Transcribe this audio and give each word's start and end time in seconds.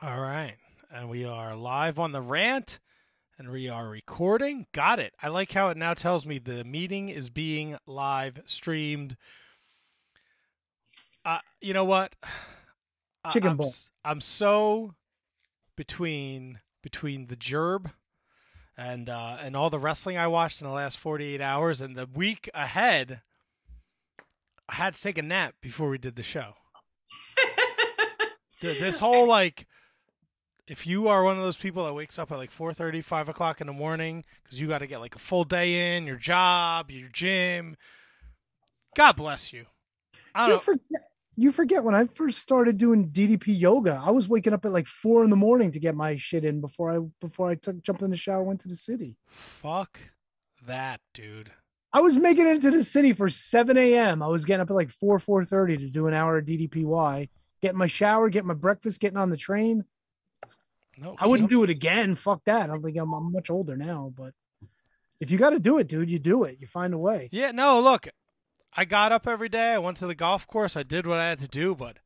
All 0.00 0.20
right. 0.20 0.54
And 0.92 1.08
we 1.08 1.24
are 1.24 1.54
live 1.54 1.98
on 1.98 2.12
the 2.12 2.20
rant 2.20 2.78
and 3.38 3.50
we 3.50 3.68
are 3.68 3.88
recording. 3.88 4.66
Got 4.72 4.98
it. 4.98 5.14
I 5.22 5.28
like 5.28 5.52
how 5.52 5.68
it 5.68 5.76
now 5.76 5.94
tells 5.94 6.26
me 6.26 6.38
the 6.38 6.64
meeting 6.64 7.08
is 7.08 7.30
being 7.30 7.76
live 7.86 8.40
streamed. 8.44 9.16
Uh, 11.24 11.38
you 11.60 11.72
know 11.74 11.84
what? 11.84 12.14
I- 13.24 13.30
Chicken 13.30 13.50
I'm, 13.50 13.56
ball. 13.58 13.68
s- 13.68 13.90
I'm 14.04 14.20
so 14.20 14.94
between 15.76 16.58
between 16.82 17.28
the 17.28 17.36
gerb 17.36 17.92
and 18.76 19.08
uh, 19.08 19.36
and 19.40 19.54
all 19.54 19.70
the 19.70 19.78
wrestling 19.78 20.16
I 20.18 20.26
watched 20.26 20.60
in 20.60 20.66
the 20.66 20.72
last 20.74 20.98
48 20.98 21.40
hours 21.40 21.80
and 21.80 21.94
the 21.94 22.08
week 22.12 22.50
ahead. 22.52 23.22
I 24.68 24.74
had 24.74 24.94
to 24.94 25.00
take 25.00 25.18
a 25.18 25.22
nap 25.22 25.54
before 25.60 25.88
we 25.88 25.98
did 25.98 26.16
the 26.16 26.22
show. 26.24 26.54
Dude, 28.60 28.80
this 28.80 28.98
whole 28.98 29.26
like 29.28 29.68
if 30.68 30.86
you 30.86 31.08
are 31.08 31.24
one 31.24 31.36
of 31.36 31.42
those 31.42 31.56
people 31.56 31.84
that 31.84 31.94
wakes 31.94 32.18
up 32.18 32.30
at 32.32 32.38
like 32.38 32.50
4 32.50 32.72
5 32.74 33.28
o'clock 33.28 33.60
in 33.60 33.66
the 33.66 33.72
morning 33.72 34.24
because 34.42 34.60
you 34.60 34.68
got 34.68 34.78
to 34.78 34.86
get 34.86 35.00
like 35.00 35.14
a 35.14 35.18
full 35.20 35.44
day 35.44 35.96
in 35.96 36.06
your 36.06 36.16
job 36.16 36.90
your 36.90 37.08
gym 37.12 37.76
god 38.96 39.16
bless 39.16 39.52
you 39.52 39.66
i 40.34 40.46
You 40.46 40.48
don't 40.50 40.56
know 40.56 40.60
forget, 40.60 41.00
you 41.36 41.52
forget 41.52 41.84
when 41.84 41.94
I 41.94 42.06
first 42.06 42.38
started 42.38 42.76
doing 42.76 43.08
DDP 43.10 43.58
yoga, 43.58 44.00
I 44.04 44.10
was 44.10 44.28
waking 44.28 44.52
up 44.52 44.66
at 44.66 44.72
like 44.72 44.86
four 44.86 45.24
in 45.24 45.30
the 45.30 45.36
morning 45.36 45.72
to 45.72 45.80
get 45.80 45.94
my 45.94 46.16
shit 46.16 46.44
in 46.44 46.60
before 46.60 46.94
I 46.94 46.98
before 47.20 47.48
I 47.48 47.54
took 47.54 47.82
jumped 47.82 48.02
in 48.02 48.10
the 48.10 48.16
shower, 48.18 48.42
went 48.42 48.60
to 48.60 48.68
the 48.68 48.76
city. 48.76 49.16
fuck 49.26 49.98
that 50.66 51.00
dude 51.14 51.50
I 51.94 52.00
was 52.00 52.16
making 52.16 52.46
it 52.46 52.56
into 52.56 52.70
the 52.70 52.82
city 52.82 53.12
for 53.12 53.28
7 53.28 53.76
a.m. 53.76 54.22
I 54.22 54.26
was 54.26 54.46
getting 54.46 54.62
up 54.62 54.70
at 54.70 54.74
like 54.74 54.90
4, 54.90 55.18
4:30 55.18 55.78
to 55.78 55.90
do 55.90 56.06
an 56.06 56.14
hour 56.14 56.38
of 56.38 56.46
DDPY, 56.46 57.28
getting 57.60 57.78
my 57.78 57.86
shower, 57.86 58.30
getting 58.30 58.48
my 58.48 58.54
breakfast, 58.54 59.00
getting 59.00 59.18
on 59.18 59.28
the 59.30 59.36
train. 59.36 59.84
No 61.02 61.16
I 61.18 61.26
wouldn't 61.26 61.50
do 61.50 61.62
it 61.64 61.70
again. 61.70 62.14
Fuck 62.14 62.42
that. 62.46 62.62
I 62.64 62.66
don't 62.68 62.82
think 62.82 62.96
I'm, 62.96 63.12
I'm 63.12 63.32
much 63.32 63.50
older 63.50 63.76
now, 63.76 64.12
but 64.16 64.32
if 65.20 65.30
you 65.30 65.38
got 65.38 65.50
to 65.50 65.58
do 65.60 65.78
it, 65.78 65.86
dude, 65.88 66.10
you 66.10 66.18
do 66.18 66.44
it. 66.44 66.56
You 66.60 66.66
find 66.66 66.94
a 66.94 66.98
way. 66.98 67.28
yeah 67.32 67.50
no 67.52 67.80
look 67.80 68.08
i 68.74 68.84
got 68.84 69.12
up 69.12 69.28
every 69.28 69.48
day 69.50 69.74
i 69.74 69.78
went 69.78 69.98
to 69.98 70.06
the 70.06 70.14
golf 70.14 70.46
course 70.46 70.76
i 70.76 70.82
did 70.82 71.06
what 71.06 71.18
i 71.18 71.28
had 71.28 71.38
to 71.38 71.46
do 71.46 71.74
but 71.74 71.98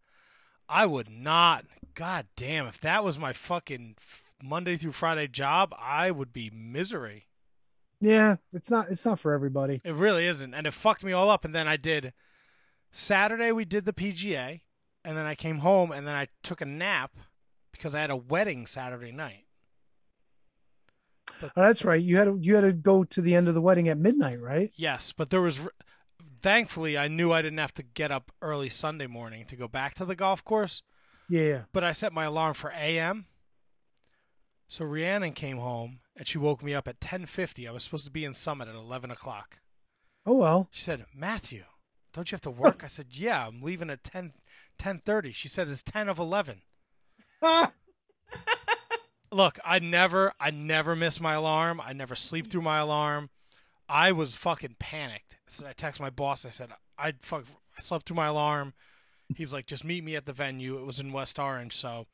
i 0.69 0.85
would 0.85 1.09
not 1.09 1.65
god 1.95 2.27
damn 2.37 2.67
if 2.67 2.81
that 2.81 3.05
was 3.05 3.17
my 3.19 3.33
fucking 3.33 3.95
monday 4.43 4.77
through 4.77 4.91
friday 4.91 5.29
job 5.29 5.73
i 5.79 6.11
would 6.11 6.33
be 6.33 6.51
misery 6.53 7.29
Yeah, 8.01 8.37
it's 8.53 8.69
not 8.69 8.91
it's 8.91 9.07
not 9.07 9.21
for 9.21 9.33
everybody. 9.33 9.81
It 9.85 9.95
really 9.95 10.27
isn't, 10.27 10.53
and 10.55 10.67
it 10.67 10.75
fucked 10.75 11.05
me 11.05 11.13
all 11.13 11.31
up. 11.31 11.45
And 11.47 11.55
then 11.55 11.67
I 11.69 11.77
did 11.79 12.13
Saturday. 12.93 13.53
We 13.53 13.65
did 13.65 13.85
the 13.87 13.93
PGA, 13.93 14.61
and 15.05 15.17
then 15.17 15.25
I 15.25 15.35
came 15.35 15.59
home, 15.59 15.93
and 15.93 16.07
then 16.07 16.15
I 16.15 16.29
took 16.43 16.61
a 16.61 16.67
nap 16.67 17.13
because 17.77 17.95
I 17.95 18.01
had 18.01 18.11
a 18.11 18.17
wedding 18.17 18.67
Saturday 18.67 19.13
night. 19.13 19.45
Oh, 21.43 21.51
that's 21.57 21.85
right. 21.85 22.03
You 22.03 22.17
had 22.17 22.25
to 22.25 22.39
you 22.41 22.55
had 22.55 22.63
to 22.63 22.73
go 22.73 23.05
to 23.05 23.21
the 23.21 23.35
end 23.35 23.49
of 23.49 23.55
the 23.55 23.61
wedding 23.61 23.89
at 23.89 23.99
midnight, 23.99 24.41
right? 24.41 24.71
Yes, 24.75 25.13
but 25.13 25.31
there 25.31 25.43
was. 25.43 25.61
Thankfully, 26.41 26.97
I 26.97 27.09
knew 27.09 27.33
I 27.33 27.43
didn't 27.43 27.59
have 27.59 27.75
to 27.75 27.83
get 27.83 28.13
up 28.13 28.31
early 28.41 28.69
Sunday 28.69 29.07
morning 29.07 29.47
to 29.47 29.57
go 29.57 29.67
back 29.67 29.95
to 29.95 30.05
the 30.05 30.15
golf 30.15 30.45
course. 30.45 30.83
Yeah. 31.29 31.63
But 31.73 31.83
I 31.83 31.93
set 31.93 32.13
my 32.13 32.25
alarm 32.25 32.55
for 32.55 32.71
AM. 32.71 33.27
So 34.69 34.85
Rhiannon 34.85 35.33
came 35.33 35.57
home 35.57 36.01
and 36.17 36.29
she 36.29 36.39
woke 36.39 36.63
me 36.63 36.75
up 36.75 36.87
at 36.87 37.01
ten 37.01 37.27
fifty. 37.27 37.67
I 37.67 37.73
was 37.73 37.83
supposed 37.83 38.05
to 38.05 38.13
be 38.13 38.25
in 38.25 38.35
Summit 38.35 38.69
at 38.69 38.75
eleven 38.75 39.11
o'clock. 39.11 39.59
Oh 40.27 40.35
well. 40.35 40.69
She 40.71 40.83
said, 40.83 41.07
Matthew, 41.15 41.65
don't 42.13 42.31
you 42.31 42.35
have 42.35 42.43
to 42.43 42.51
work? 42.51 42.83
I 42.83 42.89
said, 42.89 43.09
Yeah, 43.11 43.47
I'm 43.47 43.63
leaving 43.63 43.91
at 43.91 44.03
10, 44.03 44.33
10.30. 44.79 45.35
She 45.35 45.49
said, 45.49 45.69
It's 45.69 45.83
10 45.83 46.09
of 46.09 46.19
11. 46.19 46.63
Look, 49.33 49.59
I 49.65 49.79
never, 49.79 50.33
I 50.41 50.51
never 50.51 50.97
miss 50.97 51.21
my 51.21 51.35
alarm. 51.35 51.81
I 51.85 51.93
never 51.93 52.15
sleep 52.15 52.51
through 52.51 52.63
my 52.63 52.79
alarm. 52.79 53.31
I 53.89 54.13
was 54.13 54.35
fucking 54.35 54.77
panicked. 54.79 55.37
So 55.49 55.67
I 55.67 55.73
texted 55.73 56.01
my 56.01 56.11
boss. 56.11 56.45
I 56.45 56.51
said, 56.51 56.71
I 56.99 57.15
fuck, 57.21 57.45
I 57.77 57.81
slept 57.81 58.07
through 58.07 58.17
my 58.17 58.27
alarm. 58.27 58.75
He's 59.35 59.53
like, 59.53 59.67
just 59.67 59.85
meet 59.85 60.05
me 60.05 60.17
at 60.17 60.27
the 60.27 60.33
venue. 60.33 60.79
It 60.79 60.85
was 60.87 61.01
in 61.01 61.13
West 61.13 61.39
Orange. 61.39 61.77
So 61.77 62.07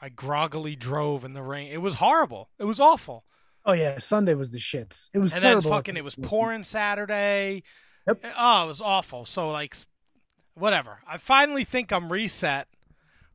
I 0.00 0.08
groggily 0.08 0.76
drove 0.76 1.24
in 1.24 1.32
the 1.32 1.42
rain. 1.42 1.70
It 1.70 1.80
was 1.80 1.94
horrible. 1.94 2.50
It 2.58 2.64
was 2.64 2.80
awful. 2.80 3.24
Oh 3.64 3.72
yeah, 3.72 3.98
Sunday 3.98 4.34
was 4.34 4.50
the 4.50 4.58
shits. 4.58 5.10
It 5.12 5.18
was 5.18 5.32
and 5.32 5.42
then 5.42 5.50
terrible. 5.50 5.70
fucking 5.70 5.96
it 5.96 6.04
was 6.04 6.14
pouring 6.14 6.62
Saturday. 6.62 7.64
Yep. 8.06 8.24
Oh, 8.38 8.64
it 8.64 8.68
was 8.68 8.80
awful. 8.80 9.24
So 9.24 9.50
like, 9.50 9.76
whatever. 10.54 11.00
I 11.06 11.18
finally 11.18 11.64
think 11.64 11.92
I'm 11.92 12.12
reset. 12.12 12.68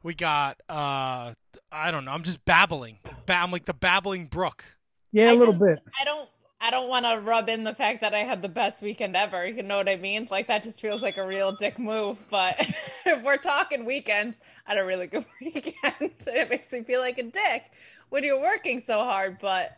We 0.03 0.13
got 0.15 0.57
uh, 0.69 1.33
I 1.71 1.91
don't 1.91 2.05
know. 2.05 2.11
I'm 2.11 2.23
just 2.23 2.43
babbling. 2.45 2.97
Ba- 3.25 3.33
I'm 3.35 3.51
like 3.51 3.65
the 3.65 3.73
babbling 3.73 4.27
brook. 4.27 4.63
Yeah, 5.11 5.29
a 5.29 5.31
I 5.31 5.35
little 5.35 5.53
just- 5.53 5.63
bit. 5.65 5.79
I 5.99 6.05
don't 6.05 6.29
I 6.63 6.69
don't 6.69 6.89
want 6.89 7.05
to 7.05 7.19
rub 7.19 7.49
in 7.49 7.63
the 7.63 7.73
fact 7.73 8.01
that 8.01 8.13
I 8.13 8.19
had 8.19 8.41
the 8.43 8.49
best 8.49 8.83
weekend 8.83 9.15
ever. 9.15 9.47
You 9.47 9.63
know 9.63 9.77
what 9.77 9.89
I 9.89 9.95
mean? 9.95 10.27
Like 10.29 10.47
that 10.47 10.61
just 10.63 10.79
feels 10.79 11.01
like 11.01 11.17
a 11.17 11.25
real 11.25 11.51
dick 11.53 11.79
move. 11.79 12.23
But 12.29 12.55
if 13.05 13.23
we're 13.23 13.37
talking 13.37 13.83
weekends, 13.85 14.39
I 14.67 14.71
had 14.73 14.77
a 14.77 14.85
really 14.85 15.07
good 15.07 15.25
weekend. 15.41 15.73
it 16.27 16.49
makes 16.49 16.71
me 16.71 16.83
feel 16.83 16.99
like 16.99 17.17
a 17.17 17.23
dick 17.23 17.63
when 18.09 18.23
you're 18.23 18.39
working 18.41 18.79
so 18.79 18.99
hard. 18.99 19.37
But 19.41 19.71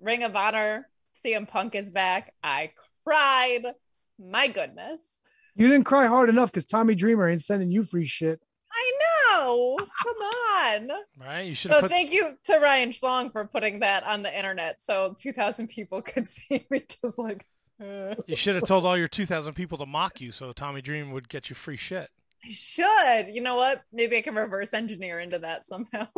Ring 0.00 0.22
of 0.24 0.34
Honor, 0.34 0.88
CM 1.24 1.46
Punk 1.48 1.74
is 1.74 1.90
back. 1.90 2.32
I 2.42 2.72
cried. 3.04 3.74
My 4.18 4.48
goodness. 4.48 5.20
You 5.56 5.68
didn't 5.68 5.84
cry 5.84 6.06
hard 6.06 6.28
enough 6.28 6.50
because 6.50 6.66
Tommy 6.66 6.94
Dreamer 6.94 7.28
ain't 7.28 7.42
sending 7.42 7.70
you 7.70 7.84
free 7.84 8.06
shit. 8.06 8.40
I 8.76 8.92
know. 9.38 9.76
Come 9.78 10.16
on. 10.16 10.90
Right? 11.26 11.42
You 11.42 11.54
should 11.54 11.70
So 11.72 11.80
put. 11.80 11.90
thank 11.90 12.12
you 12.12 12.36
to 12.44 12.58
Ryan 12.58 12.90
Schlong 12.90 13.30
for 13.32 13.44
putting 13.46 13.80
that 13.80 14.02
on 14.04 14.22
the 14.22 14.36
internet 14.36 14.82
so 14.82 15.14
2,000 15.18 15.68
people 15.68 16.02
could 16.02 16.26
see 16.28 16.66
me 16.70 16.82
just 17.02 17.16
like. 17.18 17.46
uh. 17.80 18.14
You 18.26 18.36
should 18.36 18.54
have 18.56 18.64
told 18.64 18.84
all 18.84 18.98
your 18.98 19.08
2,000 19.08 19.54
people 19.54 19.78
to 19.78 19.86
mock 19.86 20.20
you, 20.20 20.32
so 20.32 20.52
Tommy 20.52 20.82
Dream 20.82 21.12
would 21.12 21.28
get 21.28 21.48
you 21.50 21.56
free 21.56 21.76
shit. 21.76 22.10
I 22.44 22.50
should. 22.50 23.34
You 23.34 23.40
know 23.40 23.54
what? 23.56 23.82
Maybe 23.92 24.16
I 24.18 24.20
can 24.22 24.34
reverse 24.34 24.74
engineer 24.74 25.20
into 25.20 25.38
that 25.40 25.66
somehow. 25.66 26.06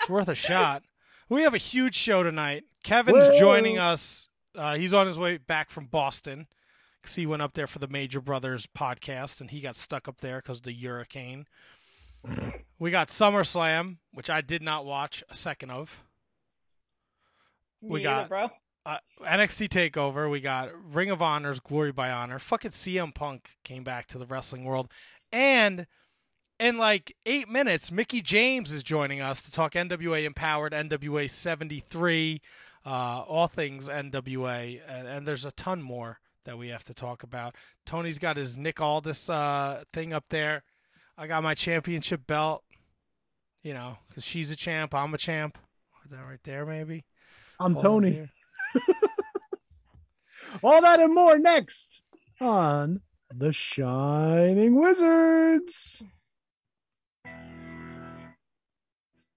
It's 0.00 0.08
worth 0.10 0.28
a 0.28 0.34
shot. 0.34 0.82
We 1.30 1.42
have 1.42 1.54
a 1.54 1.58
huge 1.58 1.94
show 1.96 2.22
tonight. 2.22 2.64
Kevin's 2.82 3.26
Whoa. 3.26 3.38
joining 3.38 3.78
us. 3.78 4.28
Uh, 4.54 4.74
he's 4.76 4.92
on 4.94 5.06
his 5.06 5.18
way 5.18 5.38
back 5.38 5.70
from 5.70 5.86
Boston 5.86 6.46
because 7.04 7.16
he 7.16 7.26
went 7.26 7.42
up 7.42 7.52
there 7.52 7.66
for 7.66 7.78
the 7.80 7.86
Major 7.86 8.18
Brothers 8.22 8.66
podcast 8.66 9.42
and 9.42 9.50
he 9.50 9.60
got 9.60 9.76
stuck 9.76 10.08
up 10.08 10.22
there 10.22 10.38
because 10.38 10.56
of 10.56 10.62
the 10.62 10.72
hurricane. 10.72 11.46
we 12.78 12.90
got 12.90 13.08
SummerSlam, 13.08 13.98
which 14.10 14.30
I 14.30 14.40
did 14.40 14.62
not 14.62 14.86
watch 14.86 15.22
a 15.28 15.34
second 15.34 15.70
of. 15.70 16.02
We 17.82 17.98
Me 17.98 18.02
got- 18.04 18.18
either, 18.20 18.28
bro. 18.28 18.50
Uh, 18.86 18.98
NXT 19.22 19.68
Takeover. 19.68 20.30
We 20.30 20.40
got 20.40 20.70
Ring 20.94 21.10
of 21.10 21.20
Honor's 21.20 21.60
Glory 21.60 21.92
by 21.92 22.10
Honor. 22.10 22.38
Fucking 22.38 22.70
CM 22.70 23.14
Punk 23.14 23.50
came 23.64 23.82
back 23.84 24.06
to 24.08 24.18
the 24.18 24.26
wrestling 24.26 24.64
world, 24.64 24.90
and 25.32 25.86
in 26.60 26.76
like 26.78 27.14
eight 27.26 27.48
minutes, 27.48 27.90
Mickie 27.90 28.20
James 28.22 28.72
is 28.72 28.82
joining 28.82 29.20
us 29.22 29.40
to 29.42 29.50
talk 29.50 29.72
NWA 29.72 30.24
Empowered, 30.24 30.72
NWA 30.74 31.30
73, 31.30 32.42
uh, 32.84 32.88
all 32.88 33.48
things 33.48 33.88
NWA, 33.88 34.80
and, 34.86 35.08
and 35.08 35.26
there's 35.26 35.46
a 35.46 35.52
ton 35.52 35.80
more 35.82 36.18
that 36.44 36.58
we 36.58 36.68
have 36.68 36.84
to 36.84 36.94
talk 36.94 37.22
about. 37.22 37.54
Tony's 37.86 38.18
got 38.18 38.36
his 38.36 38.56
Nick 38.58 38.80
Aldis 38.80 39.28
uh, 39.28 39.84
thing 39.92 40.12
up 40.12 40.28
there. 40.28 40.62
I 41.16 41.26
got 41.26 41.42
my 41.42 41.54
championship 41.54 42.26
belt, 42.26 42.64
you 43.62 43.74
know, 43.74 43.98
because 44.08 44.24
she's 44.24 44.50
a 44.50 44.56
champ, 44.56 44.94
I'm 44.94 45.14
a 45.14 45.18
champ. 45.18 45.58
That 46.10 46.24
right 46.28 46.40
there, 46.44 46.66
maybe. 46.66 47.04
I'm 47.58 47.72
Hold 47.72 47.84
Tony. 47.84 48.28
All 50.62 50.82
that 50.82 51.00
and 51.00 51.14
more 51.14 51.38
next 51.38 52.02
on 52.40 53.00
The 53.34 53.52
Shining 53.52 54.78
Wizards. 54.78 56.02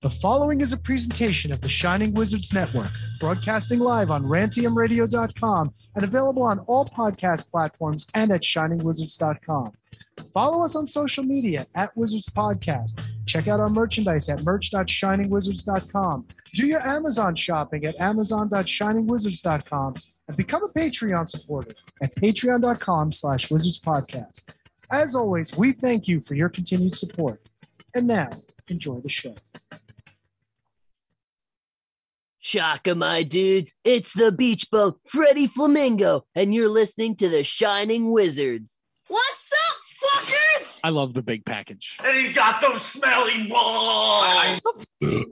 The 0.07 0.15
following 0.15 0.61
is 0.61 0.71
a 0.71 0.77
presentation 0.77 1.51
of 1.51 1.59
the 1.59 1.67
Shining 1.67 2.13
Wizards 2.13 2.53
Network, 2.53 2.87
broadcasting 3.19 3.79
live 3.79 4.09
on 4.09 4.23
rantiumradio.com 4.23 5.73
and 5.95 6.03
available 6.05 6.43
on 6.43 6.59
all 6.59 6.85
podcast 6.85 7.51
platforms 7.51 8.07
and 8.13 8.31
at 8.31 8.41
shiningwizards.com. 8.41 9.73
Follow 10.33 10.63
us 10.63 10.77
on 10.77 10.87
social 10.87 11.25
media 11.25 11.65
at 11.75 11.91
Wizards 11.97 12.29
Podcast. 12.29 13.03
Check 13.25 13.49
out 13.49 13.59
our 13.59 13.69
merchandise 13.69 14.29
at 14.29 14.45
merch.shiningwizards.com. 14.45 16.25
Do 16.53 16.67
your 16.67 16.87
Amazon 16.87 17.35
shopping 17.35 17.83
at 17.83 17.99
amazon.shiningwizards.com 17.99 19.93
and 20.29 20.37
become 20.37 20.63
a 20.63 20.69
Patreon 20.69 21.27
supporter 21.27 21.75
at 22.01 22.15
patreon.com 22.15 23.11
slash 23.11 23.51
wizards 23.51 23.81
podcast. 23.81 24.55
As 24.89 25.15
always, 25.15 25.57
we 25.57 25.73
thank 25.73 26.07
you 26.07 26.21
for 26.21 26.35
your 26.35 26.47
continued 26.47 26.95
support. 26.95 27.41
And 27.93 28.07
now, 28.07 28.29
enjoy 28.69 29.01
the 29.01 29.09
show. 29.09 29.35
Shaka, 32.47 32.95
my 32.95 33.23
dudes. 33.23 33.73
It's 33.83 34.13
the 34.13 34.31
beach 34.31 34.71
boat, 34.71 35.01
Freddy 35.05 35.47
Flamingo, 35.47 36.23
and 36.33 36.55
you're 36.55 36.69
listening 36.69 37.17
to 37.17 37.27
the 37.27 37.43
Shining 37.43 38.09
Wizards. 38.09 38.79
What's 39.09 39.51
up, 39.51 40.23
fuckers? 40.23 40.79
I 40.81 40.91
love 40.91 41.13
the 41.13 41.21
big 41.21 41.43
package. 41.43 41.97
And 42.01 42.17
he's 42.17 42.31
got 42.31 42.61
those 42.61 42.83
smelly 42.83 43.47
balls. 43.49 44.61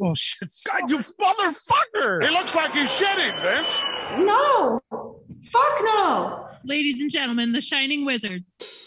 oh 0.01 0.13
shit! 0.13 0.51
God, 0.69 0.89
you 0.89 0.97
motherfucker! 0.97 2.21
He 2.21 2.31
looks 2.31 2.53
like 2.53 2.73
he's 2.73 2.89
shitting, 2.89 3.41
Vince. 3.41 3.79
No! 4.27 4.81
Fuck 4.91 5.79
no! 5.83 6.49
Ladies 6.65 6.99
and 6.99 7.09
gentlemen, 7.09 7.53
the 7.53 7.61
Shining 7.61 8.05
Wizards. 8.05 8.84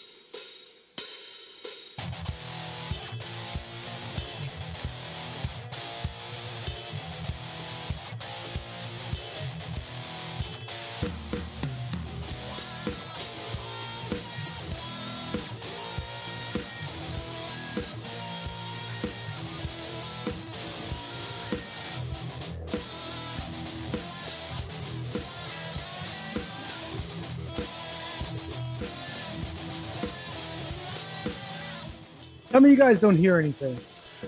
Tell 32.59 32.65
me 32.65 32.71
you 32.71 32.77
guys 32.77 32.99
don't 32.99 33.15
hear 33.15 33.39
anything. 33.39 33.77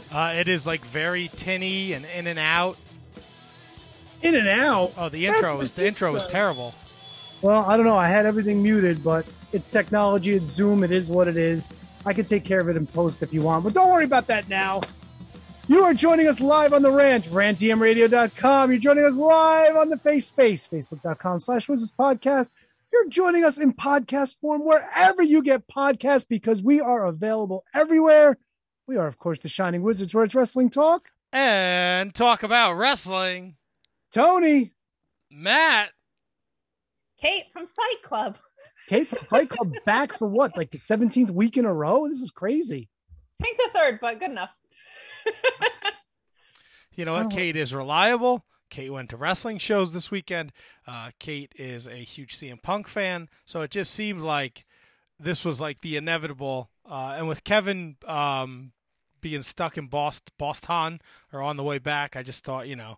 Uh, 0.09 0.35
it 0.37 0.47
is 0.47 0.65
like 0.65 0.79
very 0.85 1.29
tinny 1.35 1.91
and 1.91 2.05
in 2.15 2.27
and 2.27 2.39
out. 2.39 2.77
In 4.21 4.35
and 4.35 4.47
out. 4.47 4.93
Oh, 4.97 5.09
the 5.09 5.27
intro 5.27 5.57
was 5.57 5.73
the 5.73 5.85
intro 5.85 6.13
was 6.13 6.25
terrible. 6.29 6.73
Well, 7.41 7.65
I 7.65 7.75
don't 7.75 7.85
know. 7.85 7.97
I 7.97 8.07
had 8.07 8.25
everything 8.25 8.63
muted, 8.63 9.03
but 9.03 9.25
it's 9.51 9.69
technology. 9.69 10.31
It's 10.31 10.45
Zoom. 10.45 10.85
It 10.85 10.93
is 10.93 11.09
what 11.09 11.27
it 11.27 11.35
is. 11.35 11.67
I 12.05 12.13
can 12.13 12.23
take 12.23 12.45
care 12.45 12.61
of 12.61 12.69
it 12.69 12.77
in 12.77 12.87
post 12.87 13.21
if 13.21 13.33
you 13.33 13.41
want, 13.41 13.65
but 13.65 13.73
don't 13.73 13.89
worry 13.89 14.05
about 14.05 14.27
that 14.27 14.47
now. 14.47 14.79
You 15.67 15.83
are 15.83 15.93
joining 15.93 16.29
us 16.29 16.39
live 16.39 16.71
on 16.71 16.83
the 16.83 16.91
rant, 16.91 17.25
rantdmradio.com. 17.25 18.71
You're 18.71 18.79
joining 18.79 19.03
us 19.03 19.17
live 19.17 19.75
on 19.75 19.89
the 19.89 19.97
face 19.97 20.27
space, 20.27 20.65
facebook.com 20.71 21.41
slash 21.41 21.67
wizards 21.67 21.91
podcast. 21.99 22.51
You're 22.91 23.09
joining 23.09 23.45
us 23.45 23.57
in 23.57 23.73
podcast 23.73 24.37
form 24.41 24.65
wherever 24.65 25.23
you 25.23 25.41
get 25.41 25.67
podcasts 25.67 26.27
because 26.27 26.61
we 26.61 26.81
are 26.81 27.05
available 27.05 27.63
everywhere. 27.73 28.37
We 28.87 28.97
are, 28.97 29.07
of 29.07 29.17
course, 29.17 29.39
the 29.39 29.49
Shining 29.49 29.81
Wizards, 29.81 30.13
where 30.13 30.23
it's 30.25 30.35
wrestling 30.35 30.69
talk. 30.69 31.07
And 31.31 32.13
talk 32.13 32.43
about 32.43 32.73
wrestling. 32.73 33.55
Tony, 34.13 34.73
Matt. 35.29 35.89
Kate 37.17 37.45
from 37.53 37.67
Fight 37.67 38.01
Club. 38.03 38.37
Kate 38.89 39.07
from 39.07 39.19
Fight 39.25 39.49
Club 39.49 39.73
back 39.85 40.17
for 40.17 40.27
what, 40.27 40.57
like 40.57 40.71
the 40.71 40.77
17th 40.77 41.31
week 41.31 41.55
in 41.55 41.65
a 41.65 41.73
row? 41.73 42.07
This 42.09 42.19
is 42.21 42.31
crazy. 42.31 42.89
I 43.39 43.43
think 43.43 43.57
the 43.57 43.69
third, 43.73 43.99
but 44.01 44.19
good 44.19 44.31
enough. 44.31 44.57
You 46.95 47.05
know 47.05 47.13
what? 47.13 47.27
Oh. 47.27 47.29
Kate 47.29 47.55
is 47.55 47.73
reliable. 47.73 48.45
Kate 48.71 48.89
went 48.89 49.11
to 49.11 49.17
wrestling 49.17 49.59
shows 49.59 49.93
this 49.93 50.09
weekend. 50.09 50.51
Uh, 50.87 51.11
Kate 51.19 51.53
is 51.55 51.87
a 51.87 51.97
huge 51.97 52.35
CM 52.35 52.59
Punk 52.61 52.87
fan, 52.87 53.29
so 53.45 53.61
it 53.61 53.69
just 53.69 53.91
seemed 53.91 54.21
like 54.21 54.65
this 55.19 55.45
was 55.45 55.61
like 55.61 55.81
the 55.81 55.97
inevitable. 55.97 56.71
Uh, 56.89 57.13
and 57.15 57.27
with 57.27 57.43
Kevin 57.43 57.97
um, 58.07 58.71
being 59.21 59.43
stuck 59.43 59.77
in 59.77 59.87
Boston, 59.87 60.33
Boston 60.39 60.99
or 61.31 61.41
on 61.43 61.57
the 61.57 61.63
way 61.63 61.77
back, 61.77 62.15
I 62.15 62.23
just 62.23 62.43
thought, 62.43 62.67
you 62.67 62.75
know, 62.75 62.97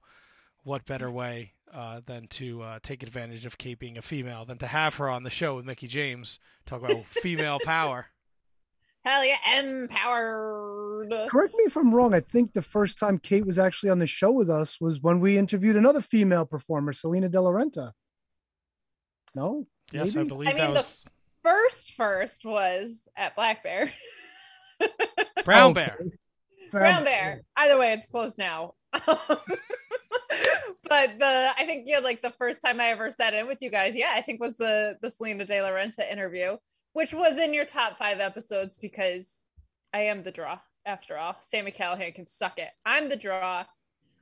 what 0.63 0.85
better 0.85 1.11
way 1.11 1.53
uh, 1.73 2.01
than 2.05 2.27
to 2.27 2.61
uh, 2.61 2.79
take 2.81 3.03
advantage 3.03 3.45
of 3.45 3.57
Kate 3.57 3.79
being 3.79 3.97
a 3.97 4.01
female 4.01 4.45
than 4.45 4.59
to 4.59 4.67
have 4.67 4.95
her 4.95 5.09
on 5.09 5.23
the 5.23 5.29
show 5.29 5.55
with 5.55 5.65
Mickey 5.65 5.87
James 5.87 6.39
talk 6.65 6.83
about 6.83 7.05
female 7.07 7.59
power. 7.63 8.07
Hell 9.05 9.25
yeah, 9.25 9.59
empowered. 9.59 11.11
Correct 11.29 11.53
me 11.57 11.65
if 11.65 11.75
I'm 11.75 11.93
wrong. 11.93 12.13
I 12.13 12.21
think 12.21 12.53
the 12.53 12.61
first 12.61 12.97
time 12.97 13.17
Kate 13.17 13.45
was 13.45 13.59
actually 13.59 13.89
on 13.89 13.99
the 13.99 14.07
show 14.07 14.31
with 14.31 14.49
us 14.49 14.79
was 14.79 15.01
when 15.01 15.19
we 15.19 15.37
interviewed 15.37 15.75
another 15.75 16.01
female 16.01 16.45
performer, 16.45 16.93
Salina 16.93 17.27
De 17.27 17.41
La 17.41 17.51
Renta. 17.51 17.91
No? 19.35 19.67
Yes, 19.91 20.15
I 20.15 20.23
believe 20.23 20.49
I 20.49 20.53
mean, 20.53 20.59
that 20.59 20.67
the 20.67 20.73
was 20.73 21.05
First, 21.43 21.93
first 21.95 22.45
was 22.45 23.01
at 23.17 23.35
Black 23.35 23.63
Bear. 23.63 23.91
Brown 25.45 25.73
Bear. 25.73 25.99
Brown 26.71 27.03
Bear. 27.03 27.41
Either 27.57 27.77
way, 27.77 27.91
it's 27.91 28.05
closed 28.05 28.37
now. 28.37 28.75
but 28.93 29.09
the 30.89 31.53
I 31.57 31.65
think 31.65 31.83
yeah, 31.85 31.99
like 31.99 32.21
the 32.21 32.33
first 32.37 32.61
time 32.61 32.79
I 32.79 32.87
ever 32.87 33.11
sat 33.11 33.33
in 33.33 33.45
with 33.47 33.57
you 33.59 33.69
guys, 33.69 33.93
yeah, 33.95 34.11
I 34.13 34.21
think 34.21 34.39
was 34.39 34.55
the 34.55 34.97
the 35.01 35.09
Salina 35.09 35.45
De 35.45 35.61
La 35.61 35.69
Renta 35.69 36.09
interview, 36.09 36.55
which 36.93 37.13
was 37.13 37.37
in 37.37 37.53
your 37.53 37.65
top 37.65 37.97
five 37.97 38.19
episodes 38.19 38.79
because 38.79 39.43
I 39.93 40.03
am 40.03 40.23
the 40.23 40.31
draw 40.31 40.59
after 40.85 41.17
all. 41.17 41.35
Sami 41.41 41.71
Callihan 41.71 42.13
can 42.15 42.27
suck 42.27 42.57
it. 42.59 42.69
I'm 42.85 43.09
the 43.09 43.15
draw. 43.15 43.65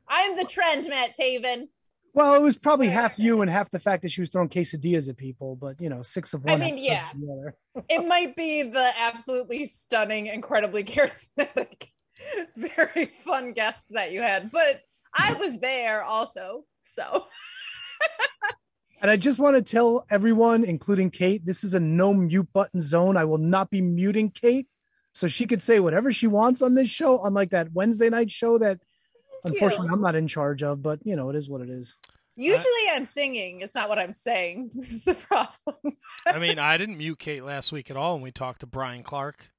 I'm 0.08 0.36
the 0.36 0.46
trend, 0.46 0.88
Matt 0.90 1.16
Taven. 1.18 1.68
Well, 2.14 2.36
it 2.36 2.42
was 2.42 2.58
probably 2.58 2.90
half 2.90 3.18
you 3.18 3.42
and 3.42 3.50
half 3.50 3.72
the 3.72 3.80
fact 3.80 4.04
that 4.04 4.12
she 4.12 4.20
was 4.20 4.30
throwing 4.30 4.50
quesadillas 4.50 5.08
at 5.08 5.16
people, 5.16 5.56
but 5.56 5.80
you 5.80 5.90
know, 5.90 6.04
six 6.04 6.34
of 6.34 6.44
one. 6.44 6.54
I 6.54 6.58
mean, 6.58 6.78
yeah. 6.78 7.10
It 7.90 8.06
might 8.06 8.36
be 8.36 8.64
the 8.64 8.92
absolutely 9.00 9.66
stunning, 9.66 10.28
incredibly 10.28 10.84
charismatic, 10.84 11.88
very 12.58 13.06
fun 13.06 13.54
guest 13.54 13.86
that 13.92 14.12
you 14.12 14.22
had, 14.22 14.52
but 14.52 14.82
I 15.14 15.34
was 15.34 15.58
there 15.60 16.04
also. 16.04 16.66
So 16.84 17.26
And 19.02 19.10
I 19.10 19.18
just 19.18 19.40
want 19.40 19.56
to 19.56 19.64
tell 19.64 20.06
everyone, 20.12 20.64
including 20.64 21.10
Kate, 21.10 21.44
this 21.44 21.64
is 21.64 21.74
a 21.74 21.80
no 21.80 22.14
mute 22.14 22.48
button 22.54 22.82
zone. 22.82 23.18
I 23.18 23.26
will 23.26 23.40
not 23.40 23.72
be 23.72 23.82
muting 23.82 24.30
Kate. 24.30 24.68
So 25.14 25.28
she 25.28 25.48
could 25.48 25.62
say 25.62 25.80
whatever 25.80 26.12
she 26.12 26.28
wants 26.28 26.62
on 26.62 26.76
this 26.76 26.90
show, 26.90 27.24
unlike 27.24 27.50
that 27.50 27.74
Wednesday 27.74 28.10
night 28.10 28.32
show 28.32 28.58
that 28.60 28.80
Thank 29.44 29.56
unfortunately 29.56 29.88
you. 29.88 29.94
I'm 29.94 30.02
not 30.02 30.16
in 30.16 30.28
charge 30.28 30.64
of, 30.64 30.84
but 30.84 31.00
you 31.04 31.16
know, 31.16 31.30
it 31.30 31.36
is 31.36 31.50
what 31.50 31.62
it 31.62 31.70
is. 31.70 31.96
Usually 32.36 32.90
I'm 32.94 33.06
singing. 33.06 33.62
It's 33.62 33.76
not 33.76 33.90
what 33.90 34.00
I'm 34.00 34.14
saying. 34.14 34.72
This 34.76 34.92
is 34.92 35.04
the 35.04 35.16
problem. 35.16 35.98
I 36.26 36.40
mean, 36.40 36.60
I 36.60 36.78
didn't 36.78 36.98
mute 36.98 37.20
Kate 37.20 37.44
last 37.44 37.72
week 37.72 37.92
at 37.92 37.98
all 37.98 38.14
when 38.14 38.22
we 38.22 38.32
talked 38.32 38.62
to 38.62 38.68
Brian 38.68 39.04
Clark. 39.04 39.50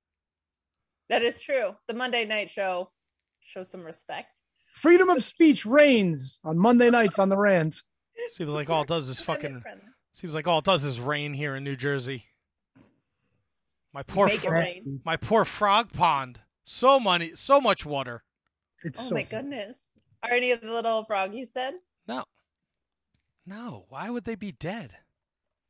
That 1.09 1.23
is 1.23 1.41
true. 1.41 1.77
The 1.89 1.95
Monday 1.95 2.25
night 2.25 2.49
show 2.49 2.91
shows 3.41 3.71
some 3.71 3.85
respect. 3.85 4.41
Freedom 4.73 5.11
of 5.11 5.23
speech 5.23 5.67
reigns 5.67 6.41
on 6.45 6.57
Monday 6.57 6.89
nights 6.89 7.19
on 7.19 7.29
the 7.29 7.37
rant. 7.37 7.83
Seems 8.31 8.51
like 8.51 8.71
all 8.71 8.83
it 8.83 8.89
does 8.89 9.09
is 9.09 9.21
fucking. 9.23 9.63
Seems 10.13 10.35
like 10.35 10.47
all 10.47 10.59
it 10.59 10.65
does 10.65 10.85
is 10.85 11.01
rain 11.01 11.35
here 11.35 11.57
in 11.57 11.65
New 11.65 11.77
Jersey. 11.77 12.27
My 13.95 14.03
poor, 14.03 14.29
fro- 14.29 14.75
my 15.05 15.17
poor 15.17 15.45
frog 15.45 15.93
pond. 15.93 16.41
So 16.65 16.99
money, 16.99 17.33
so 17.35 17.61
much 17.61 17.85
water. 17.85 18.23
It's 18.85 19.01
Oh 19.01 19.09
so 19.09 19.15
my 19.15 19.25
fun. 19.25 19.43
goodness. 19.43 19.79
Are 20.23 20.31
any 20.31 20.51
of 20.53 20.61
the 20.61 20.73
little 20.73 21.05
froggies 21.05 21.49
dead? 21.53 21.75
No, 22.07 22.25
no. 23.47 23.87
Why 23.89 24.09
would 24.09 24.25
they 24.25 24.35
be 24.35 24.53
dead? 24.53 24.93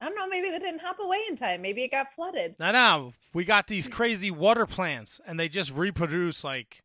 I 0.01 0.07
don't 0.07 0.17
know. 0.17 0.27
Maybe 0.29 0.51
they 0.51 0.59
didn't 0.59 0.83
hop 0.83 0.99
away 1.01 1.21
in 1.29 1.37
time. 1.37 1.63
Maybe 1.63 1.83
it 1.85 1.91
got 1.91 2.13
flooded. 2.13 2.57
No, 2.59 2.73
no. 2.73 3.13
We 3.33 3.45
got 3.45 3.67
these 3.69 3.89
crazy 3.89 4.31
water 4.31 4.67
plants, 4.67 5.21
and 5.27 5.39
they 5.39 5.49
just 5.49 5.73
reproduce 5.73 6.45
like, 6.45 6.83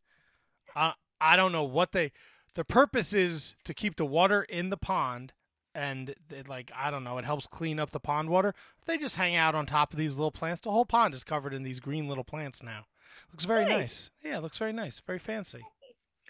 I 0.76 0.94
I 1.20 1.36
don't 1.36 1.52
know 1.52 1.64
what 1.64 1.92
they. 1.92 2.12
The 2.56 2.64
purpose 2.64 3.14
is 3.14 3.56
to 3.66 3.74
keep 3.74 3.96
the 3.96 4.06
water 4.06 4.44
in 4.44 4.70
the 4.70 4.78
pond, 4.78 5.34
and 5.78 6.16
it, 6.32 6.48
like 6.50 6.72
I 6.76 6.90
don't 6.90 7.04
know, 7.04 7.18
it 7.20 7.26
helps 7.26 7.46
clean 7.48 7.80
up 7.80 7.92
the 7.92 8.00
pond 8.00 8.30
water. 8.30 8.54
They 8.86 8.98
just 8.98 9.16
hang 9.16 9.36
out 9.36 9.54
on 9.56 9.66
top 9.66 9.94
of 9.94 10.00
these 10.00 10.18
little 10.18 10.32
plants. 10.32 10.62
The 10.62 10.72
whole 10.72 10.86
pond 10.86 11.14
is 11.14 11.24
covered 11.24 11.54
in 11.54 11.62
these 11.64 11.80
green 11.80 12.08
little 12.08 12.24
plants 12.24 12.64
now. 12.64 12.86
Looks 13.32 13.46
very 13.46 13.62
Nice. 13.66 13.72
nice. 13.72 14.10
Yeah, 14.24 14.38
it 14.38 14.42
looks 14.42 14.58
very 14.58 14.74
nice. 14.74 15.00
Very 15.00 15.20
fancy. 15.20 15.62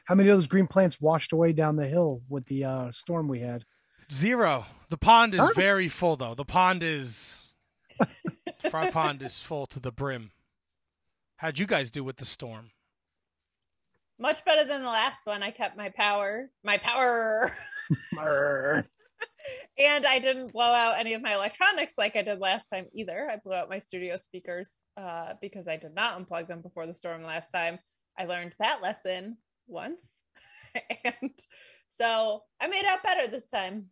How 0.06 0.16
many 0.16 0.30
of 0.30 0.38
those 0.38 0.48
green 0.48 0.68
plants 0.68 1.00
washed 1.02 1.32
away 1.34 1.54
down 1.54 1.76
the 1.76 1.88
hill 1.88 2.22
with 2.30 2.46
the 2.46 2.64
uh, 2.66 2.92
storm 2.92 3.28
we 3.28 3.40
had? 3.40 3.64
Zero. 4.12 4.66
The 4.90 4.98
pond 4.98 5.34
is 5.34 5.40
Huh? 5.40 5.52
very 5.56 5.88
full 5.88 6.16
though. 6.18 6.34
The 6.36 6.46
pond 6.46 6.84
is 6.84 7.54
Frog 8.70 8.92
Pond 8.92 9.22
is 9.22 9.42
full 9.42 9.66
to 9.68 9.80
the 9.80 9.92
brim. 9.92 10.32
How'd 11.38 11.58
you 11.60 11.66
guys 11.66 11.90
do 11.92 12.04
with 12.04 12.18
the 12.18 12.26
storm? 12.26 12.72
Much 14.20 14.44
better 14.46 14.64
than 14.64 14.82
the 14.82 14.90
last 14.90 15.28
one. 15.28 15.44
I 15.44 15.52
kept 15.52 15.78
my 15.78 15.90
power. 15.90 16.50
My 16.64 16.78
power. 16.78 17.54
and 19.78 20.06
I 20.06 20.20
didn't 20.20 20.54
blow 20.54 20.66
out 20.66 21.00
any 21.00 21.14
of 21.14 21.22
my 21.22 21.36
electronics 21.36 21.94
like 21.98 22.16
I 22.16 22.22
did 22.22 22.40
last 22.40 22.70
time 22.70 22.86
either. 22.94 23.30
I 23.32 23.38
blew 23.38 23.54
out 23.54 23.70
my 23.70 23.80
studio 23.80 24.18
speakers 24.18 24.72
uh, 24.98 25.34
because 25.42 25.68
I 25.68 25.78
did 25.78 25.96
not 25.96 26.20
unplug 26.20 26.48
them 26.48 26.62
before 26.62 26.88
the 26.88 26.94
storm 26.94 27.24
last 27.24 27.50
time. 27.50 27.80
I 28.18 28.26
learned 28.26 28.56
that 28.60 28.82
lesson 28.82 29.38
once. 29.68 30.14
and 31.06 31.32
so 31.88 32.42
I 32.62 32.68
made 32.68 32.86
out 32.86 33.04
better 33.04 33.28
this 33.28 33.46
time. 33.46 33.88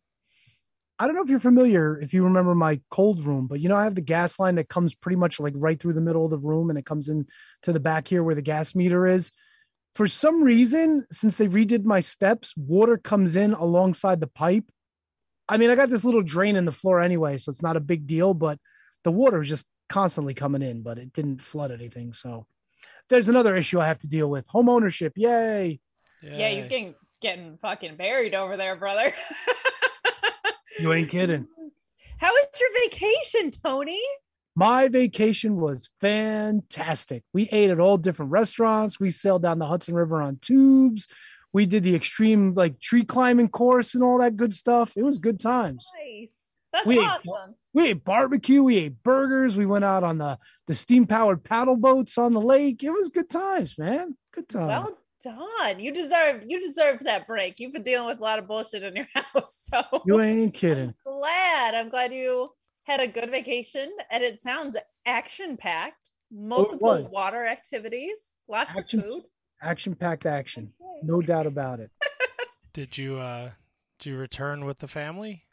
I 0.97 1.05
don't 1.05 1.15
know 1.15 1.23
if 1.23 1.29
you're 1.29 1.41
familiar, 1.41 1.99
if 1.99 2.13
you 2.13 2.23
remember 2.23 2.55
my 2.55 2.79
cold 2.89 3.25
room, 3.25 3.47
but 3.47 3.59
you 3.59 3.67
know, 3.67 3.75
I 3.75 3.83
have 3.83 3.95
the 3.95 4.01
gas 4.01 4.39
line 4.39 4.55
that 4.55 4.69
comes 4.69 4.95
pretty 4.95 5.17
much 5.17 5.41
like 5.41 5.53
right 5.57 5.77
through 5.79 5.93
the 5.93 6.01
middle 6.01 6.23
of 6.23 6.31
the 6.31 6.37
room 6.37 6.69
and 6.69 6.79
it 6.79 6.85
comes 6.85 7.09
in 7.09 7.27
to 7.63 7.73
the 7.73 7.81
back 7.81 8.07
here 8.07 8.23
where 8.23 8.35
the 8.35 8.41
gas 8.41 8.75
meter 8.75 9.05
is. 9.05 9.31
For 9.93 10.07
some 10.07 10.41
reason, 10.41 11.05
since 11.11 11.35
they 11.35 11.47
redid 11.47 11.83
my 11.83 11.99
steps, 11.99 12.53
water 12.55 12.97
comes 12.97 13.35
in 13.35 13.53
alongside 13.53 14.21
the 14.21 14.27
pipe. 14.27 14.65
I 15.47 15.57
mean, 15.57 15.69
I 15.69 15.75
got 15.75 15.89
this 15.89 16.05
little 16.05 16.23
drain 16.23 16.55
in 16.55 16.65
the 16.65 16.71
floor 16.71 17.01
anyway, 17.01 17.37
so 17.37 17.51
it's 17.51 17.61
not 17.61 17.77
a 17.77 17.81
big 17.81 18.07
deal, 18.07 18.33
but 18.33 18.59
the 19.03 19.11
water 19.11 19.41
is 19.41 19.49
just 19.49 19.65
constantly 19.89 20.33
coming 20.33 20.61
in, 20.61 20.81
but 20.81 20.97
it 20.97 21.13
didn't 21.13 21.41
flood 21.41 21.71
anything. 21.71 22.13
So 22.13 22.47
there's 23.09 23.29
another 23.29 23.55
issue 23.55 23.79
I 23.79 23.87
have 23.87 23.99
to 23.99 24.07
deal 24.07 24.29
with. 24.29 24.47
Home 24.47 24.69
ownership. 24.69 25.13
Yay. 25.15 25.79
Yeah, 26.23 26.49
you 26.49 26.63
getting 26.63 26.95
getting 27.21 27.57
fucking 27.61 27.95
buried 27.97 28.33
over 28.33 28.57
there, 28.57 28.75
brother. 28.75 29.13
You 30.79 30.91
ain't 30.91 31.09
kidding. 31.09 31.47
How 32.17 32.31
was 32.31 32.47
your 32.59 32.69
vacation, 32.83 33.51
Tony? 33.51 34.01
My 34.55 34.87
vacation 34.87 35.57
was 35.57 35.89
fantastic. 36.01 37.23
We 37.33 37.49
ate 37.49 37.69
at 37.69 37.79
all 37.79 37.97
different 37.97 38.31
restaurants. 38.31 38.99
We 38.99 39.09
sailed 39.09 39.41
down 39.41 39.59
the 39.59 39.65
Hudson 39.65 39.93
River 39.93 40.21
on 40.21 40.37
tubes. 40.41 41.07
We 41.55 41.65
did 41.65 41.83
the 41.83 41.95
extreme 41.95 42.53
like 42.53 42.81
tree 42.81 43.05
climbing 43.05 43.47
course 43.47 43.95
and 43.95 44.03
all 44.03 44.17
that 44.17 44.35
good 44.35 44.53
stuff. 44.53 44.91
It 44.97 45.03
was 45.03 45.19
good 45.19 45.39
times. 45.39 45.87
Nice. 45.97 46.49
That's 46.73 46.85
We 46.85 46.99
ate- 46.99 47.05
awesome. 47.07 47.55
We 47.73 47.87
ate 47.91 48.03
barbecue, 48.03 48.61
we 48.61 48.75
ate 48.77 49.01
burgers, 49.03 49.55
we 49.55 49.65
went 49.65 49.85
out 49.85 50.03
on 50.03 50.17
the 50.17 50.37
the 50.67 50.75
steam 50.75 51.07
powered 51.07 51.45
paddle 51.45 51.77
boats 51.77 52.17
on 52.17 52.33
the 52.33 52.41
lake. 52.41 52.83
It 52.83 52.89
was 52.89 53.07
good 53.09 53.29
times, 53.29 53.77
man. 53.77 54.17
Good 54.33 54.49
times. 54.49 54.67
Well 54.67 54.97
done. 55.23 55.79
You 55.79 55.93
deserve 55.93 56.43
you 56.45 56.59
deserved 56.59 57.05
that 57.05 57.25
break. 57.25 57.57
You've 57.61 57.71
been 57.71 57.83
dealing 57.83 58.07
with 58.07 58.19
a 58.19 58.23
lot 58.23 58.37
of 58.37 58.47
bullshit 58.47 58.83
in 58.83 58.93
your 58.93 59.07
house. 59.15 59.61
So 59.63 59.81
you 60.05 60.19
ain't 60.21 60.53
kidding. 60.53 60.93
glad. 61.05 61.73
I'm 61.73 61.87
glad 61.87 62.11
you 62.13 62.49
had 62.83 62.99
a 62.99 63.07
good 63.07 63.31
vacation. 63.31 63.89
And 64.11 64.23
it 64.25 64.43
sounds 64.43 64.75
action 65.05 65.55
packed. 65.55 66.11
Multiple 66.31 67.07
water 67.13 67.45
activities, 67.47 68.19
lots 68.49 68.77
Action- 68.77 68.99
of 68.99 69.05
food. 69.05 69.23
Action 69.61 69.95
packed 69.95 70.25
action. 70.25 70.73
Okay. 70.81 70.99
No 71.03 71.21
doubt 71.21 71.47
about 71.47 71.79
it. 71.79 71.91
Did 72.73 72.97
you 72.97 73.17
uh 73.19 73.51
did 73.99 74.09
you 74.09 74.17
return 74.17 74.65
with 74.65 74.79
the 74.79 74.87
family? 74.89 75.43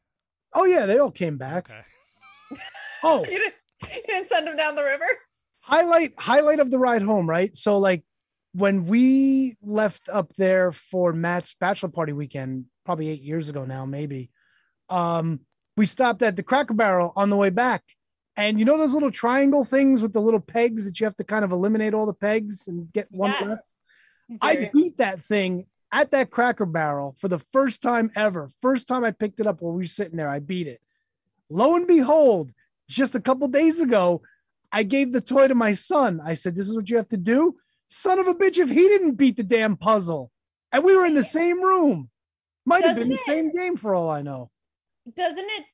Oh 0.53 0.65
yeah, 0.65 0.87
they 0.87 0.99
all 0.99 1.13
came 1.13 1.39
back. 1.39 1.71
Okay. 1.71 2.61
Oh, 3.05 3.21
You 3.25 3.39
didn't, 3.39 3.55
you 3.83 4.03
didn't 4.07 4.29
send 4.29 4.47
them 4.47 4.57
down 4.57 4.75
the 4.77 4.85
river? 4.85 5.05
highlight 5.63 6.13
highlight 6.19 6.59
of 6.61 6.71
the 6.71 6.79
ride 6.79 7.03
home, 7.03 7.29
right? 7.29 7.57
So 7.57 7.79
like 7.79 8.03
when 8.55 8.85
we 8.87 9.57
left 9.63 10.09
up 10.09 10.33
there 10.37 10.71
for 10.73 11.13
Matt's 11.13 11.55
bachelor 11.59 11.89
party 11.89 12.13
weekend, 12.13 12.67
probably 12.85 13.09
eight 13.09 13.23
years 13.23 13.49
ago 13.49 13.65
now, 13.65 13.87
maybe. 13.87 14.31
Um, 14.91 15.41
we 15.77 15.87
stopped 15.87 16.23
at 16.23 16.37
the 16.37 16.43
Cracker 16.43 16.75
Barrel 16.75 17.13
on 17.17 17.31
the 17.31 17.37
way 17.37 17.51
back, 17.51 17.83
and 18.37 18.59
you 18.59 18.65
know 18.65 18.77
those 18.77 18.93
little 18.93 19.11
triangle 19.11 19.65
things 19.65 20.03
with 20.03 20.13
the 20.13 20.21
little 20.21 20.41
pegs 20.41 20.85
that 20.85 21.01
you 21.01 21.07
have 21.07 21.17
to 21.17 21.25
kind 21.25 21.45
of 21.45 21.51
eliminate 21.53 21.95
all 21.95 22.05
the 22.07 22.13
pegs 22.15 22.67
and 22.69 22.93
get 22.93 23.07
one 23.11 23.31
Yes. 23.31 23.43
left. 23.43 23.65
I 24.41 24.71
beat 24.73 24.97
that 24.99 25.23
thing 25.25 25.67
at 25.93 26.11
that 26.13 26.31
Cracker 26.31 26.67
Barrel 26.67 27.15
for 27.19 27.29
the 27.29 27.39
first 27.53 27.83
time 27.83 28.11
ever. 28.17 28.49
First 28.63 28.89
time 28.89 29.05
I 29.05 29.11
picked 29.11 29.41
it 29.41 29.47
up 29.47 29.61
while 29.61 29.73
we 29.73 29.83
were 29.83 29.87
sitting 29.87 30.17
there, 30.17 30.29
I 30.29 30.39
beat 30.39 30.67
it. 30.67 30.81
Lo 31.51 31.77
and 31.77 31.87
behold, 31.87 32.53
just 32.89 33.15
a 33.15 33.21
couple 33.21 33.47
days 33.49 33.81
ago, 33.81 34.23
I 34.73 34.85
gave 34.85 35.13
the 35.13 35.21
toy 35.21 35.49
to 35.49 35.55
my 35.55 35.75
son. 35.75 36.21
I 36.25 36.35
said, 36.35 36.55
"This 36.55 36.69
is 36.69 36.75
what 36.75 36.89
you 36.89 36.97
have 36.97 37.11
to 37.11 37.19
do." 37.19 37.57
Son 37.89 38.19
of 38.19 38.27
a 38.27 38.35
bitch! 38.35 38.57
If 38.57 38.71
he 38.71 38.89
didn't 38.89 39.17
beat 39.17 39.37
the 39.37 39.43
damn 39.43 39.77
puzzle, 39.77 40.31
and 40.73 40.83
we 40.83 40.97
were 40.97 41.05
in 41.05 41.15
the 41.15 41.25
same 41.25 41.63
room, 41.63 42.09
might 42.65 42.83
have 42.85 42.97
been 42.97 43.11
the 43.11 43.17
it- 43.17 43.27
same 43.27 43.53
game 43.55 43.77
for 43.77 43.95
all 43.95 44.09
I 44.09 44.23
know. 44.23 44.51
doesn't 45.15 45.45
it 45.45 45.65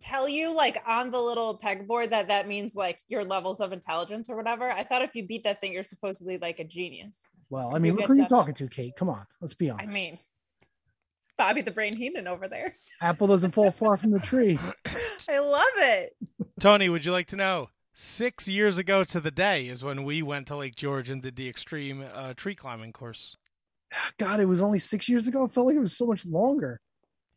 tell 0.00 0.28
you 0.28 0.54
like 0.54 0.76
on 0.86 1.10
the 1.10 1.20
little 1.20 1.58
pegboard 1.58 2.10
that 2.10 2.28
that 2.28 2.46
means 2.46 2.74
like 2.76 2.98
your 3.08 3.24
levels 3.24 3.60
of 3.60 3.72
intelligence 3.72 4.28
or 4.28 4.36
whatever 4.36 4.70
i 4.70 4.84
thought 4.84 5.00
if 5.02 5.14
you 5.14 5.26
beat 5.26 5.44
that 5.44 5.60
thing 5.60 5.72
you're 5.72 5.82
supposedly 5.82 6.36
like 6.38 6.58
a 6.60 6.64
genius 6.64 7.30
Well, 7.50 7.74
I 7.74 7.78
mean, 7.78 7.94
You 7.94 8.00
look 8.00 8.08
who 8.08 8.14
you're 8.14 8.24
that. 8.24 8.28
talking 8.28 8.54
to, 8.54 8.68
Kate. 8.68 8.92
Come 8.96 9.08
on, 9.08 9.26
let's 9.40 9.54
be 9.54 9.70
honest. 9.70 9.88
i 9.88 9.90
mean 9.92 10.18
bobby 11.36 11.62
the 11.62 11.70
brain 11.70 11.96
heenan 11.96 12.26
over 12.26 12.48
there 12.48 12.74
Apple 13.00 13.28
doesn't 13.28 13.52
fall 13.52 13.70
far 13.70 13.96
from 13.96 14.10
the 14.10 14.18
tree. 14.18 14.58
i 15.30 15.38
love 15.38 15.64
it 15.76 16.12
Tony, 16.60 16.88
would 16.88 17.04
you 17.04 17.12
like 17.12 17.28
to 17.28 17.36
know? 17.36 17.68
Six 17.94 18.48
years 18.48 18.78
ago 18.78 19.04
to 19.04 19.20
the 19.20 19.30
day 19.30 19.68
is 19.68 19.84
when 19.84 20.02
we 20.04 20.22
went 20.22 20.48
to 20.48 20.56
Lake 20.56 20.74
George 20.76 21.08
and 21.10 21.22
did 21.22 21.36
the 21.36 21.48
extreme 21.48 22.04
uh, 22.14 22.34
tree 22.34 22.54
climbing 22.56 22.92
course. 22.92 23.36
God, 24.18 24.40
it 24.40 24.44
was 24.46 24.60
only 24.62 24.78
six 24.80 25.08
years 25.08 25.28
ago. 25.28 25.44
I 25.44 25.48
felt 25.48 25.66
like 25.66 25.76
it 25.76 25.80
was 25.80 25.96
so 25.96 26.06
much 26.06 26.24
longer. 26.26 26.80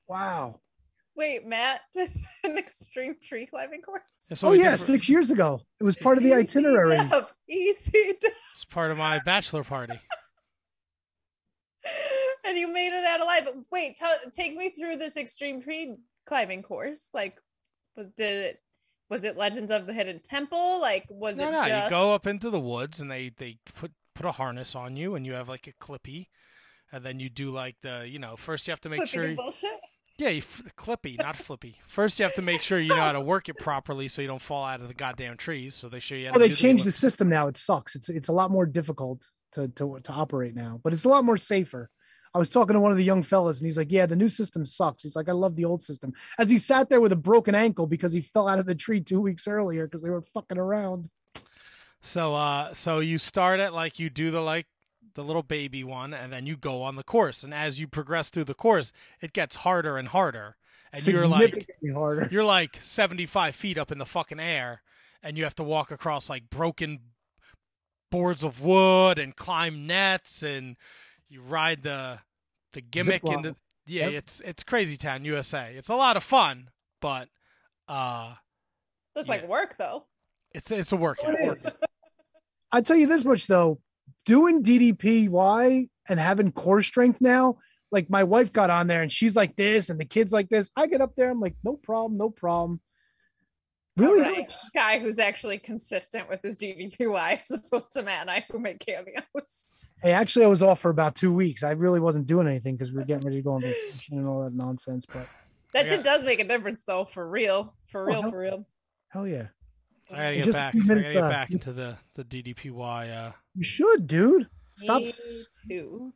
Wow. 0.07 0.60
Wait 1.15 1.45
matt 1.45 1.81
did 1.93 2.09
an 2.43 2.57
extreme 2.57 3.15
tree 3.21 3.45
climbing 3.45 3.81
course 3.81 4.01
Oh 4.43 4.53
yeah, 4.53 4.71
for- 4.71 4.77
six 4.77 5.09
years 5.09 5.29
ago. 5.31 5.61
It 5.79 5.83
was 5.83 5.95
part 5.95 6.17
of 6.17 6.23
the 6.23 6.33
itinerary. 6.33 6.99
easy 7.49 8.13
dub. 8.21 8.31
It's 8.53 8.65
part 8.65 8.91
of 8.91 8.97
my 8.97 9.19
bachelor 9.25 9.63
party. 9.63 9.99
and 12.45 12.57
you 12.57 12.71
made 12.71 12.93
it 12.93 13.03
out 13.05 13.21
alive 13.21 13.49
wait 13.71 13.97
tell 13.97 14.15
take 14.33 14.55
me 14.55 14.69
through 14.69 14.95
this 14.97 15.17
extreme 15.17 15.61
tree 15.61 15.95
climbing 16.25 16.61
course 16.61 17.07
like 17.13 17.37
was 17.95 18.07
did 18.15 18.45
it 18.45 18.61
was 19.09 19.23
it 19.23 19.35
legends 19.35 19.71
of 19.71 19.87
the 19.87 19.93
hidden 19.93 20.19
temple 20.19 20.79
like 20.79 21.05
was 21.09 21.37
no, 21.37 21.47
it 21.47 21.51
no, 21.51 21.67
just 21.67 21.83
you 21.85 21.89
go 21.89 22.13
up 22.13 22.27
into 22.27 22.49
the 22.49 22.59
woods 22.59 23.01
and 23.01 23.09
they 23.11 23.31
they 23.37 23.57
put 23.75 23.91
put 24.13 24.25
a 24.25 24.31
harness 24.31 24.75
on 24.75 24.95
you 24.95 25.15
and 25.15 25.25
you 25.25 25.33
have 25.33 25.49
like 25.49 25.65
a 25.67 25.73
clippy, 25.83 26.27
and 26.91 27.03
then 27.03 27.19
you 27.19 27.29
do 27.29 27.49
like 27.49 27.75
the 27.81 28.07
you 28.07 28.19
know 28.19 28.35
first 28.35 28.67
you 28.67 28.71
have 28.71 28.81
to 28.81 28.89
make 28.89 28.97
flipping 28.99 29.13
sure 29.13 29.23
and 29.23 29.35
bullshit 29.37 29.71
yeah 30.21 30.29
you 30.29 30.39
f- 30.39 30.61
clippy 30.77 31.17
not 31.17 31.35
flippy. 31.35 31.79
First 31.87 32.19
you 32.19 32.23
have 32.23 32.35
to 32.35 32.41
make 32.41 32.61
sure 32.61 32.79
you 32.79 32.89
know 32.89 32.95
how 32.95 33.11
to 33.11 33.19
work 33.21 33.49
it 33.49 33.57
properly 33.57 34.07
so 34.07 34.21
you 34.21 34.27
don't 34.27 34.41
fall 34.41 34.63
out 34.63 34.79
of 34.79 34.87
the 34.87 34.93
goddamn 34.93 35.35
trees. 35.35 35.73
So 35.73 35.89
they 35.89 35.99
show 35.99 36.15
you. 36.15 36.27
How 36.27 36.35
Oh, 36.35 36.39
to 36.39 36.47
they 36.47 36.53
changed 36.53 36.85
the 36.85 36.91
system 36.91 37.27
now. 37.27 37.47
It 37.47 37.57
sucks. 37.57 37.95
It's 37.95 38.07
it's 38.07 38.29
a 38.29 38.33
lot 38.33 38.51
more 38.51 38.65
difficult 38.65 39.27
to 39.53 39.67
to 39.69 39.97
to 40.03 40.11
operate 40.11 40.55
now, 40.55 40.79
but 40.83 40.93
it's 40.93 41.05
a 41.05 41.09
lot 41.09 41.25
more 41.25 41.37
safer. 41.37 41.89
I 42.33 42.37
was 42.37 42.49
talking 42.49 42.75
to 42.75 42.79
one 42.79 42.91
of 42.91 42.97
the 42.97 43.03
young 43.03 43.23
fellas, 43.23 43.59
and 43.59 43.65
he's 43.65 43.77
like, 43.77 43.91
"Yeah, 43.91 44.05
the 44.05 44.15
new 44.15 44.29
system 44.29 44.65
sucks." 44.65 45.03
He's 45.03 45.15
like, 45.17 45.27
"I 45.27 45.33
love 45.33 45.55
the 45.55 45.65
old 45.65 45.81
system." 45.81 46.13
As 46.37 46.49
he 46.49 46.57
sat 46.59 46.87
there 46.87 47.01
with 47.01 47.11
a 47.11 47.17
broken 47.17 47.55
ankle 47.55 47.87
because 47.87 48.13
he 48.13 48.21
fell 48.21 48.47
out 48.47 48.59
of 48.59 48.65
the 48.65 48.75
tree 48.75 49.01
two 49.01 49.19
weeks 49.19 49.47
earlier 49.47 49.85
because 49.87 50.01
they 50.01 50.09
were 50.09 50.21
fucking 50.21 50.57
around. 50.57 51.09
So 52.03 52.33
uh 52.33 52.73
so 52.73 52.99
you 52.99 53.17
start 53.17 53.59
at 53.59 53.73
like 53.73 53.99
you 53.99 54.09
do 54.09 54.31
the 54.31 54.41
like 54.41 54.65
the 55.15 55.23
little 55.23 55.43
baby 55.43 55.83
one 55.83 56.13
and 56.13 56.31
then 56.31 56.45
you 56.45 56.55
go 56.57 56.81
on 56.83 56.95
the 56.95 57.03
course 57.03 57.43
and 57.43 57.53
as 57.53 57.79
you 57.79 57.87
progress 57.87 58.29
through 58.29 58.43
the 58.45 58.53
course 58.53 58.91
it 59.21 59.33
gets 59.33 59.57
harder 59.57 59.97
and 59.97 60.09
harder 60.09 60.55
and 60.93 61.05
you're 61.07 61.27
like 61.27 61.43
Significantly 61.53 61.91
harder. 61.93 62.29
you're 62.31 62.43
like 62.43 62.77
75 62.81 63.55
feet 63.55 63.77
up 63.77 63.91
in 63.91 63.97
the 63.97 64.05
fucking 64.05 64.39
air 64.39 64.81
and 65.23 65.37
you 65.37 65.43
have 65.43 65.55
to 65.55 65.63
walk 65.63 65.91
across 65.91 66.29
like 66.29 66.49
broken 66.49 66.99
boards 68.09 68.43
of 68.43 68.61
wood 68.61 69.17
and 69.19 69.35
climb 69.35 69.87
nets 69.87 70.43
and 70.43 70.75
you 71.29 71.41
ride 71.41 71.83
the 71.83 72.19
the 72.73 72.81
gimmick 72.81 73.21
Zip 73.21 73.31
into 73.33 73.49
lines. 73.49 73.57
yeah 73.85 74.07
Yep. 74.07 74.13
it's 74.23 74.41
it's 74.45 74.63
crazy 74.63 74.97
town 74.97 75.23
usa 75.25 75.73
it's 75.77 75.89
a 75.89 75.95
lot 75.95 76.17
of 76.17 76.23
fun 76.23 76.69
but 76.99 77.27
uh 77.87 78.33
that's 79.15 79.27
Yeah. 79.27 79.35
like 79.35 79.47
work 79.47 79.77
though 79.77 80.05
it's 80.53 80.71
it's 80.71 80.91
a 80.91 80.97
workout 80.97 81.33
It 81.39 81.57
is. 81.57 81.67
I 82.73 82.81
tell 82.81 82.95
you 82.95 83.07
this 83.07 83.25
much 83.25 83.47
though, 83.47 83.79
doing 84.25 84.63
DDPY 84.63 85.89
and 86.09 86.19
having 86.19 86.51
core 86.51 86.83
strength 86.83 87.21
now, 87.21 87.57
like 87.91 88.09
my 88.09 88.23
wife 88.23 88.53
got 88.53 88.69
on 88.69 88.87
there 88.87 89.01
and 89.01 89.11
she's 89.11 89.35
like 89.35 89.55
this, 89.55 89.89
and 89.89 89.99
the 89.99 90.05
kids 90.05 90.31
like 90.33 90.49
this. 90.49 90.69
I 90.75 90.87
get 90.87 91.01
up 91.01 91.13
there, 91.15 91.29
I'm 91.29 91.39
like, 91.39 91.55
no 91.63 91.75
problem, 91.75 92.17
no 92.17 92.29
problem. 92.29 92.79
Really 93.97 94.21
Right. 94.21 94.53
guy 94.73 94.99
who's 94.99 95.19
actually 95.19 95.57
consistent 95.59 96.29
with 96.29 96.41
his 96.41 96.55
DDPY 96.55 97.41
as 97.49 97.51
opposed 97.51 97.91
to 97.93 98.03
Matt 98.03 98.21
and 98.21 98.31
I 98.31 98.45
who 98.49 98.59
make 98.59 98.79
cameos. 98.79 99.65
Hey, 100.01 100.13
actually, 100.13 100.45
I 100.45 100.47
was 100.47 100.63
off 100.63 100.79
for 100.79 100.89
about 100.89 101.13
two 101.15 101.31
weeks. 101.33 101.61
I 101.61 101.71
really 101.71 101.99
wasn't 101.99 102.25
doing 102.25 102.47
anything 102.47 102.75
because 102.75 102.91
we 102.91 102.97
were 102.99 103.05
getting 103.05 103.23
ready 103.25 103.37
to 103.37 103.43
go 103.43 103.51
on 103.53 103.61
vacation 103.61 104.17
and 104.17 104.27
all 104.27 104.43
that 104.43 104.53
nonsense. 104.53 105.05
But 105.05 105.27
That 105.73 105.85
I 105.85 105.89
shit 105.89 106.03
does 106.03 106.23
make 106.23 106.39
a 106.39 106.47
difference 106.47 106.83
though, 106.85 107.05
for 107.05 107.29
real. 107.29 107.75
For 107.87 108.01
Oh, 108.03 108.05
real, 108.05 108.21
hell- 108.23 108.31
for 108.31 108.39
real. 108.39 108.65
hell 109.09 109.27
yeah, 109.27 109.47
I 110.13 110.17
gotta 110.17 110.35
get 110.35 110.45
just 110.45 110.55
a 110.55 110.59
back. 110.59 110.71
few 110.73 110.83
I 110.83 110.87
gotta 110.87 111.01
get 111.01 111.15
uh, 111.17 111.29
back 111.29 111.51
into 111.51 111.73
the 111.73 111.97
the 112.15 112.23
DDPY. 112.23 113.27
Uh, 113.27 113.31
you 113.55 113.63
should, 113.63 114.07
dude. 114.07 114.47
Stop. 114.77 115.01
Me 115.01 115.13
too. 115.69 116.13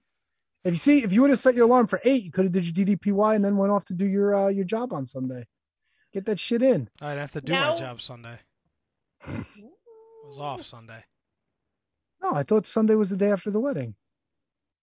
If 0.64 0.74
you 0.74 0.80
see, 0.80 1.04
if 1.04 1.14
you 1.14 1.22
would 1.22 1.30
have 1.30 1.40
set 1.40 1.54
your 1.56 1.66
alarm 1.66 1.88
for 1.88 2.02
eight, 2.04 2.24
you 2.24 2.32
could 2.32 2.46
have 2.46 2.52
did 2.52 2.66
your 2.66 2.86
DDPY 2.86 3.36
and 3.36 3.46
then 3.46 3.56
went 3.58 3.72
off 3.72 3.86
to 3.86 3.94
do 3.94 4.06
your 4.06 4.34
uh, 4.34 4.48
your 4.48 4.66
job 4.66 4.94
on 4.94 5.06
Sunday. 5.06 5.46
Get 6.14 6.26
that 6.26 6.40
shit 6.40 6.62
in. 6.62 6.90
I'd 7.02 7.18
have 7.18 7.32
to 7.34 7.42
do 7.42 7.52
Now- 7.54 7.74
my 7.74 7.80
job 7.80 8.02
Sunday. 8.02 8.40
I 9.28 9.44
was 10.26 10.40
off 10.40 10.64
Sunday. 10.64 11.04
No, 12.22 12.32
I 12.34 12.44
thought 12.44 12.66
Sunday 12.66 12.96
was 12.96 13.10
the 13.10 13.18
day 13.18 13.32
after 13.32 13.52
the 13.52 13.60
wedding. 13.60 13.96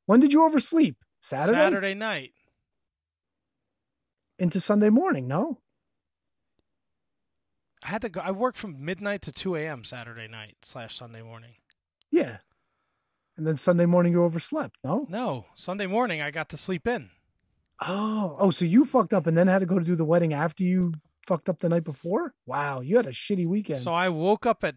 When 0.06 0.20
did 0.20 0.32
you 0.32 0.44
oversleep? 0.44 0.96
Saturday, 1.20 1.56
Saturday 1.58 1.94
night. 1.94 2.32
into 4.38 4.60
Sunday 4.60 4.90
morning. 4.90 5.26
No, 5.28 5.58
I 7.82 7.88
had 7.88 8.02
to 8.02 8.08
go. 8.08 8.20
I 8.20 8.30
worked 8.30 8.58
from 8.58 8.84
midnight 8.84 9.22
to 9.22 9.32
two 9.32 9.56
a.m. 9.56 9.84
Saturday 9.84 10.28
night 10.28 10.56
slash 10.62 10.94
Sunday 10.96 11.22
morning. 11.22 11.54
yeah, 12.10 12.38
and 13.36 13.46
then 13.46 13.56
Sunday 13.56 13.86
morning 13.86 14.12
you 14.12 14.22
overslept. 14.22 14.76
No, 14.84 15.06
No, 15.08 15.46
Sunday 15.54 15.86
morning 15.86 16.20
I 16.20 16.30
got 16.30 16.48
to 16.50 16.56
sleep 16.56 16.86
in. 16.86 17.10
oh, 17.80 18.36
oh, 18.38 18.50
so 18.50 18.64
you 18.64 18.84
fucked 18.84 19.12
up 19.12 19.26
and 19.26 19.36
then 19.36 19.48
had 19.48 19.60
to 19.60 19.66
go 19.66 19.78
to 19.78 19.84
do 19.84 19.96
the 19.96 20.04
wedding 20.04 20.32
after 20.32 20.62
you 20.62 20.94
fucked 21.26 21.48
up 21.48 21.58
the 21.60 21.68
night 21.68 21.84
before. 21.84 22.34
Wow, 22.46 22.80
you 22.80 22.96
had 22.96 23.06
a 23.06 23.10
shitty 23.12 23.46
weekend. 23.46 23.80
So 23.80 23.92
I 23.92 24.08
woke 24.08 24.46
up 24.46 24.62
at 24.62 24.76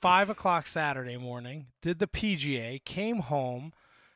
five 0.00 0.30
o'clock 0.30 0.66
Saturday 0.66 1.16
morning, 1.18 1.66
did 1.82 1.98
the 1.98 2.06
PGA, 2.06 2.82
came 2.84 3.18
home, 3.18 3.72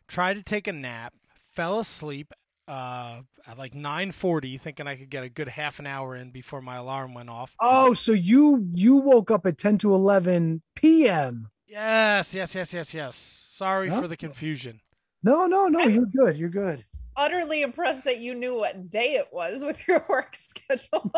tried 0.08 0.34
to 0.34 0.42
take 0.42 0.66
a 0.66 0.72
nap, 0.72 1.12
fell 1.54 1.78
asleep 1.78 2.32
uh, 2.68 3.20
at 3.46 3.58
like 3.58 3.74
nine 3.74 4.12
forty, 4.12 4.58
thinking 4.58 4.86
I 4.86 4.96
could 4.96 5.10
get 5.10 5.22
a 5.24 5.28
good 5.28 5.48
half 5.48 5.78
an 5.78 5.86
hour 5.86 6.16
in 6.16 6.30
before 6.30 6.60
my 6.60 6.76
alarm 6.76 7.14
went 7.14 7.30
off. 7.30 7.52
oh, 7.60 7.94
so 7.94 8.12
you 8.12 8.68
you 8.74 8.96
woke 8.96 9.30
up 9.30 9.46
at 9.46 9.58
ten 9.58 9.78
to 9.78 9.94
eleven 9.94 10.62
p.m. 10.74 11.48
Yes, 11.66 12.34
yes, 12.34 12.54
yes, 12.54 12.72
yes, 12.72 12.94
yes. 12.94 13.16
Sorry 13.16 13.88
Huh? 13.88 14.00
for 14.00 14.08
the 14.08 14.16
confusion. 14.16 14.80
No, 15.22 15.46
no, 15.46 15.66
no. 15.68 15.80
You're 15.84 16.06
good. 16.06 16.36
You're 16.36 16.48
good. 16.48 16.84
Utterly 17.16 17.62
impressed 17.62 18.04
that 18.04 18.18
you 18.18 18.34
knew 18.34 18.54
what 18.56 18.90
day 18.90 19.14
it 19.14 19.26
was 19.32 19.64
with 19.64 19.86
your 19.88 20.04
work 20.08 20.34
schedule. 20.36 21.10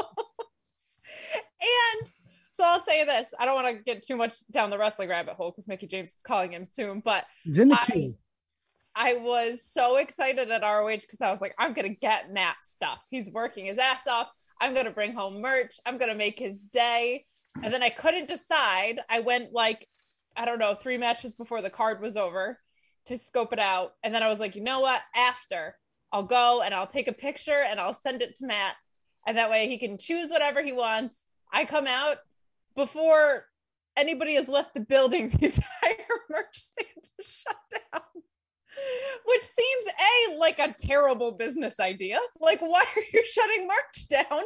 and 1.60 2.12
so 2.50 2.64
I'll 2.64 2.80
say 2.80 3.04
this 3.04 3.32
I 3.38 3.44
don't 3.44 3.54
want 3.54 3.76
to 3.76 3.82
get 3.82 4.02
too 4.02 4.16
much 4.16 4.34
down 4.50 4.70
the 4.70 4.78
wrestling 4.78 5.08
rabbit 5.08 5.34
hole 5.34 5.50
because 5.50 5.68
Mickie 5.68 5.86
James 5.86 6.10
is 6.10 6.16
calling 6.22 6.52
him 6.52 6.64
soon, 6.64 7.00
but 7.00 7.24
He's 7.44 7.58
in 7.58 7.68
the 7.68 7.80
I- 7.80 7.84
queue. 7.86 8.14
I 9.00 9.14
was 9.14 9.62
so 9.62 9.96
excited 9.96 10.50
at 10.50 10.62
ROH 10.62 10.96
because 11.02 11.20
I 11.20 11.30
was 11.30 11.40
like, 11.40 11.54
I'm 11.56 11.72
gonna 11.72 11.90
get 11.90 12.32
Matt 12.32 12.56
stuff. 12.62 12.98
He's 13.08 13.30
working 13.30 13.66
his 13.66 13.78
ass 13.78 14.08
off. 14.08 14.26
I'm 14.60 14.74
gonna 14.74 14.90
bring 14.90 15.12
home 15.12 15.40
merch. 15.40 15.78
I'm 15.86 15.98
gonna 15.98 16.16
make 16.16 16.36
his 16.36 16.58
day. 16.64 17.24
And 17.62 17.72
then 17.72 17.80
I 17.84 17.90
couldn't 17.90 18.26
decide. 18.26 18.98
I 19.08 19.20
went 19.20 19.52
like, 19.52 19.86
I 20.36 20.44
don't 20.44 20.58
know, 20.58 20.74
three 20.74 20.98
matches 20.98 21.36
before 21.36 21.62
the 21.62 21.70
card 21.70 22.00
was 22.00 22.16
over 22.16 22.58
to 23.06 23.16
scope 23.16 23.52
it 23.52 23.60
out. 23.60 23.92
And 24.02 24.12
then 24.12 24.24
I 24.24 24.28
was 24.28 24.40
like, 24.40 24.56
you 24.56 24.64
know 24.64 24.80
what? 24.80 25.00
After 25.14 25.76
I'll 26.12 26.24
go 26.24 26.62
and 26.62 26.74
I'll 26.74 26.88
take 26.88 27.06
a 27.06 27.12
picture 27.12 27.62
and 27.70 27.78
I'll 27.78 27.94
send 27.94 28.20
it 28.20 28.34
to 28.36 28.46
Matt. 28.46 28.74
And 29.28 29.38
that 29.38 29.48
way 29.48 29.68
he 29.68 29.78
can 29.78 29.96
choose 29.96 30.30
whatever 30.30 30.60
he 30.60 30.72
wants. 30.72 31.28
I 31.52 31.66
come 31.66 31.86
out 31.86 32.16
before 32.74 33.46
anybody 33.96 34.34
has 34.34 34.48
left 34.48 34.74
the 34.74 34.80
building, 34.80 35.28
the 35.40 35.46
entire 35.46 36.06
merch 36.28 36.56
stand 36.56 37.08
is 37.20 37.26
shut 37.46 37.56
down 37.92 38.02
which 39.24 39.42
seems 39.42 39.84
a 39.86 40.36
like 40.38 40.58
a 40.58 40.74
terrible 40.78 41.32
business 41.32 41.80
idea. 41.80 42.18
Like 42.40 42.60
why 42.60 42.84
are 42.96 43.02
you 43.12 43.24
shutting 43.24 43.66
merch 43.66 44.08
down 44.08 44.42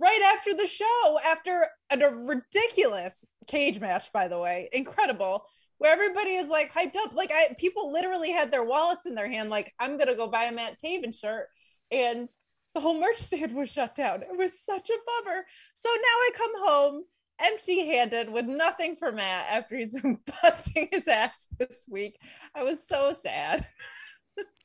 right 0.00 0.34
after 0.34 0.54
the 0.54 0.66
show 0.66 1.18
after 1.24 1.66
a 1.90 1.98
ridiculous 1.98 3.24
cage 3.46 3.80
match 3.80 4.12
by 4.12 4.28
the 4.28 4.38
way 4.38 4.68
incredible 4.72 5.44
where 5.78 5.92
everybody 5.92 6.30
is 6.30 6.48
like 6.48 6.72
hyped 6.72 6.96
up. 6.96 7.14
Like 7.14 7.30
i 7.32 7.54
people 7.58 7.92
literally 7.92 8.30
had 8.30 8.50
their 8.50 8.64
wallets 8.64 9.06
in 9.06 9.14
their 9.14 9.30
hand 9.30 9.50
like 9.50 9.72
i'm 9.78 9.98
gonna 9.98 10.14
go 10.14 10.28
buy 10.28 10.44
a 10.44 10.52
matt 10.52 10.76
taven 10.84 11.16
shirt 11.16 11.46
and 11.90 12.28
the 12.74 12.80
whole 12.80 13.00
merch 13.00 13.16
stand 13.16 13.54
was 13.54 13.70
shut 13.70 13.94
down. 13.94 14.22
It 14.22 14.36
was 14.36 14.60
such 14.60 14.90
a 14.90 15.24
bummer. 15.24 15.44
So 15.74 15.88
now 15.88 15.94
i 15.96 16.30
come 16.34 16.52
home 16.56 17.04
empty 17.40 17.86
handed 17.86 18.30
with 18.30 18.46
nothing 18.46 18.96
for 18.96 19.12
Matt 19.12 19.46
after 19.50 19.76
he's 19.76 20.00
been 20.00 20.18
busting 20.42 20.88
his 20.92 21.08
ass 21.08 21.46
this 21.58 21.86
week. 21.90 22.20
I 22.54 22.62
was 22.62 22.86
so 22.86 23.12
sad. 23.12 23.66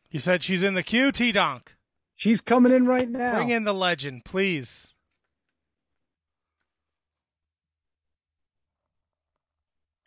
You 0.10 0.20
said 0.20 0.44
she's 0.44 0.64
in 0.64 0.74
the 0.74 0.84
queue, 0.84 1.12
T 1.12 1.32
Donk. 1.32 1.76
She's 2.16 2.42
coming 2.42 2.72
in 2.72 2.86
right 2.86 3.10
now. 3.10 3.36
Bring 3.36 3.50
in 3.50 3.64
the 3.64 3.74
legend, 3.74 4.26
please. 4.26 4.94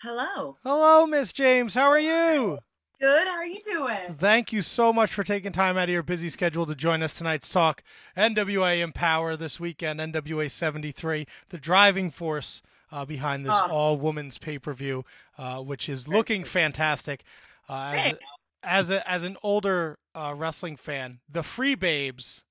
Hello. 0.03 0.59
Hello, 0.63 1.07
Miss 1.07 1.33
James. 1.33 1.75
How 1.75 1.89
are 1.91 1.99
you? 1.99 2.59
Good. 3.05 3.27
How 3.29 3.35
are 3.35 3.45
you 3.45 3.61
doing? 3.61 4.15
Thank 4.17 4.51
you 4.51 4.63
so 4.63 4.91
much 4.91 5.13
for 5.13 5.25
taking 5.25 5.53
time 5.53 5.77
out 5.77 5.85
of 5.85 5.93
your 5.93 6.03
busy 6.03 6.31
schedule 6.31 6.65
to 6.65 6.75
join 6.75 7.03
us 7.03 7.13
tonight's 7.13 7.51
talk. 7.51 7.83
NWA 8.17 8.81
Empower 8.81 9.37
this 9.37 9.61
weekend, 9.61 10.01
NWA 10.01 10.51
73, 10.51 11.27
the 11.51 11.59
driving 11.59 12.11
force 12.11 12.63
uh, 12.91 13.05
behind 13.05 13.45
this 13.45 13.53
Oh. 13.55 13.69
all 13.71 13.97
women's 13.99 14.39
pay 14.39 14.59
per 14.59 14.73
view, 14.73 15.05
uh, 15.37 15.59
which 15.59 15.87
is 15.87 16.09
looking 16.09 16.45
fantastic. 16.45 17.25
Uh, 17.69 17.93
as, 17.95 18.03
Thanks. 18.03 18.49
as, 18.63 18.91
a, 18.91 19.11
as 19.11 19.23
an 19.23 19.37
older 19.43 19.99
uh, 20.15 20.33
wrestling 20.35 20.77
fan, 20.79 21.19
the 21.31 21.43
Free 21.43 21.75
Babes 21.75 22.43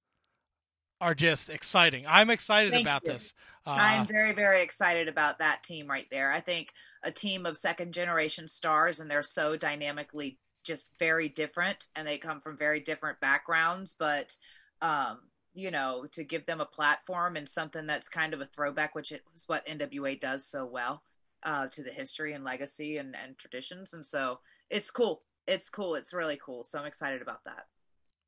are 1.01 1.15
just 1.15 1.49
exciting. 1.49 2.05
I'm 2.07 2.29
excited 2.29 2.73
Thank 2.73 2.85
about 2.85 3.03
you. 3.05 3.13
this. 3.13 3.33
Uh, 3.65 3.71
I'm 3.71 4.07
very, 4.07 4.33
very 4.33 4.61
excited 4.61 5.07
about 5.07 5.39
that 5.39 5.63
team 5.63 5.87
right 5.89 6.07
there. 6.11 6.31
I 6.31 6.41
think 6.41 6.73
a 7.03 7.11
team 7.11 7.45
of 7.45 7.57
second 7.57 7.93
generation 7.93 8.47
stars, 8.47 8.99
and 8.99 9.09
they're 9.09 9.23
so 9.23 9.55
dynamically 9.55 10.37
just 10.63 10.97
very 10.99 11.29
different, 11.29 11.87
and 11.95 12.07
they 12.07 12.17
come 12.17 12.41
from 12.41 12.57
very 12.57 12.79
different 12.79 13.19
backgrounds. 13.19 13.95
But, 13.97 14.35
um, 14.81 15.19
you 15.53 15.71
know, 15.71 16.07
to 16.11 16.23
give 16.23 16.45
them 16.45 16.59
a 16.59 16.65
platform 16.65 17.35
and 17.35 17.47
something 17.47 17.85
that's 17.87 18.09
kind 18.09 18.33
of 18.33 18.41
a 18.41 18.45
throwback, 18.45 18.95
which 18.95 19.11
is 19.11 19.21
what 19.47 19.65
NWA 19.67 20.19
does 20.19 20.45
so 20.45 20.65
well 20.65 21.03
uh, 21.43 21.67
to 21.67 21.83
the 21.83 21.91
history 21.91 22.33
and 22.33 22.43
legacy 22.43 22.97
and, 22.97 23.15
and 23.15 23.37
traditions. 23.37 23.93
And 23.93 24.05
so 24.05 24.39
it's 24.69 24.91
cool. 24.91 25.21
It's 25.47 25.69
cool. 25.69 25.95
It's 25.95 26.13
really 26.13 26.39
cool. 26.43 26.63
So 26.63 26.79
I'm 26.79 26.85
excited 26.85 27.21
about 27.21 27.43
that. 27.45 27.65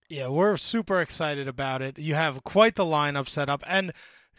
Yeah, 0.08 0.28
we're 0.28 0.58
super 0.58 1.02
excited 1.02 1.48
about 1.48 1.82
it. 1.82 1.98
You 1.98 2.14
have 2.14 2.44
quite 2.44 2.76
the 2.76 2.86
lineup 2.86 3.28
set 3.28 3.50
up. 3.50 3.64
And 3.66 3.92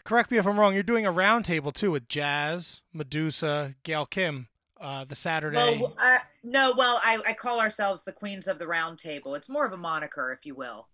correct 0.03 0.31
me 0.31 0.37
if 0.37 0.47
I'm 0.47 0.59
wrong, 0.59 0.73
you're 0.73 0.83
doing 0.83 1.05
a 1.05 1.13
roundtable 1.13 1.73
too 1.73 1.91
with 1.91 2.07
Jazz, 2.07 2.81
Madusa, 2.95 3.75
Gail 3.83 4.05
Kim, 4.05 4.47
uh, 4.79 5.05
the 5.05 5.15
Saturday. 5.15 5.79
Well, 5.79 5.95
uh, 5.99 6.17
no, 6.43 6.73
well, 6.77 6.99
I, 7.03 7.19
I 7.27 7.33
call 7.33 7.59
ourselves 7.59 8.03
the 8.03 8.11
queens 8.11 8.47
of 8.47 8.59
the 8.59 8.67
round 8.67 8.99
table. 8.99 9.35
It's 9.35 9.49
more 9.49 9.65
of 9.65 9.73
a 9.73 9.77
moniker, 9.77 10.31
if 10.31 10.45
you 10.45 10.55
will. 10.55 10.87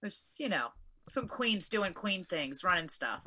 There's, 0.00 0.36
you 0.38 0.48
know, 0.48 0.68
some 1.06 1.26
queens 1.26 1.68
doing 1.68 1.92
queen 1.92 2.24
things, 2.24 2.62
running 2.62 2.88
stuff. 2.88 3.22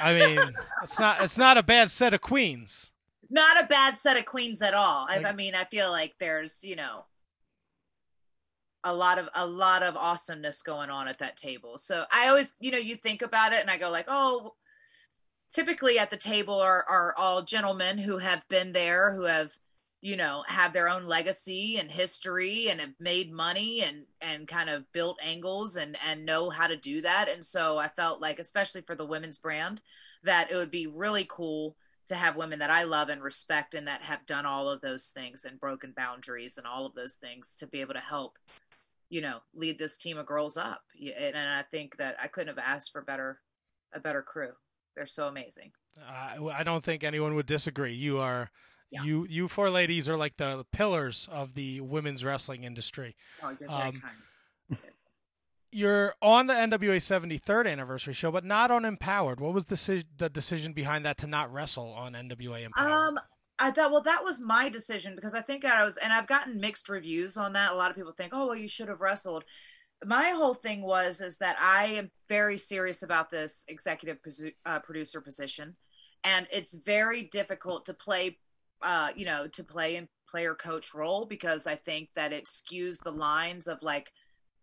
I 0.00 0.14
mean, 0.14 0.38
it's 0.82 0.98
not 0.98 1.20
it's 1.20 1.38
not 1.38 1.58
a 1.58 1.62
bad 1.62 1.90
set 1.90 2.14
of 2.14 2.20
queens. 2.20 2.90
Not 3.30 3.62
a 3.62 3.66
bad 3.66 3.98
set 3.98 4.18
of 4.18 4.26
queens 4.26 4.60
at 4.60 4.74
all. 4.74 5.06
I, 5.08 5.22
I 5.24 5.32
mean, 5.32 5.54
I 5.54 5.64
feel 5.64 5.90
like 5.90 6.14
there's, 6.18 6.64
you 6.64 6.76
know, 6.76 7.04
a 8.84 8.94
lot 8.94 9.18
of 9.18 9.28
a 9.34 9.46
lot 9.46 9.82
of 9.82 9.96
awesomeness 9.96 10.62
going 10.62 10.90
on 10.90 11.08
at 11.08 11.18
that 11.18 11.36
table. 11.36 11.78
So 11.78 12.04
I 12.10 12.28
always, 12.28 12.52
you 12.60 12.70
know, 12.70 12.78
you 12.78 12.96
think 12.96 13.22
about 13.22 13.52
it, 13.52 13.60
and 13.60 13.70
I 13.70 13.78
go 13.78 13.90
like, 13.90 14.06
oh, 14.08 14.54
typically 15.52 15.98
at 15.98 16.10
the 16.10 16.16
table 16.16 16.60
are 16.60 16.84
are 16.88 17.14
all 17.16 17.42
gentlemen 17.42 17.98
who 17.98 18.18
have 18.18 18.46
been 18.48 18.72
there, 18.72 19.14
who 19.14 19.24
have 19.24 19.52
you 20.02 20.16
know 20.16 20.42
have 20.48 20.72
their 20.72 20.88
own 20.88 21.06
legacy 21.06 21.78
and 21.78 21.90
history 21.90 22.68
and 22.68 22.80
have 22.80 22.92
made 23.00 23.32
money 23.32 23.82
and 23.82 24.04
and 24.20 24.48
kind 24.48 24.68
of 24.68 24.90
built 24.92 25.16
angles 25.22 25.76
and 25.76 25.96
and 26.06 26.26
know 26.26 26.50
how 26.50 26.66
to 26.66 26.76
do 26.76 27.00
that 27.00 27.30
and 27.30 27.44
so 27.44 27.78
i 27.78 27.88
felt 27.88 28.20
like 28.20 28.38
especially 28.38 28.82
for 28.82 28.96
the 28.96 29.06
women's 29.06 29.38
brand 29.38 29.80
that 30.24 30.50
it 30.50 30.56
would 30.56 30.72
be 30.72 30.88
really 30.88 31.24
cool 31.30 31.76
to 32.08 32.16
have 32.16 32.36
women 32.36 32.58
that 32.58 32.70
i 32.70 32.82
love 32.82 33.08
and 33.08 33.22
respect 33.22 33.74
and 33.74 33.86
that 33.86 34.02
have 34.02 34.26
done 34.26 34.44
all 34.44 34.68
of 34.68 34.80
those 34.80 35.10
things 35.10 35.44
and 35.44 35.60
broken 35.60 35.92
boundaries 35.96 36.58
and 36.58 36.66
all 36.66 36.84
of 36.84 36.94
those 36.94 37.14
things 37.14 37.54
to 37.54 37.66
be 37.66 37.80
able 37.80 37.94
to 37.94 38.00
help 38.00 38.38
you 39.12 39.20
know 39.20 39.38
lead 39.54 39.78
this 39.78 39.96
team 39.98 40.16
of 40.16 40.24
girls 40.24 40.56
up 40.56 40.80
and, 40.98 41.34
and 41.36 41.48
i 41.60 41.62
think 41.70 41.96
that 41.98 42.16
i 42.22 42.26
couldn't 42.26 42.48
have 42.56 42.64
asked 42.74 42.90
for 42.92 43.02
better 43.02 43.40
a 43.92 44.00
better 44.00 44.22
crew 44.22 44.52
they're 44.96 45.06
so 45.06 45.26
amazing 45.28 45.70
Uh, 46.00 46.48
I 46.60 46.62
don't 46.64 46.82
think 46.84 47.04
anyone 47.04 47.34
would 47.34 47.44
disagree. 47.46 47.92
You 47.94 48.18
are 48.18 48.50
Yeah. 48.90 49.04
you 49.04 49.26
you 49.28 49.48
four 49.48 49.68
ladies 49.70 50.08
are 50.08 50.16
like 50.16 50.36
the 50.38 50.64
pillars 50.72 51.28
of 51.30 51.52
the 51.54 51.80
women's 51.82 52.24
wrestling 52.24 52.64
industry. 52.64 53.14
oh 53.42 53.50
you're 53.60 53.68
very 53.68 53.88
Um, 53.88 54.00
kind 54.00 54.78
You're 55.74 56.14
on 56.20 56.46
the 56.48 56.54
NWA 56.54 56.96
73rd 57.00 57.66
anniversary 57.66 58.12
show, 58.12 58.30
but 58.30 58.44
not 58.44 58.70
on 58.70 58.84
Empowered. 58.84 59.40
What 59.40 59.54
was 59.54 59.64
the 59.66 60.04
the 60.18 60.28
decision 60.28 60.74
behind 60.74 61.04
that 61.06 61.16
to 61.18 61.26
not 61.26 61.50
wrestle 61.52 61.92
on 61.94 62.12
NWA 62.12 62.64
Empowered? 62.64 62.90
Um, 62.92 63.20
I 63.62 63.70
thought, 63.70 63.92
well, 63.92 64.02
that 64.02 64.24
was 64.24 64.40
my 64.40 64.68
decision 64.68 65.14
because 65.14 65.34
I 65.34 65.40
think 65.40 65.64
I 65.64 65.84
was, 65.84 65.96
and 65.96 66.12
I've 66.12 66.26
gotten 66.26 66.60
mixed 66.60 66.88
reviews 66.88 67.36
on 67.36 67.52
that. 67.52 67.70
A 67.70 67.76
lot 67.76 67.90
of 67.90 67.96
people 67.96 68.12
think, 68.12 68.32
oh, 68.34 68.46
well, 68.46 68.56
you 68.56 68.66
should 68.66 68.88
have 68.88 69.00
wrestled. 69.00 69.44
My 70.04 70.30
whole 70.30 70.54
thing 70.54 70.82
was 70.82 71.20
is 71.20 71.38
that 71.38 71.56
I 71.60 71.86
am 71.94 72.10
very 72.28 72.58
serious 72.58 73.04
about 73.04 73.30
this 73.30 73.64
executive 73.68 74.18
uh, 74.66 74.80
producer 74.80 75.20
position, 75.20 75.76
and 76.24 76.48
it's 76.50 76.74
very 76.74 77.28
difficult 77.30 77.86
to 77.86 77.94
play, 77.94 78.38
uh, 78.82 79.10
you 79.14 79.24
know, 79.24 79.46
to 79.46 79.62
play 79.62 79.94
in 79.94 80.08
player 80.28 80.56
coach 80.56 80.92
role 80.92 81.24
because 81.24 81.68
I 81.68 81.76
think 81.76 82.08
that 82.16 82.32
it 82.32 82.46
skews 82.46 83.00
the 83.00 83.12
lines 83.12 83.68
of 83.68 83.80
like 83.80 84.10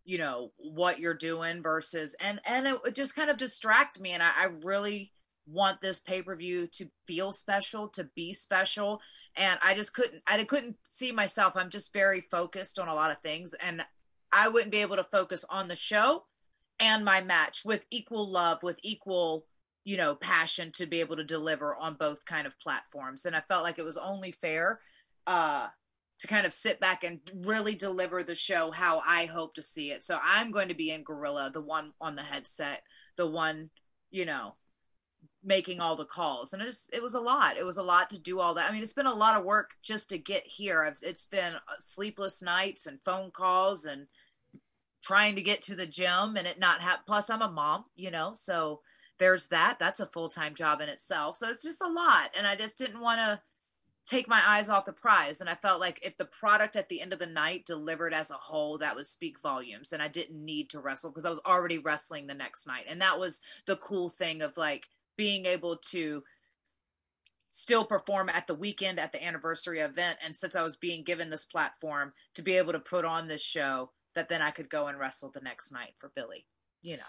you 0.03 0.17
know 0.17 0.51
what 0.57 0.99
you're 0.99 1.13
doing 1.13 1.61
versus 1.61 2.15
and 2.19 2.41
and 2.43 2.65
it 2.67 2.95
just 2.95 3.15
kind 3.15 3.29
of 3.29 3.37
distract 3.37 3.99
me 3.99 4.11
and 4.11 4.23
i, 4.23 4.31
I 4.35 4.45
really 4.63 5.11
want 5.49 5.81
this 5.81 5.99
pay-per-view 5.99 6.67
to 6.67 6.89
feel 7.05 7.31
special 7.31 7.87
to 7.89 8.05
be 8.15 8.33
special. 8.33 9.01
And 9.35 9.59
i 9.61 9.73
just 9.73 9.93
couldn't 9.93 10.21
i 10.27 10.43
couldn't 10.43 10.77
see 10.85 11.11
myself. 11.11 11.53
I'm 11.55 11.69
just 11.69 11.93
very 11.93 12.21
focused 12.21 12.79
on 12.79 12.87
a 12.87 12.95
lot 12.95 13.11
of 13.11 13.21
things 13.21 13.53
and 13.61 13.85
i 14.31 14.47
wouldn't 14.47 14.71
be 14.71 14.81
able 14.81 14.95
to 14.97 15.03
focus 15.03 15.45
on 15.49 15.67
the 15.67 15.75
show 15.75 16.25
and 16.79 17.03
my 17.03 17.21
match 17.21 17.63
with 17.65 17.85
equal 17.89 18.29
love 18.29 18.61
with 18.63 18.79
equal 18.83 19.45
you 19.83 19.97
know 19.97 20.15
passion 20.15 20.71
to 20.73 20.85
be 20.85 20.99
able 20.99 21.15
to 21.15 21.23
deliver 21.23 21.75
on 21.75 21.95
both 21.95 22.25
kind 22.25 22.45
of 22.47 22.59
platforms. 22.59 23.25
And 23.25 23.35
i 23.35 23.41
felt 23.47 23.63
like 23.63 23.79
it 23.79 23.83
was 23.83 23.97
only 23.97 24.31
fair 24.31 24.79
uh 25.27 25.67
to 26.19 26.27
kind 26.27 26.45
of 26.45 26.53
sit 26.53 26.79
back 26.79 27.03
and 27.03 27.19
really 27.45 27.75
deliver 27.75 28.23
the 28.23 28.35
show 28.35 28.71
how 28.71 29.01
I 29.07 29.25
hope 29.25 29.53
to 29.55 29.63
see 29.63 29.91
it. 29.91 30.03
So 30.03 30.19
I'm 30.21 30.51
going 30.51 30.67
to 30.67 30.75
be 30.75 30.91
in 30.91 31.03
Gorilla, 31.03 31.49
the 31.51 31.61
one 31.61 31.93
on 32.01 32.15
the 32.15 32.21
headset, 32.21 32.83
the 33.15 33.25
one, 33.25 33.69
you 34.11 34.25
know, 34.25 34.55
making 35.49 35.81
all 35.81 35.95
the 35.95 36.05
calls. 36.05 36.53
And 36.53 36.61
it 36.61 36.65
just 36.65 36.91
it 36.93 37.01
was 37.01 37.15
a 37.15 37.19
lot. 37.19 37.57
It 37.57 37.65
was 37.65 37.77
a 37.77 37.83
lot 37.83 38.09
to 38.11 38.19
do 38.19 38.39
all 38.39 38.53
that. 38.53 38.69
I 38.69 38.71
mean, 38.71 38.83
it's 38.83 38.93
been 38.93 39.07
a 39.07 39.13
lot 39.13 39.37
of 39.37 39.43
work 39.43 39.71
just 39.81 40.07
to 40.09 40.17
get 40.19 40.45
here. 40.45 40.83
I've, 40.83 40.99
it's 41.01 41.25
been 41.25 41.55
uh, 41.55 41.79
sleepless 41.79 42.43
nights 42.43 42.85
and 42.85 43.01
phone 43.01 43.31
calls 43.31 43.83
and 43.83 44.05
trying 45.01 45.35
to 45.35 45.41
get 45.41 45.63
to 45.63 45.75
the 45.75 45.87
gym 45.87 46.37
and 46.37 46.45
it 46.45 46.59
not 46.59 46.81
have 46.81 46.99
plus 47.07 47.31
I'm 47.31 47.41
a 47.41 47.49
mom, 47.49 47.85
you 47.95 48.11
know. 48.11 48.33
So 48.35 48.81
there's 49.17 49.47
that. 49.47 49.77
That's 49.79 49.99
a 49.99 50.05
full-time 50.05 50.53
job 50.53 50.81
in 50.81 50.87
itself. 50.87 51.37
So 51.37 51.49
it's 51.49 51.63
just 51.63 51.81
a 51.81 51.87
lot 51.87 52.29
and 52.37 52.45
I 52.45 52.55
just 52.55 52.77
didn't 52.77 53.01
want 53.01 53.17
to 53.17 53.41
take 54.05 54.27
my 54.27 54.41
eyes 54.45 54.69
off 54.69 54.85
the 54.85 54.93
prize. 54.93 55.41
And 55.41 55.49
I 55.49 55.55
felt 55.55 55.81
like 55.81 55.99
if 56.03 56.15
the 56.17 56.25
product 56.25 56.75
at 56.75 56.89
the 56.89 57.01
end 57.01 57.11
of 57.11 57.19
the 57.19 57.25
night 57.25 57.65
delivered 57.65 58.13
as 58.13 58.29
a 58.29 58.35
whole, 58.35 58.77
that 58.77 58.95
would 58.95 59.07
speak 59.07 59.41
volumes. 59.41 59.93
And 59.93 60.01
I 60.01 60.07
didn't 60.07 60.43
need 60.43 60.69
to 60.71 60.79
wrestle 60.79 61.09
because 61.09 61.25
I 61.25 61.29
was 61.29 61.41
already 61.45 61.79
wrestling 61.79 62.27
the 62.27 62.33
next 62.35 62.67
night. 62.67 62.85
And 62.87 63.01
that 63.01 63.19
was 63.19 63.41
the 63.65 63.77
cool 63.77 64.09
thing 64.09 64.41
of 64.41 64.57
like 64.57 64.87
being 65.19 65.45
able 65.45 65.75
to 65.75 66.23
still 67.49 67.83
perform 67.83 68.29
at 68.29 68.47
the 68.47 68.55
weekend 68.55 68.97
at 68.97 69.11
the 69.11 69.21
anniversary 69.21 69.81
event. 69.81 70.17
And 70.23 70.33
since 70.33 70.55
I 70.55 70.63
was 70.63 70.77
being 70.77 71.03
given 71.03 71.29
this 71.29 71.43
platform 71.43 72.13
to 72.35 72.41
be 72.41 72.53
able 72.53 72.71
to 72.71 72.79
put 72.79 73.03
on 73.03 73.27
this 73.27 73.43
show, 73.43 73.89
that 74.15 74.29
then 74.29 74.41
I 74.41 74.51
could 74.51 74.69
go 74.69 74.87
and 74.87 74.97
wrestle 74.97 75.29
the 75.29 75.41
next 75.41 75.73
night 75.73 75.95
for 75.99 76.09
Billy, 76.15 76.45
you 76.81 76.95
know. 76.95 77.03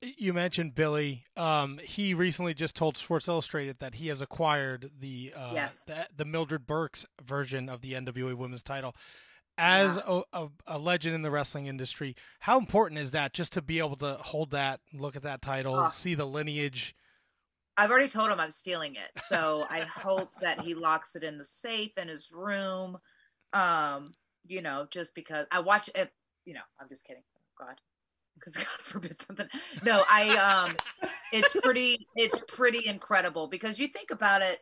You 0.00 0.32
mentioned 0.32 0.76
Billy. 0.76 1.24
Um, 1.36 1.80
he 1.82 2.14
recently 2.14 2.54
just 2.54 2.76
told 2.76 2.96
Sports 2.96 3.26
Illustrated 3.26 3.80
that 3.80 3.96
he 3.96 4.06
has 4.06 4.22
acquired 4.22 4.92
the 5.00 5.32
uh, 5.36 5.50
Yes. 5.52 5.86
the, 5.86 6.06
the 6.16 6.24
Mildred 6.24 6.64
Burke's 6.64 7.04
version 7.20 7.68
of 7.68 7.80
the 7.80 7.94
NWA 7.94 8.34
Women's 8.36 8.62
Title. 8.62 8.94
As 9.60 9.96
a, 9.96 10.22
a, 10.32 10.46
a 10.68 10.78
legend 10.78 11.16
in 11.16 11.22
the 11.22 11.32
wrestling 11.32 11.66
industry, 11.66 12.14
how 12.38 12.58
important 12.58 13.00
is 13.00 13.10
that 13.10 13.32
just 13.32 13.52
to 13.54 13.62
be 13.62 13.80
able 13.80 13.96
to 13.96 14.14
hold 14.20 14.52
that, 14.52 14.78
look 14.92 15.16
at 15.16 15.22
that 15.24 15.42
title, 15.42 15.88
see 15.90 16.14
the 16.14 16.24
lineage? 16.26 16.94
I've 17.78 17.92
already 17.92 18.08
told 18.08 18.28
him 18.30 18.40
I'm 18.40 18.50
stealing 18.50 18.96
it. 18.96 19.22
So 19.22 19.64
I 19.70 19.80
hope 19.82 20.32
that 20.40 20.60
he 20.60 20.74
locks 20.74 21.14
it 21.14 21.22
in 21.22 21.38
the 21.38 21.44
safe 21.44 21.92
in 21.96 22.08
his 22.08 22.32
room. 22.34 22.98
Um, 23.52 24.12
you 24.46 24.62
know, 24.62 24.88
just 24.90 25.14
because 25.14 25.46
I 25.52 25.60
watch 25.60 25.88
it, 25.94 26.10
you 26.44 26.54
know, 26.54 26.60
I'm 26.80 26.88
just 26.88 27.06
kidding. 27.06 27.22
God. 27.56 27.76
Because 28.34 28.56
God 28.56 28.66
forbid 28.82 29.16
something. 29.16 29.46
No, 29.84 30.02
I 30.10 30.36
um 30.66 30.76
it's 31.32 31.54
pretty 31.62 32.08
it's 32.16 32.42
pretty 32.48 32.80
incredible 32.84 33.46
because 33.46 33.78
you 33.78 33.86
think 33.86 34.10
about 34.10 34.42
it, 34.42 34.58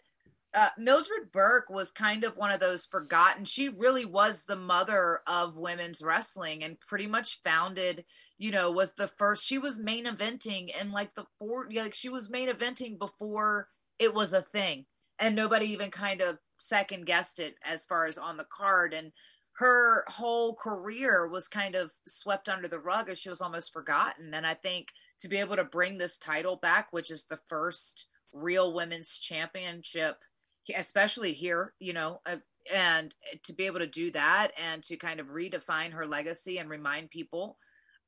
uh, 0.56 0.70
Mildred 0.78 1.32
Burke 1.32 1.68
was 1.68 1.90
kind 1.92 2.24
of 2.24 2.38
one 2.38 2.50
of 2.50 2.60
those 2.60 2.86
forgotten. 2.86 3.44
She 3.44 3.68
really 3.68 4.06
was 4.06 4.44
the 4.44 4.56
mother 4.56 5.20
of 5.26 5.58
women's 5.58 6.00
wrestling 6.02 6.64
and 6.64 6.80
pretty 6.80 7.06
much 7.06 7.42
founded, 7.44 8.06
you 8.38 8.50
know, 8.50 8.70
was 8.70 8.94
the 8.94 9.06
first. 9.06 9.46
She 9.46 9.58
was 9.58 9.78
main 9.78 10.06
eventing 10.06 10.70
and 10.78 10.92
like 10.92 11.14
the 11.14 11.26
four, 11.38 11.68
like 11.70 11.92
she 11.92 12.08
was 12.08 12.30
main 12.30 12.48
eventing 12.48 12.98
before 12.98 13.68
it 13.98 14.14
was 14.14 14.32
a 14.32 14.40
thing, 14.40 14.86
and 15.18 15.36
nobody 15.36 15.66
even 15.66 15.90
kind 15.90 16.22
of 16.22 16.38
second 16.56 17.04
guessed 17.04 17.38
it 17.38 17.56
as 17.62 17.84
far 17.84 18.06
as 18.06 18.16
on 18.16 18.38
the 18.38 18.46
card. 18.50 18.94
And 18.94 19.12
her 19.56 20.04
whole 20.08 20.54
career 20.54 21.28
was 21.28 21.48
kind 21.48 21.74
of 21.74 21.92
swept 22.08 22.48
under 22.48 22.66
the 22.66 22.80
rug 22.80 23.10
as 23.10 23.18
she 23.18 23.28
was 23.28 23.42
almost 23.42 23.74
forgotten. 23.74 24.32
And 24.32 24.46
I 24.46 24.54
think 24.54 24.88
to 25.20 25.28
be 25.28 25.36
able 25.36 25.56
to 25.56 25.64
bring 25.64 25.98
this 25.98 26.16
title 26.16 26.56
back, 26.56 26.88
which 26.92 27.10
is 27.10 27.26
the 27.26 27.40
first 27.46 28.06
real 28.32 28.74
women's 28.74 29.18
championship 29.18 30.16
especially 30.74 31.32
here, 31.32 31.74
you 31.78 31.92
know, 31.92 32.20
uh, 32.26 32.36
and 32.72 33.14
to 33.44 33.52
be 33.52 33.66
able 33.66 33.78
to 33.78 33.86
do 33.86 34.10
that 34.10 34.52
and 34.56 34.82
to 34.84 34.96
kind 34.96 35.20
of 35.20 35.28
redefine 35.28 35.92
her 35.92 36.06
legacy 36.06 36.58
and 36.58 36.68
remind 36.68 37.10
people 37.10 37.58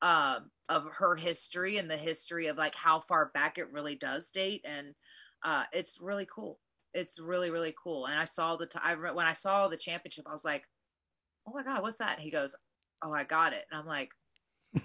uh, 0.03 0.41
of 0.69 0.85
her 0.99 1.17
history 1.17 1.79
and 1.79 1.91
the 1.91 1.97
history 1.97 2.47
of 2.47 2.57
like 2.57 2.75
how 2.75 3.01
far 3.01 3.31
back 3.35 3.59
it 3.59 3.73
really 3.73 3.97
does 3.97 4.31
date, 4.31 4.65
and 4.65 4.95
uh, 5.43 5.65
it's 5.73 5.99
really 6.01 6.27
cool. 6.33 6.59
It's 6.95 7.19
really 7.19 7.51
really 7.51 7.75
cool. 7.83 8.07
And 8.07 8.19
I 8.19 8.25
saw 8.25 8.57
the 8.57 8.67
t- 8.67 8.79
I 8.83 8.93
re- 8.93 9.13
when 9.13 9.27
I 9.27 9.33
saw 9.33 9.69
the 9.69 9.77
championship, 9.77 10.27
I 10.29 10.33
was 10.33 10.45
like, 10.45 10.65
"Oh 11.47 11.53
my 11.53 11.63
god, 11.63 11.83
what's 11.83 11.97
that?" 11.97 12.17
And 12.17 12.23
he 12.23 12.31
goes, 12.31 12.57
"Oh, 13.03 13.13
I 13.13 13.25
got 13.25 13.53
it," 13.53 13.65
and 13.71 13.81
I'm 13.81 13.87
like, 13.87 14.11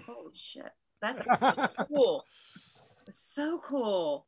oh 0.08 0.30
shit, 0.34 0.70
that's 1.00 1.26
so 1.38 1.68
cool! 1.88 2.24
It's 3.06 3.20
so 3.20 3.60
cool." 3.64 4.26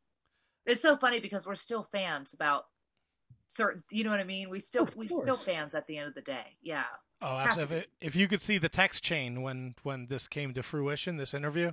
It's 0.67 0.83
so 0.83 0.97
funny 0.97 1.21
because 1.21 1.47
we're 1.47 1.55
still 1.55 1.85
fans 1.85 2.35
about 2.35 2.65
certain 3.49 3.83
you 3.91 4.03
know 4.05 4.11
what 4.11 4.21
i 4.21 4.25
mean 4.25 4.51
we 4.51 4.59
still 4.61 4.89
we 4.97 5.07
still 5.07 5.37
fans 5.37 5.75
at 5.75 5.87
the 5.87 5.97
end 5.99 6.09
of 6.09 6.15
the 6.15 6.21
day 6.23 6.57
yeah 6.63 6.85
Oh, 7.23 7.39
absolutely! 7.39 7.79
If, 7.79 7.87
if 8.09 8.17
you 8.17 8.29
could 8.29 8.43
see 8.43 8.59
the 8.59 8.69
text 8.69 9.03
chain 9.03 9.41
when 9.41 9.75
when 9.83 10.09
this 10.09 10.29
came 10.29 10.53
to 10.53 10.63
fruition, 10.63 11.17
this 11.17 11.33
interview, 11.33 11.73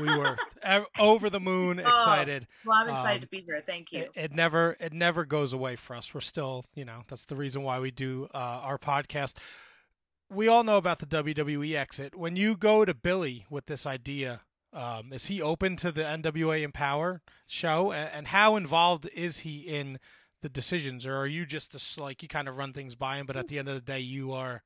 we 0.00 0.06
were 0.18 0.36
over 0.98 1.30
the 1.30 1.38
moon, 1.38 1.78
Oh, 1.78 1.88
excited. 1.88 2.48
well 2.66 2.78
i'm 2.78 2.88
excited 2.88 3.18
Um, 3.18 3.20
to 3.20 3.26
be 3.28 3.42
here 3.42 3.62
thank 3.64 3.92
you 3.92 4.00
It, 4.00 4.10
it 4.16 4.32
never 4.32 4.76
it 4.80 4.92
never 4.92 5.24
goes 5.24 5.52
away 5.52 5.76
for 5.76 5.94
us. 5.94 6.12
We're 6.12 6.22
still, 6.22 6.64
you 6.74 6.84
know, 6.84 7.02
that's 7.08 7.24
the 7.26 7.36
reason 7.36 7.62
why 7.62 7.78
we 7.78 7.92
do 7.92 8.26
uh, 8.34 8.38
our 8.64 8.76
podcast. 8.76 9.34
We 10.28 10.48
all 10.48 10.64
know 10.64 10.76
about 10.78 10.98
the 10.98 11.06
WWE 11.06 11.76
exit. 11.76 12.16
When 12.16 12.34
you 12.34 12.56
go 12.56 12.84
to 12.84 12.94
Billy 12.94 13.46
with 13.48 13.66
this 13.66 13.86
idea, 13.86 14.40
um, 14.72 15.12
is 15.12 15.26
he 15.26 15.40
open 15.40 15.76
to 15.76 15.92
the 15.92 16.02
NWA 16.02 16.62
Empower 16.62 17.22
show, 17.46 17.92
and, 17.92 18.10
and 18.12 18.26
how 18.28 18.56
involved 18.56 19.08
is 19.14 19.38
he 19.40 19.58
in 19.60 20.00
the 20.44 20.48
decisions, 20.50 21.06
or 21.06 21.16
are 21.16 21.26
you 21.26 21.46
just 21.46 21.72
this, 21.72 21.98
like 21.98 22.22
you 22.22 22.28
kind 22.28 22.48
of 22.48 22.56
run 22.56 22.74
things 22.74 22.94
by 22.94 23.16
him, 23.16 23.24
but 23.24 23.36
at 23.36 23.48
the 23.48 23.58
end 23.58 23.66
of 23.66 23.74
the 23.74 23.80
day, 23.80 24.00
you 24.00 24.32
are 24.32 24.62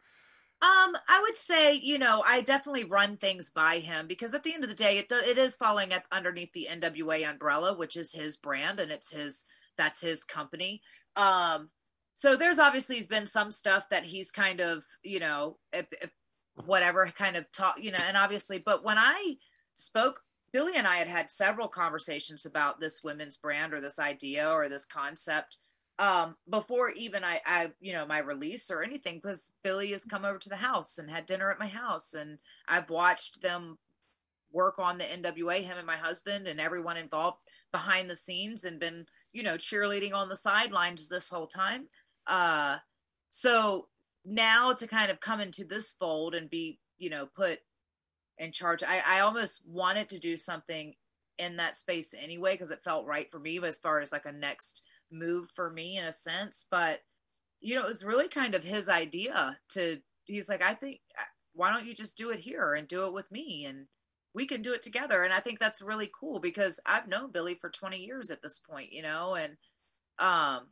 um 0.61 0.97
i 1.09 1.21
would 1.23 1.37
say 1.37 1.73
you 1.73 2.01
know 2.01 2.21
i 2.27 2.41
definitely 2.41 2.83
run 2.83 3.17
things 3.17 3.49
by 3.49 3.79
him 3.79 4.09
because 4.09 4.35
at 4.35 4.43
the 4.43 4.53
end 4.53 4.65
of 4.65 4.69
the 4.69 4.75
day 4.75 4.99
it, 4.99 5.07
it 5.09 5.39
is 5.39 5.55
falling 5.55 5.93
at, 5.93 6.03
underneath 6.11 6.53
the 6.53 6.67
nwa 6.69 7.31
umbrella 7.31 7.79
which 7.79 7.97
is 7.97 8.13
his 8.13 8.37
brand 8.37 8.81
and 8.81 8.91
it's 8.91 9.13
his 9.13 9.45
that's 9.77 10.01
his 10.01 10.25
company. 10.25 10.83
Um 11.15 11.71
so 12.15 12.35
there's 12.35 12.59
obviously 12.59 13.01
been 13.09 13.27
some 13.27 13.53
stuff 13.53 13.85
that 13.91 14.03
he's 14.03 14.33
kind 14.33 14.61
of 14.61 14.83
you 15.05 15.21
know 15.21 15.59
if, 15.73 15.87
if 16.03 16.11
whatever 16.67 17.07
kind 17.07 17.37
of 17.37 17.51
talk 17.53 17.77
you 17.81 17.93
know 17.93 17.99
and 18.09 18.17
obviously 18.17 18.59
but 18.59 18.85
when 18.85 18.99
i 18.99 19.37
spoke 19.75 20.23
billy 20.53 20.73
and 20.77 20.89
i 20.89 20.97
had 20.97 21.07
had 21.07 21.31
several 21.31 21.69
conversations 21.69 22.45
about 22.45 22.81
this 22.81 23.01
women's 23.05 23.37
brand 23.37 23.73
or 23.73 23.81
this 23.81 24.01
idea 24.01 24.51
or 24.51 24.69
this 24.69 24.85
concept 24.85 25.59
um 25.99 26.37
before 26.49 26.91
even 26.91 27.25
I, 27.25 27.41
I 27.45 27.73
you 27.81 27.93
know 27.93 28.07
my 28.07 28.19
release 28.19 28.71
or 28.71 28.83
anything 28.83 29.21
because 29.23 29.51
billy 29.63 29.91
has 29.91 30.05
come 30.05 30.25
over 30.25 30.39
to 30.39 30.49
the 30.49 30.57
house 30.57 30.99
and 30.99 31.11
had 31.11 31.27
dinner 31.27 31.51
at 31.51 31.59
my 31.59 31.67
house 31.69 32.15
and 32.15 32.39
i've 32.69 32.89
watched 32.89 33.43
them 33.43 33.79
work 34.53 34.79
on 34.79 34.99
the 34.99 35.05
nwa 35.05 35.63
him 35.63 35.77
and 35.77 35.87
my 35.87 35.97
husband 35.97 36.47
and 36.47 36.61
everyone 36.61 36.97
involved 36.97 37.39
behind 37.73 38.09
the 38.09 38.17
scenes 38.17 38.65
and 38.65 38.81
been 38.81 39.07
you 39.33 39.43
know 39.43 39.57
cheerleading 39.57 40.15
on 40.15 40.29
the 40.29 40.37
sidelines 40.37 41.09
this 41.09 41.29
whole 41.29 41.47
time. 41.47 41.89
Uh 42.27 42.79
so 43.31 43.89
now 44.25 44.73
to 44.73 44.87
kind 44.87 45.11
of 45.11 45.21
come 45.21 45.41
into 45.41 45.65
this 45.65 45.93
fold 45.93 46.35
and 46.35 46.51
be 46.51 46.79
you 46.99 47.11
know 47.11 47.27
put 47.27 47.61
in 48.39 48.53
charge 48.53 48.83
i 48.83 49.03
i 49.07 49.21
almost 49.21 49.63
wanted 49.67 50.09
to 50.09 50.19
do 50.19 50.37
something 50.37 50.95
in 51.39 51.57
that 51.57 51.77
space 51.77 52.15
anyway 52.21 52.55
because 52.55 52.71
it 52.71 52.83
felt 52.83 53.07
right 53.07 53.31
for 53.31 53.39
me 53.39 53.59
as 53.63 53.79
far 53.79 54.01
as 54.01 54.13
like 54.13 54.27
a 54.27 54.33
next 54.33 54.85
move 55.11 55.49
for 55.49 55.71
me 55.71 55.97
in 55.97 56.05
a 56.05 56.13
sense 56.13 56.67
but 56.71 57.01
you 57.61 57.75
know 57.75 57.83
it 57.83 57.89
was 57.89 58.05
really 58.05 58.29
kind 58.29 58.55
of 58.55 58.65
his 58.65 58.89
idea 58.89 59.59
to 59.69 59.99
he's 60.25 60.49
like 60.49 60.63
i 60.63 60.75
think 60.75 61.01
uh, 61.19 61.23
why 61.55 61.73
don't 61.73 61.87
you 61.87 61.95
just 61.95 62.17
do 62.17 62.31
it 62.31 62.41
here 62.41 62.75
and 62.75 62.87
do 62.87 63.07
it 63.07 63.13
with 63.13 63.31
me 63.33 63.65
and 63.65 63.87
we 64.35 64.47
can 64.47 64.63
do 64.63 64.73
it 64.73 64.83
together. 64.83 65.25
And 65.25 65.33
i 65.33 65.41
think 65.41 65.59
that's 65.59 65.83
really 65.83 66.11
cool 66.19 66.39
because 66.39 66.81
i've 66.87 67.09
known 67.09 67.33
billy 67.33 67.55
for 67.55 67.71
20 67.71 67.97
years 67.99 68.31
at 68.31 68.43
this 68.43 68.59
point 68.59 68.93
you 68.93 69.03
know 69.03 69.35
and 69.35 69.57
um 70.19 70.69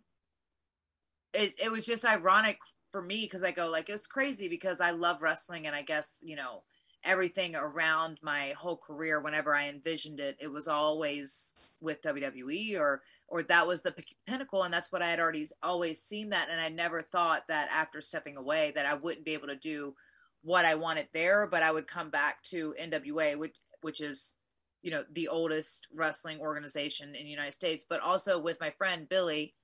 it, 1.33 1.55
it 1.63 1.71
was 1.71 1.87
just 1.87 2.05
ironic 2.05 2.59
for 2.91 3.03
me 3.03 3.23
because 3.23 3.45
i 3.45 3.51
go 3.51 3.69
like 3.69 3.89
it's 3.89 4.07
crazy 4.07 4.49
because 4.49 4.81
i 4.81 4.91
love 4.91 5.23
wrestling 5.23 5.67
and 5.67 5.75
i 5.75 5.83
guess 5.83 6.23
you 6.25 6.37
know 6.37 6.63
everything 7.05 7.55
around 7.55 8.19
my 8.23 8.55
whole 8.59 8.77
career 8.77 9.21
whenever 9.21 9.55
i 9.55 9.69
envisioned 9.69 10.21
it 10.21 10.37
it 10.41 10.51
was 10.51 10.69
always 10.69 11.55
with 11.81 12.03
wwe 12.03 12.79
or 12.79 13.03
or 13.29 13.43
that 13.43 13.67
was 13.67 13.83
the 13.83 13.95
pinnacle 14.27 14.63
and 14.63 14.73
that's 14.73 14.93
what 14.93 15.03
i 15.03 15.11
had 15.11 15.21
already 15.21 15.47
always 15.63 16.01
seen 16.01 16.31
that 16.31 16.49
and 16.51 16.61
i 16.61 16.69
never 16.69 17.01
thought 17.01 17.43
that 17.49 17.69
after 17.71 18.01
stepping 18.01 18.37
away 18.37 18.73
that 18.75 18.87
i 18.87 18.95
wouldn't 18.95 19.25
be 19.25 19.35
able 19.35 19.49
to 19.49 19.57
do 19.57 19.95
what 20.43 20.65
i 20.65 20.75
wanted 20.75 21.09
there 21.13 21.47
but 21.47 21.63
i 21.63 21.71
would 21.71 21.87
come 21.87 22.11
back 22.11 22.43
to 22.43 22.75
nwa 22.81 23.37
which 23.39 23.57
which 23.83 24.01
is 24.01 24.35
you 24.83 24.91
know 24.91 25.05
the 25.13 25.29
oldest 25.29 25.89
wrestling 25.93 26.41
organization 26.41 27.15
in 27.15 27.25
the 27.25 27.31
united 27.31 27.53
states 27.53 27.85
but 27.89 28.01
also 28.01 28.39
with 28.39 28.61
my 28.61 28.71
friend 28.71 29.09
billy 29.09 29.55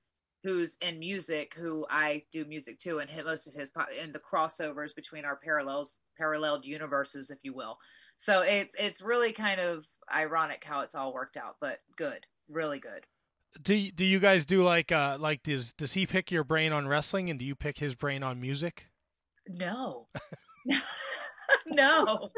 who's 0.43 0.77
in 0.81 0.99
music 0.99 1.53
who 1.55 1.85
i 1.89 2.23
do 2.31 2.43
music 2.45 2.77
too 2.77 2.99
and 2.99 3.09
hit 3.09 3.25
most 3.25 3.47
of 3.47 3.53
his 3.53 3.71
and 4.01 4.13
the 4.13 4.19
crossovers 4.19 4.93
between 4.93 5.25
our 5.25 5.37
parallels 5.37 5.99
paralleled 6.17 6.65
universes 6.65 7.31
if 7.31 7.39
you 7.43 7.53
will. 7.53 7.77
So 8.17 8.41
it's 8.41 8.75
it's 8.77 9.01
really 9.01 9.33
kind 9.33 9.59
of 9.59 9.85
ironic 10.13 10.63
how 10.65 10.81
it's 10.81 10.95
all 10.95 11.13
worked 11.13 11.37
out 11.37 11.55
but 11.61 11.79
good 11.97 12.25
really 12.49 12.79
good 12.79 13.05
do 13.61 13.91
do 13.91 14.05
you 14.05 14.19
guys 14.19 14.45
do 14.45 14.63
like 14.63 14.91
uh 14.91 15.17
like 15.19 15.43
does 15.43 15.73
does 15.73 15.93
he 15.93 16.05
pick 16.05 16.31
your 16.31 16.43
brain 16.43 16.71
on 16.71 16.87
wrestling 16.87 17.29
and 17.29 17.39
do 17.39 17.45
you 17.45 17.55
pick 17.55 17.77
his 17.77 17.95
brain 17.95 18.23
on 18.23 18.39
music? 18.41 18.87
No. 19.47 20.07
no. 21.67 22.29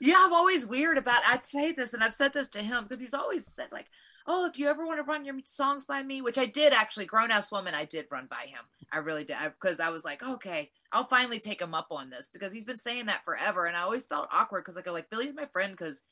Yeah, 0.00 0.16
I'm 0.18 0.32
always 0.32 0.66
weird 0.66 0.98
about 0.98 1.22
I'd 1.26 1.44
say 1.44 1.72
this 1.72 1.94
and 1.94 2.02
I've 2.02 2.14
said 2.14 2.32
this 2.32 2.48
to 2.50 2.60
him 2.60 2.84
because 2.84 3.00
he's 3.00 3.14
always 3.14 3.46
said 3.46 3.68
like, 3.70 3.86
"Oh, 4.26 4.46
if 4.46 4.58
you 4.58 4.68
ever 4.68 4.86
want 4.86 4.98
to 4.98 5.04
run 5.04 5.24
your 5.24 5.34
songs 5.44 5.84
by 5.84 6.02
me," 6.02 6.22
which 6.22 6.38
I 6.38 6.46
did 6.46 6.72
actually, 6.72 7.06
grown 7.06 7.30
ass 7.30 7.52
woman, 7.52 7.74
I 7.74 7.84
did 7.84 8.06
run 8.10 8.26
by 8.26 8.46
him. 8.46 8.60
I 8.92 8.98
really 8.98 9.24
did 9.24 9.36
because 9.60 9.80
I, 9.80 9.90
was 9.90 10.04
like, 10.04 10.22
"Okay, 10.22 10.70
I'll 10.92 11.06
finally 11.06 11.38
take 11.38 11.60
him 11.60 11.74
up 11.74 11.88
on 11.90 12.10
this" 12.10 12.30
because 12.32 12.52
he's 12.52 12.64
been 12.64 12.78
saying 12.78 13.06
that 13.06 13.24
forever 13.24 13.66
and 13.66 13.76
I 13.76 13.82
always 13.82 14.06
felt 14.06 14.28
awkward 14.32 14.64
because 14.64 14.78
I 14.78 14.82
go 14.82 14.92
like, 14.92 15.10
"Billy's 15.10 15.34
my 15.34 15.46
friend 15.46 15.72
because 15.72 16.04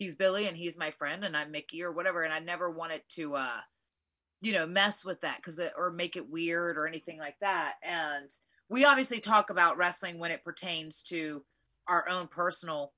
he's 0.00 0.16
Billy 0.16 0.48
and 0.48 0.56
he's 0.56 0.76
my 0.76 0.90
friend 0.90 1.24
and 1.24 1.36
I'm 1.36 1.52
Mickie 1.52 1.84
or 1.84 1.92
whatever," 1.92 2.24
and 2.24 2.34
I 2.34 2.40
never 2.40 2.68
wanted 2.68 3.02
to 3.10 3.36
uh 3.36 3.60
you 4.40 4.52
know, 4.52 4.66
mess 4.66 5.04
with 5.04 5.20
that 5.20 5.36
because 5.36 5.60
or 5.76 5.90
make 5.90 6.16
it 6.16 6.30
weird 6.30 6.78
or 6.78 6.86
anything 6.86 7.18
like 7.18 7.38
that. 7.40 7.74
And 7.82 8.30
we 8.68 8.84
obviously 8.84 9.20
talk 9.20 9.50
about 9.50 9.76
wrestling 9.76 10.18
when 10.18 10.30
it 10.30 10.44
pertains 10.44 11.02
to 11.04 11.44
our 11.86 12.08
own 12.08 12.26
personal 12.26 12.92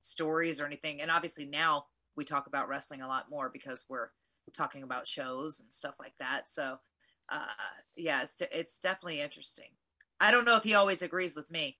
stories 0.00 0.60
or 0.60 0.66
anything. 0.66 1.02
And 1.02 1.10
obviously 1.10 1.44
now 1.44 1.86
we 2.16 2.24
talk 2.24 2.46
about 2.46 2.68
wrestling 2.68 3.02
a 3.02 3.08
lot 3.08 3.28
more 3.28 3.50
because 3.52 3.84
we're 3.88 4.08
talking 4.56 4.82
about 4.82 5.06
shows 5.08 5.60
and 5.60 5.70
stuff 5.70 5.96
like 5.98 6.14
that. 6.18 6.48
So, 6.48 6.78
uh, 7.28 7.46
yeah, 7.96 8.22
it's 8.22 8.40
it's 8.52 8.80
definitely 8.80 9.20
interesting. 9.20 9.70
I 10.20 10.30
don't 10.30 10.46
know 10.46 10.56
if 10.56 10.62
he 10.62 10.74
always 10.74 11.02
agrees 11.02 11.36
with 11.36 11.50
me 11.50 11.78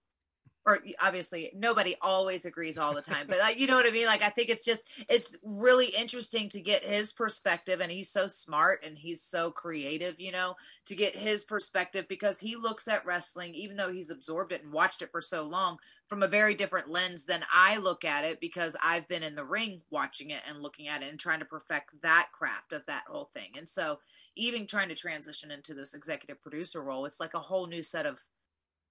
or 0.67 0.81
obviously 1.01 1.51
nobody 1.55 1.97
always 2.03 2.45
agrees 2.45 2.77
all 2.77 2.95
the 2.95 3.01
time 3.01 3.27
but 3.29 3.39
like, 3.39 3.59
you 3.59 3.67
know 3.67 3.77
what 3.77 3.87
i 3.87 3.91
mean? 3.91 4.07
Like 4.07 4.23
i 4.23 4.29
think 4.29 4.49
it's 4.49 4.65
just 4.65 4.89
it's 5.09 5.39
really 5.43 5.87
interesting 5.87 6.49
to 6.51 6.61
get 6.61 6.85
his 6.85 7.13
perspective 7.13 7.81
and 7.81 7.91
he's 7.91 8.11
so 8.11 8.27
smart 8.27 8.85
and 8.85 8.99
he's 8.99 9.23
so 9.23 9.51
creative 9.51 10.19
you 10.19 10.33
know 10.33 10.57
to 10.87 10.95
get 10.95 11.17
his 11.17 11.45
perspective 11.45 12.07
because 12.09 12.41
he 12.41 12.57
looks 12.57 12.89
at 12.89 13.07
wrestling 13.07 13.55
even 13.55 13.77
though 13.77 13.93
he's 13.93 14.11
absorbed 14.11 14.53
it 14.53 14.63
and 14.63 14.73
watched 14.73 15.03
it 15.03 15.11
for 15.11 15.21
so 15.21 15.45
long 15.45 15.79
from 16.09 16.23
a 16.23 16.29
very 16.29 16.55
different 16.55 16.91
lens 16.91 17.25
than 17.25 17.45
i 17.53 17.77
look 17.77 18.05
at 18.05 18.25
it 18.25 18.41
because 18.41 18.77
i've 18.83 19.09
been 19.09 19.23
in 19.23 19.35
the 19.35 19.45
ring 19.45 19.81
watching 19.91 20.31
it 20.31 20.43
and 20.49 20.63
looking 20.63 20.89
at 20.89 21.03
it 21.03 21.11
and 21.11 21.19
trying 21.19 21.39
to 21.39 21.45
perfect 21.45 21.91
that 22.03 22.29
craft 22.33 22.73
of 22.73 22.85
that 22.87 23.05
whole 23.09 23.31
thing. 23.33 23.53
And 23.57 23.69
so 23.69 23.99
even 24.37 24.67
trying 24.67 24.89
to 24.89 24.95
transition 24.95 25.51
into 25.51 25.75
this 25.75 25.95
executive 25.95 26.43
producer 26.43 26.83
role 26.83 27.07
it's 27.07 27.21
like 27.21 27.35
a 27.35 27.41
whole 27.41 27.67
new 27.67 27.83
set 27.83 28.07
of 28.07 28.23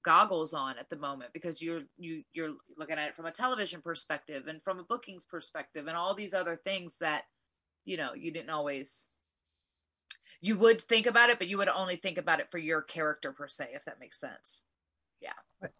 goggles 0.05 0.53
on 0.53 0.77
at 0.77 0.89
the 0.89 0.95
moment 0.95 1.31
because 1.33 1.61
you're 1.61 1.81
you 1.97 2.23
you're 2.31 2.53
looking 2.77 2.97
at 2.97 3.07
it 3.07 3.15
from 3.15 3.25
a 3.25 3.31
television 3.31 3.81
perspective 3.81 4.43
and 4.47 4.61
from 4.63 4.79
a 4.79 4.83
bookings 4.83 5.23
perspective 5.25 5.87
and 5.87 5.97
all 5.97 6.13
these 6.13 6.33
other 6.33 6.55
things 6.55 6.97
that 6.99 7.23
you 7.83 7.97
know 7.97 8.13
you 8.13 8.31
didn't 8.31 8.51
always 8.51 9.07
you 10.41 10.55
would 10.55 10.79
think 10.79 11.07
about 11.07 11.31
it 11.31 11.39
but 11.39 11.47
you 11.47 11.57
would 11.57 11.67
only 11.67 11.95
think 11.95 12.19
about 12.19 12.39
it 12.39 12.49
for 12.51 12.59
your 12.59 12.83
character 12.83 13.31
per 13.31 13.47
se 13.47 13.69
if 13.73 13.83
that 13.85 13.99
makes 13.99 14.19
sense 14.19 14.63
yeah 15.19 15.33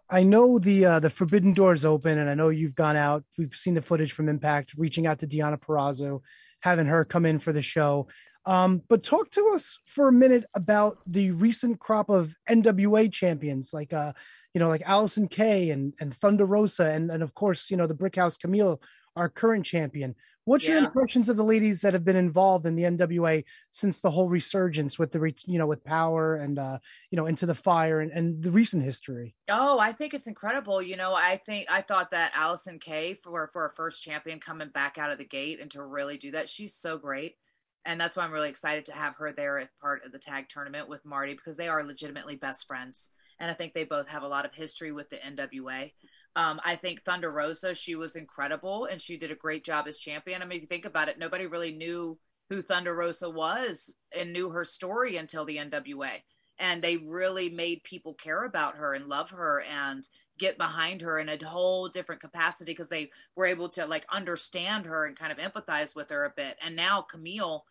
I 0.09 0.23
know 0.23 0.57
the 0.57 0.85
uh, 0.85 0.99
the 0.99 1.09
forbidden 1.09 1.53
doors 1.53 1.85
open, 1.85 2.17
and 2.17 2.29
I 2.29 2.33
know 2.33 2.49
you've 2.49 2.73
gone 2.73 2.95
out. 2.95 3.23
We've 3.37 3.53
seen 3.53 3.75
the 3.75 3.81
footage 3.81 4.13
from 4.13 4.29
Impact, 4.29 4.73
reaching 4.77 5.05
out 5.05 5.19
to 5.19 5.27
Deonna 5.27 5.59
Purrazzo, 5.59 6.21
having 6.61 6.87
her 6.87 7.05
come 7.05 7.25
in 7.25 7.39
for 7.39 7.53
the 7.53 7.61
show. 7.61 8.07
Um, 8.45 8.83
but 8.89 9.03
talk 9.03 9.31
to 9.31 9.51
us 9.53 9.79
for 9.85 10.07
a 10.07 10.13
minute 10.13 10.45
about 10.53 10.99
the 11.07 11.31
recent 11.31 11.79
crop 11.79 12.09
of 12.09 12.35
NWA 12.49 13.11
champions, 13.11 13.73
like 13.73 13.91
uh, 13.91 14.13
you 14.53 14.59
know, 14.59 14.69
like 14.69 14.83
Allysin 14.83 15.29
Kay 15.29 15.71
and 15.71 15.93
and 15.99 16.15
Thunder 16.15 16.45
Rosa, 16.45 16.85
and 16.85 17.09
and 17.09 17.23
of 17.23 17.33
course, 17.33 17.71
you 17.71 17.77
know, 17.77 17.87
the 17.87 17.95
Brickhouse 17.95 18.37
Kamille, 18.37 18.79
our 19.15 19.29
current 19.29 19.65
champion. 19.65 20.15
What's 20.45 20.67
your 20.67 20.77
impressions 20.77 21.27
of 21.27 21.37
the 21.37 21.43
ladies 21.43 21.81
that 21.81 21.93
have 21.93 22.05
been 22.05 22.15
involved 22.15 22.67
in 22.67 22.75
the 22.75 22.83
NWA 22.83 23.43
since 23.71 23.99
the 23.99 24.11
whole 24.11 24.29
resurgence 24.29 24.99
with 24.99 25.11
the 25.11 25.33
you 25.47 25.57
know 25.57 25.65
with 25.65 25.83
Power 25.83 26.35
and 26.35 26.59
uh, 26.59 26.77
you 27.09 27.15
know 27.15 27.25
Into 27.25 27.47
the 27.47 27.55
Fire 27.55 28.01
and, 28.01 28.11
and 28.11 28.43
the 28.43 28.51
recent 28.51 28.83
history? 28.83 29.33
Oh, 29.49 29.79
I 29.79 29.91
think 29.91 30.13
it's 30.13 30.27
incredible. 30.27 30.83
You 30.83 30.97
know, 30.97 31.15
I 31.15 31.41
think 31.43 31.65
I 31.67 31.81
thought 31.81 32.11
that 32.11 32.33
Allysin 32.33 32.79
Kay 32.79 33.15
for 33.15 33.49
for 33.53 33.65
a 33.65 33.71
first 33.71 34.03
champion 34.03 34.39
coming 34.39 34.69
back 34.69 34.99
out 34.99 35.09
of 35.09 35.17
the 35.17 35.25
gate 35.25 35.59
and 35.59 35.71
to 35.71 35.83
really 35.83 36.17
do 36.17 36.29
that, 36.31 36.47
she's 36.47 36.75
so 36.75 36.99
great. 36.99 37.37
And 37.85 37.99
that's 37.99 38.15
why 38.15 38.23
I'm 38.23 38.33
really 38.33 38.49
excited 38.49 38.85
to 38.85 38.93
have 38.93 39.15
her 39.17 39.31
there 39.31 39.59
as 39.59 39.67
part 39.79 40.03
of 40.05 40.11
the 40.11 40.19
tag 40.19 40.49
tournament 40.49 40.89
with 40.89 41.05
Marti 41.05 41.33
because 41.33 41.55
they 41.55 41.67
are 41.67 41.83
legitimately 41.83 42.35
best 42.35 42.65
friends. 42.65 43.11
And 43.39 43.51
I 43.51 43.53
think 43.53 43.73
they 43.73 43.83
both 43.83 44.07
have 44.07 44.23
a 44.23 44.27
lot 44.27 44.45
of 44.45 44.53
history 44.53 44.91
with 44.91 45.09
the 45.09 45.17
NWA. 45.17 45.91
Um, 46.35 46.59
I 46.65 46.75
think 46.75 47.03
Thunder 47.03 47.31
Rosa, 47.31 47.75
she 47.75 47.95
was 47.95 48.15
incredible 48.15 48.85
and 48.85 48.99
she 48.99 49.17
did 49.17 49.31
a 49.31 49.35
great 49.35 49.63
job 49.63 49.87
as 49.87 49.99
champion. 49.99 50.41
I 50.41 50.45
mean, 50.45 50.57
if 50.57 50.61
you 50.63 50.67
think 50.67 50.85
about 50.85 51.09
it, 51.09 51.19
nobody 51.19 51.45
really 51.45 51.71
knew 51.71 52.17
who 52.49 52.61
Thunder 52.61 52.93
Rosa 52.93 53.29
was 53.29 53.93
and 54.17 54.33
knew 54.33 54.49
her 54.49 54.65
story 54.65 55.17
until 55.17 55.45
the 55.45 55.57
NWA. 55.57 56.21
And 56.57 56.81
they 56.81 56.97
really 56.97 57.49
made 57.49 57.83
people 57.83 58.13
care 58.13 58.43
about 58.45 58.77
her 58.77 58.93
and 58.93 59.07
love 59.07 59.29
her 59.31 59.61
and 59.61 60.07
get 60.37 60.57
behind 60.57 61.01
her 61.01 61.17
in 61.17 61.29
a 61.29 61.45
whole 61.45 61.87
different 61.87 62.21
capacity 62.21 62.71
because 62.71 62.89
they 62.89 63.09
were 63.35 63.45
able 63.45 63.69
to 63.69 63.85
like 63.85 64.05
understand 64.11 64.85
her 64.85 65.05
and 65.05 65.17
kind 65.17 65.31
of 65.31 65.37
empathize 65.37 65.95
with 65.95 66.09
her 66.09 66.25
a 66.25 66.33
bit. 66.35 66.57
And 66.63 66.75
now 66.75 67.05
Kamille, 67.09 67.61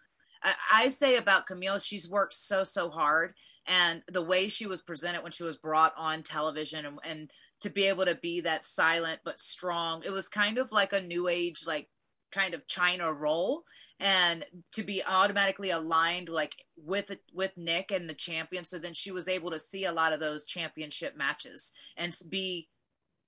I, 0.44 0.54
I 0.72 0.88
say 0.88 1.16
about 1.16 1.48
Kamille, 1.48 1.84
she's 1.84 2.08
worked 2.08 2.34
so, 2.34 2.62
so 2.62 2.90
hard. 2.90 3.34
And 3.66 4.02
the 4.06 4.22
way 4.22 4.48
she 4.48 4.66
was 4.66 4.82
presented 4.82 5.22
when 5.22 5.32
she 5.32 5.42
was 5.42 5.56
brought 5.56 5.94
on 5.96 6.22
television 6.22 6.84
and, 6.84 6.98
and 7.02 7.30
to 7.62 7.70
be 7.70 7.84
able 7.84 8.04
to 8.04 8.14
be 8.14 8.42
that 8.42 8.64
silent 8.64 9.20
but 9.24 9.40
strong, 9.40 10.02
it 10.04 10.10
was 10.10 10.28
kind 10.28 10.58
of 10.58 10.70
like 10.70 10.92
a 10.92 11.00
new 11.00 11.28
age, 11.28 11.62
like 11.66 11.88
kind 12.30 12.52
of 12.52 12.66
Chyna 12.66 13.18
role 13.18 13.62
and 14.00 14.44
to 14.72 14.82
be 14.82 15.02
automatically 15.04 15.70
aligned 15.70 16.28
like 16.28 16.54
with 16.76 17.10
with 17.32 17.52
Nick 17.56 17.92
and 17.92 18.10
the 18.10 18.14
champion 18.14 18.64
so 18.64 18.78
then 18.78 18.92
she 18.92 19.12
was 19.12 19.28
able 19.28 19.50
to 19.52 19.60
see 19.60 19.84
a 19.84 19.92
lot 19.92 20.12
of 20.12 20.18
those 20.18 20.44
championship 20.44 21.16
matches 21.16 21.72
and 21.96 22.12
be 22.28 22.68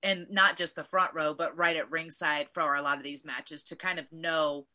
and 0.03 0.27
not 0.29 0.57
just 0.57 0.75
the 0.75 0.83
front 0.83 1.13
row 1.13 1.33
but 1.33 1.57
right 1.57 1.77
at 1.77 1.89
ringside 1.89 2.47
for 2.53 2.75
a 2.75 2.81
lot 2.81 2.97
of 2.97 3.03
these 3.03 3.25
matches 3.25 3.63
to 3.63 3.75
kind 3.75 3.97
of 3.97 4.05
know 4.11 4.65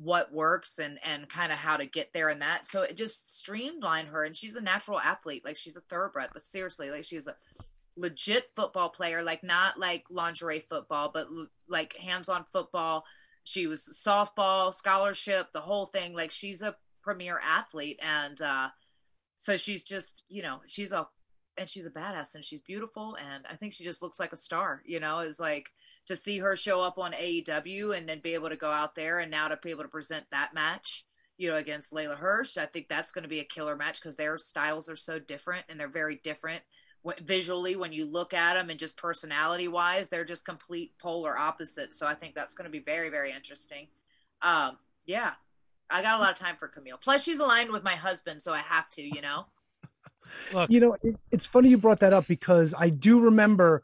what 0.00 0.32
works 0.32 0.78
and 0.78 0.98
and 1.04 1.28
kind 1.28 1.50
of 1.50 1.58
how 1.58 1.76
to 1.76 1.84
get 1.86 2.12
there 2.12 2.28
and 2.28 2.40
that. 2.40 2.66
So 2.66 2.82
it 2.82 2.96
just 2.96 3.36
streamlined 3.36 4.08
her 4.08 4.24
and 4.24 4.36
she's 4.36 4.56
a 4.56 4.60
natural 4.60 5.00
athlete 5.00 5.44
like 5.44 5.56
she's 5.56 5.76
a 5.76 5.82
thoroughbred 5.82 6.30
but 6.32 6.42
seriously 6.42 6.90
like 6.90 7.04
she's 7.04 7.26
a 7.26 7.34
legit 7.96 8.50
football 8.54 8.90
player 8.90 9.24
like 9.24 9.42
not 9.42 9.76
like 9.76 10.04
lingerie 10.08 10.64
football 10.68 11.10
but 11.12 11.26
like 11.68 11.96
hands-on 11.96 12.44
football. 12.52 13.04
She 13.42 13.66
was 13.66 13.82
softball 14.06 14.72
scholarship 14.72 15.48
the 15.52 15.60
whole 15.60 15.86
thing 15.86 16.14
like 16.14 16.30
she's 16.30 16.62
a 16.62 16.76
premier 17.02 17.40
athlete 17.42 17.98
and 18.02 18.40
uh 18.42 18.68
so 19.38 19.56
she's 19.56 19.82
just 19.82 20.22
you 20.28 20.42
know 20.42 20.60
she's 20.66 20.92
a 20.92 21.08
and 21.56 21.68
she's 21.68 21.86
a 21.86 21.90
badass 21.90 22.34
and 22.34 22.44
she's 22.44 22.60
beautiful 22.60 23.16
and 23.16 23.44
i 23.50 23.56
think 23.56 23.72
she 23.72 23.82
just 23.82 24.02
looks 24.02 24.20
like 24.20 24.32
a 24.32 24.36
star 24.36 24.82
you 24.84 25.00
know? 25.00 25.20
It's 25.20 25.40
like 25.40 25.70
to 26.08 26.16
see 26.16 26.38
her 26.38 26.56
show 26.56 26.80
up 26.80 26.98
on 26.98 27.12
aew 27.12 27.96
and 27.96 28.08
then 28.08 28.20
be 28.20 28.34
able 28.34 28.48
to 28.48 28.56
go 28.56 28.70
out 28.70 28.94
there 28.94 29.18
and 29.18 29.30
now 29.30 29.48
to 29.48 29.58
be 29.62 29.70
able 29.70 29.84
to 29.84 29.88
present 29.88 30.24
that 30.30 30.52
match 30.54 31.04
you 31.36 31.48
know 31.48 31.56
against 31.56 31.92
leyla 31.92 32.16
hirsch 32.16 32.58
i 32.58 32.66
think 32.66 32.88
that's 32.88 33.12
going 33.12 33.22
to 33.22 33.28
be 33.28 33.40
a 33.40 33.44
killer 33.44 33.76
match 33.76 34.00
because 34.00 34.16
their 34.16 34.36
styles 34.38 34.88
are 34.88 34.96
so 34.96 35.18
different 35.18 35.64
and 35.68 35.78
they're 35.78 35.88
very 35.88 36.20
different 36.22 36.62
visually 37.20 37.76
when 37.76 37.92
you 37.92 38.04
look 38.04 38.34
at 38.34 38.54
them 38.54 38.70
and 38.70 38.78
just 38.78 38.96
personality 38.96 39.68
wise 39.68 40.08
they're 40.08 40.24
just 40.24 40.44
complete 40.44 40.92
polar 40.98 41.38
opposites 41.38 41.98
so 41.98 42.06
i 42.06 42.14
think 42.14 42.34
that's 42.34 42.54
going 42.54 42.64
to 42.64 42.70
be 42.70 42.80
very 42.80 43.08
very 43.08 43.32
interesting. 43.32 43.86
Um 44.42 44.78
yeah 45.06 45.32
i 45.88 46.02
got 46.02 46.16
a 46.16 46.18
lot 46.18 46.32
of 46.32 46.36
time 46.36 46.56
for 46.58 46.68
kamille. 46.68 47.00
Plus 47.00 47.22
she's 47.22 47.38
aligned 47.38 47.70
with 47.70 47.84
my 47.84 47.94
husband 47.94 48.42
so 48.42 48.52
i 48.52 48.58
have 48.58 48.90
to 48.90 49.02
you 49.02 49.22
know? 49.22 49.46
Look, 50.52 50.70
You 50.70 50.80
know, 50.80 50.96
it, 51.02 51.16
it's 51.30 51.46
funny 51.46 51.70
you 51.70 51.78
brought 51.78 52.00
that 52.00 52.12
up 52.12 52.26
because 52.26 52.74
I 52.78 52.90
do 52.90 53.20
remember, 53.20 53.82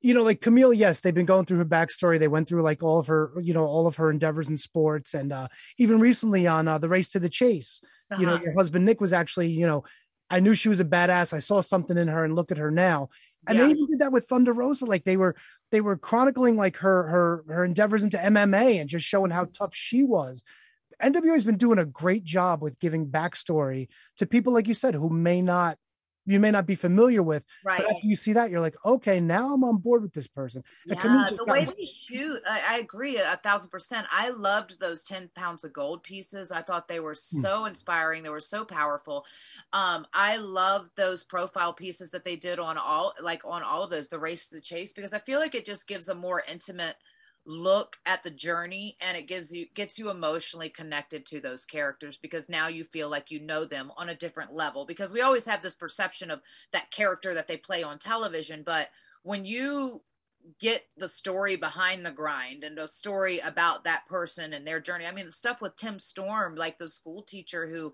you 0.00 0.14
know, 0.14 0.22
like 0.22 0.40
Kamille. 0.40 0.76
Yes, 0.76 1.00
they've 1.00 1.14
been 1.14 1.26
going 1.26 1.44
through 1.46 1.58
her 1.58 1.64
backstory. 1.64 2.18
They 2.18 2.28
went 2.28 2.48
through 2.48 2.62
like 2.62 2.82
all 2.82 2.98
of 2.98 3.06
her, 3.08 3.32
you 3.40 3.52
know, 3.54 3.64
all 3.66 3.86
of 3.86 3.96
her 3.96 4.10
endeavors 4.10 4.48
in 4.48 4.56
sports, 4.56 5.14
and 5.14 5.32
uh, 5.32 5.48
even 5.78 6.00
recently 6.00 6.46
on 6.46 6.68
uh, 6.68 6.78
the 6.78 6.88
Race 6.88 7.08
to 7.10 7.20
the 7.20 7.28
Chase. 7.28 7.80
You 8.18 8.26
know, 8.26 8.34
Uh-huh. 8.34 8.44
your 8.44 8.54
husband 8.54 8.84
Nick 8.84 9.00
was 9.00 9.12
actually, 9.12 9.50
you 9.50 9.66
know, 9.66 9.84
I 10.30 10.40
knew 10.40 10.54
she 10.54 10.68
was 10.68 10.80
a 10.80 10.84
badass. 10.84 11.32
I 11.32 11.38
saw 11.38 11.60
something 11.60 11.96
in 11.96 12.08
her, 12.08 12.24
and 12.24 12.34
look 12.34 12.50
at 12.50 12.58
her 12.58 12.70
now. 12.70 13.08
And 13.46 13.56
Yeah. 13.58 13.64
they 13.66 13.70
even 13.72 13.86
did 13.86 13.98
that 14.00 14.12
with 14.12 14.26
Thunder 14.26 14.52
Rosa. 14.52 14.84
Like 14.84 15.04
they 15.04 15.16
were, 15.16 15.36
they 15.70 15.80
were 15.80 15.96
chronicling 15.96 16.56
like 16.56 16.76
her 16.78 17.06
her 17.08 17.44
her 17.48 17.64
endeavors 17.64 18.02
into 18.02 18.18
MMA 18.18 18.80
and 18.80 18.88
just 18.90 19.06
showing 19.06 19.30
how 19.30 19.44
tough 19.46 19.74
she 19.74 20.02
was. 20.02 20.42
NWA 21.02 21.32
has 21.34 21.44
been 21.44 21.56
doing 21.56 21.78
a 21.78 21.86
great 21.86 22.24
job 22.24 22.60
with 22.62 22.78
giving 22.78 23.06
backstory 23.06 23.88
to 24.18 24.26
people 24.26 24.52
like 24.52 24.68
you 24.68 24.74
said 24.74 24.94
who 24.94 25.08
may 25.08 25.40
not 25.40 25.78
you 26.30 26.40
may 26.40 26.50
not 26.50 26.66
be 26.66 26.74
familiar 26.74 27.22
with 27.22 27.44
right 27.62 27.78
but 27.78 27.90
after 27.90 28.06
you 28.06 28.16
see 28.16 28.32
that 28.32 28.50
you're 28.50 28.60
like 28.60 28.76
okay 28.84 29.20
now 29.20 29.52
i'm 29.54 29.64
on 29.64 29.76
board 29.78 30.02
with 30.02 30.12
this 30.12 30.28
person 30.28 30.62
And 30.90 30.98
Yeah, 31.02 31.30
the 31.36 31.44
way 31.44 31.66
they 31.66 31.90
shoot, 32.08 32.40
I, 32.48 32.76
I 32.76 32.78
agree 32.78 33.16
a 33.18 33.38
thousand 33.42 33.70
percent. 33.70 34.06
I 34.10 34.30
loved 34.30 34.80
those 34.80 35.02
ten 35.02 35.28
pounds 35.34 35.62
of 35.62 35.72
gold 35.74 36.02
pieces. 36.02 36.50
I 36.50 36.62
thought 36.62 36.88
they 36.88 37.00
were 37.00 37.14
Hmm. 37.32 37.40
so 37.42 37.66
inspiring. 37.66 38.22
They 38.22 38.30
were 38.30 38.40
so 38.40 38.64
powerful. 38.64 39.26
Um, 39.74 40.06
I 40.14 40.36
loved 40.36 40.90
those 40.96 41.22
profile 41.22 41.74
pieces 41.74 42.10
that 42.12 42.24
they 42.24 42.36
did 42.36 42.58
on 42.58 42.78
all, 42.78 43.12
like 43.20 43.42
on 43.44 43.62
all 43.62 43.82
of 43.82 43.90
those, 43.90 44.08
the 44.08 44.18
race 44.18 44.48
to 44.48 44.54
the 44.56 44.60
chase, 44.60 44.92
because 44.94 45.12
I 45.12 45.18
feel 45.18 45.38
like 45.38 45.54
it 45.54 45.66
just 45.66 45.86
gives 45.86 46.08
a 46.08 46.14
more 46.14 46.42
intimate 46.48 46.96
look 47.50 47.96
at 48.06 48.22
the 48.22 48.30
journey 48.30 48.96
and 49.00 49.16
it 49.16 49.26
gives 49.26 49.52
you 49.52 49.66
gets 49.74 49.98
you 49.98 50.08
emotionally 50.08 50.68
connected 50.68 51.26
to 51.26 51.40
those 51.40 51.66
characters 51.66 52.16
because 52.16 52.48
now 52.48 52.68
you 52.68 52.84
feel 52.84 53.08
like 53.08 53.30
you 53.30 53.40
know 53.40 53.64
them 53.64 53.90
on 53.96 54.08
a 54.08 54.14
different 54.14 54.52
level 54.52 54.84
because 54.84 55.12
we 55.12 55.20
always 55.20 55.46
have 55.46 55.60
this 55.60 55.74
perception 55.74 56.30
of 56.30 56.40
that 56.72 56.90
character 56.92 57.34
that 57.34 57.48
they 57.48 57.56
play 57.56 57.82
on 57.82 57.98
television 57.98 58.62
but 58.64 58.88
when 59.24 59.44
you 59.44 60.00
get 60.60 60.86
the 60.96 61.08
story 61.08 61.56
behind 61.56 62.04
the 62.04 62.10
grind 62.10 62.64
and 62.64 62.76
the 62.76 62.88
story 62.88 63.38
about 63.40 63.84
that 63.84 64.06
person 64.08 64.52
and 64.52 64.66
their 64.66 64.80
journey. 64.80 65.06
I 65.06 65.12
mean, 65.12 65.26
the 65.26 65.32
stuff 65.32 65.60
with 65.60 65.76
Tim 65.76 65.98
Storm, 65.98 66.56
like 66.56 66.78
the 66.78 66.88
school 66.88 67.22
teacher 67.22 67.68
who 67.68 67.92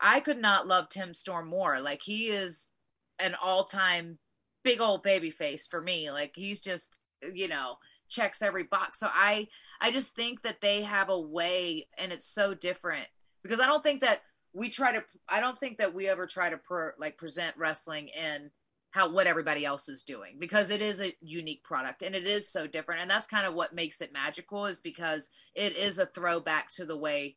I 0.00 0.20
could 0.20 0.38
not 0.38 0.66
love 0.66 0.88
Tim 0.88 1.14
Storm 1.14 1.48
more. 1.48 1.80
Like 1.80 2.02
he 2.02 2.26
is 2.26 2.70
an 3.18 3.36
all-time 3.40 4.18
big 4.64 4.80
old 4.80 5.02
baby 5.02 5.30
face 5.30 5.66
for 5.66 5.80
me. 5.80 6.10
Like 6.10 6.32
he's 6.34 6.60
just, 6.60 6.98
you 7.32 7.48
know, 7.48 7.78
checks 8.08 8.42
every 8.42 8.64
box. 8.64 9.00
So 9.00 9.08
I 9.12 9.48
I 9.80 9.90
just 9.90 10.14
think 10.14 10.42
that 10.42 10.60
they 10.60 10.82
have 10.82 11.08
a 11.08 11.20
way 11.20 11.88
and 11.98 12.12
it's 12.12 12.26
so 12.26 12.54
different 12.54 13.06
because 13.42 13.60
I 13.60 13.66
don't 13.66 13.82
think 13.82 14.00
that 14.02 14.22
we 14.54 14.70
try 14.70 14.92
to 14.92 15.04
i 15.28 15.40
don't 15.40 15.58
think 15.58 15.78
that 15.78 15.92
we 15.92 16.08
ever 16.08 16.26
try 16.26 16.48
to 16.48 16.56
per, 16.56 16.94
like 16.98 17.18
present 17.18 17.54
wrestling 17.58 18.08
in 18.08 18.50
how 18.92 19.12
what 19.12 19.26
everybody 19.26 19.64
else 19.64 19.88
is 19.88 20.02
doing 20.02 20.36
because 20.38 20.70
it 20.70 20.80
is 20.80 21.00
a 21.00 21.12
unique 21.20 21.64
product 21.64 22.02
and 22.02 22.14
it 22.14 22.26
is 22.26 22.48
so 22.48 22.66
different 22.66 23.02
and 23.02 23.10
that's 23.10 23.26
kind 23.26 23.46
of 23.46 23.54
what 23.54 23.74
makes 23.74 24.00
it 24.00 24.12
magical 24.12 24.64
is 24.64 24.80
because 24.80 25.30
it 25.54 25.76
is 25.76 25.98
a 25.98 26.06
throwback 26.06 26.70
to 26.72 26.86
the 26.86 26.96
way 26.96 27.36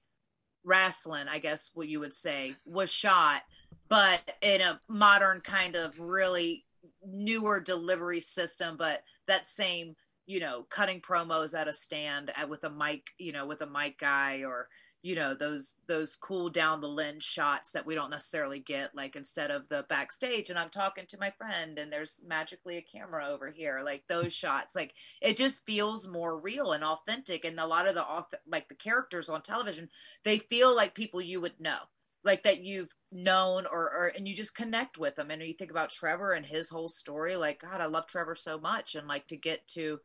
wrestling 0.63 1.27
i 1.27 1.39
guess 1.39 1.71
what 1.73 1.88
you 1.88 1.99
would 1.99 2.13
say 2.13 2.56
was 2.65 2.91
shot 2.91 3.41
but 3.89 4.36
in 4.41 4.62
a 4.62 4.80
modern 4.88 5.41
kind 5.41 5.75
of 5.75 5.99
really 5.99 6.63
newer 7.06 7.60
delivery 7.60 8.21
system 8.21 8.77
but 8.77 9.01
that 9.27 9.47
same 9.47 9.95
you 10.27 10.39
know 10.39 10.67
cutting 10.69 11.01
promos 11.01 11.57
at 11.57 11.67
a 11.67 11.73
stand 11.73 12.31
at, 12.35 12.49
with 12.49 12.63
a 12.63 12.69
mic 12.69 13.07
you 13.17 13.31
know 13.31 13.47
with 13.47 13.61
a 13.61 13.67
mic 13.67 13.97
guy 13.97 14.43
or 14.45 14.67
you 15.01 15.15
know 15.15 15.33
those 15.33 15.75
those 15.87 16.15
cool 16.15 16.49
down 16.49 16.81
the 16.81 16.87
lens 16.87 17.23
shots 17.23 17.71
that 17.71 17.85
we 17.85 17.95
don't 17.95 18.09
necessarily 18.09 18.59
get 18.59 18.95
like 18.95 19.15
instead 19.15 19.51
of 19.51 19.69
the 19.69 19.85
backstage 19.89 20.49
and 20.49 20.59
i'm 20.59 20.69
talking 20.69 21.05
to 21.07 21.19
my 21.19 21.31
friend 21.37 21.79
and 21.79 21.93
there's 21.93 22.21
magically 22.27 22.77
a 22.77 22.81
camera 22.81 23.27
over 23.27 23.49
here 23.51 23.81
like 23.83 24.03
those 24.07 24.33
shots 24.33 24.75
like 24.75 24.93
it 25.21 25.37
just 25.37 25.65
feels 25.65 26.07
more 26.07 26.39
real 26.39 26.71
and 26.71 26.83
authentic. 26.83 27.45
And 27.45 27.59
a 27.59 27.65
lot 27.65 27.87
of 27.87 27.95
the 27.95 28.05
off 28.05 28.27
like 28.47 28.69
the 28.69 28.75
characters 28.75 29.29
on 29.29 29.41
television 29.41 29.89
they 30.23 30.39
feel 30.39 30.75
like 30.75 30.95
people 30.95 31.21
you 31.21 31.41
would 31.41 31.59
know 31.59 31.79
like 32.23 32.43
that 32.43 32.63
you've 32.63 32.93
known 33.11 33.65
or, 33.71 33.83
or 33.83 34.11
and 34.15 34.27
you 34.27 34.35
just 34.35 34.55
connect 34.55 34.97
with 34.97 35.15
them. 35.15 35.31
And 35.31 35.41
you 35.41 35.53
think 35.53 35.71
about 35.71 35.91
trevor 35.91 36.33
and 36.33 36.45
his 36.45 36.69
whole 36.69 36.89
story 36.89 37.35
like 37.35 37.61
god 37.61 37.81
i 37.81 37.85
love 37.85 38.07
trevor 38.07 38.35
so 38.35 38.59
much. 38.59 38.95
And 38.95 39.07
like 39.07 39.27
to 39.27 39.37
get 39.37 39.67
to 39.69 39.99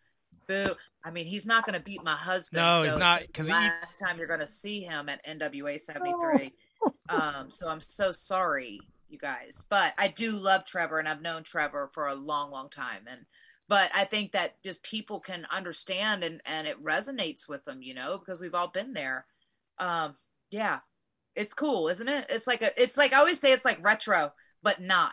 boo 0.46 0.74
I 1.04 1.10
mean, 1.10 1.26
he's 1.26 1.46
not 1.46 1.64
going 1.66 1.74
to 1.74 1.84
beat 1.84 2.04
my 2.04 2.16
husband. 2.16 2.62
No, 2.62 2.82
so 2.82 2.88
he's 2.88 2.96
not 2.96 3.22
because 3.26 3.48
he 3.48 3.52
last 3.52 3.98
time 3.98 4.18
you're 4.18 4.28
going 4.28 4.40
to 4.40 4.46
see 4.46 4.82
him 4.82 5.08
at 5.08 5.24
NWA 5.26 5.80
'73. 5.80 6.52
um, 7.08 7.50
so 7.50 7.68
I'm 7.68 7.80
so 7.80 8.12
sorry, 8.12 8.80
you 9.08 9.18
guys. 9.18 9.64
But 9.68 9.94
I 9.98 10.08
do 10.08 10.32
love 10.32 10.64
Trevor, 10.64 10.98
and 10.98 11.08
I've 11.08 11.22
known 11.22 11.42
Trevor 11.42 11.90
for 11.92 12.06
a 12.06 12.14
long, 12.14 12.50
long 12.50 12.68
time. 12.70 13.06
And 13.10 13.26
but 13.68 13.90
I 13.94 14.04
think 14.04 14.32
that 14.32 14.62
just 14.62 14.82
people 14.84 15.18
can 15.18 15.46
understand 15.50 16.22
and 16.22 16.40
and 16.46 16.68
it 16.68 16.82
resonates 16.82 17.48
with 17.48 17.64
them, 17.64 17.82
you 17.82 17.94
know, 17.94 18.18
because 18.18 18.40
we've 18.40 18.54
all 18.54 18.68
been 18.68 18.92
there. 18.92 19.26
Um, 19.78 20.14
yeah, 20.50 20.80
it's 21.34 21.54
cool, 21.54 21.88
isn't 21.88 22.08
it? 22.08 22.26
It's 22.28 22.46
like 22.46 22.62
a, 22.62 22.80
it's 22.80 22.96
like 22.96 23.12
I 23.12 23.18
always 23.18 23.40
say, 23.40 23.52
it's 23.52 23.64
like 23.64 23.84
retro, 23.84 24.32
but 24.62 24.80
not. 24.80 25.12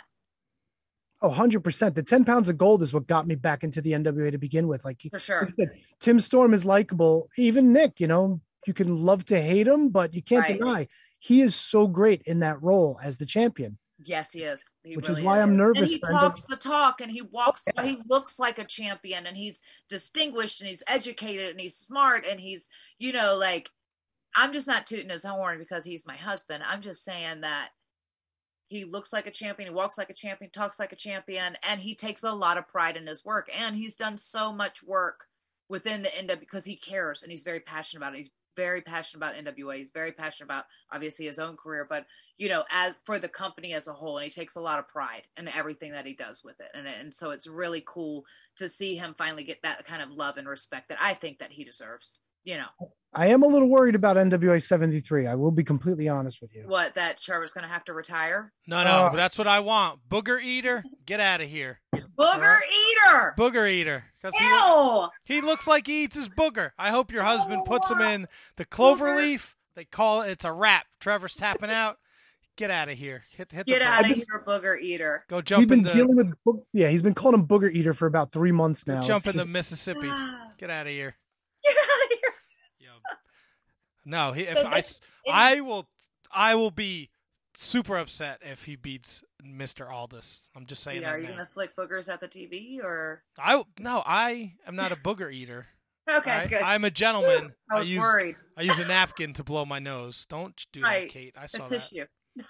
Oh, 1.21 1.29
100%. 1.32 1.95
The 1.95 2.03
10 2.03 2.23
pounds 2.25 2.47
of 2.49 2.58
gold 2.58 2.82
is 2.82 2.93
what 2.93 3.08
got 3.08 3.27
me 3.27 3.36
back 3.36 3.63
into 3.63 3.82
the 3.82 3.91
NWA 3.91 4.32
to 4.32 4.38
begin 4.38 4.67
with. 4.67 4.86
Like, 4.86 5.01
For 5.12 5.19
sure. 5.19 5.41
like 5.45 5.53
said, 5.60 5.71
Tim 5.99 6.19
Storm 6.19 6.53
is 6.53 6.63
likable. 6.65 7.29
Even 7.38 7.73
Nick, 7.73 7.99
you 7.99 8.08
know, 8.08 8.39
you 8.65 8.73
can 8.73 9.03
love 9.03 9.25
to 9.25 9.41
hate 9.41 9.67
him, 9.67 9.89
but 9.89 10.13
you 10.13 10.21
can't 10.21 10.43
Right. 10.43 10.58
deny 10.58 10.88
he 11.21 11.41
is 11.41 11.53
so 11.55 11.86
great 11.88 12.21
in 12.25 12.39
that 12.39 12.62
role 12.63 12.97
as 13.03 13.17
the 13.17 13.25
champion. 13.25 13.77
Yes, 14.05 14.32
he 14.32 14.43
is. 14.43 14.63
He 14.86 14.95
Which 14.95 15.10
is 15.10 15.17
really 15.17 15.23
why 15.23 15.41
I'm 15.41 15.58
nervous 15.58 15.82
And 15.82 15.89
he 15.89 15.99
to- 15.99 16.08
talks 16.08 16.45
the 16.45 16.55
talk, 16.55 17.01
and 17.01 17.12
he 17.12 17.21
walks. 17.21 17.65
yeah. 17.75 17.84
He 17.84 17.97
looks 18.08 18.39
like 18.39 18.58
a 18.58 18.63
champion, 18.63 19.25
and 19.27 19.36
he's 19.36 19.62
distinguished, 19.89 20.62
and 20.62 20.69
he's 20.69 20.84
educated, 20.88 21.49
and 21.49 21.60
he's 21.60 21.75
smart, 21.75 22.25
and 22.25 22.39
he's 22.39 22.69
you 22.97 23.12
know 23.12 23.36
like. 23.36 23.69
I'm 24.36 24.53
just 24.53 24.67
not 24.67 24.86
tooting 24.86 25.10
his 25.10 25.23
horn 25.25 25.58
because 25.58 25.84
he's 25.86 26.05
my 26.05 26.15
husband. 26.15 26.63
I'm 26.63 26.82
just 26.82 27.03
saying 27.03 27.41
that 27.41 27.69
he 28.69 28.86
looks 28.86 29.12
like 29.12 29.25
a 29.25 29.32
champion, 29.32 29.69
he 29.69 29.75
walks 29.75 29.97
like 29.97 30.10
a 30.10 30.13
champion, 30.13 30.51
talks 30.51 30.79
like 30.79 30.91
a 30.91 30.95
champion, 30.95 31.58
and 31.63 31.82
he 31.82 31.95
takes 31.95 32.23
a 32.23 32.32
lot 32.32 32.58
of 32.58 32.67
pride 32.67 32.95
in 32.95 33.08
his 33.08 33.25
work. 33.25 33.49
And 33.53 33.75
he's 33.75 33.95
done 33.95 34.17
so 34.17 34.53
much 34.53 34.84
work 34.84 35.25
within 35.67 36.03
the 36.03 36.10
NW 36.10 36.39
because 36.39 36.65
he 36.65 36.75
cares 36.75 37.23
and 37.23 37.32
he's 37.32 37.43
very 37.43 37.60
passionate 37.60 38.01
about 38.01 38.13
it. 38.13 38.19
He's 38.19 38.32
very 38.55 38.82
passionate 38.82 39.25
about 39.25 39.36
NWA. 39.36 39.77
He's 39.77 39.91
very 39.91 40.12
passionate 40.12 40.47
about 40.47 40.65
obviously 40.91 41.25
his 41.25 41.39
own 41.39 41.58
career, 41.58 41.86
but 41.89 42.05
you 42.38 42.47
know, 42.47 42.63
as 42.71 42.95
for 43.05 43.19
the 43.19 43.27
company 43.27 43.73
as 43.73 43.88
a 43.88 43.93
whole, 43.93 44.17
and 44.17 44.23
he 44.23 44.32
takes 44.32 44.55
a 44.55 44.62
lot 44.62 44.79
of 44.79 44.88
pride 44.88 45.23
in 45.36 45.47
everything 45.47 45.91
that 45.91 46.05
he 46.05 46.13
does 46.13 46.41
with 46.43 46.60
it. 46.60 46.69
And 46.73 46.88
and 46.88 47.13
so 47.13 47.32
it's 47.32 47.47
really 47.47 47.84
cool 47.86 48.23
to 48.58 48.69
see 48.69 48.95
him 48.95 49.15
finally 49.17 49.43
get 49.43 49.62
that 49.63 49.86
kind 49.86 50.01
of 50.01 50.10
love 50.10 50.38
and 50.38 50.47
respect 50.47 50.89
that 50.89 51.01
I 51.01 51.15
think 51.15 51.39
that 51.39 51.51
he 51.51 51.63
deserves. 51.63 52.19
You 52.45 52.58
know, 52.58 52.89
I 53.13 53.27
am 53.27 53.41
a 53.41 53.47
little 53.47 53.67
worried 53.67 53.95
about 53.95 54.17
NWA 54.17 54.61
73. 54.61 55.25
I 55.25 55.33
will 55.35 55.49
be 55.51 55.63
completely 55.63 56.07
honest 56.07 56.41
with 56.41 56.53
you. 56.53 56.63
what 56.67 56.93
that 56.93 57.19
Trevor's 57.19 57.53
going 57.53 57.63
to 57.63 57.69
have 57.73 57.83
to 57.85 57.93
retire. 57.93 58.53
No, 58.67 58.83
no, 58.83 58.89
Uh, 58.89 59.09
but 59.09 59.15
that's 59.17 59.37
what 59.37 59.47
I 59.47 59.61
want. 59.61 60.01
Booger 60.07 60.41
eater, 60.43 60.83
get 61.05 61.19
out 61.19 61.41
of 61.41 61.49
here. 61.49 61.79
Booger 61.93 62.57
eater. 62.59 63.33
Booger 63.37 63.69
eater. 63.71 64.03
'Cause 64.21 64.33
he, 64.37 64.45
Ew. 64.45 65.07
he 65.23 65.41
looks 65.41 65.65
like 65.67 65.87
he 65.87 66.03
eats 66.03 66.15
his 66.15 66.29
booger. 66.29 66.71
I 66.77 66.91
hope 66.91 67.11
your 67.11 67.23
husband 67.23 67.63
puts 67.65 67.89
him 67.89 68.01
in 68.01 68.27
the 68.57 68.65
clover 68.65 69.07
Booger. 69.07 69.17
leaf. 69.17 69.55
They 69.75 69.85
call 69.85 70.21
it. 70.23 70.31
It's 70.31 70.45
a 70.45 70.51
wrap. 70.51 70.85
Trevor's 70.99 71.35
tapping 71.35 71.71
out. 71.71 71.97
Get 72.57 72.69
out 72.69 72.89
of 72.89 72.97
here. 72.97 73.23
Hit 73.31 73.51
hit 73.53 73.65
Get 73.65 73.81
out 73.81 74.01
of 74.03 74.11
here, 74.11 74.43
booger 74.45 74.77
eater. 74.81 75.23
Go 75.29 75.37
We've 75.37 75.45
jump 75.45 75.69
been 75.69 75.79
in 75.79 75.85
the 75.85 75.93
dealing 75.93 76.15
with, 76.17 76.33
Boog- 76.45 76.65
yeah, 76.73 76.89
he's 76.89 77.01
been 77.01 77.13
calling 77.13 77.39
him 77.39 77.47
Booger 77.47 77.73
Eater 77.73 77.93
for 77.93 78.05
about 78.05 78.33
three 78.33 78.51
months 78.51 78.85
now. 78.85 79.01
jump 79.01 79.25
It's 79.25 79.33
in 79.33 79.41
the 79.41 79.47
Mississippi. 79.47 80.09
Ah. 80.11 80.51
Get 80.57 80.69
out 80.69 80.85
of 80.85 80.91
here. 80.91 81.15
Get 81.63 81.77
out 81.77 82.03
of 82.05 82.09
here. 82.11 82.28
No, 84.05 84.31
he, 84.31 84.43
if 84.43 84.55
So 84.57 84.67
I, 84.67 84.75
this- 84.75 84.85
s- 84.85 85.01
I 85.31 85.62
will, 85.62 85.88
I 86.31 86.55
will 86.55 86.71
be 86.71 87.09
super 87.53 87.97
upset 87.97 88.39
if 88.41 88.63
he 88.63 88.75
beats 88.75 89.23
Mr. 89.45 89.91
Aldis. 89.91 90.47
I'm 90.55 90.65
just 90.65 90.83
saying 90.83 91.01
Yeah, 91.01 91.09
that 91.09 91.15
are 91.15 91.19
you 91.19 91.27
now. 91.27 91.33
going 91.35 91.45
to 91.45 91.53
flick 91.53 91.75
boogers 91.75 92.07
at 92.12 92.19
the 92.21 92.27
TV 92.27 92.79
or? 92.83 93.23
I 93.38 93.63
no, 93.79 94.01
I 94.05 94.53
am 94.67 94.75
not 94.75 94.91
a 94.91 94.95
booger 94.95 95.31
eater. 95.33 95.67
Okay, 96.09 96.31
I, 96.31 96.47
good. 96.47 96.62
I'm 96.63 96.85
a 96.85 96.89
gentleman. 96.89 97.53
I 97.71 97.77
was 97.77 97.88
use 97.88 97.99
worried. 98.01 98.35
I 98.57 98.63
use 98.63 98.79
a 98.79 98.85
napkin 98.88 99.31
to 99.35 99.43
blow 99.43 99.63
my 99.63 99.77
nose. 99.77 100.25
Don't 100.27 100.65
do 100.73 100.81
Right. 100.81 101.07
that, 101.07 101.13
Kate. 101.13 101.35
I 101.38 101.43
The 101.43 101.47
saw 101.49 101.67
that. 101.67 101.79
tissue. 101.81 102.05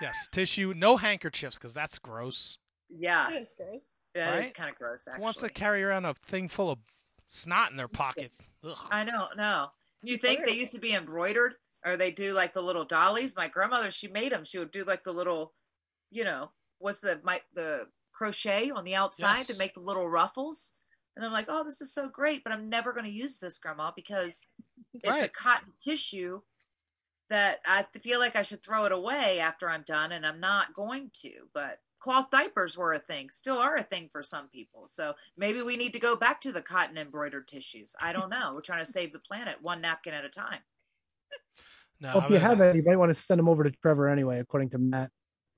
Yes, 0.00 0.28
tissue. 0.32 0.72
No 0.76 0.96
handkerchiefs 0.96 1.56
because 1.56 1.72
that's 1.72 1.98
gross. 2.00 2.58
Yeah, 2.88 3.28
That 3.30 3.40
is 3.42 3.54
gross. 3.56 3.84
that 4.16 4.34
is 4.38 4.46
Right? 4.46 4.54
kind 4.54 4.70
of 4.70 4.76
gross. 4.76 5.06
Actually, 5.06 5.18
Who 5.18 5.22
wants 5.24 5.40
to 5.40 5.48
carry 5.48 5.82
around 5.84 6.06
a 6.06 6.14
thing 6.14 6.48
full 6.48 6.70
of 6.70 6.78
snot 7.26 7.70
in 7.70 7.76
their 7.76 7.86
pocket? 7.88 8.32
Ugh. 8.64 8.76
I 8.90 9.04
don't 9.04 9.36
know. 9.36 9.68
You 10.02 10.16
think 10.16 10.46
they 10.46 10.54
used 10.54 10.72
to 10.72 10.78
be 10.78 10.94
embroidered, 10.94 11.54
or 11.84 11.96
they 11.96 12.10
do 12.10 12.32
like 12.32 12.54
the 12.54 12.62
little 12.62 12.84
dollies? 12.84 13.36
My 13.36 13.48
grandmother, 13.48 13.90
she 13.90 14.08
made 14.08 14.32
them. 14.32 14.44
She 14.44 14.58
would 14.58 14.70
do 14.70 14.84
like 14.84 15.04
the 15.04 15.12
little, 15.12 15.54
you 16.10 16.24
know, 16.24 16.50
what's 16.78 17.00
the 17.00 17.20
my 17.24 17.40
the 17.54 17.88
crochet 18.12 18.70
on 18.70 18.84
the 18.84 18.96
outside 18.96 19.46
to 19.46 19.56
make 19.58 19.74
the 19.74 19.80
little 19.80 20.08
ruffles. 20.08 20.74
And 21.16 21.24
I'm 21.24 21.32
like, 21.32 21.46
oh, 21.48 21.64
this 21.64 21.80
is 21.80 21.92
so 21.92 22.08
great, 22.08 22.44
but 22.44 22.52
I'm 22.52 22.68
never 22.68 22.92
going 22.92 23.04
to 23.04 23.10
use 23.10 23.38
this, 23.38 23.58
grandma, 23.58 23.90
because 23.94 24.46
it's 24.94 25.22
a 25.22 25.28
cotton 25.28 25.72
tissue 25.76 26.42
that 27.28 27.58
I 27.66 27.86
feel 28.00 28.20
like 28.20 28.36
I 28.36 28.42
should 28.42 28.62
throw 28.62 28.84
it 28.84 28.92
away 28.92 29.40
after 29.40 29.68
I'm 29.68 29.82
done, 29.82 30.12
and 30.12 30.24
I'm 30.24 30.40
not 30.40 30.74
going 30.74 31.10
to. 31.22 31.30
But 31.52 31.80
cloth 32.00 32.30
diapers 32.30 32.76
were 32.76 32.92
a 32.92 32.98
thing, 32.98 33.30
still 33.30 33.58
are 33.58 33.76
a 33.76 33.82
thing 33.82 34.08
for 34.10 34.22
some 34.22 34.48
people. 34.48 34.86
So 34.86 35.14
maybe 35.36 35.62
we 35.62 35.76
need 35.76 35.92
to 35.92 35.98
go 36.00 36.16
back 36.16 36.40
to 36.42 36.52
the 36.52 36.62
cotton 36.62 36.96
embroidered 36.98 37.48
tissues. 37.48 37.94
I 38.00 38.12
don't 38.12 38.30
know. 38.30 38.52
We're 38.54 38.60
trying 38.60 38.84
to 38.84 38.90
save 38.90 39.12
the 39.12 39.18
planet 39.18 39.56
one 39.62 39.80
napkin 39.80 40.14
at 40.14 40.24
a 40.24 40.28
time. 40.28 40.60
No, 42.00 42.10
Well, 42.14 42.18
if 42.18 42.26
I'm 42.26 42.32
you 42.34 42.38
have 42.38 42.60
it, 42.60 42.76
you 42.76 42.84
might 42.84 42.94
want 42.94 43.10
to 43.10 43.14
send 43.14 43.40
them 43.40 43.48
over 43.48 43.64
to 43.64 43.72
Trevor 43.72 44.08
anyway, 44.08 44.38
according 44.38 44.70
to 44.70 44.78
Matt. 44.78 45.10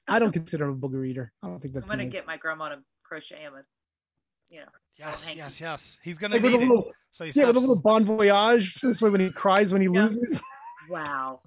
I 0.09 0.19
don't 0.19 0.33
consider 0.41 0.65
him 0.65 0.71
a 0.71 0.75
Booger 0.89 1.07
Eater. 1.07 1.33
I 1.43 1.49
don't 1.49 1.61
think 1.61 1.75
that's. 1.75 1.85
I'm 1.85 1.99
gonna 1.99 2.09
get 2.09 2.27
my 2.27 2.39
grandma 2.39 2.71
to 2.71 2.79
crochet 3.03 3.41
him 3.43 3.53
a, 3.57 3.63
you 4.49 4.61
know. 4.61 4.67
yes, 4.99 5.35
yes, 5.37 5.61
yes. 5.61 5.99
He's 6.03 6.17
gonna 6.17 6.37
Like 6.37 6.43
with 6.43 6.53
need 6.53 6.61
a 6.61 6.65
it. 6.65 6.69
little, 6.69 6.91
So 7.11 7.27
he 7.27 7.33
yeah, 7.39 7.45
with 7.45 7.57
a 7.57 7.61
little 7.61 7.79
bon 7.79 8.07
voyage. 8.07 8.73
This 8.81 9.03
way, 9.03 9.11
when 9.11 9.21
he 9.21 9.31
cries 9.31 9.71
when 9.71 9.83
he 9.83 9.89
Yeah. 9.89 10.05
loses, 10.05 10.43
Wow. 10.91 11.41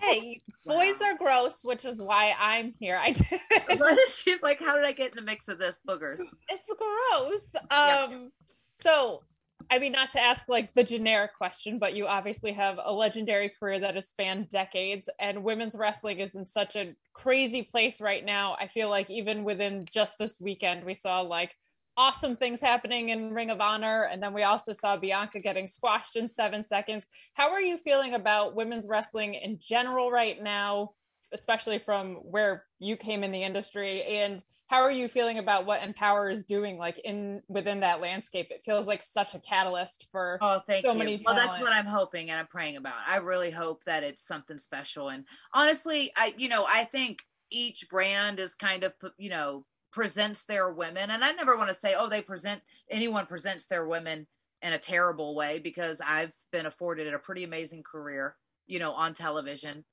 Hey, 0.00 0.40
boys 0.64 1.02
are 1.02 1.14
gross, 1.16 1.62
which 1.62 1.84
is 1.84 2.00
why 2.00 2.34
I'm 2.38 2.72
here. 2.72 2.96
I 2.96 3.12
She's 4.10 4.42
like, 4.42 4.58
how 4.58 4.74
did 4.74 4.86
I 4.86 4.92
get 4.92 5.10
in 5.10 5.16
the 5.16 5.22
mix 5.22 5.48
of 5.48 5.58
this 5.58 5.80
boogers? 5.86 6.22
it's 6.48 6.68
gross. 6.78 7.62
Um, 7.70 8.32
so 8.76 9.22
I 9.70 9.78
mean, 9.78 9.92
not 9.92 10.10
to 10.12 10.20
ask 10.20 10.44
like 10.48 10.72
the 10.72 10.82
generic 10.82 11.36
question, 11.36 11.78
but 11.78 11.94
you 11.94 12.06
obviously 12.06 12.52
have 12.52 12.80
a 12.82 12.92
legendary 12.92 13.50
career 13.50 13.78
that 13.80 13.94
has 13.94 14.08
spanned 14.08 14.48
decades, 14.48 15.10
and 15.20 15.44
women's 15.44 15.76
wrestling 15.76 16.20
is 16.20 16.34
in 16.34 16.44
such 16.44 16.76
a 16.76 16.94
crazy 17.12 17.62
place 17.62 18.00
right 18.00 18.24
now. 18.24 18.56
I 18.58 18.66
feel 18.66 18.88
like 18.88 19.10
even 19.10 19.44
within 19.44 19.86
just 19.90 20.18
this 20.18 20.38
weekend, 20.40 20.84
we 20.84 20.94
saw 20.94 21.20
like 21.20 21.54
awesome 21.96 22.36
things 22.36 22.60
happening 22.60 23.10
in 23.10 23.32
Ring 23.32 23.50
of 23.50 23.60
Honor, 23.60 24.04
and 24.04 24.22
then 24.22 24.32
we 24.32 24.42
also 24.42 24.72
saw 24.72 24.96
Bianca 24.96 25.40
getting 25.40 25.68
squashed 25.68 26.16
in 26.16 26.28
seven 26.28 26.62
seconds. 26.62 27.06
How 27.34 27.50
are 27.50 27.60
you 27.60 27.76
feeling 27.76 28.14
about 28.14 28.54
women's 28.54 28.88
wrestling 28.88 29.34
in 29.34 29.58
general 29.58 30.10
right 30.10 30.40
now, 30.40 30.92
especially 31.32 31.78
from 31.78 32.16
where 32.16 32.64
you 32.78 32.96
came 32.96 33.22
in 33.22 33.32
the 33.32 33.42
industry? 33.42 34.02
And 34.04 34.42
how 34.66 34.82
are 34.82 34.90
you 34.90 35.08
feeling 35.08 35.38
about 35.38 35.66
what 35.66 35.82
Empower 35.82 36.30
is 36.30 36.44
doing, 36.44 36.78
like 36.78 36.98
in 37.00 37.42
within 37.48 37.80
that 37.80 38.00
landscape? 38.00 38.48
It 38.50 38.62
feels 38.62 38.86
like 38.86 39.02
such 39.02 39.34
a 39.34 39.40
catalyst 39.40 40.06
for 40.12 40.38
Oh, 40.40 40.60
thank 40.64 40.86
so 40.86 40.92
you. 40.92 40.98
many 40.98 41.20
well, 41.26 41.34
that's 41.34 41.58
what 41.58 41.72
I'm 41.72 41.86
hoping 41.86 42.30
and 42.30 42.38
I'm 42.38 42.46
praying 42.46 42.76
about. 42.76 42.94
I 43.06 43.16
really 43.16 43.50
hope 43.50 43.82
that 43.84 44.04
it's 44.04 44.24
something 44.24 44.58
special. 44.58 45.08
And 45.08 45.24
honestly, 45.52 46.12
I, 46.16 46.34
you 46.36 46.48
know, 46.48 46.64
I 46.68 46.84
think 46.84 47.22
each 47.50 47.88
brand 47.90 48.38
is 48.38 48.54
kind 48.54 48.84
of, 48.84 48.92
you 49.18 49.30
know, 49.30 49.66
presents 49.92 50.44
their 50.44 50.70
women. 50.70 51.10
And 51.10 51.24
I 51.24 51.32
never 51.32 51.56
want 51.56 51.68
to 51.68 51.74
say, 51.74 51.94
oh, 51.96 52.08
they 52.08 52.22
present, 52.22 52.62
anyone 52.90 53.26
presents 53.26 53.66
their 53.66 53.86
women 53.86 54.26
in 54.62 54.72
a 54.72 54.78
terrible 54.78 55.34
way 55.34 55.58
because 55.58 56.00
I've 56.00 56.32
been 56.52 56.66
afforded 56.66 57.12
a 57.12 57.18
pretty 57.18 57.44
amazing 57.44 57.82
career, 57.82 58.36
you 58.66 58.78
know, 58.78 58.92
on 58.92 59.14
television. 59.14 59.84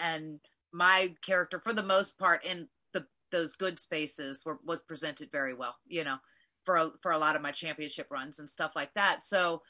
And 0.00 0.40
my 0.72 1.14
character 1.24 1.58
for 1.58 1.72
the 1.72 1.82
most 1.82 2.18
part 2.18 2.44
in 2.44 2.68
the 2.92 3.06
those 3.32 3.56
good 3.56 3.78
spaces 3.78 4.42
were 4.44 4.58
was 4.64 4.82
presented 4.82 5.30
very 5.32 5.54
well. 5.54 5.76
You 5.86 6.04
know, 6.04 6.16
for 6.64 6.76
a, 6.76 6.90
for 7.02 7.12
a 7.12 7.18
lot 7.18 7.36
of 7.36 7.42
my 7.42 7.50
championship 7.50 8.08
runs 8.10 8.38
and 8.38 8.48
stuff 8.48 8.72
like 8.76 8.94
that. 8.94 9.24
So, 9.24 9.62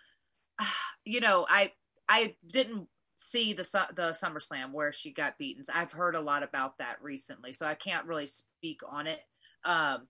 you 1.04 1.20
know, 1.20 1.46
I 1.48 1.72
I 2.08 2.36
didn't 2.46 2.88
see 3.16 3.52
the 3.52 3.62
the 3.94 4.10
SummerSlam 4.10 4.72
where 4.72 4.92
she 4.92 5.12
got 5.12 5.38
beaten. 5.38 5.62
I've 5.72 5.92
heard 5.92 6.14
a 6.14 6.20
lot 6.20 6.42
about 6.42 6.78
that 6.78 6.96
recently, 7.00 7.52
so 7.52 7.66
I 7.66 7.74
can't 7.74 8.06
really 8.06 8.26
speak 8.26 8.80
on 8.88 9.06
it. 9.06 9.20
Um, 9.64 10.08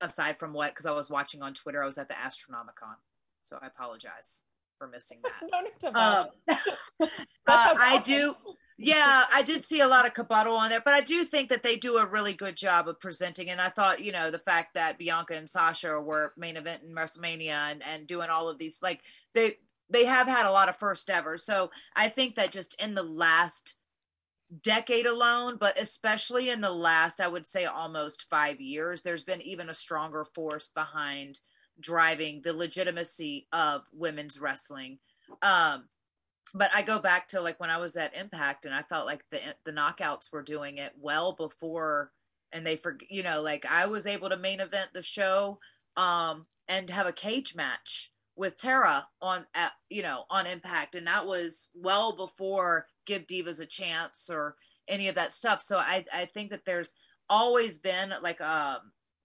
aside 0.00 0.38
from 0.38 0.52
what, 0.52 0.70
because 0.70 0.86
I 0.86 0.92
was 0.92 1.10
watching 1.10 1.42
on 1.42 1.54
Twitter, 1.54 1.82
I 1.82 1.86
was 1.86 1.98
at 1.98 2.08
the 2.08 2.14
Astronomicon, 2.14 2.96
so 3.40 3.58
I 3.60 3.66
apologize 3.66 4.42
for 4.78 4.88
missing 4.88 5.20
that. 5.24 5.48
no 5.52 5.60
need 5.60 5.80
to 5.80 5.98
Um, 5.98 6.26
uh, 7.00 7.08
I 7.46 8.02
do. 8.04 8.34
Yeah, 8.76 9.24
I 9.32 9.42
did 9.42 9.62
see 9.62 9.80
a 9.80 9.86
lot 9.86 10.04
of 10.04 10.14
Kabuttle 10.14 10.58
on 10.58 10.70
there, 10.70 10.82
but 10.84 10.94
I 10.94 11.00
do 11.00 11.24
think 11.24 11.48
that 11.50 11.62
they 11.62 11.76
do 11.76 11.96
a 11.96 12.06
really 12.06 12.32
good 12.32 12.56
job 12.56 12.88
of 12.88 12.98
presenting. 12.98 13.48
And 13.48 13.60
I 13.60 13.68
thought, 13.68 14.02
you 14.02 14.10
know, 14.10 14.32
the 14.32 14.38
fact 14.40 14.74
that 14.74 14.98
Bianca 14.98 15.34
and 15.34 15.48
Sasha 15.48 16.00
were 16.00 16.32
main 16.36 16.56
event 16.56 16.82
in 16.82 16.92
WrestleMania 16.92 17.70
and, 17.70 17.82
and 17.84 18.06
doing 18.06 18.30
all 18.30 18.48
of 18.48 18.58
these, 18.58 18.80
like 18.82 19.02
they 19.32 19.58
they 19.90 20.06
have 20.06 20.26
had 20.26 20.46
a 20.46 20.50
lot 20.50 20.68
of 20.68 20.76
first 20.76 21.08
ever. 21.08 21.38
So 21.38 21.70
I 21.94 22.08
think 22.08 22.34
that 22.34 22.50
just 22.50 22.80
in 22.82 22.94
the 22.94 23.02
last 23.02 23.74
decade 24.62 25.06
alone, 25.06 25.56
but 25.58 25.78
especially 25.80 26.50
in 26.50 26.60
the 26.60 26.70
last, 26.70 27.20
I 27.20 27.28
would 27.28 27.46
say 27.46 27.64
almost 27.64 28.28
five 28.28 28.60
years, 28.60 29.02
there's 29.02 29.24
been 29.24 29.42
even 29.42 29.68
a 29.68 29.74
stronger 29.74 30.24
force 30.24 30.68
behind 30.68 31.40
driving 31.80 32.42
the 32.44 32.52
legitimacy 32.52 33.46
of 33.52 33.82
women's 33.92 34.40
wrestling. 34.40 34.98
Um, 35.42 35.88
but 36.52 36.70
I 36.74 36.82
go 36.82 37.00
back 37.00 37.28
to 37.28 37.40
like 37.40 37.58
when 37.58 37.70
I 37.70 37.78
was 37.78 37.96
at 37.96 38.16
Impact, 38.16 38.64
and 38.64 38.74
I 38.74 38.82
felt 38.82 39.06
like 39.06 39.24
the 39.30 39.40
the 39.64 39.72
knockouts 39.72 40.32
were 40.32 40.42
doing 40.42 40.78
it 40.78 40.92
well 40.98 41.32
before, 41.32 42.12
and 42.52 42.64
they 42.64 42.76
for 42.76 42.96
you 43.08 43.22
know 43.22 43.42
like 43.42 43.66
I 43.66 43.86
was 43.86 44.06
able 44.06 44.28
to 44.28 44.36
main 44.36 44.60
event 44.60 44.90
the 44.92 45.02
show, 45.02 45.58
um, 45.96 46.46
and 46.68 46.90
have 46.90 47.06
a 47.06 47.12
cage 47.12 47.56
match 47.56 48.12
with 48.36 48.56
Tara 48.56 49.08
on 49.20 49.46
at 49.54 49.72
you 49.88 50.02
know 50.02 50.24
on 50.30 50.46
Impact, 50.46 50.94
and 50.94 51.06
that 51.08 51.26
was 51.26 51.68
well 51.74 52.14
before 52.16 52.86
Give 53.06 53.26
Divas 53.26 53.60
a 53.60 53.66
Chance 53.66 54.30
or 54.30 54.56
any 54.88 55.08
of 55.08 55.14
that 55.14 55.32
stuff. 55.32 55.60
So 55.60 55.78
I 55.78 56.04
I 56.12 56.26
think 56.26 56.50
that 56.50 56.64
there's 56.66 56.94
always 57.28 57.78
been 57.78 58.12
like 58.22 58.40
a 58.40 58.80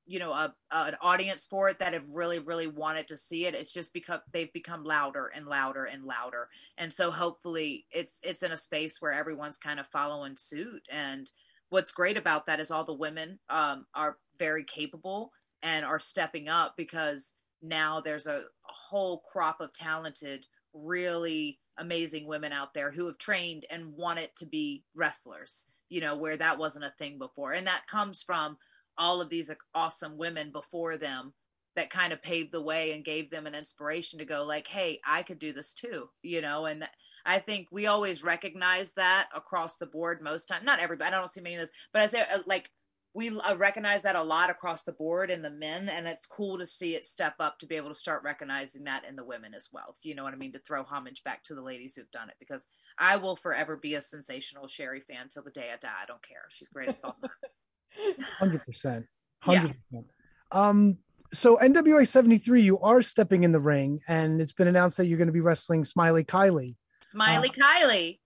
you 0.05 0.19
know 0.19 0.31
a, 0.31 0.53
an 0.71 0.95
audience 1.01 1.45
for 1.45 1.69
it 1.69 1.79
that 1.79 1.93
have 1.93 2.09
really 2.11 2.39
really 2.39 2.67
wanted 2.67 3.07
to 3.09 3.17
see 3.17 3.45
it. 3.45 3.53
It's 3.53 3.71
just 3.71 3.93
because 3.93 4.21
they've 4.31 4.51
become 4.53 4.83
louder 4.83 5.31
and 5.35 5.45
louder 5.45 5.85
and 5.85 6.03
louder. 6.03 6.49
And 6.77 6.93
so 6.93 7.11
hopefully 7.11 7.85
it's 7.91 8.19
it's 8.23 8.43
in 8.43 8.51
a 8.51 8.57
space 8.57 8.97
where 8.99 9.13
everyone's 9.13 9.57
kind 9.57 9.79
of 9.79 9.87
following 9.87 10.35
suit. 10.35 10.83
And 10.89 11.29
what's 11.69 11.91
great 11.91 12.17
about 12.17 12.47
that 12.47 12.59
is 12.59 12.71
all 12.71 12.85
the 12.85 12.93
women 12.93 13.39
um, 13.49 13.85
are 13.93 14.17
very 14.37 14.63
capable 14.63 15.31
and 15.61 15.85
are 15.85 15.99
stepping 15.99 16.47
up 16.47 16.75
because 16.77 17.35
now 17.61 18.01
there's 18.01 18.27
a, 18.27 18.37
a 18.37 18.73
whole 18.89 19.21
crop 19.31 19.59
of 19.61 19.73
talented 19.73 20.45
really 20.73 21.59
amazing 21.79 22.27
women 22.27 22.51
out 22.51 22.73
there 22.73 22.91
who 22.91 23.07
have 23.07 23.17
trained 23.17 23.65
and 23.69 23.93
wanted 23.95 24.29
to 24.35 24.45
be 24.45 24.83
wrestlers 24.93 25.65
you 25.89 25.99
know 25.99 26.15
where 26.15 26.37
that 26.37 26.57
wasn't 26.57 26.85
a 26.85 26.93
thing 26.97 27.17
before. 27.17 27.51
And 27.51 27.67
that 27.67 27.87
comes 27.87 28.21
from 28.23 28.57
all 28.97 29.21
of 29.21 29.29
these 29.29 29.51
awesome 29.73 30.17
women 30.17 30.51
before 30.51 30.97
them 30.97 31.33
that 31.75 31.89
kind 31.89 32.13
of 32.13 32.21
paved 32.21 32.51
the 32.51 32.61
way 32.61 32.91
and 32.91 33.05
gave 33.05 33.29
them 33.29 33.47
an 33.47 33.55
inspiration 33.55 34.19
to 34.19 34.25
go 34.25 34.43
like 34.43 34.67
hey 34.67 34.99
i 35.07 35.23
could 35.23 35.39
do 35.39 35.53
this 35.53 35.73
too 35.73 36.09
you 36.21 36.41
know? 36.41 36.65
And 36.65 36.87
i 37.25 37.39
think 37.39 37.67
we 37.71 37.87
always 37.87 38.23
recognize 38.23 38.93
that 38.93 39.27
across 39.33 39.77
the 39.77 39.85
board 39.85 40.21
most 40.21 40.47
time 40.47 40.65
not 40.65 40.79
everybody 40.79 41.15
i 41.15 41.19
don't 41.19 41.31
see 41.31 41.41
many 41.41 41.55
of 41.55 41.61
this 41.61 41.71
but 41.93 42.01
i 42.01 42.07
say 42.07 42.21
uh, 42.21 42.39
like 42.45 42.71
we 43.19 43.37
uh, 43.37 43.57
recognize 43.57 44.01
that 44.03 44.15
a 44.15 44.23
lot 44.23 44.49
across 44.49 44.83
the 44.83 44.93
board 44.93 45.29
in 45.29 45.41
the 45.41 45.51
men 45.51 45.89
and 45.89 46.07
it's 46.07 46.25
cool 46.25 46.57
to 46.57 46.65
see 46.65 46.95
it 46.95 47.03
step 47.03 47.33
up 47.37 47.59
to 47.59 47.67
be 47.67 47.75
able 47.75 47.89
to 47.89 47.95
start 47.95 48.23
recognizing 48.23 48.85
that 48.85 49.03
in 49.03 49.17
the 49.17 49.25
women 49.25 49.53
as 49.53 49.67
well. 49.73 49.93
You 50.03 50.15
know 50.15 50.23
what 50.23 50.33
i 50.33 50.37
mean? 50.37 50.53
To 50.53 50.59
throw 50.59 50.83
homage 50.83 51.21
back 51.25 51.43
to 51.43 51.53
the 51.53 51.61
ladies 51.61 51.95
who've 51.95 52.09
done 52.11 52.29
it 52.29 52.35
because 52.39 52.67
i 52.97 53.17
will 53.17 53.35
forever 53.35 53.75
be 53.75 53.95
a 53.95 54.01
sensational 54.01 54.69
sherri 54.69 55.01
fan 55.01 55.27
till 55.27 55.43
the 55.43 55.51
day 55.51 55.67
i 55.73 55.75
die. 55.75 55.89
I 56.01 56.05
don't 56.05 56.23
care. 56.23 56.45
She's 56.49 56.69
great 56.69 56.89
as 56.89 57.01
fuck. 57.01 57.17
Hundred 58.39 58.63
percent, 58.65 59.05
hundred 59.39 59.75
percent. 59.89 60.05
Um, 60.51 60.97
so 61.33 61.57
NWA 61.57 62.07
seventy 62.07 62.37
three, 62.37 62.61
you 62.61 62.79
are 62.79 63.01
stepping 63.01 63.43
in 63.43 63.51
the 63.51 63.59
ring, 63.59 63.99
and 64.07 64.39
it's 64.39 64.53
been 64.53 64.67
announced 64.67 64.97
that 64.97 65.07
you're 65.07 65.17
going 65.17 65.27
to 65.27 65.33
be 65.33 65.41
wrestling 65.41 65.83
Smiley 65.83 66.23
Kylie. 66.23 66.75
Smiley 67.01 67.49
uh, 67.49 67.65
Kylie, 67.65 68.19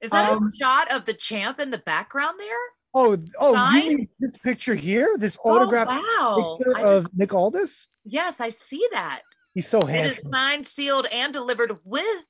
is 0.00 0.10
that 0.10 0.30
um, 0.30 0.42
a 0.42 0.56
shot 0.56 0.90
of 0.92 1.04
the 1.04 1.14
champ 1.14 1.60
in 1.60 1.70
the 1.70 1.78
background 1.78 2.36
there? 2.38 2.75
Oh, 2.98 3.16
oh, 3.38 3.74
you 3.74 3.82
mean 3.98 4.08
this 4.18 4.38
picture 4.38 4.74
here? 4.74 5.16
This 5.18 5.36
autograph 5.44 5.88
Oh, 5.90 5.98
wow. 6.18 6.56
picture 6.58 6.76
I 6.78 6.80
of 6.82 7.02
just- 7.02 7.14
Nick 7.14 7.34
Aldis? 7.34 7.88
Yes, 8.04 8.40
I 8.40 8.48
see 8.48 8.82
that. 8.92 9.20
He's 9.52 9.68
so 9.68 9.80
It 9.80 9.88
handsome. 9.90 10.24
is 10.26 10.30
signed, 10.30 10.66
sealed, 10.66 11.06
and 11.12 11.32
delivered 11.32 11.78
with 11.84 12.24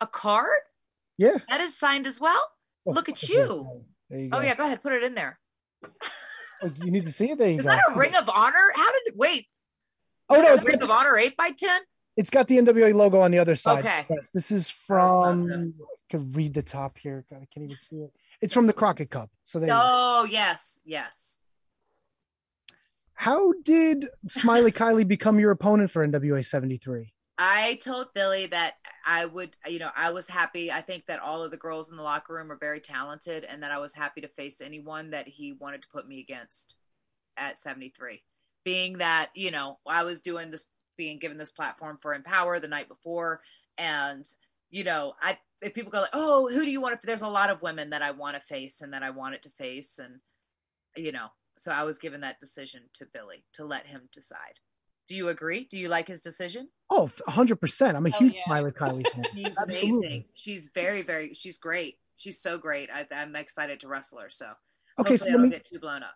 a 0.00 0.06
card. 0.06 0.60
Yeah. 1.16 1.38
That 1.48 1.60
is 1.62 1.76
signed 1.78 2.06
as 2.06 2.20
well. 2.20 2.42
Oh, 2.86 2.92
Look 2.92 3.08
at 3.08 3.22
you. 3.22 3.84
There 4.10 4.18
you 4.20 4.28
Oh 4.32 4.40
yeah, 4.40 4.54
go 4.54 4.64
ahead, 4.64 4.82
put 4.82 4.92
it 4.92 5.02
in 5.02 5.14
there. 5.14 5.38
Oh, 6.62 6.70
you 6.82 6.90
need 6.90 7.04
to 7.04 7.12
see 7.12 7.30
it. 7.30 7.38
There 7.38 7.50
you 7.50 7.58
Is 7.58 7.66
go. 7.66 7.70
that 7.72 7.82
a 7.94 7.98
Ring 7.98 8.14
of 8.16 8.30
Honor? 8.30 8.72
How 8.74 8.90
did 8.90 9.12
wait? 9.14 9.46
Oh 10.30 10.40
no, 10.40 10.54
it's 10.54 10.64
a 10.64 10.66
Ring 10.66 10.80
of 10.82 10.90
Honor 10.90 11.18
eight 11.18 11.36
by 11.36 11.50
ten. 11.50 11.82
it's 12.16 12.30
got 12.30 12.48
the 12.48 12.56
NWA 12.56 12.94
logo 12.94 13.20
on 13.20 13.30
the 13.30 13.38
other 13.38 13.56
side. 13.56 13.84
Okay. 13.84 14.06
Yes, 14.08 14.30
this 14.30 14.50
is 14.50 14.70
from. 14.70 15.74
I 15.78 15.84
can 16.08 16.32
read 16.32 16.54
the 16.54 16.62
top 16.62 16.96
here. 16.96 17.26
God, 17.28 17.42
I 17.42 17.46
can't 17.52 17.64
even 17.64 17.76
see 17.78 17.96
it. 17.96 18.10
It's 18.40 18.54
from 18.54 18.66
the 18.66 18.72
Crockett 18.72 19.10
Cup. 19.10 19.30
So 19.44 19.58
there. 19.58 19.68
you. 19.68 19.74
Oh 19.76 20.26
yes, 20.30 20.80
yes. 20.84 21.38
How 23.14 23.52
did 23.64 24.08
Smiley 24.28 24.72
Kylie 24.72 25.08
become 25.08 25.40
your 25.40 25.50
opponent 25.50 25.90
for 25.90 26.06
NWA 26.06 26.44
seventy 26.44 26.76
three? 26.76 27.12
I 27.38 27.78
told 27.82 28.14
Billy 28.14 28.46
that 28.46 28.76
I 29.06 29.26
would, 29.26 29.56
you 29.66 29.78
know, 29.78 29.90
I 29.94 30.10
was 30.10 30.28
happy. 30.28 30.72
I 30.72 30.80
think 30.80 31.06
that 31.06 31.20
all 31.20 31.42
of 31.42 31.50
the 31.50 31.58
girls 31.58 31.90
in 31.90 31.96
the 31.96 32.02
locker 32.02 32.34
room 32.34 32.50
are 32.50 32.56
very 32.56 32.80
talented 32.80 33.44
and 33.44 33.62
that 33.62 33.70
I 33.70 33.78
was 33.78 33.94
happy 33.94 34.22
to 34.22 34.28
face 34.28 34.60
anyone 34.60 35.10
that 35.10 35.28
he 35.28 35.52
wanted 35.52 35.82
to 35.82 35.88
put 35.88 36.08
me 36.08 36.20
against 36.20 36.76
at 37.36 37.58
73. 37.58 38.22
Being 38.64 38.98
that, 38.98 39.30
you 39.34 39.50
know, 39.50 39.78
I 39.86 40.02
was 40.04 40.20
doing 40.20 40.50
this, 40.50 40.66
being 40.96 41.18
given 41.18 41.36
this 41.36 41.52
platform 41.52 41.98
for 42.00 42.14
Empower 42.14 42.58
the 42.58 42.68
night 42.68 42.88
before. 42.88 43.42
And, 43.76 44.24
you 44.70 44.84
know, 44.84 45.12
I, 45.20 45.38
if 45.62 45.74
people 45.74 45.90
go 45.90 46.00
like, 46.00 46.10
oh, 46.12 46.48
who 46.50 46.64
do 46.64 46.70
you 46.70 46.80
want 46.80 47.00
to, 47.00 47.06
there's 47.06 47.22
a 47.22 47.28
lot 47.28 47.50
of 47.50 47.62
women 47.62 47.90
that 47.90 48.02
I 48.02 48.10
want 48.10 48.34
to 48.34 48.40
face 48.40 48.80
and 48.82 48.92
that 48.92 49.02
I 49.02 49.10
wanted 49.10 49.42
to 49.42 49.50
face. 49.50 49.98
And, 49.98 50.20
you 50.96 51.12
know, 51.12 51.28
so 51.56 51.72
I 51.72 51.84
was 51.84 51.98
given 51.98 52.20
that 52.22 52.40
decision 52.40 52.82
to 52.94 53.06
Billy 53.12 53.44
to 53.54 53.64
let 53.64 53.86
him 53.86 54.08
decide. 54.12 54.60
Do 55.08 55.16
you 55.16 55.28
agree? 55.28 55.66
Do 55.70 55.78
you 55.78 55.88
like 55.88 56.08
his 56.08 56.20
decision? 56.20 56.68
Oh, 56.90 57.10
100 57.26 57.60
percent. 57.60 57.96
I'm 57.96 58.04
a 58.06 58.10
Hell 58.10 58.20
huge 58.20 58.34
yeah. 58.34 58.42
Smiley 58.46 58.72
Kylie 58.72 59.06
fan. 59.12 59.24
She's 59.34 59.56
amazing. 59.56 60.24
She's 60.34 60.70
very, 60.74 61.02
very. 61.02 61.32
She's 61.32 61.58
great. 61.58 61.96
She's 62.16 62.40
so 62.40 62.58
great. 62.58 62.90
I, 62.92 63.06
I'm 63.12 63.36
excited 63.36 63.80
to 63.80 63.88
wrestle 63.88 64.18
her. 64.18 64.30
So 64.30 64.50
Okay, 64.98 65.16
so 65.16 65.26
I 65.26 65.28
let 65.28 65.32
don't 65.34 65.42
me 65.42 65.50
get 65.50 65.64
too 65.66 65.78
blown 65.78 66.02
up. 66.02 66.14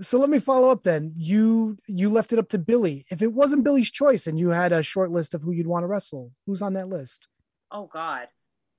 so 0.00 0.18
let 0.18 0.30
me 0.30 0.38
follow 0.38 0.70
up 0.70 0.82
then. 0.82 1.12
You 1.16 1.76
you 1.86 2.08
left 2.08 2.32
it 2.32 2.38
up 2.38 2.48
to 2.50 2.58
Billy. 2.58 3.04
If 3.10 3.20
it 3.20 3.32
wasn't 3.32 3.64
Billy's 3.64 3.90
choice 3.90 4.26
and 4.26 4.38
you 4.38 4.48
had 4.48 4.72
a 4.72 4.82
short 4.82 5.10
list 5.10 5.34
of 5.34 5.42
who 5.42 5.52
you'd 5.52 5.66
want 5.66 5.82
to 5.82 5.88
wrestle, 5.88 6.32
who's 6.46 6.62
on 6.62 6.72
that 6.74 6.88
list? 6.88 7.28
Oh 7.70 7.88
God. 7.92 8.28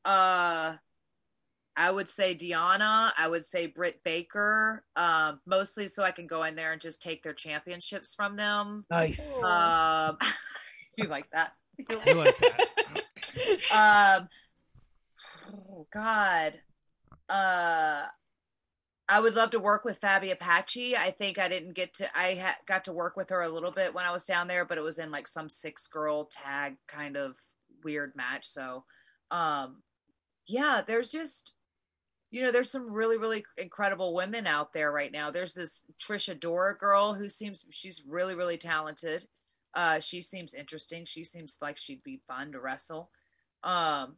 Uh, 0.06 0.76
I 1.76 1.92
would 1.92 2.10
say 2.10 2.36
Deonna. 2.36 3.12
I 3.18 3.28
would 3.28 3.46
say 3.46 3.66
Britt 3.68 4.04
Baker. 4.04 4.84
Um, 4.96 5.40
mostly 5.46 5.88
so 5.88 6.04
I 6.04 6.12
can 6.12 6.28
go 6.28 6.44
in 6.44 6.56
there 6.56 6.72
and 6.72 6.82
just 6.82 7.02
take 7.02 7.24
their 7.24 7.34
championships 7.34 8.14
from 8.14 8.36
them. 8.36 8.86
Nice. 8.92 9.42
Um, 9.44 10.18
you 10.98 11.06
like 11.06 11.30
that? 11.32 11.54
You 11.78 12.14
like 12.14 12.38
that? 12.38 12.70
um 13.74 14.30
oh 15.52 15.88
god 15.92 16.54
uh 17.30 18.06
i 19.10 19.20
would 19.20 19.34
love 19.34 19.52
to 19.52 19.60
work 19.60 19.84
with 19.84 20.00
faby 20.00 20.32
apache 20.32 20.96
i 20.96 21.10
think 21.10 21.40
i 21.40 21.48
didn't 21.48 21.74
get 21.74 21.94
to 21.94 22.18
i 22.18 22.36
ha- 22.36 22.58
got 22.68 22.84
to 22.84 22.94
work 22.94 23.16
with 23.18 23.30
her 23.30 23.42
a 23.42 23.50
little 23.50 23.72
bit 23.72 23.94
when 23.94 24.06
i 24.06 24.12
was 24.12 24.26
down 24.26 24.48
there 24.48 24.66
but 24.66 24.78
it 24.78 24.84
was 24.84 25.00
in 25.00 25.12
like 25.12 25.28
some 25.28 25.50
six 25.50 25.88
girl 25.88 26.26
tag 26.26 26.76
kind 26.88 27.18
of 27.18 27.36
weird 27.84 28.16
match 28.16 28.46
so 28.46 28.84
um 29.32 29.82
yeah 30.48 30.82
there's 30.86 31.12
just 31.12 31.56
you 32.32 32.42
know 32.42 32.52
there's 32.52 32.72
some 32.72 32.92
really 32.92 33.18
really 33.18 33.46
incredible 33.58 34.16
women 34.16 34.48
out 34.48 34.74
there 34.74 34.92
right 34.92 35.12
now. 35.12 35.30
There's 35.30 35.54
this 35.54 35.86
trisha 36.02 36.38
dora 36.38 36.76
girl 36.76 37.14
who 37.14 37.30
seems 37.30 37.64
she's 37.70 38.04
really 38.08 38.34
really 38.34 38.58
talented. 38.58 39.28
Uh 39.76 40.00
she 40.00 40.20
seems 40.20 40.56
interesting. 40.56 41.06
She 41.06 41.24
seems 41.24 41.60
like 41.62 41.78
she'd 41.78 42.04
be 42.04 42.18
fun 42.28 42.52
to 42.52 42.60
wrestle. 42.60 43.12
Um 43.64 44.16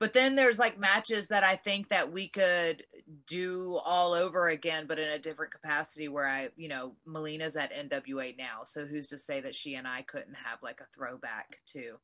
but 0.00 0.12
then 0.12 0.36
there's 0.36 0.58
like 0.58 0.78
matches 0.78 1.28
that 1.28 1.44
i 1.44 1.56
think 1.56 1.88
that 1.88 2.12
we 2.12 2.28
could 2.28 2.84
do 3.26 3.78
all 3.84 4.12
over 4.12 4.48
again 4.48 4.86
but 4.86 4.98
in 4.98 5.08
a 5.08 5.18
different 5.18 5.52
capacity 5.52 6.08
where 6.08 6.26
i 6.26 6.48
you 6.56 6.68
know 6.68 6.94
melina's 7.06 7.56
at 7.56 7.72
nwa 7.72 8.36
now. 8.36 8.64
So 8.64 8.84
who's 8.84 9.08
to 9.08 9.18
say 9.18 9.40
that 9.40 9.54
she 9.54 9.74
and 9.76 9.88
i 9.88 10.02
couldn't 10.02 10.34
have 10.44 10.62
like 10.62 10.80
a 10.80 10.96
throwback 10.96 11.58
to 11.68 11.98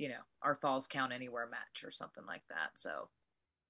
you 0.00 0.08
know 0.08 0.22
our 0.42 0.56
falls 0.56 0.86
count 0.86 1.12
anywhere 1.12 1.48
match 1.50 1.84
or 1.84 1.90
something 1.90 2.24
like 2.26 2.42
that 2.48 2.70
so 2.74 3.08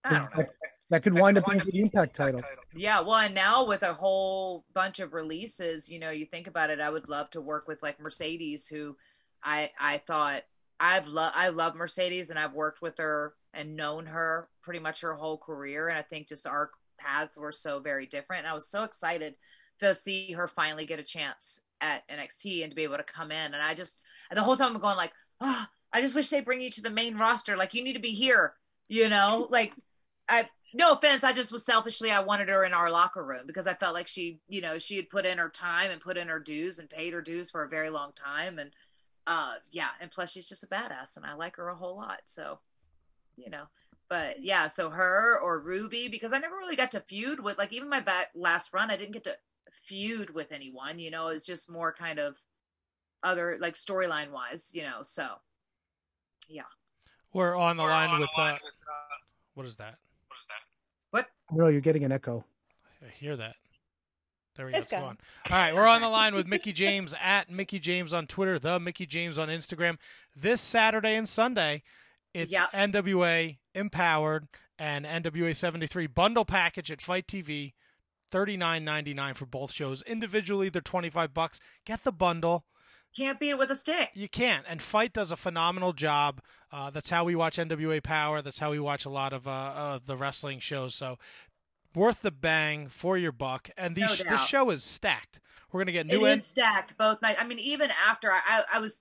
i 0.05 0.15
don't 0.15 0.37
know 0.37 0.47
That 0.91 1.05
could 1.05 1.15
wind 1.15 1.39
up 1.39 1.47
being 1.47 1.63
the 1.65 1.81
Impact 1.81 2.17
title. 2.17 2.41
Yeah, 2.75 3.01
well, 3.01 3.15
and 3.15 3.33
now 3.33 3.65
with 3.65 3.83
a 3.85 3.95
whole 3.95 4.65
bunch 4.75 4.99
of 4.99 5.13
releases, 5.13 5.89
you 5.89 6.01
know, 6.01 6.11
you 6.11 6.27
think 6.27 6.49
about 6.49 6.71
it, 6.71 6.81
I 6.81 6.91
would 6.91 7.09
love 7.09 7.31
to 7.31 7.41
work 7.41 7.69
with 7.69 7.81
like 7.81 8.01
Mercedes, 8.01 8.67
who 8.67 8.97
I 9.43 9.71
I 9.79 9.99
thought 9.99 10.43
I've 10.81 11.07
loved 11.07 11.37
I 11.37 11.51
love 11.51 11.77
Mercedes 11.77 12.31
and 12.31 12.41
I've 12.41 12.55
worked 12.55 12.83
with 12.83 12.99
her 12.99 13.35
and 13.55 13.77
known 13.77 14.07
her 14.07 14.49
pretty 14.63 14.81
much 14.81 15.03
her 15.03 15.15
whole 15.15 15.39
career, 15.39 15.89
and 15.89 15.97
I 15.97 16.03
think 16.03 16.29
just 16.29 16.45
our 16.45 16.73
paths 16.99 17.37
were 17.37 17.53
so 17.53 17.79
very 17.79 18.07
different. 18.07 18.41
And 18.41 18.49
I 18.49 18.55
was 18.55 18.69
so 18.69 18.83
excited 18.83 19.37
to 19.79 19.95
see 19.95 20.33
her 20.33 20.49
finally 20.49 20.87
get 20.87 20.99
a 20.99 21.05
chance 21.05 21.61
at 21.81 22.03
NXT 22.09 22.65
and 22.65 22.71
to 22.73 22.77
be 22.77 22.83
able 22.83 22.97
to 22.97 23.05
come 23.05 23.31
in. 23.31 23.55
And 23.55 23.63
I 23.63 23.75
just 23.75 24.01
and 24.29 24.37
the 24.37 24.43
whole 24.43 24.57
time 24.57 24.75
I'm 24.75 24.81
going 24.81 24.97
like, 24.97 25.13
oh, 25.41 25.67
I 25.93 26.01
just 26.01 26.15
wish 26.15 26.29
they 26.29 26.41
bring 26.41 26.61
you 26.61 26.71
to 26.71 26.83
the 26.83 26.91
main 26.91 27.17
roster. 27.17 27.57
Like 27.57 27.75
you 27.75 27.83
need 27.83 27.95
to 27.95 28.01
be 28.01 28.13
here, 28.13 28.55
you 28.89 29.09
know, 29.09 29.49
like 29.51 29.75
I 30.29 30.49
no 30.73 30.93
offense, 30.93 31.25
I 31.25 31.33
just 31.33 31.51
was 31.51 31.65
selfishly 31.65 32.11
I 32.11 32.21
wanted 32.21 32.49
her 32.49 32.65
in 32.65 32.73
our 32.73 32.91
locker 32.91 33.25
room 33.25 33.43
because 33.47 33.67
I 33.67 33.75
felt 33.75 33.95
like 33.95 34.07
she, 34.07 34.39
you 34.49 34.61
know, 34.61 34.79
she 34.79 34.97
had 34.97 35.11
put 35.11 35.27
in 35.27 35.39
her 35.39 35.49
time 35.49 35.91
and 35.91 36.01
put 36.01 36.17
in 36.17 36.29
her 36.29 36.39
dues 36.39 36.79
and 36.79 36.89
paid 36.89 37.13
her 37.13 37.23
dues 37.23 37.51
for 37.51 37.65
a 37.65 37.69
very 37.69 37.91
long 37.91 38.13
time 38.13 38.59
and 38.59 38.71
uh 39.27 39.55
yeah, 39.71 39.89
and 40.01 40.11
plus 40.11 40.31
she's 40.31 40.49
just 40.49 40.65
a 40.65 40.69
badass 40.69 41.17
and 41.17 41.27
I 41.27 41.35
like 41.35 41.57
her 41.57 41.69
a 41.69 41.77
whole 41.77 41.97
lot. 41.97 42.21
So, 42.25 42.61
you 43.37 43.51
know, 43.51 43.65
but 44.09 44.43
yeah, 44.43 44.69
so 44.69 44.91
her 44.91 45.39
or 45.41 45.61
Ruby 45.61 46.09
because 46.09 46.33
I 46.33 46.39
never 46.39 46.57
really 46.57 46.77
got 46.77 46.93
to 46.93 47.01
feud 47.01 47.41
with 47.41 47.59
like 47.59 47.73
even 47.73 47.89
my 47.89 48.01
back 48.01 48.29
last 48.35 48.73
run 48.73 48.91
I 48.91 48.97
didn't 48.97 49.13
get 49.13 49.25
to 49.25 49.37
feud 49.73 50.31
with 50.31 50.53
anyone, 50.53 50.99
you 50.99 51.11
know, 51.11 51.29
it's 51.29 51.47
just 51.47 51.71
more 51.71 51.93
kind 51.93 52.19
of 52.19 52.37
other 53.23 53.59
like 53.61 53.75
storyline 53.75 54.31
wise, 54.31 54.71
you 54.75 54.83
know. 54.83 55.03
So, 55.03 55.27
yeah. 56.51 56.63
We're 57.33 57.57
on 57.57 57.77
the 57.77 57.85
line 57.85 58.21
with 58.21 58.29
uh, 58.37 58.57
what 59.55 59.67
is 59.67 59.77
that? 59.77 59.97
What? 61.11 61.27
No, 61.53 61.69
you're 61.69 61.81
getting 61.81 62.05
an 62.05 62.13
echo. 62.13 62.45
I 63.03 63.11
hear 63.11 63.37
that. 63.37 63.55
There 64.57 64.67
we 64.67 64.73
go. 64.73 64.79
It's 64.79 64.87
It's 64.87 64.93
gone. 64.93 65.03
gone. 65.03 65.19
All 65.51 65.57
right, 65.59 65.75
we're 65.75 65.87
on 65.87 66.03
the 66.03 66.09
line 66.09 66.35
with 66.35 66.47
Mickie 66.47 66.73
James 66.73 67.15
at 67.23 67.51
Mickie 67.51 67.79
James 67.79 68.13
on 68.13 68.27
Twitter, 68.27 68.59
the 68.59 68.79
Mickie 68.81 69.07
James 69.07 69.39
on 69.39 69.49
Instagram. 69.49 69.97
This 70.37 70.61
Saturday 70.61 71.15
and 71.15 71.29
Sunday, 71.29 71.83
it's 72.35 72.53
Yep. 72.53 72.73
NWA 72.73 73.59
Empowered 73.75 74.49
and 74.79 75.05
NWA 75.05 75.55
73 75.55 76.07
bundle 76.09 76.45
package 76.45 76.91
at 76.91 77.01
FITE 77.01 77.27
TV. 77.27 77.73
Thirty 78.31 78.57
nine 78.57 78.85
ninety 78.85 79.13
nine 79.13 79.35
for 79.35 79.45
both 79.45 79.73
shows. 79.73 80.03
Individually, 80.03 80.69
they're 80.69 80.81
twenty 80.81 81.11
five 81.11 81.35
bucks. 81.35 81.59
Get 81.85 82.05
the 82.05 82.13
bundle. 82.13 82.65
Can't 83.17 83.41
beat 83.41 83.51
it 83.51 83.59
with 83.59 83.71
a 83.71 83.77
stick. 83.77 84.11
You 84.15 84.29
can't. 84.29 84.65
And 84.69 84.81
FITE 84.81 85.13
does 85.13 85.33
a 85.33 85.37
phenomenal 85.37 85.93
job. 85.93 86.41
Uh, 86.73 86.91
that's 86.91 87.11
how 87.11 87.25
we 87.25 87.35
watch 87.35 87.57
NWA 87.57 88.03
Power. 88.03 88.41
That's 88.43 88.61
how 88.61 88.71
we 88.71 88.79
watch 88.79 89.05
a 89.05 89.11
lot 89.11 89.33
of 89.33 89.49
uh, 89.49 89.73
of 89.75 90.07
the 90.07 90.17
wrestling 90.17 90.61
shows. 90.61 90.95
So 90.95 91.19
worth 91.95 92.23
the 92.23 92.31
bang 92.31 92.89
for 92.89 93.19
your 93.19 93.33
buck. 93.33 93.71
And 93.77 93.97
No 93.97 94.07
these 94.07 94.19
this 94.19 94.45
show 94.45 94.71
is 94.71 94.85
stacked. 94.85 95.41
We're 95.73 95.81
gonna 95.81 95.93
get 95.93 96.07
It 96.11 96.19
new. 96.19 96.27
is 96.27 96.47
stacked 96.47 96.97
both 96.99 97.21
nights. 97.23 97.41
I 97.41 97.47
mean, 97.47 97.59
even 97.59 97.91
after 98.09 98.31
I, 98.31 98.41
I, 98.47 98.63
I 98.75 98.79
was, 98.81 99.01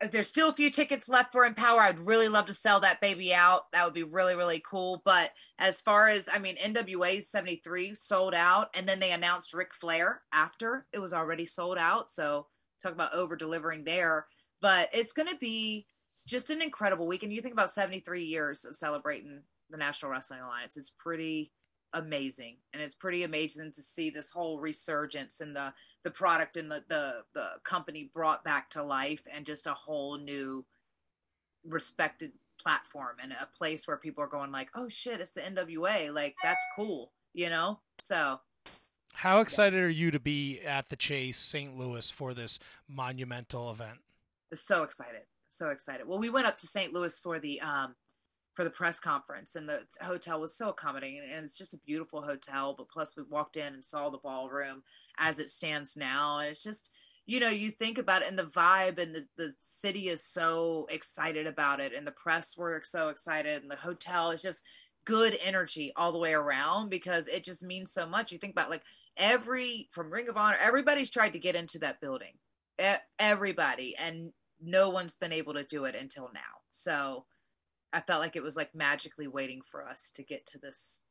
if 0.00 0.10
there's 0.10 0.28
still 0.28 0.48
a 0.50 0.54
few 0.54 0.70
tickets 0.70 1.08
left 1.08 1.32
for 1.32 1.44
Empower. 1.44 1.80
I'd 1.80 1.98
really 1.98 2.28
love 2.28 2.46
to 2.46 2.54
sell 2.54 2.80
that 2.80 3.00
baby 3.00 3.34
out. 3.34 3.70
That 3.72 3.84
would 3.84 3.94
be 3.94 4.04
really, 4.04 4.34
really 4.36 4.62
cool. 4.64 5.02
But 5.04 5.32
as 5.58 5.80
far 5.80 6.08
as, 6.08 6.28
I 6.32 6.38
mean, 6.38 6.56
NWA 6.56 7.22
73 7.22 7.94
sold 7.94 8.32
out, 8.34 8.68
and 8.76 8.88
then 8.88 9.00
they 9.00 9.10
announced 9.10 9.52
Ric 9.52 9.74
Flair 9.74 10.22
after 10.32 10.86
it 10.92 11.00
was 11.00 11.12
already 11.12 11.44
sold 11.46 11.78
out. 11.78 12.10
So 12.10 12.46
talk 12.82 12.92
about 12.92 13.14
over 13.14 13.36
delivering 13.36 13.84
there. 13.84 14.26
But 14.60 14.88
it's 14.92 15.12
going 15.12 15.28
to 15.28 15.36
be 15.36 15.86
just 16.26 16.50
an 16.50 16.62
incredible 16.62 17.06
weekend. 17.06 17.32
You 17.32 17.42
think 17.42 17.54
about 17.54 17.70
73 17.70 18.24
years 18.24 18.64
of 18.64 18.74
celebrating 18.74 19.42
the 19.70 19.76
National 19.76 20.10
Wrestling 20.10 20.40
Alliance. 20.40 20.76
It's 20.76 20.90
pretty 20.90 21.52
amazing 21.94 22.56
and 22.72 22.82
it's 22.82 22.94
pretty 22.94 23.22
amazing 23.22 23.72
to 23.72 23.80
see 23.80 24.10
this 24.10 24.30
whole 24.30 24.60
resurgence 24.60 25.40
and 25.40 25.56
the 25.56 25.72
the 26.04 26.10
product 26.10 26.56
and 26.56 26.70
the 26.70 26.84
the 26.88 27.22
the 27.34 27.48
company 27.64 28.10
brought 28.12 28.44
back 28.44 28.68
to 28.68 28.82
life 28.82 29.22
and 29.32 29.46
just 29.46 29.66
a 29.66 29.72
whole 29.72 30.18
new 30.18 30.64
respected 31.66 32.32
platform 32.60 33.16
and 33.22 33.32
a 33.32 33.48
place 33.56 33.88
where 33.88 33.96
people 33.96 34.22
are 34.22 34.28
going 34.28 34.52
like 34.52 34.68
oh 34.74 34.88
shit 34.88 35.20
it's 35.20 35.32
the 35.32 35.40
NWA 35.40 36.12
like 36.12 36.36
that's 36.42 36.64
cool 36.76 37.12
you 37.32 37.48
know 37.48 37.78
so 38.02 38.38
How 39.18 39.40
excited 39.40 39.80
are 39.80 39.90
you 39.90 40.12
to 40.12 40.20
be 40.20 40.60
at 40.60 40.90
the 40.90 40.94
Chase 40.94 41.38
St. 41.38 41.76
Louis 41.76 42.08
for 42.08 42.34
this 42.34 42.60
monumental 42.88 43.68
event? 43.68 43.98
so 44.54 44.84
excited 44.84 45.22
so 45.48 45.70
excited 45.70 46.06
well 46.06 46.18
we 46.18 46.30
went 46.30 46.46
up 46.46 46.56
to 46.56 46.66
st 46.66 46.92
louis 46.92 47.18
for 47.20 47.38
the 47.40 47.60
um 47.60 47.94
for 48.54 48.64
the 48.64 48.70
press 48.70 49.00
conference 49.00 49.56
and 49.56 49.68
the 49.68 49.82
hotel 50.00 50.40
was 50.40 50.56
so 50.56 50.68
accommodating 50.68 51.20
and 51.34 51.44
it's 51.44 51.58
just 51.58 51.74
a 51.74 51.80
beautiful 51.84 52.22
hotel 52.22 52.74
but 52.76 52.88
plus 52.88 53.16
we 53.16 53.22
walked 53.24 53.56
in 53.56 53.74
and 53.74 53.84
saw 53.84 54.08
the 54.08 54.18
ballroom 54.18 54.82
as 55.18 55.38
it 55.38 55.50
stands 55.50 55.96
now 55.96 56.38
and 56.38 56.48
it's 56.48 56.62
just 56.62 56.90
you 57.26 57.40
know 57.40 57.50
you 57.50 57.70
think 57.70 57.98
about 57.98 58.22
it 58.22 58.28
and 58.28 58.38
the 58.38 58.44
vibe 58.44 58.98
and 58.98 59.14
the, 59.14 59.26
the 59.36 59.52
city 59.60 60.08
is 60.08 60.22
so 60.22 60.86
excited 60.90 61.46
about 61.46 61.80
it 61.80 61.92
and 61.92 62.06
the 62.06 62.12
press 62.12 62.56
were 62.56 62.80
so 62.84 63.08
excited 63.08 63.60
and 63.62 63.70
the 63.70 63.76
hotel 63.76 64.30
is 64.30 64.42
just 64.42 64.64
good 65.04 65.38
energy 65.42 65.92
all 65.96 66.12
the 66.12 66.18
way 66.18 66.34
around 66.34 66.90
because 66.90 67.26
it 67.28 67.42
just 67.42 67.64
means 67.64 67.90
so 67.90 68.06
much 68.06 68.30
you 68.30 68.38
think 68.38 68.52
about 68.52 68.70
like 68.70 68.82
every 69.18 69.88
from 69.92 70.12
ring 70.12 70.28
of 70.28 70.36
honor 70.36 70.56
everybody's 70.60 71.10
tried 71.10 71.32
to 71.34 71.38
get 71.38 71.56
into 71.56 71.78
that 71.80 72.00
building. 72.00 72.34
Everybody 73.18 73.96
and 73.96 74.32
no 74.60 74.90
one's 74.90 75.16
been 75.16 75.32
able 75.32 75.54
to 75.54 75.64
do 75.64 75.84
it 75.84 75.94
until 75.94 76.30
now. 76.32 76.62
So 76.70 77.24
i 77.92 78.00
felt 78.00 78.20
like 78.20 78.36
it 78.36 78.42
was 78.42 78.56
like 78.56 78.74
magically 78.74 79.26
waiting 79.26 79.62
for 79.62 79.82
us 79.86 80.10
to 80.14 80.22
get 80.22 80.44
to 80.46 80.58
this 80.58 81.02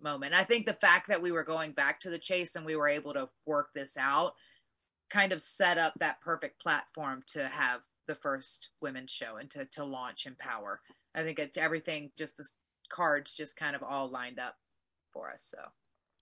moment. 0.00 0.34
I 0.34 0.44
think 0.44 0.66
the 0.66 0.74
fact 0.74 1.08
that 1.08 1.22
we 1.22 1.32
were 1.32 1.44
going 1.44 1.72
back 1.72 2.00
to 2.00 2.10
the 2.10 2.18
chase 2.18 2.56
and 2.56 2.66
we 2.66 2.76
were 2.76 2.88
able 2.88 3.14
to 3.14 3.28
work 3.46 3.70
this 3.74 3.96
out 3.96 4.34
kind 5.08 5.32
of 5.32 5.40
set 5.40 5.78
up 5.78 5.94
that 5.98 6.20
perfect 6.20 6.60
platform 6.60 7.22
to 7.28 7.46
have 7.46 7.82
the 8.06 8.14
first 8.14 8.70
women's 8.80 9.10
show 9.10 9.36
and 9.36 9.50
to, 9.50 9.64
to 9.64 9.84
launch 9.84 10.26
empower 10.26 10.80
i 11.14 11.22
think 11.22 11.38
it, 11.38 11.56
everything 11.56 12.10
just 12.16 12.36
the 12.36 12.48
cards 12.88 13.36
just 13.36 13.56
kind 13.56 13.74
of 13.74 13.82
all 13.82 14.08
lined 14.08 14.38
up 14.38 14.56
for 15.12 15.30
us 15.30 15.42
so 15.42 15.58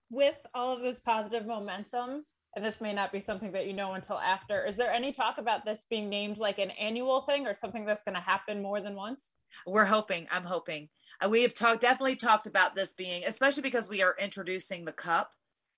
with 0.09 0.45
all 0.53 0.75
of 0.75 0.81
this 0.81 0.99
positive 0.99 1.45
momentum, 1.45 2.25
and 2.55 2.63
this 2.63 2.79
may 2.79 2.93
not 2.93 3.11
be 3.11 3.19
something 3.19 3.51
that 3.51 3.67
you 3.67 3.73
know 3.73 3.93
until 3.93 4.17
after, 4.17 4.65
is 4.65 4.77
there 4.77 4.91
any 4.91 5.11
talk 5.11 5.37
about 5.37 5.65
this 5.65 5.85
being 5.89 6.09
named 6.09 6.37
like 6.37 6.59
an 6.59 6.71
annual 6.71 7.21
thing 7.21 7.47
or 7.47 7.53
something 7.53 7.85
that's 7.85 8.03
going 8.03 8.15
to 8.15 8.21
happen 8.21 8.61
more 8.61 8.81
than 8.81 8.95
once? 8.95 9.35
we're 9.65 9.85
hoping 9.85 10.27
i'm 10.31 10.43
hoping. 10.43 10.89
Uh, 11.23 11.29
we 11.29 11.41
have 11.43 11.53
talked 11.53 11.81
definitely 11.81 12.15
talked 12.15 12.47
about 12.47 12.75
this 12.75 12.93
being 12.93 13.23
especially 13.25 13.63
because 13.63 13.87
we 13.89 14.01
are 14.01 14.15
introducing 14.19 14.85
the 14.85 14.91
cup 14.91 15.31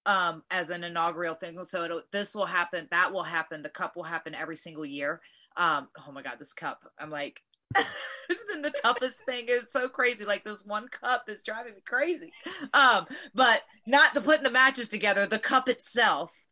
um 0.05 0.43
as 0.49 0.69
an 0.69 0.83
inaugural 0.83 1.35
thing. 1.35 1.63
So 1.65 2.01
this 2.11 2.33
will 2.33 2.45
happen 2.45 2.87
that 2.91 3.11
will 3.13 3.23
happen 3.23 3.61
the 3.61 3.69
cup 3.69 3.95
will 3.95 4.03
happen 4.03 4.33
every 4.33 4.57
single 4.57 4.85
year. 4.85 5.21
Um 5.55 5.89
oh 6.07 6.11
my 6.11 6.21
god 6.21 6.37
this 6.39 6.53
cup 6.53 6.79
i'm 6.99 7.09
like 7.09 7.41
it's 8.29 8.45
been 8.45 8.61
the 8.61 8.73
toughest 8.83 9.21
thing. 9.25 9.45
It's 9.47 9.73
so 9.73 9.89
crazy. 9.89 10.25
Like 10.25 10.43
this 10.43 10.65
one 10.65 10.87
cup 10.87 11.25
is 11.27 11.43
driving 11.43 11.73
me 11.73 11.81
crazy. 11.85 12.31
Um 12.73 13.07
but 13.33 13.63
not 13.85 14.13
the 14.13 14.21
putting 14.21 14.43
the 14.43 14.49
matches 14.49 14.87
together 14.87 15.25
the 15.25 15.39
cup 15.39 15.69
itself. 15.69 16.45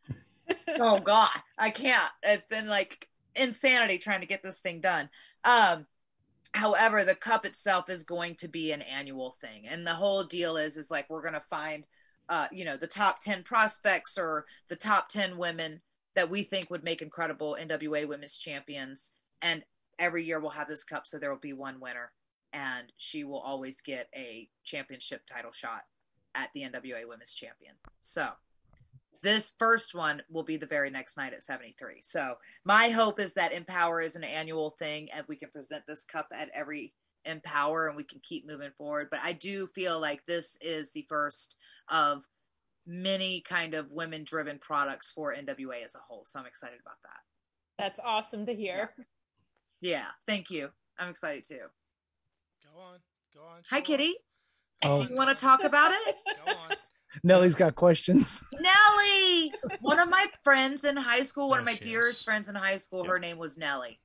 Oh 0.78 1.00
god. 1.00 1.30
I 1.58 1.70
can't. 1.70 2.10
It's 2.22 2.46
been 2.46 2.68
like 2.68 3.08
insanity 3.34 3.98
trying 3.98 4.20
to 4.20 4.28
get 4.28 4.44
this 4.44 4.60
thing 4.60 4.80
done. 4.80 5.10
Um 5.42 5.86
however 6.54 7.04
the 7.04 7.16
cup 7.16 7.44
itself 7.44 7.90
is 7.90 8.04
going 8.04 8.36
to 8.36 8.48
be 8.48 8.70
an 8.70 8.82
annual 8.82 9.36
thing. 9.40 9.66
And 9.66 9.84
the 9.84 9.94
whole 9.94 10.22
deal 10.22 10.56
is 10.56 10.76
is 10.76 10.90
like 10.90 11.10
we're 11.10 11.22
going 11.22 11.34
to 11.34 11.40
find 11.40 11.84
uh 12.28 12.46
you 12.52 12.64
know 12.64 12.76
the 12.76 12.86
top 12.86 13.18
10 13.18 13.42
prospects 13.42 14.16
or 14.16 14.46
the 14.68 14.76
top 14.76 15.08
10 15.08 15.36
women 15.36 15.80
that 16.14 16.30
we 16.30 16.42
think 16.42 16.70
would 16.70 16.84
make 16.84 17.02
incredible 17.02 17.56
nwa 17.60 18.08
women's 18.08 18.38
champions. 18.38 19.12
And 19.42 19.64
every 19.98 20.24
year 20.24 20.40
we'll 20.40 20.50
have 20.50 20.68
this 20.68 20.84
cup 20.84 21.06
so 21.06 21.18
there 21.18 21.30
will 21.30 21.38
be 21.38 21.52
one 21.52 21.80
winner 21.80 22.12
and 22.52 22.92
she 22.96 23.24
will 23.24 23.40
always 23.40 23.80
get 23.80 24.08
a 24.14 24.48
championship 24.64 25.22
title 25.26 25.52
shot 25.52 25.82
at 26.34 26.50
the 26.54 26.62
nwa 26.62 27.06
women's 27.08 27.34
champion. 27.34 27.74
So 28.02 28.28
this 29.22 29.52
first 29.58 29.94
one 29.94 30.22
will 30.30 30.42
be 30.42 30.56
the 30.56 30.66
very 30.66 30.90
next 30.90 31.16
night 31.16 31.32
at 31.32 31.42
73 31.42 32.00
so 32.02 32.34
my 32.64 32.90
hope 32.90 33.18
is 33.18 33.34
that 33.34 33.52
empower 33.52 34.00
is 34.00 34.14
an 34.14 34.22
annual 34.22 34.76
thing 34.78 35.08
and 35.12 35.24
we 35.26 35.36
can 35.36 35.50
present 35.50 35.82
this 35.88 36.04
cup 36.04 36.28
at 36.32 36.50
every 36.54 36.92
empower 37.24 37.88
and 37.88 37.96
we 37.96 38.04
can 38.04 38.20
keep 38.22 38.46
moving 38.46 38.70
forward. 38.78 39.08
But 39.10 39.20
i 39.22 39.32
do 39.32 39.68
feel 39.74 40.00
like 40.00 40.24
this 40.26 40.56
is 40.60 40.92
the 40.92 41.06
first 41.08 41.56
of 41.90 42.22
many 42.86 43.40
kind 43.40 43.74
of 43.74 43.90
women 43.90 44.22
driven 44.22 44.58
products 44.60 45.10
for 45.10 45.34
nwa 45.34 45.84
as 45.84 45.96
a 45.96 46.04
whole 46.06 46.22
so 46.24 46.38
i'm 46.38 46.46
excited 46.46 46.78
about 46.80 46.98
that. 47.02 47.82
That's 47.82 48.00
awesome 48.00 48.46
to 48.46 48.54
hear. 48.54 48.92
yeah 48.96 49.04
thank 50.26 50.50
you 50.50 50.68
i'm 50.98 51.10
excited 51.10 51.46
too 51.46 51.58
Go 52.74 52.80
on, 52.80 52.98
go 53.34 53.40
on. 53.42 53.62
hi 53.70 53.78
show 53.78 53.84
kitty 53.84 54.14
Oh. 54.84 55.02
do 55.02 55.08
you 55.10 55.16
want 55.16 55.28
to 55.36 55.44
oh. 55.46 55.48
talk 55.48 55.64
about 55.64 55.92
it 55.92 56.16
off. 56.28 56.36
Go 56.46 56.52
on. 56.52 56.70
Nellie's 57.24 57.54
got 57.54 57.74
questions. 57.74 58.42
nellie 58.52 59.52
one 59.80 59.98
of 59.98 60.08
my 60.08 60.26
friends 60.44 60.84
in 60.84 60.96
high 60.96 61.22
school 61.22 61.48
one 61.48 61.58
of 61.58 61.64
my 61.64 61.74
dearest 61.76 62.20
is. 62.20 62.24
friends 62.24 62.48
in 62.48 62.54
high 62.54 62.76
school 62.76 63.04
her 63.04 63.18
name 63.18 63.38
was 63.38 63.56
nellie 63.56 63.98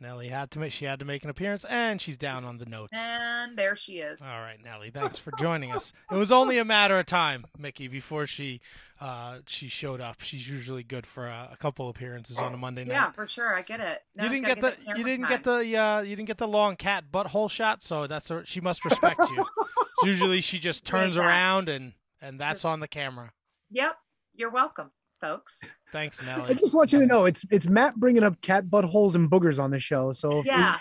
Nelly 0.00 0.28
had 0.28 0.50
to 0.52 0.58
make 0.58 0.72
she 0.72 0.84
had 0.84 0.98
to 1.00 1.04
make 1.04 1.24
an 1.24 1.30
appearance, 1.30 1.64
and 1.68 2.00
she's 2.00 2.16
down 2.16 2.44
on 2.44 2.58
the 2.58 2.66
notes. 2.66 2.92
And 2.92 3.56
there 3.58 3.74
she 3.74 3.94
is. 3.94 4.22
All 4.22 4.40
right, 4.40 4.58
Nellie, 4.62 4.90
thanks 4.90 5.18
for 5.18 5.32
joining 5.38 5.72
us. 5.72 5.92
It 6.10 6.14
was 6.14 6.30
only 6.30 6.58
a 6.58 6.64
matter 6.64 6.98
of 6.98 7.06
time, 7.06 7.46
Mickie, 7.58 7.88
before 7.88 8.26
she 8.26 8.60
uh, 9.00 9.38
she 9.46 9.68
showed 9.68 10.00
up. 10.00 10.20
She's 10.20 10.48
usually 10.48 10.82
good 10.82 11.06
for 11.06 11.26
a, 11.26 11.50
a 11.52 11.56
couple 11.56 11.88
appearances 11.88 12.38
on 12.38 12.54
a 12.54 12.56
Monday 12.56 12.84
night. 12.84 12.94
Yeah, 12.94 13.10
for 13.12 13.26
sure. 13.26 13.54
I 13.54 13.62
get 13.62 13.80
it. 13.80 14.00
Now 14.14 14.24
you 14.24 14.30
didn't 14.30 14.44
just 14.46 14.54
get 14.56 14.62
gotta 14.62 14.76
the 14.84 14.98
you 14.98 15.04
didn't 15.04 15.26
time. 15.26 15.30
get 15.30 15.44
the 15.44 15.76
uh, 15.76 16.00
you 16.02 16.16
didn't 16.16 16.28
get 16.28 16.38
the 16.38 16.48
long 16.48 16.76
cat 16.76 17.04
butthole 17.12 17.50
shot, 17.50 17.82
so 17.82 18.06
that's 18.06 18.30
a, 18.30 18.44
she 18.46 18.60
must 18.60 18.84
respect 18.84 19.18
you. 19.18 19.44
Usually 20.04 20.40
she 20.40 20.58
just 20.58 20.84
turns 20.84 21.16
around 21.16 21.68
and 21.68 21.92
and 22.20 22.38
that's 22.40 22.62
Just- 22.62 22.64
on 22.66 22.80
the 22.80 22.88
camera. 22.88 23.32
Yep. 23.70 23.96
You're 24.34 24.50
welcome, 24.50 24.92
folks. 25.20 25.72
Thanks, 25.92 26.22
Nelly. 26.22 26.50
I 26.50 26.54
just 26.54 26.74
want 26.74 26.92
you 26.92 27.00
to 27.00 27.06
know 27.06 27.24
it's 27.24 27.44
it's 27.50 27.66
Matt 27.66 27.96
bringing 27.96 28.22
up 28.22 28.40
cat 28.40 28.66
buttholes 28.66 29.14
and 29.14 29.30
boogers 29.30 29.62
on 29.62 29.70
the 29.70 29.78
show. 29.78 30.12
So 30.12 30.42
Yeah. 30.44 30.76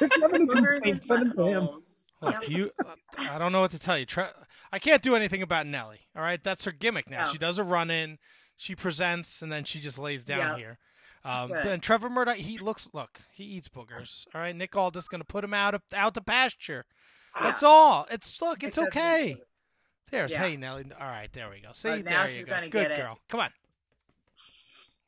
if 0.00 0.14
you 0.14 0.22
have 0.22 0.34
any 0.34 0.46
Boogers 0.46 0.74
and 0.84 1.00
complaints, 1.00 1.06
send 1.06 1.30
them 1.30 1.36
to 1.36 1.46
him. 1.46 1.68
Look, 2.22 2.48
you, 2.48 2.70
I 3.18 3.38
don't 3.38 3.52
know 3.52 3.60
what 3.60 3.70
to 3.72 3.78
tell 3.78 3.98
you. 3.98 4.06
Tre- 4.06 4.30
I 4.72 4.78
can't 4.78 5.02
do 5.02 5.14
anything 5.14 5.42
about 5.42 5.66
Nelly. 5.66 6.00
All 6.16 6.22
right, 6.22 6.42
that's 6.42 6.64
her 6.64 6.72
gimmick 6.72 7.10
now. 7.10 7.24
No. 7.26 7.32
She 7.32 7.36
does 7.38 7.58
a 7.58 7.64
run 7.64 7.90
in, 7.90 8.18
she 8.56 8.74
presents, 8.74 9.42
and 9.42 9.52
then 9.52 9.64
she 9.64 9.78
just 9.80 9.98
lays 9.98 10.24
down 10.24 10.38
Yeah. 10.38 10.56
here. 10.56 10.78
Um, 11.22 11.48
Good. 11.48 11.64
then 11.66 11.80
Trevor 11.80 12.08
Murdoch, 12.08 12.36
he 12.36 12.56
looks, 12.58 12.88
look, 12.94 13.20
he 13.30 13.44
eats 13.44 13.68
boogers. 13.68 14.26
All 14.34 14.40
right, 14.40 14.54
Nick 14.56 14.74
Aldis 14.74 15.08
going 15.08 15.20
to 15.20 15.26
put 15.26 15.44
him 15.44 15.52
out 15.54 15.74
of, 15.74 15.82
out 15.92 16.14
to 16.14 16.20
pasture. 16.22 16.84
That's 17.42 17.62
all. 17.62 18.06
It's 18.10 18.40
look, 18.40 18.62
it's 18.62 18.76
Because 18.76 18.88
okay. 18.88 19.36
There's 20.10 20.32
Yeah. 20.32 20.38
hey 20.46 20.56
Nelly. 20.56 20.84
All 20.98 21.06
right, 21.06 21.30
there 21.32 21.50
we 21.50 21.60
go. 21.60 21.72
See, 21.72 21.88
Oh, 21.88 21.96
now 21.96 22.22
there 22.22 22.28
you 22.30 22.36
she's 22.36 22.44
go. 22.44 22.52
gonna 22.52 22.68
Good 22.68 22.88
get 22.88 22.90
it. 22.92 23.02
girl. 23.02 23.18
Come 23.28 23.40
on. 23.40 23.50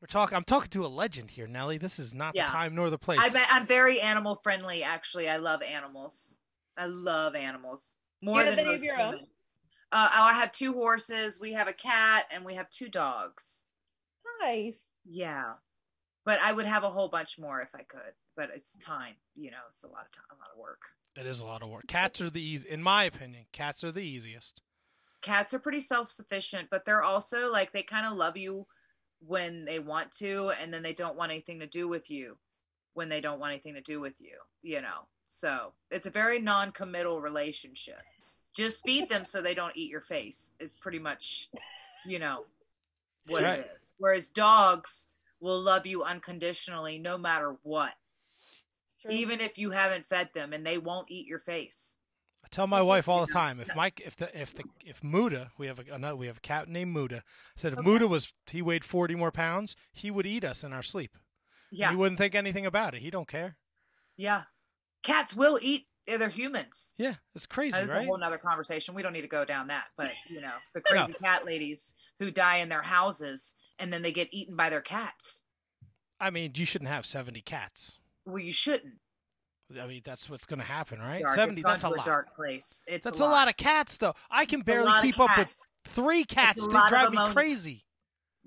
We're 0.06 0.20
talking. 0.20 0.36
I'm 0.36 0.44
talking 0.44 0.70
to 0.70 0.86
a 0.86 0.86
legend 0.86 1.32
here, 1.32 1.48
Nelly. 1.48 1.78
This 1.78 1.98
is 1.98 2.14
not 2.14 2.36
Yeah. 2.36 2.46
the 2.46 2.52
time 2.52 2.76
nor 2.76 2.90
the 2.90 2.98
place. 2.98 3.18
I 3.20 3.28
bet 3.28 3.48
I'm 3.50 3.66
very 3.66 4.00
animal 4.00 4.36
friendly. 4.36 4.84
Actually, 4.84 5.28
I 5.28 5.38
love 5.38 5.62
animals. 5.62 6.32
I 6.76 6.86
love 6.86 7.34
animals 7.34 7.96
more 8.20 8.40
have 8.40 8.50
than 8.50 8.60
any 8.60 8.68
of 8.68 8.74
most 8.76 8.84
your 8.84 9.00
own? 9.00 9.14
humans. 9.14 9.48
Uh, 9.90 10.08
I 10.12 10.32
have 10.34 10.52
two 10.52 10.74
horses. 10.74 11.40
We 11.40 11.54
have 11.54 11.66
a 11.66 11.72
cat, 11.72 12.26
and 12.30 12.44
we 12.44 12.54
have 12.54 12.70
two 12.70 12.88
dogs. 12.88 13.64
Nice. 14.40 14.92
Yeah, 15.04 15.54
but 16.24 16.38
I 16.40 16.52
would 16.52 16.66
have 16.66 16.84
a 16.84 16.90
whole 16.90 17.08
bunch 17.08 17.36
more 17.36 17.60
if 17.60 17.74
I 17.74 17.82
could. 17.82 18.14
But 18.36 18.50
it's 18.54 18.76
time. 18.76 19.16
You 19.34 19.50
know, 19.50 19.58
it's 19.70 19.82
a 19.82 19.88
lot 19.88 20.04
of 20.06 20.12
time, 20.12 20.26
a 20.30 20.34
lot 20.34 20.50
of 20.52 20.58
work. 20.60 20.82
it 21.16 21.26
is 21.26 21.40
a 21.40 21.46
lot 21.46 21.64
of 21.64 21.68
work. 21.68 21.88
Cats 21.88 22.20
are 22.20 22.30
the 22.30 22.40
easy, 22.40 22.68
in 22.68 22.80
my 22.80 23.02
opinion. 23.02 23.46
Cats 23.50 23.82
are 23.82 23.90
the 23.90 24.02
easiest. 24.02 24.62
Cats 25.20 25.52
are 25.52 25.58
pretty 25.58 25.80
self 25.80 26.10
sufficient, 26.10 26.68
but 26.70 26.84
they're 26.84 27.02
also 27.02 27.50
like 27.50 27.72
they 27.72 27.82
kind 27.82 28.06
of 28.06 28.12
love 28.16 28.36
you 28.36 28.68
when 29.20 29.64
they 29.64 29.78
want 29.78 30.12
to, 30.12 30.52
and 30.60 30.72
then 30.72 30.82
they 30.82 30.92
don't 30.92 31.16
want 31.16 31.30
anything 31.32 31.60
to 31.60 31.66
do 31.66 31.88
with 31.88 32.10
you 32.10 32.36
when 32.94 33.08
they 33.08 33.20
don't 33.20 33.38
want 33.38 33.52
anything 33.52 33.74
to 33.74 33.80
do 33.80 34.00
with 34.00 34.14
you. 34.20 34.38
You 34.62 34.80
know, 34.80 35.06
so 35.28 35.72
it's 35.90 36.06
a 36.06 36.10
very 36.10 36.40
non 36.40 36.72
committal 36.72 37.20
relationship. 37.20 38.00
Just 38.54 38.84
feed 38.84 39.10
them 39.10 39.24
so 39.24 39.42
they 39.42 39.54
don't 39.54 39.76
eat 39.76 39.90
your 39.90 40.00
face. 40.00 40.54
It's 40.58 40.76
pretty 40.76 40.98
much, 40.98 41.50
you 42.06 42.18
know, 42.18 42.46
what 43.26 43.42
Right. 43.42 43.60
it 43.60 43.70
is. 43.78 43.94
Whereas 43.98 44.30
dogs 44.30 45.08
will 45.40 45.60
love 45.60 45.84
you 45.86 46.02
unconditionally 46.02 46.98
no 46.98 47.18
matter 47.18 47.56
what, 47.62 47.94
even 49.10 49.40
if 49.40 49.58
you 49.58 49.72
haven't 49.72 50.06
fed 50.06 50.30
them, 50.34 50.52
and 50.54 50.66
they 50.66 50.78
won't 50.78 51.10
eat 51.10 51.26
your 51.26 51.38
face. 51.38 51.98
I 52.46 52.48
tell 52.50 52.66
my 52.68 52.80
wife 52.80 53.08
all 53.08 53.26
the 53.26 53.32
time 53.32 53.58
if 53.60 53.68
Mike 53.74 54.00
if 54.06 54.16
the 54.16 54.40
if 54.40 54.54
the 54.54 54.62
if 54.84 55.02
Muda 55.02 55.50
we 55.58 55.66
have 55.66 55.80
a 55.80 55.92
another, 55.92 56.14
we 56.16 56.28
have 56.28 56.36
a 56.38 56.40
cat 56.40 56.68
named 56.68 56.94
Muda. 56.94 57.18
I 57.18 57.20
said 57.56 57.72
if 57.72 57.80
Muda 57.80 58.06
was 58.06 58.32
he 58.48 58.62
weighed 58.62 58.84
forty 58.84 59.14
more 59.16 59.32
pounds, 59.32 59.74
he 59.92 60.10
would 60.12 60.26
eat 60.26 60.44
us 60.44 60.62
in 60.62 60.72
our 60.72 60.82
sleep. 60.82 61.16
Yeah, 61.72 61.90
He 61.90 61.96
wouldn't 61.96 62.18
think 62.18 62.36
anything 62.36 62.64
about 62.64 62.94
it. 62.94 63.02
He 63.02 63.10
don't 63.10 63.26
care. 63.28 63.56
yeah. 64.16 64.44
Cats 65.02 65.34
will 65.36 65.58
eat 65.62 65.86
other 66.12 66.28
humans. 66.28 66.94
Yeah, 66.98 67.14
it's 67.34 67.46
crazy, 67.46 67.72
That's 67.72 67.88
right? 67.88 68.02
a 68.02 68.06
whole 68.06 68.18
nother 68.18 68.38
conversation. 68.38 68.94
We 68.94 69.02
don't 69.02 69.12
need 69.12 69.22
to 69.22 69.28
go 69.28 69.44
down 69.44 69.66
that, 69.68 69.84
but 69.96 70.12
you 70.28 70.40
know, 70.40 70.54
the 70.74 70.80
crazy 70.86 71.12
cat 71.14 71.44
ladies 71.44 71.96
who 72.20 72.30
die 72.30 72.56
in 72.58 72.68
their 72.68 72.82
houses 72.82 73.56
and 73.78 73.92
then 73.92 74.02
they 74.02 74.12
get 74.12 74.28
eaten 74.32 74.56
by 74.56 74.70
their 74.70 74.80
cats. 74.80 75.44
I 76.20 76.30
mean, 76.30 76.52
you 76.54 76.64
shouldn't 76.64 76.90
have 76.90 77.04
seventy 77.06 77.40
cats. 77.40 77.98
Well, 78.24 78.38
you 78.38 78.52
shouldn't. 78.52 78.94
I 79.80 79.86
mean, 79.86 80.02
that's 80.04 80.30
what's 80.30 80.46
going 80.46 80.60
to 80.60 80.64
happen, 80.64 81.00
right? 81.00 81.22
Dark. 81.22 81.34
Seventy. 81.34 81.60
It's 81.60 81.64
gone 81.64 81.72
That's 81.72 81.84
a 81.84 81.88
to 81.88 81.94
lot. 81.96 82.06
dark 82.06 82.36
place. 82.36 82.84
It's 82.86 83.04
That's 83.04 83.20
a 83.20 83.26
lot. 83.26 83.48
of 83.48 83.56
cats, 83.56 83.96
though. 83.96 84.14
I 84.30 84.44
can 84.44 84.60
It's 84.60 84.66
barely 84.66 84.92
keep 85.02 85.18
up 85.18 85.36
with 85.36 85.48
three 85.88 86.24
cats. 86.24 86.64
They 86.64 86.72
drive 86.88 87.10
me 87.10 87.18
crazy. 87.32 87.84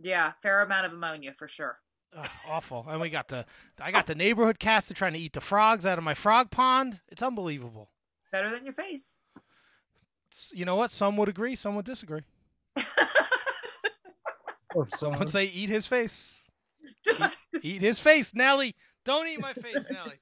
Yeah, 0.02 0.32
fair 0.42 0.62
amount 0.62 0.86
of 0.86 0.94
ammonia 0.94 1.34
for 1.34 1.48
sure. 1.48 1.78
Ugh, 2.18 2.30
awful. 2.50 2.86
And 2.88 3.02
we 3.02 3.10
got 3.10 3.28
the 3.28 3.46
I 3.80 3.92
got 3.92 4.08
the 4.08 4.16
neighborhood 4.16 4.60
cats. 4.60 4.88
They're 4.88 4.96
trying 4.96 5.14
to 5.14 5.20
eat 5.20 5.34
the 5.34 5.42
frogs 5.42 5.86
out 5.86 5.98
of 5.98 6.04
my 6.06 6.14
frog 6.14 6.52
pond. 6.52 7.02
It's 7.10 7.22
unbelievable. 7.22 7.90
Better 8.32 8.50
than 8.50 8.64
your 8.64 8.74
face. 8.74 9.20
You 10.54 10.64
know 10.64 10.76
what? 10.78 10.90
Some 10.90 11.18
would 11.18 11.28
agree. 11.28 11.56
Some 11.56 11.76
would 11.76 11.86
disagree. 11.86 12.22
Or 14.76 14.88
Some 14.96 15.18
would 15.18 15.30
say, 15.32 15.46
"Eat 15.46 15.70
his 15.70 15.88
face. 15.88 16.52
Eat 17.64 17.82
his 17.82 18.00
face, 18.00 18.36
Nelly. 18.36 18.76
Don't 19.06 19.28
eat 19.28 19.40
my 19.40 19.54
face, 19.54 19.88
Nelly. 19.90 20.16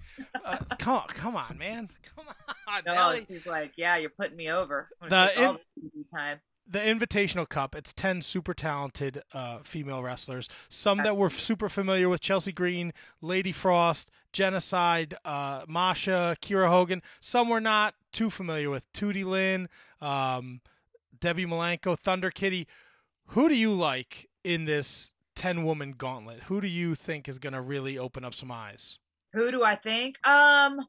Uh, 0.46 0.58
come 0.78 0.96
on, 0.96 1.08
come 1.10 1.36
on, 1.36 1.58
man. 1.58 1.90
Come 2.16 2.26
on, 2.68 2.84
no, 2.86 2.94
Nelly." 2.94 3.26
she's 3.28 3.46
like, 3.48 3.74
yeah, 3.76 3.98
you're 3.98 4.10
putting 4.12 4.38
me 4.38 4.50
over. 4.50 4.88
The- 5.02 5.10
gonna 5.10 5.30
take 5.30 5.40
all 5.40 5.56
if- 5.56 5.94
the 5.94 6.04
time. 6.06 6.40
the 6.70 6.80
Invitational 6.80 7.48
Cup. 7.50 7.76
It's 7.76 7.94
ten 7.94 8.22
super 8.22 8.54
talented 8.54 9.22
uh, 9.34 9.60
female 9.64 10.04
wrestlers. 10.04 10.48
Some 10.70 11.00
that 11.00 11.18
we're 11.18 11.30
super 11.30 11.70
familiar 11.70 12.08
with: 12.10 12.22
Chelsea 12.22 12.52
Green, 12.52 12.94
Lady 13.22 13.52
Frost, 13.52 14.12
Genocide, 14.32 15.16
uh, 15.26 15.64
Masha, 15.68 16.38
Kiera 16.42 16.68
Hogan. 16.70 17.02
Some 17.20 17.50
we're 17.50 17.60
not 17.60 17.96
too 18.12 18.30
familiar 18.30 18.70
with: 18.70 18.92
Tootie 18.94 19.26
Lynn, 19.26 19.70
um, 20.02 20.62
Debbie 21.20 21.46
Malenko, 21.46 21.98
Thunder 21.98 22.32
Kitty. 22.32 22.68
Who 23.32 23.50
do 23.50 23.56
you 23.56 23.74
like 23.74 24.30
in 24.44 24.66
this 24.66 25.10
ten-woman 25.38 25.94
gauntlet? 25.98 26.42
Who 26.48 26.60
do 26.62 26.68
you 26.68 26.96
think 26.96 27.30
is 27.30 27.38
going 27.38 27.54
to 27.54 27.62
really 27.62 28.00
open 28.00 28.26
up 28.26 28.34
some 28.34 28.52
eyes? 28.52 28.98
Who 29.34 29.52
do 29.52 29.64
I 29.64 29.76
think? 29.76 30.16
Um 30.28 30.80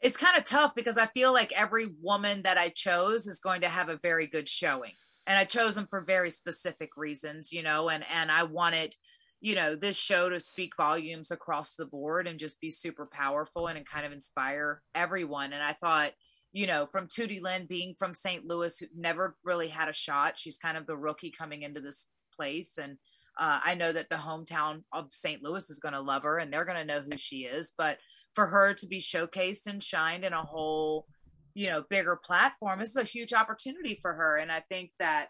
it's 0.00 0.16
kind 0.16 0.36
of 0.36 0.44
tough 0.44 0.74
because 0.76 0.96
I 0.98 1.06
feel 1.06 1.32
like 1.32 1.50
every 1.58 1.88
woman 2.02 2.42
that 2.42 2.58
I 2.58 2.68
chose 2.68 3.26
is 3.26 3.40
going 3.40 3.62
to 3.62 3.68
have 3.68 3.88
a 3.88 3.96
very 3.96 4.26
good 4.26 4.48
showing. 4.48 4.92
And 5.26 5.36
I 5.36 5.44
chose 5.44 5.74
them 5.74 5.88
for 5.88 6.02
very 6.02 6.30
specific 6.30 6.90
reasons, 6.96 7.50
you 7.50 7.62
know, 7.62 7.88
and 7.88 8.04
and 8.14 8.30
I 8.30 8.42
wanted, 8.42 8.94
you 9.40 9.54
know, 9.54 9.74
this 9.74 9.96
show 9.96 10.28
to 10.28 10.38
speak 10.38 10.76
volumes 10.76 11.30
across 11.30 11.76
the 11.76 11.86
board 11.86 12.26
and 12.26 12.38
just 12.38 12.60
be 12.60 12.70
super 12.70 13.08
powerful 13.10 13.68
and, 13.68 13.78
and 13.78 13.88
kind 13.88 14.04
of 14.04 14.12
inspire 14.12 14.82
everyone. 14.94 15.54
And 15.54 15.62
I 15.62 15.72
thought, 15.72 16.12
you 16.52 16.66
know, 16.66 16.86
from 16.92 17.06
Tootie 17.06 17.42
Lynn 17.42 17.66
being 17.66 17.94
from 17.98 18.12
St. 18.12 18.44
Louis, 18.44 18.78
who 18.78 18.86
never 18.94 19.36
really 19.44 19.68
had 19.68 19.88
a 19.88 19.94
shot, 19.94 20.38
she's 20.38 20.58
kind 20.58 20.76
of 20.76 20.86
the 20.86 20.96
rookie 20.96 21.32
coming 21.36 21.62
into 21.62 21.80
this 21.80 22.06
place 22.38 22.78
and 22.78 22.98
uh, 23.38 23.60
I 23.64 23.74
know 23.74 23.92
that 23.92 24.10
the 24.10 24.16
hometown 24.16 24.82
of 24.92 25.12
St. 25.12 25.42
Louis 25.42 25.70
is 25.70 25.78
going 25.78 25.92
to 25.92 26.00
love 26.00 26.24
her 26.24 26.38
and 26.38 26.52
they're 26.52 26.64
going 26.64 26.78
to 26.78 26.84
know 26.84 27.02
who 27.02 27.16
she 27.16 27.38
is. 27.44 27.72
But 27.76 27.98
for 28.34 28.46
her 28.46 28.74
to 28.74 28.86
be 28.86 29.00
showcased 29.00 29.66
and 29.66 29.82
shined 29.82 30.24
in 30.24 30.32
a 30.32 30.42
whole, 30.42 31.06
you 31.54 31.68
know, 31.68 31.84
bigger 31.88 32.18
platform, 32.22 32.80
this 32.80 32.90
is 32.90 32.96
a 32.96 33.04
huge 33.04 33.32
opportunity 33.32 33.98
for 34.02 34.12
her. 34.12 34.36
And 34.36 34.50
I 34.50 34.64
think 34.68 34.90
that 34.98 35.28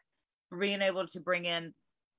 being 0.58 0.80
able 0.80 1.06
to 1.06 1.20
bring 1.20 1.44
in 1.44 1.74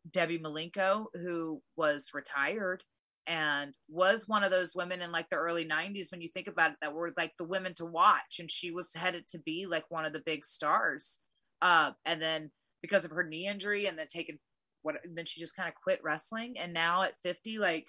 Debbie 0.09 0.39
Malenko, 0.39 1.05
who 1.13 1.61
was 1.75 2.09
retired 2.13 2.83
and 3.25 3.73
was 3.89 4.27
one 4.27 4.43
of 4.43 4.51
those 4.51 4.75
women 4.75 5.01
in 5.01 5.11
like 5.11 5.29
the 5.29 5.37
early 5.37 5.65
90s, 5.65 6.11
when 6.11 6.21
you 6.21 6.29
think 6.33 6.47
about 6.47 6.71
it, 6.71 6.77
that 6.81 6.93
were 6.93 7.13
like 7.17 7.33
the 7.39 7.45
women 7.45 7.73
to 7.75 7.85
watch. 7.85 8.37
And 8.39 8.49
she 8.49 8.69
was 8.69 8.93
headed 8.93 9.27
to 9.29 9.39
be 9.39 9.65
like 9.65 9.85
one 9.89 10.05
of 10.05 10.13
the 10.13 10.23
big 10.23 10.45
stars. 10.45 11.19
Uh, 11.63 11.91
and 12.05 12.21
then 12.21 12.51
because 12.81 13.05
of 13.05 13.11
her 13.11 13.23
knee 13.23 13.47
injury 13.47 13.87
and 13.87 13.97
then 13.97 14.07
taking 14.07 14.37
what 14.81 14.95
then 15.03 15.25
she 15.25 15.39
just 15.39 15.55
kind 15.55 15.69
of 15.69 15.75
quit 15.75 15.99
wrestling 16.03 16.55
and 16.57 16.73
now 16.73 17.03
at 17.03 17.13
50 17.23 17.57
like 17.59 17.87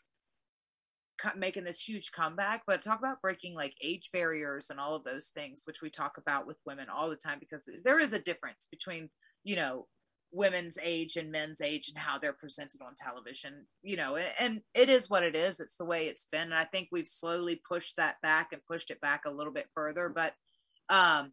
making 1.37 1.65
this 1.65 1.81
huge 1.81 2.13
comeback. 2.13 2.63
But 2.67 2.83
talk 2.83 2.99
about 2.99 3.21
breaking 3.21 3.55
like 3.55 3.75
age 3.83 4.11
barriers 4.13 4.71
and 4.71 4.81
all 4.81 4.95
of 4.95 5.05
those 5.05 5.29
things 5.29 5.63
which 5.65 5.83
we 5.83 5.91
talk 5.91 6.17
about 6.19 6.47
with 6.47 6.61
women 6.67 6.89
all 6.89 7.11
the 7.11 7.17
time 7.17 7.39
because 7.39 7.69
there 7.85 8.01
is 8.01 8.13
a 8.13 8.19
difference 8.19 8.67
between 8.71 9.11
you 9.45 9.57
know 9.57 9.87
women's 10.33 10.79
age 10.81 11.17
and 11.17 11.33
men's 11.33 11.61
age 11.61 11.89
and 11.89 11.99
how 11.99 12.17
they're 12.17 12.33
presented 12.33 12.81
on 12.81 12.95
television 12.97 13.67
you 13.83 13.97
know 13.97 14.17
and 14.39 14.61
it 14.75 14.89
is 14.89 15.11
what 15.11 15.25
it 15.25 15.35
is. 15.35 15.61
It's 15.61 15.77
the 15.77 15.85
way 15.85 16.07
it's 16.07 16.27
been 16.31 16.43
and 16.43 16.55
i 16.55 16.65
think 16.65 16.89
we've 16.91 17.09
slowly 17.09 17.61
pushed 17.69 17.97
that 17.97 18.17
back 18.23 18.49
and 18.53 18.65
pushed 18.65 18.91
it 18.91 19.01
back 19.01 19.23
a 19.27 19.31
little 19.31 19.53
bit 19.53 19.67
further 19.75 20.09
but 20.09 20.35
um 20.89 21.33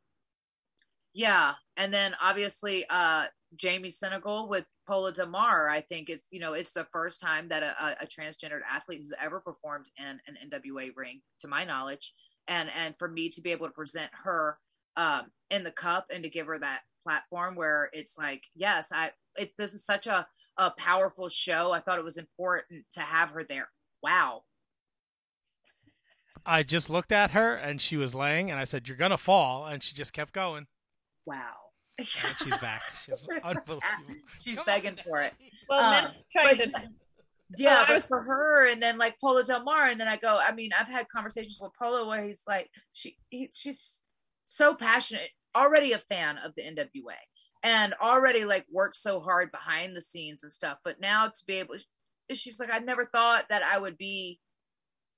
yeah. 1.17 1.53
And 1.75 1.91
then 1.91 2.15
obviously 2.21 2.85
uh 2.89 3.25
Jamie 3.55 3.89
Senegal 3.89 4.49
with 4.49 4.65
Paula 4.85 5.11
Damar. 5.13 5.69
I 5.69 5.81
think 5.81 6.09
it's 6.09 6.27
you 6.31 6.39
know 6.39 6.53
it's 6.53 6.73
the 6.73 6.87
first 6.91 7.21
time 7.21 7.49
that 7.49 7.63
a, 7.63 7.75
a, 7.83 7.95
a 8.01 8.07
transgendered 8.07 8.61
athlete 8.69 8.99
has 8.99 9.13
ever 9.21 9.39
performed 9.39 9.89
in 9.97 10.19
an 10.27 10.37
NWA 10.49 10.91
ring, 10.95 11.21
to 11.39 11.47
my 11.47 11.63
knowledge, 11.63 12.13
and 12.47 12.69
and 12.77 12.95
for 12.97 13.07
me 13.07 13.29
to 13.29 13.41
be 13.41 13.51
able 13.51 13.67
to 13.67 13.73
present 13.73 14.11
her 14.23 14.57
um, 14.95 15.31
in 15.49 15.63
the 15.63 15.71
cup 15.71 16.07
and 16.13 16.23
to 16.23 16.29
give 16.29 16.47
her 16.47 16.59
that 16.59 16.81
platform 17.03 17.55
where 17.55 17.89
it's 17.93 18.17
like, 18.17 18.43
yes, 18.55 18.89
I 18.91 19.11
it, 19.37 19.51
this 19.57 19.73
is 19.73 19.85
such 19.85 20.07
a 20.07 20.27
a 20.57 20.71
powerful 20.71 21.29
show. 21.29 21.71
I 21.71 21.79
thought 21.79 21.99
it 21.99 22.05
was 22.05 22.17
important 22.17 22.85
to 22.93 23.01
have 23.01 23.29
her 23.29 23.43
there. 23.43 23.69
Wow, 24.03 24.43
I 26.45 26.63
just 26.63 26.89
looked 26.89 27.11
at 27.11 27.31
her 27.31 27.55
and 27.55 27.81
she 27.81 27.97
was 27.97 28.15
laying, 28.15 28.51
and 28.51 28.59
I 28.59 28.63
said, 28.63 28.87
"You're 28.87 28.97
gonna 28.97 29.17
fall," 29.17 29.65
and 29.65 29.81
she 29.81 29.95
just 29.95 30.13
kept 30.13 30.33
going. 30.33 30.67
Wow. 31.25 31.66
And 31.99 32.07
she's 32.43 32.57
back. 32.57 32.81
She's 33.05 33.27
unbelievable. 33.43 33.81
She's 34.39 34.57
Come 34.57 34.65
begging 34.65 34.91
on. 34.99 35.03
for 35.05 35.21
it. 35.21 35.33
Well, 35.69 35.79
Uh, 35.79 35.91
Matt's 36.01 36.21
trying 36.31 36.57
but- 36.57 36.71
to. 36.73 36.89
Yeah, 37.57 37.85
Oh, 37.87 37.91
I 37.91 37.93
was- 37.95 38.05
for 38.05 38.21
her, 38.21 38.67
and 38.69 38.83
then 38.83 38.97
like 38.97 39.15
Polo 39.21 39.41
Del 39.41 39.63
Mar, 39.63 39.85
and 39.87 39.99
then 39.99 40.07
I 40.07 40.17
go. 40.17 40.37
I 40.41 40.53
mean, 40.53 40.71
I've 40.77 40.87
had 40.87 41.07
conversations 41.07 41.57
with 41.61 41.71
Polo 41.81 42.07
where 42.07 42.23
he's 42.25 42.43
like, 42.47 42.69
she, 42.93 43.17
he, 43.29 43.49
she's 43.53 44.03
so 44.45 44.75
passionate, 44.75 45.29
already 45.55 45.93
a 45.93 45.97
fan 45.97 46.37
of 46.39 46.51
the 46.55 46.63
NWA, 46.63 47.15
and 47.63 47.93
already 48.01 48.43
like 48.43 48.65
worked 48.69 48.97
so 48.97 49.21
hard 49.21 49.49
behind 49.51 49.95
the 49.95 50.01
scenes 50.01 50.43
and 50.43 50.51
stuff. 50.51 50.77
But 50.83 50.99
now 50.99 51.27
to 51.27 51.43
be 51.47 51.53
able, 51.55 51.75
she's 52.33 52.59
like, 52.59 52.69
I 52.71 52.79
never 52.79 53.05
thought 53.05 53.45
that 53.49 53.63
I 53.63 53.79
would 53.79 53.97
be 53.97 54.39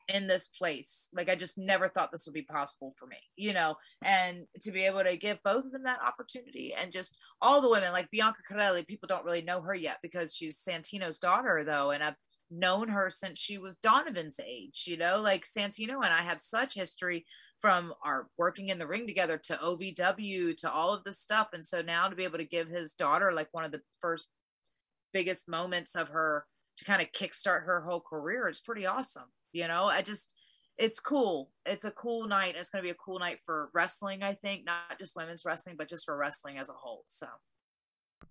in 0.10 0.28
this 0.28 0.48
place. 0.48 1.08
Like 1.14 1.30
I 1.30 1.36
just 1.36 1.58
never 1.58 1.88
thought 1.88 2.12
this 2.12 2.26
would 2.26 2.34
be 2.34 2.42
possible 2.42 2.94
for 2.98 3.06
me, 3.06 3.18
you 3.36 3.54
know. 3.54 3.76
And 4.04 4.46
to 4.62 4.72
be 4.72 4.86
able 4.86 5.04
to 5.04 5.18
give 5.18 5.38
both 5.44 5.66
of 5.66 5.72
them 5.72 5.84
that 5.84 6.02
opportunity, 6.06 6.74
and 6.74 6.92
just 6.92 7.18
all 7.42 7.62
the 7.62 7.70
women 7.70 7.92
like 7.92 8.10
Bianca 8.12 8.40
Carelli, 8.50 8.86
people 8.86 9.08
don't 9.08 9.24
really 9.24 9.44
know 9.44 9.62
her 9.62 9.76
yet 9.76 9.98
because 10.02 10.36
she's 10.36 10.58
Santino's 10.58 11.20
daughter, 11.20 11.64
though, 11.66 11.92
and 11.92 12.04
I've 12.04 12.16
known 12.52 12.90
her 12.90 13.10
since 13.10 13.40
she 13.40 13.58
was 13.60 13.78
Donovan's 13.78 14.40
age, 14.40 14.86
you 14.88 14.98
know. 14.98 15.20
Like 15.20 15.46
Santino 15.46 15.96
and 15.96 16.14
I 16.14 16.24
have 16.24 16.40
such 16.40 16.76
history 16.76 17.26
from 17.62 17.94
our 18.04 18.28
working 18.38 18.70
in 18.70 18.80
the 18.80 18.88
ring 18.88 19.06
together 19.06 19.38
to 19.38 19.58
OVW 19.58 20.56
to 20.58 20.72
all 20.72 20.94
of 20.94 21.04
this 21.04 21.20
stuff, 21.20 21.50
and 21.54 21.66
so 21.66 21.82
now 21.82 22.08
to 22.08 22.16
be 22.16 22.24
able 22.24 22.40
to 22.40 22.46
give 22.46 22.68
his 22.68 22.94
daughter 22.94 23.32
like 23.32 23.50
one 23.52 23.64
of 23.64 23.72
the 23.72 23.82
first 24.02 24.30
biggest 25.14 25.50
moments 25.50 25.96
of 25.96 26.10
her 26.10 26.46
to 26.78 26.86
kind 26.86 27.02
of 27.02 27.12
kickstart 27.12 27.66
her 27.66 27.82
whole 27.82 28.02
career, 28.02 28.48
it's 28.48 28.62
pretty 28.62 28.86
awesome. 28.86 29.26
You 29.54 29.68
know, 29.68 29.86
I 29.86 30.02
just 30.02 30.34
it's 30.78 31.00
cool. 31.00 31.52
It's 31.66 31.84
a 31.84 31.92
cool 31.92 32.28
night. 32.28 32.56
It's 32.58 32.70
going 32.70 32.82
to 32.82 32.88
be 32.88 32.92
a 32.92 32.96
cool 32.96 33.20
night 33.20 33.40
for 33.46 33.70
wrestling, 33.74 34.24
I 34.24 34.34
think, 34.34 34.66
not 34.66 34.98
just 34.98 35.16
women's 35.16 35.44
wrestling, 35.46 35.76
but 35.78 35.90
just 35.90 36.06
for 36.06 36.16
wrestling 36.16 36.58
as 36.58 36.70
a 36.70 36.74
whole. 36.74 37.04
So, 37.08 37.28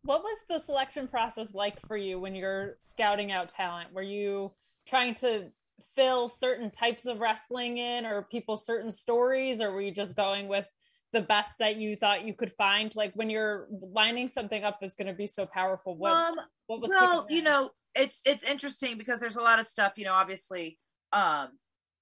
What 0.02 0.22
was 0.22 0.44
the 0.48 0.58
selection 0.58 1.08
process 1.08 1.54
like 1.54 1.78
for 1.86 1.96
you 1.96 2.18
when 2.18 2.34
you're 2.34 2.76
scouting 2.80 3.32
out 3.32 3.50
talent? 3.50 3.92
Were 3.92 4.02
you 4.02 4.52
trying 4.86 5.14
to 5.16 5.50
fill 5.94 6.26
certain 6.28 6.70
types 6.70 7.06
of 7.06 7.20
wrestling 7.20 7.78
in 7.78 8.06
or 8.06 8.22
people 8.22 8.56
certain 8.56 8.90
stories, 8.90 9.60
or 9.60 9.70
were 9.70 9.82
you 9.82 9.92
just 9.92 10.16
going 10.16 10.48
with 10.48 10.66
the 11.12 11.20
best 11.20 11.56
that 11.58 11.76
you 11.76 11.96
thought 11.96 12.24
you 12.24 12.34
could 12.34 12.52
find? 12.52 12.94
Like 12.96 13.12
when 13.14 13.28
you're 13.30 13.68
lining 13.92 14.26
something 14.28 14.64
up 14.64 14.78
that's 14.80 14.96
going 14.96 15.08
to 15.08 15.12
be 15.12 15.26
so 15.26 15.46
powerful, 15.46 15.96
what 15.96 16.12
um, 16.12 16.36
what 16.66 16.80
was 16.80 16.88
well, 16.88 17.26
you 17.28 17.42
know, 17.42 17.70
it's 17.94 18.22
it's 18.24 18.44
interesting 18.44 18.96
because 18.96 19.20
there's 19.20 19.36
a 19.36 19.42
lot 19.42 19.58
of 19.58 19.66
stuff, 19.66 19.92
you 19.96 20.04
know, 20.04 20.14
obviously, 20.14 20.78
um, 21.12 21.50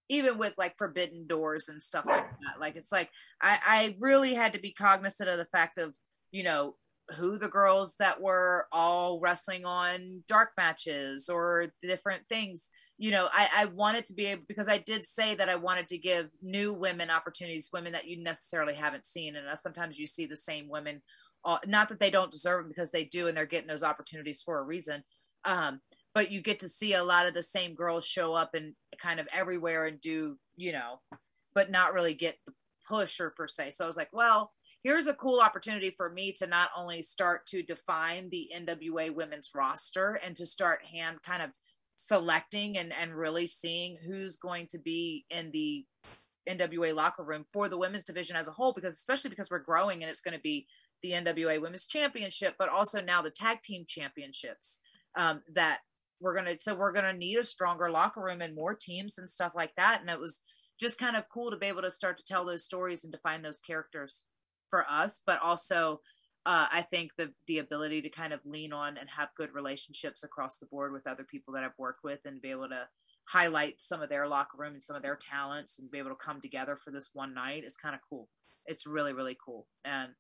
even 0.09 0.39
with 0.39 0.55
like 0.57 0.77
forbidden 0.77 1.27
doors 1.27 1.69
and 1.69 1.81
stuff 1.81 2.05
like 2.07 2.25
that. 2.25 2.61
Like 2.61 2.77
it's 2.77 2.93
like 2.93 3.11
I, 3.43 3.59
I 3.65 3.97
really 3.99 4.35
had 4.35 4.53
to 4.53 4.61
be 4.61 4.73
cognizant 4.73 5.29
of 5.29 5.39
the 5.39 5.47
fact 5.47 5.79
of, 5.79 5.95
you 6.31 6.45
know, 6.45 6.77
who 7.17 7.39
the 7.39 7.49
girls 7.49 7.97
that 7.99 8.21
were 8.21 8.67
all 8.73 9.21
wrestling 9.21 9.65
on 9.65 10.25
dark 10.29 10.51
matches 10.57 11.29
or 11.29 11.67
different 11.83 12.23
things. 12.29 12.71
You 12.99 13.11
know, 13.11 13.29
I, 13.31 13.49
I 13.57 13.65
wanted 13.67 14.07
to 14.07 14.15
be 14.15 14.27
able 14.27 14.43
because 14.49 14.69
I 14.69 14.79
did 14.79 15.07
say 15.07 15.35
that 15.35 15.49
I 15.49 15.57
wanted 15.57 15.89
to 15.89 15.99
give 15.99 16.31
new 16.43 16.73
women 16.73 17.11
opportunities, 17.11 17.71
women 17.73 17.93
that 17.93 18.09
you 18.09 18.23
necessarily 18.23 18.75
haven't 18.75 19.07
seen. 19.07 19.37
And 19.37 19.47
uh, 19.47 19.57
sometimes 19.57 19.99
you 19.99 20.07
see 20.07 20.27
the 20.27 20.37
same 20.37 20.69
women, 20.69 21.03
uh, 21.45 21.59
not 21.67 21.89
that 21.91 21.99
they 21.99 22.11
don't 22.11 22.33
deserve 22.33 22.63
them 22.63 22.69
because 22.69 22.91
they 22.91 23.05
do, 23.05 23.29
and 23.29 23.37
they're 23.37 23.47
getting 23.47 23.69
those 23.69 23.85
opportunities 23.85 24.43
for 24.43 24.59
a 24.59 24.65
reason. 24.65 25.05
Um, 25.45 25.81
but 26.15 26.33
you 26.33 26.41
get 26.41 26.61
to 26.61 26.69
see 26.69 26.95
a 26.95 27.05
lot 27.05 27.27
of 27.27 27.35
the 27.35 27.43
same 27.43 27.75
girls 27.75 28.07
show 28.07 28.33
up 28.33 28.55
and 28.55 28.75
kind 29.01 29.21
of 29.21 29.29
everywhere 29.33 29.87
and 29.87 30.01
do, 30.01 30.37
you 30.57 30.73
know, 30.73 31.01
but 31.55 31.71
not 31.71 31.95
really 31.95 32.15
get 32.15 32.37
the 32.47 32.53
pusher 32.89 33.33
per 33.37 33.47
se. 33.47 33.73
So 33.73 33.85
I 33.85 33.87
was 33.87 33.97
like, 33.97 34.11
well, 34.13 34.53
here's 34.83 35.07
a 35.07 35.15
cool 35.15 35.41
opportunity 35.41 35.93
for 35.97 36.11
me 36.11 36.33
to 36.33 36.47
not 36.47 36.71
only 36.77 37.03
start 37.03 37.47
to 37.47 37.63
define 37.63 38.31
the 38.31 38.51
NWA 38.55 39.15
women's 39.15 39.51
roster 39.55 40.19
and 40.25 40.37
to 40.37 40.47
start 40.47 40.85
hand 40.85 41.19
kind 41.23 41.43
of 41.43 41.51
selecting 41.97 42.77
and, 42.79 42.93
and 42.93 43.15
really 43.15 43.47
seeing 43.47 43.97
who's 44.07 44.37
going 44.37 44.67
to 44.69 44.79
be 44.79 45.25
in 45.31 45.51
the 45.51 45.85
NWA 46.49 46.95
locker 46.95 47.25
room 47.25 47.45
for 47.53 47.69
the 47.69 47.79
women's 47.79 48.05
division 48.05 48.37
as 48.37 48.49
a 48.49 48.53
whole, 48.53 48.73
because 48.73 48.95
especially 48.95 49.31
because 49.31 49.51
we're 49.51 49.59
growing 49.59 50.03
and 50.03 50.11
it's 50.11 50.21
going 50.21 50.37
to 50.37 50.41
be 50.41 50.67
the 51.03 51.13
NWA 51.13 51.61
women's 51.61 51.87
championship, 51.87 52.55
but 52.59 52.69
also 52.69 53.01
now 53.01 53.23
the 53.23 53.31
tag 53.31 53.63
team 53.63 53.85
championships 53.89 54.81
um, 55.17 55.43
that 55.55 55.81
we're 56.21 56.35
going 56.35 56.57
to, 56.57 56.61
so 56.61 56.75
we're 56.75 56.93
going 56.93 57.05
to 57.05 57.13
need 57.13 57.39
a 57.39 57.45
stronger 57.45 57.91
locker 57.91 58.23
room 58.23 58.41
and 58.41 58.55
more 58.55 58.75
teams 58.75 59.19
and 59.19 59.29
stuff 59.29 59.53
like 59.55 59.73
that. 59.77 60.01
And 60.01 60.11
it 60.11 60.19
was 60.19 60.41
just 60.79 60.99
kind 60.99 61.17
of 61.17 61.25
cool 61.33 61.51
to 61.51 61.57
be 61.57 61.67
able 61.67 61.83
to 61.83 61.91
start 61.91 62.19
to 62.19 62.25
tell 62.25 62.45
those 62.45 62.65
stories 62.65 63.05
and 63.05 63.13
define 63.13 63.43
those 63.43 63.61
characters 63.61 64.25
for 64.71 64.85
us, 64.91 65.21
but 65.27 65.41
also 65.43 66.01
uh, 66.45 66.67
I 66.71 66.83
think 66.83 67.11
the 67.19 67.33
the 67.49 67.59
ability 67.59 68.03
to 68.03 68.09
kind 68.09 68.33
of 68.33 68.41
lean 68.45 68.73
on 68.73 68.97
and 68.99 69.09
have 69.11 69.29
good 69.37 69.53
relationships 69.53 70.23
across 70.23 70.59
the 70.59 70.67
board 70.67 70.93
with 70.93 71.07
other 71.07 71.25
people 71.25 71.53
that 71.55 71.65
I've 71.65 71.79
worked 71.79 72.05
with 72.05 72.21
and 72.25 72.41
be 72.41 72.53
able 72.53 72.69
to 72.69 72.87
highlight 73.29 73.83
some 73.83 74.01
of 74.01 74.09
their 74.09 74.29
locker 74.29 74.57
room 74.57 74.75
and 74.75 74.83
some 74.83 74.95
of 74.95 75.03
their 75.03 75.17
talents 75.17 75.81
and 75.81 75.91
be 75.91 75.99
able 75.99 76.11
to 76.11 76.17
come 76.17 76.41
together 76.41 76.77
for 76.77 76.93
this 76.93 77.11
one 77.13 77.35
night 77.35 77.65
is 77.65 77.77
kind 77.77 77.97
of 77.97 78.01
cool. 78.09 78.29
It's 78.67 78.87
really 78.87 79.13
really 79.13 79.37
cool. 79.45 79.67
And 79.85 80.13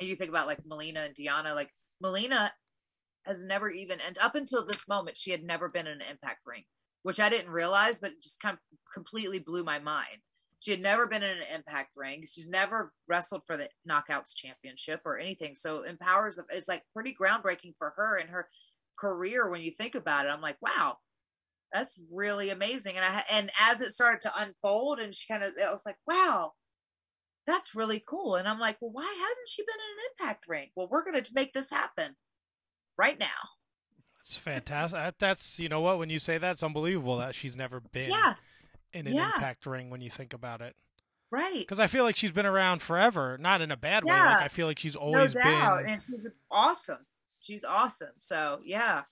you 0.00 0.14
think 0.14 0.30
about 0.30 0.46
like 0.46 0.64
Melina 0.64 1.00
and 1.00 1.14
Deonna, 1.14 1.56
like 1.56 1.70
Melina 2.00 2.52
has 3.28 3.44
never 3.44 3.70
even 3.70 3.98
and 4.04 4.18
up 4.18 4.34
until 4.34 4.66
this 4.66 4.88
moment 4.88 5.16
she 5.16 5.30
had 5.30 5.44
never 5.44 5.68
been 5.68 5.86
in 5.86 6.00
an 6.00 6.08
impact 6.10 6.40
ring, 6.46 6.64
which 7.02 7.20
I 7.20 7.28
didn't 7.28 7.52
realize, 7.52 8.00
but 8.00 8.20
just 8.22 8.42
of 8.44 8.58
completely 8.92 9.38
blew 9.38 9.62
my 9.62 9.78
mind. 9.78 10.22
She 10.60 10.72
had 10.72 10.80
never 10.80 11.06
been 11.06 11.22
in 11.22 11.36
an 11.36 11.54
impact 11.54 11.90
ring. 11.94 12.24
She's 12.26 12.48
never 12.48 12.92
wrestled 13.08 13.42
for 13.46 13.56
the 13.56 13.68
Knockouts 13.88 14.34
Championship 14.34 15.02
or 15.04 15.18
anything. 15.18 15.54
So 15.54 15.82
empowers 15.82 16.40
is 16.52 16.66
like 16.66 16.82
pretty 16.92 17.14
groundbreaking 17.20 17.74
for 17.78 17.92
her 17.96 18.16
and 18.16 18.30
her 18.30 18.48
career 18.98 19.48
when 19.48 19.60
you 19.60 19.70
think 19.70 19.94
about 19.94 20.26
it. 20.26 20.30
I'm 20.30 20.40
like, 20.40 20.56
wow, 20.60 20.96
that's 21.72 22.10
really 22.12 22.50
amazing. 22.50 22.96
And 22.96 23.04
I 23.04 23.22
and 23.30 23.52
as 23.60 23.80
it 23.80 23.92
started 23.92 24.22
to 24.22 24.32
unfold, 24.36 24.98
and 24.98 25.14
she 25.14 25.32
kind 25.32 25.44
of, 25.44 25.52
I 25.64 25.70
was 25.70 25.86
like, 25.86 25.98
wow, 26.08 26.52
that's 27.46 27.76
really 27.76 28.02
cool. 28.04 28.34
And 28.34 28.48
I'm 28.48 28.58
like, 28.58 28.78
well, 28.80 28.90
why 28.92 29.04
hasn't 29.04 29.48
she 29.48 29.62
been 29.62 29.74
in 29.74 29.80
an 29.80 30.26
impact 30.26 30.44
ring? 30.48 30.70
Well, 30.74 30.88
we're 30.90 31.04
gonna 31.04 31.22
make 31.34 31.52
this 31.52 31.70
happen 31.70 32.16
right 32.98 33.18
now. 33.18 33.26
It's 34.20 34.36
fantastic. 34.36 35.14
That's 35.18 35.58
you 35.58 35.68
know 35.70 35.80
what 35.80 35.98
when 35.98 36.10
you 36.10 36.18
say 36.18 36.36
that, 36.36 36.52
it's 36.52 36.62
unbelievable 36.62 37.16
that 37.18 37.34
she's 37.34 37.56
never 37.56 37.80
been 37.80 38.10
Yeah, 38.10 38.34
in 38.92 39.06
an 39.06 39.14
Yeah. 39.14 39.26
impact 39.34 39.64
ring 39.64 39.88
when 39.88 40.00
you 40.02 40.10
think 40.10 40.34
about 40.34 40.60
it. 40.60 40.76
right. 41.30 41.58
Because 41.60 41.78
I 41.78 41.86
feel 41.86 42.04
like 42.04 42.16
she's 42.16 42.32
been 42.32 42.46
around 42.46 42.80
forever, 42.82 43.36
not 43.38 43.60
in 43.62 43.70
a 43.70 43.76
bad 43.76 44.04
way. 44.04 44.14
Yeah. 44.14 44.26
Like 44.36 44.42
I 44.44 44.48
feel 44.48 44.66
like 44.66 44.78
she's 44.78 44.96
always 44.96 45.34
no 45.34 45.42
doubt. 45.42 45.82
been. 45.84 45.92
And 45.94 46.02
she's 46.02 46.26
awesome. 46.50 47.06
She's 47.40 47.64
awesome. 47.64 48.12
So 48.18 48.60
yeah, 48.64 49.02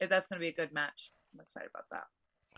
if 0.00 0.08
that's 0.08 0.26
gonna 0.26 0.40
be 0.40 0.48
a 0.48 0.54
good 0.54 0.72
match, 0.72 1.10
I'm 1.34 1.40
excited 1.40 1.68
about 1.74 1.84
that. 1.90 2.04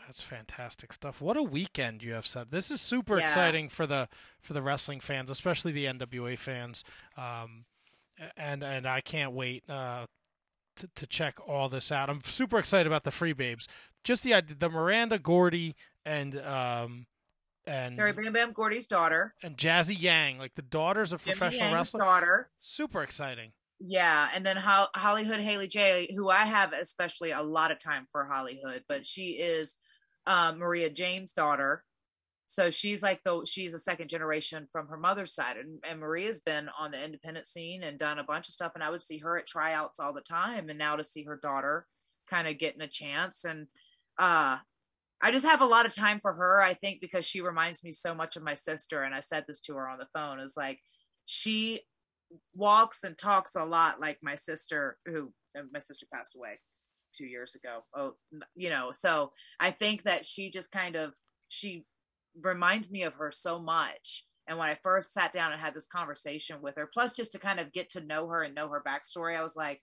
That's 0.07 0.23
fantastic 0.23 0.93
stuff. 0.93 1.21
What 1.21 1.37
a 1.37 1.43
weekend 1.43 2.03
you 2.03 2.12
have 2.12 2.27
set. 2.27 2.51
This 2.51 2.71
is 2.71 2.81
super 2.81 3.19
Yeah. 3.19 3.25
exciting 3.25 3.69
for 3.69 3.87
the 3.87 4.09
for 4.41 4.53
the 4.53 4.62
wrestling 4.62 5.01
fans, 5.01 5.31
especially 5.31 5.73
the 5.73 5.87
NWA 5.87 6.37
fans. 6.37 6.83
Um, 7.16 7.66
and 8.37 8.62
and 8.62 8.87
I 8.87 9.01
can't 9.01 9.33
wait 9.33 9.69
uh, 9.69 10.07
to 10.79 10.89
to 10.97 11.07
check 11.07 11.37
all 11.47 11.68
this 11.68 11.93
out. 11.93 12.11
I'm 12.11 12.22
super 12.22 12.59
excited 12.59 12.87
about 12.87 13.05
the 13.05 13.11
free 13.11 13.33
babes. 13.33 13.68
Just 14.05 14.22
the 14.22 14.35
idea- 14.35 14.57
the 14.59 14.68
Miranda 14.70 15.18
Gordy 15.18 15.76
and 16.05 16.39
um 16.41 17.07
and 17.66 17.97
Terry 17.97 18.12
Bam 18.12 18.33
Bam 18.33 18.53
Gordy's 18.53 18.87
daughter, 18.87 19.35
and 19.43 19.57
Jazzy 19.59 19.95
Yang, 20.01 20.39
like 20.39 20.55
the 20.55 20.62
daughters 20.62 21.12
of 21.12 21.22
Jimmy 21.22 21.33
professional 21.37 21.64
Yang's 21.66 21.74
wrestling. 21.74 22.01
daughter. 22.03 22.51
Super 22.61 23.03
exciting. 23.03 23.53
Yeah, 23.81 24.29
and 24.35 24.45
then 24.45 24.57
Ho- 24.57 24.89
Hollywood 24.97 25.39
Haley 25.41 25.68
J, 25.68 26.12
who 26.16 26.29
I 26.31 26.47
have 26.47 26.72
especially 26.72 27.31
a 27.31 27.43
lot 27.43 27.70
of 27.70 27.79
time 27.79 28.07
for 28.11 28.24
Hollywood, 28.24 28.85
but 28.89 29.07
she 29.07 29.33
is 29.33 29.76
um, 30.26 30.59
Maria 30.59 30.91
James' 30.91 31.33
daughter. 31.33 31.85
So 32.51 32.71
she's 32.71 33.03
like 33.03 33.21
the 33.25 33.45
she's 33.47 33.75
a 33.75 33.79
second 33.79 34.09
generation 34.09 34.67
from 34.73 34.89
her 34.89 34.97
mother's 34.97 35.35
side, 35.35 35.59
and, 35.59 35.79
and 35.89 36.01
Maria's 36.01 36.41
been 36.41 36.71
on 36.79 36.91
the 36.91 37.05
independent 37.05 37.47
scene 37.47 37.83
and 37.83 37.99
done 37.99 38.19
a 38.19 38.25
bunch 38.25 38.49
of 38.49 38.55
stuff. 38.55 38.73
And 38.75 38.83
I 38.83 38.89
would 38.89 39.03
see 39.03 39.19
her 39.19 39.39
at 39.39 39.47
tryouts 39.47 40.01
all 40.01 40.15
the 40.15 40.23
time, 40.23 40.71
and 40.71 40.79
now 40.79 40.97
to 40.97 41.05
see 41.05 41.25
her 41.25 41.37
daughter 41.37 41.87
kind 42.29 42.49
of 42.49 42.59
getting 42.59 42.81
a 42.81 42.89
chance, 42.89 43.45
and 43.45 43.67
uh, 44.19 44.57
I 45.23 45.31
just 45.31 45.45
have 45.45 45.61
a 45.61 45.67
lot 45.67 45.85
of 45.85 45.95
time 45.95 46.21
for 46.21 46.33
her. 46.33 46.63
I 46.63 46.73
think 46.73 47.03
because 47.03 47.27
she 47.27 47.43
reminds 47.43 47.85
me 47.85 47.93
so 47.93 48.15
much 48.15 48.35
of 48.37 48.43
my 48.43 48.55
sister, 48.55 49.03
and 49.03 49.15
I 49.15 49.21
said 49.21 49.45
this 49.47 49.61
to 49.61 49.75
her 49.75 49.87
on 49.87 49.99
the 49.99 50.09
phone. 50.15 50.41
Is 50.41 50.57
like 50.57 50.81
she 51.27 51.83
walks 52.55 53.05
and 53.05 53.19
talks 53.19 53.57
a 53.57 53.65
lot 53.65 54.01
like 54.01 54.19
my 54.23 54.37
sister 54.37 54.97
who 55.05 55.35
uh, 55.55 55.63
my 55.71 55.81
sister 55.81 56.07
passed 56.13 56.35
away 56.35 56.59
two 57.13 57.25
years 57.25 57.55
ago 57.55 57.85
oh 57.95 58.13
you 58.55 58.69
know 58.69 58.93
so 58.93 59.33
i 59.61 59.71
think 59.71 60.03
that 60.03 60.27
she 60.27 60.51
just 60.51 60.71
kind 60.71 60.95
of 60.95 61.15
she 61.49 61.87
reminds 62.43 62.91
me 62.91 63.03
of 63.03 63.14
her 63.14 63.30
so 63.30 63.59
much. 63.59 64.24
And 64.47 64.59
when 64.59 64.68
i 64.68 64.78
first 64.82 65.12
sat 65.12 65.32
down 65.32 65.53
and 65.53 65.61
had 65.61 65.74
this 65.74 65.86
conversation 65.86 66.62
with 66.62 66.76
her 66.76 66.89
plus 66.91 67.14
just 67.14 67.32
to 67.32 67.39
kind 67.39 67.61
of 67.61 67.70
get 67.70 67.91
to 67.91 68.01
know 68.01 68.28
her 68.28 68.43
and 68.43 68.55
know 68.55 68.68
her 68.68 68.82
backstory 68.82 69.36
i 69.39 69.43
was 69.43 69.57
like 69.57 69.82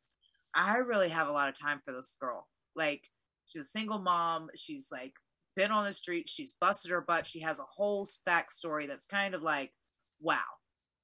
i 0.55 0.77
really 0.77 1.09
have 1.09 1.27
a 1.27 1.31
lot 1.31 1.49
of 1.49 1.59
time 1.59 1.81
for 1.83 1.93
this 1.93 2.15
girl. 2.19 2.47
Like 2.75 3.09
she's 3.45 3.61
a 3.61 3.65
single 3.65 3.99
mom. 3.99 4.47
She's 4.55 4.89
like 4.91 5.13
been 5.55 5.71
on 5.71 5.85
the 5.85 5.93
street. 5.93 6.29
She's 6.29 6.55
busted 6.59 6.91
her 6.91 7.01
butt. 7.01 7.27
She 7.27 7.41
has 7.41 7.59
a 7.59 7.65
whole 7.75 8.07
backstory 8.27 8.87
that's 8.87 9.05
kind 9.05 9.35
of 9.35 9.41
like, 9.41 9.73
wow, 10.21 10.39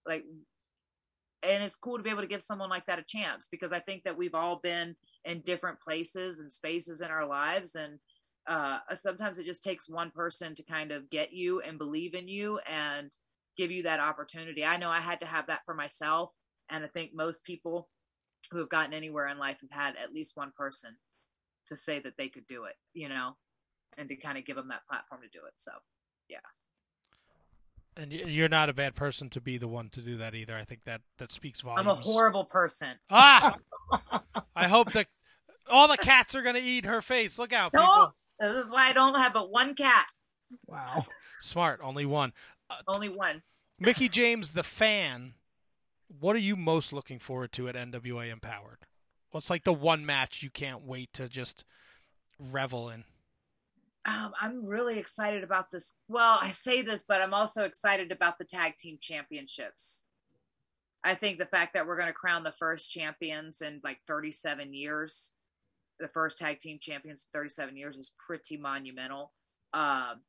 like, 0.07 0.23
and 1.43 1.63
it's 1.63 1.75
cool 1.75 1.97
to 1.97 2.03
be 2.03 2.09
able 2.09 2.21
to 2.21 2.27
give 2.27 2.41
someone 2.41 2.69
like 2.69 2.85
that 2.85 2.99
a 2.99 3.05
chance 3.07 3.47
because 3.51 3.71
I 3.71 3.79
think 3.79 4.03
that 4.03 4.17
we've 4.17 4.35
all 4.35 4.59
been 4.61 4.95
in 5.25 5.41
different 5.41 5.79
places 5.81 6.39
and 6.39 6.51
spaces 6.51 7.01
in 7.01 7.09
our 7.09 7.27
lives, 7.27 7.75
and 7.75 7.99
uh, 8.47 8.79
sometimes 8.95 9.39
it 9.39 9.45
just 9.45 9.63
takes 9.63 9.87
one 9.87 10.11
person 10.11 10.55
to 10.55 10.63
kind 10.63 10.91
of 10.91 11.09
get 11.09 11.33
you 11.33 11.61
and 11.61 11.77
believe 11.77 12.13
in 12.13 12.27
you 12.27 12.59
and 12.67 13.11
give 13.57 13.71
you 13.71 13.83
that 13.83 13.99
opportunity. 13.99 14.65
I 14.65 14.77
know 14.77 14.89
I 14.89 14.99
had 14.99 15.19
to 15.21 15.27
have 15.27 15.47
that 15.47 15.61
for 15.65 15.73
myself, 15.73 16.31
and 16.69 16.83
I 16.83 16.87
think 16.87 17.11
most 17.13 17.43
people 17.43 17.89
who 18.51 18.59
have 18.59 18.69
gotten 18.69 18.93
anywhere 18.93 19.27
in 19.27 19.37
life 19.37 19.57
have 19.61 19.71
had 19.71 19.95
at 19.97 20.13
least 20.13 20.35
one 20.35 20.51
person 20.57 20.97
to 21.67 21.75
say 21.75 21.99
that 21.99 22.17
they 22.17 22.27
could 22.27 22.47
do 22.47 22.63
it, 22.65 22.75
you 22.93 23.09
know, 23.09 23.37
and 23.97 24.09
to 24.09 24.15
kind 24.15 24.37
of 24.37 24.45
give 24.45 24.55
them 24.55 24.69
that 24.69 24.85
platform 24.89 25.21
to 25.21 25.29
do 25.29 25.45
it. 25.45 25.53
So, 25.55 25.71
yeah. 26.27 26.37
And 27.95 28.11
you're 28.11 28.49
not 28.49 28.69
a 28.69 28.73
bad 28.73 28.95
person 28.95 29.29
to 29.31 29.41
be 29.41 29.57
the 29.57 29.67
one 29.67 29.89
to 29.89 30.01
do 30.01 30.17
that 30.17 30.33
either. 30.33 30.55
I 30.55 30.63
think 30.63 30.85
that 30.85 31.01
that 31.17 31.31
speaks 31.31 31.61
volumes. 31.61 31.81
I'm 31.81 31.87
a 31.87 31.95
horrible 31.95 32.45
person. 32.45 32.97
Ah! 33.09 33.55
I 34.55 34.67
hope 34.69 34.93
that 34.93 35.07
all 35.69 35.89
the 35.89 35.97
cats 35.97 36.33
are 36.33 36.41
gonna 36.41 36.59
eat 36.59 36.85
her 36.85 37.01
face. 37.01 37.37
Look 37.37 37.51
out, 37.51 37.73
people. 37.73 38.15
This 38.41 38.65
is 38.65 38.71
why 38.71 38.89
I 38.89 38.93
don't 38.93 39.15
have 39.15 39.33
but 39.33 39.51
one 39.51 39.75
cat. 39.75 40.07
Wow. 40.65 41.05
Smart, 41.39 41.79
only 41.83 42.05
one. 42.05 42.33
Only 42.87 43.09
one. 43.09 43.43
Mickie 43.79 44.09
James, 44.09 44.51
the 44.51 44.63
fan. 44.63 45.35
What 46.19 46.35
are 46.35 46.39
you 46.39 46.55
most 46.55 46.91
looking 46.91 47.19
forward 47.19 47.51
to 47.53 47.67
at 47.67 47.75
NWA 47.75 48.31
Empowered? 48.31 48.79
What's 49.31 49.49
like 49.49 49.63
the 49.63 49.73
one 49.73 50.05
match 50.05 50.43
you 50.43 50.49
can't 50.49 50.83
wait 50.83 51.13
to 51.13 51.29
just 51.29 51.63
revel 52.39 52.89
in? 52.89 53.05
Um, 54.05 54.33
I'm 54.41 54.65
really 54.65 54.97
excited 54.97 55.43
about 55.43 55.71
this. 55.71 55.95
Well, 56.07 56.39
I 56.41 56.51
say 56.51 56.81
this, 56.81 57.05
but 57.07 57.21
I'm 57.21 57.33
also 57.33 57.63
excited 57.63 58.11
about 58.11 58.39
the 58.39 58.45
tag 58.45 58.77
team 58.77 58.97
championships. 58.99 60.03
I 61.03 61.15
think 61.15 61.37
the 61.37 61.45
fact 61.45 61.73
that 61.73 61.85
we're 61.85 61.97
going 61.97 62.07
to 62.07 62.13
crown 62.13 62.43
the 62.43 62.51
first 62.51 62.91
champions 62.91 63.61
in 63.61 63.79
like 63.83 63.99
37 64.07 64.73
years, 64.73 65.33
the 66.01 66.09
first 66.09 66.37
tag 66.37 66.59
team 66.59 66.79
champions 66.81 67.27
in 67.33 67.39
37 67.39 67.77
years 67.77 67.95
is 67.95 68.13
pretty 68.19 68.57
monumental. 68.57 69.31
Um, 69.73 70.21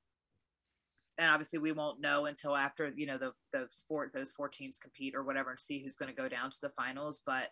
and 1.19 1.31
obviously 1.31 1.59
we 1.59 1.73
won't 1.73 2.01
know 2.01 2.27
until 2.27 2.57
after 2.57 2.91
you 2.97 3.07
know 3.07 3.19
the 3.19 3.33
those 3.53 3.85
four 3.87 4.09
those 4.15 4.33
four 4.33 4.49
teams 4.49 4.79
compete 4.79 5.15
or 5.15 5.23
whatever 5.23 5.51
and 5.51 5.61
see 5.61 5.83
who's 5.83 5.97
going 5.97 6.09
to 6.09 6.23
go 6.23 6.29
down 6.29 6.51
to 6.51 6.59
the 6.63 6.73
finals. 6.77 7.23
But 7.25 7.49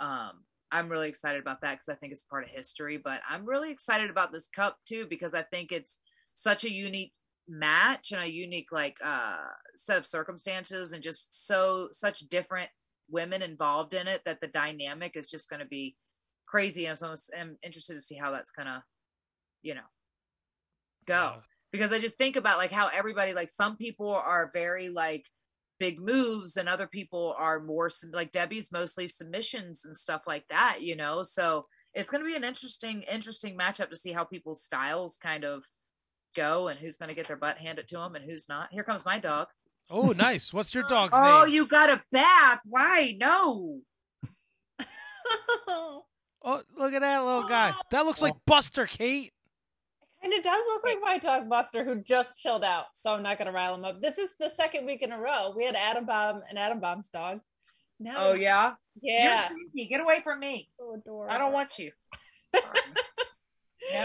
um, 0.00 0.44
I'm 0.70 0.90
really 0.90 1.08
excited 1.08 1.40
about 1.40 1.60
that 1.62 1.74
because 1.74 1.88
I 1.88 1.94
think 1.94 2.12
it's 2.12 2.22
part 2.22 2.44
of 2.44 2.50
history. 2.50 2.98
But 3.02 3.22
I'm 3.28 3.46
really 3.46 3.70
excited 3.70 4.10
about 4.10 4.32
this 4.32 4.48
cup 4.48 4.76
too 4.86 5.06
because 5.08 5.34
I 5.34 5.42
think 5.42 5.72
it's 5.72 6.00
such 6.34 6.64
a 6.64 6.72
unique 6.72 7.12
match 7.48 8.12
and 8.12 8.22
a 8.22 8.30
unique 8.30 8.70
like 8.70 8.98
uh 9.02 9.46
set 9.74 9.96
of 9.96 10.04
circumstances 10.04 10.92
and 10.92 11.02
just 11.02 11.46
so 11.46 11.88
such 11.92 12.20
different 12.28 12.68
women 13.08 13.40
involved 13.40 13.94
in 13.94 14.06
it 14.06 14.20
that 14.26 14.38
the 14.42 14.48
dynamic 14.48 15.16
is 15.16 15.30
just 15.30 15.48
going 15.48 15.60
to 15.60 15.66
be 15.66 15.96
crazy 16.50 16.86
and 16.86 16.98
so 16.98 17.14
I'm 17.38 17.56
interested 17.62 17.94
to 17.94 18.00
see 18.00 18.16
how 18.16 18.30
that's 18.30 18.50
going 18.52 18.66
to 18.66 18.82
you 19.62 19.74
know 19.74 19.80
go 21.06 21.36
because 21.72 21.92
I 21.92 21.98
just 22.00 22.16
think 22.18 22.36
about 22.36 22.58
like 22.58 22.70
how 22.70 22.88
everybody 22.88 23.34
like 23.34 23.50
some 23.50 23.76
people 23.76 24.14
are 24.14 24.50
very 24.54 24.88
like 24.88 25.24
big 25.78 26.00
moves 26.00 26.56
and 26.56 26.68
other 26.68 26.86
people 26.86 27.34
are 27.38 27.60
more 27.60 27.88
like 28.12 28.32
Debbie's 28.32 28.72
mostly 28.72 29.06
submissions 29.06 29.84
and 29.84 29.96
stuff 29.96 30.22
like 30.26 30.44
that, 30.50 30.78
you 30.82 30.96
know. 30.96 31.22
So 31.22 31.66
it's 31.94 32.10
going 32.10 32.22
to 32.22 32.28
be 32.28 32.34
an 32.36 32.42
interesting 32.44 33.02
interesting 33.02 33.56
matchup 33.56 33.90
to 33.90 33.96
see 33.96 34.12
how 34.12 34.24
people's 34.24 34.62
styles 34.62 35.18
kind 35.22 35.44
of 35.44 35.62
go 36.34 36.68
and 36.68 36.78
who's 36.80 36.96
going 36.96 37.10
to 37.10 37.14
get 37.14 37.28
their 37.28 37.36
butt 37.36 37.58
handed 37.58 37.86
to 37.88 37.96
them 37.96 38.14
and 38.14 38.24
who's 38.24 38.48
not. 38.48 38.68
Here 38.72 38.82
comes 38.82 39.04
my 39.04 39.18
dog. 39.18 39.48
Oh, 39.90 40.12
nice. 40.12 40.52
What's 40.52 40.74
your 40.74 40.84
dog's 40.88 41.12
Oh, 41.14 41.44
name? 41.44 41.54
you 41.54 41.66
got 41.66 41.90
a 41.90 42.02
bath. 42.12 42.60
Why? 42.64 43.14
No. 43.18 43.80
Oh, 46.44 46.62
look 46.76 46.92
at 46.92 47.00
that 47.00 47.24
little 47.24 47.48
guy. 47.48 47.74
That 47.90 48.06
looks 48.06 48.22
like 48.22 48.34
Buster, 48.46 48.86
Kate. 48.86 49.32
And 50.22 50.32
it 50.32 50.42
does 50.42 50.60
look 50.68 50.84
like 50.84 50.98
my 51.02 51.18
dog 51.18 51.48
Buster, 51.48 51.84
who 51.84 52.02
just 52.02 52.36
chilled 52.36 52.64
out. 52.64 52.86
So 52.94 53.12
I'm 53.12 53.22
not 53.22 53.38
gonna 53.38 53.52
rile 53.52 53.74
him 53.74 53.84
up. 53.84 54.00
This 54.00 54.18
is 54.18 54.34
the 54.38 54.50
second 54.50 54.84
week 54.86 55.02
in 55.02 55.12
a 55.12 55.18
row. 55.18 55.52
We 55.56 55.64
had 55.64 55.76
Adam 55.76 56.06
Bomb 56.06 56.42
and 56.48 56.58
Adam 56.58 56.80
Bomb's 56.80 57.08
dog. 57.08 57.40
Now, 58.00 58.14
Oh 58.18 58.32
yeah. 58.34 58.74
yeah. 59.00 59.48
You're 59.48 59.58
sneaky. 59.72 59.88
Get 59.88 60.00
away 60.00 60.20
from 60.22 60.40
me. 60.40 60.68
So 60.78 60.94
adorable. 60.94 61.32
I 61.34 61.38
don't 61.38 61.52
want 61.52 61.78
you. 61.78 61.90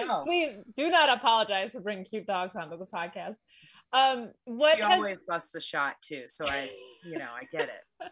no. 0.07 0.21
Please 0.23 0.55
do 0.75 0.89
not 0.89 1.15
apologize 1.15 1.73
for 1.73 1.81
bringing 1.81 2.05
cute 2.05 2.25
dogs 2.25 2.55
onto 2.55 2.77
the 2.77 2.85
podcast. 2.85 3.37
Um, 3.91 4.31
what 4.45 4.77
You 4.79 4.85
has 4.85 4.97
always 4.97 5.17
bust 5.27 5.53
the 5.53 5.61
shot 5.61 5.95
too, 6.01 6.23
so 6.27 6.45
I, 6.47 6.69
you 7.05 7.17
know, 7.17 7.29
I 7.35 7.43
get 7.51 7.69
it. 7.69 8.11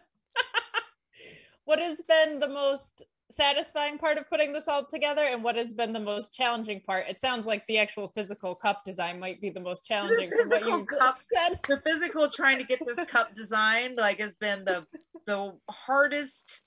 what 1.64 1.80
has 1.80 2.00
been 2.02 2.38
the 2.38 2.48
most 2.48 3.04
satisfying 3.32 3.98
part 3.98 4.18
of 4.18 4.28
putting 4.28 4.52
this 4.52 4.68
all 4.68 4.84
together, 4.84 5.22
and 5.24 5.42
what 5.42 5.56
has 5.56 5.72
been 5.72 5.92
the 5.92 6.00
most 6.00 6.32
challenging 6.34 6.80
part? 6.80 7.06
It 7.08 7.20
sounds 7.20 7.46
like 7.46 7.66
the 7.66 7.78
actual 7.78 8.08
physical 8.08 8.54
cup 8.54 8.84
design 8.84 9.18
might 9.18 9.40
be 9.40 9.50
the 9.50 9.60
most 9.60 9.86
challenging. 9.86 10.30
what 10.30 10.38
physical 10.38 10.78
you 10.80 10.84
cup, 10.84 11.18
the 11.66 11.80
physical 11.84 12.28
trying 12.30 12.58
to 12.58 12.64
get 12.64 12.78
this 12.86 13.04
cup 13.06 13.34
designed 13.34 13.96
like 13.96 14.18
has 14.20 14.36
been 14.36 14.64
the 14.64 14.86
the 15.26 15.52
hardest, 15.70 16.60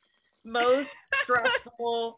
most 0.44 0.90
stressful. 1.24 2.18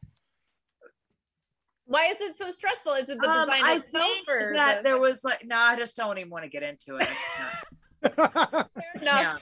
Why 1.85 2.07
is 2.07 2.19
it 2.19 2.35
so 2.35 2.51
stressful? 2.51 2.93
Is 2.93 3.07
it 3.09 3.17
the 3.21 3.29
Um, 3.29 3.45
design 3.47 3.63
I 3.63 3.73
itself, 3.75 4.03
think 4.05 4.27
or 4.27 4.51
that 4.55 4.77
the- 4.83 4.89
there 4.89 4.99
was 4.99 5.23
like 5.23 5.45
no, 5.45 5.55
I 5.55 5.75
just 5.77 5.95
don't 5.95 6.17
even 6.17 6.29
want 6.29 6.43
to 6.43 6.49
get 6.49 6.63
into 6.63 6.97
it. 6.97 7.07
Fair 8.15 8.93
enough. 9.01 9.41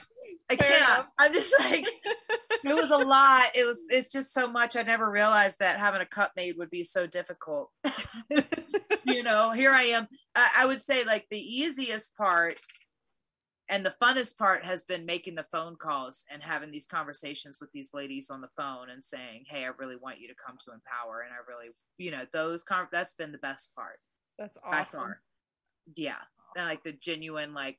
I 0.50 0.56
Fair 0.56 0.68
can't. 0.68 0.82
enough. 0.82 1.06
I'm 1.18 1.32
just 1.32 1.52
like 1.60 1.86
it 2.64 2.74
was 2.74 2.90
a 2.90 2.98
lot. 2.98 3.46
It 3.54 3.64
was 3.64 3.82
it's 3.90 4.12
just 4.12 4.32
so 4.32 4.48
much. 4.48 4.76
I 4.76 4.82
never 4.82 5.10
realized 5.10 5.58
that 5.58 5.78
having 5.78 6.00
a 6.00 6.06
cup 6.06 6.32
made 6.36 6.56
would 6.58 6.70
be 6.70 6.84
so 6.84 7.06
difficult. 7.06 7.70
you 9.04 9.22
know, 9.22 9.50
here 9.50 9.72
I 9.72 9.82
am. 9.84 10.08
I, 10.34 10.50
I 10.58 10.66
would 10.66 10.80
say 10.80 11.04
like 11.04 11.26
the 11.30 11.38
easiest 11.40 12.16
part 12.16 12.60
and 13.68 13.84
the 13.84 13.94
funnest 14.00 14.36
part 14.36 14.64
has 14.64 14.84
been 14.84 15.06
making 15.06 15.34
the 15.34 15.46
phone 15.50 15.76
calls 15.76 16.24
and 16.30 16.42
having 16.42 16.70
these 16.70 16.86
conversations 16.86 17.58
with 17.60 17.70
these 17.72 17.92
ladies 17.92 18.30
on 18.30 18.40
the 18.40 18.50
phone 18.56 18.90
and 18.90 19.02
saying, 19.02 19.44
"Hey, 19.48 19.64
I 19.64 19.70
really 19.78 19.96
want 19.96 20.20
you 20.20 20.28
to 20.28 20.34
come 20.34 20.56
to 20.64 20.72
Empower," 20.72 21.22
and 21.22 21.32
I 21.32 21.38
really, 21.48 21.70
you 21.98 22.10
know, 22.12 22.24
those 22.32 22.62
con- 22.62 22.88
that's 22.92 23.14
been 23.14 23.32
the 23.32 23.38
best 23.38 23.74
part 23.74 23.98
That's 24.38 24.58
awesome. 24.64 25.16
Yeah, 25.96 26.18
and 26.56 26.66
like 26.66 26.84
the 26.84 26.92
genuine 26.92 27.54
like 27.54 27.78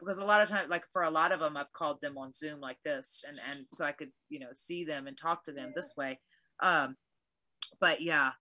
because 0.00 0.18
a 0.18 0.24
lot 0.24 0.42
of 0.42 0.48
times 0.48 0.68
like 0.68 0.84
for 0.92 1.02
a 1.02 1.10
lot 1.10 1.32
of 1.32 1.40
them 1.40 1.56
I've 1.56 1.72
called 1.72 2.00
them 2.00 2.18
on 2.18 2.32
Zoom 2.32 2.60
like 2.60 2.78
this 2.84 3.24
and 3.26 3.38
and 3.50 3.66
so 3.72 3.84
I 3.84 3.92
could 3.92 4.10
you 4.28 4.40
know 4.40 4.48
see 4.52 4.84
them 4.84 5.06
and 5.06 5.16
talk 5.16 5.44
to 5.44 5.52
them 5.52 5.72
this 5.74 5.92
way. 5.96 6.20
Um, 6.60 6.96
but 7.80 8.00
yeah, 8.00 8.32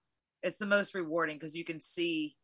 it's 0.42 0.58
the 0.58 0.66
most 0.66 0.96
rewarding 0.96 1.38
because 1.38 1.56
you 1.56 1.66
can 1.66 1.80
see. 1.80 2.36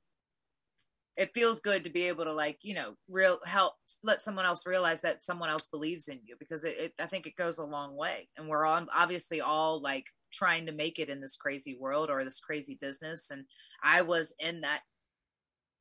It 1.15 1.29
feels 1.35 1.59
good 1.59 1.83
to 1.83 1.91
be 1.91 2.07
able 2.07 2.23
to 2.23 2.33
like 2.33 2.57
you 2.63 2.73
know 2.73 2.95
real 3.07 3.39
help 3.45 3.73
let 4.03 4.21
someone 4.21 4.45
else 4.45 4.65
realize 4.65 5.01
that 5.01 5.21
someone 5.21 5.49
else 5.49 5.67
believes 5.67 6.07
in 6.07 6.19
you 6.25 6.35
because 6.39 6.63
it, 6.63 6.75
it 6.79 6.93
I 6.99 7.05
think 7.05 7.27
it 7.27 7.35
goes 7.35 7.59
a 7.59 7.65
long 7.65 7.95
way 7.95 8.29
and 8.35 8.49
we're 8.49 8.65
all 8.65 8.87
obviously 8.91 9.39
all 9.39 9.79
like 9.79 10.05
trying 10.31 10.65
to 10.65 10.71
make 10.71 10.97
it 10.97 11.09
in 11.09 11.21
this 11.21 11.35
crazy 11.35 11.77
world 11.79 12.09
or 12.09 12.23
this 12.23 12.39
crazy 12.39 12.79
business 12.81 13.29
and 13.29 13.45
I 13.83 14.01
was 14.01 14.33
in 14.39 14.61
that 14.61 14.81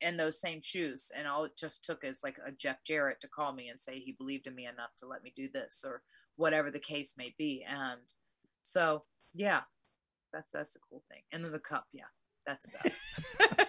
in 0.02 0.16
those 0.16 0.40
same 0.40 0.60
shoes 0.62 1.10
and 1.16 1.26
all 1.26 1.44
it 1.44 1.52
just 1.58 1.84
took 1.84 2.04
is 2.04 2.20
like 2.22 2.36
a 2.46 2.52
jeff 2.52 2.76
jarrett 2.86 3.20
to 3.20 3.28
call 3.28 3.52
me 3.52 3.68
and 3.68 3.80
say 3.80 3.98
he 3.98 4.12
believed 4.12 4.46
in 4.46 4.54
me 4.54 4.66
enough 4.66 4.90
to 4.98 5.06
let 5.06 5.22
me 5.22 5.32
do 5.36 5.48
this 5.52 5.84
or 5.86 6.02
whatever 6.36 6.70
the 6.70 6.78
case 6.78 7.14
may 7.16 7.34
be 7.38 7.64
and 7.68 8.00
so 8.62 9.04
yeah 9.34 9.60
that's 10.32 10.48
that's 10.50 10.76
a 10.76 10.78
cool 10.88 11.02
thing 11.08 11.22
and 11.32 11.44
then 11.44 11.52
the 11.52 11.58
cup 11.58 11.86
yeah 11.92 12.04
that's 12.46 12.68
that 12.70 13.68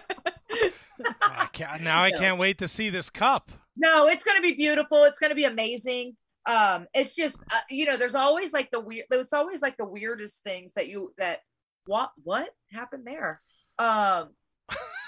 I 1.22 1.48
can't, 1.52 1.82
now 1.82 2.02
I 2.02 2.12
can't 2.12 2.38
wait 2.38 2.58
to 2.58 2.68
see 2.68 2.88
this 2.88 3.10
cup. 3.10 3.50
no 3.76 4.06
it's 4.06 4.24
gonna 4.24 4.40
be 4.40 4.54
beautiful 4.54 5.04
it's 5.04 5.18
gonna 5.18 5.34
be 5.34 5.44
amazing 5.44 6.16
um 6.46 6.86
it's 6.94 7.16
just 7.16 7.38
uh, 7.50 7.60
you 7.70 7.86
know 7.86 7.96
there's 7.96 8.14
always 8.14 8.52
like 8.52 8.70
the 8.70 8.80
weird 8.80 9.06
there's 9.10 9.32
always 9.32 9.62
like 9.62 9.76
the 9.76 9.84
weirdest 9.84 10.42
things 10.42 10.74
that 10.74 10.88
you 10.88 11.10
that 11.18 11.40
what 11.86 12.10
what 12.22 12.50
happened 12.72 13.04
there 13.06 13.40
um 13.78 14.30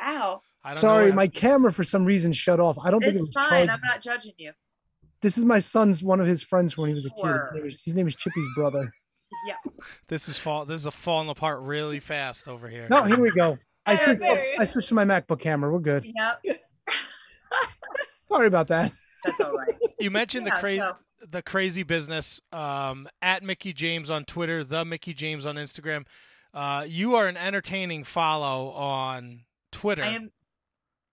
wow 0.00 0.42
I 0.64 0.70
don't 0.70 0.80
Sorry, 0.80 1.10
know. 1.10 1.14
my 1.16 1.28
camera 1.28 1.72
for 1.72 1.84
some 1.84 2.04
reason 2.04 2.32
shut 2.32 2.58
off. 2.60 2.76
I 2.84 2.90
don't 2.90 3.00
think 3.00 3.14
it's 3.14 3.22
was 3.28 3.30
fine 3.32 3.68
charged. 3.68 3.70
i'm 3.72 3.80
not 3.88 4.00
judging 4.02 4.32
you 4.36 4.52
This 5.22 5.38
is 5.38 5.44
my 5.44 5.60
son's 5.60 6.02
one 6.02 6.20
of 6.20 6.26
his 6.26 6.42
friends 6.42 6.76
when 6.76 6.88
he 6.88 6.94
was 6.94 7.06
a 7.06 7.10
kid. 7.10 7.22
Sure. 7.24 7.50
His 7.52 7.54
name 7.54 7.66
is, 7.66 7.78
his 7.84 7.94
name 7.94 8.06
is 8.08 8.16
Chippy's 8.16 8.46
brother. 8.56 8.92
yeah 9.46 9.54
This 10.08 10.28
is 10.28 10.36
fall. 10.38 10.64
This 10.66 10.84
is 10.84 10.92
falling 10.94 11.28
apart 11.28 11.60
really 11.62 12.00
fast 12.00 12.48
over 12.48 12.68
here. 12.68 12.86
No, 12.90 13.04
here 13.04 13.20
we 13.20 13.30
go. 13.30 13.56
I 13.86 13.96
switched. 13.96 14.22
I 14.22 14.64
switched 14.66 14.88
to 14.88 14.94
my 14.94 15.04
MacBook 15.04 15.40
camera. 15.40 15.72
We're 15.72 15.78
good. 15.78 16.04
yeah 16.14 16.34
Sorry 18.28 18.46
about 18.46 18.68
that. 18.68 18.92
that's 19.24 19.40
all 19.40 19.56
right 19.56 19.74
You 19.98 20.10
mentioned 20.10 20.46
Yeah, 20.46 20.54
the 20.56 20.60
crazy 20.60 20.78
so- 20.80 20.96
the 21.30 21.42
crazy 21.42 21.82
business 21.82 22.40
um, 22.52 23.08
at 23.20 23.42
Mickie 23.42 23.72
James 23.72 24.08
on 24.10 24.24
Twitter, 24.24 24.62
the 24.62 24.84
Mickie 24.84 25.14
James 25.14 25.46
on 25.46 25.56
Instagram. 25.56 26.04
Uh, 26.54 26.84
you 26.88 27.16
are 27.16 27.26
an 27.26 27.36
entertaining 27.36 28.04
follow 28.04 28.70
on 28.70 29.40
Twitter. 29.72 30.02
I 30.04 30.08
am. 30.08 30.30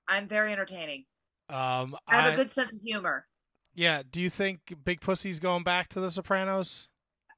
I'm 0.08 0.28
very 0.28 0.52
entertaining. 0.52 1.06
Um, 1.50 1.96
I 2.08 2.22
have 2.22 2.34
a 2.34 2.36
good 2.38 2.52
sense 2.52 2.74
of 2.74 2.82
humor. 2.84 3.28
Yeah. 3.74 4.04
Do 4.10 4.22
you 4.22 4.30
think 4.30 4.76
Big 4.84 5.02
Pussy's 5.02 5.40
going 5.40 5.64
back 5.64 5.90
to 5.90 6.00
The 6.00 6.10
Sopranos? 6.10 6.88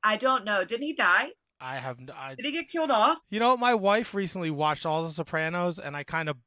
I 0.03 0.17
don't 0.17 0.45
know. 0.45 0.63
Didn't 0.63 0.83
he 0.85 0.93
die? 0.93 1.31
I 1.59 1.77
have. 1.77 1.97
n- 1.99 2.09
I, 2.15 2.35
Did 2.35 2.45
he 2.45 2.51
get 2.51 2.69
killed 2.69 2.91
off? 2.91 3.17
you 3.29 3.39
know, 3.39 3.57
my 3.57 3.73
wife 3.73 4.13
recently 4.13 4.51
watched 4.51 4.85
all 4.85 5.03
The 5.03 5.09
Sopranos, 5.09 5.79
and 5.79 5.95
I 5.97 6.03
kind 6.03 6.29
of 6.29 6.37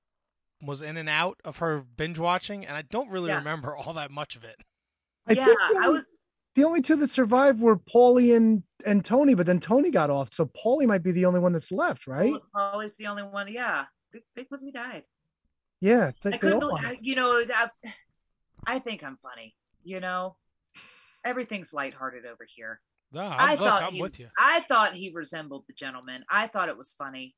was 0.63 0.83
in 0.83 0.97
and 0.97 1.09
out 1.09 1.39
of 1.45 1.59
her 1.59 1.81
binge 1.97 2.19
watching, 2.19 2.65
and 2.67 2.77
I 2.77 2.83
don't 2.83 3.11
really 3.11 3.29
Yeah. 3.31 3.39
remember 3.39 3.75
all 3.77 3.95
that 3.95 4.11
much 4.11 4.37
of 4.37 4.45
it. 4.45 4.57
I 5.27 5.33
yeah, 5.33 5.47
think 5.47 5.59
I 5.83 5.89
was. 5.89 6.13
the 6.55 6.65
only 6.65 6.81
two 6.83 6.97
that 6.97 7.11
survived 7.11 7.61
were 7.61 7.77
Paulie 7.77 8.37
and 8.37 8.63
and 8.87 9.05
Tony, 9.05 9.35
but 9.35 9.47
then 9.47 9.59
Tony 9.61 9.91
got 9.91 10.11
off, 10.11 10.33
so 10.33 10.47
Paulie 10.47 10.87
might 10.87 11.03
be 11.03 11.13
the 11.13 11.25
only 11.25 11.41
one 11.41 11.53
that's 11.53 11.73
left, 11.73 12.07
right? 12.07 12.35
Paulie's 12.55 12.97
the 12.97 13.07
only 13.07 13.23
one. 13.23 13.49
Yeah, 13.49 13.87
Big, 14.13 14.23
Big 14.35 14.49
Pussy 14.49 14.71
died. 14.73 15.05
Yeah, 15.81 16.13
I 16.25 16.29
I 16.31 16.39
couldn't. 16.39 16.61
believe- 16.61 16.85
I, 16.85 16.99
you 17.01 17.15
know, 17.17 17.43
I, 17.55 17.69
I 18.67 18.79
think 18.79 19.03
I'm 19.03 19.17
funny. 19.17 19.55
You 19.83 20.01
know, 20.01 20.37
everything's 21.25 21.73
lighthearted 21.73 22.27
over 22.27 22.47
here. 22.47 22.81
No, 23.13 23.23
I'm, 23.23 23.33
I 23.41 23.51
look, 23.53 23.61
thought 23.61 23.83
I'm 23.85 23.93
he, 23.95 24.03
with 24.03 24.21
you. 24.21 24.29
I 24.39 24.61
thought 24.69 24.93
he 24.93 25.11
resembled 25.15 25.65
the 25.67 25.73
gentleman. 25.73 26.25
I 26.31 26.47
thought 26.47 26.69
it 26.69 26.77
was 26.79 26.95
funny. 26.95 27.35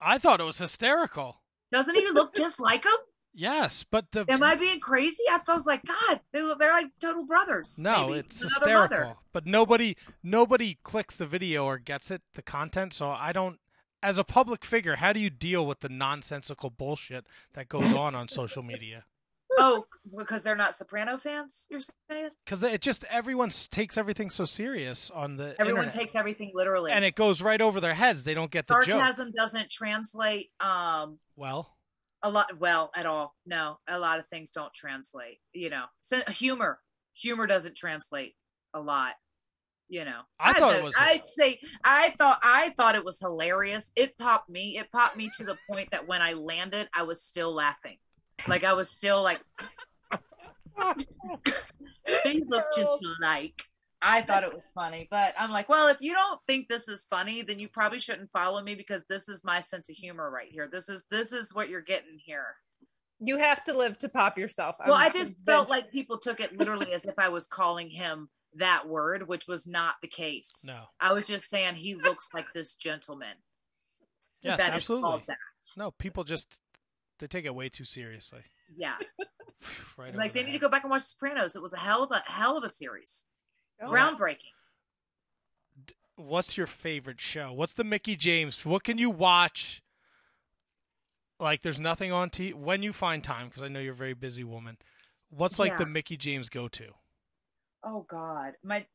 I 0.00 0.18
thought 0.18 0.40
it 0.40 0.44
was 0.44 0.58
hysterical. 0.58 1.42
Doesn't 1.72 1.94
he 1.94 2.08
look 2.12 2.34
just 2.34 2.60
like 2.60 2.84
him? 2.84 2.92
Yes, 3.34 3.84
but 3.90 4.06
the 4.12 4.24
Am 4.28 4.42
I 4.42 4.54
being 4.54 4.80
crazy? 4.80 5.22
I 5.30 5.38
thought 5.38 5.52
I 5.52 5.56
was 5.56 5.66
like, 5.66 5.82
God, 5.84 6.20
they 6.32 6.42
look, 6.42 6.58
they're 6.58 6.72
like 6.72 6.86
total 7.00 7.24
brothers. 7.26 7.78
no, 7.78 8.08
maybe, 8.08 8.20
it's 8.20 8.40
another 8.42 8.54
hysterical. 8.54 8.98
mother. 8.98 9.16
But 9.32 9.46
nobody 9.46 9.96
nobody 10.22 10.78
clicks 10.82 11.16
the 11.16 11.26
video 11.26 11.64
or 11.64 11.78
gets 11.78 12.10
it, 12.10 12.22
the 12.34 12.42
content. 12.42 12.94
So 12.94 13.08
I 13.08 13.32
don't. 13.32 13.58
As 14.02 14.18
a 14.18 14.24
public 14.24 14.64
figure, 14.64 14.96
how 14.96 15.12
do 15.12 15.20
you 15.20 15.30
deal 15.30 15.66
with 15.66 15.80
the 15.80 15.88
nonsensical 15.88 16.70
bullshit 16.70 17.26
that 17.54 17.68
goes 17.68 17.92
on 17.92 18.14
on 18.14 18.28
social 18.28 18.62
media? 18.62 19.04
Oh, 19.58 19.86
because 20.16 20.42
they're 20.44 20.56
not 20.56 20.74
Soprano 20.74 21.18
fans. 21.18 21.66
You're 21.70 21.80
saying 21.80 22.30
Because 22.44 22.62
it 22.62 22.80
just 22.80 23.02
everyone 23.10 23.50
takes 23.50 23.98
everything 23.98 24.30
so 24.30 24.44
serious 24.44 25.10
on 25.10 25.36
the 25.36 25.56
everyone 25.58 25.84
internet, 25.84 26.00
takes 26.00 26.14
everything 26.14 26.52
literally, 26.54 26.92
and 26.92 27.04
it 27.04 27.16
goes 27.16 27.42
right 27.42 27.60
over 27.60 27.80
their 27.80 27.94
heads. 27.94 28.22
They 28.24 28.34
don't 28.34 28.50
get 28.50 28.66
the 28.68 28.74
joke. 28.74 29.00
sarcasm 29.00 29.32
doesn't 29.32 29.70
translate. 29.70 30.50
Um, 30.60 31.18
Well, 31.34 31.76
a 32.22 32.30
lot 32.30 32.58
well 32.58 32.90
at 32.94 33.06
all. 33.06 33.34
No, 33.46 33.78
a 33.88 33.98
lot 33.98 34.20
of 34.20 34.26
things 34.28 34.50
don't 34.50 34.72
translate. 34.72 35.38
You 35.52 35.70
know, 35.70 35.84
humor, 36.28 36.80
humor 37.14 37.46
doesn't 37.46 37.76
translate 37.76 38.36
a 38.74 38.80
lot. 38.80 39.14
You 39.88 40.04
know, 40.04 40.20
I 40.38 40.52
thought 40.52 40.76
it 40.76 40.84
was- 40.84 40.94
I'd 40.98 41.28
say 41.28 41.60
I 41.82 42.14
thought 42.18 42.40
I 42.42 42.74
thought 42.76 42.94
it 42.94 43.04
was 43.04 43.18
hilarious. 43.18 43.90
It 43.96 44.18
popped 44.18 44.50
me. 44.50 44.76
It 44.76 44.92
popped 44.92 45.16
me 45.16 45.30
to 45.38 45.44
the 45.44 45.56
point 45.68 45.90
that 45.92 46.06
when 46.06 46.20
I 46.20 46.34
landed, 46.34 46.88
I 46.94 47.04
was 47.04 47.22
still 47.22 47.54
laughing. 47.54 47.96
Like 48.46 48.64
I 48.64 48.74
was 48.74 48.90
still 48.90 49.22
like, 49.22 49.40
they 52.24 52.40
look 52.46 52.66
just 52.76 52.92
oh. 53.02 53.14
like 53.20 53.62
I 54.00 54.22
thought 54.22 54.44
it 54.44 54.54
was 54.54 54.70
funny, 54.72 55.08
but 55.10 55.34
I'm 55.38 55.50
like, 55.50 55.68
well, 55.68 55.88
if 55.88 55.96
you 56.00 56.12
don't 56.12 56.40
think 56.46 56.68
this 56.68 56.88
is 56.88 57.06
funny, 57.10 57.42
then 57.42 57.58
you 57.58 57.68
probably 57.68 57.98
shouldn't 57.98 58.30
follow 58.30 58.62
me 58.62 58.74
because 58.74 59.04
this 59.08 59.28
is 59.28 59.42
my 59.44 59.60
sense 59.60 59.90
of 59.90 59.96
humor 59.96 60.30
right 60.30 60.48
here. 60.50 60.68
This 60.70 60.88
is 60.88 61.04
this 61.10 61.32
is 61.32 61.54
what 61.54 61.68
you're 61.68 61.80
getting 61.80 62.18
here. 62.24 62.54
You 63.20 63.38
have 63.38 63.64
to 63.64 63.76
live 63.76 63.98
to 63.98 64.08
pop 64.08 64.38
yourself. 64.38 64.76
Well, 64.78 64.94
I'm 64.96 65.10
I 65.10 65.10
just 65.10 65.44
felt 65.44 65.68
like 65.68 65.90
people 65.90 66.18
took 66.18 66.38
it 66.38 66.56
literally 66.56 66.92
as 66.92 67.06
if 67.06 67.14
I 67.18 67.30
was 67.30 67.48
calling 67.48 67.90
him 67.90 68.28
that 68.54 68.88
word, 68.88 69.28
which 69.28 69.46
was 69.46 69.66
not 69.66 69.96
the 70.02 70.08
case. 70.08 70.64
no. 70.66 70.84
I 71.00 71.12
was 71.12 71.26
just 71.26 71.48
saying 71.48 71.74
he 71.76 71.94
looks 71.94 72.28
like 72.34 72.46
this 72.54 72.74
gentleman. 72.74 73.36
Yes, 74.42 74.58
that 74.58 74.70
is 74.70 74.76
absolutely. 74.76 75.02
called 75.10 75.22
that. 75.28 75.36
No, 75.76 75.90
people 75.90 76.24
just 76.24 76.58
they 77.18 77.26
take 77.26 77.44
it 77.44 77.54
way 77.54 77.68
too 77.68 77.84
seriously. 77.84 78.42
Yeah, 78.76 78.96
right. 79.96 80.14
like 80.14 80.32
they 80.32 80.40
their 80.40 80.46
need 80.46 80.52
to 80.52 80.58
go 80.58 80.68
back 80.68 80.84
and 80.84 80.90
watch 80.90 81.02
Sopranos. 81.02 81.56
It 81.56 81.62
was 81.62 81.74
a 81.74 81.78
hell 81.78 82.02
of 82.04 82.10
a 82.12 82.22
hell 82.30 82.56
of 82.56 82.64
a 82.64 82.68
series, 82.68 83.26
Oh. 83.82 83.90
groundbreaking. 83.90 84.52
What's 86.16 86.56
your 86.56 86.66
favorite 86.66 87.20
show? 87.20 87.52
What's 87.52 87.72
the 87.72 87.84
Mickie 87.84 88.16
James? 88.16 88.64
What 88.64 88.82
can 88.82 88.98
you 88.98 89.10
watch? 89.10 89.82
Like, 91.40 91.62
there's 91.62 91.78
nothing 91.78 92.10
on 92.10 92.30
T 92.30 92.52
when 92.52 92.82
you 92.82 92.92
find 92.92 93.22
time 93.22 93.48
because 93.48 93.62
I 93.62 93.68
know 93.68 93.78
you're 93.78 93.92
a 93.92 93.96
very 93.96 94.14
busy 94.14 94.42
woman. 94.42 94.78
What's 95.30 95.58
like 95.58 95.78
the 95.78 95.86
Mickie 95.86 96.16
James 96.16 96.48
go 96.48 96.66
to? 96.68 96.86
Oh 97.84 98.06
God, 98.08 98.52
my. 98.62 98.86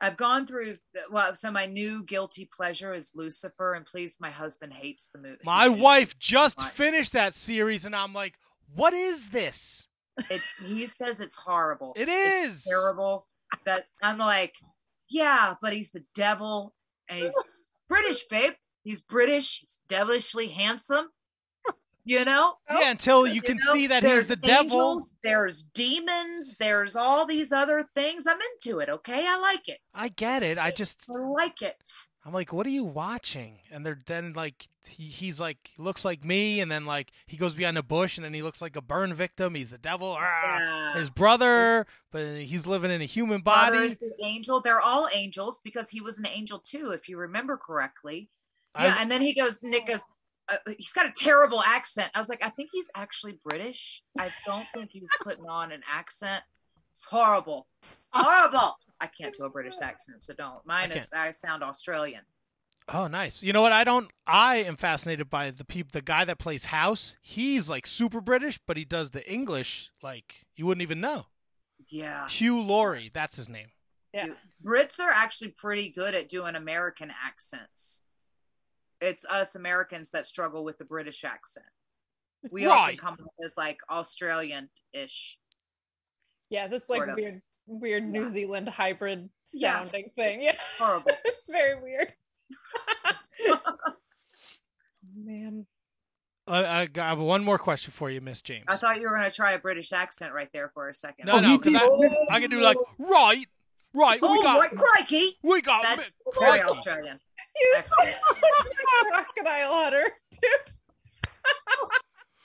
I've 0.00 0.16
gone 0.16 0.46
through 0.46 0.76
well, 1.10 1.34
so 1.34 1.50
my 1.50 1.66
new 1.66 2.04
guilty 2.04 2.48
pleasure 2.56 2.92
is 2.92 3.12
Lucifer, 3.16 3.74
and 3.74 3.84
please, 3.84 4.18
my 4.20 4.30
husband 4.30 4.72
hates 4.72 5.08
the 5.12 5.18
movie. 5.18 5.38
My 5.44 5.68
wife 5.68 6.16
just 6.18 6.58
much. 6.58 6.70
finished 6.70 7.12
that 7.14 7.34
series, 7.34 7.84
and 7.84 7.96
I'm 7.96 8.12
like, 8.12 8.34
what 8.74 8.94
is 8.94 9.30
this? 9.30 9.88
It's 10.30 10.64
he 10.64 10.86
says 10.86 11.20
it's 11.20 11.36
horrible. 11.36 11.94
It 11.96 12.08
It's 12.08 12.64
terrible. 12.68 13.26
That 13.64 13.86
I'm 14.02 14.18
like, 14.18 14.54
yeah, 15.08 15.54
but 15.62 15.72
he's 15.72 15.90
the 15.90 16.04
devil 16.14 16.74
and 17.08 17.20
he's 17.20 17.34
British, 17.88 18.24
babe. 18.28 18.52
He's 18.82 19.00
British. 19.00 19.60
He's 19.60 19.80
devilishly 19.88 20.48
handsome. 20.48 21.08
You 22.08 22.24
know? 22.24 22.54
Yeah, 22.70 22.90
until 22.90 23.26
you 23.26 23.34
You 23.34 23.42
can 23.42 23.58
know, 23.66 23.72
see 23.74 23.86
that 23.88 24.02
he's 24.02 24.10
there's 24.12 24.28
the 24.28 24.36
devil. 24.36 24.64
angels, 24.64 25.14
There's 25.22 25.62
demons. 25.62 26.56
There's 26.56 26.96
all 26.96 27.26
these 27.26 27.52
other 27.52 27.84
things. 27.94 28.26
I'm 28.26 28.38
into 28.54 28.78
it. 28.78 28.88
Okay, 28.88 29.26
I 29.28 29.36
like 29.38 29.68
it. 29.68 29.78
I 29.94 30.08
get 30.08 30.42
it. 30.42 30.56
I 30.56 30.70
just, 30.70 31.04
I 31.14 31.18
like 31.18 31.60
it. 31.60 31.76
I'm 32.24 32.32
like, 32.32 32.50
what 32.50 32.66
are 32.66 32.70
you 32.70 32.84
watching? 32.84 33.58
And 33.70 33.84
they're 33.84 34.00
then 34.06 34.32
like, 34.32 34.68
he, 34.86 35.04
he's 35.04 35.38
like, 35.38 35.70
looks 35.76 36.02
like 36.02 36.24
me, 36.24 36.60
and 36.60 36.70
then 36.72 36.86
like 36.86 37.10
he 37.26 37.36
goes 37.36 37.54
behind 37.54 37.76
a 37.76 37.82
bush, 37.82 38.16
and 38.16 38.24
then 38.24 38.32
he 38.32 38.40
looks 38.42 38.62
like 38.62 38.76
a 38.76 38.82
burn 38.82 39.12
victim. 39.12 39.54
He's 39.54 39.70
the 39.70 39.76
devil. 39.78 40.16
Ah. 40.18 40.58
Yeah. 40.58 40.94
His 40.94 41.10
brother, 41.10 41.86
but 42.10 42.38
he's 42.38 42.66
living 42.66 42.90
in 42.90 43.02
a 43.02 43.06
human 43.06 43.42
body. 43.42 43.78
is 43.78 43.98
the 43.98 44.12
angel. 44.24 44.62
They're 44.62 44.80
all 44.80 45.08
angels 45.12 45.60
because 45.62 45.90
he 45.90 46.00
was 46.00 46.18
an 46.18 46.26
angel 46.26 46.58
too, 46.58 46.90
if 46.90 47.06
you 47.08 47.18
remember 47.18 47.58
correctly. 47.58 48.30
Yeah, 48.78 48.96
and 49.00 49.10
then 49.10 49.20
he 49.22 49.34
goes, 49.34 49.60
Nick 49.62 49.88
goes, 49.88 50.00
uh, 50.48 50.56
he's 50.76 50.92
got 50.92 51.06
a 51.06 51.12
terrible 51.12 51.62
accent. 51.62 52.10
I 52.14 52.18
was 52.18 52.28
like, 52.28 52.44
I 52.44 52.50
think 52.50 52.70
he's 52.72 52.88
actually 52.94 53.38
British. 53.44 54.02
I 54.18 54.30
don't 54.46 54.66
think 54.74 54.90
he's 54.92 55.08
putting 55.22 55.46
on 55.46 55.72
an 55.72 55.82
accent. 55.90 56.42
It's 56.90 57.04
horrible, 57.04 57.66
horrible. 58.10 58.76
I 59.00 59.06
can't 59.06 59.34
do 59.34 59.44
a 59.44 59.50
British 59.50 59.76
accent, 59.80 60.22
so 60.22 60.34
don't. 60.34 60.66
Mine 60.66 60.90
is 60.90 61.12
I 61.12 61.30
sound 61.30 61.62
Australian. 61.62 62.22
Oh, 62.88 63.06
nice. 63.06 63.42
You 63.42 63.52
know 63.52 63.60
what? 63.60 63.72
I 63.72 63.84
don't. 63.84 64.10
I 64.26 64.56
am 64.56 64.76
fascinated 64.76 65.28
by 65.28 65.50
the 65.50 65.64
peop 65.64 65.92
The 65.92 66.00
guy 66.00 66.24
that 66.24 66.38
plays 66.38 66.64
House. 66.64 67.16
He's 67.20 67.68
like 67.68 67.86
super 67.86 68.20
British, 68.20 68.58
but 68.66 68.76
he 68.76 68.84
does 68.84 69.10
the 69.10 69.30
English 69.30 69.90
like 70.02 70.46
you 70.56 70.66
wouldn't 70.66 70.82
even 70.82 71.00
know. 71.00 71.26
Yeah, 71.88 72.26
Hugh 72.28 72.60
Laurie, 72.60 73.10
that's 73.12 73.36
his 73.36 73.48
name. 73.48 73.68
Yeah. 74.12 74.28
Brits 74.64 75.00
are 75.00 75.10
actually 75.10 75.54
pretty 75.56 75.90
good 75.90 76.14
at 76.14 76.28
doing 76.28 76.54
American 76.54 77.12
accents. 77.24 78.02
It's 79.00 79.24
us 79.24 79.54
Americans 79.54 80.10
that 80.10 80.26
struggle 80.26 80.64
with 80.64 80.78
the 80.78 80.84
British 80.84 81.24
accent. 81.24 81.66
We 82.50 82.66
often 82.66 82.96
come 82.96 83.14
up 83.14 83.20
as 83.44 83.56
like 83.56 83.78
Australian-ish. 83.90 85.38
Yeah, 86.50 86.68
this 86.68 86.88
like 86.88 86.98
Sort 87.00 87.10
of. 87.10 87.16
weird, 87.16 87.42
weird 87.66 88.04
New 88.08 88.22
Yeah. 88.22 88.28
Zealand 88.28 88.68
hybrid 88.68 89.28
Yeah. 89.52 89.78
sounding 89.80 90.10
thing. 90.16 90.42
Yeah, 90.42 90.56
Horrible. 90.78 91.10
it's 91.24 91.48
very 91.48 91.80
weird. 91.80 92.12
Man, 95.16 95.66
I, 96.46 96.82
I 96.82 96.88
have 96.96 97.18
one 97.18 97.44
more 97.44 97.58
question 97.58 97.92
for 97.92 98.10
you, 98.10 98.20
Miss 98.20 98.40
James. 98.42 98.64
I 98.68 98.76
thought 98.76 98.96
you 98.96 99.02
were 99.08 99.16
going 99.16 99.28
to 99.28 99.34
try 99.34 99.52
a 99.52 99.58
British 99.58 99.92
accent 99.92 100.32
right 100.32 100.48
there 100.52 100.70
for 100.74 100.88
a 100.88 100.94
second. 100.94 101.26
no, 101.26 101.34
Oh, 101.36 101.40
no, 101.40 101.58
because 101.58 101.74
I, 101.74 102.36
I 102.36 102.40
can 102.40 102.50
do 102.50 102.60
like 102.60 102.76
right, 102.98 103.44
right. 103.94 104.18
Oh, 104.22 104.32
we 104.32 104.42
got, 104.42 104.58
right, 104.60 104.70
crikey! 104.70 105.38
we 105.42 105.60
got. 105.60 105.82
That's 105.82 105.98
mi- 106.02 106.32
very 106.40 106.60
crikey. 106.60 106.78
Australian. 106.78 107.20
You 107.60 107.74
Excellent. 107.76 108.10
sound 108.10 108.24
like 109.12 109.26
a 109.26 109.32
crocodile 109.34 109.72
hunter, 109.72 110.10
dude. 110.30 110.72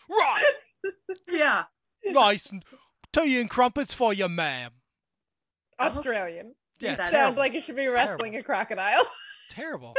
Right, 0.10 0.44
Yeah. 1.30 1.64
nice. 2.06 2.52
and 2.52 2.64
Tea 3.12 3.40
and 3.40 3.50
crumpets 3.50 3.94
for 3.94 4.14
you, 4.14 4.28
ma'am. 4.28 4.72
Australian. 5.80 6.56
Yeah, 6.80 6.92
you 6.92 6.98
That- 6.98 7.12
sound 7.12 7.38
like 7.38 7.54
you 7.54 7.62
should 7.62 7.76
be 7.76 7.88
wrestling 7.88 8.36
a 8.36 8.44
crocodile. 8.44 9.06
terrible. 9.52 9.96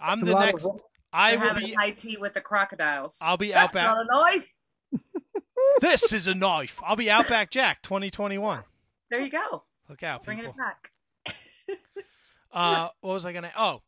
I'm 0.00 0.20
the 0.20 0.34
next. 0.34 0.64
of- 0.66 0.80
I 1.12 1.36
They're 1.36 1.54
will 1.54 1.60
be. 1.60 1.72
high 1.72 1.92
tea 1.92 2.16
with 2.18 2.34
the 2.34 2.40
crocodiles. 2.40 3.18
I'll 3.22 3.36
be 3.38 3.52
That's 3.52 3.74
Outback. 3.74 3.84
not 3.86 4.04
a 4.04 4.34
knife. 4.34 4.52
this 5.80 6.12
is 6.12 6.26
a 6.26 6.34
knife. 6.34 6.78
I'll 6.84 6.96
be 6.96 7.10
Outback 7.10 7.50
Jack 7.50 7.80
2021. 7.82 8.62
There 9.10 9.20
you 9.20 9.30
go. 9.30 9.64
Look 9.88 10.02
out, 10.02 10.24
Bringing 10.24 10.44
people. 10.44 10.56
it 10.60 10.62
back. 11.26 11.38
Uh, 12.52 12.88
what 13.00 13.12
was 13.14 13.24
I 13.26 13.32
gonna? 13.32 13.52
Oh, 13.56 13.80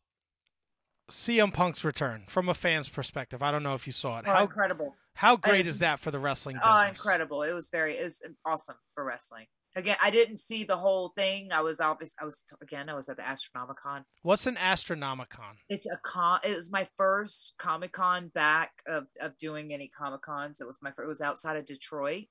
CM 1.11 1.53
Punk's 1.53 1.83
return 1.83 2.23
from 2.27 2.49
a 2.49 2.53
fan's 2.53 2.89
perspective. 2.89 3.41
I 3.43 3.51
don't 3.51 3.63
know 3.63 3.75
if 3.75 3.85
you 3.85 3.93
saw 3.93 4.19
it. 4.19 4.25
Oh, 4.27 4.31
How 4.33 4.41
incredible. 4.43 4.95
how 5.13 5.35
great 5.35 5.67
is 5.67 5.79
that 5.79 5.99
for 5.99 6.09
the 6.11 6.19
wrestling 6.19 6.57
Oh, 6.63 6.73
business? 6.83 6.97
incredible. 6.99 7.43
It 7.43 7.51
was 7.53 7.69
very, 7.69 7.97
it 7.97 8.03
was 8.03 8.21
awesome 8.45 8.75
for 8.95 9.03
wrestling. 9.03 9.45
again, 9.75 9.95
I 10.01 10.09
didn't 10.11 10.37
see 10.37 10.63
the 10.65 10.75
whole 10.77 11.13
thing. 11.17 11.51
I 11.51 11.61
was 11.61 11.79
obvious. 11.79 12.13
I 12.21 12.25
was 12.25 12.43
again. 12.61 12.89
I 12.89 12.93
was 12.95 13.07
at 13.09 13.15
the 13.17 13.23
Astronomicon. 13.23 14.03
What's 14.21 14.45
an 14.47 14.55
Astronomicon? 14.57 15.55
It's 15.69 15.85
a 15.85 15.97
con. 16.03 16.39
It 16.43 16.55
was 16.55 16.71
my 16.71 16.87
first 16.97 17.55
Comic 17.57 17.93
Con 17.93 18.29
back 18.33 18.71
of 18.87 19.05
of 19.21 19.37
doing 19.37 19.73
any 19.73 19.87
Comic 19.87 20.21
Cons. 20.23 20.59
It 20.59 20.67
was 20.67 20.79
my. 20.81 20.91
fir- 20.91 21.03
It 21.03 21.07
was 21.07 21.21
outside 21.21 21.55
of 21.57 21.65
Detroit. 21.65 22.25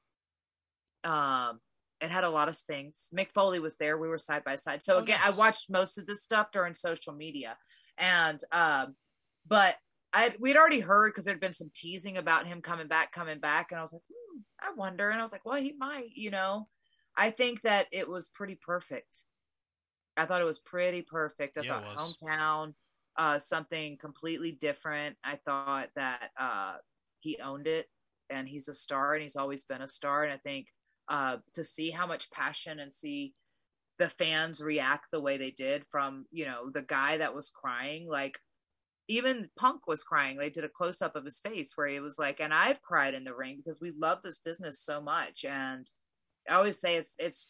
Um, 1.05 1.61
it 2.01 2.11
had 2.11 2.25
a 2.25 2.31
lot 2.31 2.49
of 2.49 2.57
things. 2.57 3.09
Mick 3.17 3.33
Foley 3.33 3.59
was 3.59 3.77
there. 3.77 3.99
We 3.99 4.09
were 4.09 4.19
side 4.19 4.45
by 4.45 4.57
side. 4.57 4.83
So 4.83 4.97
Oh, 4.97 4.99
again. 4.99 5.19
I 5.23 5.31
watched 5.31 5.71
most 5.71 5.99
of 5.99 6.07
this 6.07 6.23
stuff 6.23 6.49
during 6.53 6.75
social 6.75 7.15
media, 7.15 7.57
and 8.01 8.41
um, 8.53 8.97
but 9.47 9.79
I 10.13 10.37
we'd 10.41 10.57
already 10.57 10.81
heard 10.81 11.11
because 11.13 11.25
there'd 11.25 11.41
been 11.41 11.53
some 11.55 11.71
teasing 11.75 12.19
about 12.19 12.47
him 12.47 12.63
coming 12.63 12.89
back, 12.89 13.13
coming 13.13 13.41
back, 13.41 13.73
and 13.73 13.79
I 13.79 13.83
was 13.83 13.93
like, 13.95 14.03
hmm, 14.09 14.41
I 14.61 14.73
wonder, 14.73 15.11
and 15.11 15.19
I 15.21 15.23
was 15.23 15.33
like, 15.33 15.45
well, 15.47 15.63
he 15.63 15.73
might, 15.73 16.11
you 16.15 16.31
know. 16.31 16.69
I 17.17 17.31
think 17.33 17.63
that 17.63 17.89
it 17.93 18.09
was 18.09 18.29
pretty 18.29 18.57
perfect. 18.57 19.27
I 20.17 20.27
thought 20.27 20.43
it 20.43 20.47
was 20.47 20.59
pretty 20.59 21.03
perfect. 21.03 21.57
I 21.59 21.63
Yeah, 21.63 21.65
thought 21.65 21.87
hometown, 21.97 22.75
uh, 23.17 23.39
something 23.39 23.97
completely 23.99 24.53
different. 24.53 25.17
I 25.25 25.37
thought 25.37 25.91
that 25.95 26.33
uh, 26.37 26.79
he 27.21 27.39
owned 27.41 27.67
it, 27.67 27.89
and 28.29 28.49
he's 28.49 28.69
a 28.69 28.75
star, 28.75 29.15
and 29.15 29.23
he's 29.23 29.37
always 29.37 29.65
been 29.65 29.83
a 29.83 29.89
star. 29.89 30.25
And 30.25 30.33
I 30.33 30.37
think 30.39 30.69
uh, 31.09 31.39
to 31.55 31.65
see 31.65 31.91
how 31.91 32.07
much 32.07 32.31
passion 32.31 32.81
and 32.81 32.93
see 32.93 33.35
the 34.01 34.09
fans 34.09 34.63
react 34.63 35.09
the 35.13 35.21
way 35.21 35.37
they 35.37 35.51
did 35.51 35.85
from 35.91 36.25
you 36.33 36.47
know 36.47 36.71
the 36.73 36.83
guy 36.83 37.19
that 37.19 37.35
was 37.35 37.53
crying, 37.55 38.09
like 38.09 38.39
even 39.09 39.51
Punk 39.59 39.87
was 39.87 40.03
crying. 40.03 40.39
They 40.39 40.51
did 40.51 40.65
a 40.65 40.69
close 40.69 41.03
up 41.03 41.17
of 41.17 41.25
his 41.25 41.41
face 41.41 41.73
where 41.75 41.87
he 41.87 42.01
was 42.01 42.19
like, 42.19 42.41
"And 42.41 42.55
I've 42.55 42.81
cried 42.81 43.13
in 43.15 43.25
the 43.25 43.35
ring 43.37 43.59
because 43.59 43.81
we 43.81 43.93
love 43.93 44.23
this 44.23 44.39
business 44.39 44.81
so 44.81 45.03
much." 45.03 45.45
And 45.45 45.89
I 46.49 46.55
always 46.55 46.81
say 46.81 46.97
it's 46.97 47.15
it's 47.19 47.47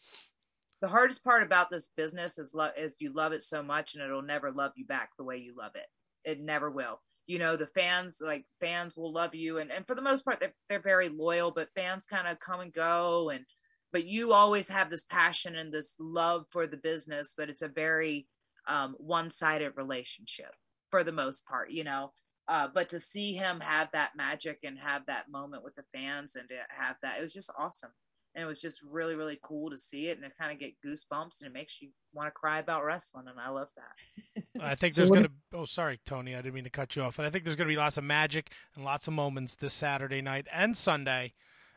the 0.81 0.89
hardest 0.89 1.23
part 1.23 1.41
about 1.41 1.69
this 1.71 1.91
business 1.95 2.37
is 2.37 2.53
lo- 2.53 2.71
is 2.75 2.97
you 2.99 3.13
love 3.13 3.31
it 3.31 3.43
so 3.43 3.63
much 3.63 3.93
and 3.93 4.03
it'll 4.03 4.21
never 4.21 4.51
love 4.51 4.73
you 4.75 4.85
back 4.85 5.11
the 5.17 5.23
way 5.23 5.37
you 5.37 5.55
love 5.57 5.71
it. 5.75 5.87
It 6.25 6.41
never 6.41 6.69
will. 6.69 6.99
You 7.27 7.39
know, 7.39 7.55
the 7.55 7.67
fans 7.67 8.17
like 8.19 8.45
fans 8.59 8.97
will 8.97 9.13
love 9.13 9.35
you 9.35 9.59
and, 9.59 9.71
and 9.71 9.87
for 9.87 9.95
the 9.95 10.01
most 10.01 10.25
part 10.25 10.41
they're 10.41 10.55
they're 10.69 10.81
very 10.81 11.07
loyal, 11.07 11.51
but 11.51 11.69
fans 11.75 12.05
kind 12.05 12.27
of 12.27 12.39
come 12.39 12.59
and 12.59 12.73
go 12.73 13.29
and 13.29 13.45
but 13.91 14.05
you 14.05 14.33
always 14.33 14.69
have 14.69 14.89
this 14.89 15.03
passion 15.03 15.55
and 15.55 15.73
this 15.73 15.95
love 15.99 16.45
for 16.49 16.67
the 16.67 16.77
business, 16.77 17.33
but 17.37 17.49
it's 17.49 17.61
a 17.61 17.67
very 17.67 18.27
um, 18.67 18.95
one-sided 18.97 19.73
relationship 19.75 20.53
for 20.89 21.03
the 21.03 21.11
most 21.11 21.45
part, 21.45 21.71
you 21.71 21.83
know. 21.83 22.11
Uh, 22.47 22.67
but 22.73 22.89
to 22.89 22.99
see 22.99 23.33
him 23.33 23.59
have 23.59 23.89
that 23.93 24.11
magic 24.15 24.59
and 24.63 24.77
have 24.77 25.05
that 25.05 25.29
moment 25.29 25.63
with 25.63 25.75
the 25.75 25.83
fans 25.93 26.35
and 26.35 26.49
to 26.49 26.55
have 26.69 26.95
that, 27.01 27.19
it 27.19 27.23
was 27.23 27.33
just 27.33 27.51
awesome. 27.57 27.91
And 28.33 28.43
it 28.43 28.47
was 28.47 28.61
just 28.61 28.81
really, 28.91 29.15
really 29.15 29.39
cool 29.43 29.69
to 29.69 29.77
see 29.77 30.07
it 30.07 30.17
and 30.17 30.29
to 30.29 30.37
kind 30.37 30.51
of 30.51 30.59
get 30.59 30.73
goosebumps 30.85 31.41
and 31.41 31.49
it 31.49 31.53
makes 31.53 31.81
you 31.81 31.89
want 32.13 32.27
to 32.27 32.31
cry 32.31 32.59
about 32.59 32.85
wrestling. 32.85 33.25
And 33.29 33.39
I 33.39 33.49
love 33.49 33.67
that. 33.75 34.43
I 34.61 34.75
think 34.75 34.95
there's 34.95 35.09
going 35.09 35.23
to. 35.23 35.31
Oh, 35.53 35.65
sorry, 35.65 35.99
Tony. 36.05 36.33
I 36.33 36.37
didn't 36.37 36.53
mean 36.53 36.63
to 36.63 36.69
cut 36.69 36.95
you 36.95 37.03
off, 37.03 37.17
but 37.17 37.25
I 37.25 37.29
think 37.29 37.43
there's 37.43 37.57
going 37.57 37.67
to 37.67 37.73
be 37.73 37.77
lots 37.77 37.97
of 37.97 38.05
magic 38.05 38.51
and 38.75 38.85
lots 38.85 39.07
of 39.07 39.13
moments 39.13 39.55
this 39.55 39.73
Saturday 39.73 40.21
night 40.21 40.47
and 40.51 40.75
Sunday 40.75 41.33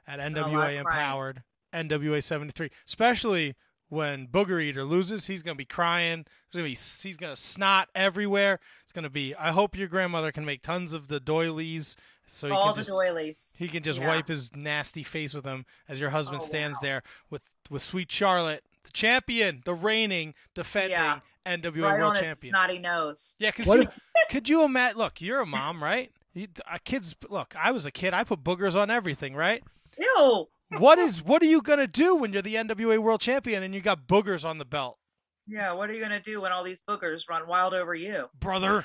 at 0.06 0.18
lot 0.18 0.26
of 0.28 0.32
NWA 0.32 0.52
crying. 0.52 0.78
Empowered, 0.78 1.42
NWA 1.74 2.22
73, 2.22 2.70
especially 2.86 3.54
when 3.88 4.26
Booger 4.28 4.62
Eater 4.62 4.84
loses. 4.84 5.26
He's 5.26 5.42
going 5.42 5.54
to 5.56 5.58
be 5.58 5.64
crying. 5.66 6.24
There's 6.52 6.62
going 6.62 6.74
to 6.74 6.80
be 7.02 7.08
he's 7.08 7.16
going 7.16 7.34
to 7.34 7.40
snot 7.40 7.88
everywhere. 7.94 8.60
It's 8.82 8.92
going 8.92 9.02
to 9.02 9.10
be. 9.10 9.34
I 9.34 9.52
hope 9.52 9.76
your 9.76 9.88
grandmother 9.88 10.32
can 10.32 10.44
make 10.44 10.62
tons 10.62 10.92
of 10.92 11.08
the 11.08 11.20
doilies 11.20 11.96
so 12.26 12.48
he 12.48 12.52
All 12.54 12.66
can 12.68 12.74
the 12.76 12.80
just 12.80 12.90
doilies. 12.90 13.56
he 13.58 13.68
can 13.68 13.82
just 13.82 14.00
Yeah. 14.00 14.06
wipe 14.08 14.28
his 14.28 14.54
nasty 14.56 15.02
face 15.02 15.34
with 15.34 15.44
them 15.44 15.66
as 15.88 16.00
your 16.00 16.10
husband 16.10 16.40
Oh, 16.42 16.44
stands 16.46 16.76
wow. 16.78 16.82
there 16.82 17.02
with 17.30 17.42
with 17.70 17.82
sweet 17.82 18.10
Charlotte, 18.12 18.64
the 18.84 18.90
champion, 18.92 19.62
the 19.64 19.74
reigning, 19.74 20.34
defending 20.54 20.92
Yeah. 20.92 21.20
NWA 21.46 21.90
right 21.90 21.98
World 22.00 22.16
on 22.16 22.22
his 22.24 22.34
Champion. 22.40 22.52
snotty 22.52 22.78
nose. 22.78 23.36
Yeah, 23.38 23.50
because 23.50 23.66
What 23.66 23.92
could 24.30 24.48
you 24.48 24.62
imagine? 24.62 24.98
Look, 24.98 25.20
you're 25.20 25.40
a 25.40 25.46
mom, 25.46 25.82
right? 25.84 26.10
You, 26.32 26.48
kids, 26.84 27.14
look, 27.28 27.54
I 27.56 27.70
was 27.70 27.84
a 27.86 27.90
kid. 27.90 28.12
I 28.14 28.24
put 28.24 28.42
boogers 28.42 28.74
on 28.74 28.90
everything, 28.90 29.34
right? 29.36 29.62
Ew. 29.98 30.48
What 30.78 30.98
is? 30.98 31.22
What 31.22 31.42
are 31.42 31.46
you 31.46 31.62
gonna 31.62 31.86
do 31.86 32.16
when 32.16 32.32
you're 32.32 32.42
the 32.42 32.54
NWA 32.56 32.98
World 32.98 33.20
Champion 33.20 33.62
and 33.62 33.74
you 33.74 33.80
got 33.80 34.06
boogers 34.06 34.44
on 34.44 34.58
the 34.58 34.64
belt, 34.64 34.98
Yeah. 35.46 35.72
What 35.72 35.90
are 35.90 35.92
you 35.92 36.00
going 36.00 36.10
to 36.12 36.20
do 36.20 36.40
when 36.40 36.52
all 36.52 36.64
these 36.64 36.80
boogers 36.80 37.28
run 37.28 37.46
wild 37.46 37.74
over 37.74 37.94
you? 37.94 38.28
brother? 38.40 38.84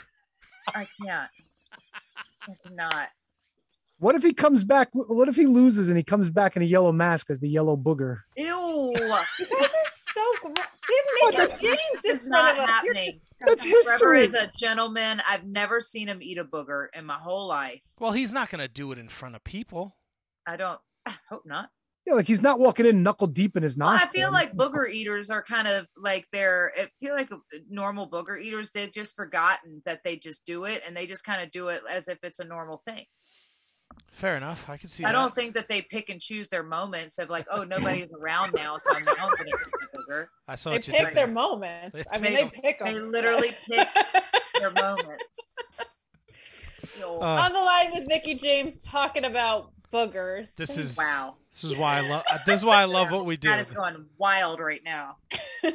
I 0.68 0.88
can't. 1.04 1.30
I 2.48 2.54
cannot. 2.66 3.08
What 3.98 4.16
if 4.16 4.24
he 4.24 4.34
comes 4.34 4.64
back? 4.64 4.90
What 4.94 5.28
if 5.30 5.36
he 5.36 5.46
loses 5.46 5.90
and 5.90 5.98
he 5.98 6.04
comes 6.04 6.30
back 6.30 6.56
in 6.56 6.62
a 6.62 6.66
yellow 6.66 6.92
mask 6.92 7.30
as 7.30 7.40
the 7.40 7.50
yellow 7.50 7.76
booger? 7.76 8.20
Ew. 8.38 8.46
You 8.96 8.96
guys 9.00 9.20
are 9.64 9.88
so 9.88 10.22
gross. 10.42 10.56
What 11.22 11.36
Give 11.36 11.42
the- 11.42 11.48
Mickie 11.50 11.66
James 11.68 12.06
in 12.06 12.12
It's 12.12 12.28
front 12.28 12.30
not 12.30 12.58
of 12.58 12.64
us. 12.70 12.84
You're 12.84 12.94
happening. 12.94 13.12
just 13.12 13.34
That's 13.46 13.64
Trevor 13.64 14.14
history. 14.14 14.26
is 14.28 14.34
a 14.36 14.50
gentleman. 14.58 15.22
I've 15.28 15.46
never 15.46 15.82
seen 15.82 16.08
him 16.08 16.22
eat 16.22 16.38
a 16.38 16.46
booger 16.46 16.88
in 16.94 17.06
my 17.06 17.16
whole 17.16 17.48
life. 17.48 17.82
Well, 18.00 18.12
he's 18.14 18.32
not 18.32 18.50
gonna 18.50 18.68
do 18.70 18.92
it 18.92 18.98
in 19.00 19.10
front 19.10 19.36
of 19.36 19.44
people. 19.44 19.98
I 20.48 20.56
don't. 20.56 20.80
I 21.10 21.16
hope 21.30 21.44
not. 21.46 21.70
Yeah, 22.06 22.14
like 22.14 22.28
he's 22.28 22.42
not 22.42 22.60
walking 22.60 22.86
in 22.86 23.04
knuckle 23.04 23.28
deep 23.28 23.56
in 23.58 23.62
his 23.64 23.78
Well, 23.78 23.90
I 23.90 24.08
feel 24.08 24.32
like 24.32 24.54
booger 24.54 24.90
eaters 24.92 25.30
are 25.30 25.44
kind 25.44 25.68
of 25.68 25.86
like 25.98 26.26
they're. 26.32 26.72
I 26.80 26.88
feel 27.00 27.14
like 27.14 27.30
normal 27.70 28.10
booger 28.10 28.42
eaters. 28.42 28.72
They've 28.72 28.92
just 28.92 29.16
forgotten 29.16 29.82
that 29.86 30.02
they 30.04 30.16
just 30.16 30.46
do 30.46 30.64
it, 30.64 30.82
and 30.88 30.96
they 30.96 31.06
just 31.08 31.24
kind 31.24 31.42
of 31.44 31.52
do 31.52 31.68
it 31.68 31.82
as 31.90 32.08
if 32.08 32.18
it's 32.24 32.40
a 32.40 32.46
normal 32.46 32.82
thing. 32.88 33.06
Fair 34.12 34.38
enough. 34.38 34.70
I 34.70 34.78
can 34.78 34.88
see. 34.90 35.04
I 35.04 35.12
that. 35.12 35.18
don't 35.20 35.36
think 35.36 35.56
that 35.56 35.68
they 35.70 35.82
pick 35.82 36.10
and 36.10 36.20
choose 36.22 36.48
their 36.50 36.64
moments 36.64 37.20
of 37.20 37.30
like, 37.30 37.46
oh, 37.52 37.64
nobody's 37.64 38.14
around 38.14 38.54
now, 38.56 38.78
so 38.80 38.96
I'm 38.96 39.04
now 39.04 39.14
going 39.30 39.38
to 39.38 39.48
eat 39.48 39.54
a 39.94 39.98
booger. 39.98 40.26
I 40.48 40.56
saw 40.56 40.70
They 40.72 40.76
what 40.78 40.88
you 40.88 40.94
pick 40.94 41.04
their 41.14 41.26
there. 41.26 41.28
moments. 41.28 42.04
I 42.12 42.18
mean, 42.20 42.34
They- 42.34 42.44
they, 42.44 42.50
pick 42.64 42.80
them. 42.80 42.94
They 42.94 43.00
literally 43.00 43.52
pick 43.70 43.88
their 44.60 44.72
moments. 44.72 45.56
Uh, 47.02 47.08
On 47.20 47.54
the 47.54 47.60
line 47.60 47.92
with 47.94 48.08
Mickie 48.08 48.36
James 48.36 48.84
talking 48.84 49.26
about 49.26 49.72
boogers. 49.92 50.56
This 50.56 50.78
is 50.78 50.98
wow, 50.98 51.36
This 51.52 51.64
is 51.64 51.78
why 51.78 51.98
I 51.98 52.02
love. 52.02 52.24
This 52.46 52.56
is 52.62 52.66
why 52.66 52.82
I 52.82 52.86
love 52.86 53.12
what 53.12 53.26
we 53.26 53.38
do. 53.38 53.50
that 53.50 53.60
is 53.60 53.72
going 53.72 54.06
wild 54.18 54.60
right 54.60 54.82
now. 54.84 55.18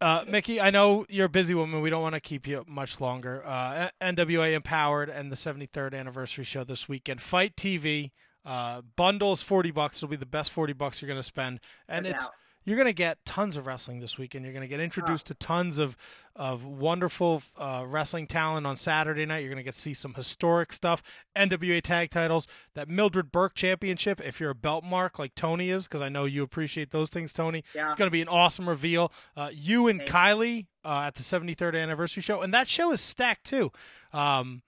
Uh, 0.00 0.24
Mickie, 0.26 0.60
I 0.60 0.70
know 0.70 1.06
you're 1.08 1.26
a 1.26 1.28
busy 1.28 1.54
woman. 1.54 1.80
We 1.80 1.88
don't 1.88 2.02
want 2.02 2.16
to 2.16 2.20
keep 2.20 2.48
you 2.48 2.64
much 2.66 3.00
longer. 3.00 3.40
Uh, 3.46 3.88
NWA 4.00 4.52
Empowered 4.52 5.08
and 5.08 5.30
the 5.30 5.36
73rd 5.36 5.94
anniversary 5.94 6.42
show 6.42 6.64
this 6.64 6.88
weekend. 6.88 7.22
FITE 7.22 7.54
TV 7.54 8.10
uh, 8.44 8.82
bundles 8.96 9.42
forty 9.42 9.70
bucks. 9.70 9.98
It'll 9.98 10.08
be 10.08 10.16
the 10.16 10.26
best 10.26 10.50
forty 10.50 10.72
bucks 10.72 11.00
you're 11.00 11.06
going 11.06 11.20
to 11.20 11.22
spend, 11.22 11.60
and 11.88 12.02
No 12.02 12.10
it's 12.10 12.24
doubt. 12.24 12.32
You're 12.64 12.76
going 12.76 12.86
to 12.86 12.92
get 12.92 13.24
tons 13.24 13.56
of 13.56 13.66
wrestling 13.66 14.00
this 14.00 14.18
weekend. 14.18 14.44
You're 14.44 14.52
going 14.52 14.62
to 14.62 14.68
get 14.68 14.80
introduced 14.80 15.26
to 15.26 15.34
tons 15.34 15.78
of 15.78 15.96
of 16.34 16.64
wonderful 16.64 17.42
uh, 17.58 17.84
wrestling 17.86 18.26
talent 18.26 18.66
on 18.66 18.76
Saturday 18.76 19.26
night. 19.26 19.40
You're 19.40 19.50
going 19.50 19.58
to 19.58 19.62
get 19.62 19.74
to 19.74 19.80
see 19.80 19.92
some 19.92 20.14
historic 20.14 20.72
stuff, 20.72 21.02
NWA 21.36 21.82
tag 21.82 22.10
titles, 22.10 22.48
that 22.74 22.88
Mildred 22.88 23.30
Burke 23.30 23.54
Championship. 23.54 24.20
If 24.20 24.40
you're 24.40 24.50
a 24.50 24.54
belt 24.54 24.82
mark 24.82 25.18
like 25.18 25.34
Tony 25.34 25.68
is, 25.68 25.86
because 25.86 26.00
I 26.00 26.08
know 26.08 26.24
you 26.24 26.42
appreciate 26.42 26.90
those 26.90 27.10
things, 27.10 27.32
Tony. 27.32 27.64
Yeah. 27.74 27.86
It's 27.86 27.96
going 27.96 28.06
to 28.06 28.12
be 28.12 28.22
an 28.22 28.28
awesome 28.28 28.68
reveal. 28.68 29.12
Uh, 29.36 29.50
you 29.52 29.88
and 29.88 30.00
Thank 30.00 30.10
Kylie 30.10 30.66
uh, 30.84 31.04
at 31.06 31.16
the 31.16 31.22
73rd 31.22 31.80
anniversary 31.80 32.22
show, 32.22 32.40
and 32.40 32.54
that 32.54 32.66
show 32.66 32.92
is 32.92 33.00
stacked 33.00 33.44
too. 33.44 33.70
Um, 34.12 34.62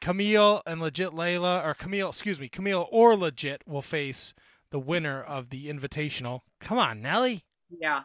Kamille 0.00 0.62
and 0.66 0.80
Legit 0.80 1.10
Leyla, 1.10 1.64
or 1.64 1.74
Kamille, 1.74 2.08
excuse 2.08 2.40
me, 2.40 2.48
Kamille 2.48 2.88
or 2.90 3.14
Legit 3.16 3.62
will 3.66 3.82
face 3.82 4.32
the 4.70 4.78
winner 4.80 5.22
of 5.22 5.50
the 5.50 5.66
Invitational. 5.68 6.40
Come 6.60 6.78
on, 6.78 7.00
Nelly, 7.02 7.44
Yeah. 7.70 8.02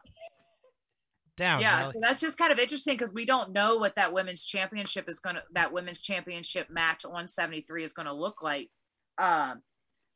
down. 1.38 1.60
yeah 1.62 1.80
Nelly. 1.82 1.92
so 1.94 2.00
that's 2.02 2.20
just 2.22 2.38
kind 2.38 2.52
of 2.52 2.60
interesting 2.60 2.96
because 2.96 3.14
we 3.14 3.26
don't 3.26 3.52
know 3.52 3.78
what 3.78 3.96
that 3.96 4.14
women's 4.14 4.46
championship 4.46 5.10
is 5.10 5.20
going 5.20 5.36
to 5.36 5.44
that 5.54 5.74
women's 5.74 6.02
championship 6.02 6.70
match 6.70 7.04
on 7.06 7.28
73 7.28 7.84
is 7.84 7.94
going 7.94 8.06
to 8.08 8.14
look 8.14 8.42
like 8.42 8.70
um 9.18 9.62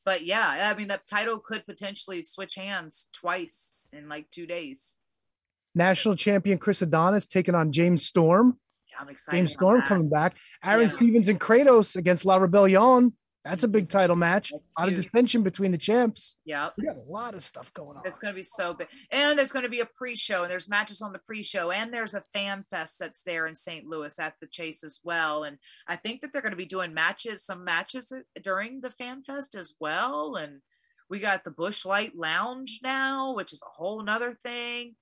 but 0.05 0.23
yeah 0.25 0.71
i 0.73 0.77
mean 0.77 0.87
the 0.87 0.99
title 1.09 1.39
could 1.39 1.65
potentially 1.65 2.23
switch 2.23 2.55
hands 2.55 3.07
twice 3.13 3.75
in 3.91 4.07
like 4.07 4.29
two 4.31 4.45
days 4.47 4.99
National 5.75 6.15
champion 6.15 6.57
Chris 6.57 6.81
Adonis 6.81 7.27
taking 7.27 7.53
on 7.53 7.71
James 7.71 8.05
Storm. 8.05 8.57
yeah 8.89 8.97
i'm 9.01 9.09
excited 9.09 9.37
James 9.37 9.53
Storm 9.53 9.79
that. 9.81 9.87
coming 9.87 10.09
back. 10.09 10.35
Aaron 10.63 10.81
Yeah. 10.81 10.87
Stevens 10.87 11.27
and 11.27 11.39
Kratos 11.39 11.95
against 11.95 12.25
La 12.25 12.37
Rebellion. 12.37 13.13
That's 13.45 13.63
a 13.63 13.67
big 13.69 13.87
title 13.89 14.17
match. 14.17 14.51
That's 14.51 14.69
A 14.77 14.81
lot 14.81 14.89
of 14.89 14.95
dissension 14.95 15.43
between 15.43 15.71
the 15.71 15.77
champs. 15.77 16.35
Yeah. 16.43 16.69
We 16.77 16.83
got 16.83 16.97
a 16.97 17.11
lot 17.11 17.33
of 17.35 17.43
stuff 17.43 17.73
going 17.73 17.95
on. 17.97 18.03
it's 18.05 18.19
going 18.19 18.33
to 18.33 18.37
be 18.37 18.43
so 18.43 18.73
big 18.73 18.87
and 19.11 19.39
there's 19.39 19.51
going 19.53 19.63
to 19.63 19.69
be 19.69 19.79
a 19.79 19.85
pre-show 19.97 20.43
and 20.43 20.51
there's 20.51 20.67
matches 20.69 21.01
on 21.01 21.13
the 21.13 21.19
pre-show 21.19 21.71
and 21.71 21.93
there's 21.93 22.13
a 22.13 22.23
fan 22.33 22.65
fest 22.69 22.97
that's 22.99 23.23
there 23.23 23.47
in 23.47 23.55
st 23.55 23.85
louis 23.85 24.19
at 24.19 24.33
the 24.41 24.47
chase 24.47 24.83
as 24.83 24.99
well 25.03 25.43
and 25.45 25.57
i 25.87 25.95
think 25.95 26.19
that 26.21 26.31
they're 26.33 26.41
going 26.41 26.51
to 26.51 26.57
be 26.57 26.65
doing 26.65 26.93
matches 26.93 27.45
some 27.45 27.63
matches 27.63 28.11
uh, 28.11 28.19
during 28.43 28.81
the 28.81 28.91
fan 28.91 29.23
fest 29.23 29.55
as 29.55 29.73
well 29.79 30.35
and 30.35 30.59
we 31.09 31.19
got 31.19 31.43
the 31.43 31.49
Busch 31.51 31.85
Light 31.85 32.11
lounge 32.17 32.81
now 32.83 33.33
which 33.33 33.53
is 33.53 33.61
a 33.65 33.69
whole 33.81 34.03
nother 34.03 34.33
thing 34.33 34.95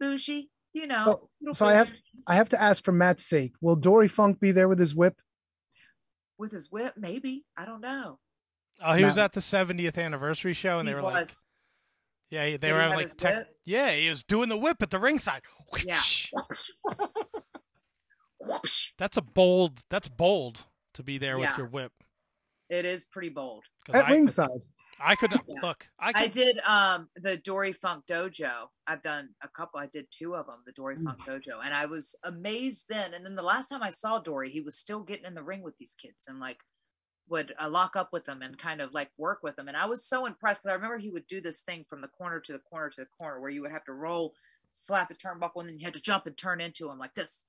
bougie 0.00 0.50
you 0.72 0.86
know 0.86 1.28
So- 1.44 1.52
so 1.52 1.66
I 1.66 1.74
have- 1.74 1.90
I 2.26 2.34
have 2.34 2.48
to 2.50 2.60
ask 2.60 2.82
for 2.84 2.90
Matt's 2.92 3.24
sake. 3.24 3.52
Will 3.60 3.76
Dory 3.76 4.08
Funk 4.08 4.40
be 4.40 4.50
there 4.50 4.68
with 4.68 4.80
his 4.80 4.94
whip? 4.96 5.16
With 6.38 6.52
his 6.52 6.70
whip 6.70 6.94
maybe 6.96 7.44
i 7.56 7.64
don't 7.64 7.80
know 7.80 8.18
Oh, 8.84 8.92
he 8.92 9.04
was 9.06 9.16
at 9.16 9.32
the 9.32 9.40
70th 9.40 9.96
anniversary 9.96 10.52
show, 10.52 10.78
and 10.78 10.86
he 10.86 10.92
they 10.92 11.00
were 11.00 11.02
was 11.02 11.14
like, 11.14 11.28
Yeah, 12.28 12.44
they 12.44 12.56
Did 12.58 12.72
were 12.72 12.78
he 12.78 12.82
having 12.82 12.98
like 12.98 13.16
tech- 13.16 13.36
whip? 13.36 13.48
yeah, 13.64 13.90
he 13.92 14.10
was 14.10 14.22
doing 14.22 14.50
the 14.50 14.56
whip 14.58 14.82
at 14.82 14.90
the 14.90 14.98
ringside. 14.98 15.40
Yeah. 15.82 15.98
That's 18.98 19.16
a 19.16 19.22
bold. 19.22 19.82
That's 19.88 20.08
bold 20.08 20.64
to 20.92 21.02
be 21.02 21.16
there 21.16 21.38
with 21.38 21.56
your 21.56 21.68
whip. 21.68 21.92
It 22.68 22.84
is 22.84 23.06
pretty 23.06 23.30
bold 23.30 23.64
At 23.94 24.04
I, 24.06 24.10
ringside. 24.12 24.50
I 24.98 25.14
could 25.16 25.30
not 25.30 25.44
Yeah. 25.46 25.60
look. 25.62 25.88
I 25.98 26.12
could. 26.12 26.22
I 26.22 26.26
did 26.28 26.58
um 26.60 27.08
the 27.16 27.36
Dory 27.36 27.72
Funk 27.72 28.06
Dojo. 28.06 28.68
I've 28.86 29.02
done 29.02 29.34
a 29.42 29.48
couple. 29.48 29.80
I 29.80 29.86
did 29.86 30.10
two 30.10 30.34
of 30.34 30.46
them, 30.46 30.62
the 30.64 30.72
Dory 30.72 30.96
Funk 30.96 31.20
Dojo, 31.24 31.60
and 31.64 31.74
I 31.74 31.86
was 31.86 32.14
amazed 32.22 32.86
then. 32.88 33.12
And 33.14 33.24
then 33.24 33.34
the 33.34 33.42
last 33.42 33.68
time 33.68 33.82
I 33.82 33.90
saw 33.90 34.18
Dory, 34.18 34.50
he 34.50 34.60
was 34.60 34.76
still 34.76 35.00
getting 35.00 35.24
in 35.26 35.34
the 35.34 35.42
ring 35.42 35.62
with 35.62 35.76
these 35.78 35.94
kids 35.94 36.28
and 36.28 36.40
like 36.40 36.58
would 37.28 37.54
uh, 37.60 37.68
lock 37.68 37.96
up 37.96 38.12
with 38.12 38.24
them 38.24 38.40
and 38.40 38.56
kind 38.56 38.80
of 38.80 38.94
like 38.94 39.10
work 39.18 39.42
with 39.42 39.56
them. 39.56 39.68
And 39.68 39.76
I 39.76 39.86
was 39.86 40.04
so 40.04 40.26
impressed 40.26 40.62
because 40.62 40.72
I 40.72 40.76
remember 40.76 40.98
he 40.98 41.10
would 41.10 41.26
do 41.26 41.40
this 41.40 41.60
thing 41.62 41.84
from 41.88 42.00
the 42.00 42.08
corner 42.08 42.40
to 42.40 42.52
the 42.52 42.58
corner 42.60 42.88
to 42.90 43.00
the 43.00 43.08
corner 43.18 43.40
where 43.40 43.50
you 43.50 43.62
would 43.62 43.72
have 43.72 43.84
to 43.86 43.92
roll, 43.92 44.34
slap 44.74 45.08
the 45.08 45.14
turnbuckle, 45.14 45.56
and 45.60 45.68
then 45.68 45.78
you 45.78 45.84
had 45.84 45.94
to 45.94 46.00
jump 46.00 46.26
and 46.26 46.36
turn 46.36 46.60
into 46.60 46.88
him 46.88 46.98
like 46.98 47.14
this 47.14 47.44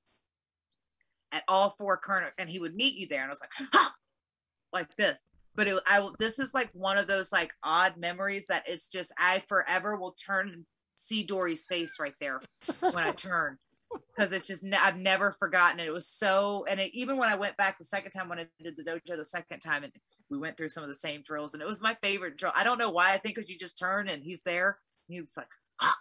at 1.32 1.44
all 1.48 1.70
four 1.70 1.98
corner, 1.98 2.34
and 2.38 2.50
he 2.50 2.60
would 2.60 2.76
meet 2.76 2.96
you 2.96 3.08
there. 3.08 3.22
And 3.22 3.30
I 3.30 3.34
was 3.34 3.42
like, 3.42 3.70
ha! 3.74 3.94
like 4.74 4.96
this. 4.96 5.26
But 5.58 5.68
it, 5.68 5.84
I 5.86 6.00
will- 6.00 6.16
this 6.20 6.40
is 6.40 6.54
like 6.54 6.70
one 6.72 6.98
of 6.98 7.08
those 7.08 7.32
like 7.34 7.54
odd 7.64 7.98
memories 7.98 8.48
that 8.48 8.70
it's 8.70 8.88
just 8.88 9.12
I 9.18 9.44
forever 9.50 9.98
will 9.98 10.14
turn 10.14 10.50
and 10.50 10.66
see 10.96 11.24
Dory's 11.24 11.66
face 11.66 12.00
right 12.00 12.14
there 12.22 12.42
when 12.80 12.96
I 12.96 13.12
turn 13.12 13.58
because 14.16 14.32
it's 14.32 14.48
just 14.48 14.64
I've 14.72 14.98
never 14.98 15.32
forgotten 15.32 15.80
it. 15.80 15.88
It 15.88 15.94
was 15.94 16.08
so, 16.08 16.66
and 16.70 16.80
it, 16.80 16.92
even 16.94 17.18
when 17.18 17.30
I 17.30 17.36
went 17.36 17.58
back 17.58 17.78
the 17.78 17.86
second 17.86 18.12
time 18.12 18.30
when 18.30 18.40
I 18.40 18.46
did 18.64 18.78
the 18.78 18.84
dojo 18.84 19.18
the 19.18 19.26
second 19.26 19.60
time, 19.60 19.84
and 19.84 19.94
we 20.30 20.38
went 20.38 20.58
through 20.58 20.70
some 20.70 20.84
of 20.84 20.90
the 20.90 20.96
same 20.96 21.24
drills, 21.26 21.54
and 21.54 21.62
it 21.62 21.68
was 21.68 21.82
my 21.82 21.98
favorite 22.02 22.38
drill. 22.38 22.52
I 22.56 22.64
don't 22.64 22.78
know 22.78 22.92
why. 22.92 23.14
I 23.14 23.18
think 23.18 23.36
because 23.36 23.50
you 23.50 23.58
just 23.58 23.78
turn 23.78 24.08
and 24.08 24.24
he's 24.24 24.44
there, 24.44 24.78
and 25.10 25.20
he's 25.20 25.38
like, 25.38 25.48
ah. 25.82 25.96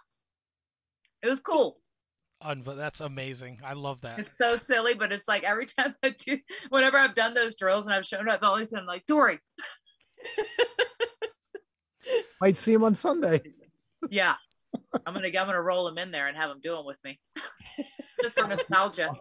it 1.23 1.29
was 1.29 1.39
cool. 1.39 1.79
Unbe- 2.43 2.77
that's 2.77 3.01
amazing. 3.01 3.59
I 3.63 3.73
love 3.73 4.01
that. 4.01 4.19
It's 4.19 4.37
so 4.37 4.57
silly, 4.57 4.93
but 4.93 5.11
it's 5.11 5.27
like 5.27 5.43
every 5.43 5.65
time 5.77 5.95
I 6.03 6.09
do, 6.09 6.37
whenever 6.69 6.97
I've 6.97 7.15
done 7.15 7.33
those 7.33 7.55
drills 7.55 7.85
and 7.85 7.95
I've 7.95 8.05
shown 8.05 8.29
up, 8.29 8.43
always 8.43 8.71
I'm 8.73 8.85
like, 8.85 9.05
Dory, 9.07 9.39
Might 12.41 12.57
see 12.57 12.73
him 12.73 12.83
on 12.83 12.95
Sunday. 12.95 13.41
yeah, 14.09 14.35
I'm 15.05 15.13
gonna 15.13 15.27
I'm 15.27 15.33
gonna 15.33 15.61
roll 15.61 15.87
him 15.87 15.97
in 15.97 16.11
there 16.11 16.27
and 16.27 16.37
have 16.37 16.49
him 16.51 16.59
do 16.61 16.75
them 16.75 16.85
with 16.85 17.03
me, 17.03 17.19
just 18.21 18.37
for 18.39 18.47
nostalgia. 18.47 19.11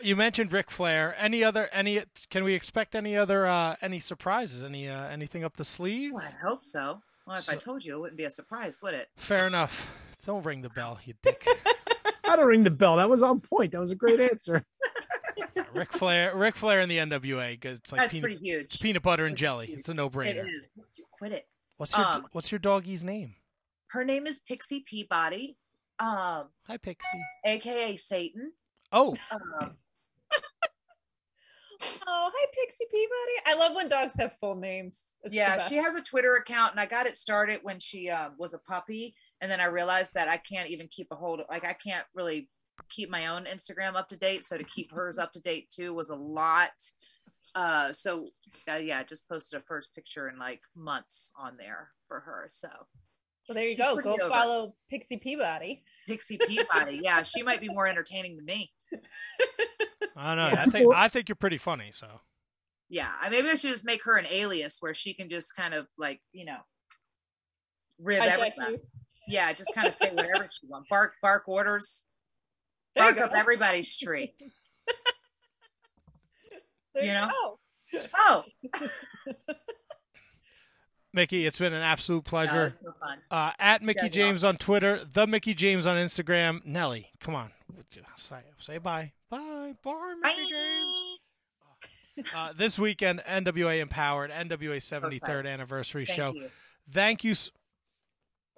You 0.00 0.16
mentioned 0.16 0.52
Ric 0.52 0.70
Flair. 0.70 1.14
Any 1.18 1.42
other? 1.44 1.68
Any? 1.72 2.02
Can 2.28 2.44
we 2.44 2.54
expect 2.54 2.94
any 2.94 3.16
other? 3.16 3.46
Uh, 3.46 3.76
any 3.80 4.00
surprises? 4.00 4.62
Any? 4.64 4.88
Uh, 4.88 5.06
anything 5.08 5.44
up 5.44 5.56
the 5.56 5.64
sleeve? 5.64 6.12
Well, 6.12 6.24
I 6.24 6.46
hope 6.46 6.64
so. 6.64 7.00
Well, 7.26 7.36
if 7.36 7.48
I 7.48 7.54
told 7.54 7.84
you, 7.84 7.96
it 7.96 8.00
wouldn't 8.00 8.18
be 8.18 8.24
a 8.24 8.30
surprise, 8.30 8.80
would 8.82 8.94
it? 8.94 9.08
Fair 9.16 9.46
enough. 9.46 9.88
Don't 10.24 10.44
ring 10.44 10.62
the 10.62 10.70
bell, 10.70 10.98
you 11.04 11.14
dick. 11.22 11.46
I 12.24 12.36
don't 12.36 12.46
ring 12.46 12.62
the 12.64 12.70
bell. 12.70 12.96
That 12.96 13.08
was 13.10 13.22
on 13.22 13.40
point. 13.40 13.72
That 13.72 13.80
was 13.80 13.90
a 13.90 13.94
great 13.96 14.20
answer. 14.20 14.64
Ric 15.74 15.92
Flair. 15.92 16.36
Ric 16.36 16.54
Flair 16.56 16.80
in 16.80 16.88
the 16.88 16.98
NWA. 16.98 17.60
'cause 17.60 17.78
It's 17.78 17.92
like 17.92 18.02
That's 18.02 18.12
peanut, 18.12 18.22
pretty 18.22 18.38
huge. 18.44 18.64
it's 18.66 18.76
peanut 18.76 19.02
butter 19.02 19.24
and 19.26 19.32
It's 19.32 19.40
jelly. 19.40 19.66
huge. 19.66 19.78
It's 19.80 19.88
a 19.88 19.94
no-brainer. 19.94 20.44
It 20.44 20.48
is. 20.48 20.68
Quit 21.12 21.32
it. 21.32 21.48
What's 21.78 21.96
your 21.96 22.06
Um, 22.06 22.26
What's 22.32 22.52
your 22.52 22.58
doggy's 22.58 23.02
name? 23.02 23.34
Her 23.88 24.04
name 24.04 24.26
is 24.26 24.40
Pixie 24.40 24.80
Peabody, 24.80 25.56
um, 25.98 26.48
Hi, 26.66 26.76
Pixie. 26.78 27.06
aka 27.44 27.96
Satan. 27.96 28.52
Oh, 28.92 29.14
Um, 29.30 29.76
Oh, 32.06 32.30
hi, 32.34 32.46
Pixie 32.54 32.84
Peabody. 32.90 33.46
I 33.46 33.54
love 33.58 33.74
when 33.74 33.88
dogs 33.88 34.14
have 34.18 34.34
full 34.34 34.56
names. 34.56 35.04
It's 35.22 35.34
yeah, 35.34 35.66
she 35.68 35.76
has 35.76 35.94
a 35.94 36.02
Twitter 36.02 36.34
account, 36.34 36.72
and 36.72 36.80
I 36.80 36.86
got 36.86 37.06
it 37.06 37.16
started 37.16 37.60
when 37.62 37.80
she 37.80 38.10
um, 38.10 38.34
was 38.38 38.54
a 38.54 38.58
puppy, 38.58 39.14
and 39.40 39.50
then 39.50 39.60
I 39.60 39.66
realized 39.66 40.14
that 40.14 40.28
I 40.28 40.36
can't 40.36 40.68
even 40.70 40.88
keep 40.88 41.08
a 41.10 41.16
hold 41.16 41.40
of, 41.40 41.46
like, 41.50 41.64
I 41.64 41.72
can't 41.74 42.04
really 42.14 42.48
keep 42.88 43.10
my 43.10 43.28
own 43.28 43.44
Instagram 43.44 43.94
up 43.94 44.08
to 44.08 44.16
date. 44.16 44.44
So 44.44 44.56
to 44.56 44.64
keep 44.64 44.92
hers 44.92 45.18
up 45.18 45.32
to 45.32 45.40
date 45.40 45.70
too 45.70 45.94
was 45.94 46.10
a 46.10 46.16
lot. 46.16 46.70
Uh, 47.54 47.92
so 47.92 48.28
uh, 48.70 48.76
yeah, 48.76 49.00
I 49.00 49.02
just 49.04 49.28
posted 49.28 49.60
a 49.60 49.62
first 49.62 49.94
picture 49.94 50.28
in 50.28 50.38
like 50.38 50.60
months 50.74 51.32
on 51.38 51.56
there 51.58 51.90
for 52.08 52.20
her. 52.20 52.46
So 52.48 52.68
Well, 53.48 53.54
there 53.54 53.64
you 53.64 53.76
go. 53.76 53.96
Go 53.96 54.14
over. 54.14 54.28
follow 54.28 54.74
Pixie 54.88 55.18
Peabody. 55.18 55.82
Pixie 56.06 56.38
Peabody, 56.38 57.00
yeah, 57.02 57.22
she 57.22 57.42
might 57.42 57.60
be 57.60 57.68
more 57.68 57.86
entertaining 57.86 58.36
than 58.36 58.44
me. 58.44 58.72
I 60.16 60.34
don't 60.34 60.44
know. 60.44 60.50
Yeah. 60.50 60.62
I 60.62 60.66
think 60.66 60.94
I 60.94 61.08
think 61.08 61.28
you're 61.28 61.36
pretty 61.36 61.58
funny. 61.58 61.90
So 61.92 62.06
Yeah, 62.88 63.08
I 63.20 63.28
maybe 63.30 63.48
I 63.48 63.54
should 63.54 63.70
just 63.70 63.84
make 63.84 64.04
her 64.04 64.16
an 64.16 64.26
alias 64.30 64.78
where 64.80 64.94
she 64.94 65.14
can 65.14 65.30
just 65.30 65.56
kind 65.56 65.74
of 65.74 65.86
like 65.98 66.20
you 66.32 66.44
know 66.44 66.58
rib 67.98 68.20
Hijack 68.20 68.32
everybody. 68.32 68.78
Yeah, 69.28 69.52
just 69.52 69.72
kind 69.74 69.86
of 69.86 69.94
say 69.94 70.10
whatever 70.10 70.48
she 70.50 70.66
wants. 70.66 70.88
Bark, 70.90 71.12
bark 71.22 71.48
orders. 71.48 72.04
There 72.94 73.04
Bark 73.04 73.18
up 73.18 73.32
everybody's 73.34 73.96
tree. 73.96 74.34
There 76.94 77.04
you 77.04 77.12
know? 77.12 77.30
go. 77.90 78.00
Oh, 78.14 78.44
Mickie, 81.14 81.46
it's 81.46 81.58
been 81.58 81.72
an 81.72 81.82
absolute 81.82 82.24
pleasure. 82.24 82.66
it's 82.66 82.80
so 82.80 82.92
fun. 83.00 83.18
Uh, 83.30 83.52
at 83.58 83.82
Mickie 83.82 84.00
guys 84.00 84.10
are 84.10 84.14
James 84.14 84.44
on 84.44 84.56
Twitter, 84.56 85.04
the 85.12 85.26
Mickie 85.26 85.54
James 85.54 85.86
on 85.86 85.96
Instagram. 85.96 86.64
Nelly, 86.64 87.10
come 87.20 87.34
on, 87.34 87.50
say 88.16 88.36
say 88.58 88.78
bye, 88.78 89.12
bye, 89.30 89.74
bye, 89.82 90.14
Mickie 90.22 90.48
James. 90.48 91.18
Uh, 92.34 92.52
this 92.56 92.78
weekend, 92.78 93.22
NWA 93.28 93.80
Empowered, 93.80 94.30
NWA 94.30 94.76
73rd 94.76 95.46
anniversary 95.46 96.04
Thank 96.04 96.16
show. 96.16 96.32
you. 96.34 96.48
Thank 96.90 97.24
you, 97.24 97.30
s- 97.32 97.50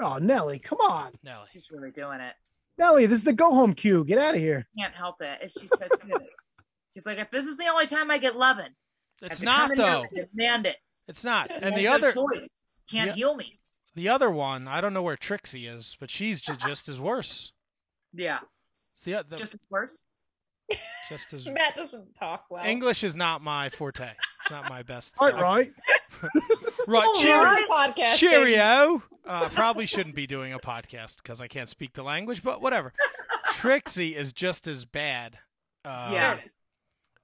Oh, 0.00 0.18
Nelly, 0.18 0.58
come 0.58 0.78
on. 0.80 1.12
Nelly. 1.22 1.46
She's 1.52 1.70
really 1.70 1.92
doing 1.92 2.18
it. 2.20 2.34
Nelly, 2.78 3.06
this 3.06 3.18
is 3.18 3.24
the 3.24 3.32
go 3.32 3.54
home 3.54 3.74
cue. 3.74 4.04
Get 4.04 4.18
out 4.18 4.34
of 4.34 4.40
here. 4.40 4.66
Can't 4.76 4.92
help 4.94 5.20
it. 5.20 5.38
It's 5.42 5.60
she's 5.60 5.70
so 5.70 5.86
good. 6.06 6.20
She's 6.92 7.06
like, 7.06 7.18
if 7.18 7.28
this 7.32 7.46
is 7.46 7.56
the 7.56 7.66
only 7.66 7.86
time 7.88 8.08
I 8.08 8.18
get 8.18 8.36
loving, 8.36 8.68
It's 9.20 9.42
not 9.42 9.70
come 9.70 9.72
in 9.72 9.78
here 9.78 9.86
though. 10.14 10.26
Demand 10.32 10.66
it. 10.66 10.76
It's 11.08 11.24
not. 11.24 11.50
And 11.50 11.62
There's 11.62 11.74
the 11.76 11.82
no 11.84 11.92
other, 11.94 12.12
choice 12.12 12.48
can't 12.90 13.08
Yeah. 13.10 13.14
heal 13.14 13.36
me. 13.36 13.60
the 13.94 14.08
other 14.08 14.30
one, 14.30 14.66
I 14.68 14.80
don't 14.80 14.92
know 14.94 15.02
where 15.02 15.16
Trixie 15.16 15.66
is, 15.66 15.96
but 16.00 16.10
she's 16.10 16.40
ju- 16.40 16.56
just 16.56 16.88
as 16.88 17.00
worse. 17.00 17.52
Yeah, 18.12 18.40
It's 18.92 19.02
the, 19.04 19.24
the, 19.28 19.36
just 19.36 19.54
as 19.54 19.66
worse. 19.70 20.06
just 21.08 21.32
as 21.32 21.46
Matt 21.48 21.74
doesn't 21.76 22.14
talk 22.14 22.44
well. 22.50 22.64
English 22.64 23.04
is 23.04 23.14
not 23.16 23.42
my 23.42 23.70
forte. 23.70 24.12
It's 24.40 24.50
not 24.50 24.68
my 24.68 24.82
best. 24.82 25.14
All 25.18 25.30
right, 25.30 25.42
right. 25.42 25.72
Right. 26.86 27.04
Oh, 27.06 27.20
Cheerio. 27.20 27.44
here's 27.54 27.68
podcast. 27.68 28.16
Cheerio. 28.16 29.02
Uh, 29.26 29.48
probably 29.48 29.86
shouldn't 29.86 30.14
be 30.14 30.26
doing 30.26 30.52
a 30.52 30.58
podcast 30.58 31.16
because 31.22 31.40
I 31.40 31.48
can't 31.48 31.68
speak 31.68 31.94
the 31.94 32.02
language, 32.02 32.42
but 32.42 32.60
whatever. 32.60 32.92
Trixie 33.54 34.14
is 34.14 34.32
just 34.34 34.66
as 34.68 34.84
bad. 34.84 35.38
Uh, 35.84 36.10
Yeah. 36.12 36.38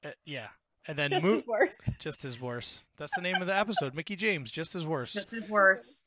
uh, 0.05 0.11
yeah. 0.25 0.49
And 0.91 0.99
then 0.99 1.11
Just 1.11 1.25
Mo- 1.25 1.35
as 1.37 1.47
worse. 1.47 1.91
just 2.01 2.25
as 2.25 2.41
worse. 2.41 2.83
That's 2.97 3.15
the 3.15 3.21
name 3.23 3.37
of 3.41 3.47
the 3.47 3.55
episode. 3.57 3.95
Mickie 3.95 4.17
James, 4.17 4.51
just 4.51 4.75
as 4.75 4.85
worse. 4.85 5.13
Just 5.13 5.33
as 5.33 5.49
worse. 5.49 6.07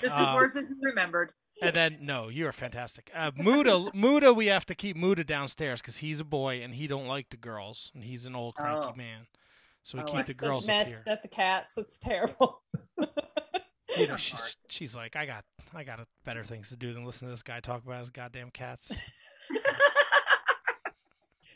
Just 0.00 0.04
as 0.18 0.28
Um, 0.28 0.34
worse 0.36 0.56
as 0.56 0.70
you 0.70 0.76
remembered. 0.82 1.32
And 1.60 1.76
then 1.76 1.98
no, 2.00 2.28
you 2.30 2.46
are 2.46 2.52
fantastic. 2.52 3.10
Uh, 3.14 3.30
Muda, 3.36 3.90
Muda, 3.92 4.32
we 4.32 4.46
have 4.46 4.64
to 4.66 4.74
keep 4.74 4.96
Muda 4.96 5.22
downstairs 5.22 5.82
because 5.82 5.98
he's 5.98 6.18
a 6.18 6.24
boy 6.24 6.62
and 6.62 6.74
he 6.74 6.86
don't 6.86 7.06
like 7.06 7.28
the 7.28 7.36
girls, 7.36 7.92
and 7.94 8.02
he's 8.02 8.24
an 8.24 8.34
old 8.34 8.54
cranky 8.54 8.88
Oh. 8.92 8.96
man. 8.96 9.26
So 9.82 9.98
we 9.98 10.02
Oh, 10.04 10.06
keep 10.06 10.14
that's- 10.14 10.26
the 10.28 10.32
That's 10.32 10.40
girls 10.40 10.62
up 10.62 10.68
messed 10.68 10.90
here. 10.90 11.02
at 11.08 11.20
the 11.22 11.28
cats. 11.28 11.76
It's 11.76 11.98
terrible. 11.98 12.62
You 13.98 14.08
know, 14.08 14.16
she, 14.16 14.34
she's 14.70 14.96
like, 14.96 15.16
I 15.16 15.26
got, 15.26 15.44
I 15.74 15.84
got 15.84 16.00
better 16.24 16.44
things 16.44 16.70
to 16.70 16.76
do 16.76 16.94
than 16.94 17.04
listen 17.04 17.28
to 17.28 17.32
this 17.32 17.42
guy 17.42 17.60
talk 17.60 17.84
about 17.84 17.98
his 17.98 18.08
goddamn 18.08 18.48
cats. 18.50 18.96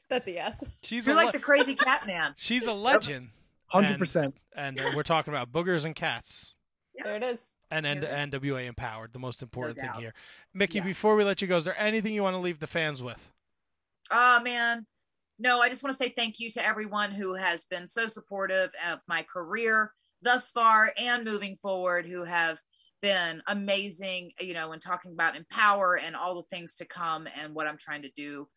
That's 0.09 0.29
a 0.29 0.33
yes. 0.33 0.63
She's 0.83 1.07
You're 1.07 1.15
a 1.15 1.17
like 1.17 1.27
le- 1.27 1.33
the 1.33 1.39
crazy 1.45 1.75
cat 1.75 2.07
man. 2.07 2.35
she's 2.37 2.67
a 2.67 2.73
legend. 2.73 3.31
100%. 3.75 4.33
and 4.55 4.79
uh, 4.79 4.93
we're 4.95 5.03
talking 5.03 5.35
about 5.35 5.51
boogers 5.51 5.85
and 5.85 5.97
cats 5.97 6.55
There 7.03 7.17
it 7.17 7.23
is. 7.25 7.41
and, 7.71 7.85
and 7.85 8.03
Yeah. 8.05 8.25
NWA 8.27 8.67
empowered 8.67 9.13
the 9.13 9.19
most 9.19 9.43
important 9.43 9.81
thing 9.81 9.91
here 9.99 10.15
mickie 10.55 10.79
Yeah. 10.79 10.85
before 10.85 11.17
we 11.17 11.25
let 11.25 11.43
you 11.43 11.49
go 11.49 11.57
is 11.57 11.65
there 11.65 11.77
anything 11.77 12.15
you 12.15 12.23
want 12.23 12.35
to 12.35 12.39
leave 12.39 12.61
the 12.61 12.69
fans 12.69 13.03
with 13.03 13.33
Oh 14.13 14.41
man. 14.41 14.87
No, 15.41 15.61
I 15.61 15.69
just 15.69 15.83
want 15.83 15.93
to 15.93 15.97
say 15.99 16.11
thank 16.11 16.39
you 16.39 16.49
to 16.51 16.65
everyone 16.65 17.11
who 17.11 17.35
has 17.35 17.65
been 17.65 17.89
so 17.89 18.07
supportive 18.07 18.71
of 18.89 19.01
my 19.09 19.25
career 19.25 19.93
thus 20.23 20.53
far 20.53 20.93
and 20.97 21.25
moving 21.25 21.57
forward, 21.57 22.07
who 22.07 22.23
have 22.23 22.61
been 23.03 23.43
amazing, 23.49 24.31
you 24.41 24.55
know, 24.55 24.69
when 24.71 24.79
talking 24.79 25.11
about 25.13 25.35
empower 25.37 25.99
and 25.99 26.15
all 26.15 26.37
the 26.37 26.45
things 26.57 26.77
to 26.77 26.85
come 26.87 27.27
and 27.39 27.53
what 27.53 27.67
I'm 27.67 27.77
trying 27.79 28.03
to 28.03 28.11
do. 28.17 28.49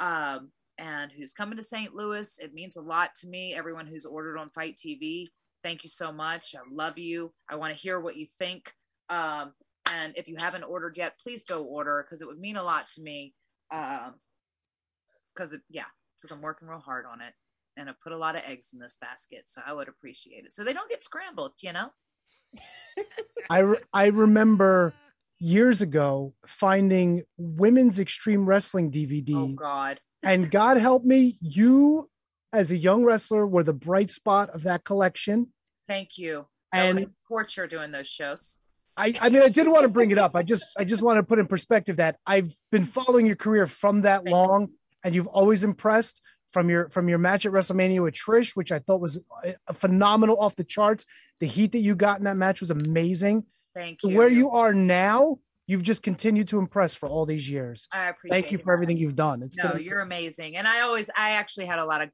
Um, 0.00 0.50
and 0.78 1.10
who's 1.12 1.32
coming 1.32 1.56
to 1.56 1.62
St. 1.62 1.94
Louis. 1.94 2.38
It 2.38 2.54
means 2.54 2.76
a 2.76 2.82
lot 2.82 3.14
to 3.16 3.28
me. 3.28 3.54
Everyone 3.54 3.86
who's 3.86 4.04
ordered 4.04 4.38
on 4.38 4.50
FITE 4.50 4.76
TV, 4.76 5.28
thank 5.62 5.84
you 5.84 5.90
so 5.90 6.12
much. 6.12 6.54
I 6.54 6.60
love 6.70 6.98
you. 6.98 7.32
I 7.48 7.56
want 7.56 7.74
to 7.74 7.80
hear 7.80 8.00
what 8.00 8.16
you 8.16 8.26
think. 8.38 8.72
Um, 9.08 9.52
and 9.92 10.12
if 10.16 10.28
you 10.28 10.36
haven't 10.38 10.64
ordered 10.64 10.96
yet, 10.96 11.18
please 11.20 11.44
go 11.44 11.62
order 11.62 12.04
because 12.04 12.22
it 12.22 12.28
would 12.28 12.40
mean 12.40 12.56
a 12.56 12.62
lot 12.62 12.88
to 12.90 13.02
me. 13.02 13.34
Um, 13.70 14.14
because 15.34 15.56
yeah, 15.68 15.84
because 16.16 16.34
I'm 16.34 16.42
working 16.42 16.68
real 16.68 16.80
hard 16.80 17.04
on 17.10 17.20
it 17.20 17.34
and 17.76 17.90
I 17.90 17.92
put 18.02 18.12
a 18.12 18.16
lot 18.16 18.36
of 18.36 18.42
eggs 18.46 18.70
in 18.72 18.78
this 18.78 18.96
basket, 19.00 19.44
so 19.46 19.60
I 19.66 19.72
would 19.72 19.88
appreciate 19.88 20.44
it. 20.44 20.52
So 20.52 20.64
they 20.64 20.72
don't 20.72 20.88
get 20.88 21.02
scrambled, 21.02 21.52
you 21.60 21.72
know. 21.72 21.90
I 23.50 23.58
re- 23.58 23.78
I 23.92 24.06
remember 24.06 24.94
years 25.38 25.82
ago 25.82 26.32
finding 26.46 27.22
women's 27.36 27.98
extreme 27.98 28.46
wrestling 28.46 28.90
DVD, 28.90 29.34
Oh 29.36 29.48
God. 29.48 30.00
And 30.26 30.50
God 30.50 30.76
help 30.76 31.04
me, 31.04 31.38
you 31.40 32.10
as 32.52 32.72
a 32.72 32.76
young 32.76 33.04
wrestler 33.04 33.46
were 33.46 33.62
the 33.62 33.72
bright 33.72 34.10
spot 34.10 34.50
of 34.50 34.62
that 34.64 34.84
collection. 34.84 35.48
Thank 35.88 36.18
you. 36.18 36.46
That 36.72 36.86
And 36.86 36.98
was 36.98 37.08
torture 37.28 37.66
doing 37.66 37.92
those 37.92 38.08
shows. 38.08 38.58
I, 38.96 39.12
I 39.20 39.28
mean, 39.28 39.42
I 39.42 39.48
didn't 39.48 39.72
want 39.72 39.82
to 39.82 39.90
bring 39.90 40.10
it 40.10 40.18
up. 40.18 40.34
I 40.34 40.42
just, 40.42 40.64
I 40.78 40.84
just 40.84 41.02
want 41.02 41.18
to 41.18 41.22
put 41.22 41.38
in 41.38 41.46
perspective 41.46 41.96
that 41.96 42.16
I've 42.26 42.54
been 42.72 42.86
following 42.86 43.26
your 43.26 43.36
career 43.36 43.66
from 43.66 44.02
that 44.02 44.24
Thank 44.24 44.28
you. 44.28 44.32
long, 44.34 44.68
and 45.04 45.14
you've 45.14 45.26
always 45.26 45.64
impressed 45.64 46.22
from 46.52 46.70
your 46.70 46.88
from 46.88 47.08
your 47.08 47.18
match 47.18 47.44
at 47.44 47.52
WrestleMania 47.52 48.02
with 48.02 48.14
Trish, 48.14 48.56
which 48.56 48.72
I 48.72 48.78
thought 48.78 49.00
was 49.00 49.20
a 49.66 49.74
phenomenal, 49.74 50.40
off 50.40 50.56
the 50.56 50.64
charts. 50.64 51.04
The 51.40 51.46
heat 51.46 51.72
that 51.72 51.80
you 51.80 51.94
got 51.94 52.18
in 52.18 52.24
that 52.24 52.38
match 52.38 52.60
was 52.60 52.70
amazing. 52.70 53.44
Thank 53.74 53.98
you. 54.02 54.16
where 54.16 54.30
you 54.30 54.50
are 54.52 54.72
now, 54.72 55.38
you've 55.66 55.82
just 55.82 56.02
continued 56.02 56.48
to 56.48 56.58
impress 56.58 56.94
for 56.94 57.08
all 57.08 57.26
these 57.26 57.48
years. 57.48 57.88
I 57.92 58.08
appreciate 58.08 58.42
Thank 58.42 58.52
you 58.52 58.58
for 58.58 58.72
everything 58.72 58.96
you've 58.96 59.16
done. 59.16 59.42
It's 59.42 59.56
No, 59.56 59.72
been 59.72 59.82
you're 59.82 60.00
amazing. 60.00 60.56
And 60.56 60.66
I 60.66 60.80
always, 60.80 61.10
I 61.16 61.32
actually 61.32 61.66
had 61.66 61.78
a 61.78 61.84
lot 61.84 62.02
of 62.02 62.10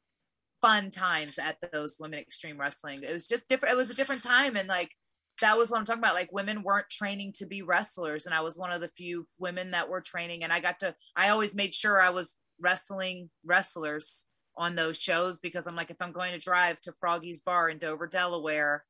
fun 0.62 0.90
times 0.90 1.38
at 1.38 1.58
those 1.72 1.96
women 1.98 2.18
extreme 2.18 2.58
wrestling. 2.58 3.02
It 3.02 3.12
was 3.12 3.26
just 3.26 3.48
different. 3.48 3.74
It 3.74 3.76
was 3.76 3.90
a 3.90 3.94
different 3.94 4.22
time. 4.22 4.56
And 4.56 4.68
like, 4.68 4.90
that 5.40 5.58
was 5.58 5.70
what 5.70 5.78
I'm 5.78 5.84
talking 5.84 6.00
about. 6.00 6.14
Like, 6.14 6.32
women 6.32 6.62
weren't 6.62 6.88
training 6.90 7.32
to 7.36 7.46
be 7.46 7.62
wrestlers. 7.62 8.26
And 8.26 8.34
I 8.34 8.40
was 8.40 8.58
one 8.58 8.70
of 8.70 8.80
the 8.80 8.88
few 8.88 9.26
women 9.38 9.72
that 9.72 9.88
were 9.88 10.00
training. 10.00 10.44
And 10.44 10.52
I 10.52 10.60
got 10.60 10.78
to, 10.80 10.94
I 11.16 11.30
always 11.30 11.54
made 11.54 11.74
sure 11.74 12.00
I 12.00 12.10
was 12.10 12.36
wrestling 12.60 13.28
wrestlers 13.44 14.26
on 14.56 14.76
those 14.76 14.98
shows 14.98 15.40
because 15.40 15.66
I'm 15.66 15.74
like, 15.74 15.90
if 15.90 15.96
I'm 16.00 16.12
going 16.12 16.32
to 16.32 16.38
drive 16.38 16.80
to 16.82 16.92
Froggy's 16.92 17.40
Bar 17.40 17.68
in 17.70 17.78
Dover, 17.78 18.06
Delaware, 18.06 18.84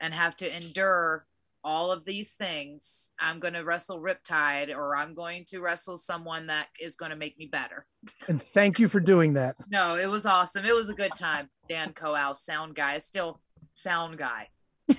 and 0.00 0.14
have 0.14 0.36
to 0.36 0.56
endure 0.56 1.26
all 1.62 1.92
of 1.92 2.04
these 2.04 2.34
things, 2.34 3.10
I'm 3.18 3.38
going 3.40 3.54
to 3.54 3.64
wrestle 3.64 4.00
Riptide 4.00 4.74
or 4.74 4.96
I'm 4.96 5.14
going 5.14 5.44
to 5.48 5.60
wrestle 5.60 5.96
someone 5.96 6.46
that 6.46 6.68
is 6.80 6.96
going 6.96 7.10
to 7.10 7.16
make 7.16 7.38
me 7.38 7.46
better. 7.46 7.86
and 8.28 8.42
thank 8.42 8.78
you 8.78 8.88
for 8.88 9.00
doing 9.00 9.34
that. 9.34 9.56
No, 9.70 9.96
it 9.96 10.08
was 10.08 10.26
awesome. 10.26 10.64
It 10.64 10.74
was 10.74 10.88
a 10.88 10.94
good 10.94 11.12
time. 11.16 11.48
Dan 11.68 11.92
Coal, 11.92 12.34
sound 12.34 12.74
guy, 12.74 12.96
is 12.96 13.04
still 13.04 13.40
sound 13.74 14.18
guy. 14.18 14.48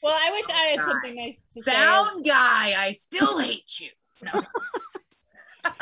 Well, 0.00 0.16
I 0.16 0.30
wish 0.30 0.44
I 0.48 0.62
had 0.62 0.78
God. 0.78 0.86
something 0.86 1.16
nice 1.16 1.42
to 1.54 1.62
say. 1.62 1.72
Sound 1.72 2.24
guy, 2.24 2.74
I 2.78 2.92
still 2.92 3.38
hate 3.40 3.80
you. 3.80 3.88
No. 4.24 4.42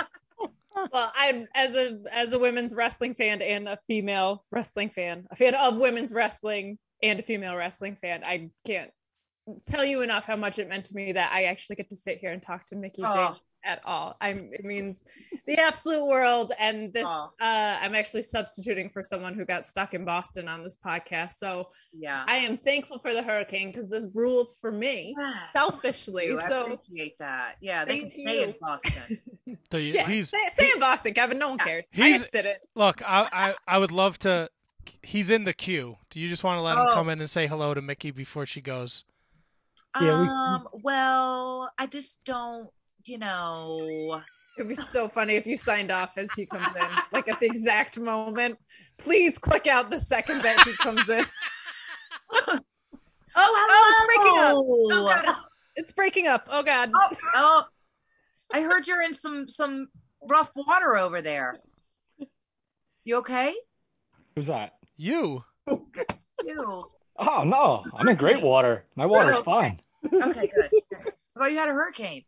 Well, 0.92 1.10
I 1.14 1.46
as 1.54 1.74
a 1.74 1.98
as 2.12 2.34
a 2.34 2.38
women's 2.38 2.74
wrestling 2.74 3.14
fan 3.14 3.40
and 3.40 3.66
a 3.66 3.78
female 3.86 4.44
wrestling 4.52 4.90
fan, 4.90 5.26
a 5.30 5.36
fan 5.36 5.54
of 5.54 5.78
women's 5.78 6.12
wrestling 6.12 6.78
and 7.02 7.18
a 7.18 7.22
female 7.22 7.56
wrestling 7.56 7.96
fan, 7.96 8.22
I 8.22 8.50
can't 8.66 8.90
tell 9.66 9.84
you 9.84 10.02
enough 10.02 10.26
how 10.26 10.36
much 10.36 10.58
it 10.58 10.68
meant 10.68 10.84
to 10.86 10.94
me 10.96 11.12
that 11.12 11.30
I 11.32 11.44
actually 11.44 11.76
get 11.76 11.88
to 11.90 11.96
sit 11.96 12.18
here 12.18 12.32
and 12.32 12.42
talk 12.42 12.66
to 12.66 12.76
Mickie 12.76 13.02
Oh. 13.04 13.14
James 13.14 13.40
at 13.64 13.80
all. 13.84 14.16
I'm 14.20 14.50
it 14.52 14.64
means 14.64 15.02
the 15.44 15.58
absolute 15.58 16.06
world 16.06 16.52
and 16.56 16.92
this 16.92 17.06
Oh. 17.08 17.30
uh 17.40 17.78
I'm 17.82 17.96
actually 17.96 18.22
substituting 18.22 18.90
for 18.90 19.02
someone 19.02 19.34
who 19.34 19.44
got 19.44 19.66
stuck 19.66 19.92
in 19.92 20.04
Boston 20.04 20.46
on 20.46 20.62
this 20.62 20.78
podcast. 20.84 21.32
So 21.32 21.68
Yeah. 21.92 22.22
I 22.28 22.36
am 22.36 22.56
thankful 22.58 23.00
for 23.00 23.12
the 23.12 23.24
hurricane 23.24 23.72
because 23.72 23.88
this 23.88 24.08
rules 24.14 24.54
for 24.60 24.70
me 24.70 25.16
Yes. 25.18 25.34
selfishly. 25.52 26.26
You. 26.26 26.38
I 26.40 26.48
So 26.48 26.72
appreciate 26.74 27.18
that. 27.18 27.56
Yeah, 27.60 27.84
they 27.84 28.00
Thank 28.02 28.12
can 28.14 28.22
stay 28.22 28.42
in. 28.44 28.54
Boston. 28.60 29.18
So 29.72 29.78
yeah, 29.78 30.06
he's 30.08 30.28
stay, 30.28 30.38
stay 30.50 30.70
in 30.72 30.78
Boston, 30.80 31.12
Kevin. 31.14 31.38
No 31.38 31.48
one 31.50 31.58
Yeah. 31.58 31.64
cares. 31.66 31.84
I 31.92 31.96
He's- 31.96 32.18
just 32.20 32.32
did 32.32 32.46
it. 32.46 32.58
look. 32.76 33.00
I, 33.04 33.28
I 33.32 33.54
I 33.66 33.78
would 33.78 33.90
love 33.92 34.16
to. 34.20 34.48
He's 35.02 35.28
in 35.30 35.42
the 35.44 35.52
queue. 35.54 35.98
Do 36.10 36.20
you 36.20 36.28
just 36.28 36.44
want 36.44 36.58
to 36.58 36.62
let 36.62 36.76
him 36.78 36.84
Oh. 36.86 36.94
come 36.94 37.08
in 37.08 37.20
and 37.20 37.28
say 37.30 37.46
hello 37.48 37.74
to 37.74 37.80
Mickie 37.82 38.10
before 38.12 38.46
she 38.46 38.60
goes? 38.60 39.04
Yeah, 40.02 40.20
we- 40.22 40.28
um, 40.28 40.68
well, 40.82 41.70
I 41.78 41.86
just 41.86 42.24
don't, 42.24 42.68
you 43.04 43.18
know. 43.18 44.20
It'd 44.58 44.68
be 44.68 44.74
so 44.74 45.06
funny 45.08 45.34
if 45.34 45.46
you 45.46 45.56
signed 45.58 45.90
off 45.90 46.16
as 46.16 46.32
he 46.34 46.46
comes 46.46 46.74
in, 46.74 46.82
like 47.12 47.28
at 47.28 47.40
the 47.40 47.46
exact 47.46 47.98
moment. 47.98 48.58
Please 48.96 49.38
click 49.38 49.66
out 49.66 49.90
the 49.90 49.98
second 50.00 50.42
that 50.42 50.60
he 50.62 50.72
comes 50.76 51.08
in. 51.08 51.26
Oh, 53.38 53.66
Oh, 53.68 53.92
it's 53.92 54.06
breaking 54.06 54.38
up. 54.38 54.56
Oh 54.58 55.06
god, 55.06 55.24
it's 55.28 55.42
it's 55.76 55.92
breaking 55.92 56.26
up. 56.26 56.48
Oh 56.50 56.62
god. 56.62 56.90
Oh, 56.94 57.10
oh, 57.34 57.64
I 58.50 58.62
heard 58.62 58.86
you're 58.86 59.02
in 59.02 59.12
some 59.12 59.46
some 59.46 59.88
rough 60.26 60.52
water 60.56 60.96
over 60.96 61.20
there. 61.20 61.58
You 63.04 63.16
okay? 63.16 63.54
Who's 64.34 64.46
that? 64.46 64.76
You. 64.96 65.44
You. 65.68 66.90
Oh 67.18 67.44
no, 67.44 67.84
I'm 67.94 68.08
in 68.08 68.16
great 68.16 68.40
water. 68.42 68.84
My 68.94 69.04
water's 69.04 69.36
okay. 69.36 69.44
fine. 69.44 69.80
Okay, 70.12 70.50
good. 70.54 70.70
I 71.36 71.38
thought 71.38 71.50
you 71.52 71.58
had 71.58 71.68
a 71.68 71.72
hurricane. 71.72 72.24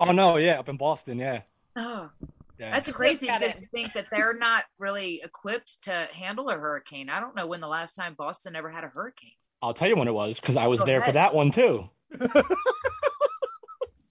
Oh 0.00 0.12
no, 0.12 0.36
yeah, 0.36 0.58
up 0.58 0.68
in 0.68 0.76
Boston, 0.76 1.18
yeah. 1.18 1.42
Oh, 1.76 2.10
Yeah. 2.58 2.72
that's 2.72 2.90
crazy 2.90 3.26
got 3.26 3.38
to 3.38 3.52
think 3.74 3.92
that 3.94 4.06
they're 4.10 4.34
not 4.34 4.64
really 4.78 5.20
equipped 5.24 5.82
to 5.84 6.08
handle 6.12 6.48
a 6.50 6.54
hurricane. 6.54 7.08
I 7.10 7.20
don't 7.20 7.34
know 7.34 7.46
when 7.46 7.60
the 7.60 7.68
last 7.68 7.94
time 7.94 8.14
Boston 8.14 8.54
ever 8.56 8.70
had 8.70 8.84
a 8.84 8.88
hurricane. 8.88 9.32
I'll 9.62 9.74
tell 9.74 9.88
you 9.88 9.96
when 9.96 10.08
it 10.08 10.12
was 10.12 10.38
because 10.40 10.56
I 10.56 10.66
was 10.66 10.80
Go 10.80 10.86
there 10.86 11.00
for 11.00 11.12
that 11.12 11.34
one 11.34 11.50
too. 11.50 11.88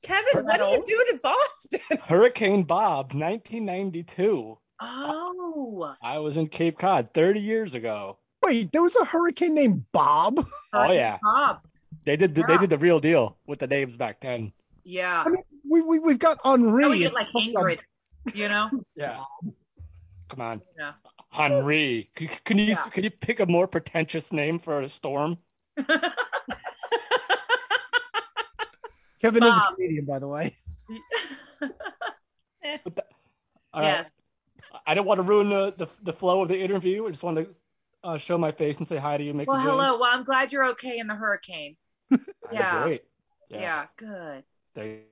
Kevin, 0.02 0.46
what 0.46 0.60
do 0.60 0.66
you 0.66 0.84
do 0.86 1.06
to 1.14 1.20
Boston? 1.24 1.80
Hurricane 2.04 2.64
Bob, 2.64 3.14
1992. 3.14 4.58
Oh, 4.82 5.96
I 6.02 6.20
was 6.20 6.36
in 6.36 6.48
Cape 6.50 6.78
Cod 6.78 7.14
30 7.14 7.40
years 7.40 7.74
ago. 7.74 8.18
Wait, 8.44 8.72
there 8.74 8.84
was 8.84 8.98
a 8.98 9.06
hurricane 9.06 9.56
named 9.56 9.86
Bob. 9.94 10.46
Oh 10.74 10.92
yeah, 10.92 11.18
Bob. 11.24 11.62
They 12.06 12.16
did 12.18 12.36
the, 12.36 12.44
they 12.44 12.58
did 12.58 12.70
the 12.70 12.78
real 12.78 13.00
deal 13.00 13.38
with 13.48 13.60
the 13.60 13.68
names 13.68 13.96
back 13.96 14.20
then. 14.22 14.52
Yeah. 14.84 15.24
I 15.26 15.30
mean, 15.30 15.44
we, 15.70 15.82
we 15.82 16.00
we've 16.00 16.20
got 16.20 16.40
Henri. 16.44 16.84
Oh, 16.86 16.90
we 16.90 17.00
get 17.00 17.14
like 17.14 17.30
Ingrid, 17.30 17.80
you 18.34 18.48
know? 18.50 18.70
Yeah. 18.96 19.24
Come 20.30 20.42
on, 20.42 20.62
Yeah. 20.78 20.94
Henri. 21.32 22.10
Can, 22.16 22.28
can 22.44 22.58
you 22.58 22.66
Yeah. 22.66 22.84
can 22.92 23.04
you 23.04 23.12
pick 23.12 23.40
a 23.40 23.46
more 23.46 23.68
pretentious 23.68 24.34
name 24.34 24.60
for 24.60 24.82
a 24.82 24.90
storm? 24.90 25.38
Kevin 29.22 29.44
is 29.44 29.56
a 29.56 29.62
comedian, 29.76 30.06
by 30.06 30.20
the 30.20 30.28
way. 30.28 30.58
All 33.74 33.82
right. 33.82 33.84
yes. 33.84 34.12
I 34.86 34.94
don't 34.94 35.06
want 35.06 35.20
to 35.20 35.24
ruin 35.24 35.50
the, 35.50 35.74
the 35.78 35.88
the 36.04 36.14
flow 36.14 36.42
of 36.42 36.50
the 36.50 36.60
interview. 36.60 37.06
I 37.08 37.10
just 37.12 37.24
want 37.24 37.38
to 37.38 37.48
uh, 38.04 38.18
show 38.18 38.38
my 38.38 38.52
face 38.52 38.78
and 38.80 38.88
say 38.88 38.98
hi 38.98 39.18
to 39.18 39.24
you, 39.24 39.34
Mickie 39.34 39.48
Well, 39.48 39.58
James. 39.58 39.70
hello. 39.70 40.00
Well, 40.00 40.10
I'm 40.12 40.24
glad 40.24 40.52
you're 40.52 40.66
okay 40.72 40.98
in 41.00 41.08
the 41.08 41.16
hurricane. 41.16 41.78
You're 42.52 42.54
yeah. 42.54 42.84
Great. 42.84 43.04
Yeah. 43.50 43.86
good. 43.98 44.44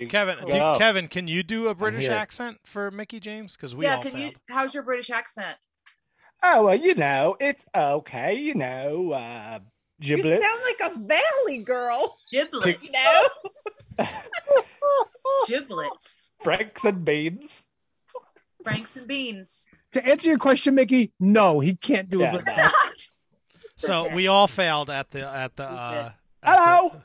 Kevin, 0.09 0.37
do. 0.45 0.75
Kevin, 0.77 1.07
can 1.07 1.27
you 1.27 1.43
do 1.43 1.67
a 1.67 1.75
British 1.75 2.07
accent 2.09 2.57
for 2.65 2.89
Mickie 2.89 3.19
James? 3.19 3.55
Because 3.55 3.75
we 3.75 3.85
yeah, 3.85 3.97
all 3.97 4.01
can 4.03 4.11
failed. 4.13 4.33
you 4.33 4.39
how's 4.49 4.73
your 4.73 4.81
British 4.83 5.11
accent? 5.11 5.57
Oh, 6.43 6.63
well, 6.63 6.75
you 6.75 6.95
know, 6.95 7.37
it's 7.39 7.67
okay. 7.75 8.33
You 8.33 8.55
know, 8.55 9.11
uh, 9.11 9.59
You 9.99 10.21
sound 10.23 10.41
like 10.41 10.91
a 10.91 11.05
valley 11.05 11.61
girl. 11.63 12.17
Giblet. 12.31 12.81
You 12.81 12.91
know? 12.91 13.27
Giblets. 15.47 16.33
Franks 16.41 16.83
and 16.83 17.05
beans. 17.05 17.65
Franks 18.63 18.95
and 18.95 19.07
beans. 19.07 19.69
To 19.93 20.03
answer 20.05 20.29
your 20.29 20.37
question, 20.39 20.75
Mickie, 20.75 21.13
no, 21.19 21.59
he 21.59 21.75
can't 21.75 22.09
do 22.09 22.19
Yeah. 22.19 22.29
a 22.29 22.41
British 22.41 22.57
accent. 22.57 23.09
So 23.75 24.05
Okay. 24.05 24.15
we 24.15 24.27
all 24.27 24.47
failed 24.47 24.89
at 24.89 25.11
the 25.11 25.27
at 25.27 25.55
the. 25.55 25.63
Uh, 25.65 26.05
at 26.07 26.15
Hello. 26.43 27.01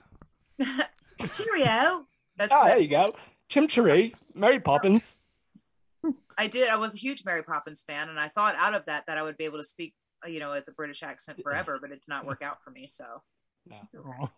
the- 0.58 0.86
Cheerio. 1.36 2.06
That's 2.36 2.52
Oh, 2.54 2.64
there 2.66 2.78
you 2.78 2.88
go. 2.88 3.12
Chimchery, 3.50 4.14
Mary 4.34 4.60
Poppins. 4.60 5.16
I 6.38 6.46
did. 6.48 6.68
I 6.68 6.76
was 6.76 6.94
a 6.94 6.98
huge 6.98 7.24
Mary 7.24 7.42
Poppins 7.42 7.82
fan, 7.82 8.08
and 8.10 8.20
I 8.20 8.28
thought 8.28 8.54
out 8.56 8.74
of 8.74 8.84
that 8.86 9.04
that 9.06 9.16
I 9.16 9.22
would 9.22 9.36
be 9.38 9.44
able 9.44 9.56
to 9.58 9.64
speak, 9.64 9.94
uh, 10.24 10.28
you 10.28 10.38
know, 10.40 10.50
with 10.50 10.68
a 10.68 10.72
British 10.72 11.02
accent 11.02 11.40
forever, 11.42 11.78
but 11.80 11.90
it 11.90 12.02
did 12.02 12.08
not 12.08 12.26
work 12.26 12.42
out 12.42 12.58
for 12.62 12.70
me. 12.70 12.86
So 12.86 13.22
No. 13.66 14.30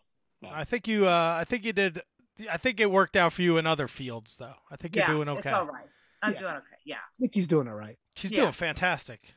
I 0.53 0.65
think 0.65 0.87
you. 0.87 1.07
Uh, 1.09 1.37
I 1.41 1.45
think 1.45 1.65
you 1.65 1.73
did. 1.73 2.03
I 2.49 2.57
think 2.57 2.79
it 2.79 2.91
worked 2.91 3.17
out 3.17 3.33
for 3.33 3.43
you 3.43 3.57
in 3.57 3.67
other 3.67 3.89
fields, 3.89 4.37
though. 4.37 4.55
I 4.71 4.77
think 4.77 4.95
you're 4.95 5.05
yeah, 5.07 5.11
doing 5.13 5.29
okay. 5.29 5.41
it's 5.41 5.53
all 5.53 5.67
right. 5.67 5.87
I'm 6.23 6.35
Yeah. 6.35 6.39
doing 6.39 6.53
okay. 6.55 6.77
Yeah. 6.85 6.97
Mickie's 7.19 7.49
doing 7.49 7.67
all 7.67 7.75
right. 7.75 7.99
She's 8.15 8.31
Yeah. 8.31 8.43
doing 8.43 8.53
fantastic. 8.53 9.35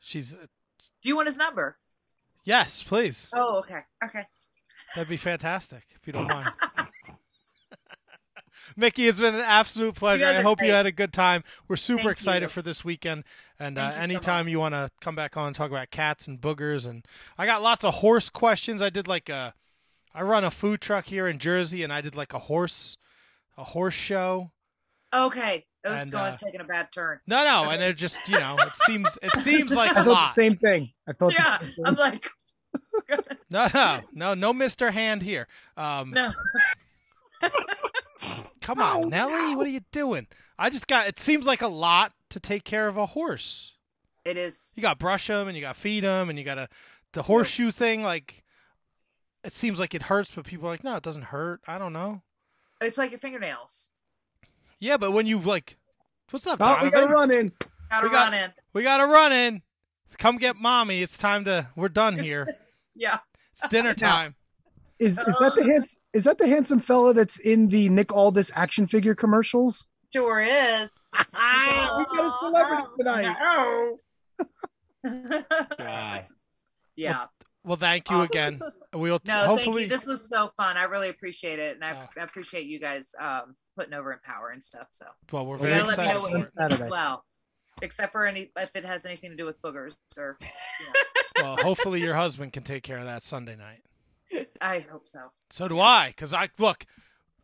She's. 0.00 0.34
Uh, 0.34 0.46
Do 1.02 1.08
you 1.08 1.16
want 1.16 1.26
his 1.28 1.38
number? 1.38 1.78
Yes, 2.44 2.82
please. 2.82 3.30
Oh, 3.34 3.58
okay. 3.58 3.80
Okay. 4.04 4.26
That'd 4.94 5.08
be 5.08 5.16
fantastic 5.16 5.82
if 5.94 6.06
you 6.06 6.12
don't 6.12 6.28
mind. 6.28 6.50
Mickie, 8.76 9.08
it's 9.08 9.20
been 9.20 9.34
an 9.34 9.40
absolute 9.40 9.94
pleasure. 9.94 10.26
I 10.26 10.40
hope 10.40 10.62
you 10.62 10.72
had 10.72 10.86
a 10.86 10.92
good 10.92 11.12
time. 11.12 11.44
We're 11.68 11.76
super 11.76 12.02
Thank 12.02 12.12
excited 12.12 12.46
you. 12.46 12.48
for 12.48 12.62
this 12.62 12.84
weekend. 12.84 13.24
And 13.58 13.78
uh, 13.78 13.82
you 13.82 13.92
so 13.92 14.02
anytime 14.02 14.46
much. 14.46 14.50
you 14.50 14.58
want 14.58 14.74
to 14.74 14.90
come 15.00 15.14
back 15.14 15.36
on 15.36 15.48
and 15.48 15.56
talk 15.56 15.70
about 15.70 15.90
cats 15.90 16.26
and 16.26 16.40
boogers, 16.40 16.86
and 16.88 17.06
I 17.38 17.46
got 17.46 17.62
lots 17.62 17.84
of 17.84 17.94
horse 17.94 18.28
questions. 18.28 18.82
I 18.82 18.90
did 18.90 19.08
like 19.08 19.28
a, 19.28 19.54
I 20.14 20.22
run 20.22 20.44
a 20.44 20.50
food 20.50 20.80
truck 20.80 21.06
here 21.06 21.26
in 21.26 21.38
Jersey, 21.38 21.82
and 21.82 21.92
I 21.92 22.00
did 22.00 22.14
like 22.14 22.34
a 22.34 22.38
horse, 22.38 22.96
a 23.56 23.64
horse 23.64 23.94
show. 23.94 24.50
Okay. 25.12 25.66
It 25.84 25.88
was 25.90 26.00
And, 26.02 26.10
going 26.12 26.32
uh, 26.32 26.36
taking 26.38 26.60
a 26.60 26.64
bad 26.64 26.90
turn. 26.92 27.20
No, 27.26 27.44
no, 27.44 27.68
and 27.70 27.82
it 27.82 27.96
just 27.98 28.18
you 28.28 28.38
know 28.40 28.56
it 28.58 28.74
seems 28.76 29.18
it 29.22 29.32
seems 29.40 29.74
like 29.74 29.90
I 29.96 30.00
a 30.00 30.04
thought 30.04 30.06
lot. 30.12 30.28
the 30.34 30.34
same 30.42 30.56
thing. 30.56 30.90
I 31.06 31.12
thought 31.12 31.32
Yeah. 31.34 31.58
the 31.58 31.66
same 31.66 31.74
thing. 31.74 31.84
I'm 31.86 31.94
like, 31.96 32.30
No, 33.50 33.68
no, 33.74 34.00
no, 34.12 34.34
no, 34.34 34.52
Mister 34.52 34.90
Hand 34.90 35.22
here. 35.22 35.46
Um, 35.76 36.10
No. 36.10 36.32
come 38.60 38.80
on, 38.80 39.08
Nelly, 39.10 39.54
what 39.54 39.66
are 39.66 39.70
you 39.70 39.80
doing? 39.92 40.26
I 40.58 40.70
just 40.70 40.86
got. 40.86 41.06
It 41.08 41.18
seems 41.18 41.46
like 41.46 41.62
a 41.62 41.68
lot 41.68 42.12
to 42.30 42.40
take 42.40 42.64
care 42.64 42.88
of 42.88 42.96
a 42.96 43.06
horse. 43.06 43.72
It 44.24 44.36
is. 44.36 44.72
You 44.76 44.82
got 44.82 44.92
to 44.94 44.98
brush 44.98 45.26
them, 45.26 45.48
and 45.48 45.56
you 45.56 45.60
got 45.62 45.74
to 45.74 45.80
feed 45.80 46.04
them, 46.04 46.30
and 46.30 46.38
you 46.38 46.44
got 46.44 46.54
to 46.54 46.68
the 47.12 47.22
horseshoe 47.22 47.70
thing. 47.70 48.02
Like, 48.02 48.42
it 49.42 49.52
seems 49.52 49.78
like 49.78 49.94
it 49.94 50.04
hurts, 50.04 50.30
but 50.34 50.44
people 50.46 50.66
are 50.68 50.70
like, 50.72 50.84
no, 50.84 50.96
it 50.96 51.02
doesn't 51.02 51.22
hurt. 51.24 51.60
I 51.66 51.76
don't 51.76 51.92
know. 51.92 52.22
It's 52.80 52.96
like 52.96 53.10
your 53.10 53.20
fingernails. 53.20 53.90
Yeah, 54.84 54.98
but 54.98 55.12
when 55.12 55.26
you 55.26 55.38
like, 55.38 55.78
what's 56.30 56.46
up, 56.46 56.58
Oh, 56.60 56.78
we 56.82 56.90
gotta 56.90 57.06
run 57.10 57.30
in. 57.30 57.52
Gotta 57.90 58.06
We 58.06 58.12
got- 58.12 58.24
run 58.24 58.34
in. 58.34 58.52
We 58.74 58.82
got 58.82 58.96
to 58.98 59.06
run 59.06 59.32
in. 59.32 59.62
Come 60.18 60.36
get 60.36 60.56
mommy. 60.56 61.00
It's 61.00 61.16
time 61.16 61.44
to. 61.46 61.68
We're 61.74 61.88
done 61.88 62.18
here. 62.18 62.46
Yeah. 62.96 63.18
It's 63.54 63.66
dinner 63.68 63.94
time. 64.12 64.36
Is 65.00 65.18
is 65.18 65.36
that 65.40 65.54
the 65.56 65.64
hands, 65.64 65.96
is 66.12 66.24
that 66.24 66.38
the 66.38 66.46
handsome 66.46 66.78
fella 66.80 67.12
that's 67.14 67.38
in 67.38 67.68
the 67.68 67.88
Nick 67.88 68.12
Aldis 68.12 68.52
action 68.54 68.86
figure 68.86 69.14
commercials? 69.16 69.84
Sure 70.14 70.40
is. 70.40 71.08
we 71.18 71.24
got 71.32 72.12
a 72.12 72.32
celebrity 72.40 72.82
tonight. 72.98 73.36
Guy. 75.78 76.26
yeah. 76.94 77.24
Well, 77.64 77.76
thank 77.76 78.08
you 78.10 78.16
Awesome. 78.16 78.36
again. 78.38 78.60
We'll 78.92 79.18
t- 79.18 79.24
No, 79.28 79.34
thank 79.34 79.46
hopefully. 79.48 79.82
you. 79.84 79.88
This 79.88 80.06
was 80.06 80.28
so 80.28 80.50
fun. 80.56 80.76
I 80.76 80.84
really 80.84 81.08
appreciate 81.08 81.58
it, 81.58 81.74
and 81.74 81.84
I, 81.84 81.94
Oh. 82.04 82.20
I 82.20 82.22
appreciate 82.22 82.66
you 82.66 82.78
guys 82.78 83.14
um, 83.18 83.56
putting 83.76 83.94
over 83.94 84.12
Empower 84.12 84.50
and 84.50 84.62
stuff. 84.62 84.88
So 84.90 85.06
well, 85.32 85.46
we're 85.46 85.56
you 85.56 85.62
very 85.62 85.84
gotta 85.84 85.86
let 85.86 85.98
me 85.98 86.06
know 86.14 86.20
what 86.20 86.30
for 86.30 86.38
you 86.38 86.44
it. 86.44 86.52
think 86.56 86.72
as 86.72 86.86
well, 86.88 87.24
except 87.82 88.12
for 88.12 88.26
any 88.26 88.50
if 88.56 88.74
it 88.74 88.84
has 88.84 89.04
anything 89.06 89.30
to 89.30 89.36
do 89.36 89.44
with 89.44 89.60
boogers 89.62 89.94
or. 90.18 90.38
Well, 91.36 91.56
hopefully 91.56 92.00
your 92.00 92.14
husband 92.14 92.52
can 92.52 92.62
take 92.62 92.84
care 92.84 92.98
of 92.98 93.06
that 93.06 93.24
Sunday 93.24 93.56
night. 93.56 93.82
I 94.60 94.86
hope 94.88 95.08
so. 95.08 95.32
So 95.50 95.66
do 95.66 95.80
I, 95.80 96.10
because 96.10 96.32
I 96.32 96.48
look. 96.58 96.86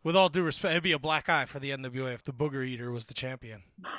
With 0.04 0.16
all 0.16 0.28
due 0.28 0.44
respect, 0.44 0.70
it'd 0.70 0.84
be 0.84 0.92
a 0.92 0.98
black 0.98 1.28
eye 1.28 1.44
for 1.44 1.58
the 1.58 1.70
NWA 1.70 2.14
if 2.14 2.22
the 2.22 2.32
Booger 2.32 2.64
Eater 2.64 2.92
was 2.92 3.06
the 3.06 3.14
champion. 3.14 3.64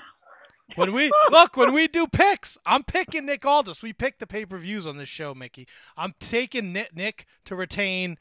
When 0.75 0.93
we 0.93 1.11
look, 1.29 1.57
when 1.57 1.73
we 1.73 1.87
do 1.87 2.07
picks, 2.07 2.57
I'm 2.65 2.83
picking 2.83 3.25
Nick 3.25 3.45
Aldis. 3.45 3.81
We 3.81 3.93
pick 3.93 4.19
the 4.19 4.27
pay 4.27 4.45
per 4.45 4.57
views 4.57 4.87
on 4.87 4.97
this 4.97 5.09
show, 5.09 5.33
Mickie. 5.33 5.67
I'm 5.97 6.13
taking 6.19 6.71
Nick, 6.73 6.95
Nick 6.95 7.25
to 7.45 7.55
retain. 7.55 8.17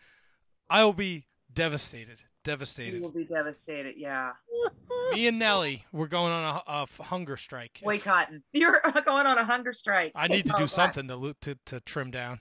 I 0.69 0.85
will 0.85 0.93
be 0.93 1.27
devastated, 1.53 2.19
You 2.47 2.53
devastated. 2.53 3.03
will 3.03 3.11
be 3.11 3.25
devastated. 3.25 3.97
Yeah. 3.99 4.33
Me 5.13 5.27
and 5.27 5.39
Nelly, 5.39 5.85
we're 5.93 6.07
going 6.07 6.33
on 6.33 6.63
a 6.67 6.87
hunger 7.03 7.37
strike. 7.37 7.81
Boycotting. 7.83 8.43
You're 8.53 8.81
going 9.05 9.27
on 9.27 9.37
a 9.39 9.45
hunger 9.45 9.73
strike. 9.75 10.13
I 10.15 10.27
need 10.29 10.47
to 10.47 10.53
Oh, 10.55 10.59
do 10.59 10.63
God. 10.63 10.71
something 10.71 11.09
to 11.09 11.35
to 11.43 11.59
to 11.67 11.81
trim 11.81 12.11
down. 12.11 12.41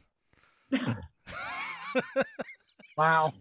Wow. 2.98 3.34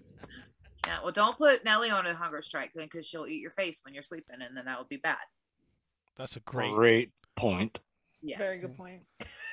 Yeah. 0.86 0.98
Well, 1.02 1.10
don't 1.12 1.36
put 1.36 1.64
Nelly 1.64 1.90
on 1.90 2.06
a 2.06 2.14
hunger 2.14 2.40
strike 2.42 2.70
then, 2.74 2.84
because 2.86 3.04
she'll 3.06 3.26
eat 3.26 3.40
your 3.40 3.50
face 3.50 3.82
when 3.84 3.92
you're 3.92 4.04
sleeping, 4.04 4.36
and 4.40 4.56
then 4.56 4.64
that 4.66 4.78
would 4.78 4.88
be 4.88 4.96
bad. 4.98 5.16
That's 6.16 6.36
a 6.36 6.40
great 6.40 6.72
Great 6.74 7.10
point. 7.34 7.80
Yes. 8.22 8.38
Very 8.38 8.60
good 8.60 8.76
point. 8.76 9.02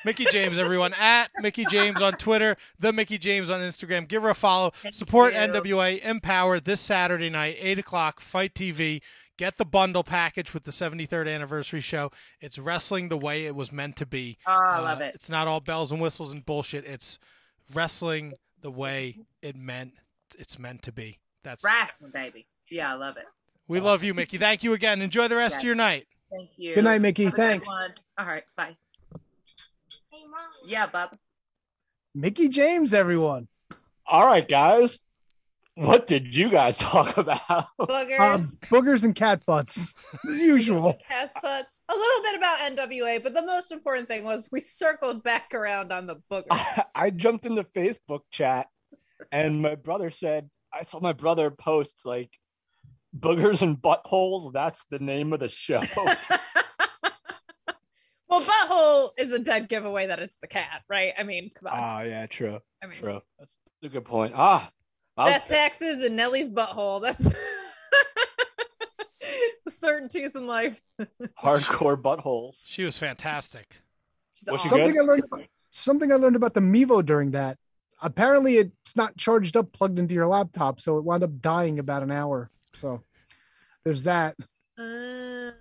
Mickie 0.03 0.25
James, 0.31 0.57
everyone 0.57 0.93
at 0.99 1.29
Mickie 1.39 1.65
James 1.65 2.01
on 2.01 2.13
Twitter, 2.13 2.57
the 2.79 2.91
Mickie 2.93 3.17
James 3.17 3.49
on 3.49 3.59
Instagram. 3.61 4.07
Give 4.07 4.23
her 4.23 4.29
a 4.29 4.35
follow. 4.35 4.71
Support 4.91 5.33
you. 5.33 5.39
NWA 5.39 6.03
Empower 6.03 6.59
this 6.59 6.81
Saturday 6.81 7.29
night, 7.29 7.57
eight 7.59 7.79
o'clock. 7.79 8.19
FITE 8.21 8.53
TV. 8.53 9.01
Get 9.37 9.57
the 9.57 9.65
bundle 9.65 10.03
package 10.03 10.53
with 10.53 10.63
the 10.63 10.71
73rd 10.71 11.27
anniversary 11.33 11.81
show. 11.81 12.09
It's 12.39 12.57
wrestling 12.57 13.09
the 13.09 13.17
way 13.17 13.45
it 13.45 13.53
was 13.53 13.69
meant 13.71 13.97
to 13.97 14.05
be. 14.05 14.37
Oh, 14.47 14.51
I 14.51 14.77
Uh, 14.77 14.81
love 14.83 15.01
it. 15.01 15.13
It's 15.13 15.29
not 15.29 15.47
all 15.47 15.59
bells 15.59 15.91
and 15.91 15.99
whistles 15.99 16.31
and 16.31 16.45
bullshit. 16.45 16.85
It's 16.85 17.19
wrestling 17.73 18.33
the 18.61 18.71
way 18.71 19.17
it 19.41 19.55
meant. 19.55 19.93
It's 20.39 20.57
meant 20.57 20.83
to 20.83 20.91
be. 20.91 21.19
That's 21.43 21.63
Wrestling, 21.63 22.11
baby. 22.11 22.47
Yeah, 22.71 22.91
I 22.91 22.95
love 22.95 23.17
it. 23.17 23.25
we 23.67 23.79
love 23.79 24.03
you, 24.03 24.13
Mickie. 24.13 24.37
Thank 24.37 24.63
you 24.63 24.73
again. 24.73 25.01
Enjoy 25.01 25.27
the 25.27 25.35
rest 25.35 25.57
of 25.57 25.63
your 25.63 25.75
night. 25.75 26.07
Thank 26.35 26.49
you. 26.57 26.75
Good 26.75 26.83
night, 26.83 27.01
Mickie. 27.01 27.25
Have 27.25 27.35
Thanks. 27.35 27.67
All 27.67 28.25
right. 28.25 28.43
Bye. 28.57 28.75
Yeah, 30.65 30.87
Bub. 30.87 31.17
Mickie 32.13 32.49
James, 32.49 32.93
everyone. 32.93 33.47
All 34.05 34.25
right, 34.25 34.47
guys. 34.47 35.01
What 35.75 36.07
did 36.07 36.35
you 36.35 36.49
guys 36.49 36.77
talk 36.79 37.17
about? 37.17 37.67
Boogers. 37.79 38.19
Um, 38.19 38.57
boogers 38.65 39.03
and 39.03 39.13
cat 39.13 39.45
butts, 39.45 39.93
as 40.27 40.39
usual. 40.39 40.97
Cat 41.07 41.31
butts. 41.41 41.81
A 41.89 41.93
little 41.93 42.23
bit 42.23 42.35
about 42.37 42.59
NWA, 42.59 43.21
but 43.21 43.33
the 43.33 43.41
most 43.41 43.71
important 43.71 44.07
thing 44.07 44.23
was 44.23 44.47
we 44.51 44.61
circled 44.61 45.23
back 45.23 45.53
around 45.53 45.91
on 45.91 46.05
the 46.05 46.15
booger. 46.31 46.83
I 46.95 47.09
jumped 47.09 47.45
in 47.45 47.55
the 47.55 47.65
Facebook 47.65 48.21
chat 48.31 48.67
and 49.31 49.61
my 49.61 49.75
brother 49.75 50.09
said, 50.09 50.49
I 50.73 50.83
saw 50.83 50.99
my 50.99 51.13
brother 51.13 51.51
post 51.51 52.01
like 52.05 52.31
boogers 53.17 53.61
and 53.61 53.77
buttholes. 53.77 54.51
That's 54.53 54.85
the 54.85 54.99
name 54.99 55.33
of 55.33 55.39
the 55.39 55.49
show. 55.49 55.81
well, 58.29 58.41
butthole 58.41 59.09
is 59.17 59.31
a 59.31 59.39
dead 59.39 59.69
giveaway 59.69 60.07
that 60.07 60.19
it's 60.19 60.37
the 60.37 60.47
cat, 60.47 60.83
right? 60.89 61.13
I 61.17 61.23
mean, 61.23 61.51
come 61.55 61.67
on. 61.67 61.73
Ah, 61.75 62.01
yeah, 62.01 62.25
true. 62.27 62.59
I 62.83 62.87
mean, 62.87 62.97
True. 62.99 63.21
That's 63.39 63.59
a 63.83 63.89
good 63.89 64.05
point. 64.05 64.33
Ah, 64.35 64.69
I'll- 65.17 65.27
death 65.27 65.47
taxes 65.47 66.03
and 66.03 66.15
Nellie's 66.15 66.49
butthole. 66.49 67.01
That's 67.01 67.23
the 67.23 67.35
certainties 69.71 70.35
in 70.35 70.47
life. 70.47 70.79
hardcore 71.39 72.01
buttholes. 72.01 72.63
She 72.67 72.83
was 72.83 72.97
fantastic. 72.97 73.75
She's 74.35 74.49
Was 74.51 74.61
she 74.61 74.67
awesome. 74.69 74.77
good? 74.79 74.85
Something 74.87 74.99
I 74.99 75.03
learned. 75.03 75.23
About, 75.31 75.45
something 75.71 76.11
I 76.11 76.15
learned 76.15 76.35
about 76.35 76.53
the 76.53 76.59
Mevo 76.59 77.05
during 77.05 77.31
that. 77.31 77.57
Apparently, 78.01 78.57
it's 78.57 78.95
not 78.95 79.15
charged 79.17 79.55
up, 79.55 79.71
plugged 79.71 79.97
into 79.99 80.13
your 80.13 80.27
laptop, 80.27 80.81
so 80.81 80.97
it 80.97 81.03
wound 81.05 81.23
up 81.23 81.39
dying 81.39 81.79
about 81.79 82.03
an 82.03 82.11
hour. 82.11 82.51
So 82.79 83.03
there's 83.83 84.03
that. 84.03 84.35
Oh. 84.77 85.51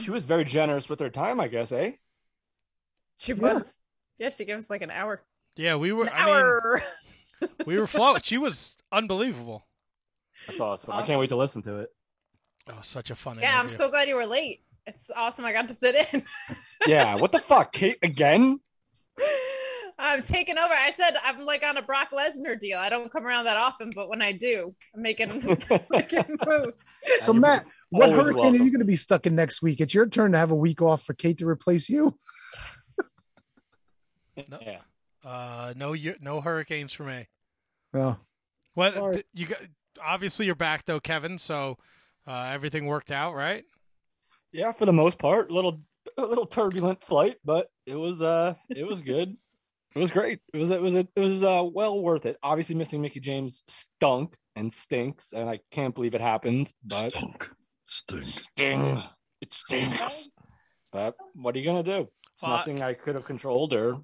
She 0.00 0.10
was 0.10 0.24
very 0.26 0.44
generous 0.44 0.88
with 0.88 1.00
her 1.00 1.10
time, 1.10 1.40
I 1.40 1.48
guess, 1.48 1.72
eh? 1.72 1.92
She 3.18 3.32
was. 3.32 3.74
Yeah, 4.18 4.30
she 4.30 4.44
gave 4.44 4.58
us 4.58 4.70
like 4.70 4.82
an 4.82 4.90
hour. 4.90 5.22
Yeah, 5.56 5.76
we 5.76 5.92
were. 5.92 6.04
An 6.04 6.12
I 6.14 6.24
mean, 6.26 6.34
hour. 6.34 6.82
we 7.66 7.78
were 7.78 7.86
flowing. 7.86 8.20
She 8.22 8.38
was 8.38 8.76
unbelievable. 8.92 9.66
That's 10.46 10.60
awesome. 10.60 10.94
I 10.94 11.04
can't 11.04 11.20
wait 11.20 11.28
to 11.30 11.36
listen 11.36 11.62
to 11.62 11.78
it. 11.78 11.90
Oh, 12.68 12.78
such 12.82 13.10
a 13.10 13.16
fun 13.16 13.38
yeah, 13.40 13.58
I'm 13.58 13.68
so 13.68 13.90
glad 13.90 14.08
you 14.08 14.14
were 14.14 14.26
late. 14.26 14.62
It's 14.86 15.10
awesome. 15.14 15.44
I 15.44 15.52
got 15.52 15.68
to 15.68 15.74
sit 15.74 16.08
in. 16.12 16.22
Yeah, 16.86 17.16
what 17.16 17.32
the 17.32 17.38
fuck? 17.38 17.72
Kate 17.72 17.98
again? 18.02 18.60
I'm 20.00 20.22
taking 20.22 20.58
over. 20.58 20.72
I 20.72 20.90
said 20.90 21.14
I'm 21.24 21.44
like 21.44 21.62
on 21.62 21.76
a 21.76 21.82
Brock 21.82 22.10
Lesnar 22.12 22.58
deal. 22.58 22.78
I 22.78 22.88
don't 22.88 23.10
come 23.12 23.26
around 23.26 23.44
that 23.44 23.56
often, 23.56 23.90
but 23.94 24.08
when 24.08 24.22
I 24.22 24.32
do, 24.32 24.74
I'm 24.94 25.02
making, 25.02 25.28
making 25.90 26.38
moves. 26.46 26.84
So 27.20 27.32
Matt, 27.32 27.66
what 27.90 28.04
always 28.10 28.26
hurricane 28.26 28.36
welcome. 28.42 28.60
are 28.60 28.64
you 28.64 28.70
going 28.70 28.80
to 28.80 28.84
be 28.86 28.96
stuck 28.96 29.26
in 29.26 29.34
next 29.34 29.62
week? 29.62 29.80
It's 29.80 29.92
your 29.94 30.06
turn 30.08 30.32
to 30.32 30.38
have 30.38 30.50
a 30.50 30.56
week 30.56 30.80
off 30.82 31.02
for 31.04 31.14
Kate 31.14 31.38
to 31.38 31.46
replace 31.46 31.88
you. 31.88 32.16
No. 34.48 34.58
Yeah. 34.62 34.78
Uh, 35.24 35.74
no, 35.76 35.92
you, 35.92 36.14
no 36.20 36.40
hurricanes 36.40 36.92
for 36.92 37.04
me. 37.04 37.26
Oh, 37.92 38.16
What 38.74 38.94
Sorry. 38.94 39.24
you 39.34 39.46
got? 39.46 39.58
Obviously, 40.02 40.46
you're 40.46 40.54
back 40.54 40.86
though, 40.86 41.00
Kevin. 41.00 41.36
So 41.36 41.76
uh, 42.26 42.44
everything 42.52 42.86
worked 42.86 43.10
out, 43.10 43.34
right? 43.34 43.64
Yeah, 44.52 44.72
for 44.72 44.86
the 44.86 44.92
most 44.92 45.18
part, 45.18 45.50
a 45.50 45.54
little 45.54 45.82
a 46.16 46.22
little 46.24 46.46
turbulent 46.46 47.02
flight, 47.02 47.36
but 47.44 47.66
it 47.86 47.96
was 47.96 48.22
uh 48.22 48.54
it 48.70 48.86
was 48.86 49.00
good. 49.02 49.36
It 49.94 49.98
was 49.98 50.10
great. 50.10 50.40
It 50.54 50.58
was 50.58 50.70
it 50.70 50.80
was 50.80 50.94
it 50.94 51.08
was 51.16 51.42
uh 51.42 51.64
well 51.64 52.00
worth 52.00 52.26
it. 52.26 52.36
Obviously 52.42 52.74
missing 52.76 53.02
Mickie 53.02 53.20
James 53.20 53.62
stunk 53.66 54.36
and 54.56 54.72
stinks, 54.72 55.32
and 55.32 55.48
I 55.50 55.60
can't 55.70 55.94
believe 55.94 56.14
it 56.14 56.20
happened, 56.20 56.72
but 56.84 57.12
Stunk. 57.12 57.50
Stink. 57.86 58.24
sting. 58.24 59.02
It 59.40 59.52
stinks. 59.52 60.28
But 60.92 61.16
what 61.34 61.54
are 61.54 61.58
you 61.58 61.64
gonna 61.64 61.82
do? 61.82 62.08
It's 62.34 62.42
Well, 62.42 62.52
I- 62.52 62.56
nothing 62.58 62.82
I 62.82 62.94
could 62.94 63.14
have 63.14 63.24
controlled 63.24 63.74
or 63.74 63.98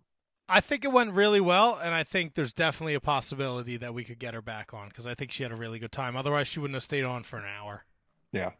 I 0.48 0.60
think 0.60 0.84
it 0.84 0.92
went 0.92 1.12
really 1.12 1.40
well, 1.40 1.74
and 1.74 1.92
I 1.92 2.04
think 2.04 2.34
there's 2.34 2.52
definitely 2.54 2.94
a 2.94 3.00
possibility 3.00 3.76
that 3.78 3.92
we 3.92 4.04
could 4.04 4.20
get 4.20 4.32
her 4.32 4.40
back 4.42 4.72
on 4.72 4.88
because 4.88 5.04
I 5.04 5.14
think 5.14 5.32
she 5.32 5.42
had 5.42 5.50
a 5.50 5.56
really 5.56 5.80
good 5.80 5.90
time. 5.90 6.16
Otherwise, 6.16 6.46
she 6.46 6.60
wouldn't 6.60 6.76
have 6.76 6.84
stayed 6.84 7.02
on 7.02 7.24
for 7.24 7.36
an 7.36 7.46
hour. 7.46 7.84
Yeah. 8.30 8.52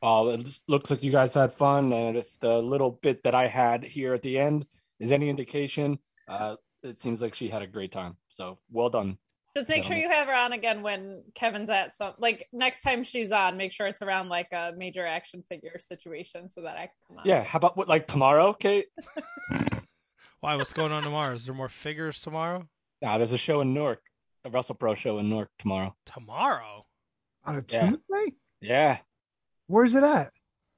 Oh, 0.00 0.30
it 0.30 0.46
looks 0.68 0.90
like 0.90 1.02
you 1.02 1.12
guys 1.12 1.34
had 1.34 1.52
fun, 1.52 1.92
and 1.92 2.16
if 2.16 2.38
the 2.40 2.62
little 2.62 2.92
bit 2.92 3.24
that 3.24 3.34
I 3.34 3.48
had 3.48 3.84
here 3.84 4.14
at 4.14 4.22
the 4.22 4.38
end 4.38 4.66
is 4.98 5.12
any 5.12 5.28
indication, 5.28 5.98
uh, 6.28 6.56
it 6.84 6.98
seems 6.98 7.20
like 7.20 7.34
she 7.34 7.48
had 7.48 7.62
a 7.62 7.66
great 7.66 7.90
time. 7.90 8.16
So 8.28 8.58
well 8.70 8.90
done. 8.90 9.18
Just 9.56 9.68
make 9.68 9.84
sure 9.84 9.96
you 9.96 10.10
have 10.10 10.26
her 10.26 10.34
on 10.34 10.52
again 10.52 10.82
when 10.82 11.22
Kevin's 11.36 11.70
at 11.70 11.94
some 11.96 12.14
like 12.18 12.48
next 12.52 12.82
time 12.82 13.04
she's 13.04 13.30
on. 13.32 13.56
Make 13.56 13.70
sure 13.72 13.86
it's 13.86 14.02
around 14.02 14.28
like 14.28 14.48
a 14.52 14.72
major 14.76 15.06
action 15.06 15.42
figure 15.48 15.78
situation 15.78 16.50
so 16.50 16.62
that 16.62 16.76
I 16.76 16.80
can 16.86 16.90
come 17.08 17.18
on. 17.18 17.22
Yeah. 17.24 17.42
How 17.44 17.58
about 17.58 17.76
what, 17.76 17.88
like 17.88 18.06
tomorrow, 18.08 18.52
Kate? 18.52 18.86
Why? 20.40 20.56
What's 20.56 20.72
going 20.72 20.92
on 20.92 21.02
tomorrow? 21.02 21.34
Is 21.34 21.46
there 21.46 21.54
more 21.54 21.68
figures 21.68 22.20
tomorrow? 22.20 22.68
Nah, 23.00 23.16
there's 23.18 23.32
a 23.32 23.38
show 23.38 23.60
in 23.60 23.72
Newark, 23.74 24.02
a 24.44 24.50
WrestlePro 24.50 24.96
show 24.96 25.18
in 25.18 25.30
Newark 25.30 25.50
tomorrow. 25.58 25.94
Tomorrow? 26.06 26.86
on 27.46 27.56
a 27.56 27.64
Yeah. 27.68 27.90
Tuesday? 27.90 28.36
Yeah. 28.60 28.98
Where's 29.66 29.94
it 29.94 30.02
at? 30.02 30.32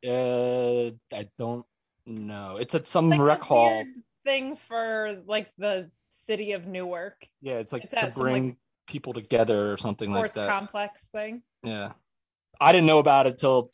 Uh, 0.07 0.91
I 1.13 1.29
don't 1.39 1.65
know. 2.07 2.57
It's 2.59 2.75
at 2.75 2.87
some 2.87 3.09
Like 3.11 3.21
rec 3.21 3.43
hall. 3.43 3.71
weird 3.71 3.87
things 4.25 4.65
for 4.65 5.23
like 5.27 5.51
the 5.59 5.89
City 6.25 6.53
of 6.53 6.67
Newark 6.67 7.27
Yeah, 7.41 7.55
it's 7.55 7.73
like 7.73 7.85
It's 7.85 7.95
to 7.95 8.03
at 8.05 8.15
some, 8.15 8.25
like, 8.25 8.33
bring 8.33 8.57
people 8.87 9.13
together 9.13 9.73
or 9.73 9.77
something 9.77 10.13
like 10.13 10.33
that. 10.33 10.35
sports 10.35 10.49
complex 10.49 11.07
thing. 11.07 11.43
yeah, 11.63 11.93
I 12.61 12.73
didn't 12.73 12.87
know 12.87 12.99
about 12.99 13.27
it 13.27 13.39
till 13.39 13.73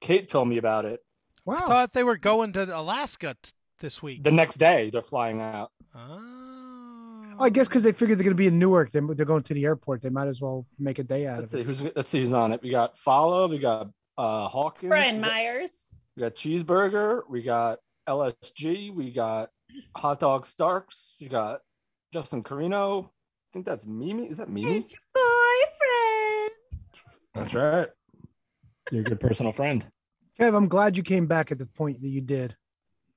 Kate 0.00 0.28
told 0.28 0.48
me 0.48 0.58
about 0.58 0.84
it. 0.84 1.00
I 1.46 1.50
Wow. 1.52 1.66
thought 1.66 1.92
they 1.94 2.04
were 2.04 2.16
going 2.18 2.52
to 2.54 2.76
Alaska 2.78 3.34
t- 3.42 3.52
this 3.80 4.02
week. 4.02 4.22
The 4.22 4.30
next 4.30 4.56
day, 4.56 4.90
they're 4.90 5.00
flying 5.02 5.40
out. 5.40 5.70
Oh. 5.94 7.36
I 7.40 7.50
guess 7.50 7.68
because 7.68 7.82
they 7.84 7.92
figured 7.92 8.18
they're 8.18 8.24
going 8.24 8.36
to 8.36 8.38
be 8.40 8.48
in 8.48 8.58
Newark, 8.58 8.90
they, 8.92 9.00
they're 9.00 9.24
going 9.26 9.44
to 9.44 9.54
the 9.54 9.64
airport. 9.64 10.02
They 10.02 10.08
might 10.10 10.26
as 10.28 10.40
well 10.40 10.66
make 10.78 10.98
a 10.98 11.04
day 11.04 11.26
out 11.26 11.38
Let's 11.40 11.54
of 11.54 11.58
see 11.58 11.60
it. 11.60 11.66
who's 11.66 11.82
let's 11.96 12.10
see 12.10 12.20
who's 12.20 12.32
on 12.32 12.52
it. 12.52 12.60
We 12.62 12.70
got 12.70 12.96
Follow, 12.98 13.46
we 13.48 13.58
got 13.58 13.88
uh 14.16 14.48
Hawkins, 14.48 14.88
Brian 14.90 15.20
Myers. 15.20 15.72
We 16.16 16.20
got 16.22 16.34
Cheeseburger. 16.34 17.22
We 17.30 17.42
got 17.42 17.78
LSG. 18.08 18.92
We 18.92 19.12
got 19.12 19.50
Hot 19.96 20.20
Dog 20.20 20.46
Starks. 20.46 21.14
You 21.18 21.28
got 21.28 21.60
Justin 22.12 22.42
Carino. 22.42 23.10
I 23.10 23.48
think 23.52 23.66
that's 23.66 23.86
Mimi. 23.86 24.26
Is 24.28 24.38
that 24.38 24.48
Mimi? 24.48 24.72
Your 24.74 24.82
boyfriend. 25.14 26.50
That's 27.34 27.54
right. 27.54 27.88
You're 28.90 29.02
a 29.02 29.04
good 29.04 29.20
personal 29.20 29.52
friend. 29.52 29.86
Kev, 30.40 30.54
I'm 30.56 30.68
glad 30.68 30.96
you 30.96 31.02
came 31.02 31.26
back 31.26 31.50
at 31.50 31.58
the 31.58 31.66
point 31.66 32.00
that 32.02 32.08
you 32.08 32.20
did. 32.20 32.56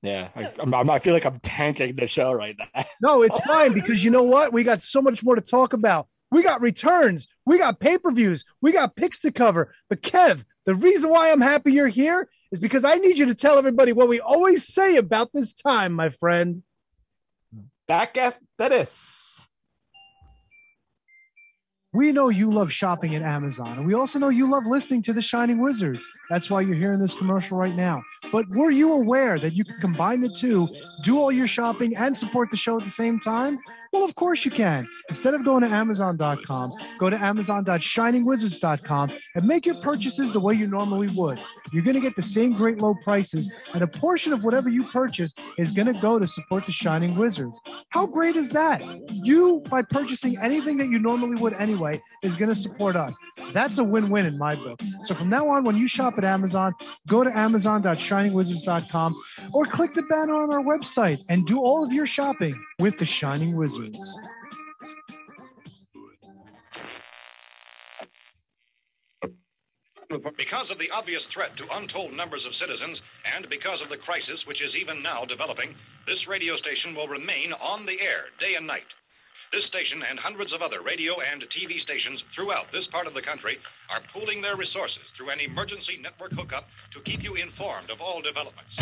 Yeah, 0.02 0.30
I, 0.34 0.50
I'm, 0.60 0.74
I'm- 0.74 0.90
I 0.90 0.98
feel 0.98 1.14
like 1.14 1.24
I'm 1.24 1.38
tanking 1.40 1.94
the 1.94 2.06
show 2.08 2.32
right 2.32 2.56
now. 2.58 2.84
No, 3.00 3.22
it's 3.22 3.38
fine 3.46 3.72
because 3.72 4.02
you 4.02 4.10
know 4.10 4.24
what? 4.24 4.52
We 4.52 4.64
got 4.64 4.82
so 4.82 5.00
much 5.00 5.22
more 5.22 5.36
to 5.36 5.40
talk 5.40 5.72
about. 5.72 6.08
We 6.30 6.42
got 6.42 6.60
returns, 6.62 7.28
we 7.44 7.58
got 7.58 7.78
pay 7.78 7.98
per 7.98 8.10
views, 8.10 8.44
we 8.62 8.72
got 8.72 8.96
picks 8.96 9.18
to 9.20 9.30
cover. 9.30 9.74
But 9.90 10.00
Kev, 10.02 10.44
the 10.64 10.74
reason 10.74 11.10
why 11.10 11.30
I'm 11.30 11.42
happy 11.42 11.72
you're 11.72 11.88
here 11.88 12.28
is 12.52 12.60
because 12.60 12.84
I 12.84 12.94
need 12.94 13.18
you 13.18 13.26
to 13.26 13.34
tell 13.34 13.58
everybody 13.58 13.92
what 13.92 14.08
we 14.08 14.20
always 14.20 14.66
say 14.66 14.96
about 14.96 15.30
this 15.32 15.52
time, 15.52 15.94
my 15.94 16.10
friend. 16.10 16.62
Back 17.88 18.16
after 18.16 18.68
this. 18.68 19.40
We 21.94 22.10
know 22.10 22.30
you 22.30 22.50
love 22.50 22.72
shopping 22.72 23.14
at 23.16 23.20
Amazon, 23.20 23.76
and 23.76 23.86
we 23.86 23.92
also 23.92 24.18
know 24.18 24.30
you 24.30 24.50
love 24.50 24.64
listening 24.64 25.02
to 25.02 25.12
the 25.12 25.20
Shining 25.20 25.60
Wizards. 25.60 26.02
That's 26.30 26.48
why 26.48 26.62
you're 26.62 26.74
hearing 26.74 26.98
this 26.98 27.12
commercial 27.12 27.58
right 27.58 27.74
now. 27.74 28.00
But 28.32 28.48
were 28.48 28.70
you 28.70 28.94
aware 28.94 29.38
that 29.38 29.52
you 29.52 29.62
can 29.62 29.76
combine 29.78 30.22
the 30.22 30.30
two, 30.30 30.70
do 31.02 31.18
all 31.18 31.30
your 31.30 31.46
shopping, 31.46 31.94
and 31.94 32.16
support 32.16 32.50
the 32.50 32.56
show 32.56 32.78
at 32.78 32.84
the 32.84 32.88
same 32.88 33.20
time? 33.20 33.58
Well, 33.92 34.06
of 34.06 34.14
course 34.14 34.46
you 34.46 34.50
can. 34.50 34.88
Instead 35.10 35.34
of 35.34 35.44
going 35.44 35.64
to 35.64 35.68
Amazon.com, 35.68 36.72
go 36.98 37.10
to 37.10 37.16
Amazon.shiningwizards.com 37.18 39.12
and 39.34 39.44
make 39.46 39.66
your 39.66 39.74
purchases 39.82 40.32
the 40.32 40.40
way 40.40 40.54
you 40.54 40.66
normally 40.66 41.08
would. 41.08 41.38
You're 41.72 41.84
going 41.84 41.96
to 41.96 42.00
get 42.00 42.16
the 42.16 42.22
same 42.22 42.52
great 42.52 42.78
low 42.78 42.94
prices, 43.04 43.52
and 43.74 43.82
a 43.82 43.86
portion 43.86 44.32
of 44.32 44.44
whatever 44.44 44.70
you 44.70 44.84
purchase 44.84 45.34
is 45.58 45.72
going 45.72 45.92
to 45.92 46.00
go 46.00 46.18
to 46.18 46.26
support 46.26 46.64
the 46.64 46.72
Shining 46.72 47.16
Wizards. 47.16 47.60
How 47.90 48.06
great 48.06 48.36
is 48.36 48.48
that? 48.50 48.82
You, 49.10 49.62
by 49.68 49.82
purchasing 49.82 50.38
anything 50.40 50.78
that 50.78 50.86
you 50.88 50.98
normally 50.98 51.36
would 51.36 51.52
anyway, 51.54 51.81
is 52.22 52.36
going 52.36 52.48
to 52.48 52.54
support 52.54 52.96
us. 52.96 53.16
That's 53.52 53.78
a 53.78 53.84
win 53.84 54.08
win 54.08 54.26
in 54.26 54.38
my 54.38 54.54
book. 54.54 54.80
So 55.04 55.14
from 55.14 55.28
now 55.28 55.48
on, 55.48 55.64
when 55.64 55.76
you 55.76 55.88
shop 55.88 56.14
at 56.18 56.24
Amazon, 56.24 56.72
go 57.08 57.24
to 57.24 57.36
Amazon.shiningwizards.com 57.36 59.14
or 59.52 59.66
click 59.66 59.94
the 59.94 60.02
banner 60.02 60.34
on 60.34 60.52
our 60.52 60.62
website 60.62 61.18
and 61.28 61.46
do 61.46 61.58
all 61.60 61.84
of 61.84 61.92
your 61.92 62.06
shopping 62.06 62.54
with 62.78 62.98
the 62.98 63.04
Shining 63.04 63.56
Wizards. 63.56 64.18
Because 70.36 70.70
of 70.70 70.78
the 70.78 70.90
obvious 70.90 71.24
threat 71.24 71.56
to 71.56 71.76
untold 71.76 72.12
numbers 72.12 72.44
of 72.44 72.54
citizens 72.54 73.00
and 73.34 73.48
because 73.48 73.80
of 73.80 73.88
the 73.88 73.96
crisis 73.96 74.46
which 74.46 74.60
is 74.60 74.76
even 74.76 75.02
now 75.02 75.24
developing, 75.24 75.74
this 76.06 76.28
radio 76.28 76.54
station 76.54 76.94
will 76.94 77.08
remain 77.08 77.54
on 77.54 77.86
the 77.86 77.98
air 78.00 78.26
day 78.38 78.54
and 78.56 78.66
night. 78.66 78.84
This 79.52 79.66
station 79.66 80.02
and 80.08 80.18
hundreds 80.18 80.54
of 80.54 80.62
other 80.62 80.80
radio 80.80 81.20
and 81.20 81.42
TV 81.42 81.78
stations 81.78 82.24
throughout 82.32 82.72
this 82.72 82.86
part 82.86 83.06
of 83.06 83.12
the 83.12 83.20
country 83.20 83.58
are 83.90 84.00
pooling 84.10 84.40
their 84.40 84.56
resources 84.56 85.10
through 85.10 85.28
an 85.28 85.40
emergency 85.40 85.98
network 86.00 86.32
hookup 86.32 86.70
to 86.90 87.00
keep 87.00 87.22
you 87.22 87.34
informed 87.34 87.90
of 87.90 88.00
all 88.00 88.22
developments. 88.22 88.78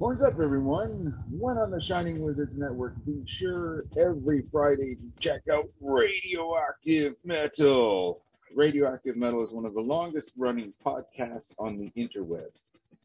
Horns 0.00 0.24
up, 0.24 0.34
everyone. 0.42 1.14
One 1.38 1.56
on 1.56 1.70
the 1.70 1.80
Shining 1.80 2.24
Wizards 2.24 2.58
Network. 2.58 2.94
Be 3.06 3.22
sure 3.24 3.84
every 3.96 4.42
Friday 4.50 4.96
to 4.96 5.20
check 5.20 5.42
out 5.48 5.66
Radioactive 5.80 7.14
Metal. 7.24 8.20
Radioactive 8.56 9.16
Metal 9.16 9.44
is 9.44 9.52
one 9.52 9.64
of 9.64 9.74
the 9.74 9.80
longest 9.80 10.32
running 10.36 10.74
podcasts 10.84 11.54
on 11.60 11.78
the 11.78 11.88
interweb. 11.90 12.48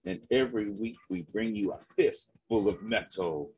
And 0.06 0.22
every 0.32 0.69
week 0.69 0.98
we 1.10 1.23
bring 1.34 1.56
you 1.56 1.72
a 1.72 1.80
fist 1.80 2.32
full 2.48 2.68
of 2.68 2.82
metal, 2.84 3.52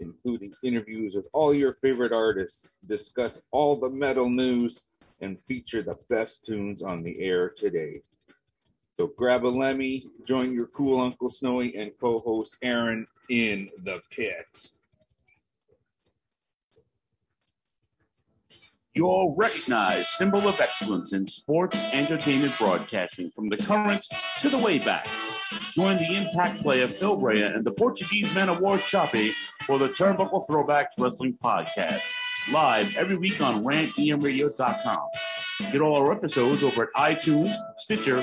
including 0.00 0.52
interviews 0.62 1.14
with 1.14 1.26
all 1.32 1.54
your 1.54 1.72
favorite 1.72 2.12
artists, 2.12 2.78
discuss 2.86 3.46
all 3.52 3.76
the 3.76 3.90
metal 3.90 4.28
news, 4.28 4.84
and 5.20 5.38
feature 5.46 5.82
the 5.82 5.96
best 6.10 6.44
tunes 6.44 6.82
on 6.82 7.02
the 7.02 7.20
air 7.20 7.48
today. 7.48 8.02
So 8.90 9.06
grab 9.06 9.44
a 9.44 9.48
Lemmy, 9.48 10.02
join 10.24 10.52
your 10.52 10.66
cool 10.66 11.00
Uncle 11.00 11.30
Snowy 11.30 11.76
and 11.76 11.92
co-host 12.00 12.56
Aaron 12.62 13.06
in 13.28 13.70
the 13.84 14.00
pit. 14.10 14.68
Your 18.94 19.34
recognized 19.36 20.08
symbol 20.08 20.46
of 20.46 20.60
excellence 20.60 21.12
in 21.12 21.26
sports 21.26 21.82
entertainment 21.92 22.56
broadcasting 22.56 23.32
from 23.32 23.48
the 23.48 23.56
current 23.56 24.06
to 24.38 24.48
the 24.48 24.58
way 24.58 24.78
back. 24.78 25.08
Join 25.72 25.98
the 25.98 26.14
impact 26.14 26.62
player 26.62 26.86
Phil 26.86 27.20
Rea 27.20 27.42
and 27.42 27.64
the 27.64 27.72
Portuguese 27.72 28.32
man 28.36 28.48
of 28.48 28.60
war 28.60 28.78
Choppy 28.78 29.32
for 29.66 29.80
the 29.80 29.88
Turnbuckle 29.88 30.48
Throwbacks 30.48 31.00
Wrestling 31.00 31.36
Podcast. 31.42 32.02
Live 32.52 32.96
every 32.96 33.16
week 33.16 33.40
on 33.40 33.64
rantemradio.com. 33.64 35.08
Get 35.72 35.80
all 35.80 35.96
our 35.96 36.12
episodes 36.12 36.62
over 36.62 36.84
at 36.84 36.90
iTunes, 37.16 37.52
Stitcher, 37.78 38.18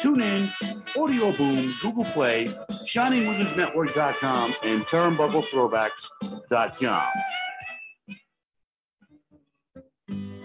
TuneIn, 0.00 0.50
Audio 0.96 1.30
Boom, 1.36 1.72
Google 1.80 2.06
Play, 2.06 2.46
ShiningWizardsNetwork.com, 2.46 4.54
and 4.64 4.84
TurnbuckleThrowbacks.com. 4.86 7.06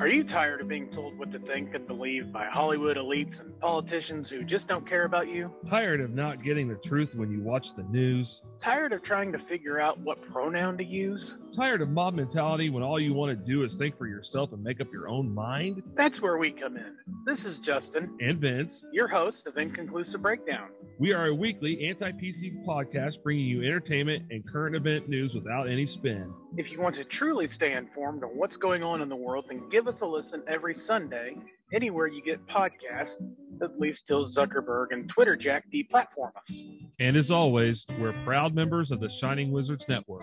Are 0.01 0.07
you 0.07 0.23
tired 0.23 0.61
of 0.61 0.67
being 0.67 0.89
told 0.89 1.15
what 1.19 1.31
to 1.31 1.37
think 1.37 1.75
and 1.75 1.85
believe 1.85 2.31
by 2.31 2.45
Hollywood 2.45 2.97
elites 2.97 3.39
and 3.39 3.59
politicians 3.59 4.27
who 4.27 4.43
just 4.43 4.67
don't 4.67 4.83
care 4.83 5.03
about 5.03 5.27
you? 5.27 5.53
Tired 5.69 6.01
of 6.01 6.09
not 6.09 6.43
getting 6.43 6.67
the 6.67 6.73
truth 6.83 7.13
when 7.13 7.29
you 7.29 7.39
watch 7.39 7.75
the 7.75 7.83
news? 7.83 8.41
Tired 8.57 8.93
of 8.93 9.03
trying 9.03 9.31
to 9.31 9.37
figure 9.37 9.79
out 9.79 9.99
what 9.99 10.19
pronoun 10.19 10.75
to 10.79 10.83
use? 10.83 11.35
Tired 11.55 11.83
of 11.83 11.89
mob 11.89 12.15
mentality 12.15 12.71
when 12.71 12.81
all 12.81 12.99
you 12.99 13.13
want 13.13 13.29
to 13.29 13.45
do 13.45 13.61
is 13.63 13.75
think 13.75 13.95
for 13.95 14.07
yourself 14.07 14.53
and 14.53 14.63
make 14.63 14.81
up 14.81 14.91
your 14.91 15.07
own 15.07 15.31
mind? 15.31 15.83
That's 15.93 16.19
where 16.19 16.39
we 16.39 16.49
come 16.49 16.77
in. 16.77 16.95
This 17.27 17.45
is 17.45 17.59
Justin, 17.59 18.17
And 18.19 18.39
Vince, 18.39 18.83
your 18.91 19.07
host 19.07 19.45
of 19.45 19.57
Inconclusive 19.57 20.23
Breakdown. 20.23 20.69
We 21.01 21.13
are 21.13 21.25
a 21.25 21.33
weekly 21.33 21.89
anti 21.89 22.11
PC 22.11 22.63
podcast 22.63 23.23
bringing 23.23 23.47
you 23.47 23.63
entertainment 23.63 24.23
and 24.29 24.47
current 24.47 24.75
event 24.75 25.09
news 25.09 25.33
without 25.33 25.67
any 25.67 25.87
spin. 25.87 26.31
If 26.57 26.71
you 26.71 26.79
want 26.79 26.93
to 26.93 27.03
truly 27.03 27.47
stay 27.47 27.73
informed 27.73 28.23
on 28.23 28.29
what's 28.37 28.55
going 28.55 28.83
on 28.83 29.01
in 29.01 29.09
the 29.09 29.15
world, 29.15 29.45
then 29.49 29.67
give 29.69 29.87
us 29.87 30.01
a 30.01 30.05
listen 30.05 30.43
every 30.47 30.75
Sunday, 30.75 31.37
anywhere 31.73 32.05
you 32.05 32.21
get 32.21 32.45
podcasts, 32.45 33.15
at 33.63 33.79
least 33.79 34.05
till 34.05 34.27
Zuckerberg 34.27 34.91
and 34.91 35.09
Twitter 35.09 35.35
Jack 35.35 35.63
deplatform 35.73 36.35
us. 36.37 36.61
And 36.99 37.17
as 37.17 37.31
always, 37.31 37.83
we're 37.99 38.13
proud 38.23 38.53
members 38.53 38.91
of 38.91 38.99
the 38.99 39.09
Shining 39.09 39.51
Wizards 39.51 39.89
Network. 39.89 40.21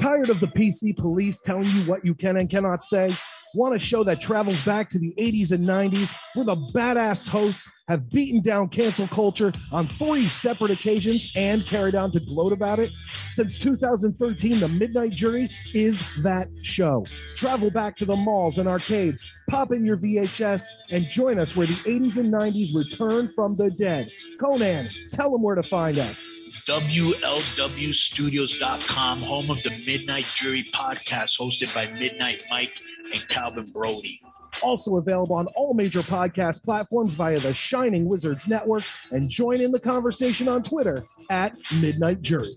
Tired 0.00 0.30
of 0.30 0.38
the 0.38 0.46
PC 0.46 0.96
police 0.96 1.40
telling 1.40 1.66
you 1.66 1.82
what 1.86 2.04
you 2.04 2.14
can 2.14 2.36
and 2.36 2.48
cannot 2.48 2.84
say? 2.84 3.16
Want 3.52 3.74
a 3.74 3.78
show 3.80 4.04
that 4.04 4.20
travels 4.20 4.64
back 4.64 4.88
to 4.90 4.98
the 5.00 5.12
80s 5.18 5.50
and 5.50 5.64
90s 5.66 6.14
where 6.34 6.44
the 6.44 6.56
badass 6.72 7.28
hosts 7.28 7.68
have 7.88 8.08
beaten 8.08 8.40
down 8.40 8.68
cancel 8.68 9.08
culture 9.08 9.52
on 9.72 9.88
three 9.88 10.28
separate 10.28 10.70
occasions 10.70 11.32
and 11.34 11.66
carried 11.66 11.96
on 11.96 12.12
to 12.12 12.20
gloat 12.20 12.52
about 12.52 12.78
it? 12.78 12.92
Since 13.30 13.56
2013, 13.56 14.60
The 14.60 14.68
Midnight 14.68 15.12
Jury 15.12 15.50
is 15.74 16.04
that 16.22 16.48
show. 16.62 17.04
Travel 17.34 17.72
back 17.72 17.96
to 17.96 18.04
the 18.04 18.14
malls 18.14 18.58
and 18.58 18.68
arcades, 18.68 19.28
pop 19.50 19.72
in 19.72 19.84
your 19.84 19.96
VHS, 19.96 20.62
and 20.90 21.10
join 21.10 21.36
us 21.38 21.56
where 21.56 21.66
the 21.66 21.74
80s 21.74 22.16
and 22.16 22.32
90s 22.32 22.74
return 22.74 23.28
from 23.28 23.56
the 23.56 23.70
dead. 23.70 24.10
Conan, 24.38 24.88
tell 25.10 25.32
them 25.32 25.42
where 25.42 25.56
to 25.56 25.62
find 25.62 25.98
us. 25.98 26.26
WLWstudios.com, 26.68 29.20
home 29.20 29.50
of 29.50 29.62
the 29.62 29.70
Midnight 29.84 30.24
Jury 30.36 30.66
podcast 30.72 31.38
hosted 31.38 31.74
by 31.74 31.88
Midnight 31.98 32.44
Mike 32.48 32.80
and 33.12 33.28
Calvin 33.28 33.66
Brody. 33.72 34.18
Also 34.62 34.96
available 34.96 35.36
on 35.36 35.46
all 35.48 35.74
major 35.74 36.02
podcast 36.02 36.62
platforms 36.62 37.14
via 37.14 37.40
the 37.40 37.52
Shining 37.54 38.06
Wizards 38.06 38.48
Network, 38.48 38.84
and 39.10 39.28
join 39.28 39.60
in 39.60 39.72
the 39.72 39.80
conversation 39.80 40.48
on 40.48 40.62
Twitter 40.62 41.04
at 41.30 41.56
Midnight 41.80 42.22
Jury. 42.22 42.56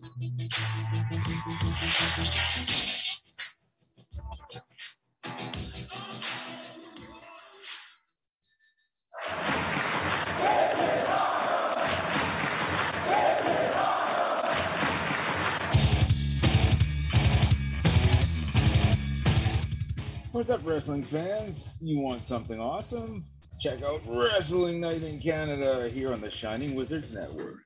What's 20.43 20.61
up, 20.61 20.69
wrestling 20.69 21.03
fans? 21.03 21.69
You 21.79 21.99
want 21.99 22.25
something 22.25 22.59
awesome? 22.59 23.23
Check 23.61 23.81
out 23.81 24.01
Wrestling 24.05 24.81
Night 24.81 25.01
in 25.01 25.17
Canada 25.21 25.87
here 25.87 26.11
on 26.11 26.19
the 26.19 26.29
Shining 26.29 26.75
Wizards 26.75 27.13
Network. 27.13 27.59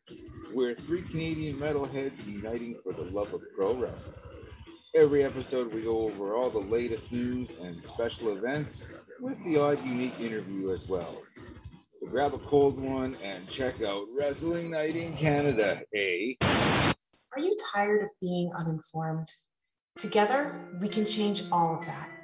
We're 0.54 0.76
three 0.76 1.02
Canadian 1.02 1.56
metalheads 1.56 2.24
uniting 2.28 2.80
for 2.84 2.94
the 2.94 3.06
love 3.06 3.34
of 3.34 3.41
pro 3.56 3.74
wrestling. 3.74 4.20
Every 4.94 5.24
episode, 5.24 5.74
we 5.74 5.82
go 5.82 6.02
over 6.02 6.36
all 6.36 6.52
the 6.52 6.60
latest 6.60 7.12
news 7.12 7.49
and 7.64 7.76
special 7.78 8.38
events 8.38 8.86
with 9.22 9.44
the 9.44 9.60
odd 9.60 9.84
unique 9.84 10.20
interview 10.20 10.70
as 10.70 10.88
well. 10.88 11.16
So 11.99 12.06
grab 12.06 12.36
a 12.36 12.38
cold 12.38 12.80
one 12.80 13.18
and 13.24 13.49
check 13.49 13.82
out 13.82 14.06
Wrestling 14.16 14.70
Night 14.70 14.95
in 14.95 15.14
Canada, 15.14 15.82
eh? 15.95 16.34
Are 16.44 17.40
you 17.40 17.58
tired 17.74 18.04
of 18.04 18.12
being 18.22 18.52
uninformed? 18.60 19.30
Together, 19.95 20.70
we 20.80 20.88
can 20.88 21.08
change 21.08 21.41
all 21.52 21.80
of 21.80 21.88
that. 21.88 22.16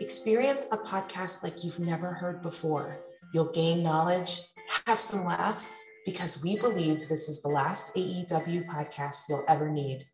Experience 0.00 0.66
a 0.72 0.78
podcast 0.78 1.42
like 1.42 1.62
you've 1.62 1.78
never 1.78 2.14
heard 2.14 2.40
before. 2.40 3.04
You'll 3.34 3.52
gain 3.52 3.82
knowledge, 3.82 4.40
have 4.86 4.98
some 4.98 5.26
laughs, 5.26 5.84
because 6.06 6.42
we 6.42 6.58
believe 6.58 7.00
this 7.00 7.28
is 7.28 7.42
the 7.42 7.50
last 7.50 7.94
AEW 7.94 8.66
podcast 8.66 9.28
you'll 9.28 9.44
ever 9.46 9.68
need. 9.68 10.04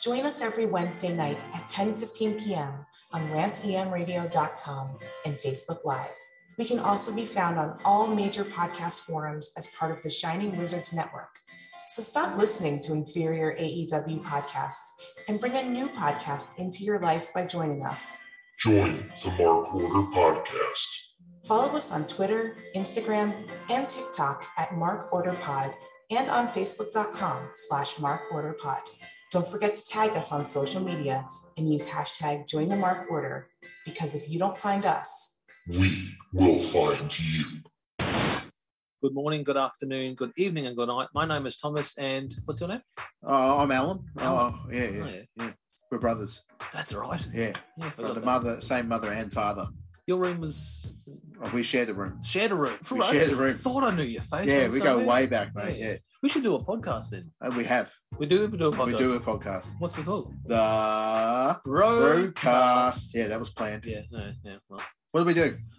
Join 0.00 0.20
us 0.24 0.40
every 0.40 0.66
Wednesday 0.66 1.12
night 1.16 1.36
at 1.48 1.62
10:15 1.62 2.44
p.m. 2.44 2.86
on 3.12 3.22
rantemradio.com 3.30 4.98
and 5.24 5.34
Facebook 5.34 5.84
Live. 5.84 6.16
We 6.56 6.64
can 6.64 6.78
also 6.78 7.12
be 7.12 7.24
found 7.24 7.58
on 7.58 7.80
all 7.84 8.06
major 8.06 8.44
podcast 8.44 9.04
forums 9.04 9.52
as 9.56 9.74
part 9.74 9.90
of 9.90 10.00
the 10.04 10.10
Shining 10.10 10.56
Wizards 10.56 10.94
Network. 10.94 11.40
So 11.88 12.02
stop 12.02 12.38
listening 12.38 12.78
to 12.82 12.92
inferior 12.92 13.56
AEW 13.60 14.22
podcasts 14.22 14.92
and 15.26 15.40
bring 15.40 15.56
a 15.56 15.68
new 15.68 15.88
podcast 15.88 16.60
into 16.60 16.84
your 16.84 16.98
life 17.00 17.34
by 17.34 17.46
joining 17.46 17.84
us. 17.84 18.24
Join 18.58 19.10
the 19.22 19.30
Mark 19.38 19.74
Order 19.74 20.08
Podcast. 20.10 21.10
Follow 21.46 21.72
us 21.76 21.92
on 21.94 22.06
Twitter, 22.06 22.56
Instagram, 22.76 23.34
and 23.70 23.88
TikTok 23.88 24.46
at 24.58 24.74
Mark 24.76 25.12
Order 25.12 25.34
Pod 25.40 25.74
and 26.10 26.30
on 26.30 26.46
Facebook.com 26.46 27.48
slash 27.54 27.98
Mark 27.98 28.22
Order 28.32 28.54
Pod. 28.54 28.80
Don't 29.32 29.46
forget 29.46 29.74
to 29.74 29.84
tag 29.86 30.10
us 30.10 30.32
on 30.32 30.44
social 30.44 30.82
media 30.82 31.28
and 31.58 31.68
use 31.70 31.88
hashtag 31.90 32.48
join 32.48 32.68
the 32.68 32.76
Mark 32.76 33.10
Order 33.10 33.48
because 33.84 34.14
if 34.14 34.30
you 34.30 34.38
don't 34.38 34.56
find 34.56 34.84
us, 34.84 35.40
we 35.68 36.14
will 36.32 36.58
find 36.58 37.18
you. 37.18 37.44
Good 39.02 39.12
morning, 39.12 39.42
good 39.44 39.58
afternoon, 39.58 40.14
good 40.14 40.32
evening, 40.38 40.66
and 40.66 40.76
good 40.76 40.88
night. 40.88 41.08
My 41.12 41.26
name 41.26 41.46
is 41.46 41.56
Thomas, 41.56 41.98
and 41.98 42.32
what's 42.46 42.60
your 42.60 42.70
name? 42.70 42.80
Oh, 43.22 43.58
I'm 43.58 43.70
Alan. 43.70 43.98
Alan. 44.18 44.54
Oh, 44.56 44.66
yeah, 44.72 44.84
yeah, 44.84 45.02
Oh, 45.04 45.08
yeah. 45.08 45.22
yeah. 45.36 45.50
We're 45.90 45.98
brothers. 45.98 46.42
That's 46.72 46.92
right. 46.94 47.26
Yeah. 47.32 47.52
Yeah, 47.78 47.90
the 47.96 48.14
that. 48.14 48.24
mother, 48.24 48.60
same 48.60 48.88
mother 48.88 49.12
and 49.12 49.32
father. 49.32 49.66
Your 50.06 50.18
room 50.18 50.40
was 50.40 51.20
Oh, 51.42 51.50
we 51.54 51.62
share 51.62 51.84
the 51.84 51.94
room. 51.94 52.18
shared 52.22 52.52
a 52.52 52.54
room. 52.54 52.76
We 52.90 52.98
Right. 53.00 53.10
share 53.12 53.26
the 53.28 53.36
room. 53.36 53.54
Thought 53.54 53.84
I 53.84 53.94
knew 53.96 54.02
your 54.02 54.22
face. 54.22 54.46
Yeah, 54.46 54.68
we 54.68 54.80
go 54.80 54.98
way 55.02 55.26
back, 55.26 55.54
mate. 55.54 55.76
Yeah. 55.78 55.94
We 56.22 56.28
should 56.28 56.42
do 56.42 56.54
a 56.54 56.64
podcast 56.64 57.10
then. 57.10 57.30
Uh, 57.40 57.52
we 57.56 57.64
have. 57.64 57.92
We 58.18 58.26
do. 58.26 58.46
We 58.46 58.56
do 58.56 58.68
a 58.68 58.72
podcast. 58.72 58.86
We 58.86 58.96
do 58.96 59.14
a 59.16 59.20
podcast. 59.20 59.74
What's 59.78 59.98
it 59.98 60.04
called? 60.06 60.32
The 60.46 61.60
Broadcast. 61.64 62.34
broadcast. 62.34 63.14
Yeah, 63.14 63.26
that 63.28 63.38
was 63.38 63.50
planned. 63.50 63.84
Yeah. 63.84 64.02
No. 64.10 64.32
Yeah. 64.42 64.56
Well. 64.68 64.80
What 65.12 65.20
do 65.20 65.26
we 65.26 65.34
do? 65.34 65.52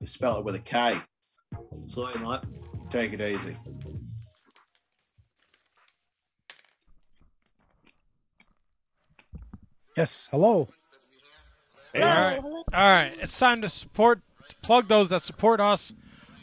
We 0.00 0.06
spell 0.06 0.38
it 0.38 0.44
with 0.44 0.54
a 0.54 0.58
K. 0.58 0.98
Sorry, 1.88 2.18
mate. 2.20 2.40
Take 2.90 3.12
it 3.12 3.20
easy. 3.20 3.56
Yes. 9.96 10.28
Hello. 10.30 10.68
All 11.94 12.02
right. 12.02 12.38
All 12.44 12.62
right. 12.72 13.12
It's 13.20 13.38
time 13.38 13.62
to 13.62 13.68
support, 13.68 14.20
to 14.48 14.56
plug 14.56 14.88
those 14.88 15.08
that 15.08 15.24
support 15.24 15.60
us 15.60 15.92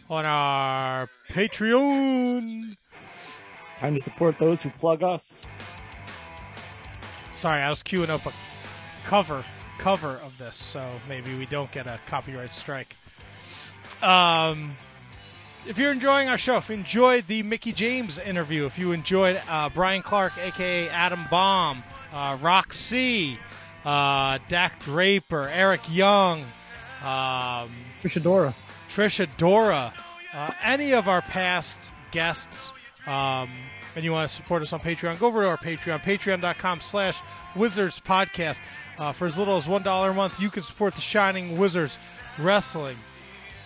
on 0.10 0.26
our 0.26 1.08
Patreon. 1.30 2.76
It's 3.62 3.80
time 3.80 3.94
to 3.96 4.02
support 4.02 4.40
those 4.40 4.64
who 4.64 4.72
plug 4.72 5.04
us. 5.04 5.52
Sorry, 7.32 7.62
I 7.62 7.70
was 7.70 7.84
queuing 7.84 8.10
up 8.10 8.26
a 8.26 8.34
cover 9.06 9.44
cover 9.78 10.20
of 10.24 10.38
this, 10.38 10.56
so 10.56 10.88
maybe 11.10 11.38
we 11.38 11.46
don't 11.48 11.70
get 11.72 11.88
a 11.88 12.00
copyright 12.08 12.54
strike. 12.54 12.96
Um, 14.04 14.76
if 15.66 15.78
you're 15.78 15.94
enjoying 15.94 16.28
our 16.28 16.38
show, 16.38 16.58
if 16.58 16.68
you 16.68 16.76
enjoyed 16.76 17.26
the 17.28 17.42
Mickie 17.42 17.72
James 17.72 18.20
interview, 18.20 18.66
if 18.66 18.78
you 18.78 18.92
enjoyed 18.92 19.42
uh, 19.48 19.70
Brian 19.70 20.02
Clark, 20.02 20.38
aka 20.38 20.90
Adam 20.90 21.22
Bomb, 21.32 21.84
uh, 22.12 22.38
Roxy, 22.42 23.40
uh, 23.86 24.40
Dak 24.50 24.82
Draper, 24.82 25.48
Eric 25.48 25.80
Young, 25.90 26.42
um, 27.02 27.72
Trish 28.02 28.22
Adora. 28.22 28.54
Trish 28.90 29.26
Adora, 29.26 29.94
uh, 30.34 30.52
any 30.62 30.94
of 30.94 31.08
our 31.08 31.22
past 31.22 31.94
guests, 32.12 32.74
um, 33.08 33.50
and 33.96 34.04
you 34.04 34.12
want 34.12 34.28
to 34.28 34.36
support 34.36 34.62
us 34.62 34.74
on 34.74 34.82
Patreon, 34.82 35.18
go 35.18 35.28
over 35.28 35.44
to 35.44 35.48
our 35.48 35.58
Patreon, 35.58 36.02
patreon.com 36.02 36.82
slash 36.82 37.22
wizards 37.56 38.02
podcast. 38.02 38.60
Uh, 38.98 39.14
for 39.14 39.26
as 39.26 39.38
little 39.38 39.56
as 39.56 39.66
$1 39.66 40.10
a 40.10 40.14
month, 40.14 40.42
you 40.42 40.50
can 40.50 40.62
support 40.62 40.94
the 40.94 41.02
Shining 41.02 41.58
Wizards 41.58 41.98
Wrestling 42.38 42.98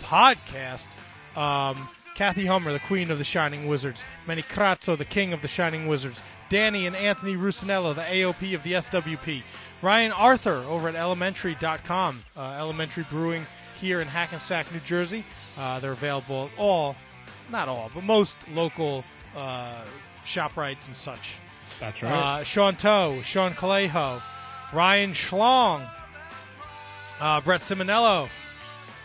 podcast. 0.07 0.87
Um, 1.35 1.87
Kathy 2.15 2.45
Hummer, 2.45 2.71
the 2.71 2.79
queen 2.79 3.11
of 3.11 3.17
the 3.17 3.23
Shining 3.23 3.67
Wizards. 3.67 4.05
Manny 4.25 4.41
Crazzo, 4.41 4.97
the 4.97 5.05
king 5.05 5.33
of 5.33 5.41
the 5.41 5.47
Shining 5.47 5.87
Wizards. 5.87 6.23
Danny 6.49 6.87
and 6.87 6.95
Anthony 6.95 7.35
Rusinello, 7.35 7.93
the 7.93 8.01
AOP 8.01 8.55
of 8.55 8.63
the 8.63 8.73
SWP. 8.73 9.41
Ryan 9.81 10.11
Arthur 10.13 10.63
over 10.67 10.87
at 10.89 10.95
alementary.com. 10.95 12.21
Uh, 12.35 12.39
Alementary 12.39 13.05
Brewing 13.11 13.45
here 13.79 14.01
in 14.01 14.07
Hackensack, 14.07 14.71
New 14.73 14.79
Jersey. 14.79 15.23
Uh, 15.57 15.79
they're 15.79 15.91
available 15.91 16.45
at 16.45 16.59
all, 16.59 16.95
not 17.51 17.67
all, 17.67 17.91
but 17.93 18.03
most 18.03 18.35
local 18.55 19.03
uh, 19.35 19.83
ShopRites 20.25 20.87
and 20.87 20.97
such. 20.97 21.35
That's 21.79 22.01
right. 22.01 22.11
Uh, 22.39 22.43
Sean 22.43 22.75
Toe, 22.75 23.19
Sean 23.23 23.51
Calejo, 23.51 24.21
Ryan 24.73 25.11
Schlong, 25.11 25.87
uh, 27.19 27.41
Brett 27.41 27.61
Simonello. 27.61 28.29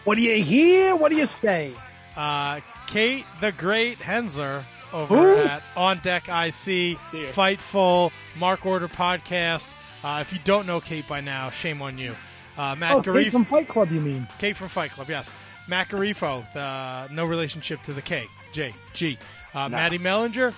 What 0.04 0.16
do 0.16 0.22
you 0.22 0.42
hear? 0.42 0.96
What 0.96 1.10
do 1.10 1.16
you 1.16 1.26
say? 1.26 1.72
Uh, 2.16 2.60
Kate 2.86 3.24
the 3.40 3.52
Great 3.52 3.98
Hensler 3.98 4.62
over 4.92 5.14
Who? 5.16 5.36
at 5.36 5.62
On 5.76 5.98
Deck 5.98 6.24
IC, 6.28 6.98
Fightful, 7.32 8.12
Mark 8.38 8.66
Order 8.66 8.88
Podcast. 8.88 9.68
Uh, 10.04 10.18
if 10.20 10.32
you 10.32 10.38
don't 10.44 10.66
know 10.66 10.80
Kate 10.80 11.06
by 11.08 11.20
now, 11.20 11.50
shame 11.50 11.80
on 11.80 11.96
you. 11.98 12.14
Uh, 12.58 12.74
Matt 12.74 12.96
oh, 12.96 13.02
Garif- 13.02 13.24
Kate 13.24 13.32
from 13.32 13.44
Fight 13.44 13.68
Club, 13.68 13.90
you 13.92 14.00
mean? 14.00 14.26
Kate 14.38 14.56
from 14.56 14.68
Fight 14.68 14.90
Club, 14.90 15.08
yes. 15.08 15.32
Matt 15.68 15.88
Garifo, 15.88 16.44
the, 16.52 17.14
no 17.14 17.24
relationship 17.24 17.80
to 17.84 17.92
the 17.92 18.02
K, 18.02 18.26
J, 18.52 18.74
G. 18.92 19.16
Uh, 19.54 19.68
Nah. 19.68 19.68
Maddie 19.68 19.98
Mellinger, 20.00 20.52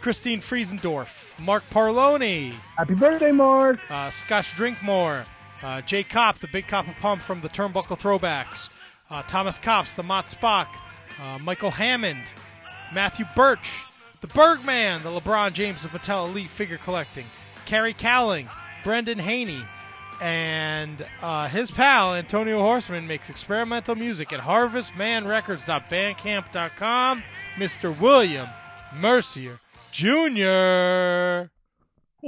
Christine 0.00 0.40
Friesendorf, 0.40 1.38
Mark 1.40 1.64
Parloni, 1.70 2.52
Happy 2.76 2.94
birthday, 2.94 3.32
Mark. 3.32 3.80
uh, 3.90 4.10
Scotch 4.10 4.54
Drinkmore, 4.54 5.24
uh, 5.62 5.80
Jay 5.80 6.02
Kopp, 6.04 6.38
the 6.38 6.48
Big 6.48 6.68
Copper 6.68 6.94
Pump 7.00 7.22
from 7.22 7.40
the 7.40 7.48
Turnbuckle 7.48 7.98
Throwbacks, 7.98 8.68
uh, 9.10 9.22
Thomas 9.22 9.58
Kops, 9.58 9.94
the 9.94 10.02
Mott 10.02 10.26
Spock, 10.26 10.68
uh, 11.22 11.38
Michael 11.38 11.70
Hammond, 11.70 12.24
Matthew 12.92 13.24
Birch, 13.34 13.70
the 14.20 14.26
Bergman, 14.28 15.02
the 15.02 15.10
LeBron 15.10 15.52
James 15.52 15.84
of 15.84 15.90
Mattel 15.92 16.28
Elite 16.28 16.50
Figure 16.50 16.78
Collecting, 16.78 17.26
Carrie 17.66 17.94
Cowling, 17.94 18.48
Brendan 18.82 19.18
Haney, 19.18 19.62
and 20.20 21.06
uh, 21.22 21.48
his 21.48 21.70
pal 21.70 22.14
Antonio 22.14 22.60
Horseman 22.60 23.06
makes 23.06 23.30
experimental 23.30 23.94
music 23.94 24.32
at 24.32 24.40
harvestmanrecords.bandcamp.com. 24.40 27.22
Mr. 27.56 27.98
William 27.98 28.48
Mercier 28.98 29.58
Jr. 29.92 31.50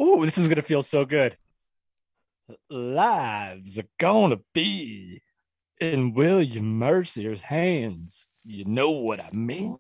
Ooh, 0.01 0.25
this 0.25 0.39
is 0.39 0.49
gonna 0.49 0.63
feel 0.63 0.83
so 0.83 1.05
good. 1.05 1.37
Lives 2.71 3.79
are 3.79 3.85
gonna 3.99 4.39
be 4.55 5.21
in 5.83 6.15
William 6.15 6.79
Mercier's 6.79 7.41
hands. 7.43 8.29
You 8.45 8.65
know 8.65 8.91
what 8.91 9.19
I 9.21 9.31
mean? 9.33 9.77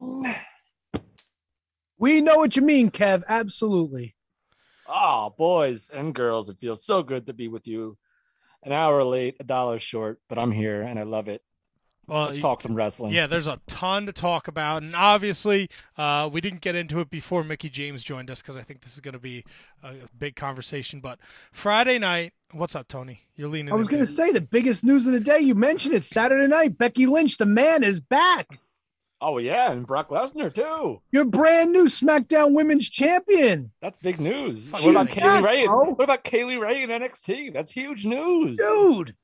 We 1.97 2.21
know 2.21 2.39
what 2.39 2.57
you 2.57 2.63
mean, 2.63 2.91
Kev. 2.91 3.23
Absolutely. 3.29 4.17
Oh, 4.89 5.33
boys 5.39 5.89
and 5.89 6.13
girls, 6.13 6.49
it 6.49 6.59
feels 6.59 6.85
so 6.85 7.05
good 7.05 7.27
to 7.27 7.33
be 7.33 7.47
with 7.47 7.69
you. 7.69 7.97
An 8.65 8.73
hour 8.73 9.05
late, 9.05 9.37
a 9.39 9.45
dollar 9.45 9.79
short, 9.79 10.21
but 10.29 10.39
I'm 10.39 10.51
here 10.51 10.83
and 10.83 10.99
I 10.99 11.05
love 11.05 11.29
it. 11.29 11.43
Well, 12.09 12.25
Let's 12.27 12.41
talk 12.41 12.61
some 12.63 12.75
wrestling. 12.75 13.13
Yeah, 13.13 13.27
there's 13.29 13.47
a 13.47 13.61
ton 13.69 14.07
to 14.07 14.13
talk 14.13 14.49
about, 14.49 14.83
and 14.83 14.97
obviously, 14.97 15.71
uh, 15.97 16.29
we 16.33 16.41
didn't 16.41 16.61
get 16.61 16.75
into 16.75 16.99
it 17.01 17.11
before 17.11 17.45
Mickie 17.45 17.71
James 17.71 18.03
joined 18.03 18.29
us 18.29 18.43
because 18.43 18.57
I 18.57 18.63
think 18.63 18.83
this 18.83 18.95
is 18.95 19.01
going 19.01 19.13
to 19.13 19.21
be 19.21 19.45
a 19.85 19.95
big 20.19 20.35
conversation. 20.35 21.01
But 21.01 21.21
Friday 21.53 21.99
night, 21.99 22.33
what's 22.51 22.75
up, 22.75 22.89
Tony? 22.89 23.21
You're 23.37 23.49
leaning. 23.49 23.73
I 23.73 23.77
was 23.77 23.87
going 23.89 24.03
to 24.03 24.11
say 24.11 24.33
the 24.33 24.41
biggest 24.41 24.83
news 24.83 25.07
of 25.07 25.13
the 25.13 25.21
day. 25.21 25.39
You 25.39 25.55
mentioned 25.55 25.95
it 25.95 26.05
Saturday 26.05 26.49
night. 26.49 26.77
Becky 26.77 27.07
Lynch, 27.07 27.37
the 27.37 27.47
man, 27.47 27.85
is 27.85 28.01
back. 28.01 28.59
Oh 29.25 29.39
yeah, 29.39 29.71
and 29.71 29.87
Brock 29.87 30.09
Lesnar 30.09 30.53
too. 30.53 31.01
Your 31.13 31.25
brand 31.25 31.71
new 31.71 31.85
SmackDown 31.85 32.55
Women's 32.55 32.91
Champion. 32.91 33.71
That's 33.81 33.97
big 33.99 34.21
news. 34.21 34.67
Fuck 34.67 34.83
What 34.83 34.91
about. 34.91 35.11
Kay 35.11 35.31
Lee 35.39 35.41
Ray? 35.41 35.67
bro. 35.69 35.91
What 35.91 36.03
about 36.03 36.25
Kay 36.25 36.43
Lee 36.43 36.57
Ray 36.57 36.83
in 36.83 36.91
NXT? 36.91 37.53
That's 37.53 37.71
huge 37.71 38.05
news. 38.05 38.59
Dude, 38.59 39.15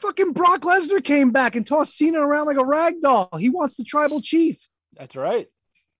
fucking 0.00 0.32
Brock 0.32 0.62
Lesnar 0.62 1.02
came 1.02 1.30
back 1.30 1.56
and 1.56 1.66
tossed 1.66 1.96
Cena 1.96 2.20
around 2.20 2.46
like 2.46 2.56
a 2.58 2.64
rag 2.64 2.94
doll. 3.02 3.28
He 3.38 3.50
wants 3.50 3.76
the 3.76 3.84
tribal 3.84 4.20
chief. 4.20 4.66
That's 4.96 5.16
right. 5.16 5.46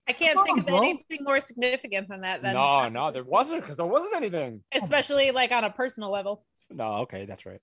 I 0.09 0.13
can't 0.13 0.35
Come 0.35 0.45
think 0.45 0.55
on, 0.59 0.61
of 0.61 0.67
bro. 0.67 0.77
anything 0.79 1.19
more 1.23 1.41
significant 1.41 2.09
than 2.09 2.23
that. 2.23 2.43
Then 2.43 2.55
No, 2.55 2.89
no, 2.89 3.11
there 3.13 3.23
wasn't 3.25 3.63
because 3.63 3.77
there 3.77 3.87
wasn't 3.87 4.17
anything. 4.17 4.63
especially 4.73 5.31
like 5.31 5.53
on 5.53 5.63
a 5.65 5.71
personal 5.71 6.11
level. 6.11 6.45
No, 6.71 6.95
okay, 7.03 7.27
that's 7.27 7.47
right. 7.47 7.61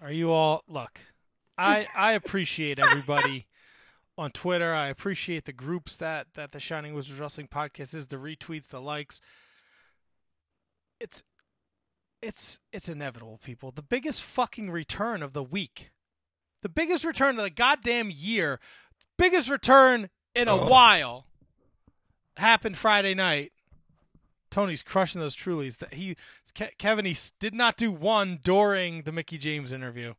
Are 0.00 0.12
you 0.12 0.30
all 0.32 0.62
look? 0.68 0.98
I 1.58 1.86
I 1.94 2.12
appreciate 2.14 2.78
everybody 2.78 3.46
on 4.18 4.30
Twitter. 4.30 4.72
I 4.72 4.88
appreciate 4.88 5.44
the 5.44 5.52
groups 5.52 5.96
that 5.96 6.28
that 6.34 6.52
the 6.52 6.60
Shining 6.60 6.94
Wizards 6.94 7.20
Wrestling 7.20 7.48
podcast 7.48 7.94
is, 7.94 8.06
the 8.06 8.16
retweets, 8.16 8.68
the 8.68 8.80
likes. 8.80 9.20
It's 10.98 11.22
it's 12.22 12.58
it's 12.72 12.88
inevitable, 12.88 13.40
people. 13.44 13.70
The 13.72 13.82
biggest 13.82 14.22
fucking 14.22 14.70
return 14.70 15.22
of 15.22 15.32
the 15.32 15.42
week. 15.42 15.90
The 16.62 16.68
biggest 16.68 17.04
return 17.04 17.36
of 17.38 17.42
the 17.42 17.50
goddamn 17.50 18.10
year. 18.10 18.60
Biggest 19.18 19.50
return 19.50 20.08
in 20.34 20.48
a 20.48 20.56
while 20.56 21.26
happened 22.36 22.78
Friday 22.78 23.14
night. 23.14 23.52
Tony's 24.50 24.82
crushing 24.82 25.20
those 25.20 25.36
Trulies. 25.36 25.78
That 25.78 25.94
he 25.94 26.16
Ke- 26.56 26.76
Kevin 26.78 27.04
he 27.04 27.16
did 27.40 27.54
not 27.54 27.76
do 27.76 27.90
one 27.90 28.38
during 28.42 29.02
the 29.02 29.12
Mickie 29.12 29.38
James 29.38 29.72
interview. 29.72 30.14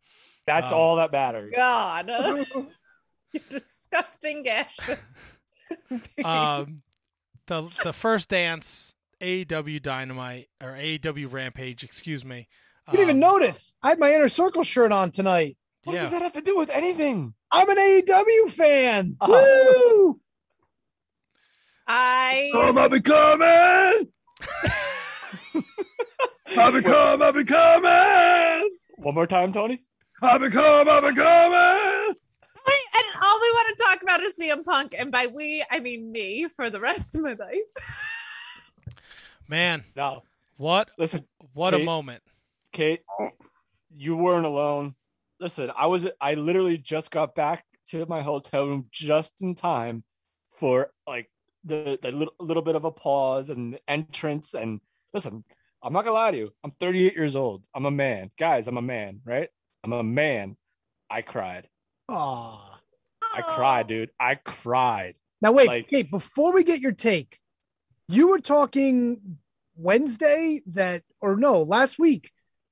That's 0.46 0.72
Um, 0.72 0.78
all 0.78 0.96
that 0.98 1.12
matters. 1.12 1.54
God, 1.56 2.08
you 3.32 3.40
disgusting 3.50 4.44
gaseous. 4.44 5.16
um, 6.26 6.82
the 7.48 7.70
the 7.84 7.94
first 7.94 8.30
dance, 8.30 8.96
AEW 9.24 9.82
Dynamite 9.82 10.50
or 10.62 10.72
AEW 10.74 11.32
Rampage, 11.32 11.84
excuse 11.84 12.26
me. 12.26 12.48
You 12.88 12.98
didn't 12.98 13.04
even 13.10 13.24
um, 13.24 13.32
notice. 13.40 13.74
I 13.82 13.90
had 13.90 14.00
my 14.00 14.14
inner 14.14 14.28
circle 14.30 14.64
shirt 14.64 14.92
on 14.92 15.12
tonight. 15.12 15.58
What 15.86 15.94
Yeah. 15.94 16.02
does 16.02 16.12
that 16.12 16.22
have 16.22 16.34
to 16.34 16.42
do 16.42 16.58
with 16.58 16.70
anything? 16.70 17.34
I'm 17.52 17.70
an 17.70 17.78
AEW 17.78 18.52
fan. 18.52 19.16
Oh. 19.22 19.30
Woo! 20.16 20.20
I 21.88 22.52
I 22.56 22.88
be 22.88 23.02
coming. 23.02 24.08
I 26.58 26.72
be 26.72 26.82
coming. 26.82 27.22
I 27.22 27.32
be 27.32 27.44
coming. 27.44 28.70
One 28.98 29.16
more 29.16 29.28
time, 29.28 29.52
Tony. 29.52 29.84
I 30.22 30.38
be 30.38 30.50
coming. 30.50 30.94
I 30.94 31.00
be 31.02 31.16
coming. 31.16 32.16
And 32.96 33.06
all 33.22 33.40
we 33.42 33.52
want 33.52 33.78
to 33.78 33.84
talk 33.84 34.04
about 34.04 34.24
is 34.24 34.34
CM 34.40 34.64
Punk, 34.64 34.96
and 34.98 35.12
by 35.12 35.28
we 35.28 35.66
I 35.70 35.80
mean 35.80 36.12
me 36.12 36.48
for 36.48 36.70
the 36.70 36.80
rest 36.80 37.16
of 37.16 37.22
my 37.22 37.34
life. 37.34 37.58
Man, 39.48 39.84
No, 39.96 40.24
what 40.58 40.90
listen, 40.98 41.26
what 41.54 41.74
a 41.74 41.80
moment. 41.80 42.24
Kate, 42.72 43.02
you 43.94 44.16
weren't 44.18 44.46
alone. 44.46 44.96
Listen, 45.40 45.72
I 45.78 45.88
was 45.88 46.08
I 46.22 46.36
literally 46.36 46.78
just 46.78 47.12
got 47.12 47.36
back 47.36 47.66
to 47.90 48.06
my 48.06 48.22
hotel 48.22 48.68
room 48.68 48.86
just 48.92 49.42
in 49.42 49.56
time 49.56 50.04
for 50.50 50.92
like 51.08 51.30
the 51.64 52.00
the 52.02 52.12
little, 52.12 52.34
little 52.40 52.64
bit 52.64 52.76
of 52.76 52.86
a 52.86 52.92
pause 52.92 53.50
and 53.50 53.80
entrance 53.88 54.54
and 54.54 54.80
listen, 55.14 55.44
I'm 55.84 55.94
not 55.94 56.04
gonna 56.06 56.16
lie 56.16 56.32
to 56.32 56.38
you. 56.38 56.54
I'm 56.64 56.72
38 56.80 57.16
years 57.16 57.36
old. 57.36 57.64
I'm 57.76 57.86
a 57.86 57.92
man. 57.92 58.32
Guys, 58.40 58.68
I'm 58.68 58.78
a 58.78 58.82
man, 58.82 59.22
right? 59.26 59.50
I'm 59.84 59.94
a 59.94 60.04
man. 60.04 60.56
I 61.10 61.22
cried. 61.22 61.68
Aw. 62.10 62.80
I 63.36 63.42
cried, 63.42 63.88
dude. 63.88 64.12
I 64.20 64.36
cried. 64.36 65.16
Now 65.42 65.52
wait, 65.52 65.68
Like- 65.68 65.88
Kate. 65.90 66.10
Before 66.10 66.54
we 66.54 66.64
get 66.64 66.80
your 66.80 66.92
take, 66.94 67.40
you 68.08 68.30
were 68.30 68.40
talking 68.40 69.38
Wednesday 69.76 70.62
that, 70.68 71.04
or 71.22 71.36
no, 71.36 71.64
last 71.64 71.98
week 71.98 72.32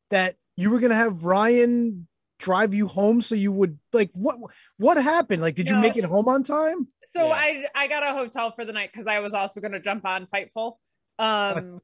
that 0.10 0.36
you 0.56 0.70
were 0.70 0.80
gonna 0.80 0.95
have 0.95 1.24
Ryan 1.24 2.08
drive 2.41 2.74
you 2.74 2.88
home 2.88 3.22
so 3.22 3.36
you 3.36 3.52
would 3.52 3.78
like 3.94 4.10
what 4.14 4.38
what 4.78 4.98
happened? 4.98 5.41
Like, 5.41 5.56
did 5.56 5.70
you 5.70 5.78
make 5.78 5.95
it 5.95 6.03
home 6.03 6.28
on 6.28 6.44
time? 6.44 6.88
So 7.06 7.28
Yeah. 7.28 7.34
I 7.34 7.66
I 7.76 7.88
got 7.88 8.03
a 8.03 8.14
hotel 8.14 8.52
for 8.52 8.66
the 8.66 8.74
night 8.74 8.91
because 8.91 9.08
I 9.08 9.20
was 9.20 9.34
also 9.34 9.62
going 9.62 9.74
to 9.74 9.80
jump 9.80 10.06
on 10.06 10.26
Fightful. 10.26 10.78
Um, 11.20 11.82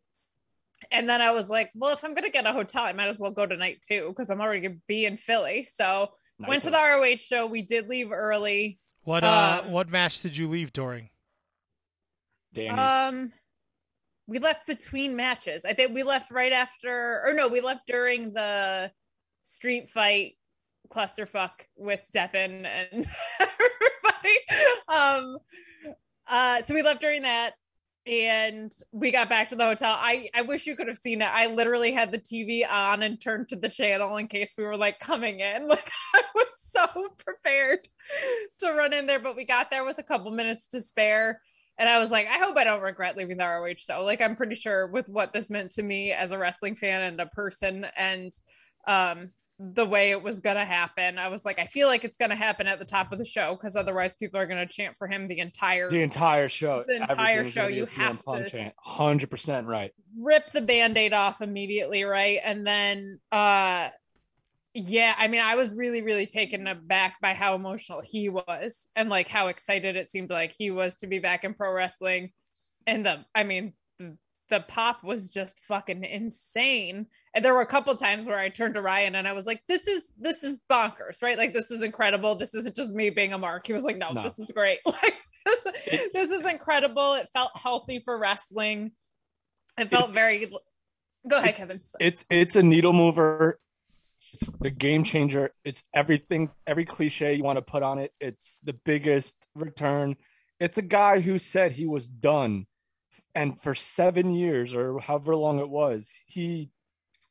and 0.91 1.07
then 1.07 1.22
I 1.22 1.32
was 1.32 1.49
like, 1.49 1.69
well, 1.76 1.94
if 1.94 2.03
I'm 2.03 2.14
going 2.14 2.24
to 2.24 2.32
get 2.32 2.45
a 2.45 2.53
hotel, 2.53 2.84
I 2.84 2.94
might 2.94 3.07
as 3.07 3.19
well 3.19 3.32
go 3.32 3.45
tonight 3.45 3.84
too 3.88 4.07
because 4.10 4.30
I'm 4.30 4.41
already 4.41 4.61
going 4.61 4.76
to 4.76 4.82
be 4.88 5.06
in 5.06 5.18
Philly. 5.18 5.64
So 5.64 6.10
went 6.40 6.64
to 6.64 6.72
the 6.72 6.78
ROH 6.78 7.18
show. 7.18 7.45
We 7.48 7.61
did 7.61 7.88
leave 7.88 8.11
early. 8.11 8.80
What 9.03 9.24
uh 9.24 9.61
Um, 9.64 9.72
what 9.72 9.90
match 9.90 10.22
did 10.22 10.36
you 10.36 10.49
leave 10.49 10.74
during? 10.74 11.10
Danny's. 12.57 12.79
Um, 12.79 13.31
we 14.27 14.39
left 14.39 14.67
between 14.67 15.15
matches. 15.15 15.63
I 15.63 15.73
think 15.73 15.93
we 15.93 16.03
left 16.03 16.31
right 16.31 16.51
after, 16.51 17.21
or 17.25 17.34
no, 17.34 17.47
we 17.47 17.61
left 17.61 17.88
during 17.88 18.34
the 18.34 18.91
street 19.43 19.89
fight 19.89 20.34
clusterfuck 20.89 21.51
with 21.77 22.01
Deppen 22.13 22.65
and 22.65 23.07
everybody. 23.39 24.38
Um, 24.88 25.38
uh, 26.27 26.61
so 26.61 26.73
we 26.73 26.81
left 26.81 26.99
during 26.99 27.21
that, 27.21 27.53
and 28.05 28.73
we 28.91 29.11
got 29.11 29.29
back 29.29 29.49
to 29.49 29.55
the 29.55 29.65
hotel. 29.65 29.95
I 29.97 30.29
I 30.34 30.41
wish 30.41 30.65
you 30.65 30.75
could 30.75 30.88
have 30.88 30.97
seen 30.97 31.21
it. 31.21 31.25
I 31.25 31.47
literally 31.47 31.91
had 31.91 32.11
the 32.11 32.19
TV 32.19 32.69
on 32.69 33.03
and 33.03 33.21
turned 33.21 33.49
to 33.49 33.55
the 33.55 33.69
channel 33.69 34.17
in 34.17 34.27
case 34.27 34.55
we 34.57 34.63
were 34.65 34.77
like 34.77 34.99
coming 34.99 35.39
in. 35.39 35.67
Like 35.67 35.89
I 36.15 36.23
was 36.35 36.59
so 36.59 36.88
prepared 37.17 37.88
to 38.59 38.71
run 38.71 38.93
in 38.93 39.05
there, 39.05 39.19
but 39.19 39.35
we 39.35 39.45
got 39.45 39.69
there 39.69 39.85
with 39.85 39.99
a 39.99 40.03
couple 40.03 40.31
minutes 40.31 40.67
to 40.69 40.81
spare. 40.81 41.41
And 41.77 41.89
I 41.89 41.99
was 41.99 42.09
like, 42.09 42.27
I 42.27 42.39
hope 42.39 42.57
I 42.57 42.63
don't 42.63 42.81
regret 42.81 43.15
leaving 43.15 43.37
the 43.37 43.45
ROH 43.45 43.75
show. 43.77 44.03
Like, 44.03 44.21
I'm 44.21 44.35
pretty 44.35 44.55
sure 44.55 44.87
with 44.87 45.07
what 45.09 45.33
this 45.33 45.49
meant 45.49 45.71
to 45.71 45.83
me 45.83 46.11
as 46.11 46.31
a 46.31 46.37
wrestling 46.37 46.75
fan 46.75 47.01
and 47.01 47.19
a 47.19 47.27
person 47.27 47.85
and 47.95 48.33
um, 48.87 49.31
the 49.59 49.85
way 49.85 50.11
it 50.11 50.21
was 50.21 50.39
going 50.39 50.55
to 50.55 50.65
happen, 50.65 51.17
I 51.17 51.29
was 51.29 51.43
like, 51.43 51.59
I 51.59 51.65
feel 51.65 51.87
like 51.87 52.03
it's 52.03 52.17
going 52.17 52.29
to 52.29 52.35
happen 52.35 52.67
at 52.67 52.79
the 52.79 52.85
top 52.85 53.11
of 53.11 53.17
the 53.17 53.25
show 53.25 53.55
because 53.55 53.75
otherwise 53.75 54.15
people 54.15 54.39
are 54.39 54.45
going 54.45 54.65
to 54.65 54.71
chant 54.71 54.97
for 54.97 55.07
him 55.07 55.27
the 55.27 55.39
entire 55.39 55.89
the 55.89 56.01
entire 56.01 56.47
show. 56.47 56.83
The 56.87 56.97
entire 56.97 57.43
show, 57.43 57.61
gonna 57.61 57.67
be 57.69 57.73
a 57.73 57.77
you 57.77 57.85
have 57.97 58.23
to- 58.25 58.49
chant. 58.49 58.73
100% 58.87 59.65
right. 59.65 59.91
rip 60.19 60.51
the 60.51 60.61
band-aid 60.61 61.13
off 61.13 61.41
immediately 61.41 62.03
right 62.03 62.39
and 62.43 62.65
then 62.65 63.19
uh 63.31 63.89
yeah 64.79 65.15
i 65.17 65.27
mean 65.27 65.41
i 65.41 65.55
was 65.55 65.73
really 65.73 66.03
really 66.03 66.27
taken 66.27 66.67
aback 66.67 67.19
by 67.19 67.33
how 67.33 67.55
emotional 67.55 67.99
he 68.03 68.29
was 68.29 68.87
and 68.95 69.09
like 69.09 69.27
how 69.27 69.47
excited 69.47 69.95
it 69.95 70.07
seemed 70.07 70.29
like 70.29 70.51
he 70.51 70.69
was 70.69 70.97
to 70.97 71.07
be 71.07 71.17
back 71.17 71.43
in 71.43 71.55
pro 71.55 71.71
wrestling. 71.73 72.29
And 72.85 73.03
the 73.03 73.25
i 73.33 73.43
mean 73.43 73.73
the, 73.97 74.15
the 74.49 74.59
pop 74.59 75.03
was 75.03 75.31
just 75.31 75.63
fucking 75.65 76.03
insane. 76.03 77.07
And 77.33 77.43
there 77.43 77.55
were 77.55 77.61
a 77.61 77.65
couple 77.67 77.95
times 77.95 78.27
where 78.27 78.37
i 78.37 78.49
turned 78.49 78.75
to 78.75 78.81
ryan 78.83 79.15
and 79.15 79.27
i 79.27 79.33
was 79.33 79.47
like 79.47 79.63
this 79.67 79.87
is 79.87 80.11
this 80.19 80.43
is 80.43 80.59
bonkers 80.71 81.23
right? 81.23 81.39
Like 81.39 81.53
this 81.55 81.71
is 81.71 81.81
incredible. 81.81 82.35
This 82.35 82.53
isn't 82.53 82.75
just 82.75 82.93
me 82.93 83.09
being 83.09 83.33
a 83.33 83.37
mark. 83.39 83.65
He 83.65 83.73
was 83.73 83.83
like 83.83 83.97
no, 83.97 84.11
No. 84.11 84.21
this 84.21 84.37
is 84.37 84.51
great. 84.51 84.79
Like 84.85 85.15
this, 85.45 86.09
this 86.13 86.29
is 86.31 86.45
incredible. 86.45 87.15
It 87.15 87.29
felt 87.33 87.51
healthy 87.57 87.99
for 87.99 88.15
wrestling. 88.17 88.91
It 89.79 89.89
felt 89.89 90.13
very 90.13 90.39
go 91.27 91.37
ahead 91.37 91.49
it's- 91.49 91.57
kevin. 91.59 91.79
It's 91.99 92.25
it's 92.29 92.55
a 92.55 92.61
needle 92.61 92.93
mover. 92.93 93.59
It's 94.33 94.49
the 94.59 94.69
game 94.69 95.03
changer. 95.03 95.51
It's 95.63 95.83
everything, 95.93 96.49
every 96.65 96.85
cliche 96.85 97.33
you 97.33 97.43
want 97.43 97.57
to 97.57 97.61
put 97.61 97.83
on 97.83 97.99
it. 97.99 98.13
It's 98.19 98.59
the 98.59 98.73
biggest 98.73 99.35
return. 99.55 100.15
It's 100.59 100.77
a 100.77 100.83
guy 100.83 101.19
who 101.19 101.37
said 101.37 101.71
he 101.71 101.85
was 101.85 102.07
done, 102.07 102.65
and 103.35 103.61
for 103.61 103.75
seven 103.75 104.33
years 104.33 104.73
or 104.73 104.99
however 104.99 105.35
long 105.35 105.59
it 105.59 105.69
was, 105.69 106.11
he 106.25 106.71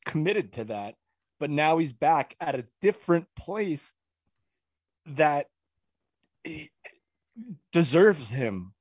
committed 0.05 0.53
to 0.55 0.65
that. 0.65 0.95
But 1.39 1.51
now 1.51 1.79
he's 1.79 1.93
back 1.93 2.35
at 2.41 2.55
a 2.55 2.67
different 2.81 3.27
place 3.37 3.93
that 5.07 5.49
deserves 7.73 8.31
him. 8.31 8.73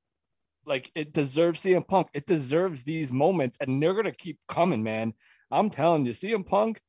Like 0.64 0.90
it 0.94 1.12
deserves 1.12 1.60
CM 1.60 1.86
Punk. 1.86 2.08
It 2.14 2.26
deserves 2.26 2.84
these 2.84 3.12
moments, 3.12 3.58
and 3.60 3.82
they're 3.82 3.94
gonna 3.94 4.12
keep 4.12 4.38
coming, 4.48 4.82
man. 4.82 5.14
I'm 5.50 5.70
telling 5.70 6.06
you, 6.06 6.12
CM 6.12 6.46
Punk, 6.46 6.80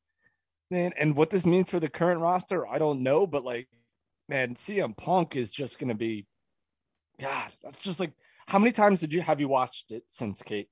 man, 0.70 0.92
and 0.98 1.16
what 1.16 1.30
this 1.30 1.46
means 1.46 1.70
for 1.70 1.80
the 1.80 1.88
current 1.88 2.20
roster, 2.20 2.66
I 2.66 2.78
don't 2.78 3.02
know, 3.02 3.26
but 3.26 3.44
like, 3.44 3.68
man, 4.28 4.54
CM 4.54 4.96
Punk 4.96 5.36
is 5.36 5.52
just 5.52 5.78
gonna 5.78 5.94
be, 5.94 6.26
God, 7.20 7.50
that's 7.62 7.84
just 7.84 8.00
like, 8.00 8.12
how 8.46 8.58
many 8.58 8.72
times 8.72 9.00
did 9.00 9.12
you 9.12 9.20
have 9.20 9.40
you 9.40 9.48
watched 9.48 9.90
it 9.90 10.04
since 10.08 10.42
Kate? 10.42 10.68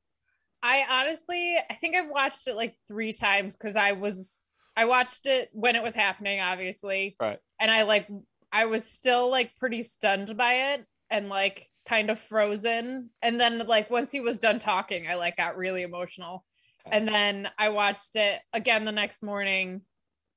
I 0.63 0.85
honestly, 0.89 1.57
I 1.71 1.75
think 1.75 1.95
I've 1.97 2.11
watched 2.11 2.47
it 2.49 2.57
like 2.57 2.75
three 2.89 3.13
times 3.13 3.57
because 3.57 3.77
I 3.77 3.93
was, 3.93 4.37
I 4.77 4.87
watched 4.87 5.27
it 5.27 5.51
when 5.53 5.77
it 5.77 5.83
was 5.83 5.95
happening, 5.95 6.41
obviously, 6.41 7.17
Right. 7.21 7.39
and 7.61 7.71
I 7.71 7.83
like, 7.83 8.09
I 8.53 8.65
was 8.67 8.85
still 8.85 9.31
like 9.31 9.53
pretty 9.59 9.83
stunned 9.83 10.37
by 10.37 10.73
it 10.73 10.87
and 11.11 11.29
like 11.29 11.67
kind 11.87 12.11
of 12.11 12.19
frozen. 12.19 13.11
And 13.23 13.39
then 13.41 13.59
like 13.67 13.91
once 13.91 14.11
he 14.11 14.21
was 14.21 14.39
done 14.39 14.59
talking, 14.59 15.07
I 15.07 15.15
like 15.15 15.37
got 15.37 15.57
really 15.57 15.83
emotional. 15.83 16.45
And 16.91 17.07
then 17.07 17.49
I 17.59 17.71
watched 17.71 18.17
it 18.17 18.41
again 18.53 18.85
the 18.85 18.93
next 18.93 19.23
morning 19.23 19.83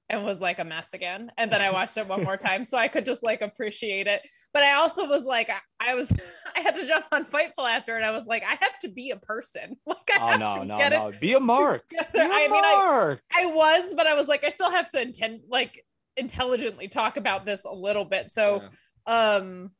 and 0.10 0.26
was 0.26 0.40
like 0.40 0.58
a 0.60 0.64
mess 0.64 0.94
again. 0.94 1.32
And 1.38 1.52
then 1.52 1.62
I 1.62 1.70
watched 1.70 1.96
it 1.98 2.08
one 2.08 2.24
more 2.24 2.38
time 2.50 2.64
so 2.64 2.78
I 2.78 2.88
could 2.88 3.06
just 3.06 3.22
like 3.22 3.42
appreciate 3.42 4.08
it. 4.08 4.28
But 4.54 4.64
I 4.64 4.74
also 4.74 5.08
was 5.08 5.24
like, 5.24 5.50
I, 5.50 5.92
I 5.92 5.96
was, 5.96 6.12
I 6.56 6.62
had 6.62 6.76
to 6.76 6.88
jump 6.88 7.06
on 7.12 7.26
Fightful 7.26 7.70
after 7.70 7.96
and 7.96 8.06
I 8.06 8.12
was 8.12 8.26
like, 8.26 8.44
I 8.44 8.58
have 8.60 8.80
to 8.82 8.90
be 8.90 9.12
a 9.12 9.18
person. 9.18 9.78
Like, 9.86 9.98
I 10.12 10.18
Oh 10.22 10.28
have 10.28 10.40
no, 10.40 10.50
to 10.50 10.66
no, 10.66 10.78
get 10.78 10.92
no. 10.92 11.08
it. 11.10 11.20
Be 11.20 11.34
a 11.34 11.40
mark. 11.40 11.88
Be 11.90 11.98
a 11.98 12.08
I 12.16 12.48
mean, 12.48 12.64
I, 12.64 12.76
mark. 12.76 13.22
I 13.36 13.46
was, 13.48 13.94
but 13.94 14.08
I 14.08 14.14
was 14.14 14.28
like, 14.28 14.44
I 14.44 14.50
still 14.50 14.70
have 14.70 14.90
to 14.90 15.02
intend, 15.02 15.42
like, 15.50 15.84
intelligently 16.18 16.88
talk 16.88 17.18
about 17.18 17.46
this 17.46 17.66
a 17.66 17.72
little 17.72 18.06
bit. 18.06 18.32
So, 18.32 18.64
um, 19.06 19.72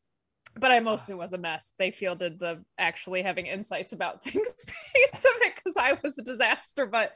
but 0.60 0.72
I 0.72 0.80
mostly 0.80 1.16
was 1.16 1.34
a 1.34 1.38
mess. 1.38 1.74
They 1.80 1.92
fielded 1.92 2.40
the 2.40 2.64
actually 2.78 3.22
having 3.22 3.48
insights 3.48 3.94
about 3.94 4.24
things 4.26 4.54
piece 4.94 5.26
of 5.26 5.32
it 5.42 5.56
because 5.56 5.76
I 5.78 5.98
was 6.04 6.18
a 6.18 6.24
disaster. 6.24 6.86
But 6.86 7.14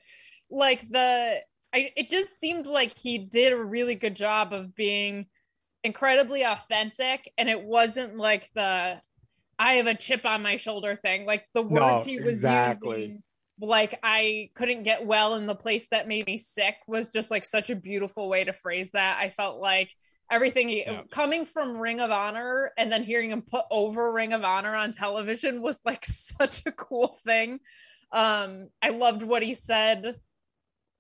like 0.50 0.88
the, 0.90 1.40
I, 1.74 1.92
it 1.96 2.10
just 2.10 2.40
seemed 2.40 2.66
like 2.68 2.96
he 2.98 3.18
did 3.20 3.54
a 3.54 3.64
really 3.64 3.96
good 3.96 4.16
job 4.16 4.54
of 4.54 4.76
being 4.76 5.28
incredibly 5.84 6.44
authentic, 6.46 7.32
and 7.38 7.50
it 7.50 7.64
wasn't 7.64 8.16
like 8.18 8.50
the 8.56 9.02
I 9.60 9.76
have 9.76 9.88
a 9.88 9.96
chip 9.96 10.26
on 10.26 10.42
my 10.42 10.58
shoulder 10.58 10.96
thing. 11.02 11.26
Like 11.26 11.46
the 11.54 11.62
No, 11.70 11.82
words 11.82 12.04
he 12.04 12.20
was 12.20 12.44
exactly. 12.44 12.44
using, 12.44 13.24
like 13.62 14.00
I 14.04 14.50
couldn't 14.56 14.84
get 14.84 15.06
well 15.06 15.36
in 15.36 15.46
the 15.46 15.56
place 15.56 15.88
that 15.92 16.08
made 16.08 16.26
me 16.26 16.38
sick 16.38 16.76
was 16.88 17.12
just 17.12 17.32
like 17.32 17.46
such 17.46 17.70
a 17.70 17.76
beautiful 17.76 18.30
way 18.30 18.44
to 18.44 18.54
phrase 18.54 18.92
that. 18.92 19.20
I 19.20 19.30
felt 19.30 19.60
like 19.62 19.92
everything 20.34 20.68
he, 20.70 20.86
coming 21.12 21.46
from 21.46 21.78
Ring 21.78 22.00
of 22.00 22.12
Honor 22.12 22.72
and 22.78 22.92
then 22.92 23.04
hearing 23.04 23.30
him 23.32 23.42
put 23.44 23.66
over 23.72 24.12
Ring 24.12 24.34
of 24.34 24.44
Honor 24.44 24.76
on 24.76 24.92
television 24.92 25.62
was 25.62 25.80
like 25.86 26.04
such 26.06 26.62
a 26.66 26.72
cool 26.72 27.18
thing. 27.26 27.60
Um, 28.12 28.68
I 28.82 28.90
loved 28.90 29.24
what 29.24 29.44
he 29.44 29.54
said. 29.54 30.16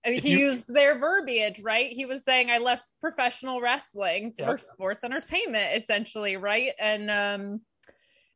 I 0.05 0.09
mean, 0.09 0.17
If 0.17 0.23
he 0.23 0.31
you- 0.33 0.39
used 0.47 0.73
their 0.73 0.99
verbiage, 0.99 1.61
right? 1.61 1.87
He 1.89 2.05
was 2.05 2.23
saying, 2.23 2.51
I 2.51 2.57
left 2.59 2.91
professional 3.01 3.61
wrestling 3.61 4.33
for 4.37 4.51
Yep. 4.51 4.59
sports 4.59 5.03
entertainment, 5.03 5.75
essentially, 5.77 6.35
right? 6.37 6.71
And 6.79 7.09
um, 7.09 7.61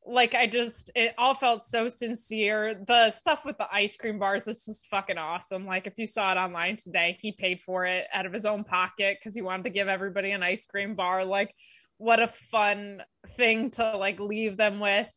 like 0.07 0.33
I 0.33 0.47
just 0.47 0.89
it 0.95 1.13
all 1.17 1.33
felt 1.33 1.63
so 1.63 1.89
sincere. 1.89 2.81
The 2.87 3.09
stuff 3.09 3.45
with 3.45 3.57
the 3.57 3.67
ice 3.71 3.95
cream 3.97 4.19
bars 4.19 4.47
is 4.47 4.65
just 4.65 4.87
fucking 4.87 5.17
awesome. 5.17 5.65
Like 5.65 5.87
if 5.87 5.97
you 5.97 6.07
saw 6.07 6.31
it 6.31 6.37
online 6.37 6.77
today, 6.77 7.17
he 7.19 7.31
paid 7.31 7.61
for 7.61 7.85
it 7.85 8.07
out 8.13 8.25
of 8.25 8.33
his 8.33 8.45
own 8.45 8.63
pocket 8.63 9.17
because 9.19 9.35
he 9.35 9.41
wanted 9.41 9.63
to 9.63 9.69
give 9.69 9.87
everybody 9.87 10.31
an 10.31 10.43
ice 10.43 10.65
cream 10.65 10.95
bar. 10.95 11.25
Like 11.25 11.53
what 11.97 12.21
a 12.21 12.27
fun 12.27 13.03
thing 13.31 13.71
to 13.71 13.97
like 13.97 14.19
leave 14.19 14.57
them 14.57 14.79
with. 14.79 15.09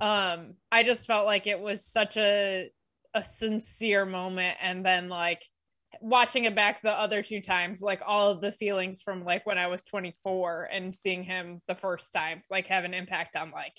Um, 0.00 0.54
I 0.70 0.84
just 0.84 1.06
felt 1.06 1.26
like 1.26 1.46
it 1.46 1.58
was 1.58 1.84
such 1.84 2.16
a 2.16 2.70
a 3.14 3.22
sincere 3.22 4.04
moment 4.04 4.56
and 4.60 4.84
then 4.84 5.08
like 5.08 5.42
watching 6.00 6.44
it 6.44 6.54
back 6.54 6.82
the 6.82 6.92
other 6.92 7.22
two 7.22 7.40
times 7.40 7.80
like 7.80 8.02
all 8.06 8.30
of 8.30 8.40
the 8.40 8.52
feelings 8.52 9.00
from 9.00 9.24
like 9.24 9.46
when 9.46 9.58
I 9.58 9.68
was 9.68 9.82
24 9.82 10.68
and 10.70 10.94
seeing 10.94 11.24
him 11.24 11.62
the 11.66 11.74
first 11.74 12.12
time 12.12 12.42
like 12.50 12.66
have 12.66 12.84
an 12.84 12.92
impact 12.92 13.34
on 13.34 13.50
like 13.50 13.72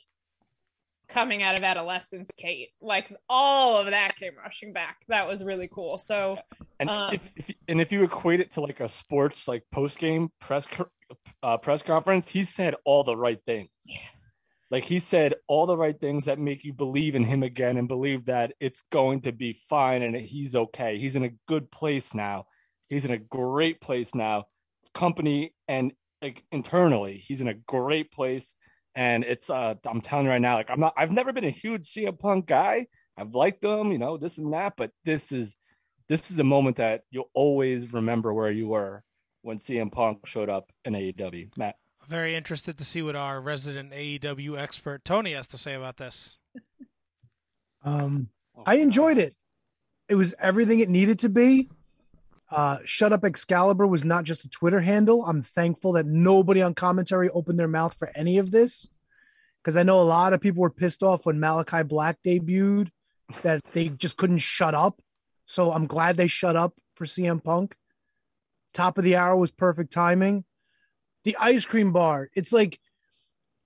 coming 1.09 1.43
out 1.43 1.57
of 1.57 1.63
adolescence 1.63 2.29
Kate 2.37 2.69
like 2.81 3.11
all 3.27 3.77
of 3.77 3.87
that 3.87 4.15
came 4.15 4.33
rushing 4.41 4.71
back 4.71 4.97
that 5.07 5.27
was 5.27 5.43
really 5.43 5.67
cool 5.67 5.97
so 5.97 6.37
And 6.79 6.89
um, 6.89 7.13
if, 7.13 7.29
if 7.35 7.51
and 7.67 7.81
if 7.81 7.91
you 7.91 8.03
equate 8.03 8.39
it 8.39 8.51
to 8.51 8.61
like 8.61 8.79
a 8.79 8.87
sports 8.87 9.47
like 9.47 9.63
post 9.71 9.99
game 9.99 10.29
press 10.39 10.65
uh, 11.43 11.57
press 11.57 11.81
conference, 11.81 12.29
he 12.29 12.43
said 12.43 12.75
all 12.85 13.03
the 13.03 13.17
right 13.17 13.39
things. 13.45 13.69
yeah. 13.85 13.99
Like 14.71 14.83
he 14.83 14.99
said 14.99 15.33
all 15.47 15.65
the 15.65 15.77
right 15.77 15.99
things 15.99 16.25
that 16.25 16.37
make 16.37 16.63
you 16.63 16.73
believe 16.73 17.15
in 17.15 17.23
him 17.23 17.41
again 17.41 17.75
and 17.77 17.87
believe 17.87 18.25
that 18.25 18.53
it's 18.59 18.83
going 18.91 19.21
to 19.21 19.31
be 19.31 19.51
fine 19.51 20.03
and 20.03 20.15
he's 20.15 20.55
okay. 20.55 20.99
He's 20.99 21.15
in 21.15 21.23
a 21.23 21.31
good 21.47 21.71
place 21.71 22.13
now. 22.13 22.45
He's 22.87 23.03
in 23.03 23.11
a 23.11 23.17
great 23.17 23.81
place 23.81 24.13
now, 24.13 24.45
company 24.93 25.53
and 25.67 25.91
like 26.21 26.43
internally. 26.51 27.17
He's 27.17 27.41
in 27.41 27.47
a 27.47 27.55
great 27.55 28.11
place. 28.11 28.53
And 28.95 29.23
it's 29.23 29.49
uh 29.49 29.75
I'm 29.85 30.01
telling 30.01 30.25
you 30.25 30.31
right 30.31 30.41
now, 30.41 30.55
like 30.55 30.69
I'm 30.69 30.79
not 30.79 30.93
I've 30.97 31.11
never 31.11 31.31
been 31.33 31.43
a 31.43 31.49
huge 31.49 31.83
CM 31.83 32.17
Punk 32.17 32.47
guy. 32.47 32.87
I've 33.17 33.35
liked 33.35 33.61
them, 33.61 33.91
you 33.91 33.97
know, 33.97 34.17
this 34.17 34.37
and 34.37 34.53
that, 34.53 34.73
but 34.77 34.91
this 35.05 35.31
is 35.31 35.55
this 36.07 36.31
is 36.31 36.39
a 36.39 36.43
moment 36.43 36.77
that 36.77 37.03
you'll 37.11 37.29
always 37.33 37.93
remember 37.93 38.33
where 38.33 38.51
you 38.51 38.67
were 38.67 39.03
when 39.41 39.59
CM 39.59 39.91
Punk 39.91 40.25
showed 40.25 40.49
up 40.49 40.71
in 40.85 40.93
AEW. 40.93 41.55
Matt. 41.57 41.75
Very 42.07 42.35
interested 42.35 42.77
to 42.79 42.85
see 42.85 43.03
what 43.03 43.15
our 43.15 43.39
resident 43.39 43.91
AEW 43.91 44.57
expert 44.57 45.05
Tony 45.05 45.33
has 45.33 45.47
to 45.47 45.57
say 45.57 45.75
about 45.75 45.97
this. 45.97 46.37
Um, 47.83 48.29
I 48.65 48.75
enjoyed 48.75 49.17
it. 49.17 49.35
It 50.09 50.15
was 50.15 50.33
everything 50.39 50.79
it 50.79 50.89
needed 50.89 51.19
to 51.19 51.29
be. 51.29 51.69
Uh, 52.51 52.79
Shut 52.83 53.13
Up 53.13 53.23
Excalibur 53.23 53.85
was 53.85 54.03
not 54.03 54.23
just 54.23 54.45
a 54.45 54.49
Twitter 54.49 54.79
handle. 54.79 55.23
I'm 55.23 55.43
thankful 55.43 55.93
that 55.93 56.07
nobody 56.07 56.61
on 56.61 56.73
commentary 56.73 57.29
opened 57.29 57.59
their 57.59 57.67
mouth 57.67 57.93
for 57.93 58.11
any 58.15 58.39
of 58.39 58.49
this 58.49 58.87
because 59.63 59.77
I 59.77 59.83
know 59.83 60.01
a 60.01 60.03
lot 60.03 60.33
of 60.33 60.41
people 60.41 60.61
were 60.61 60.69
pissed 60.71 61.03
off 61.03 61.25
when 61.25 61.37
Malakai 61.37 61.87
Black 61.87 62.17
debuted 62.25 62.89
that 63.43 63.63
they 63.73 63.89
just 63.89 64.17
couldn't 64.17 64.39
shut 64.39 64.73
up. 64.73 65.01
So 65.45 65.71
I'm 65.71 65.85
glad 65.85 66.17
they 66.17 66.27
shut 66.27 66.55
up 66.55 66.73
for 66.95 67.05
CM 67.05 67.43
Punk. 67.43 67.75
Top 68.73 68.97
of 68.97 69.03
the 69.03 69.15
hour 69.15 69.35
was 69.35 69.51
perfect 69.51 69.93
timing. 69.93 70.43
The 71.23 71.37
ice 71.39 71.65
cream 71.65 71.91
bar, 71.91 72.29
it's 72.33 72.51
like 72.51 72.79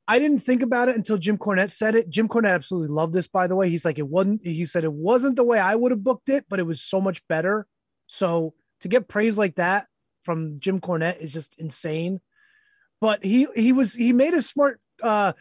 I 0.07 0.19
didn't 0.19 0.39
think 0.39 0.61
about 0.61 0.89
it 0.89 0.97
until 0.97 1.17
Jim 1.17 1.37
Cornette 1.37 1.71
said 1.71 1.95
it. 1.95 2.09
Jim 2.09 2.27
Cornette 2.27 2.53
absolutely 2.53 2.93
loved 2.93 3.13
this, 3.13 3.27
by 3.27 3.47
the 3.47 3.55
way. 3.55 3.69
He's 3.69 3.85
like, 3.85 3.99
it 3.99 4.07
wasn't, 4.07 4.45
he 4.45 4.65
said 4.65 4.83
it 4.83 4.91
wasn't 4.91 5.37
the 5.37 5.45
way 5.45 5.59
I 5.59 5.75
would 5.75 5.91
have 5.91 6.03
booked 6.03 6.29
it, 6.29 6.45
but 6.49 6.59
it 6.59 6.63
was 6.63 6.81
so 6.81 6.99
much 6.99 7.25
better. 7.27 7.67
So 8.07 8.53
to 8.83 8.89
get 8.89 9.07
praise 9.07 9.37
like 9.37 9.55
that 9.55 9.87
from 10.23 10.59
Jim 10.59 10.79
Cornette 10.79 11.19
is 11.19 11.33
just 11.33 11.59
insane. 11.59 12.21
But 13.01 13.23
he 13.23 13.47
he 13.55 13.71
was 13.73 13.93
he 13.93 14.13
made 14.13 14.33
a 14.33 14.41
smart 14.41 14.79
uh 15.01 15.33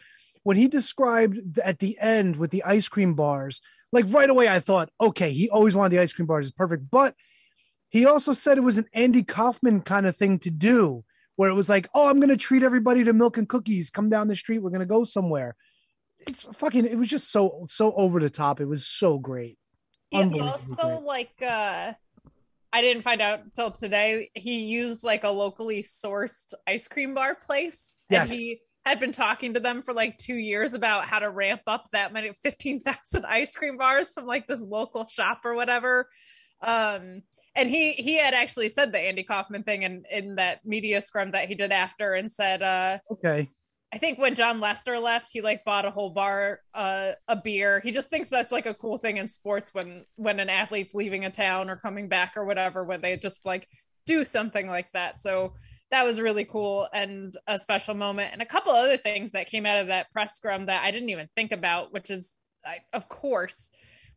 when 0.43 0.57
he 0.57 0.67
described 0.67 1.59
at 1.59 1.79
the 1.79 1.97
end 1.99 2.35
with 2.35 2.51
the 2.51 2.63
ice 2.63 2.89
cream 2.89 3.13
bars, 3.13 3.61
like 3.93 4.05
right 4.09 4.29
away 4.29 4.49
I 4.49 4.59
thought, 4.59 4.89
okay, 4.99 5.31
he 5.31 5.49
always 5.49 5.75
wanted 5.75 5.91
the 5.91 6.01
ice 6.01 6.11
cream 6.11 6.25
bars, 6.25 6.47
it's 6.47 6.55
perfect. 6.55 6.89
But 6.89 7.15
he 7.89 8.05
also 8.05 8.33
said 8.33 8.57
it 8.57 8.61
was 8.61 8.77
an 8.77 8.87
Andy 8.93 9.23
Kaufman 9.23 9.81
kind 9.81 10.05
of 10.05 10.17
thing 10.17 10.39
to 10.39 10.49
do, 10.49 11.05
where 11.35 11.49
it 11.49 11.53
was 11.53 11.69
like, 11.69 11.87
oh, 11.93 12.09
I'm 12.09 12.19
gonna 12.19 12.37
treat 12.37 12.63
everybody 12.63 13.03
to 13.03 13.13
milk 13.13 13.37
and 13.37 13.47
cookies. 13.47 13.89
Come 13.89 14.09
down 14.09 14.27
the 14.27 14.35
street, 14.35 14.59
we're 14.59 14.71
gonna 14.71 14.85
go 14.85 15.03
somewhere. 15.03 15.55
It's 16.27 16.43
fucking. 16.53 16.85
It 16.85 16.97
was 16.97 17.09
just 17.09 17.31
so 17.31 17.65
so 17.69 17.93
over 17.93 18.19
the 18.19 18.29
top. 18.29 18.61
It 18.61 18.67
was 18.67 18.87
so 18.87 19.17
great. 19.17 19.57
Unbelievably 20.13 20.49
also 20.49 20.99
like 21.01 21.41
uh 21.41 21.93
I 22.73 22.81
didn't 22.81 23.03
find 23.03 23.21
out 23.21 23.41
till 23.55 23.71
today. 23.71 24.31
He 24.33 24.61
used 24.61 25.03
like 25.03 25.23
a 25.23 25.29
locally 25.29 25.83
sourced 25.83 26.53
ice 26.67 26.87
cream 26.87 27.13
bar 27.13 27.35
place. 27.35 27.95
Yes. 28.09 28.31
And 28.31 28.39
he 28.39 28.61
had 28.83 28.99
been 28.99 29.11
talking 29.11 29.53
to 29.53 29.59
them 29.59 29.83
for 29.83 29.93
like 29.93 30.17
two 30.17 30.35
years 30.35 30.73
about 30.73 31.05
how 31.05 31.19
to 31.19 31.29
ramp 31.29 31.61
up 31.67 31.85
that 31.93 32.11
many 32.11 32.31
15,000 32.41 33.25
ice 33.29 33.55
cream 33.55 33.77
bars 33.77 34.11
from 34.13 34.25
like 34.25 34.47
this 34.47 34.61
local 34.61 35.07
shop 35.07 35.41
or 35.45 35.53
whatever. 35.53 36.09
Um 36.61 37.21
and 37.55 37.69
he 37.69 37.93
he 37.93 38.17
had 38.17 38.33
actually 38.33 38.69
said 38.69 38.91
the 38.91 38.99
Andy 38.99 39.23
Kaufman 39.23 39.61
thing 39.61 39.83
in 39.83 40.03
in 40.09 40.35
that 40.35 40.65
media 40.65 40.99
scrum 40.99 41.31
that 41.31 41.47
he 41.47 41.53
did 41.53 41.71
after 41.71 42.15
and 42.15 42.31
said 42.31 42.63
uh 42.63 42.97
Okay. 43.11 43.49
I 43.93 43.99
think 43.99 44.17
when 44.17 44.33
Jon 44.33 44.59
Lester 44.59 44.97
left, 44.97 45.29
he 45.31 45.41
like 45.41 45.63
bought 45.63 45.85
a 45.85 45.91
whole 45.91 46.09
bar, 46.09 46.61
uh, 46.73 47.11
a 47.27 47.35
beer. 47.35 47.79
He 47.79 47.91
just 47.91 48.09
thinks 48.09 48.27
that's 48.27 48.51
like 48.51 48.65
a 48.65 48.73
cool 48.73 48.97
thing 48.97 49.17
in 49.17 49.27
sports 49.27 49.71
when 49.73 50.05
when 50.15 50.39
an 50.39 50.49
athlete's 50.49 50.95
leaving 50.95 51.25
a 51.25 51.29
town 51.29 51.69
or 51.69 51.75
coming 51.75 52.07
back 52.07 52.33
or 52.35 52.43
whatever, 52.43 52.83
when 52.83 53.01
they 53.01 53.17
just 53.17 53.45
like 53.45 53.67
do 54.07 54.23
something 54.23 54.67
like 54.67 54.87
that. 54.93 55.21
So 55.21 55.53
that 55.91 56.05
was 56.05 56.19
really 56.19 56.43
cool 56.43 56.87
and 56.91 57.35
a 57.45 57.59
special 57.59 57.93
moment. 57.93 58.33
And 58.33 58.41
a 58.41 58.47
couple 58.47 58.71
other 58.71 58.97
things 58.97 59.31
that 59.31 59.45
came 59.45 59.67
out 59.67 59.77
of 59.77 59.87
that 59.87 60.11
press 60.11 60.35
scrum 60.35 60.65
that 60.65 60.83
I 60.83 60.89
didn't 60.89 61.09
even 61.09 61.29
think 61.35 61.51
about, 61.51 61.93
which 61.93 62.09
is, 62.09 62.33
I, 62.65 62.77
of 62.93 63.07
course, 63.09 63.69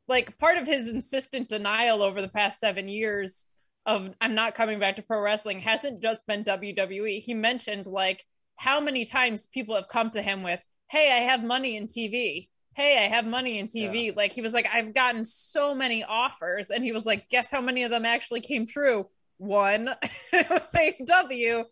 like 0.09 0.39
part 0.39 0.57
of 0.57 0.67
his 0.67 0.89
insistent 0.89 1.51
denial 1.51 2.03
over 2.03 2.23
the 2.23 2.29
past 2.29 2.61
seven 2.61 2.89
years 2.89 3.45
of 3.85 4.15
I'm 4.23 4.35
not 4.35 4.55
coming 4.55 4.79
back 4.79 4.97
to 4.97 5.03
pro 5.03 5.21
wrestling 5.21 5.61
hasn't 5.61 6.03
just 6.03 6.27
been 6.27 6.45
WWE. 6.45 7.21
He 7.21 7.35
mentioned 7.35 7.87
like 7.87 8.25
how 8.57 8.81
many 8.81 9.05
times 9.05 9.47
people 9.47 9.75
have 9.75 9.89
come 9.89 10.11
to 10.11 10.23
him 10.23 10.43
with, 10.43 10.61
Hey, 10.89 11.13
I 11.13 11.31
have 11.31 11.43
money 11.43 11.77
in 11.77 11.87
TV. 11.87 12.49
Hey, 12.75 13.05
I 13.05 13.09
have 13.09 13.25
money 13.25 13.59
in 13.59 13.69
TV. 13.69 14.15
Like 14.15 14.33
he 14.33 14.43
was 14.43 14.53
like, 14.53 14.69
I've 14.73 14.95
gotten 14.95 15.25
so 15.25 15.75
many 15.75 16.05
offers. 16.05 16.71
And 16.71 16.85
he 16.85 16.93
was 16.93 17.07
like, 17.07 17.29
guess 17.29 17.51
how 17.51 17.61
many 17.61 17.85
of 17.85 17.91
them 17.91 18.05
actually 18.05 18.41
came 18.41 18.67
true? 18.67 19.07
One 19.39 19.91
it 20.33 20.49
was 20.51 20.71
AEW. 20.73 21.65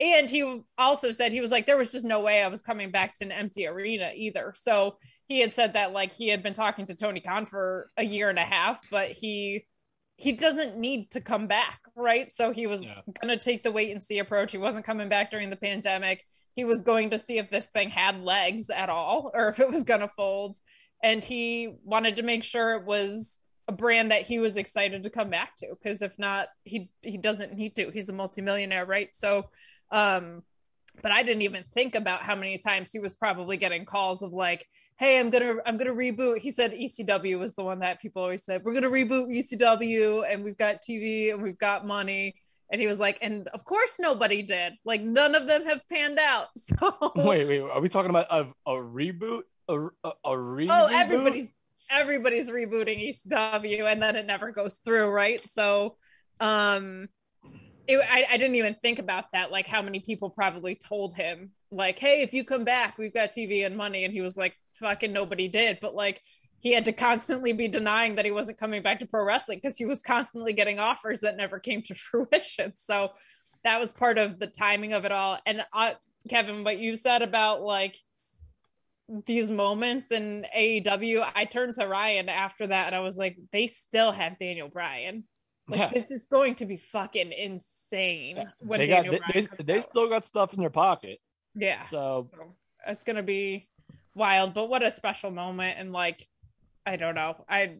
And 0.00 0.30
he 0.30 0.62
also 0.78 1.10
said 1.10 1.32
he 1.32 1.40
was 1.40 1.50
like, 1.50 1.66
there 1.66 1.76
was 1.76 1.92
just 1.92 2.04
no 2.04 2.20
way 2.20 2.42
I 2.42 2.48
was 2.48 2.62
coming 2.62 2.90
back 2.90 3.12
to 3.18 3.24
an 3.24 3.32
empty 3.32 3.66
arena 3.66 4.10
either. 4.14 4.52
So 4.56 4.96
he 5.26 5.40
had 5.40 5.52
said 5.52 5.74
that 5.74 5.92
like 5.92 6.12
he 6.12 6.28
had 6.28 6.42
been 6.42 6.54
talking 6.54 6.86
to 6.86 6.94
Tony 6.94 7.20
Khan 7.20 7.46
for 7.46 7.90
a 7.96 8.04
year 8.04 8.30
and 8.30 8.38
a 8.38 8.42
half, 8.42 8.80
but 8.90 9.10
he 9.10 9.66
he 10.16 10.32
doesn't 10.32 10.76
need 10.76 11.10
to 11.10 11.20
come 11.20 11.46
back, 11.46 11.80
right? 11.96 12.32
So 12.32 12.52
he 12.52 12.66
was 12.66 12.84
gonna 13.20 13.38
take 13.38 13.62
the 13.62 13.72
wait 13.72 13.90
and 13.92 14.02
see 14.02 14.18
approach. 14.18 14.52
He 14.52 14.58
wasn't 14.58 14.84
coming 14.84 15.08
back 15.08 15.30
during 15.30 15.50
the 15.50 15.56
pandemic. 15.56 16.24
he 16.54 16.64
was 16.64 16.82
going 16.82 17.10
to 17.10 17.18
see 17.18 17.38
if 17.38 17.50
this 17.50 17.68
thing 17.68 17.90
had 17.90 18.20
legs 18.22 18.68
at 18.70 18.88
all 18.88 19.30
or 19.34 19.48
if 19.48 19.58
it 19.58 19.68
was 19.68 19.84
going 19.84 20.00
to 20.00 20.08
fold. 20.08 20.58
And 21.02 21.24
he 21.24 21.74
wanted 21.82 22.16
to 22.16 22.22
make 22.22 22.44
sure 22.44 22.74
it 22.74 22.84
was 22.84 23.40
a 23.68 23.72
brand 23.72 24.10
that 24.10 24.22
he 24.22 24.38
was 24.38 24.56
excited 24.56 25.02
to 25.02 25.10
come 25.10 25.30
back 25.30 25.56
to 25.56 25.66
because 25.70 26.02
if 26.02 26.18
not 26.18 26.48
he 26.64 26.90
he 27.02 27.16
doesn't 27.16 27.54
need 27.54 27.76
to 27.76 27.90
he's 27.90 28.08
a 28.08 28.12
multimillionaire 28.12 28.84
right 28.84 29.10
so 29.12 29.44
um 29.90 30.42
but 31.00 31.12
i 31.12 31.22
didn't 31.22 31.42
even 31.42 31.64
think 31.72 31.94
about 31.94 32.22
how 32.22 32.34
many 32.34 32.58
times 32.58 32.90
he 32.90 32.98
was 32.98 33.14
probably 33.14 33.56
getting 33.56 33.84
calls 33.84 34.22
of 34.22 34.32
like 34.32 34.66
hey 34.98 35.18
i'm 35.18 35.30
gonna 35.30 35.54
i'm 35.66 35.76
gonna 35.76 35.92
reboot 35.92 36.38
he 36.38 36.50
said 36.50 36.72
ecw 36.72 37.38
was 37.38 37.54
the 37.54 37.64
one 37.64 37.80
that 37.80 38.00
people 38.00 38.22
always 38.22 38.44
said 38.44 38.62
we're 38.64 38.74
gonna 38.74 38.88
reboot 38.90 39.28
ecw 39.28 40.32
and 40.32 40.44
we've 40.44 40.58
got 40.58 40.82
tv 40.82 41.32
and 41.32 41.42
we've 41.42 41.58
got 41.58 41.86
money 41.86 42.34
and 42.70 42.80
he 42.80 42.86
was 42.86 42.98
like 42.98 43.18
and 43.22 43.48
of 43.48 43.64
course 43.64 43.98
nobody 44.00 44.42
did 44.42 44.72
like 44.84 45.02
none 45.02 45.34
of 45.34 45.46
them 45.46 45.64
have 45.64 45.80
panned 45.88 46.18
out 46.18 46.48
so 46.56 47.12
Wait, 47.14 47.46
wait, 47.46 47.60
are 47.60 47.80
we 47.80 47.88
talking 47.88 48.10
about 48.10 48.26
a, 48.30 48.46
a 48.66 48.74
reboot? 48.74 49.42
A, 49.68 49.78
a, 49.78 50.12
a 50.24 50.30
reboot? 50.30 50.68
oh 50.70 50.86
everybody's 50.86 51.52
everybody's 51.90 52.48
rebooting 52.48 53.08
ECW 53.08 53.90
and 53.90 54.02
then 54.02 54.16
it 54.16 54.26
never 54.26 54.50
goes 54.50 54.76
through, 54.76 55.10
right? 55.10 55.46
So 55.48 55.96
um 56.40 57.08
it, 57.86 58.00
I, 58.08 58.26
I 58.30 58.36
didn't 58.36 58.56
even 58.56 58.74
think 58.74 58.98
about 58.98 59.32
that, 59.32 59.50
like 59.50 59.66
how 59.66 59.82
many 59.82 60.00
people 60.00 60.30
probably 60.30 60.74
told 60.74 61.14
him, 61.14 61.50
like, 61.70 61.98
hey, 61.98 62.22
if 62.22 62.32
you 62.32 62.44
come 62.44 62.64
back, 62.64 62.98
we've 62.98 63.14
got 63.14 63.32
TV 63.32 63.66
and 63.66 63.76
money. 63.76 64.04
And 64.04 64.12
he 64.12 64.20
was 64.20 64.36
like, 64.36 64.54
fucking 64.74 65.12
nobody 65.12 65.48
did. 65.48 65.78
But 65.80 65.94
like 65.94 66.20
he 66.58 66.72
had 66.72 66.84
to 66.84 66.92
constantly 66.92 67.52
be 67.52 67.66
denying 67.66 68.14
that 68.16 68.24
he 68.24 68.30
wasn't 68.30 68.58
coming 68.58 68.82
back 68.82 69.00
to 69.00 69.06
pro 69.06 69.24
wrestling 69.24 69.58
because 69.60 69.76
he 69.76 69.84
was 69.84 70.00
constantly 70.00 70.52
getting 70.52 70.78
offers 70.78 71.20
that 71.20 71.36
never 71.36 71.58
came 71.58 71.82
to 71.82 71.94
fruition. 71.96 72.72
So 72.76 73.10
that 73.64 73.80
was 73.80 73.92
part 73.92 74.18
of 74.18 74.38
the 74.38 74.46
timing 74.46 74.92
of 74.92 75.04
it 75.04 75.12
all. 75.12 75.38
And 75.44 75.64
I, 75.72 75.96
Kevin, 76.28 76.62
what 76.62 76.78
you 76.78 76.94
said 76.94 77.22
about 77.22 77.62
like 77.62 77.96
these 79.26 79.50
moments 79.50 80.12
in 80.12 80.46
AEW, 80.56 81.28
I 81.34 81.46
turned 81.46 81.74
to 81.74 81.86
Ryan 81.86 82.28
after 82.28 82.68
that 82.68 82.86
and 82.86 82.96
I 82.96 83.00
was 83.00 83.16
like, 83.16 83.36
they 83.50 83.66
still 83.66 84.12
have 84.12 84.38
Daniel 84.38 84.68
Bryan. 84.68 85.24
Like 85.72 85.80
Yeah. 85.80 85.88
this 85.88 86.10
is 86.10 86.26
going 86.26 86.54
to 86.56 86.66
be 86.66 86.76
fucking 86.76 87.32
insane 87.32 88.44
when 88.60 88.78
they 88.80 88.86
got 88.86 89.04
Daniel 89.04 89.12
they, 89.14 89.18
Bryan 89.40 89.48
they, 89.56 89.64
they 89.74 89.80
still 89.80 90.08
got 90.08 90.24
stuff 90.24 90.52
in 90.52 90.60
their 90.60 90.70
pocket. 90.70 91.18
Yeah. 91.54 91.82
So- 91.82 92.28
it's 92.86 93.04
gonna 93.04 93.22
be 93.22 93.68
wild, 94.14 94.54
but 94.54 94.68
what 94.68 94.82
a 94.82 94.90
special 94.90 95.30
moment 95.30 95.78
and 95.78 95.92
like 95.92 96.26
I 96.84 96.96
don't 96.96 97.14
know. 97.14 97.44
I 97.48 97.76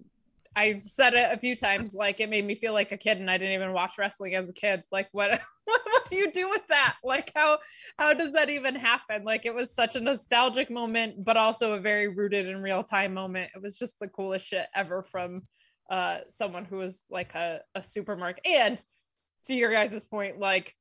I 0.54 0.82
said 0.84 1.14
it 1.14 1.28
a 1.32 1.38
few 1.38 1.56
times, 1.56 1.94
like 1.94 2.20
it 2.20 2.28
made 2.30 2.44
me 2.44 2.54
feel 2.54 2.72
like 2.72 2.92
a 2.92 2.96
kid 2.96 3.18
and 3.18 3.30
I 3.30 3.36
didn't 3.38 3.54
even 3.54 3.72
watch 3.72 3.98
wrestling 3.98 4.34
as 4.34 4.48
a 4.48 4.52
kid. 4.52 4.84
Like 4.92 5.08
what 5.12 5.30
what, 5.30 5.40
what 5.84 6.08
do 6.10 6.16
you 6.16 6.30
do 6.30 6.48
with 6.48 6.66
that? 6.68 6.96
Like 7.02 7.32
how 7.34 7.58
how 7.98 8.14
does 8.14 8.32
that 8.32 8.48
even 8.48 8.74
happen? 8.76 9.24
Like 9.24 9.44
it 9.44 9.54
was 9.54 9.74
such 9.74 9.96
a 9.96 10.00
nostalgic 10.00 10.70
moment, 10.70 11.24
but 11.24 11.36
also 11.36 11.72
a 11.72 11.80
very 11.80 12.08
rooted 12.08 12.46
in 12.46 12.62
real 12.62 12.82
time 12.84 13.12
moment. 13.12 13.50
It 13.56 13.62
was 13.62 13.78
just 13.78 13.98
the 13.98 14.08
coolest 14.08 14.46
shit 14.46 14.66
ever 14.74 15.02
from 15.02 15.42
uh 15.92 16.18
someone 16.28 16.64
who 16.64 16.78
was 16.78 17.02
like 17.08 17.36
a, 17.36 17.60
a 17.76 17.82
supermarket. 17.84 18.44
And 18.44 18.84
to 19.46 19.54
your 19.54 19.70
guys' 19.70 20.04
point, 20.04 20.40
like 20.40 20.74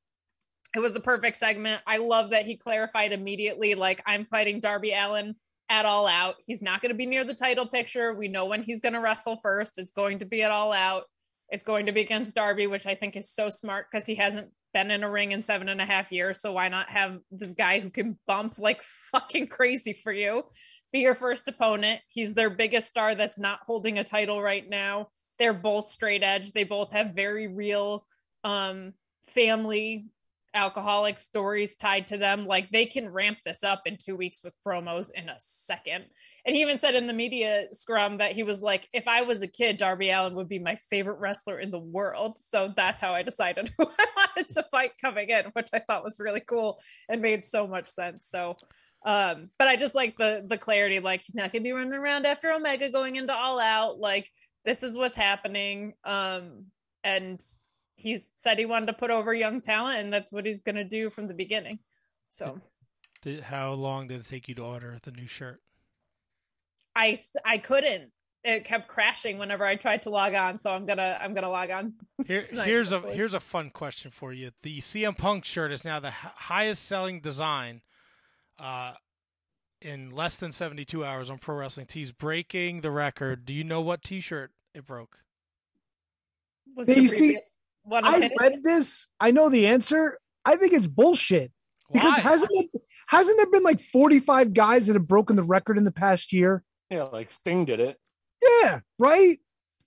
it 0.76 0.80
was 0.80 0.96
a 0.96 1.02
perfect 1.02 1.38
segment. 1.38 1.82
I 1.86 1.98
love 1.98 2.30
that 2.30 2.46
he 2.46 2.56
clarified 2.56 3.12
immediately, 3.12 3.76
like, 3.76 4.02
I'm 4.06 4.26
fighting 4.26 4.62
Darby 4.62 4.94
Allin 4.94 5.36
at 5.70 5.86
all 5.86 6.08
out. 6.08 6.36
He's 6.46 6.62
not 6.62 6.82
going 6.82 6.92
to 6.92 6.98
be 6.98 7.06
near 7.06 7.24
the 7.24 7.34
title 7.34 7.68
picture. 7.68 8.14
We 8.14 8.30
know 8.30 8.46
when 8.46 8.64
he's 8.64 8.82
going 8.82 8.94
to 8.94 9.00
wrestle 9.00 9.38
first. 9.38 9.78
It's 9.78 9.92
going 9.92 10.20
to 10.20 10.26
be 10.26 10.44
at 10.44 10.52
all 10.52 10.72
out. 10.72 11.04
It's 11.50 11.64
going 11.64 11.88
to 11.88 11.92
be 11.92 12.02
against 12.02 12.36
Darby, 12.36 12.68
which 12.68 12.86
I 12.86 12.96
think 12.96 13.18
is 13.18 13.30
so 13.30 13.50
smart 13.50 13.88
because 13.92 14.06
he 14.06 14.16
hasn't 14.16 14.50
been 14.74 14.92
in 14.92 15.04
a 15.04 15.10
ring 15.10 15.32
in 15.32 15.42
seven 15.42 15.70
and 15.70 15.82
a 15.82 15.86
half 15.86 16.12
years. 16.12 16.40
So 16.40 16.54
why 16.54 16.70
not 16.70 16.90
have 16.90 17.20
this 17.32 17.52
guy 17.52 17.80
who 17.80 17.90
can 17.90 18.18
bump 18.28 18.58
like 18.58 18.82
fucking 19.12 19.48
crazy 19.48 19.94
for 19.94 20.12
you 20.12 20.44
be 20.92 21.00
your 21.00 21.16
first 21.16 21.48
opponent? 21.48 22.02
He's 22.08 22.34
their 22.34 22.50
biggest 22.50 22.88
star 22.88 23.16
that's 23.16 23.40
not 23.40 23.60
holding 23.64 23.98
a 23.98 24.04
title 24.04 24.42
right 24.42 24.68
now. 24.68 25.10
They're 25.40 25.54
both 25.54 25.88
straight 25.88 26.24
edge. 26.24 26.52
They 26.52 26.64
both 26.64 26.92
have 26.94 27.16
very 27.16 27.48
real 27.48 28.06
um 28.44 28.94
family 29.28 30.06
alcoholic 30.54 31.18
stories 31.18 31.76
tied 31.76 32.08
to 32.08 32.18
them. 32.18 32.46
Like 32.46 32.70
they 32.72 32.86
can 32.86 33.10
ramp 33.10 33.40
this 33.46 33.64
up 33.64 33.84
in 33.86 33.98
two 33.98 34.16
weeks 34.16 34.44
with 34.44 34.54
promos 34.66 35.12
in 35.12 35.30
a 35.30 35.36
second. 35.38 36.06
And 36.46 36.56
he 36.56 36.62
even 36.62 36.78
said 36.78 36.96
in 36.96 37.08
the 37.08 37.14
media 37.14 37.66
scrum 37.72 38.18
that 38.18 38.34
he 38.34 38.44
was 38.44 38.62
like, 38.62 38.90
if 38.94 39.08
I 39.08 39.22
was 39.22 39.42
a 39.42 39.48
kid, 39.48 39.78
Darby 39.78 40.10
Allin 40.10 40.36
would 40.36 40.50
be 40.50 40.60
my 40.60 40.76
favorite 40.76 41.20
wrestler 41.20 41.60
in 41.60 41.72
the 41.72 41.80
world. 41.80 42.38
So 42.38 42.74
that's 42.76 43.02
how 43.02 43.14
I 43.14 43.24
decided 43.24 43.72
who 43.78 43.86
I 43.86 44.06
wanted 44.16 44.50
to 44.50 44.66
fight 44.72 44.92
coming 45.00 45.30
in, 45.30 45.46
which 45.54 45.70
I 45.74 45.80
thought 45.80 46.04
was 46.04 46.20
really 46.20 46.42
cool 46.42 46.80
and 47.10 47.22
made 47.22 47.46
so 47.46 47.68
much 47.68 47.88
sense. 47.88 48.28
So 48.28 48.58
um 49.04 49.50
but 49.58 49.68
i 49.68 49.76
just 49.76 49.96
like 49.96 50.16
the 50.18 50.44
the 50.48 50.60
clarity 50.60 51.00
like 51.00 51.22
he's 51.22 51.34
not 51.34 51.52
gonna 51.52 51.64
be 51.64 51.72
running 51.72 51.92
around 51.92 52.28
after 52.28 52.52
omega 52.52 52.88
going 52.92 53.16
into 53.16 53.34
all 53.34 53.60
out 53.60 53.98
like 53.98 54.30
this 54.64 54.84
is 54.84 54.96
what's 54.96 55.18
happening 55.18 55.94
um 56.04 56.66
and 57.04 57.42
he 58.02 58.20
said 58.36 58.58
he 58.60 58.66
wanted 58.66 58.88
to 58.88 58.94
put 58.94 59.12
over 59.12 59.34
young 59.34 59.62
talent 59.62 60.00
and 60.00 60.12
that's 60.12 60.34
what 60.34 60.46
he's 60.46 60.64
going 60.64 60.76
to 60.76 60.84
do 60.84 61.10
from 61.10 61.28
the 61.28 61.34
beginning 61.34 61.80
so 62.30 62.60
Did, 63.22 63.44
how 63.44 63.74
long 63.74 64.08
did 64.08 64.20
it 64.22 64.28
take 64.28 64.48
you 64.48 64.56
to 64.56 64.64
order 64.64 64.98
the 65.04 65.12
new 65.12 65.28
shirt? 65.28 65.60
I 66.96 67.18
I 67.46 67.58
couldn't 67.58 68.12
it 68.44 68.66
kept 68.66 68.88
crashing 68.88 69.38
whenever 69.38 69.64
i 69.64 69.76
tried 69.76 70.02
to 70.02 70.10
log 70.10 70.34
on 70.34 70.58
so 70.58 70.72
i'm 70.72 70.86
gonna 70.88 71.16
i'm 71.22 71.36
gonna 71.36 71.50
log 71.50 71.70
on 71.70 71.94
Here, 72.26 72.42
tonight, 72.42 72.66
here's 72.66 72.92
a 72.92 73.00
here's 73.02 73.36
a 73.36 73.40
fun 73.40 73.70
question 73.70 74.10
for 74.10 74.34
you. 74.34 74.50
The 74.64 74.80
CM 74.80 75.16
Punk 75.18 75.46
shirt 75.46 75.72
is 75.72 75.86
now 75.86 76.00
the 76.00 76.08
h- 76.10 76.14
highest 76.36 76.86
selling 76.86 77.22
design 77.22 77.82
uh, 78.60 78.94
in 79.82 80.10
less 80.12 80.36
than 80.38 80.52
72 80.52 81.04
hours 81.06 81.30
on 81.30 81.38
Pro 81.38 81.56
Wrestling 81.56 81.86
Tees, 81.88 82.12
breaking 82.12 82.82
the 82.82 82.92
record. 82.92 83.46
Do 83.46 83.54
you 83.54 83.64
know 83.64 83.82
what 83.82 84.04
T-shirt 84.04 84.52
it 84.76 84.86
broke? 84.86 85.18
was 86.76 86.88
Yeah, 86.88 86.96
the 86.96 87.02
you 87.02 87.10
see, 87.10 87.18
previous 87.18 87.51
one 87.84 88.06
of 88.06 88.14
I 88.14 88.20
his? 88.22 88.32
read 88.40 88.64
this. 88.64 89.08
I 89.20 89.32
know 89.32 89.50
the 89.50 89.68
answer. 89.68 90.20
I 90.46 90.56
think 90.56 90.74
it's 90.74 90.88
bullshit. 90.88 91.52
Because 91.92 92.14
Why? 92.18 92.22
hasn't 92.22 92.52
it, 92.54 92.70
hasn't 93.08 93.38
there 93.38 93.50
been 93.52 93.64
like 93.64 93.82
45 93.82 94.54
guys 94.54 94.88
that 94.88 94.94
have 94.94 95.08
broken 95.08 95.36
the 95.36 95.44
record 95.44 95.78
in 95.78 95.84
the 95.84 95.92
past 95.92 96.32
year? 96.32 96.64
Yeah, 96.90 97.04
like 97.04 97.30
Sting 97.32 97.66
did 97.66 97.80
it. 97.80 97.98
Yeah, 98.64 98.80
right? 98.98 99.40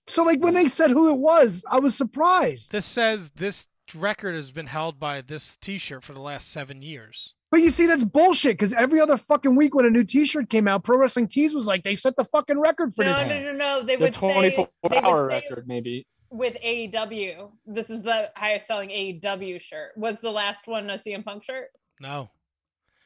So 0.07 0.23
like 0.23 0.39
when 0.39 0.53
they 0.53 0.67
said 0.67 0.91
who 0.91 1.09
it 1.09 1.17
was, 1.17 1.63
I 1.69 1.79
was 1.79 1.95
surprised. 1.95 2.71
This 2.71 2.85
says 2.85 3.31
this 3.31 3.67
record 3.95 4.35
has 4.35 4.51
been 4.51 4.67
held 4.67 4.99
by 4.99 5.21
this 5.21 5.57
T-shirt 5.57 6.03
for 6.03 6.13
the 6.13 6.19
last 6.19 6.51
seven 6.51 6.81
years. 6.83 7.33
But 7.51 7.61
you 7.61 7.69
see, 7.71 7.85
that's 7.87 8.03
bullshit 8.03 8.53
because 8.57 8.73
every 8.73 8.99
other 8.99 9.17
fucking 9.17 9.55
week 9.55 9.73
when 9.75 9.85
a 9.85 9.89
new 9.89 10.03
T-shirt 10.03 10.49
came 10.49 10.67
out, 10.67 10.83
Pro 10.83 10.97
Wrestling 10.97 11.27
Tees 11.27 11.53
was 11.55 11.65
like 11.65 11.83
they 11.83 11.95
set 11.95 12.15
the 12.17 12.25
fucking 12.25 12.59
record 12.59 12.93
for 12.93 13.03
no 13.03 13.13
this. 13.13 13.27
no 13.27 13.39
no 13.39 13.51
no 13.51 13.57
no. 13.57 13.83
they 13.83 13.95
The 13.95 14.03
would 14.05 14.15
say 14.15 14.33
24 14.33 14.69
they 14.89 14.97
hour 14.99 15.23
would 15.23 15.31
say 15.31 15.41
record, 15.49 15.67
maybe. 15.67 16.05
With 16.29 16.55
AEW. 16.63 17.51
This 17.65 17.89
is 17.89 18.01
the 18.01 18.31
highest 18.35 18.67
selling 18.67 18.89
AEW 18.89 19.59
shirt. 19.61 19.91
Was 19.97 20.19
the 20.21 20.31
last 20.31 20.67
one 20.67 20.89
a 20.89 20.93
CM 20.95 21.23
Punk 21.23 21.43
shirt? 21.43 21.69
No, 21.99 22.29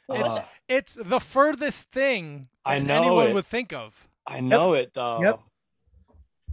What 0.08 0.20
it's 0.22 0.30
was 0.30 0.40
it's 0.68 0.98
the 1.00 1.20
furthest 1.20 1.92
thing 1.92 2.48
that 2.66 2.72
I 2.72 2.80
know 2.80 3.02
anyone 3.04 3.28
it. 3.28 3.34
would 3.34 3.46
think 3.46 3.72
of. 3.74 3.94
I 4.26 4.40
know 4.40 4.74
it 4.74 4.94
though. 4.94 5.22
Yep. 5.22 5.40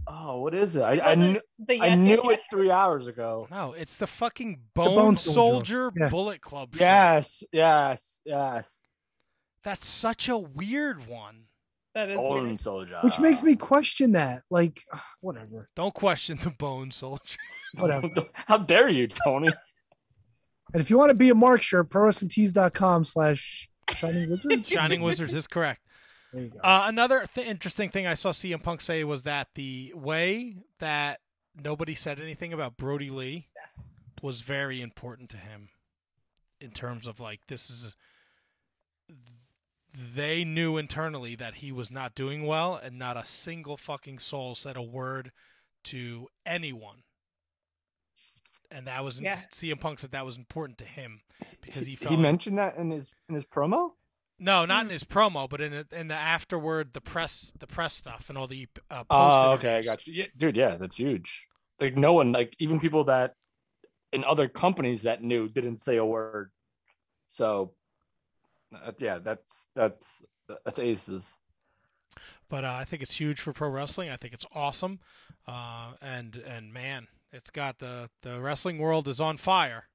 Oh, 0.09 0.39
what 0.39 0.53
is 0.53 0.75
it? 0.75 0.81
I, 0.83 0.93
It 0.93 0.99
I, 1.01 1.07
wasn't 1.09 1.33
knew, 1.33 1.41
the 1.67 1.81
I 1.81 1.95
knew 1.95 2.09
Yes, 2.11 2.19
it 2.19 2.23
Yes 2.25 2.39
three 2.49 2.71
hours 2.71 3.07
ago. 3.07 3.47
No, 3.51 3.73
it's 3.73 3.95
the 3.95 4.07
fucking 4.07 4.59
Bone, 4.73 4.95
Bone 4.95 5.17
Soldier, 5.17 5.89
Soldier. 5.89 5.91
Yeah. 5.99 6.09
Bullet 6.09 6.39
Club. 6.41 6.73
shirt. 6.73 6.79
Yes, 6.81 7.43
yes, 7.51 8.21
yes. 8.23 8.85
that's 9.63 9.85
such 9.85 10.29
a 10.29 10.37
weird 10.37 11.07
one. 11.07 11.46
That 11.97 12.11
is 12.11 12.17
Bone 12.17 12.47
weird. 12.49 12.61
Soldier. 12.61 12.99
Which 13.01 13.17
makes 13.17 13.41
me 13.41 13.55
question 13.55 14.11
that. 14.11 14.43
Like, 14.51 14.83
ugh, 14.93 14.99
whatever. 15.21 15.67
Don't 15.75 15.95
question 15.95 16.37
the 16.43 16.51
Bone 16.51 16.91
Soldier. 16.91 17.37
Whatever. 17.75 18.09
How 18.33 18.57
dare 18.59 18.87
you, 18.87 19.07
Tony? 19.07 19.49
And 20.73 20.81
if 20.81 20.89
you 20.89 20.97
want 20.97 21.09
to 21.11 21.15
be 21.15 21.29
a 21.29 21.35
Mark 21.35 21.61
shirt, 21.61 21.89
prowrestlingtees.com 21.89 23.05
slash 23.05 23.69
shining 23.95 24.29
wizards. 24.29 24.69
Shining 24.69 25.01
Wizards 25.01 25.33
is 25.33 25.47
correct. 25.47 25.79
There 26.33 26.43
you 26.43 26.49
go. 26.49 26.59
Uh, 26.59 26.83
another 26.87 27.25
th- 27.33 27.47
interesting 27.47 27.89
thing 27.89 28.05
I 28.05 28.15
saw 28.15 28.31
CM 28.31 28.61
Punk 28.61 28.81
say 28.81 29.05
was 29.05 29.23
that 29.23 29.47
the 29.55 29.93
way 29.95 30.57
that 30.79 31.21
nobody 31.55 31.95
said 31.95 32.19
anything 32.19 32.51
about 32.51 32.75
Brodie 32.75 33.09
Lee 33.09 33.47
Yes. 33.55 33.95
was 34.21 34.41
very 34.41 34.81
important 34.81 35.29
to 35.29 35.37
him 35.37 35.69
in 36.59 36.71
terms 36.71 37.07
of 37.07 37.21
like 37.21 37.39
this 37.47 37.69
is 37.69 37.95
they 40.15 40.43
knew 40.43 40.77
internally 40.77 41.35
that 41.35 41.55
he 41.55 41.71
was 41.71 41.89
not 41.91 42.13
doing 42.13 42.45
well 42.45 42.75
and 42.75 42.99
not 42.99 43.17
a 43.17 43.25
single 43.25 43.77
fucking 43.77 44.19
soul 44.19 44.53
said 44.53 44.77
a 44.77 44.81
word 44.81 45.31
to 45.85 46.27
anyone 46.45 46.97
and 48.69 48.85
that 48.87 49.03
was 49.03 49.19
Yeah. 49.19 49.35
CM 49.53 49.79
Punk 49.79 49.99
said 49.99 50.11
that 50.11 50.25
was 50.25 50.37
important 50.37 50.77
to 50.79 50.85
him 50.85 51.21
because 51.61 51.85
he 51.85 51.91
He, 51.91 51.95
felt 51.95 52.11
like- 52.11 52.19
mentioned 52.19 52.57
that 52.57 52.75
in 52.75 52.91
his 52.91 53.11
in 53.29 53.35
his 53.35 53.45
promo. 53.45 53.93
no, 54.37 54.65
not 54.65 54.81
Mm. 54.83 54.87
in 54.87 54.91
his 54.91 55.03
promo, 55.05 55.49
but 55.49 55.61
in 55.61 55.73
it- 55.73 55.91
in 55.93 56.09
the 56.09 56.15
afterward, 56.15 56.93
the 56.93 57.01
press, 57.01 57.53
the 57.57 57.65
press 57.65 57.95
stuff, 57.95 58.29
and 58.29 58.37
all 58.37 58.45
the 58.45 58.67
uh, 58.91 59.03
post 59.05 59.07
Oh, 59.09 59.51
okay, 59.53 59.77
I 59.77 59.81
got 59.83 60.05
you. 60.05 60.13
Yeah, 60.13 60.25
dude, 60.35 60.57
yeah, 60.57 60.75
that's 60.75 60.97
huge. 60.97 61.47
Like 61.79 61.95
no 61.95 62.11
one, 62.13 62.31
like 62.33 62.55
even 62.59 62.79
people 62.79 63.03
that 63.05 63.35
in 64.11 64.23
other 64.25 64.47
companies 64.49 65.01
that 65.03 65.23
knew 65.23 65.47
didn't 65.49 65.77
say 65.77 65.95
a 65.95 66.05
word. 66.05 66.51
So 67.29 67.73
yeah, 68.99 69.19
that's 69.19 69.69
that's 69.75 70.23
that's 70.65 70.79
aces. 70.79 71.35
But 72.49 72.63
uh, 72.63 72.73
I 72.73 72.85
think 72.85 73.01
it's 73.01 73.19
huge 73.19 73.39
for 73.41 73.53
pro 73.53 73.69
wrestling. 73.69 74.09
I 74.09 74.17
think 74.17 74.33
it's 74.33 74.45
awesome, 74.53 74.99
uh, 75.47 75.93
and 76.01 76.35
and 76.35 76.73
man, 76.73 77.07
it's 77.31 77.49
got 77.49 77.79
the 77.79 78.09
the 78.21 78.39
wrestling 78.39 78.79
world 78.79 79.07
is 79.07 79.19
on 79.19 79.37
fire. 79.37 79.85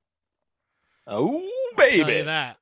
Oh 1.06 1.36
I'll 1.38 1.76
tell 1.76 1.88
baby, 1.88 2.18
you 2.18 2.24
that. 2.24 2.58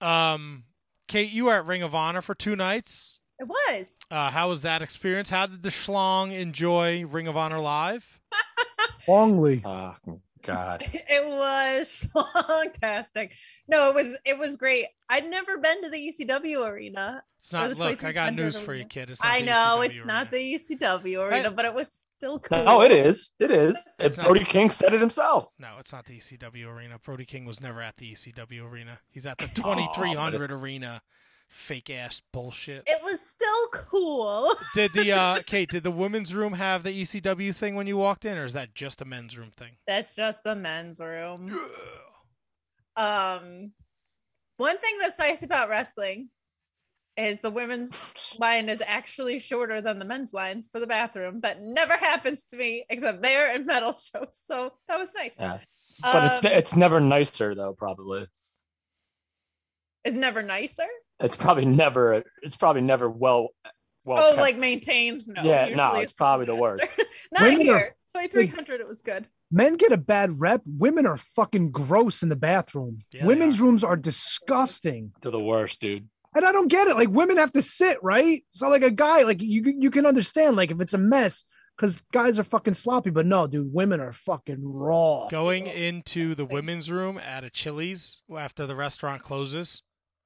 Um, 0.00 0.64
Kate, 1.08 1.30
you 1.30 1.44
were 1.44 1.54
at 1.54 1.66
Ring 1.66 1.82
of 1.82 1.94
Honor 1.94 2.22
for 2.22 2.34
two 2.34 2.56
nights. 2.56 3.20
It 3.38 3.48
was. 3.48 3.98
Uh, 4.10 4.30
how 4.30 4.48
was 4.48 4.62
that 4.62 4.82
experience? 4.82 5.30
How 5.30 5.46
did 5.46 5.62
the 5.62 5.68
schlong 5.68 6.32
enjoy 6.32 7.04
Ring 7.04 7.28
of 7.28 7.36
Honor 7.36 7.60
live? 7.60 8.20
Longly. 9.08 9.62
Oh 9.64 9.94
God. 10.42 10.84
It 10.92 11.26
was 11.26 12.08
fantastic. 12.48 13.34
No, 13.68 13.88
it 13.88 13.94
was 13.94 14.16
it 14.24 14.38
was 14.38 14.56
great. 14.56 14.86
I'd 15.08 15.28
never 15.28 15.58
been 15.58 15.82
to 15.82 15.90
the 15.90 15.98
ECW 15.98 16.66
arena. 16.66 17.22
It's 17.38 17.52
not. 17.52 17.76
Look, 17.76 18.04
I 18.04 18.12
got 18.12 18.30
2300 18.30 18.36
news 18.36 18.58
for 18.58 18.74
you, 18.74 18.84
kid. 18.84 19.10
It's 19.10 19.22
not 19.22 19.32
I 19.32 19.40
know 19.40 19.78
ECW 19.80 19.90
it's 19.90 20.06
not 20.06 20.30
the 20.30 20.54
ECW 20.54 21.30
arena, 21.30 21.50
but 21.50 21.64
it 21.64 21.74
was 21.74 22.04
still 22.16 22.38
cool. 22.38 22.64
No, 22.64 22.82
it 22.82 22.92
is. 22.92 23.32
It 23.40 23.50
is. 23.50 23.88
It's 23.98 24.14
If 24.14 24.18
not- 24.18 24.28
Brody 24.28 24.44
King 24.44 24.70
said 24.70 24.94
it 24.94 25.00
himself. 25.00 25.48
No, 25.58 25.76
it's 25.80 25.92
not 25.92 26.06
the 26.06 26.18
ECW 26.18 26.66
arena. 26.68 26.98
Brody 27.04 27.24
King 27.24 27.44
was 27.44 27.60
never 27.60 27.82
at 27.82 27.96
the 27.96 28.12
ECW 28.12 28.70
arena. 28.70 29.00
He's 29.10 29.26
at 29.26 29.38
the 29.38 29.44
Oh, 29.64 29.76
2300 29.76 30.52
arena. 30.52 31.02
Fake 31.52 31.90
ass 31.90 32.22
bullshit. 32.32 32.82
It 32.86 33.04
was 33.04 33.20
still 33.20 33.68
cool. 33.72 34.54
Did 34.74 34.90
the 34.94 35.12
uh 35.12 35.40
Kate? 35.46 35.68
Did 35.68 35.82
the 35.82 35.90
women's 35.90 36.34
room 36.34 36.54
have 36.54 36.82
the 36.82 37.02
ECW 37.02 37.54
thing 37.54 37.74
when 37.74 37.86
you 37.86 37.98
walked 37.98 38.24
in, 38.24 38.38
or 38.38 38.44
is 38.46 38.54
that 38.54 38.74
just 38.74 39.02
a 39.02 39.04
men's 39.04 39.36
room 39.36 39.52
thing? 39.56 39.72
That's 39.86 40.16
just 40.16 40.42
the 40.44 40.54
men's 40.54 40.98
room. 40.98 41.56
Um, 42.96 43.72
one 44.56 44.78
thing 44.78 44.94
that's 45.00 45.18
nice 45.18 45.42
about 45.42 45.68
wrestling 45.68 46.30
is 47.16 47.40
the 47.40 47.50
women's 47.50 47.94
line 48.38 48.70
is 48.70 48.82
actually 48.86 49.38
shorter 49.38 49.82
than 49.82 49.98
the 49.98 50.04
men's 50.06 50.32
lines 50.32 50.68
for 50.72 50.80
the 50.80 50.86
bathroom. 50.86 51.40
That 51.40 51.60
never 51.60 51.96
happens 51.96 52.44
to 52.44 52.56
me 52.56 52.86
except 52.88 53.22
there 53.22 53.54
and 53.54 53.66
metal 53.66 53.92
shows. 53.92 54.40
So 54.42 54.72
that 54.88 54.98
was 54.98 55.14
nice. 55.14 55.36
Yeah. 55.38 55.58
But 56.00 56.24
it's 56.24 56.44
Um, 56.44 56.52
it's 56.52 56.76
never 56.76 56.98
nicer 57.00 57.54
though. 57.54 57.74
Probably 57.74 58.26
Is 60.04 60.16
never 60.16 60.42
nicer. 60.42 60.86
It's 61.22 61.36
probably 61.36 61.64
never 61.64 62.22
it's 62.42 62.56
probably 62.56 62.82
never 62.82 63.08
well 63.08 63.48
well. 64.04 64.18
oh, 64.18 64.30
kept. 64.30 64.40
like 64.40 64.58
maintained? 64.58 65.22
No. 65.28 65.42
yeah, 65.42 65.68
no, 65.68 65.94
it's 65.94 66.12
probably 66.12 66.46
the 66.46 66.56
worst. 66.56 66.82
Not 67.32 67.42
Women 67.42 67.60
are- 67.60 67.78
here. 67.78 67.96
Twenty 68.12 68.28
three 68.28 68.46
hundred. 68.46 68.80
It 68.80 68.88
was 68.88 69.00
good. 69.00 69.26
Men 69.50 69.76
get 69.76 69.92
a 69.92 69.96
bad 69.96 70.40
rep. 70.40 70.60
Women 70.66 71.06
are 71.06 71.18
fucking 71.34 71.70
gross 71.70 72.22
in 72.22 72.28
the 72.28 72.36
bathroom. 72.36 72.98
Women's 73.22 73.60
rooms 73.60 73.82
are 73.84 73.96
disgusting. 73.96 75.12
They're 75.22 75.32
the 75.32 75.42
worst, 75.42 75.80
dude. 75.80 76.08
And 76.34 76.44
I 76.44 76.52
don't 76.52 76.68
get 76.68 76.88
it. 76.88 76.96
Like 76.96 77.10
women 77.10 77.36
have 77.38 77.52
to 77.52 77.62
sit, 77.62 77.98
right? 78.02 78.44
So 78.50 78.68
like 78.68 78.82
a 78.82 78.90
guy, 78.90 79.22
like 79.22 79.40
you 79.40 79.62
you 79.78 79.90
can 79.90 80.04
understand, 80.06 80.56
like 80.56 80.70
if 80.70 80.80
it's 80.80 80.94
a 80.94 80.98
mess, 80.98 81.44
because 81.76 82.02
guys 82.12 82.38
are 82.38 82.44
fucking 82.44 82.74
sloppy. 82.74 83.10
But 83.10 83.26
no, 83.26 83.46
dude, 83.46 83.72
women 83.72 84.00
are 84.00 84.12
fucking 84.12 84.60
raw. 84.62 85.28
Going 85.28 85.66
into 85.66 86.34
the 86.34 86.44
women's 86.44 86.90
room 86.90 87.18
at 87.18 87.44
a 87.44 87.50
Chili's 87.50 88.22
after 88.36 88.66
the 88.66 88.76
restaurant 88.76 89.22
closes 89.22 89.82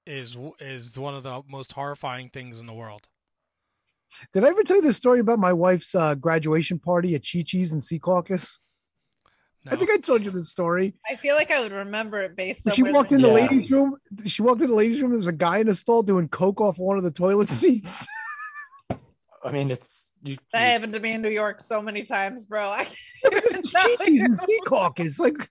is 0.06 0.36
is 0.60 0.98
one 0.98 1.14
of 1.14 1.22
the 1.22 1.42
most 1.48 1.72
horrifying 1.72 2.30
things 2.30 2.60
in 2.60 2.66
the 2.66 2.72
world. 2.72 3.06
Did 4.32 4.44
I 4.44 4.48
ever 4.48 4.62
tell 4.62 4.76
you 4.76 4.82
the 4.82 4.92
story 4.92 5.20
about 5.20 5.38
my 5.38 5.52
wife's 5.52 5.94
uh, 5.94 6.14
graduation 6.14 6.78
party 6.78 7.14
at 7.14 7.22
Chi 7.30 7.42
Chi's 7.42 7.72
in 7.72 7.80
Secaucus? 7.80 8.58
I 9.68 9.74
think 9.74 9.90
I 9.90 9.96
told 9.96 10.24
you 10.24 10.30
this 10.30 10.48
story. 10.48 10.94
I 11.10 11.16
feel 11.16 11.34
like 11.34 11.50
I 11.50 11.60
would 11.60 11.72
remember 11.72 12.22
it 12.22 12.36
based 12.36 12.68
on. 12.68 12.74
She 12.74 12.84
walked 12.84 13.10
in 13.10 13.20
the 13.20 13.28
ladies' 13.28 13.68
room. 13.68 13.96
She 14.24 14.42
walked 14.42 14.60
in 14.60 14.70
the 14.70 14.76
ladies' 14.76 15.02
room. 15.02 15.10
There 15.10 15.16
was 15.16 15.26
a 15.26 15.32
guy 15.32 15.58
in 15.58 15.68
a 15.68 15.74
stall 15.74 16.04
doing 16.04 16.28
coke 16.28 16.60
off 16.60 16.78
one 16.78 16.98
of 16.98 17.04
the 17.04 17.10
toilet 17.10 17.50
seats. 17.50 18.06
I 19.44 19.50
mean, 19.50 19.70
it's 19.70 20.12
you. 20.22 20.36
That 20.52 20.60
happened 20.60 20.92
to 20.92 21.00
me 21.00 21.12
in 21.12 21.22
New 21.22 21.30
York 21.30 21.60
so 21.60 21.82
many 21.82 22.04
times, 22.04 22.46
bro. 22.46 22.70
I 22.70 22.84
can't 22.84 23.46
even 23.46 23.62
tell 23.62 23.96
Cheese 23.98 24.18
you. 24.18 24.24
in 24.24 24.34
Secaucus. 24.34 25.18
Like, 25.18 25.50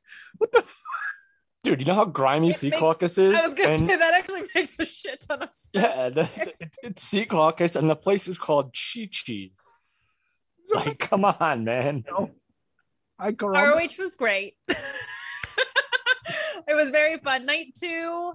Dude, 1.66 1.80
you 1.80 1.86
know 1.88 1.96
how 1.96 2.06
grimy 2.06 2.52
Secaucus 2.52 3.18
is? 3.18 3.36
I 3.36 3.44
was 3.48 3.56
gonna 3.56 3.70
And- 3.70 3.88
say 3.88 3.96
that 3.98 4.14
actually 4.14 4.44
makes 4.56 4.78
a 4.80 4.86
shit 4.86 5.26
ton 5.28 5.42
of 5.42 5.50
sense. 5.52 5.70
Yeah, 5.74 6.10
the, 6.10 6.30
it, 6.60 6.76
it's 6.84 7.12
Secaucus, 7.12 7.76
and 7.76 7.90
the 7.90 7.96
place 7.96 8.28
is 8.28 8.38
called 8.38 8.76
Chi 8.76 9.08
Chi's. 9.12 9.60
Like, 10.74 10.98
come 10.98 11.26
on, 11.26 11.64
man. 11.64 12.04
I 13.20 13.30
ROH 13.40 13.90
was 14.00 14.16
great. 14.16 14.56
it 14.68 14.76
was 16.76 16.90
very 16.92 17.18
fun. 17.20 17.46
Night 17.46 17.68
two 17.80 18.34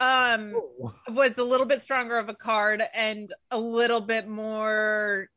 um 0.00 0.52
was 1.08 1.36
a 1.38 1.44
little 1.44 1.66
bit 1.66 1.80
stronger 1.80 2.18
of 2.18 2.28
a 2.28 2.34
card 2.34 2.82
and 2.94 3.32
a 3.50 3.58
little 3.58 4.00
bit 4.02 4.28
more 4.28 5.28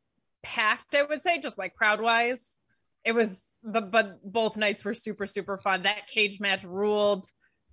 packed, 0.42 0.94
I 0.94 1.02
would 1.02 1.22
say, 1.22 1.40
just 1.40 1.58
like 1.58 1.74
crowd 1.74 2.00
wise. 2.00 2.60
It 3.04 3.12
was 3.12 3.44
the 3.62 3.80
but 3.80 4.18
both 4.22 4.56
nights 4.56 4.84
were 4.84 4.94
super, 4.94 5.26
super 5.26 5.58
fun. 5.58 5.82
That 5.82 6.06
cage 6.06 6.40
match 6.40 6.64
ruled. 6.64 7.26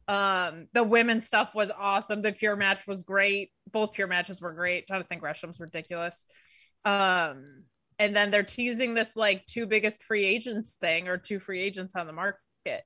Um, 0.08 0.68
the 0.74 0.84
women's 0.84 1.26
stuff 1.26 1.56
was 1.56 1.72
awesome. 1.76 2.22
The 2.22 2.32
pure 2.32 2.56
match 2.56 2.86
was 2.88 3.04
great. 3.04 3.52
Both 3.72 3.94
pure 3.94 4.08
matches 4.08 4.40
were 4.40 4.54
great. 4.54 4.88
Jonathan 4.88 5.20
Gresham's 5.20 5.60
ridiculous. 5.60 6.26
Um, 6.84 7.64
and 7.98 8.16
then 8.16 8.30
they're 8.30 8.44
teasing 8.44 8.94
this 8.94 9.16
like 9.16 9.46
two 9.46 9.66
biggest 9.66 10.04
free 10.04 10.26
agents 10.26 10.76
thing 10.80 11.08
or 11.08 11.18
two 11.18 11.40
free 11.40 11.62
agents 11.62 11.96
on 11.96 12.08
the 12.08 12.14
market 12.14 12.84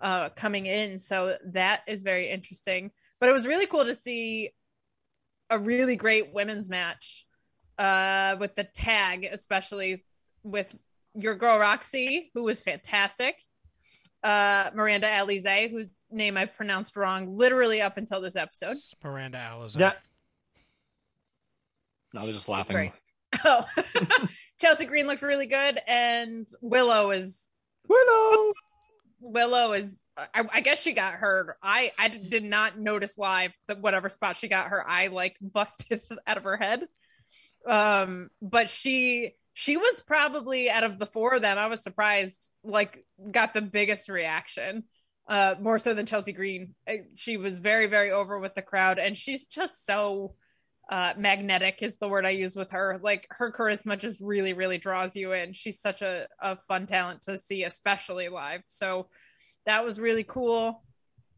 uh 0.00 0.30
coming 0.30 0.66
in. 0.66 0.98
So 0.98 1.36
that 1.52 1.80
is 1.86 2.02
very 2.02 2.30
interesting. 2.30 2.90
But 3.20 3.28
it 3.28 3.32
was 3.32 3.46
really 3.46 3.66
cool 3.66 3.84
to 3.84 3.94
see 3.94 4.50
a 5.50 5.58
really 5.58 5.96
great 5.96 6.32
women's 6.32 6.70
match 6.70 7.26
uh 7.78 8.36
with 8.40 8.54
the 8.54 8.64
tag, 8.64 9.28
especially 9.30 10.04
with 10.42 10.74
your 11.14 11.34
girl 11.36 11.58
Roxy, 11.58 12.30
who 12.34 12.42
was 12.42 12.60
fantastic. 12.60 13.40
Uh 14.22 14.70
Miranda 14.74 15.08
Alize, 15.08 15.70
whose 15.70 15.90
name 16.10 16.36
I've 16.36 16.52
pronounced 16.52 16.96
wrong 16.96 17.36
literally 17.36 17.82
up 17.82 17.96
until 17.96 18.20
this 18.20 18.36
episode. 18.36 18.76
Miranda 19.02 19.38
Alizar. 19.38 19.80
Yeah. 19.80 19.92
I 22.16 22.24
was 22.24 22.36
just 22.36 22.48
laughing. 22.48 22.92
Oh, 23.44 23.64
Chelsea 24.60 24.84
Green 24.84 25.06
looked 25.06 25.22
really 25.22 25.46
good, 25.46 25.80
and 25.86 26.46
Willow 26.60 27.10
is 27.10 27.48
Willow. 27.88 28.52
Willow 29.20 29.72
is. 29.72 29.98
I, 30.16 30.44
I 30.52 30.60
guess 30.60 30.82
she 30.82 30.92
got 30.92 31.14
hurt. 31.14 31.56
I 31.62 31.92
I 31.98 32.08
did 32.08 32.44
not 32.44 32.78
notice 32.78 33.16
live 33.16 33.52
that 33.68 33.80
whatever 33.80 34.08
spot 34.08 34.36
she 34.36 34.48
got 34.48 34.68
her 34.68 34.86
eye 34.86 35.06
like 35.08 35.36
busted 35.40 36.02
out 36.26 36.36
of 36.36 36.44
her 36.44 36.56
head. 36.56 36.86
Um, 37.66 38.28
but 38.42 38.68
she 38.68 39.32
she 39.54 39.76
was 39.76 40.02
probably 40.06 40.70
out 40.70 40.84
of 40.84 40.98
the 40.98 41.06
four 41.06 41.34
of 41.34 41.42
them. 41.42 41.58
I 41.58 41.66
was 41.66 41.82
surprised. 41.82 42.50
Like, 42.64 43.04
got 43.30 43.54
the 43.54 43.62
biggest 43.62 44.08
reaction. 44.08 44.84
Uh, 45.28 45.54
more 45.60 45.78
so 45.78 45.94
than 45.94 46.06
Chelsea 46.06 46.32
Green. 46.32 46.74
Uh, 46.88 47.04
She 47.14 47.36
was 47.36 47.58
very 47.58 47.86
very 47.86 48.10
over 48.10 48.38
with 48.38 48.54
the 48.54 48.62
crowd, 48.62 48.98
and 48.98 49.16
she's 49.16 49.46
just 49.46 49.86
so 49.86 50.34
uh 50.90 51.14
magnetic 51.16 51.82
is 51.82 51.98
the 51.98 52.08
word 52.08 52.26
i 52.26 52.30
use 52.30 52.56
with 52.56 52.72
her 52.72 52.98
like 53.02 53.26
her 53.30 53.52
charisma 53.52 53.96
just 53.96 54.20
really 54.20 54.52
really 54.52 54.78
draws 54.78 55.14
you 55.14 55.32
in 55.32 55.52
she's 55.52 55.80
such 55.80 56.02
a, 56.02 56.26
a 56.40 56.56
fun 56.56 56.86
talent 56.86 57.22
to 57.22 57.38
see 57.38 57.62
especially 57.62 58.28
live 58.28 58.62
so 58.66 59.06
that 59.64 59.84
was 59.84 60.00
really 60.00 60.24
cool 60.24 60.82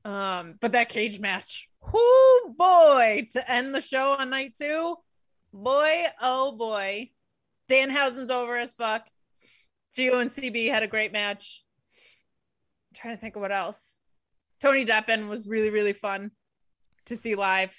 um 0.04 0.54
but 0.60 0.72
that 0.72 0.88
cage 0.88 1.20
match 1.20 1.68
whoo 1.92 2.54
boy 2.56 3.26
to 3.30 3.50
end 3.50 3.74
the 3.74 3.80
show 3.80 4.12
on 4.12 4.30
night 4.30 4.54
two 4.58 4.96
boy 5.52 6.04
oh 6.22 6.52
boy 6.56 7.10
danhausen's 7.68 8.30
over 8.30 8.56
as 8.56 8.74
fuck 8.74 9.06
geo 9.94 10.18
and 10.18 10.30
cb 10.30 10.70
had 10.70 10.82
a 10.82 10.88
great 10.88 11.12
match 11.12 11.62
I'm 12.90 13.00
trying 13.00 13.16
to 13.16 13.20
think 13.20 13.36
of 13.36 13.42
what 13.42 13.52
else 13.52 13.96
tony 14.60 14.84
deppen 14.84 15.28
was 15.28 15.48
really 15.48 15.70
really 15.70 15.92
fun 15.92 16.30
to 17.06 17.16
see 17.16 17.34
live 17.34 17.74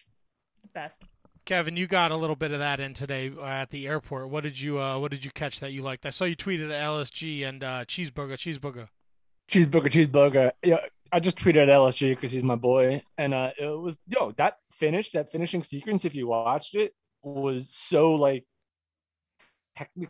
the 0.61 0.69
best 0.69 1.03
Kevin, 1.45 1.77
you 1.77 1.85
got 1.85 2.11
a 2.11 2.15
little 2.15 2.35
bit 2.35 2.51
of 2.51 2.59
that 2.59 2.79
in 2.79 2.95
today 2.95 3.31
uh, 3.37 3.45
at 3.45 3.69
the 3.69 3.87
airport. 3.87 4.29
What 4.29 4.41
did 4.43 4.59
you 4.59 4.79
uh, 4.79 4.97
What 4.97 5.11
did 5.11 5.23
you 5.23 5.29
catch 5.29 5.59
that 5.59 5.71
you 5.71 5.83
liked? 5.83 6.05
I 6.05 6.09
saw 6.09 6.25
you 6.25 6.35
tweeted 6.35 6.71
at 6.71 6.83
LSG 6.83 7.47
and 7.47 7.63
uh, 7.63 7.85
cheeseburger, 7.85 8.33
cheeseburger. 8.33 8.87
Cheeseburger, 9.51 9.91
cheeseburger. 9.91 10.51
Yeah, 10.63 10.77
I 11.11 11.19
just 11.19 11.37
tweeted 11.37 11.63
at 11.63 11.69
LSG 11.69 12.15
because 12.15 12.31
he's 12.31 12.43
my 12.43 12.55
boy, 12.55 13.03
and 13.17 13.33
uh, 13.33 13.51
it 13.59 13.67
was 13.67 13.97
yo 14.07 14.31
that 14.37 14.57
finish, 14.71 15.11
that 15.11 15.31
finishing 15.31 15.61
sequence. 15.61 16.03
If 16.03 16.15
you 16.15 16.27
watched 16.27 16.73
it, 16.73 16.93
was 17.21 17.69
so 17.73 18.15
like 18.15 18.45
technically 19.75 20.09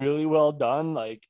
really 0.00 0.26
well 0.26 0.52
done. 0.52 0.94
Like 0.94 1.22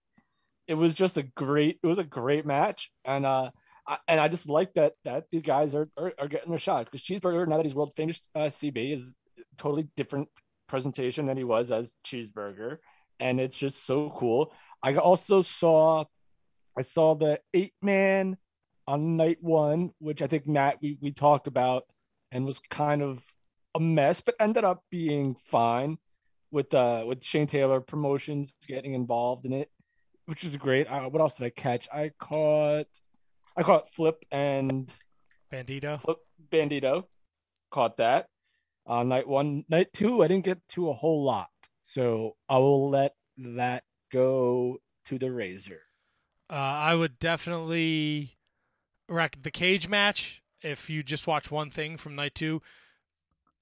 it 0.66 0.74
was 0.74 0.94
just 0.94 1.16
a 1.16 1.22
great, 1.22 1.78
it 1.82 1.86
was 1.86 1.98
a 1.98 2.04
great 2.04 2.46
match, 2.46 2.90
and 3.04 3.24
uh, 3.24 3.50
I, 3.86 3.98
and 4.08 4.20
I 4.20 4.28
just 4.28 4.48
like 4.48 4.74
that 4.74 4.94
that 5.04 5.24
these 5.30 5.42
guys 5.42 5.74
are 5.74 5.88
are, 5.96 6.12
are 6.18 6.28
getting 6.28 6.50
their 6.50 6.58
shot 6.58 6.86
because 6.86 7.02
Cheeseburger 7.04 7.46
now 7.46 7.56
that 7.56 7.66
he's 7.66 7.74
world 7.74 7.92
famous 7.96 8.20
uh, 8.34 8.40
CB 8.40 8.96
is 8.96 9.16
totally 9.58 9.88
different 9.96 10.28
presentation 10.68 11.26
than 11.26 11.36
he 11.36 11.44
was 11.44 11.70
as 11.70 11.94
Cheeseburger, 12.04 12.78
and 13.20 13.40
it's 13.40 13.56
just 13.56 13.84
so 13.84 14.10
cool. 14.10 14.52
I 14.82 14.96
also 14.96 15.42
saw, 15.42 16.04
I 16.76 16.82
saw 16.82 17.14
the 17.14 17.40
eight 17.54 17.74
man 17.82 18.36
on 18.86 19.16
night 19.16 19.38
one, 19.40 19.90
which 19.98 20.22
I 20.22 20.26
think 20.26 20.46
Matt 20.46 20.78
we, 20.80 20.98
we 21.00 21.12
talked 21.12 21.46
about 21.46 21.84
and 22.30 22.44
was 22.44 22.60
kind 22.70 23.02
of 23.02 23.24
a 23.76 23.80
mess, 23.80 24.20
but 24.22 24.34
ended 24.40 24.64
up 24.64 24.84
being 24.90 25.34
fine 25.34 25.98
with 26.50 26.72
uh 26.72 27.04
with 27.06 27.22
Shane 27.22 27.46
Taylor 27.46 27.80
promotions 27.80 28.56
getting 28.66 28.94
involved 28.94 29.44
in 29.44 29.52
it, 29.52 29.70
which 30.24 30.44
is 30.44 30.56
great. 30.56 30.86
Uh, 30.86 31.08
what 31.08 31.20
else 31.20 31.36
did 31.36 31.44
I 31.46 31.50
catch? 31.50 31.88
I 31.92 32.10
caught 32.18 32.88
I 33.56 33.62
caught 33.62 33.90
Flip 33.90 34.24
and 34.30 34.90
Bandito. 35.52 36.00
Flip 36.00 36.18
Bandito. 36.50 37.04
Caught 37.70 37.98
that. 37.98 38.28
Uh 38.86 39.02
night 39.02 39.28
one, 39.28 39.64
night 39.68 39.92
two, 39.92 40.22
I 40.22 40.28
didn't 40.28 40.44
get 40.44 40.66
to 40.70 40.88
a 40.88 40.94
whole 40.94 41.22
lot. 41.22 41.50
So 41.82 42.36
I 42.48 42.58
will 42.58 42.88
let 42.90 43.14
that 43.36 43.84
go 44.10 44.78
to 45.04 45.18
the 45.18 45.30
razor. 45.30 45.82
Uh, 46.48 46.54
I 46.54 46.94
would 46.94 47.18
definitely 47.18 48.38
rec 49.08 49.42
the 49.42 49.50
cage 49.50 49.88
match. 49.88 50.42
If 50.62 50.88
you 50.88 51.02
just 51.02 51.26
watch 51.26 51.50
one 51.50 51.70
thing 51.70 51.96
from 51.96 52.14
night 52.14 52.34
two, 52.34 52.62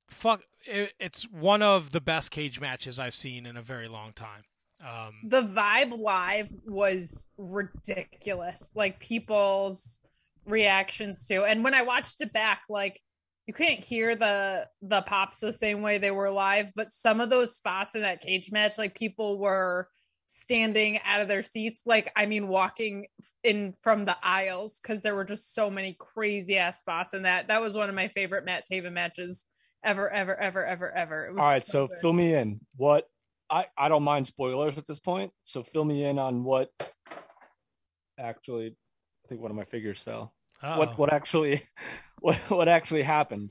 fuck, 0.08 0.42
it, 0.66 0.92
it's 0.98 1.24
one 1.24 1.62
of 1.62 1.92
the 1.92 2.00
best 2.00 2.30
cage 2.30 2.60
matches 2.60 2.98
I've 2.98 3.14
seen 3.14 3.46
in 3.46 3.56
a 3.56 3.62
very 3.62 3.88
long 3.88 4.12
time. 4.12 4.44
Um, 4.84 5.14
the 5.24 5.42
vibe 5.42 5.98
live 5.98 6.48
was 6.66 7.28
ridiculous. 7.38 8.70
Like 8.74 9.00
people's 9.00 10.00
reactions 10.46 11.26
to, 11.28 11.44
and 11.44 11.64
when 11.64 11.74
I 11.74 11.82
watched 11.82 12.20
it 12.20 12.32
back, 12.32 12.62
like 12.68 13.00
you 13.46 13.54
couldn't 13.54 13.84
hear 13.84 14.14
the 14.14 14.68
the 14.82 15.02
pops 15.02 15.38
the 15.38 15.52
same 15.52 15.82
way 15.82 15.98
they 15.98 16.10
were 16.10 16.30
live, 16.30 16.70
but 16.74 16.90
some 16.90 17.20
of 17.20 17.30
those 17.30 17.56
spots 17.56 17.94
in 17.94 18.02
that 18.02 18.20
cage 18.20 18.50
match, 18.52 18.78
like 18.78 18.94
people 18.94 19.38
were 19.38 19.88
standing 20.26 20.98
out 21.04 21.20
of 21.20 21.28
their 21.28 21.42
seats 21.42 21.82
like 21.84 22.10
i 22.16 22.24
mean 22.24 22.48
walking 22.48 23.06
in 23.42 23.74
from 23.82 24.06
the 24.06 24.16
aisles 24.22 24.80
because 24.80 25.02
there 25.02 25.14
were 25.14 25.24
just 25.24 25.54
so 25.54 25.68
many 25.68 25.94
crazy 25.98 26.56
ass 26.56 26.80
spots 26.80 27.12
in 27.12 27.22
that 27.22 27.48
that 27.48 27.60
was 27.60 27.76
one 27.76 27.90
of 27.90 27.94
my 27.94 28.08
favorite 28.08 28.44
matt 28.44 28.64
taven 28.70 28.92
matches 28.92 29.44
ever 29.84 30.10
ever 30.10 30.36
ever 30.36 30.64
ever 30.64 30.92
ever 30.92 31.28
all 31.30 31.36
right 31.36 31.64
so, 31.64 31.86
so 31.86 31.94
fill 32.00 32.12
me 32.12 32.34
in 32.34 32.60
what 32.76 33.08
i 33.50 33.66
i 33.76 33.88
don't 33.88 34.02
mind 34.02 34.26
spoilers 34.26 34.78
at 34.78 34.86
this 34.86 34.98
point 34.98 35.32
so 35.42 35.62
fill 35.62 35.84
me 35.84 36.04
in 36.04 36.18
on 36.18 36.44
what 36.44 36.70
actually 38.18 38.68
i 38.68 39.28
think 39.28 39.40
one 39.40 39.50
of 39.50 39.56
my 39.56 39.64
figures 39.64 39.98
fell 39.98 40.32
Uh-oh. 40.62 40.78
what 40.78 40.98
what 40.98 41.12
actually 41.12 41.62
what 42.20 42.36
what 42.50 42.68
actually 42.68 43.02
happened 43.02 43.50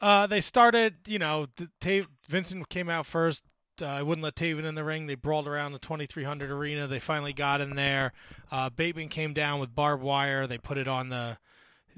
uh 0.00 0.26
they 0.26 0.40
started 0.40 0.96
you 1.06 1.18
know 1.18 1.46
the, 1.56 2.06
vincent 2.28 2.68
came 2.68 2.88
out 2.88 3.06
first 3.06 3.42
uh, 3.82 4.02
wouldn't 4.04 4.24
let 4.24 4.34
Taven 4.34 4.64
in 4.64 4.74
the 4.74 4.84
ring. 4.84 5.06
They 5.06 5.14
brawled 5.14 5.46
around 5.46 5.72
the 5.72 5.78
2300 5.78 6.50
arena. 6.50 6.86
They 6.86 6.98
finally 6.98 7.32
got 7.32 7.60
in 7.60 7.76
there. 7.76 8.12
Uh, 8.50 8.70
Bateman 8.70 9.08
came 9.08 9.34
down 9.34 9.60
with 9.60 9.74
barbed 9.74 10.02
wire. 10.02 10.46
They 10.46 10.58
put 10.58 10.78
it 10.78 10.88
on 10.88 11.08
the. 11.08 11.38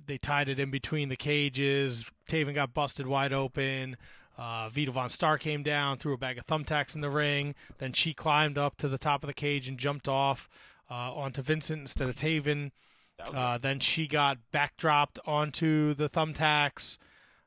They 0.06 0.18
tied 0.18 0.48
it 0.48 0.59
in 0.59 0.70
between 0.70 1.09
the 1.09 1.16
cages. 1.16 2.05
Taven 2.28 2.55
got 2.55 2.74
busted 2.74 3.06
wide 3.06 3.32
open. 3.32 3.97
Uh, 4.39 4.70
Vita 4.70 4.90
VonStarr 4.90 5.39
came 5.39 5.62
down, 5.62 5.98
threw 5.98 6.14
a 6.14 6.18
bag 6.18 6.39
of 6.39 6.47
thumbtacks 6.47 6.94
in 6.94 7.02
the 7.02 7.10
ring. 7.10 7.55
Then 7.78 7.93
she 7.93 8.14
climbed 8.14 8.56
up 8.56 8.77
to 8.78 8.89
the 8.89 8.98
top 8.98 9.22
of 9.22 9.28
the 9.28 9.35
cage 9.35 9.68
and 9.68 9.78
jumped 9.78 10.09
off 10.09 10.48
uh, 10.90 11.14
onto 11.14 11.43
Vincent 11.43 11.81
instead 11.81 12.09
of 12.09 12.16
Taven. 12.16 12.70
Uh, 13.18 13.59
then 13.59 13.81
she 13.81 14.06
got 14.06 14.39
backdropped 14.52 15.18
onto 15.27 15.93
the 15.94 16.09
thumbtacks. 16.09 16.97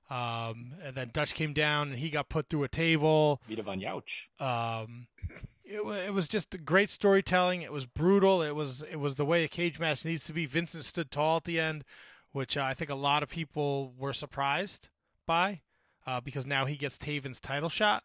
Um, 0.10 0.74
and 0.84 0.96
then 0.96 1.10
Dutch 1.12 1.34
came 1.34 1.54
down 1.54 1.90
and 1.90 1.98
he 1.98 2.12
got 2.12 2.30
put 2.30 2.50
through 2.50 2.64
a 2.64 2.68
table. 2.68 3.42
Vita 3.50 3.64
von 3.64 3.80
Youch. 3.80 4.28
Um, 4.40 5.08
it, 5.66 5.80
it 5.80 6.14
was 6.14 6.28
just 6.28 6.64
great 6.64 6.90
storytelling. 6.90 7.64
It 7.64 7.72
was 7.72 7.86
brutal. 7.86 8.44
It 8.44 8.54
was 8.56 8.84
it 8.84 8.98
was 8.98 9.16
the 9.16 9.26
way 9.26 9.44
a 9.44 9.48
cage 9.48 9.80
match 9.80 10.06
needs 10.06 10.26
to 10.26 10.34
be. 10.34 10.46
Vincent 10.46 10.84
stood 10.84 11.10
tall 11.10 11.38
at 11.38 11.46
the 11.46 11.60
end, 11.60 11.84
which 12.34 12.58
uh, 12.58 12.64
I 12.64 12.74
think 12.74 12.92
a 12.92 12.96
lot 12.96 13.24
of 13.24 13.30
people 13.30 13.94
were 13.98 14.12
surprised 14.12 14.90
by, 15.26 15.62
uh, 16.06 16.20
because 16.20 16.46
now 16.46 16.66
he 16.66 16.76
gets 16.76 16.98
Taven's 16.98 17.40
title 17.40 17.70
shot. 17.70 18.04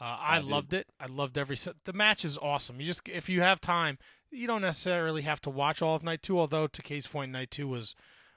Uh, 0.00 0.16
I 0.20 0.38
loved 0.40 0.74
it. 0.74 0.86
I 1.00 1.06
loved 1.06 1.38
every 1.38 1.56
set. 1.56 1.74
The 1.84 1.94
match 1.94 2.24
is 2.24 2.36
awesome. 2.36 2.80
You 2.80 2.86
just 2.86 3.08
if 3.08 3.28
you 3.30 3.40
have 3.40 3.60
time, 3.60 3.98
you 4.30 4.46
don't 4.46 4.60
necessarily 4.60 5.22
have 5.22 5.40
to 5.40 5.50
watch 5.50 5.80
all 5.80 5.96
of 5.96 6.02
night 6.02 6.22
two. 6.22 6.38
Although 6.38 6.66
to 6.66 6.82
case 6.82 7.06
point, 7.06 7.32
night 7.32 7.50
two 7.50 7.66
was 7.66 7.96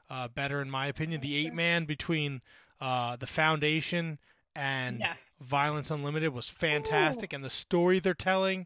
uh, 0.09 0.29
better 0.29 0.61
in 0.61 0.69
my 0.69 0.87
opinion. 0.87 1.19
The 1.19 1.35
eight 1.35 1.53
man 1.53 1.83
between 1.83 2.41
uh, 2.79 3.17
the 3.17 3.27
Foundation 3.27 4.19
and 4.55 4.99
yes. 4.99 5.17
Violence 5.41 5.91
Unlimited 5.91 6.33
was 6.33 6.47
fantastic, 6.47 7.33
Ooh. 7.33 7.35
and 7.35 7.43
the 7.43 7.49
story 7.49 7.99
they're 7.99 8.13
telling 8.13 8.65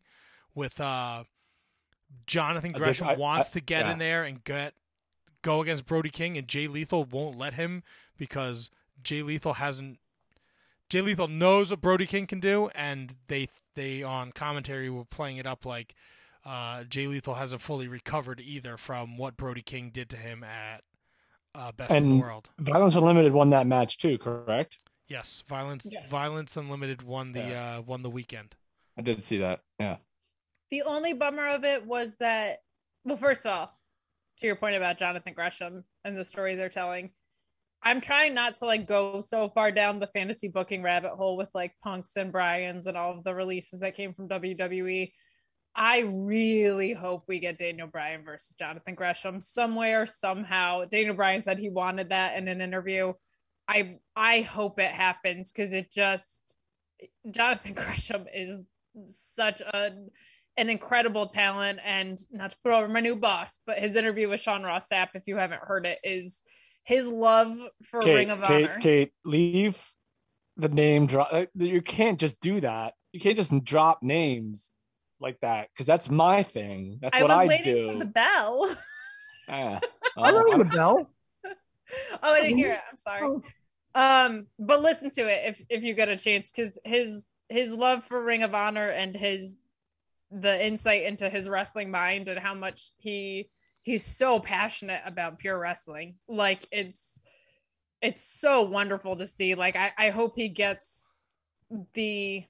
with 0.53 0.80
uh, 0.80 1.23
Jonathan 2.27 2.73
Gresham 2.73 3.07
I, 3.07 3.15
wants 3.15 3.49
I, 3.49 3.53
to 3.53 3.61
get 3.61 3.85
yeah. 3.85 3.91
in 3.93 3.97
there 3.97 4.23
and 4.23 4.43
get 4.43 4.75
go 5.43 5.61
against 5.61 5.85
Brody 5.85 6.09
King, 6.09 6.37
and 6.37 6.47
Jay 6.47 6.67
Lethal 6.67 7.05
won't 7.05 7.37
let 7.37 7.53
him 7.53 7.83
because 8.17 8.71
Jay 9.03 9.21
Lethal 9.21 9.53
hasn't. 9.53 9.99
Jay 10.89 11.01
Lethal 11.01 11.27
knows 11.27 11.69
what 11.69 11.81
Brody 11.81 12.07
King 12.07 12.25
can 12.25 12.39
do, 12.39 12.69
and 12.73 13.13
they 13.27 13.49
they 13.75 14.01
on 14.01 14.31
commentary 14.31 14.89
were 14.89 15.05
playing 15.05 15.37
it 15.37 15.45
up 15.45 15.65
like 15.65 15.93
uh, 16.45 16.83
Jay 16.85 17.07
Lethal 17.07 17.35
hasn't 17.35 17.61
fully 17.61 17.87
recovered 17.87 18.39
either 18.39 18.77
from 18.77 19.17
what 19.17 19.37
Brody 19.37 19.61
King 19.61 19.91
did 19.93 20.09
to 20.09 20.17
him 20.17 20.43
at 20.43 20.83
uh, 21.55 21.71
best 21.71 21.91
and 21.91 22.05
in 22.05 22.11
the 22.17 22.21
world. 22.23 22.49
Violence 22.59 22.95
Unlimited 22.95 23.33
won 23.33 23.51
that 23.51 23.67
match 23.67 23.97
too, 23.97 24.17
correct? 24.17 24.79
Yes, 25.07 25.43
Violence 25.47 25.87
yeah. 25.91 26.07
Violence 26.09 26.57
Unlimited 26.57 27.01
won 27.01 27.33
the 27.33 27.39
yeah. 27.39 27.77
uh, 27.77 27.81
won 27.81 28.01
the 28.01 28.09
weekend. 28.09 28.55
I 28.97 29.01
did 29.01 29.23
see 29.23 29.37
that. 29.39 29.61
Yeah. 29.79 29.97
The 30.69 30.83
only 30.83 31.13
bummer 31.13 31.47
of 31.47 31.63
it 31.63 31.85
was 31.85 32.15
that, 32.15 32.61
well, 33.03 33.17
first 33.17 33.45
of 33.45 33.51
all, 33.51 33.77
to 34.43 34.47
your 34.47 34.55
point 34.57 34.75
about 34.75 34.97
Jonathan 34.97 35.33
Gresham 35.33 35.85
and 36.03 36.17
the 36.17 36.25
story 36.25 36.55
they're 36.55 36.67
telling, 36.67 37.11
I'm 37.81 38.01
trying 38.01 38.33
not 38.33 38.57
to 38.57 38.65
like 38.65 38.85
go 38.85 39.21
so 39.21 39.49
far 39.49 39.71
down 39.71 39.99
the 39.99 40.07
fantasy 40.07 40.49
booking 40.49 40.83
rabbit 40.83 41.11
hole 41.11 41.37
with 41.37 41.49
like 41.55 41.71
Punks 41.81 42.17
and 42.17 42.29
Bryans 42.29 42.87
and 42.87 42.97
all 42.97 43.17
of 43.17 43.23
the 43.23 43.33
releases 43.33 43.79
that 43.79 43.95
came 43.95 44.13
from 44.13 44.27
WWE. 44.27 45.13
I 45.75 46.03
really 46.05 46.91
hope 46.91 47.23
we 47.27 47.39
get 47.39 47.57
Daniel 47.57 47.87
Bryan 47.87 48.25
versus 48.25 48.55
Jonathan 48.55 48.95
Gresham 48.95 49.39
somewhere, 49.39 50.05
somehow. 50.05 50.83
Daniel 50.85 51.15
Bryan 51.15 51.41
said 51.41 51.57
he 51.57 51.69
wanted 51.69 52.09
that 52.09 52.37
in 52.37 52.49
an 52.49 52.59
interview. 52.59 53.13
I 53.69 53.97
I 54.13 54.41
hope 54.41 54.77
it 54.77 54.91
happens 54.91 55.53
because 55.53 55.71
it 55.71 55.89
just 55.89 56.57
Jonathan 57.31 57.73
Gresham 57.75 58.25
is 58.33 58.65
such 59.07 59.61
a 59.61 59.91
an 60.57 60.69
incredible 60.69 61.27
talent 61.27 61.80
and 61.84 62.17
not 62.31 62.51
to 62.51 62.57
put 62.63 62.71
over 62.71 62.88
my 62.88 62.99
new 62.99 63.15
boss, 63.15 63.59
but 63.65 63.80
his 63.80 63.95
interview 63.95 64.30
with 64.30 64.39
Sean 64.41 64.63
Ross 64.63 64.88
Sapp, 64.89 65.09
if 65.15 65.27
you 65.27 65.38
haven't 65.38 65.61
heard 65.61 65.85
it, 65.85 65.99
is 66.03 66.43
his 66.84 67.07
love 67.07 67.57
for 67.84 68.01
Kate, 68.01 68.13
Ring 68.15 68.30
of 68.30 68.41
Kate, 68.41 68.69
Honor. 68.69 68.80
Kate, 68.80 69.11
leave 69.25 69.84
the 70.57 70.69
name 70.69 71.07
drop. 71.07 71.30
Uh, 71.31 71.45
you 71.55 71.81
can't 71.81 72.19
just 72.19 72.39
do 72.39 72.61
that. 72.61 72.93
You 73.11 73.19
can't 73.19 73.35
just 73.38 73.63
drop 73.63 74.03
names 74.03 74.71
like 75.19 75.39
that 75.39 75.69
because 75.73 75.85
that's 75.85 76.09
my 76.09 76.43
thing. 76.43 76.99
That's 77.01 77.17
I 77.17 77.21
what 77.21 77.30
was 77.30 77.38
I 77.39 77.45
waiting 77.47 77.75
do. 77.75 77.91
for 77.93 77.99
the 77.99 78.05
bell. 78.05 78.75
Yeah. 79.47 79.80
I 80.17 80.31
Oh, 80.31 80.43
rang 80.43 80.59
the 80.59 80.65
bell. 80.65 81.09
oh, 81.45 82.34
I 82.34 82.41
didn't 82.41 82.57
hear 82.57 82.73
it. 82.73 82.80
I'm 82.89 82.97
sorry. 82.97 83.41
Um, 83.95 84.47
but 84.59 84.81
listen 84.81 85.09
to 85.11 85.21
it 85.21 85.41
if 85.49 85.65
if 85.69 85.84
you 85.84 85.93
get 85.95 86.09
a 86.09 86.17
chance, 86.17 86.51
because 86.51 86.77
his 86.84 87.25
his 87.49 87.73
love 87.73 88.03
for 88.03 88.21
Ring 88.23 88.43
of 88.43 88.53
Honor 88.53 88.89
and 88.89 89.15
his 89.15 89.55
the 90.34 90.65
insight 90.65 91.03
into 91.03 91.30
his 91.30 91.47
wrestling 91.47 91.91
mind 91.91 92.27
and 92.27 92.39
how 92.39 92.53
much 92.53 92.91
he 92.97 93.49
he's 93.84 94.05
so 94.05 94.39
passionate 94.39 95.01
about 95.05 95.39
pure 95.39 95.60
wrestling. 95.60 96.15
Like 96.27 96.65
it's 96.72 97.22
it's 98.01 98.23
so 98.23 98.64
wonderful 98.64 99.15
to 99.15 99.27
see. 99.27 99.55
Like 99.55 99.76
I, 99.76 99.91
I 99.97 100.10
hope 100.10 100.34
he 100.35 100.49
gets 100.49 101.11
the 101.93 102.43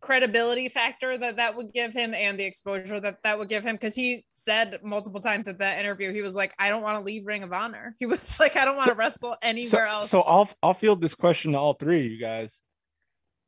credibility 0.00 0.68
factor 0.68 1.16
that 1.18 1.36
that 1.36 1.56
would 1.56 1.72
give 1.72 1.92
him 1.92 2.14
and 2.14 2.38
the 2.38 2.44
exposure 2.44 3.00
that 3.00 3.16
that 3.24 3.38
would 3.38 3.48
give 3.48 3.64
him 3.64 3.74
because 3.74 3.94
he 3.94 4.24
said 4.34 4.78
multiple 4.84 5.20
times 5.20 5.48
at 5.48 5.58
that 5.58 5.80
interview 5.80 6.12
he 6.12 6.20
was 6.20 6.34
like 6.34 6.52
i 6.58 6.68
don't 6.68 6.82
want 6.82 6.96
to 6.96 7.04
leave 7.04 7.26
ring 7.26 7.42
of 7.42 7.52
honor 7.52 7.96
he 7.98 8.06
was 8.06 8.38
like 8.40 8.56
i 8.56 8.64
don't 8.64 8.76
want 8.76 8.88
to 8.88 8.94
wrestle 8.94 9.32
so, 9.32 9.36
anywhere 9.42 9.86
else 9.86 10.08
so 10.08 10.20
I'll 10.20 10.48
I'll 10.62 10.74
field 10.74 11.00
this 11.00 11.14
question 11.14 11.52
to 11.52 11.58
all 11.58 11.74
three 11.74 12.06
of 12.06 12.12
you 12.12 12.20
guys. 12.20 12.60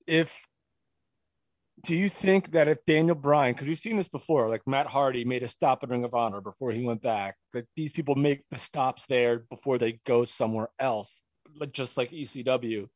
If 0.07 0.47
do 1.85 1.95
you 1.95 2.09
think 2.09 2.53
that 2.53 2.69
if 2.69 2.85
Daniel 2.85 3.15
Bryan, 3.15 3.55
because 3.55 3.69
we've 3.69 3.79
seen 3.79 3.97
this 3.97 4.09
before, 4.09 4.49
like 4.49 4.67
Matt 4.67 4.87
Hardy 4.87 5.25
made 5.25 5.43
a 5.43 5.49
stop 5.49 5.83
at 5.83 5.89
Ring 5.89 6.05
of 6.05 6.15
Honor 6.15 6.41
before 6.41 6.73
he 6.73 6.85
went 6.85 7.03
back, 7.03 7.37
that 7.53 7.67
these 7.77 7.93
people 7.93 8.15
make 8.15 8.43
the 8.51 8.59
stops 8.59 9.07
there 9.07 9.41
before 9.51 9.79
they 9.79 10.01
go 10.05 10.25
somewhere 10.25 10.69
else, 10.79 11.23
like- 11.57 11.73
just 11.73 11.97
like 11.97 12.11
ECW. 12.11 12.89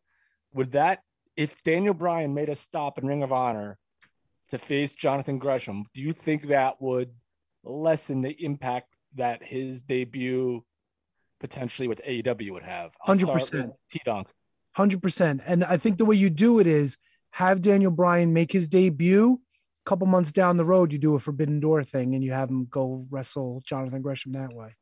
Would 0.54 0.72
that, 0.72 1.02
if 1.36 1.62
Daniel 1.62 1.94
Bryan 1.94 2.34
made 2.34 2.48
a 2.48 2.54
stop 2.56 2.98
in 2.98 3.06
Ring 3.06 3.22
of 3.22 3.32
Honor 3.32 3.78
to 4.50 4.58
face 4.58 4.92
Jonathan 4.92 5.38
Gresham, 5.38 5.84
do 5.94 6.00
you 6.00 6.12
think 6.12 6.48
that 6.48 6.80
would 6.80 7.10
lessen 7.64 8.22
the 8.22 8.36
impact 8.44 8.94
that 9.14 9.42
his 9.42 9.82
debut 9.82 10.64
potentially 11.40 11.88
with 11.88 12.02
AEW 12.06 12.50
would 12.50 12.62
have? 12.64 12.92
I'll 13.06 13.14
100%. 13.14 13.72
T-Donk. 13.90 14.28
Hundred 14.74 15.02
percent. 15.02 15.42
And 15.46 15.64
I 15.64 15.76
think 15.76 15.98
the 15.98 16.04
way 16.06 16.16
you 16.16 16.30
do 16.30 16.58
it 16.58 16.66
is 16.66 16.96
have 17.32 17.62
Daniel 17.62 17.90
Bryan 17.90 18.32
make 18.32 18.52
his 18.52 18.68
debut 18.68 19.40
A 19.84 19.88
couple 19.88 20.06
months 20.06 20.32
down 20.32 20.56
the 20.56 20.64
road, 20.64 20.92
you 20.92 20.98
do 20.98 21.16
a 21.16 21.18
Forbidden 21.18 21.58
Door 21.58 21.84
thing 21.84 22.14
and 22.14 22.22
you 22.22 22.32
have 22.32 22.48
him 22.48 22.66
go 22.70 23.06
wrestle 23.10 23.62
Jonathan 23.66 24.00
Gresham 24.00 24.32
that 24.32 24.52
way. 24.52 24.76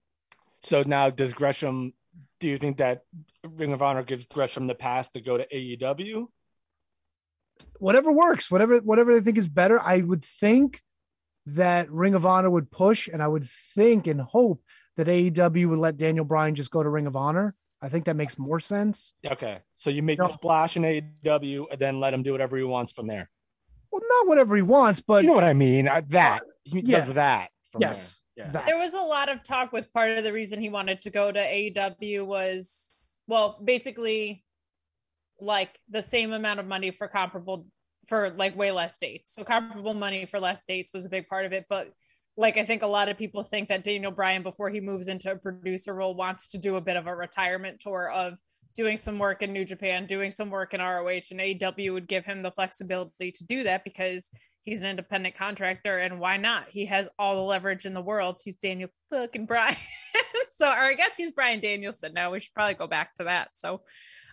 So 0.65 0.83
now, 0.83 1.09
does 1.09 1.33
Gresham? 1.33 1.95
Do 2.39 2.49
you 2.49 2.59
think 2.59 2.79
that 2.79 3.03
Ring 3.45 3.73
of 3.73 3.83
Honor 3.83 4.03
gives 4.03 4.27
Gresham 4.27 4.67
the 4.67 4.75
pass 4.75 5.09
to 5.11 5.21
go 5.21 5.39
to 5.39 5.47
AEW? 5.47 6.27
Whatever 7.79 8.13
works, 8.13 8.51
whatever 8.51 8.79
whatever 8.79 9.15
they 9.15 9.25
think 9.25 9.39
is 9.39 9.49
better. 9.49 9.81
I 9.81 10.01
would 10.01 10.25
think 10.25 10.83
that 11.47 11.91
Ring 11.91 12.15
of 12.15 12.27
Honor 12.27 12.51
would 12.51 12.71
push, 12.71 13.09
and 13.09 13.23
I 13.23 13.29
would 13.29 13.49
think 13.75 14.07
and 14.07 14.21
hope 14.21 14.63
that 14.97 15.07
AEW 15.07 15.69
would 15.71 15.79
let 15.79 15.97
Daniel 15.97 16.25
Bryan 16.25 16.55
just 16.55 16.71
go 16.71 16.83
to 16.83 16.89
Ring 16.89 17.07
of 17.07 17.17
Honor. 17.17 17.55
I 17.83 17.89
think 17.89 18.05
that 18.05 18.17
makes 18.17 18.39
more 18.39 18.61
sense. 18.61 19.13
Okay, 19.27 19.59
so 19.75 19.91
you 19.91 20.03
make 20.03 20.19
No. 20.19 20.27
the 20.27 20.33
splash 20.33 20.77
in 20.77 20.83
AEW 20.83 21.67
and 21.71 21.81
then 21.81 21.99
let 22.01 22.13
him 22.13 22.23
do 22.23 22.33
whatever 22.33 22.57
he 22.57 22.63
wants 22.63 22.93
from 22.93 23.07
there. 23.07 23.31
Well, 23.91 24.03
not 24.07 24.29
whatever 24.29 24.55
he 24.57 24.63
wants, 24.63 25.01
but 25.01 25.23
You 25.25 25.29
know 25.29 25.35
what 25.35 25.45
I 25.45 25.55
mean? 25.55 25.87
That 26.09 26.43
he 26.65 26.81
yeah. 26.81 26.99
does 26.99 27.15
that 27.15 27.51
from 27.71 27.81
Yes, 27.83 28.21
there. 28.37 28.47
Yeah. 28.47 28.53
that. 28.53 28.67
There 28.67 28.79
was 28.79 28.95
a 28.95 29.01
lot 29.01 29.29
of 29.29 29.43
talk 29.43 29.73
with 29.73 29.93
part 29.93 30.17
of 30.17 30.25
the 30.25 30.33
reason 30.33 30.61
he 30.61 30.69
wanted 30.69 31.03
to 31.03 31.11
go 31.11 31.33
to 31.33 31.39
AEW 31.41 32.27
was 32.27 32.93
well, 33.27 33.61
basically 33.63 34.45
like 35.41 35.79
the 35.89 36.03
same 36.03 36.33
amount 36.33 36.59
of 36.61 36.67
money 36.67 36.91
for 36.91 37.07
comparable 37.09 37.67
for 38.09 38.31
like 38.31 38.57
way 38.57 38.73
less 38.73 38.97
dates. 39.01 39.33
So 39.35 39.45
comparable 39.45 39.95
money 39.95 40.27
for 40.27 40.41
less 40.41 40.65
dates 40.65 40.93
was 40.93 41.07
a 41.07 41.09
big 41.09 41.29
part 41.29 41.47
of 41.47 41.53
it, 41.53 41.67
but 41.69 41.93
like 42.41 42.57
I 42.57 42.65
think 42.65 42.83
a 42.83 42.87
lot 42.87 43.11
of 43.11 43.19
people 43.19 43.43
think 43.43 43.69
that 43.69 43.85
Daniel 43.85 44.11
Bryan 44.11 44.43
before 44.43 44.71
he 44.71 44.81
moves 44.81 45.09
into 45.09 45.31
a 45.31 45.37
producer 45.37 45.93
role 45.93 46.15
wants 46.15 46.49
to 46.49 46.59
do 46.59 46.77
a 46.77 46.81
bit 46.81 46.97
of 46.97 47.07
a 47.07 47.15
retirement 47.15 47.81
tour 47.81 48.11
of 48.11 48.39
doing 48.75 48.97
some 48.97 49.19
work 49.19 49.43
in 49.43 49.53
New 49.53 49.67
Japan, 49.67 50.07
doing 50.07 50.31
some 50.31 50.49
work 50.49 50.73
in 50.73 50.81
ROH 50.81 51.29
and 51.31 51.41
AEW 51.41 51.93
would 51.93 52.09
give 52.09 52.25
him 52.25 52.43
the 52.43 52.51
flexibility 52.51 53.31
to 53.33 53.45
do 53.45 53.65
that 53.65 53.85
because 53.85 54.31
he's 54.63 54.81
an 54.81 54.87
independent 54.87 55.35
contractor 55.35 55.99
and 55.99 56.19
why 56.19 56.39
not? 56.39 56.65
He 56.71 56.87
has 56.87 57.11
all 57.19 57.35
the 57.35 57.43
leverage 57.43 57.85
in 57.85 57.93
the 57.93 58.01
world. 58.01 58.39
He's 58.43 58.57
Daniel 58.57 58.89
fucking 59.11 59.45
Bryan. 59.45 59.77
so 60.59 60.67
or 60.67 60.91
I 60.91 60.95
guess 60.95 61.19
he's 61.19 61.33
Bryan 61.33 61.61
Danielson 61.61 62.15
now. 62.15 62.33
We 62.33 62.41
should 62.41 62.55
probably 62.55 62.75
go 62.75 62.87
back 62.87 63.15
to 63.17 63.25
that. 63.25 63.49
So 63.55 63.83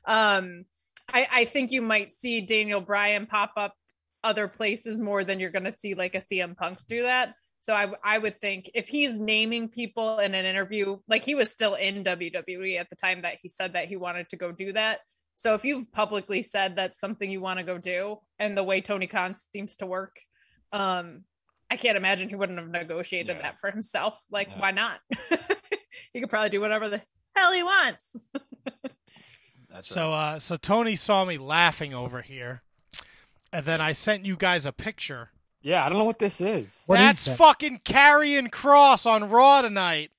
um 0.06 0.64
I, 1.12 1.28
I 1.30 1.46
think 1.46 1.72
you 1.72 1.82
might 1.82 2.14
see 2.14 2.40
Daniel 2.40 2.80
Bryan 2.80 3.26
pop 3.26 3.52
up 3.58 3.74
other 4.24 4.48
places 4.48 5.02
more 5.02 5.26
than 5.26 5.42
you're 5.42 5.52
gonna 5.52 5.76
see 5.78 5.94
like 5.94 6.16
a 6.16 6.22
CM 6.22 6.56
Punk 6.56 6.80
do 6.88 7.02
that. 7.02 7.34
So 7.60 7.74
I 7.74 7.92
I 8.04 8.18
would 8.18 8.40
think 8.40 8.70
if 8.74 8.88
he's 8.88 9.20
naming 9.20 9.70
people 9.70 10.20
in 10.20 10.34
an 10.34 10.46
interview, 10.46 10.98
like 11.08 11.24
he 11.24 11.36
was 11.36 11.52
still 11.52 11.76
in 11.76 12.04
WWE 12.04 12.80
at 12.80 12.90
the 12.90 12.96
time 12.96 13.24
that 13.24 13.38
he 13.42 13.50
said 13.50 13.74
that 13.74 13.88
he 13.88 13.96
wanted 13.96 14.30
to 14.30 14.38
go 14.38 14.52
do 14.52 14.74
that. 14.74 15.00
So 15.36 15.54
if 15.54 15.64
you've 15.66 15.92
publicly 15.92 16.42
said 16.42 16.76
that's 16.76 17.00
something 17.00 17.30
you 17.30 17.42
want 17.42 17.60
to 17.60 17.66
go 17.66 17.78
do, 17.78 18.18
and 18.40 18.58
the 18.58 18.64
way 18.64 18.82
Tony 18.82 19.08
Khan 19.08 19.36
seems 19.36 19.76
to 19.78 19.86
work, 19.86 20.20
um, 20.72 21.24
I 21.70 21.78
can't 21.78 21.98
imagine 21.98 22.30
he 22.30 22.36
wouldn't 22.36 22.58
have 22.58 22.70
negotiated 22.70 23.38
that 23.42 23.60
for 23.60 23.70
himself. 23.70 24.24
Like, 24.32 24.50
why 24.58 24.72
not? 24.72 25.00
he 26.14 26.22
could 26.22 26.30
probably 26.30 26.50
do 26.50 26.62
whatever 26.62 26.90
the 26.90 27.02
hell 27.36 27.52
he 27.52 27.64
wants. 27.64 28.16
so 29.82 30.12
uh 30.12 30.40
so 30.40 30.56
Tony 30.56 30.96
saw 30.96 31.26
me 31.26 31.38
laughing 31.38 31.94
over 31.94 32.22
here. 32.22 32.64
And 33.52 33.66
then 33.66 33.80
I 33.80 33.94
sent 33.94 34.26
you 34.26 34.36
guys 34.36 34.66
a 34.66 34.72
picture. 34.72 35.32
Yeah, 35.62 35.86
I 35.86 35.90
don't 35.90 35.98
know 35.98 36.04
what 36.06 36.20
this 36.20 36.40
is. 36.40 36.84
That's 36.88 37.28
fucking 37.28 37.82
Karrion 37.84 38.52
Cross 38.52 39.06
on 39.06 39.30
Raw 39.30 39.62
tonight. 39.62 40.12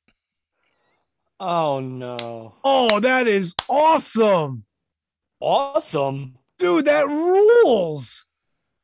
Oh 1.41 1.81
no. 1.81 2.55
Oh, 2.65 3.01
that 3.01 3.29
is 3.29 3.55
awesome. 3.69 4.65
Awesome. 5.41 6.35
Dude, 6.59 6.87
that 6.87 7.07
rules. 7.07 8.27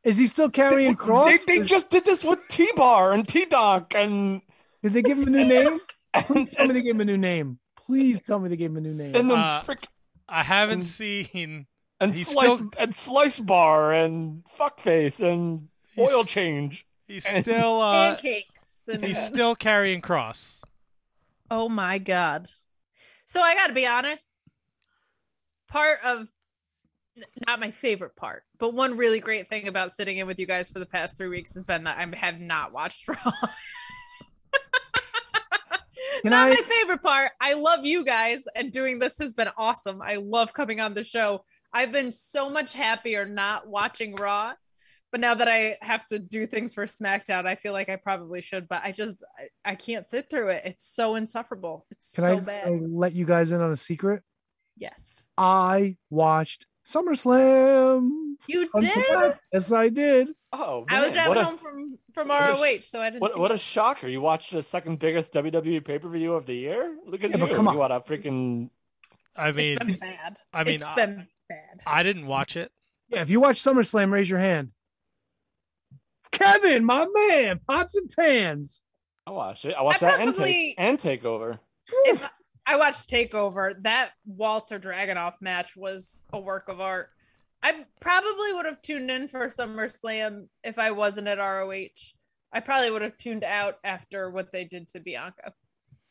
Is 0.04 0.16
he 0.18 0.26
still 0.26 0.50
Karrion 0.50 0.96
Cross? 0.96 1.44
They, 1.46 1.58
they 1.58 1.64
just 1.66 1.90
did 1.90 2.04
this 2.04 2.22
with 2.24 2.40
T 2.48 2.68
Bar 2.76 3.12
and 3.12 3.26
T 3.26 3.46
Doc 3.46 3.92
and 3.96 4.40
Did 4.82 4.92
they 4.92 5.02
give 5.02 5.18
him 5.18 5.34
a 5.34 5.38
new 5.38 5.44
name? 5.48 5.80
Please 6.14 6.50
tell 6.52 6.66
me 6.68 6.74
they 6.74 6.82
gave 6.82 6.94
him 6.94 7.00
a 7.00 7.04
new 7.04 7.16
name. 7.18 7.58
Please 7.86 8.22
tell 8.22 8.38
me 8.38 8.48
they 8.48 8.56
gave 8.56 8.70
him 8.70 8.76
a 8.76 8.80
new 8.80 8.94
name. 8.94 9.14
and 9.16 9.28
the 9.30 9.34
Uh, 9.34 9.62
frick 9.62 9.86
I 10.28 10.42
haven't 10.44 10.84
seen 10.84 11.66
and 12.00 12.14
slice 12.16 12.54
still- 12.54 12.70
and 12.78 12.94
slice 12.94 13.40
bar 13.40 13.92
and 13.92 14.44
fuckface 14.44 15.20
and 15.20 15.68
oil 15.98 16.08
He's- 16.08 16.26
change. 16.28 16.86
He's 17.06 17.26
and- 17.26 17.44
still 17.44 17.80
uh 17.80 18.14
Pancakes. 18.16 18.88
And, 18.90 19.04
he's 19.04 19.18
still 19.22 19.54
Karrion 19.56 20.02
Cross. 20.02 20.60
Oh 21.50 21.68
my 21.68 21.98
god. 21.98 22.48
So 23.26 23.40
I 23.40 23.54
got 23.54 23.68
to 23.68 23.72
be 23.72 23.86
honest. 23.86 24.28
Part 25.68 25.98
of 26.04 26.28
not 27.46 27.60
my 27.60 27.70
favorite 27.70 28.16
part, 28.16 28.42
but 28.58 28.74
one 28.74 28.96
really 28.96 29.20
great 29.20 29.48
thing 29.48 29.68
about 29.68 29.92
sitting 29.92 30.18
in 30.18 30.26
with 30.26 30.38
you 30.40 30.46
guys 30.46 30.68
for 30.68 30.80
the 30.80 30.86
past 30.86 31.16
3 31.16 31.28
weeks 31.28 31.54
has 31.54 31.62
been 31.62 31.84
that 31.84 31.96
I 31.96 32.16
have 32.16 32.40
not 32.40 32.72
watched 32.72 33.06
Raw. 33.08 33.16
Can 36.22 36.30
not 36.30 36.48
I- 36.48 36.50
my 36.50 36.56
favorite 36.56 37.02
part. 37.02 37.32
I 37.40 37.54
love 37.54 37.84
you 37.84 38.04
guys 38.04 38.44
and 38.54 38.72
doing 38.72 38.98
this 38.98 39.18
has 39.18 39.34
been 39.34 39.48
awesome. 39.56 40.00
I 40.02 40.16
love 40.16 40.52
coming 40.52 40.80
on 40.80 40.94
the 40.94 41.04
show. 41.04 41.44
I've 41.72 41.92
been 41.92 42.12
so 42.12 42.48
much 42.50 42.72
happier 42.72 43.26
not 43.26 43.66
watching 43.68 44.14
Raw. 44.16 44.52
But 45.14 45.20
now 45.20 45.34
that 45.36 45.46
I 45.46 45.76
have 45.80 46.04
to 46.06 46.18
do 46.18 46.44
things 46.44 46.74
for 46.74 46.86
SmackDown, 46.86 47.46
I 47.46 47.54
feel 47.54 47.72
like 47.72 47.88
I 47.88 47.94
probably 47.94 48.40
should, 48.40 48.66
but 48.66 48.80
I 48.82 48.90
just 48.90 49.22
I, 49.38 49.70
I 49.70 49.74
can't 49.76 50.08
sit 50.08 50.28
through 50.28 50.48
it. 50.48 50.62
It's 50.64 50.84
so 50.84 51.14
insufferable. 51.14 51.86
It's 51.92 52.16
Can 52.16 52.24
so 52.24 52.36
I 52.42 52.44
bad. 52.44 52.66
uh, 52.66 52.70
let 52.88 53.14
you 53.14 53.24
guys 53.24 53.52
in 53.52 53.60
on 53.60 53.70
a 53.70 53.76
secret? 53.76 54.24
Yes. 54.76 55.00
I 55.38 55.98
watched 56.10 56.66
SummerSlam. 56.84 58.10
You 58.48 58.68
did? 58.76 58.90
Yes, 59.52 59.70
I 59.70 59.88
did. 59.88 60.30
Oh, 60.52 60.84
I 60.88 61.04
was 61.04 61.14
man, 61.14 61.28
driving 61.28 61.28
what 61.28 61.38
a- 61.38 61.44
home 61.44 61.58
from 61.58 61.98
from 62.12 62.28
ROH, 62.30 62.78
sh- 62.80 62.84
so 62.86 63.00
I 63.00 63.10
didn't 63.10 63.22
What, 63.22 63.34
see 63.34 63.40
what 63.40 63.52
a 63.52 63.58
shocker! 63.58 64.08
You 64.08 64.20
watched 64.20 64.50
the 64.50 64.64
second 64.64 64.98
biggest 64.98 65.32
WWE 65.32 65.84
pay 65.84 66.00
per 66.00 66.08
view 66.08 66.34
of 66.34 66.44
the 66.46 66.56
year. 66.56 66.96
Look 67.06 67.22
at 67.22 67.30
Yeah, 67.30 67.36
you! 67.46 67.54
come 67.54 67.68
on. 67.68 67.74
You 67.74 67.78
what 67.78 67.92
a 67.92 68.00
freaking 68.00 68.68
I 69.36 69.52
mean 69.52 69.74
it's 69.80 69.84
been 69.84 69.96
bad. 69.96 70.40
I 70.52 70.64
mean 70.64 70.74
it's 70.74 70.82
I, 70.82 70.94
been 70.96 71.28
bad. 71.48 71.82
I 71.86 72.02
didn't 72.02 72.26
watch 72.26 72.56
it. 72.56 72.72
Yeah, 73.10 73.22
if 73.22 73.30
you 73.30 73.38
watch 73.38 73.62
SummerSlam, 73.62 74.10
raise 74.10 74.28
your 74.28 74.40
hand. 74.40 74.72
Kevin, 76.34 76.84
my 76.84 77.06
man, 77.12 77.60
pots 77.66 77.94
and 77.94 78.10
pans. 78.10 78.82
I 79.26 79.30
watched 79.30 79.64
it. 79.64 79.74
I 79.78 79.82
watched 79.82 80.02
I 80.02 80.10
that 80.10 80.20
and 80.20 80.34
take 80.34 80.74
and 80.76 80.98
takeover. 80.98 81.58
If 82.06 82.28
I 82.66 82.76
watched 82.76 83.10
Takeover, 83.10 83.74
that 83.82 84.10
Walter 84.26 84.78
Dragunov 84.78 85.34
match 85.40 85.76
was 85.76 86.22
a 86.32 86.40
work 86.40 86.68
of 86.68 86.80
art. 86.80 87.10
I 87.62 87.84
probably 88.00 88.52
would 88.54 88.66
have 88.66 88.82
tuned 88.82 89.10
in 89.10 89.28
for 89.28 89.46
SummerSlam 89.46 90.48
if 90.62 90.78
I 90.78 90.90
wasn't 90.90 91.28
at 91.28 91.38
ROH. 91.38 91.88
I 92.52 92.60
probably 92.60 92.90
would 92.90 93.02
have 93.02 93.16
tuned 93.16 93.44
out 93.44 93.78
after 93.84 94.30
what 94.30 94.52
they 94.52 94.64
did 94.64 94.88
to 94.88 95.00
Bianca. 95.00 95.52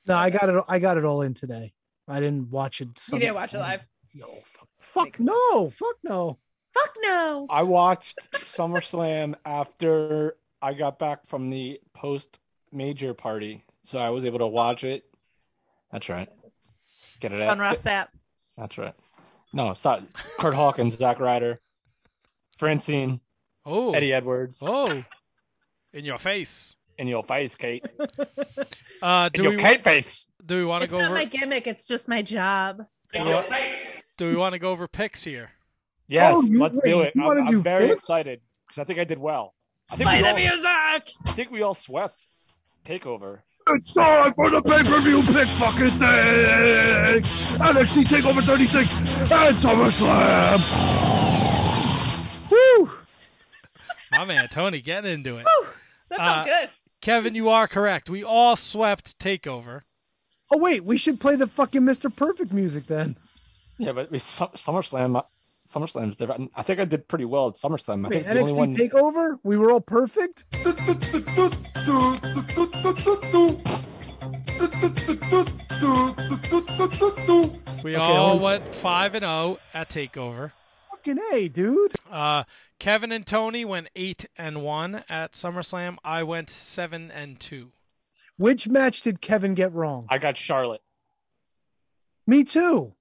No, 0.05 0.15
I 0.15 0.29
got 0.29 0.49
it. 0.49 0.63
I 0.67 0.79
got 0.79 0.97
it 0.97 1.05
all 1.05 1.21
in 1.21 1.33
today. 1.33 1.73
I 2.07 2.19
didn't 2.19 2.49
watch 2.51 2.81
it. 2.81 2.89
You 3.11 3.19
didn't 3.19 3.35
watch 3.35 3.53
it 3.53 3.59
live. 3.59 3.85
No, 4.13 4.27
fuck, 4.43 4.67
fuck 4.79 5.19
no, 5.19 5.69
fuck 5.69 5.95
no. 6.03 6.37
Fuck 6.73 6.95
no. 7.01 7.47
I 7.49 7.63
watched 7.63 8.17
SummerSlam 8.41 9.35
after 9.45 10.35
I 10.61 10.73
got 10.73 10.97
back 10.99 11.25
from 11.25 11.49
the 11.49 11.79
post 11.93 12.39
major 12.71 13.13
party, 13.13 13.63
so 13.83 13.99
I 13.99 14.09
was 14.09 14.25
able 14.25 14.39
to 14.39 14.47
watch 14.47 14.83
it. 14.83 15.03
That's 15.91 16.09
right. 16.09 16.27
Get 17.19 17.31
it 17.33 17.39
Sean 17.41 17.49
out. 17.49 17.59
Ross 17.59 17.83
Sapp. 17.83 18.07
That's 18.57 18.77
right. 18.77 18.93
No, 19.53 19.69
it's 19.71 19.85
not. 19.85 20.03
Kurt 20.39 20.55
Hawkins, 20.55 20.95
Zack 20.97 21.19
Ryder, 21.19 21.61
Francine, 22.57 23.19
Oh. 23.65 23.93
Eddie 23.93 24.11
Edwards. 24.13 24.59
Oh. 24.61 25.03
In 25.93 26.05
your 26.05 26.17
face. 26.17 26.75
In 26.97 27.07
your 27.07 27.23
face, 27.23 27.55
Kate. 27.55 27.85
Uh 29.01 29.29
In 29.33 29.37
do 29.37 29.43
your 29.43 29.51
we 29.53 29.57
Kate 29.61 29.83
face. 29.83 30.27
do 30.45 30.55
we 30.55 30.63
want 30.65 30.83
to 30.85 30.89
go? 30.89 30.95
It's 30.95 30.97
go 30.97 30.99
not 30.99 31.05
over 31.07 31.15
my 31.15 31.25
gimmick, 31.25 31.67
it's 31.67 31.85
just 31.85 32.07
my 32.07 32.21
job. 32.21 32.83
do 33.11 33.21
we, 33.21 33.35
do 34.17 34.27
we 34.29 34.35
want 34.37 34.53
to 34.53 34.59
go 34.59 34.71
over 34.71 34.87
picks 34.87 35.23
here? 35.25 35.51
Yes, 36.07 36.35
Oh, 36.35 36.47
let's 36.57 36.81
wait, 36.83 36.91
do 36.91 36.99
it. 37.01 37.13
you 37.15 37.21
I'm, 37.21 37.27
wanna 37.27 37.41
I'm 37.41 37.47
do 37.51 37.61
very 37.61 37.87
picks? 37.87 38.03
excited 38.03 38.41
because 38.67 38.81
I 38.81 38.83
think 38.85 38.99
I 38.99 39.03
did 39.03 39.17
well. 39.19 39.53
I 39.89 39.95
think 39.95 40.07
Play 40.09 40.17
we 40.17 40.23
the 40.23 40.29
all, 40.29 40.35
music! 40.35 41.13
I 41.25 41.31
think 41.35 41.51
we 41.51 41.61
all 41.61 41.73
swept 41.73 42.27
Takeover. 42.85 43.39
It's 43.69 43.93
time 43.93 44.33
for 44.33 44.49
the 44.49 44.61
pay-per-view 44.61 45.23
pick 45.23 45.47
fucking 45.49 45.97
thing! 45.99 47.23
NXT 47.59 48.03
TakeOver 48.05 48.43
36 48.45 48.91
and 49.31 49.57
SummerSlam! 49.57 50.59
Woo! 52.51 52.91
My 54.11 54.25
man 54.25 54.47
Tony 54.49 54.81
getting 54.81 55.11
into 55.11 55.37
it. 55.37 55.47
That 56.09 56.17
felt 56.19 56.37
Uh, 56.39 56.43
good. 56.45 56.69
Kevin, 57.01 57.35
you 57.35 57.49
are 57.49 57.67
correct. 57.67 58.09
We 58.09 58.23
all 58.23 58.55
swept 58.55 59.17
takeover. 59.19 59.81
Oh 60.51 60.57
wait, 60.57 60.83
we 60.83 60.97
should 60.97 61.19
play 61.19 61.35
the 61.35 61.47
fucking 61.47 61.81
Mr. 61.81 62.13
Perfect 62.13 62.51
music 62.53 62.87
then. 62.87 63.15
Yeah, 63.77 63.91
but 63.93 64.11
we, 64.11 64.19
Sum- 64.19 64.49
SummerSlam, 64.55 65.23
SummerSlam's 65.67 66.17
different. 66.17 66.51
I 66.55 66.61
think 66.61 66.79
I 66.79 66.85
did 66.85 67.07
pretty 67.07 67.25
well 67.25 67.47
at 67.47 67.53
SummerSlam. 67.55 68.05
I 68.05 68.09
Wait, 68.09 68.25
think 68.25 68.27
the 68.27 68.39
only 68.39 68.51
NXT 68.53 68.55
one. 68.57 68.75
Takeover. 68.75 69.39
We 69.43 69.57
were 69.57 69.71
all 69.71 69.81
perfect. 69.81 70.43
We 77.83 77.95
Okay, 77.95 77.95
all 77.95 78.29
hold- 78.29 78.41
went 78.41 78.75
five 78.75 79.13
and 79.15 79.23
zero 79.23 79.57
at 79.73 79.89
takeover. 79.89 80.53
Fucking 80.91 81.19
a, 81.33 81.49
dude. 81.49 81.91
Uh, 82.09 82.43
Kevin 82.79 83.11
and 83.11 83.25
Tony 83.27 83.65
went 83.65 83.89
eight 83.95 84.25
and 84.37 84.61
one 84.63 85.03
at 85.09 85.33
SummerSlam. 85.33 85.97
I 86.03 86.23
went 86.23 86.49
seven 86.49 87.11
and 87.11 87.37
two. 87.39 87.71
Which 88.37 88.69
match 88.69 89.01
did 89.01 89.19
Kevin 89.21 89.53
get 89.53 89.73
wrong? 89.73 90.05
I 90.09 90.17
got 90.17 90.37
Charlotte. 90.37 90.81
Me 92.25 92.45
too. 92.45 92.93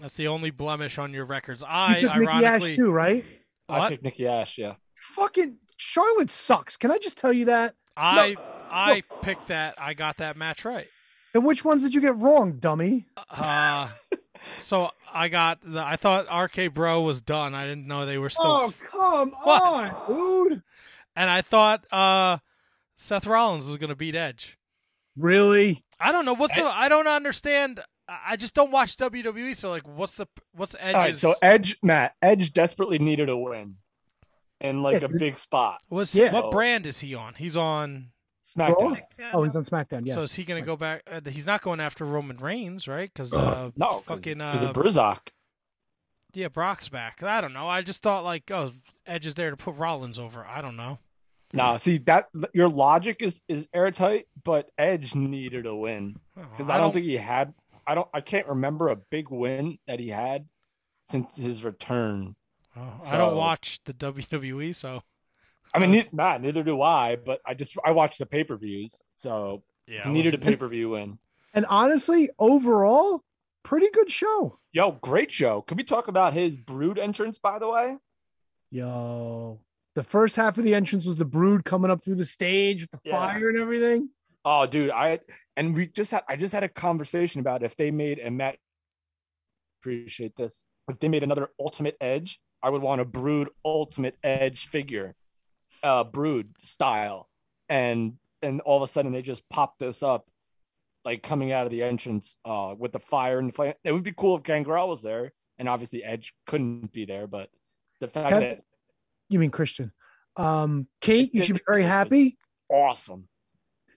That's 0.00 0.14
the 0.16 0.28
only 0.28 0.50
blemish 0.50 0.98
on 0.98 1.12
your 1.12 1.24
records. 1.24 1.62
You 1.62 1.68
I 1.70 2.00
took 2.00 2.14
Nikki 2.16 2.26
ironically 2.26 2.70
Ash 2.72 2.76
too, 2.76 2.90
right? 2.90 3.24
I 3.68 3.88
picked 3.88 4.02
Nikki 4.02 4.26
Ash. 4.26 4.58
Yeah. 4.58 4.74
Fucking 5.00 5.56
Charlotte 5.76 6.30
sucks. 6.30 6.76
Can 6.76 6.90
I 6.90 6.98
just 6.98 7.16
tell 7.18 7.32
you 7.32 7.46
that? 7.46 7.74
I 7.96 8.34
No, 8.34 8.40
I 8.70 9.02
picked 9.22 9.48
that. 9.48 9.74
I 9.78 9.94
got 9.94 10.18
that 10.18 10.36
match 10.36 10.64
right. 10.64 10.86
And 11.34 11.44
which 11.44 11.64
ones 11.64 11.82
did 11.82 11.94
you 11.94 12.00
get 12.00 12.16
wrong, 12.16 12.58
dummy? 12.58 13.06
Uh, 13.30 13.90
so 14.58 14.90
I 15.12 15.28
got 15.28 15.58
the. 15.64 15.80
I 15.80 15.96
thought 15.96 16.26
RK 16.34 16.72
Bro 16.74 17.02
was 17.02 17.22
done. 17.22 17.54
I 17.54 17.66
didn't 17.66 17.86
know 17.86 18.06
they 18.06 18.18
were 18.18 18.30
still. 18.30 18.44
Oh, 18.46 18.74
come 18.90 19.30
What? 19.42 19.62
on, 19.62 20.48
dude. 20.48 20.62
And 21.14 21.30
I 21.30 21.42
thought 21.42 21.84
uh, 21.90 22.38
Seth 22.96 23.26
Rollins 23.26 23.66
was 23.66 23.78
going 23.78 23.88
to 23.90 23.96
beat 23.96 24.14
Edge. 24.14 24.58
Really? 25.16 25.84
I 25.98 26.12
don't 26.12 26.26
know 26.26 26.34
what's 26.34 26.54
the. 26.54 26.64
I 26.64 26.88
don't 26.88 27.06
understand. 27.06 27.80
I 28.08 28.18
I 28.32 28.36
just 28.36 28.54
don't 28.54 28.70
watch 28.70 28.96
WWE. 28.96 29.54
So 29.56 29.70
like, 29.70 29.86
what's 29.86 30.14
the 30.16 30.26
what's 30.52 30.74
Edge's? 30.78 30.94
All 30.94 31.00
right. 31.00 31.16
So 31.16 31.34
Edge, 31.42 31.76
Matt, 31.82 32.14
Edge 32.22 32.52
desperately 32.52 32.98
needed 32.98 33.28
a 33.28 33.36
win, 33.36 33.76
in 34.60 34.82
like 34.82 35.00
Yeah, 35.00 35.06
a 35.06 35.18
big 35.18 35.36
spot. 35.38 35.82
was 35.90 36.14
Yeah. 36.14 36.32
what 36.32 36.50
brand 36.50 36.86
is 36.86 37.00
he 37.00 37.14
on? 37.14 37.34
He's 37.34 37.56
on. 37.56 38.10
SmackDown. 38.56 39.02
Oh, 39.32 39.42
he's 39.42 39.56
on 39.56 39.64
SmackDown. 39.64 40.02
Yes. 40.06 40.14
So 40.14 40.20
is 40.22 40.32
he 40.34 40.44
going 40.44 40.62
to 40.62 40.64
go 40.64 40.76
back? 40.76 41.02
Uh, 41.10 41.20
he's 41.28 41.46
not 41.46 41.62
going 41.62 41.80
after 41.80 42.04
Roman 42.04 42.36
Reigns, 42.36 42.86
right? 42.86 43.10
Because 43.12 43.32
uh, 43.32 43.72
No, 43.76 43.98
fucking 44.06 44.34
because 44.38 44.62
uh, 44.62 44.68
of 44.68 44.76
Brizzock. 44.76 45.18
yeah, 46.32 46.46
Brock's 46.46 46.88
back. 46.88 47.24
I 47.24 47.40
don't 47.40 47.52
know. 47.52 47.66
I 47.68 47.82
just 47.82 48.02
thought 48.04 48.22
like, 48.22 48.48
oh, 48.52 48.70
Edge 49.04 49.26
is 49.26 49.34
there 49.34 49.50
to 49.50 49.56
put 49.56 49.74
Rollins 49.74 50.16
over. 50.20 50.46
I 50.46 50.60
don't 50.60 50.76
know. 50.76 51.00
Nah, 51.54 51.76
see 51.78 51.98
that 51.98 52.26
your 52.54 52.68
logic 52.68 53.16
is 53.20 53.42
is 53.48 53.66
airtight, 53.74 54.26
but 54.44 54.68
Edge 54.78 55.14
needed 55.16 55.66
a 55.66 55.74
win 55.74 56.20
because 56.36 56.70
I 56.70 56.74
I, 56.74 56.76
don't 56.78 56.86
don't- 56.86 56.92
think 56.94 57.06
he 57.06 57.16
had. 57.16 57.52
I 57.86 57.94
don't. 57.94 58.08
I 58.12 58.20
can't 58.20 58.48
remember 58.48 58.88
a 58.88 58.96
big 58.96 59.30
win 59.30 59.78
that 59.86 60.00
he 60.00 60.08
had 60.08 60.46
since 61.06 61.36
his 61.36 61.64
return. 61.64 62.34
Oh, 62.76 63.00
I 63.04 63.16
don't 63.16 63.36
watch 63.36 63.80
the 63.84 63.94
WWE, 63.94 64.74
so 64.74 65.02
I 65.72 65.78
mean, 65.78 65.90
neither, 65.92 66.08
nah, 66.12 66.36
neither 66.38 66.62
do 66.62 66.82
I. 66.82 67.16
But 67.16 67.40
I 67.46 67.54
just 67.54 67.76
I 67.84 67.92
watch 67.92 68.18
the 68.18 68.26
pay 68.26 68.44
per 68.44 68.56
views, 68.56 68.94
so 69.16 69.62
Yeah, 69.86 70.04
he 70.04 70.10
needed 70.10 70.34
a 70.34 70.38
pay 70.46 70.56
per 70.56 70.68
view 70.68 70.90
win. 70.90 71.18
And 71.54 71.64
honestly, 71.66 72.28
overall, 72.38 73.22
pretty 73.62 73.88
good 73.90 74.10
show. 74.10 74.58
Yo, 74.72 74.92
great 74.92 75.30
show. 75.30 75.62
Can 75.62 75.76
we 75.78 75.84
talk 75.84 76.08
about 76.08 76.34
his 76.34 76.56
Brood 76.58 76.98
entrance, 76.98 77.38
by 77.38 77.58
the 77.58 77.68
way? 77.70 77.96
Yo, 78.70 79.60
the 79.94 80.02
first 80.04 80.36
half 80.36 80.58
of 80.58 80.64
the 80.64 80.74
entrance 80.74 81.06
was 81.06 81.16
the 81.16 81.24
Brood 81.24 81.64
coming 81.64 81.90
up 81.90 82.02
through 82.04 82.16
the 82.16 82.24
stage 82.26 82.82
with 82.82 82.90
the 82.90 83.00
Yeah. 83.04 83.16
fire 83.16 83.48
and 83.48 83.58
everything. 83.58 84.10
Oh, 84.48 84.64
dude, 84.64 84.90
I 84.90 85.18
and 85.56 85.74
we 85.74 85.88
just 85.88 86.12
had 86.12 86.22
I 86.28 86.36
just 86.36 86.54
had 86.54 86.62
a 86.62 86.68
conversation 86.68 87.40
about 87.40 87.64
if 87.64 87.76
they 87.76 87.90
made 87.90 88.20
and 88.20 88.36
Matt 88.36 88.58
appreciate 89.80 90.36
this. 90.36 90.62
If 90.88 91.00
they 91.00 91.08
made 91.08 91.24
another 91.24 91.48
Ultimate 91.58 91.96
Edge, 92.00 92.40
I 92.62 92.70
would 92.70 92.80
want 92.80 93.00
a 93.00 93.04
Brood 93.04 93.48
Ultimate 93.64 94.16
Edge 94.22 94.66
figure, 94.66 95.16
uh, 95.82 96.04
Brood 96.04 96.54
style, 96.62 97.28
and 97.68 98.14
and 98.40 98.60
all 98.60 98.76
of 98.76 98.88
a 98.88 98.92
sudden 98.92 99.10
they 99.10 99.22
just 99.22 99.42
pop 99.48 99.80
this 99.80 100.00
up, 100.00 100.28
like 101.04 101.24
coming 101.24 101.50
out 101.50 101.66
of 101.66 101.72
the 101.72 101.82
entrance, 101.82 102.36
uh, 102.44 102.72
with 102.78 102.92
the 102.92 103.00
fire 103.00 103.40
and 103.40 103.48
the 103.48 103.52
flame. 103.52 103.74
It 103.82 103.90
would 103.90 104.04
be 104.04 104.14
cool 104.16 104.36
if 104.36 104.44
Gangrel 104.44 104.88
was 104.88 105.02
there, 105.02 105.32
and 105.58 105.68
obviously 105.68 106.04
Edge 106.04 106.34
couldn't 106.46 106.92
be 106.92 107.04
there, 107.04 107.26
but 107.26 107.50
the 107.98 108.06
fact 108.06 108.30
Have- 108.30 108.40
that 108.42 108.62
You 109.28 109.40
mean 109.40 109.50
Christian? 109.50 109.90
Um, 110.36 110.86
Kate, 111.00 111.34
you 111.34 111.42
should 111.42 111.56
be 111.56 111.62
very 111.66 111.82
happy. 111.82 112.38
awesome. 112.70 113.26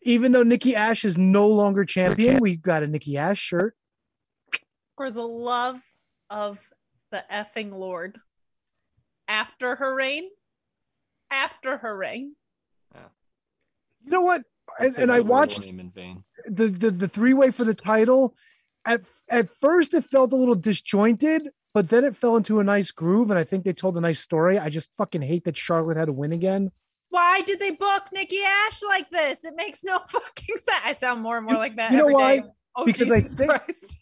Even 0.02 0.32
though 0.32 0.44
Nikki 0.44 0.76
Ash 0.76 1.04
is 1.04 1.18
no 1.18 1.48
longer 1.48 1.84
champion, 1.86 2.40
we 2.40 2.56
got 2.56 2.84
a 2.84 2.88
Nikki 2.88 3.18
Ash 3.18 3.40
shirt. 3.40 3.76
For 4.96 5.12
the 5.12 5.28
love 5.28 5.82
of 6.30 6.60
the 7.12 7.24
effing 7.32 7.72
Lord. 7.72 8.20
After 9.28 9.76
her 9.76 9.94
reign, 9.94 10.30
after 11.30 11.78
her 11.78 11.96
reign, 11.96 12.36
You 12.96 14.12
know 14.12 14.22
what? 14.22 14.42
And, 14.80 14.98
and 14.98 15.12
I 15.12 15.20
watched 15.20 15.62
name 15.66 15.80
in 15.80 15.92
vain. 15.92 16.24
the 16.48 16.68
the, 16.68 16.92
the 16.92 17.08
three 17.08 17.34
way 17.34 17.52
for 17.52 17.64
the 17.64 17.74
title. 17.74 18.36
At 18.86 19.02
at 19.30 19.50
first, 19.60 19.94
it 19.94 20.06
felt 20.10 20.32
a 20.32 20.36
little 20.36 20.56
disjointed, 20.56 21.50
but 21.74 21.90
then 21.90 22.04
it 22.06 22.16
fell 22.16 22.38
into 22.38 22.60
a 22.60 22.64
nice 22.64 22.92
groove, 22.92 23.30
and 23.30 23.38
I 23.38 23.44
think 23.44 23.66
they 23.66 23.74
told 23.74 23.98
a 23.98 24.02
nice 24.02 24.20
story. 24.20 24.58
I 24.58 24.70
just 24.70 24.90
fucking 24.98 25.22
hate 25.22 25.44
that 25.46 25.58
Charlotte 25.58 25.98
had 25.98 26.06
to 26.06 26.14
win 26.14 26.32
again. 26.32 26.72
Why 27.10 27.42
did 27.42 27.60
they 27.60 27.72
book 27.72 28.04
Nikki 28.14 28.40
Ash 28.68 28.82
like 28.84 29.10
this? 29.10 29.44
It 29.44 29.54
makes 29.56 29.84
no 29.84 29.98
fucking 30.10 30.56
sense. 30.58 30.82
I 30.86 30.94
sound 30.94 31.22
more 31.22 31.38
and 31.38 31.46
more 31.46 31.58
like 31.58 31.76
that 31.78 31.92
you 31.92 31.98
know 31.98 32.08
why? 32.08 32.38
day. 32.40 32.44
Oh, 32.76 32.86
Because 32.86 33.12
I 33.12 33.22
think- 33.22 33.50
Christ. 33.50 33.98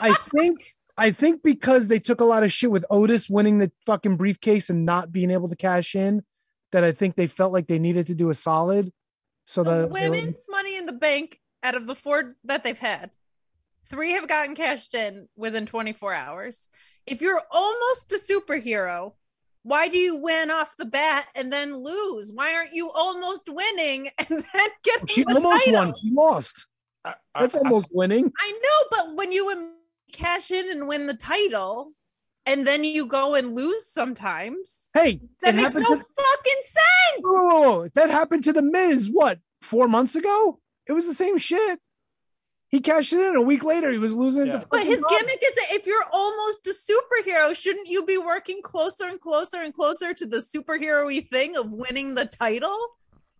I 0.00 0.14
think 0.34 0.74
I 0.96 1.10
think 1.10 1.42
because 1.42 1.88
they 1.88 1.98
took 1.98 2.20
a 2.20 2.24
lot 2.24 2.42
of 2.44 2.52
shit 2.52 2.70
with 2.70 2.84
Otis 2.90 3.28
winning 3.28 3.58
the 3.58 3.70
fucking 3.86 4.16
briefcase 4.16 4.70
and 4.70 4.84
not 4.86 5.10
being 5.12 5.30
able 5.30 5.48
to 5.48 5.56
cash 5.56 5.94
in, 5.94 6.22
that 6.72 6.84
I 6.84 6.92
think 6.92 7.16
they 7.16 7.26
felt 7.26 7.52
like 7.52 7.66
they 7.66 7.78
needed 7.80 8.06
to 8.06 8.14
do 8.14 8.30
a 8.30 8.34
solid. 8.34 8.92
So 9.46 9.62
the 9.64 9.82
the 9.82 9.86
were- 9.88 9.92
women's 9.92 10.46
money 10.48 10.76
in 10.76 10.86
the 10.86 10.92
bank 10.92 11.40
out 11.62 11.74
of 11.74 11.86
the 11.86 11.94
four 11.94 12.36
that 12.44 12.62
they've 12.64 12.78
had, 12.78 13.10
three 13.88 14.12
have 14.12 14.28
gotten 14.28 14.54
cashed 14.54 14.94
in 14.94 15.28
within 15.36 15.66
24 15.66 16.14
hours. 16.14 16.68
If 17.06 17.20
you're 17.20 17.42
almost 17.50 18.12
a 18.12 18.16
superhero, 18.16 19.12
why 19.64 19.88
do 19.88 19.98
you 19.98 20.16
win 20.16 20.50
off 20.50 20.76
the 20.78 20.84
bat 20.84 21.26
and 21.34 21.52
then 21.52 21.74
lose? 21.82 22.30
Why 22.32 22.54
aren't 22.54 22.72
you 22.74 22.90
almost 22.90 23.48
winning 23.48 24.08
and 24.18 24.28
then 24.28 24.68
getting 24.84 25.06
she 25.08 25.24
the 25.24 25.34
almost 25.34 25.64
title? 25.66 25.72
won. 25.86 25.94
She 26.00 26.10
lost. 26.12 26.66
That's 27.38 27.54
almost 27.54 27.88
winning. 27.90 28.30
I 28.40 28.52
know, 28.52 28.88
but 28.90 29.16
when 29.16 29.32
you 29.32 29.50
im- 29.50 29.70
cash 30.12 30.50
in 30.50 30.70
and 30.70 30.86
win 30.86 31.06
the 31.06 31.14
title, 31.14 31.92
and 32.46 32.66
then 32.66 32.84
you 32.84 33.06
go 33.06 33.34
and 33.34 33.54
lose 33.54 33.86
sometimes, 33.88 34.88
Hey, 34.94 35.20
that 35.42 35.54
makes 35.54 35.74
no 35.74 35.80
happened 35.82 36.00
to- 36.00 36.22
fucking 36.22 36.62
sense. 36.62 37.20
Whoa, 37.22 37.48
whoa, 37.48 37.60
whoa. 37.60 37.88
That 37.94 38.10
happened 38.10 38.44
to 38.44 38.52
the 38.52 38.62
Miz. 38.62 39.08
What 39.10 39.38
four 39.62 39.88
months 39.88 40.14
ago? 40.14 40.60
It 40.86 40.92
was 40.92 41.06
the 41.06 41.14
same 41.14 41.38
shit. 41.38 41.80
He 42.74 42.80
cashed 42.80 43.12
it 43.12 43.20
in 43.20 43.36
a 43.36 43.40
week 43.40 43.62
later. 43.62 43.92
He 43.92 43.98
was 43.98 44.14
losing. 44.16 44.46
Yeah. 44.46 44.56
The 44.56 44.66
But 44.68 44.84
his 44.84 45.00
Rock. 45.00 45.10
gimmick 45.10 45.40
is 45.46 45.54
that 45.54 45.66
if 45.70 45.86
you're 45.86 46.04
almost 46.12 46.66
a 46.66 46.70
superhero, 46.70 47.54
shouldn't 47.54 47.86
you 47.86 48.04
be 48.04 48.18
working 48.18 48.62
closer 48.62 49.06
and 49.06 49.20
closer 49.20 49.58
and 49.58 49.72
closer 49.72 50.12
to 50.12 50.26
the 50.26 50.38
superhero-y 50.38 51.20
thing 51.20 51.56
of 51.56 51.70
winning 51.72 52.16
the 52.16 52.26
title? 52.26 52.76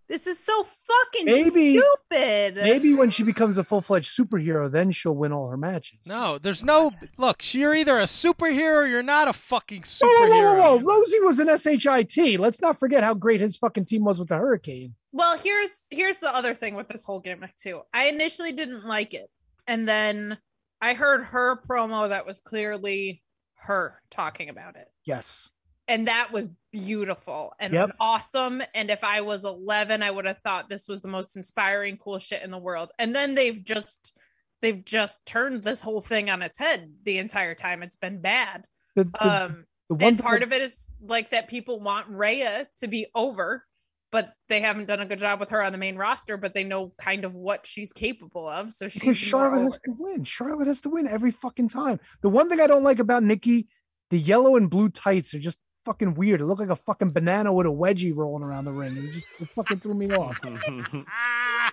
This 0.09 0.26
is 0.26 0.39
so 0.39 0.64
fucking 0.64 1.24
Maybe- 1.26 1.78
stupid. 1.78 2.56
Maybe 2.56 2.93
when 2.94 3.09
she 3.10 3.22
becomes 3.22 3.56
a 3.59 3.64
full 3.64 3.81
fledged 3.81 4.14
superhero, 4.16 4.70
then 4.70 4.93
she'll 4.93 5.14
win 5.14 5.32
all 5.32 5.48
her 5.48 5.56
matches. 5.56 6.01
No, 6.06 6.36
there's 6.39 6.62
no 6.62 6.93
look. 7.16 7.43
You're 7.55 7.74
either 7.74 7.98
a 7.98 8.05
superhero 8.05 8.82
or 8.82 8.86
you're 8.86 9.02
not 9.02 9.28
a 9.28 9.32
fucking 9.32 9.85
Whoa, 10.01 10.09
whoa, 10.09 10.28
whoa, 10.28 10.55
whoa, 10.56 10.78
whoa. 10.78 11.02
Rosey 11.02 11.24
was 11.24 11.39
an 11.39 11.48
SHIT. 11.56 12.39
Let's 12.39 12.60
not 12.60 12.78
forget 12.78 13.02
how 13.02 13.14
great 13.14 13.40
his 13.40 13.56
fucking 13.56 13.86
team 13.86 14.05
was 14.05 14.18
with 14.18 14.28
the 14.28 14.36
Hurricane. 14.36 14.94
Well, 15.12 15.39
here's 15.39 15.85
here's 15.90 16.18
the 16.18 16.35
other 16.35 16.55
thing 16.55 16.74
with 16.74 16.89
this 16.89 17.05
whole 17.05 17.20
gimmick 17.20 17.56
too. 17.56 17.81
I 17.94 18.06
initially 18.09 18.52
didn't 18.52 18.85
like 18.85 19.14
it, 19.14 19.31
and 19.66 19.89
then 19.89 20.36
I 20.81 20.94
heard 20.94 21.24
her 21.24 21.56
promo 21.66 22.09
that 22.10 22.26
was 22.26 22.40
clearly 22.40 23.22
her 23.55 24.02
talking 24.10 24.51
about 24.51 24.76
it. 24.76 24.89
Yes. 25.06 25.48
and 25.89 26.09
that 26.09 26.32
was 26.32 26.48
beautiful 26.74 27.52
and 27.60 27.72
Yep. 27.72 27.90
awesome 28.01 28.60
and 28.74 28.90
if 28.90 29.05
i 29.05 29.20
was 29.20 29.44
11 29.44 30.02
i 30.02 30.10
would 30.10 30.24
have 30.24 30.38
thought 30.38 30.68
this 30.68 30.88
was 30.88 31.01
the 31.01 31.09
most 31.09 31.36
inspiring 31.36 31.96
cool 31.96 32.18
shit 32.18 32.42
in 32.42 32.51
the 32.51 32.59
world 32.59 32.90
and 32.98 33.14
then 33.14 33.34
they've 33.36 33.62
just 33.62 34.16
they've 34.60 34.84
just 34.84 35.24
turned 35.24 35.62
this 35.62 35.80
whole 35.80 36.01
thing 36.01 36.30
on 36.30 36.42
its 36.42 36.59
head 36.59 36.92
the 37.05 37.18
entire 37.18 37.55
time 37.55 37.82
it's 37.82 37.96
been 37.96 38.20
bad 38.20 38.64
The, 38.96 39.05
the, 39.05 39.44
um 39.44 39.64
the 39.88 39.94
one 39.94 40.05
and 40.05 40.18
part 40.18 40.42
of 40.42 40.52
it 40.52 40.62
is 40.62 40.86
like 41.01 41.30
that 41.30 41.48
people 41.48 41.78
want 41.78 42.09
Rhea 42.09 42.66
to 42.80 42.88
be 42.88 43.06
over 43.14 43.64
but 44.10 44.32
they 44.48 44.60
haven't 44.60 44.86
done 44.86 45.01
a 45.01 45.06
good 45.06 45.18
job 45.18 45.40
with 45.40 45.51
her 45.51 45.62
on 45.62 45.70
the 45.72 45.78
main 45.78 45.96
roster 45.96 46.36
but 46.36 46.55
they 46.55 46.64
know 46.64 46.92
kind 46.98 47.24
of 47.24 47.34
what 47.34 47.66
she's 47.66 47.92
capable 47.92 48.48
of 48.48 48.72
so 48.72 48.88
she's 48.88 49.16
Charlotte 49.16 49.62
has 49.62 49.78
to 49.84 49.94
win. 49.98 50.24
Charlotte 50.24 50.66
has 50.68 50.80
to 50.82 50.88
win 50.88 51.06
every 51.06 51.30
fucking 51.30 51.68
time. 51.68 52.01
The 52.22 52.28
one 52.28 52.48
thing 52.48 52.60
I 52.60 52.66
don't 52.66 52.84
like 52.84 52.98
about 52.98 53.22
Nikki, 53.22 53.68
the 54.10 54.18
yellow 54.18 54.56
and 54.56 54.70
blue 54.70 54.88
tights 54.88 55.34
are 55.34 55.38
just 55.40 55.59
fucking 55.85 56.15
weird. 56.15 56.40
It 56.40 56.47
looked 56.47 56.61
like 56.61 56.70
a 56.70 56.77
fucking 56.77 57.12
banana 57.12 57.52
with 57.52 57.66
a 57.66 57.70
wedgie 57.70 58.15
rolling 58.15 58.43
around 58.43 58.65
the 58.65 58.73
ring. 58.73 58.97
It 58.97 59.12
just 59.12 59.27
it 59.40 59.48
fucking 59.51 59.81
threw 59.81 59.94
me 59.94 60.11
off. 60.11 60.39
I, 60.44 61.70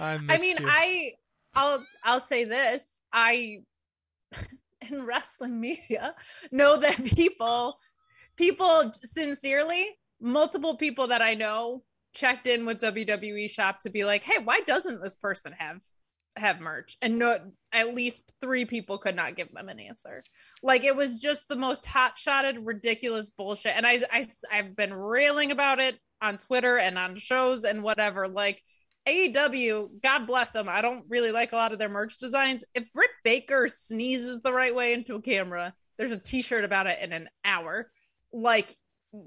I 0.00 0.38
mean, 0.38 0.58
you. 0.58 0.66
I 0.68 1.12
I'll 1.54 1.84
I'll 2.04 2.20
say 2.20 2.44
this. 2.44 2.84
I 3.12 3.62
in 4.90 5.04
wrestling 5.04 5.60
media 5.60 6.14
know 6.52 6.76
that 6.78 7.02
people 7.04 7.78
people 8.36 8.92
sincerely, 9.02 9.88
multiple 10.20 10.76
people 10.76 11.08
that 11.08 11.22
I 11.22 11.34
know 11.34 11.82
checked 12.14 12.48
in 12.48 12.66
with 12.66 12.80
WWE 12.80 13.50
shop 13.50 13.80
to 13.82 13.90
be 13.90 14.04
like, 14.04 14.22
"Hey, 14.22 14.42
why 14.42 14.60
doesn't 14.60 15.02
this 15.02 15.16
person 15.16 15.52
have 15.58 15.82
have 16.36 16.60
merch 16.60 16.96
and 17.00 17.18
no 17.18 17.38
at 17.72 17.94
least 17.94 18.32
three 18.40 18.64
people 18.64 18.98
could 18.98 19.16
not 19.16 19.36
give 19.36 19.52
them 19.52 19.68
an 19.68 19.80
answer. 19.80 20.22
Like 20.62 20.84
it 20.84 20.94
was 20.94 21.18
just 21.18 21.48
the 21.48 21.56
most 21.56 21.86
hot 21.86 22.18
shotted 22.18 22.64
ridiculous 22.64 23.30
bullshit. 23.30 23.74
And 23.76 23.86
I, 23.86 24.00
I 24.10 24.26
i've 24.52 24.76
been 24.76 24.92
railing 24.92 25.50
about 25.50 25.80
it 25.80 25.98
on 26.20 26.38
twitter 26.38 26.78
and 26.78 26.98
on 26.98 27.16
shows 27.16 27.64
and 27.64 27.82
whatever. 27.82 28.28
Like 28.28 28.62
aew 29.08 29.88
god 30.02 30.26
bless 30.26 30.52
them. 30.52 30.68
I 30.68 30.82
don't 30.82 31.04
really 31.08 31.32
like 31.32 31.52
a 31.52 31.56
lot 31.56 31.72
of 31.72 31.78
their 31.78 31.88
merch 31.88 32.18
designs. 32.18 32.64
If 32.74 32.92
britt 32.92 33.10
baker 33.24 33.68
sneezes 33.68 34.40
the 34.40 34.52
right 34.52 34.74
way 34.74 34.92
into 34.92 35.14
a 35.14 35.22
camera 35.22 35.74
there's 35.98 36.12
a 36.12 36.18
t-shirt 36.18 36.64
about 36.64 36.86
it 36.86 36.98
in 37.00 37.12
an 37.12 37.28
hour. 37.44 37.90
Like 38.32 38.74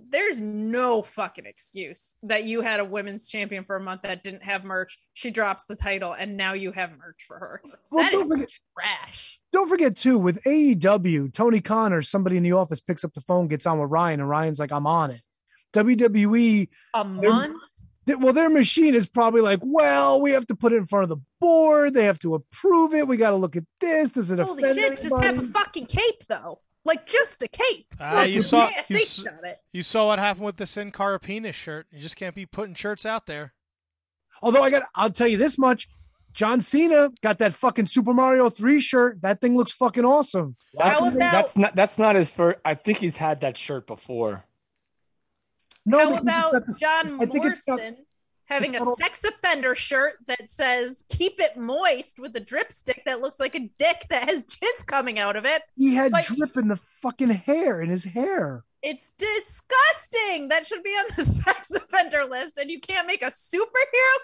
there's 0.10 0.40
no 0.40 1.02
fucking 1.02 1.45
excuse 1.45 2.16
that 2.24 2.44
you 2.44 2.61
had 2.61 2.80
a 2.80 2.86
women's 2.86 3.28
champion 3.30 3.64
for 3.64 3.76
a 3.76 3.80
month 3.80 4.02
that 4.03 4.24
didn't 4.24 4.44
have 4.44 4.64
merch. 4.64 4.98
She 5.14 5.32
drops 5.32 5.66
the 5.66 5.76
title, 5.76 6.14
and 6.14 6.36
now 6.38 6.53
you 6.53 6.72
have 6.72 6.91
merch 6.98 7.24
for 7.28 7.38
her. 7.40 7.61
Well, 7.91 8.03
that 8.03 8.11
don't 8.11 8.24
is 8.24 8.30
forget- 8.32 8.49
trash. 8.78 9.40
Don't 9.52 9.68
forget 9.70 9.95
too 9.95 10.18
with 10.18 10.44
AEW, 10.44 11.34
Tony 11.34 11.60
Khan 11.61 11.91
or 11.94 12.02
somebody 12.03 12.38
in 12.38 12.44
the 12.44 12.52
office 12.52 12.80
picks 12.80 13.03
up 13.03 13.14
the 13.14 13.22
phone, 13.22 13.48
gets 13.48 13.66
on 13.66 13.80
with 13.80 13.90
Ryan, 13.90 14.20
and 14.20 14.30
Ryan's 14.30 14.60
like, 14.60 14.72
"I'm 14.72 14.86
on 14.86 15.11
it." 15.11 15.22
WWE, 15.74 16.68
A 16.94 17.03
month. 17.03 17.56
th- 18.06 18.18
well, 18.20 18.34
their 18.34 18.49
machine 18.49 18.95
is 18.95 19.07
probably 19.07 19.41
like, 19.41 19.60
"Well, 19.64 20.22
we 20.22 20.32
have 20.32 20.45
to 20.48 20.56
put 20.56 20.74
it 20.74 20.78
in 20.78 20.86
front 20.86 21.03
of 21.03 21.10
the 21.10 21.18
board. 21.40 21.94
They 21.94 22.06
have 22.06 22.20
to 22.20 22.36
approve 22.36 22.94
it. 22.94 23.07
We 23.07 23.18
got 23.18 23.32
to 23.32 23.36
look 23.38 23.56
at 23.56 23.64
this. 23.80 24.11
Does 24.11 24.32
it 24.32 24.40
Holy 24.40 24.61
shit! 24.74 25.02
Just 25.02 25.18
have 25.24 25.40
a 25.40 25.44
fucking 25.44 25.86
cape 25.88 26.24
though, 26.28 26.61
like 26.85 27.06
just 27.06 27.41
a 27.41 27.47
cape. 27.47 27.88
Ah, 27.99 28.14
Like, 28.14 28.31
you 28.31 28.41
saw 28.41 28.69
yeah, 28.69 28.84
you, 28.89 28.95
s- 28.97 29.22
shot 29.22 29.34
it. 29.43 29.57
you 29.73 29.81
saw 29.84 30.07
what 30.07 30.19
happened 30.19 30.45
with 30.45 30.57
the 30.57 30.65
Sin 30.65 30.91
Cara 30.91 31.19
penis 31.19 31.56
shirt. 31.56 31.88
You 31.91 31.99
just 31.99 32.15
can't 32.15 32.34
be 32.35 32.45
putting 32.45 32.73
shirts 32.76 33.06
out 33.06 33.26
there. 33.26 33.53
Although 34.41 34.64
I 34.64 34.69
got, 34.69 34.84
I'll 34.95 35.10
tell 35.11 35.27
you 35.27 35.38
this 35.38 35.57
much: 35.57 35.88
John 36.34 36.61
Cena 36.61 37.10
got 37.22 37.39
that 37.39 37.53
fucking 37.53 37.88
Super 37.88 38.14
Mario 38.14 38.49
Three 38.49 38.80
shirt. 38.80 39.22
That 39.22 39.41
thing 39.41 39.56
looks 39.57 39.73
fucking 39.73 40.06
awesome. 40.06 40.56
How 40.80 41.01
That's, 41.01 41.15
about- 41.18 41.31
that's 41.31 41.57
not 41.57 41.76
that's 41.76 41.99
not 41.99 42.15
his 42.15 42.31
first. 42.31 42.60
I 42.64 42.73
think 42.76 42.99
he's 42.99 43.18
had 43.18 43.41
that 43.41 43.57
shirt 43.57 43.85
before. 43.85 44.45
No, 45.85 45.97
How 46.15 46.18
about 46.22 46.51
the- 46.65 46.76
John 46.80 47.22
I 47.22 47.26
think 47.26 47.45
it's 47.45 47.64
got- 47.64 47.80
Morrison 47.80 48.06
having 48.50 48.76
a 48.76 48.86
sex 48.96 49.24
offender 49.24 49.76
shirt 49.76 50.16
that 50.28 50.50
says 50.50 51.04
"Keep 51.10 51.40
it 51.40 51.56
moist" 51.58 52.20
with 52.20 52.36
a 52.36 52.40
drip 52.40 52.72
stick 52.72 53.04
that 53.06 53.22
looks 53.22 53.40
like 53.40 53.56
a 53.56 53.70
dick 53.78 54.06
that 54.10 54.30
has 54.30 54.44
jizz 54.44 54.86
coming 54.88 55.20
out 55.20 55.36
of 55.36 55.46
it? 55.46 55.62
He 55.76 55.96
had 55.96 56.12
Like- 56.12 56.26
drip 56.28 56.58
in 56.58 56.68
the 56.68 56.80
fucking 57.02 57.30
hair 57.30 57.82
in 57.82 57.90
his 57.90 58.04
hair. 58.04 58.64
It's 58.82 59.12
disgusting. 59.12 60.48
That 60.50 60.66
should 60.66 60.84
be 60.84 60.90
on 60.92 61.06
the 61.18 61.26
sex 61.44 61.72
offender 61.72 62.26
list, 62.26 62.58
and 62.58 62.70
you 62.70 62.80
can't 62.80 63.08
make 63.08 63.22
a 63.22 63.28
superhero 63.28 64.16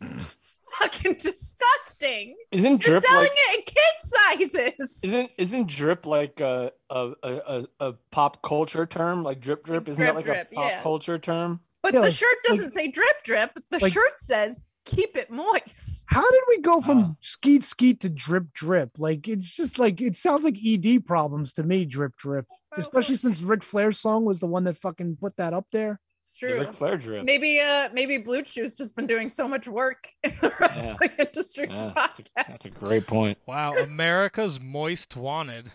cape. 0.00 0.20
Fucking 0.72 1.14
disgusting. 1.14 2.36
Isn't 2.52 2.86
You're 2.86 3.00
drip 3.00 3.04
selling 3.04 3.22
like 3.22 3.32
it 3.34 3.58
in 3.58 3.64
kid 3.64 4.74
sizes. 4.76 5.00
isn't 5.02 5.30
isn't 5.38 5.66
drip 5.66 6.04
like 6.04 6.40
a 6.40 6.72
a, 6.90 7.12
a, 7.22 7.32
a, 7.32 7.64
a 7.80 7.92
pop 8.10 8.42
culture 8.42 8.84
term? 8.84 9.22
Like 9.22 9.40
drip 9.40 9.64
drip 9.64 9.88
isn't 9.88 10.00
Drip, 10.04 10.10
that 10.14 10.16
like 10.16 10.24
drip, 10.26 10.48
a 10.52 10.54
pop 10.54 10.70
yeah. 10.70 10.82
culture 10.82 11.18
term? 11.18 11.60
But 11.82 11.94
Yeah, 11.94 12.00
the 12.00 12.10
shirt 12.10 12.36
doesn't 12.44 12.70
say 12.70 12.88
drip 12.88 13.22
drip. 13.24 13.58
The 13.70 13.78
like- 13.78 13.92
shirt 13.92 14.18
says 14.18 14.60
keep 14.84 15.16
it 15.16 15.30
moist. 15.30 16.04
How 16.08 16.28
did 16.30 16.40
we 16.48 16.60
go 16.60 16.80
from 16.80 17.16
skeet 17.20 17.62
skeet 17.62 18.00
to 18.00 18.08
drip 18.08 18.52
drip? 18.54 18.92
Like 18.98 19.28
it's 19.28 19.54
just 19.54 19.78
like 19.78 20.00
it 20.00 20.16
sounds 20.16 20.44
like 20.44 20.56
ED 20.64 21.06
problems 21.06 21.52
to 21.54 21.62
me. 21.62 21.84
Drip 21.84 22.16
drip, 22.16 22.46
especially 22.76 23.16
since 23.16 23.40
Ric 23.42 23.62
Flair's 23.62 24.00
song 24.00 24.24
was 24.24 24.40
the 24.40 24.46
one 24.46 24.64
that 24.64 24.78
fucking 24.78 25.18
put 25.20 25.36
that 25.36 25.52
up 25.52 25.66
there. 25.72 26.00
It's 26.22 26.34
true. 26.36 26.60
Ric 26.60 26.72
Flair 26.72 26.96
drip. 26.96 27.24
Maybe 27.24 27.60
uh 27.60 27.90
maybe 27.92 28.18
Blue 28.18 28.42
Chew's 28.42 28.76
just 28.76 28.96
been 28.96 29.06
doing 29.06 29.28
so 29.28 29.46
much 29.46 29.68
work 29.68 30.08
in 30.22 30.32
the 30.40 30.52
wrestling 30.58 31.10
industry 31.18 31.68
Yeah, 31.70 31.92
podcast. 31.94 32.28
That's 32.36 32.64
a 32.64 32.70
great 32.70 33.06
point. 33.06 33.38
Wow, 33.46 33.72
America's 33.72 34.58
most 34.58 35.16
wanted. 35.16 35.70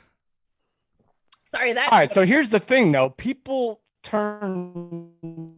Sorry, 1.45 1.73
that's 1.73 1.91
All 1.91 1.97
right, 1.99 2.11
so 2.11 2.25
here's 2.25 2.49
the 2.49 2.59
thing 2.59 2.91
though. 2.91 3.11
People 3.11 3.81
turned 4.01 5.11
on 5.21 5.55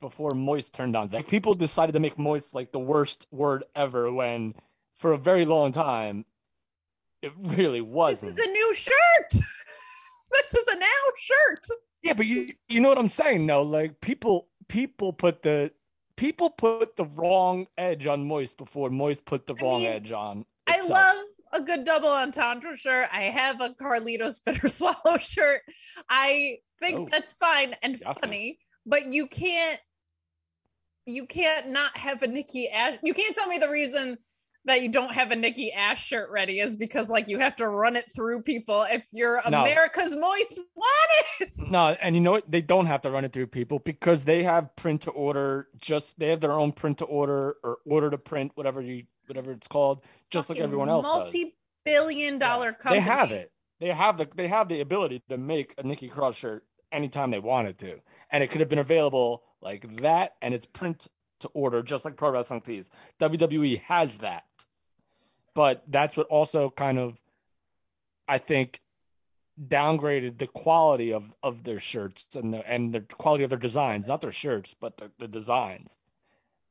before 0.00 0.34
moist 0.34 0.74
turned 0.74 0.96
on. 0.96 1.08
Like 1.10 1.28
people 1.28 1.54
decided 1.54 1.92
to 1.92 2.00
make 2.00 2.18
moist 2.18 2.54
like 2.54 2.72
the 2.72 2.78
worst 2.78 3.26
word 3.30 3.64
ever 3.74 4.12
when 4.12 4.54
for 4.94 5.12
a 5.12 5.18
very 5.18 5.44
long 5.44 5.72
time 5.72 6.24
it 7.22 7.32
really 7.38 7.80
wasn't. 7.80 8.34
This 8.34 8.44
is 8.44 8.50
a 8.50 8.52
new 8.52 8.74
shirt. 8.74 9.30
this 9.30 10.54
is 10.54 10.64
a 10.68 10.78
now 10.78 10.86
shirt. 11.18 11.66
Yeah, 12.02 12.14
but 12.14 12.26
you 12.26 12.54
you 12.68 12.80
know 12.80 12.88
what 12.88 12.98
I'm 12.98 13.08
saying 13.08 13.46
though? 13.46 13.62
Like 13.62 14.00
people 14.00 14.48
people 14.68 15.12
put 15.12 15.42
the 15.42 15.70
people 16.16 16.50
put 16.50 16.96
the 16.96 17.04
wrong 17.04 17.66
edge 17.78 18.06
on 18.06 18.24
moist 18.26 18.58
before 18.58 18.90
moist 18.90 19.24
put 19.24 19.46
the 19.46 19.54
wrong 19.54 19.82
mean, 19.82 19.92
edge 19.92 20.12
on. 20.12 20.44
I 20.66 20.84
love 20.86 21.16
a 21.52 21.60
good 21.60 21.84
double 21.84 22.08
entendre 22.08 22.76
shirt. 22.76 23.08
I 23.12 23.24
have 23.24 23.60
a 23.60 23.70
Carlito 23.70 24.32
Spitter 24.32 24.68
Swallow 24.78 25.18
shirt. 25.18 25.62
I 26.08 26.58
think 26.78 26.98
Oh. 27.00 27.08
that's 27.10 27.32
fine 27.34 27.76
and 27.82 28.00
funny, 28.00 28.58
but 28.86 29.12
you 29.12 29.26
can't 29.26 29.80
you 31.06 31.26
can't 31.26 31.68
not 31.70 31.96
have 31.96 32.22
a 32.22 32.26
Nikki 32.26 32.68
Ash. 32.68 32.98
You 33.02 33.14
can't 33.14 33.34
tell 33.34 33.48
me 33.48 33.58
the 33.58 33.68
reason 33.68 34.18
that 34.64 34.82
you 34.82 34.88
don't 34.88 35.12
have 35.12 35.32
a 35.32 35.36
Nikki 35.36 35.72
Ash 35.72 36.04
shirt 36.04 36.30
ready 36.30 36.60
is 36.60 36.76
because 36.76 37.08
like 37.08 37.26
you 37.26 37.40
have 37.40 37.56
to 37.56 37.68
run 37.68 37.96
it 37.96 38.04
through 38.14 38.42
people 38.42 38.86
if 38.88 39.02
you're 39.10 39.42
No. 39.48 39.62
America's 39.62 40.16
Moist 40.16 40.60
wanted. 40.76 41.50
No, 41.72 41.88
and 41.88 42.14
you 42.14 42.20
know 42.20 42.32
what? 42.32 42.48
They 42.50 42.60
don't 42.60 42.86
have 42.86 43.00
to 43.02 43.10
run 43.10 43.24
it 43.24 43.32
through 43.32 43.48
people 43.48 43.78
because 43.80 44.24
they 44.24 44.44
have 44.44 44.74
print 44.76 45.02
to 45.02 45.10
order. 45.10 45.68
Just 45.80 46.18
they 46.18 46.28
have 46.28 46.40
their 46.40 46.52
own 46.52 46.70
print 46.72 46.98
to 46.98 47.04
order 47.06 47.56
or 47.64 47.78
order 47.86 48.10
to 48.10 48.18
print, 48.18 48.52
whatever 48.54 48.80
you 48.82 49.04
whatever 49.26 49.52
it's 49.52 49.66
called, 49.68 50.04
just 50.30 50.50
like 50.50 50.60
everyone 50.60 50.88
else. 50.88 51.04
Multi-billion 51.04 52.38
dollar 52.38 52.72
company. 52.72 53.00
They 53.00 53.04
have 53.06 53.30
it. 53.32 53.52
They 53.80 53.88
have 53.88 54.18
the 54.18 54.28
they 54.36 54.48
have 54.48 54.68
the 54.68 54.80
ability 54.80 55.22
to 55.28 55.38
make 55.38 55.74
a 55.78 55.82
Nikki 55.82 56.08
Cross 56.08 56.36
shirt 56.36 56.64
anytime 56.92 57.30
they 57.30 57.38
wanted 57.38 57.78
to, 57.78 58.00
and 58.32 58.42
it 58.42 58.50
could 58.50 58.60
have 58.60 58.68
been 58.70 58.78
available 58.80 59.42
like 59.60 59.98
that, 59.98 60.34
and 60.42 60.54
it's 60.54 60.66
print 60.66 61.06
to 61.40 61.48
order, 61.48 61.82
just 61.82 62.04
like 62.04 62.16
pro 62.16 62.30
wrestling 62.30 62.62
tees. 62.62 62.90
WWE 63.20 63.82
has 63.82 64.18
that, 64.18 64.44
but 65.54 65.84
that's 65.86 66.16
what 66.16 66.26
also 66.28 66.70
kind 66.76 66.98
of, 66.98 67.18
I 68.26 68.38
think, 68.38 68.80
downgraded 69.62 70.38
the 70.38 70.46
quality 70.46 71.12
of 71.12 71.34
of 71.42 71.64
their 71.64 71.78
shirts 71.78 72.24
and 72.34 72.54
the 72.54 72.66
and 72.68 72.94
the 72.94 73.00
quality 73.02 73.44
of 73.44 73.50
their 73.50 73.58
designs, 73.58 74.08
not 74.08 74.20
their 74.22 74.32
shirts, 74.32 74.74
but 74.80 74.96
the, 74.96 75.10
the 75.18 75.28
designs. 75.28 75.96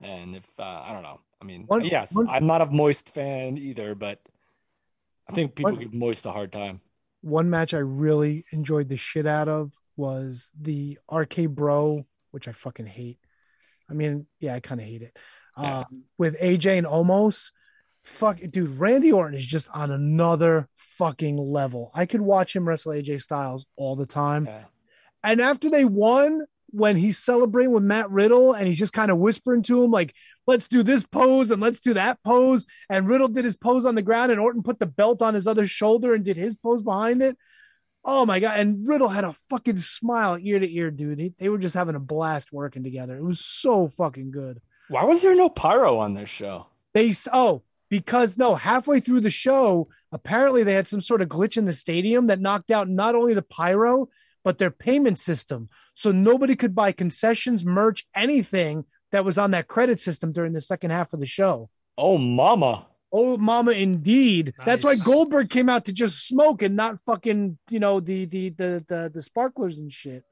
And 0.01 0.35
if 0.35 0.47
uh, 0.59 0.63
I 0.63 0.93
don't 0.93 1.03
know, 1.03 1.19
I 1.41 1.45
mean, 1.45 1.65
One- 1.67 1.85
yes, 1.85 2.13
one- 2.13 2.27
I'm 2.27 2.47
not 2.47 2.61
a 2.61 2.65
Moist 2.65 3.09
fan 3.13 3.57
either, 3.57 3.93
but 3.93 4.19
I 5.29 5.33
think 5.33 5.53
people 5.55 5.73
One- 5.73 5.79
give 5.79 5.93
Moist 5.93 6.25
a 6.25 6.31
hard 6.31 6.51
time. 6.51 6.81
One 7.21 7.51
match 7.51 7.75
I 7.75 7.77
really 7.79 8.45
enjoyed 8.51 8.89
the 8.89 8.97
shit 8.97 9.27
out 9.27 9.47
of 9.47 9.73
was 9.95 10.49
the 10.59 10.97
RK 11.11 11.47
Bro, 11.49 12.05
which 12.31 12.47
I 12.47 12.51
fucking 12.51 12.87
hate. 12.87 13.19
I 13.89 13.93
mean, 13.93 14.25
yeah, 14.39 14.55
I 14.55 14.59
kind 14.59 14.79
of 14.79 14.87
hate 14.87 15.01
it. 15.01 15.17
Yeah. 15.57 15.79
Um, 15.79 16.03
with 16.17 16.39
AJ 16.39 16.77
and 16.77 16.87
Omos, 16.87 17.51
fuck, 18.03 18.39
dude, 18.49 18.79
Randy 18.79 19.11
Orton 19.11 19.37
is 19.37 19.45
just 19.45 19.69
on 19.69 19.91
another 19.91 20.69
fucking 20.75 21.37
level. 21.37 21.91
I 21.93 22.05
could 22.05 22.21
watch 22.21 22.55
him 22.55 22.67
wrestle 22.67 22.93
AJ 22.93 23.21
Styles 23.21 23.65
all 23.75 23.95
the 23.95 24.05
time. 24.05 24.45
Yeah. 24.45 24.63
And 25.23 25.41
after 25.41 25.69
they 25.69 25.85
won, 25.85 26.45
when 26.71 26.95
he's 26.95 27.17
celebrating 27.17 27.73
with 27.73 27.83
Matt 27.83 28.09
Riddle 28.09 28.53
and 28.53 28.67
he's 28.67 28.79
just 28.79 28.93
kind 28.93 29.11
of 29.11 29.17
whispering 29.17 29.61
to 29.63 29.83
him, 29.83 29.91
like, 29.91 30.13
let's 30.47 30.67
do 30.67 30.83
this 30.83 31.05
pose 31.05 31.51
and 31.51 31.61
let's 31.61 31.81
do 31.81 31.93
that 31.93 32.17
pose. 32.23 32.65
And 32.89 33.07
Riddle 33.07 33.27
did 33.27 33.45
his 33.45 33.57
pose 33.57 33.85
on 33.85 33.95
the 33.95 34.01
ground 34.01 34.31
and 34.31 34.39
Orton 34.39 34.63
put 34.63 34.79
the 34.79 34.85
belt 34.85 35.21
on 35.21 35.33
his 35.33 35.47
other 35.47 35.67
shoulder 35.67 36.13
and 36.13 36.23
did 36.23 36.37
his 36.37 36.55
pose 36.55 36.81
behind 36.81 37.21
it. 37.21 37.37
Oh 38.03 38.25
my 38.25 38.39
God. 38.39 38.59
And 38.59 38.87
Riddle 38.87 39.09
had 39.09 39.23
a 39.23 39.35
fucking 39.49 39.77
smile 39.77 40.37
ear 40.41 40.59
to 40.59 40.69
ear, 40.73 40.89
dude. 40.91 41.19
He- 41.19 41.33
they 41.37 41.49
were 41.49 41.57
just 41.59 41.75
having 41.75 41.95
a 41.95 41.99
blast 41.99 42.51
working 42.51 42.83
together. 42.83 43.15
It 43.17 43.23
was 43.23 43.45
so 43.45 43.87
fucking 43.89 44.31
good. 44.31 44.59
Why 44.89 45.03
was 45.03 45.21
there 45.21 45.35
no 45.35 45.49
pyro 45.49 45.97
on 45.99 46.13
this 46.15 46.29
show? 46.29 46.67
They 46.93 47.13
oh 47.31 47.61
because 47.89 48.37
no 48.37 48.55
halfway 48.55 48.99
through 49.01 49.21
the 49.21 49.29
show 49.29 49.87
apparently 50.11 50.63
they 50.63 50.73
had 50.73 50.87
some 50.87 51.01
sort 51.01 51.21
of 51.21 51.29
glitch 51.29 51.57
in 51.57 51.65
the 51.65 51.73
stadium 51.73 52.27
that 52.27 52.39
knocked 52.41 52.71
out 52.71 52.89
not 52.89 53.15
only 53.15 53.33
the 53.33 53.41
pyro 53.41 54.07
but 54.43 54.57
their 54.57 54.71
payment 54.71 55.19
system 55.19 55.69
so 55.93 56.11
nobody 56.11 56.55
could 56.55 56.73
buy 56.75 56.91
concessions 56.91 57.63
merch 57.63 58.05
anything 58.15 58.83
that 59.11 59.23
was 59.23 59.37
on 59.37 59.51
that 59.51 59.67
credit 59.67 59.99
system 59.99 60.31
during 60.33 60.51
the 60.53 60.59
second 60.61 60.89
half 60.91 61.13
of 61.13 61.19
the 61.19 61.25
show 61.25 61.69
Oh, 61.97 62.17
mama. 62.17 62.87
Oh 63.11 63.37
mama 63.37 63.71
indeed 63.71 64.53
that's 64.65 64.83
why 64.83 64.95
goldberg 64.95 65.49
came 65.49 65.69
out 65.69 65.85
to 65.85 65.91
just 65.91 66.27
smoke 66.27 66.61
and 66.61 66.75
not 66.75 66.99
fucking 67.05 67.57
you 67.69 67.79
know 67.79 67.99
the 67.99 68.25
the 68.25 68.49
the 68.49 68.85
the, 68.87 69.11
the 69.13 69.21
sparklers 69.21 69.79
and 69.79 69.91
shit 69.91 70.23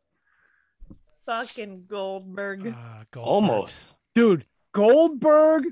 Fucking 1.25 1.85
Goldberg. 1.87 2.65
Uh, 2.65 3.03
Goldberg. 3.11 3.17
Almost. 3.17 3.95
dude 4.15 4.45
goldberg 4.73 5.65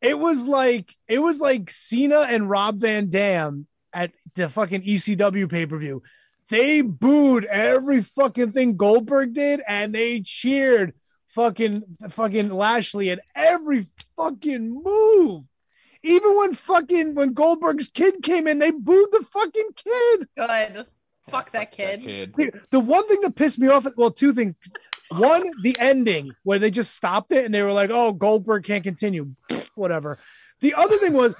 it 0.00 0.18
was 0.18 0.46
like 0.46 0.96
it 1.06 1.18
was 1.18 1.38
like 1.38 1.70
cena 1.70 2.20
and 2.20 2.48
rob 2.48 2.80
van 2.80 3.10
dam 3.10 3.66
at 3.92 4.12
the 4.34 4.48
fucking 4.48 4.82
ecw 4.82 5.50
pay-per-view 5.50 6.02
they 6.48 6.80
booed 6.80 7.44
every 7.44 8.02
fucking 8.02 8.52
thing 8.52 8.76
goldberg 8.76 9.34
did 9.34 9.60
and 9.68 9.94
they 9.94 10.20
cheered 10.20 10.94
fucking 11.36 11.82
fucking 12.08 12.48
lashley 12.48 13.10
at 13.10 13.20
every 13.34 13.84
fucking 14.16 14.82
move. 14.82 15.44
Even 16.06 16.36
when 16.36 16.54
fucking 16.54 17.14
when 17.14 17.32
Goldberg's 17.32 17.88
kid 17.88 18.22
came 18.22 18.46
in, 18.46 18.58
they 18.58 18.70
booed 18.70 19.08
the 19.12 19.24
fucking 19.32 19.68
kid. 19.76 20.28
Good. 20.36 20.86
Fuck 21.28 21.50
that 21.50 21.72
kid. 21.72 22.02
The, 22.36 22.52
the 22.70 22.78
one 22.80 23.08
thing 23.08 23.20
that 23.22 23.34
pissed 23.34 23.58
me 23.58 23.66
off, 23.68 23.84
well, 23.96 24.12
two 24.12 24.32
things. 24.32 24.54
One, 25.10 25.50
the 25.62 25.76
ending 25.80 26.32
where 26.44 26.58
they 26.60 26.70
just 26.70 26.94
stopped 26.94 27.32
it 27.32 27.44
and 27.44 27.52
they 27.54 27.62
were 27.62 27.72
like, 27.72 27.90
"Oh, 27.90 28.12
Goldberg 28.12 28.64
can't 28.64 28.84
continue." 28.84 29.34
Whatever. 29.74 30.18
The 30.60 30.74
other 30.74 30.96
thing 30.98 31.12
was, 31.12 31.34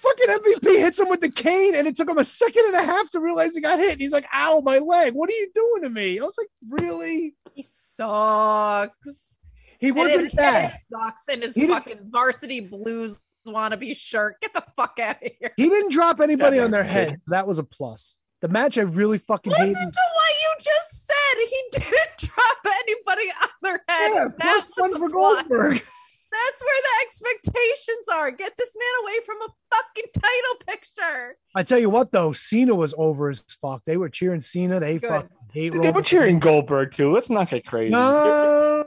fucking 0.00 0.26
MVP 0.28 0.78
hits 0.78 0.98
him 0.98 1.08
with 1.08 1.20
the 1.20 1.30
cane, 1.30 1.74
and 1.74 1.86
it 1.88 1.96
took 1.96 2.08
him 2.08 2.18
a 2.18 2.24
second 2.24 2.64
and 2.66 2.74
a 2.76 2.82
half 2.84 3.10
to 3.12 3.20
realize 3.20 3.54
he 3.54 3.60
got 3.60 3.78
hit. 3.78 3.92
And 3.92 4.00
he's 4.00 4.12
like, 4.12 4.26
"Ow, 4.34 4.60
my 4.60 4.78
leg! 4.78 5.14
What 5.14 5.30
are 5.30 5.34
you 5.34 5.50
doing 5.54 5.82
to 5.82 5.90
me?" 5.90 6.18
I 6.20 6.24
was 6.24 6.36
like, 6.38 6.50
"Really?" 6.68 7.34
He 7.54 7.62
sucks. 7.62 9.36
He 9.80 9.92
wasn't 9.92 10.24
his 10.24 10.34
bad. 10.34 10.72
sucks 10.90 11.28
in 11.28 11.42
his 11.42 11.54
He 11.54 11.62
didn't- 11.62 11.74
fucking 11.76 11.98
varsity 12.10 12.60
blues 12.60 13.18
wannabe 13.52 13.96
shirt. 13.96 14.40
Get 14.40 14.52
the 14.52 14.64
fuck 14.76 14.98
out 15.00 15.16
of 15.22 15.30
here. 15.40 15.52
He 15.56 15.68
didn't 15.68 15.92
drop 15.92 16.20
anybody 16.20 16.56
Yeah, 16.58 16.64
on 16.64 16.70
their 16.70 16.84
man. 16.84 16.92
head. 16.92 17.20
That 17.28 17.46
was 17.46 17.58
a 17.58 17.64
plus. 17.64 18.20
The 18.40 18.48
match 18.48 18.78
I 18.78 18.82
really 18.82 19.18
fucking 19.18 19.50
Listen 19.50 19.66
hated. 19.66 19.92
to 19.92 20.00
what 20.14 20.30
you 20.40 20.54
just 20.64 21.06
said. 21.06 21.48
He 21.48 21.62
didn't 21.72 22.18
drop 22.18 22.58
anybody 22.66 23.30
on 23.42 23.48
their 23.62 23.80
head. 23.88 24.12
Yeah, 24.14 24.28
That 24.38 24.54
was 24.54 24.70
one 24.76 24.94
a 24.94 24.98
for 24.98 25.10
plus. 25.10 25.42
Goldberg. 25.42 25.72
That's 26.30 26.62
where 26.62 26.82
the 26.82 27.06
expectations 27.08 28.06
are. 28.14 28.30
Get 28.30 28.52
this 28.58 28.76
man 28.76 29.02
away 29.02 29.18
from 29.24 29.36
a 29.42 29.48
fucking 29.74 30.10
title 30.14 30.66
picture. 30.66 31.36
I 31.56 31.62
tell 31.62 31.78
you 31.78 31.88
what, 31.88 32.12
though, 32.12 32.32
Cena 32.34 32.74
was 32.74 32.94
over 32.98 33.30
as 33.30 33.42
fuck. 33.62 33.82
They 33.86 33.96
were 33.96 34.10
cheering 34.10 34.40
Cena. 34.40 34.78
They 34.78 34.98
Good. 34.98 35.08
fucking 35.08 35.28
hate 35.52 35.72
They 35.80 35.90
were 35.90 36.02
cheering 36.02 36.38
Goldberg 36.38 36.92
too. 36.92 37.10
Let's 37.12 37.30
not 37.30 37.48
get 37.48 37.64
crazy. 37.64 37.92
No. 37.92 38.84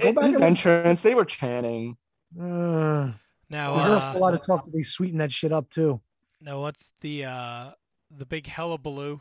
Go 0.00 0.12
back 0.14 0.24
His 0.24 0.36
and- 0.36 0.44
entrance, 0.44 1.02
they 1.02 1.14
were 1.14 1.26
chanting. 1.26 1.98
Uh, 2.40 3.12
Now, 3.50 3.76
there's 3.76 3.88
uh, 3.88 4.06
also 4.06 4.18
a 4.18 4.20
lot 4.20 4.34
of 4.34 4.44
talk 4.44 4.64
that 4.64 4.72
they 4.72 4.82
sweeten 4.82 5.18
that 5.18 5.32
shit 5.32 5.52
up 5.52 5.70
too. 5.70 6.00
now 6.40 6.60
what's 6.60 6.92
the 7.00 7.24
uh 7.24 7.70
the 8.10 8.26
big 8.26 8.46
hullabaloo? 8.46 9.20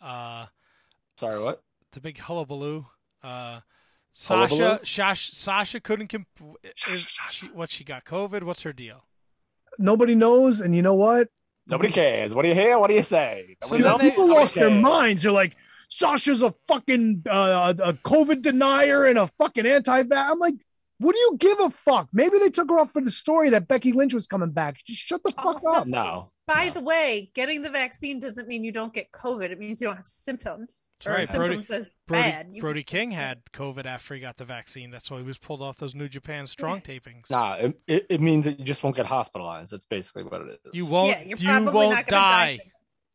Uh, 0.00 0.46
Sorry, 1.16 1.42
what? 1.42 1.62
The 1.92 2.00
big 2.00 2.18
hullabaloo. 2.18 2.86
Uh, 3.22 3.60
Hullabaloo? 4.16 4.58
Sasha, 4.58 4.80
Shash, 4.84 5.30
Sasha 5.34 5.80
couldn't. 5.80 6.08
Comp- 6.08 6.28
is 6.88 7.06
she, 7.30 7.46
what 7.48 7.70
she 7.70 7.84
got? 7.84 8.04
COVID. 8.04 8.42
What's 8.44 8.62
her 8.62 8.72
deal? 8.72 9.04
Nobody 9.78 10.14
knows, 10.14 10.60
and 10.60 10.74
you 10.74 10.82
know 10.82 10.94
what? 10.94 11.28
Nobody 11.66 11.90
cares. 11.92 12.34
What 12.34 12.42
do 12.42 12.48
you 12.48 12.54
hear? 12.54 12.78
What 12.78 12.88
do 12.88 12.94
you 12.94 13.02
say? 13.02 13.56
So 13.64 13.76
Nobody 13.76 14.04
knows? 14.04 14.10
people 14.10 14.26
Nobody 14.28 14.40
lost 14.40 14.54
their 14.54 14.70
minds. 14.70 15.22
They're 15.22 15.32
like, 15.32 15.56
Sasha's 15.88 16.42
a 16.42 16.54
fucking 16.68 17.24
uh, 17.28 17.74
a 17.78 17.92
COVID 17.94 18.42
denier 18.42 19.04
and 19.04 19.18
a 19.18 19.26
fucking 19.38 19.66
anti-vax. 19.66 20.30
I'm 20.30 20.38
like, 20.38 20.54
what 20.98 21.14
do 21.14 21.20
you 21.20 21.36
give 21.38 21.60
a 21.60 21.70
fuck? 21.70 22.08
Maybe 22.12 22.38
they 22.38 22.50
took 22.50 22.70
her 22.70 22.78
off 22.78 22.92
for 22.92 23.00
the 23.00 23.10
story 23.10 23.50
that 23.50 23.68
Becky 23.68 23.92
Lynch 23.92 24.14
was 24.14 24.26
coming 24.26 24.50
back. 24.50 24.76
Just 24.86 25.00
shut 25.00 25.22
the 25.22 25.32
fuck 25.32 25.46
Also, 25.46 25.72
up. 25.72 25.86
No. 25.86 26.30
By 26.46 26.70
the 26.70 26.80
way, 26.80 27.30
getting 27.34 27.62
the 27.62 27.70
vaccine 27.70 28.20
doesn't 28.20 28.46
mean 28.46 28.64
you 28.64 28.72
don't 28.72 28.92
get 28.92 29.10
COVID. 29.12 29.50
It 29.50 29.58
means 29.58 29.80
you 29.80 29.88
don't 29.88 29.96
have 29.96 30.06
symptoms. 30.06 30.84
That's 31.00 31.06
or 31.06 31.18
right. 31.18 31.28
Brody, 31.28 31.62
symptoms 31.62 31.70
as 31.70 31.92
Brody, 32.06 32.30
bad. 32.30 32.46
You 32.50 32.60
Brody 32.60 32.82
King 32.82 33.10
had 33.10 33.42
COVID 33.52 33.86
after 33.86 34.14
he 34.14 34.20
got 34.20 34.36
the 34.36 34.44
vaccine. 34.44 34.90
That's 34.90 35.10
why 35.10 35.18
he 35.18 35.24
was 35.24 35.38
pulled 35.38 35.62
off 35.62 35.78
those 35.78 35.94
New 35.94 36.08
Japan 36.08 36.46
Strong 36.46 36.80
tapings. 36.82 37.30
Nah, 37.30 37.54
it, 37.54 37.80
it, 37.86 38.06
it 38.10 38.20
means 38.20 38.44
that 38.44 38.58
you 38.58 38.64
just 38.64 38.82
won't 38.84 38.94
get 38.94 39.06
hospitalized. 39.06 39.72
That's 39.72 39.86
basically 39.86 40.24
what 40.24 40.42
it 40.42 40.60
is. 40.64 40.70
You 40.74 40.86
won't. 40.86 41.08
Yeah, 41.08 41.22
you're 41.24 41.38
you 41.38 41.48
probably 41.48 41.72
won't 41.72 41.94
not 41.94 42.06
gonna 42.06 42.22
die. 42.22 42.56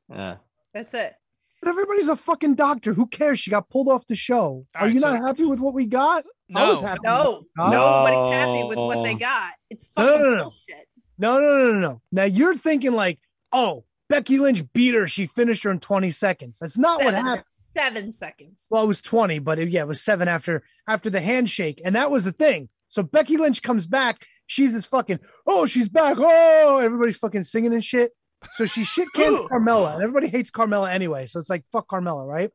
die. 0.09 0.15
Yeah. 0.15 0.35
That's 0.73 0.93
it. 0.93 1.13
But 1.61 1.69
everybody's 1.69 2.07
a 2.07 2.15
fucking 2.15 2.55
doctor. 2.55 2.93
Who 2.93 3.07
cares? 3.07 3.39
She 3.39 3.51
got 3.51 3.69
pulled 3.69 3.89
off 3.89 4.07
the 4.07 4.15
show. 4.15 4.65
Are 4.75 4.85
right, 4.85 4.93
you 4.93 4.99
so- 4.99 5.13
not 5.13 5.25
happy 5.25 5.45
with 5.45 5.59
what 5.59 5.73
we 5.73 5.85
got? 5.85 6.25
I 6.55 6.69
was 6.69 6.81
No. 6.81 6.87
happy. 6.87 6.99
No, 7.03 7.11
with 7.11 7.25
what 7.25 7.39
we 7.41 7.71
got. 7.71 7.71
nobody's 7.71 8.33
happy 8.33 8.63
with 8.63 8.77
what 8.77 9.03
they 9.03 9.13
got. 9.13 9.51
It's 9.69 9.85
No, 9.97 10.03
fucking 10.05 10.21
no, 10.23 10.29
no, 10.29 10.35
no. 10.37 10.43
bullshit. 10.43 10.87
No, 11.17 11.39
no, 11.39 11.57
no, 11.57 11.71
no, 11.73 11.79
no. 11.79 12.01
Now 12.11 12.23
you're 12.23 12.55
thinking 12.55 12.93
like, 12.93 13.19
oh, 13.51 13.83
Becky 14.07 14.39
Lynch 14.39 14.63
beat 14.73 14.95
her. 14.95 15.07
She 15.07 15.27
finished 15.27 15.63
her 15.63 15.69
in 15.71 15.79
20 15.79 16.09
seconds. 16.11 16.57
That's 16.59 16.77
not 16.77 16.99
what 17.03 17.13
Seven, 17.13 17.25
happened. 17.25 17.45
seven 17.49 18.11
seconds. 18.11 18.67
Well, 18.71 18.83
it 18.83 18.87
was 18.87 19.01
20, 19.01 19.37
but 19.39 19.59
it, 19.59 19.69
yeah, 19.69 19.81
it 19.81 19.87
was 19.87 20.01
seven 20.01 20.27
after 20.27 20.63
after 20.87 21.09
the 21.11 21.21
handshake, 21.21 21.79
and 21.85 21.95
that 21.95 22.09
was 22.09 22.23
the 22.25 22.31
thing. 22.31 22.69
So 22.87 23.03
Becky 23.03 23.37
Lynch 23.37 23.61
comes 23.61 23.85
back. 23.85 24.25
She's 24.47 24.73
this 24.73 24.87
fucking 24.87 25.19
oh, 25.45 25.67
she's 25.67 25.87
back. 25.89 26.17
Oh, 26.19 26.79
everybody's 26.79 27.17
fucking 27.17 27.43
singing 27.43 27.73
and 27.73 27.83
shit. 27.85 28.11
So 28.53 28.65
she 28.65 28.83
shit 28.83 29.07
cans 29.13 29.37
Carmella, 29.49 29.93
and 29.95 30.03
everybody 30.03 30.27
hates 30.27 30.51
Carmella 30.51 30.91
anyway. 30.91 31.25
So 31.25 31.39
it's 31.39 31.49
like 31.49 31.63
fuck 31.71 31.87
Carmella, 31.87 32.27
right? 32.27 32.51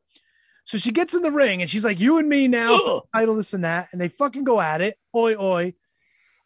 So 0.65 0.77
she 0.77 0.91
gets 0.91 1.13
in 1.13 1.21
the 1.21 1.31
ring 1.31 1.61
and 1.61 1.69
she's 1.69 1.83
like, 1.83 1.99
"You 1.99 2.17
and 2.17 2.27
me 2.27 2.47
now, 2.47 3.03
title 3.13 3.35
this 3.35 3.53
and 3.53 3.63
that," 3.63 3.89
and 3.91 4.01
they 4.01 4.07
fucking 4.07 4.43
go 4.43 4.59
at 4.59 4.81
it, 4.81 4.97
oi 5.15 5.35
oi, 5.35 5.73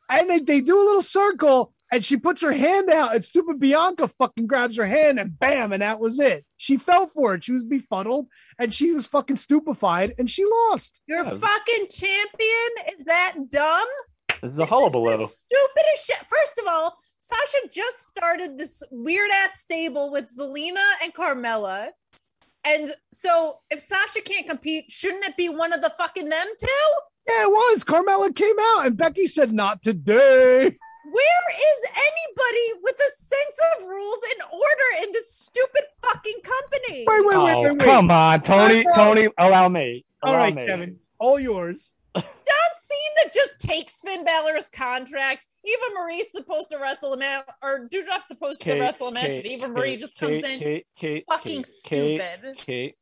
and 0.10 0.30
they 0.30 0.40
they 0.40 0.62
do 0.62 0.78
a 0.78 0.84
little 0.84 1.02
circle. 1.02 1.74
And 1.92 2.06
she 2.06 2.18
puts 2.18 2.44
her 2.44 2.52
hand 2.52 2.92
out, 2.92 3.16
and 3.16 3.26
stupid 3.26 3.60
Bianca 3.60 4.08
fucking 4.10 4.46
grabs 4.46 4.78
her 4.78 4.86
hand, 4.86 5.20
and 5.20 5.40
bam, 5.40 5.74
and 5.74 5.82
that 5.82 6.00
was 6.00 6.20
it. 6.20 6.46
She 6.56 6.78
fell 6.78 7.08
for 7.08 7.34
it. 7.34 7.44
She 7.44 7.52
was 7.52 7.64
befuddled, 7.64 8.28
and 8.60 8.72
she 8.72 8.92
was 8.92 9.08
fucking 9.08 9.38
stupefied, 9.38 10.14
and 10.20 10.30
she 10.30 10.46
lost. 10.46 11.02
Your 11.08 11.26
fucking 11.26 11.88
champion 11.90 12.70
is 12.96 13.06
that 13.06 13.38
dumb? 13.50 13.88
This 14.40 14.52
is 14.52 14.60
a 14.60 14.68
hullabaloo. 14.68 15.26
Stupid 15.26 15.84
as 15.96 16.04
shit. 16.06 16.20
First 16.30 16.60
of 16.60 16.66
all, 16.68 16.96
Sasha 17.30 17.68
just 17.72 18.08
started 18.08 18.58
this 18.58 18.82
weird 18.92 19.30
ass 19.44 19.60
stable 19.60 20.12
with 20.12 20.36
Zelina 20.36 20.84
and 21.04 21.14
Carmella. 21.14 21.90
And 22.64 22.92
so 23.12 23.60
if 23.70 23.80
Sasha 23.80 24.22
can't 24.22 24.48
compete, 24.48 24.86
shouldn't 24.90 25.24
it 25.26 25.38
be 25.38 25.48
one 25.50 25.72
of 25.72 25.82
the 25.82 25.92
fucking 25.98 26.28
them 26.30 26.48
two? 26.60 26.68
Yeah, 27.28 27.44
it 27.44 27.50
was. 27.52 27.84
Carmella 27.84 28.36
came 28.36 28.56
out, 28.60 28.88
and 28.88 28.98
Becky 28.98 29.28
said, 29.28 29.54
"Not 29.54 29.84
today." 29.84 30.64
Where 31.12 31.50
is 31.56 31.90
anybody 31.92 32.82
with 32.84 32.96
a 32.96 33.12
sense 33.16 33.60
of 33.78 33.88
rules 33.88 34.20
and 34.32 34.42
order 34.52 35.04
in 35.08 35.12
this 35.14 35.34
stupid 35.34 35.84
fucking 36.04 36.42
company? 36.44 37.06
Wait, 37.08 37.26
wait, 37.26 37.38
wait, 37.38 37.54
Oh, 37.54 37.62
wait, 37.62 37.72
wait. 37.78 37.80
come 37.80 38.12
on, 38.12 38.42
Tony. 38.42 38.84
Time. 38.84 38.94
Tony, 38.94 39.28
allow 39.38 39.70
me. 39.70 40.06
All 40.24 40.32
Allow 40.34 40.40
right, 40.40 40.56
me. 40.56 40.66
Kevin, 40.66 41.00
all 41.20 41.40
yours. 41.40 41.94
John 42.16 42.24
Cena 42.26 43.32
just 43.34 43.60
takes 43.60 44.02
Finn 44.02 44.26
Balor's 44.26 44.70
contract. 44.70 45.46
Eva 45.66 45.94
Marie's 45.94 46.32
supposed 46.32 46.70
to 46.70 46.78
wrestle 46.78 47.14
him 47.14 47.22
out, 47.22 47.44
or 47.62 47.88
Doudrop's 47.90 48.28
supposed 48.28 48.62
to 48.64 48.80
wrestle 48.80 49.10
him 49.10 49.18
out. 49.18 49.30
Kate, 49.30 49.46
Eva 49.46 49.68
Marie 49.68 49.92
Kate, 49.92 50.00
just 50.00 50.18
comes 50.18 50.38
Kate, 50.38 50.46
in. 50.46 50.60
Kate, 50.60 50.88
Kate, 50.96 51.24
fucking 51.30 51.58
Kate, 51.58 51.66
stupid. 51.66 52.40
Kate, 52.42 52.58
Kate, 52.66 52.96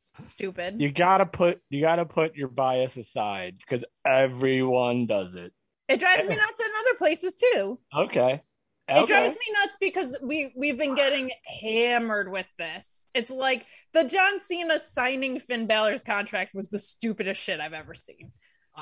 Stupid. 0.00 0.80
you 0.80 0.90
gotta 0.92 1.26
put 1.26 1.60
you 1.70 1.80
gotta 1.80 2.06
put 2.06 2.34
your 2.34 2.48
bias 2.48 2.96
aside 2.96 3.58
because 3.58 3.84
everyone 4.06 5.06
does 5.06 5.34
it. 5.36 5.52
It 5.88 6.00
drives 6.00 6.24
me 6.24 6.34
eh. 6.34 6.36
nuts 6.36 6.60
in 6.60 6.70
other 6.78 6.98
places 6.98 7.34
too. 7.34 7.78
Okay. 7.94 8.42
It 8.90 9.06
drives 9.06 9.34
me 9.34 9.54
nuts 9.60 9.76
because 9.78 10.16
we 10.22 10.52
we've 10.56 10.78
been 10.78 10.94
getting 10.94 11.30
hammered 11.44 12.30
with 12.30 12.46
this. 12.58 13.06
It's 13.14 13.30
like 13.30 13.66
the 13.92 14.04
John 14.04 14.40
Cena 14.40 14.78
signing 14.78 15.38
Finn 15.38 15.66
Balor's 15.66 16.02
contract 16.02 16.54
was 16.54 16.68
the 16.70 16.78
stupidest 16.78 17.42
shit 17.42 17.60
I've 17.60 17.74
ever 17.74 17.94
seen. 17.94 18.32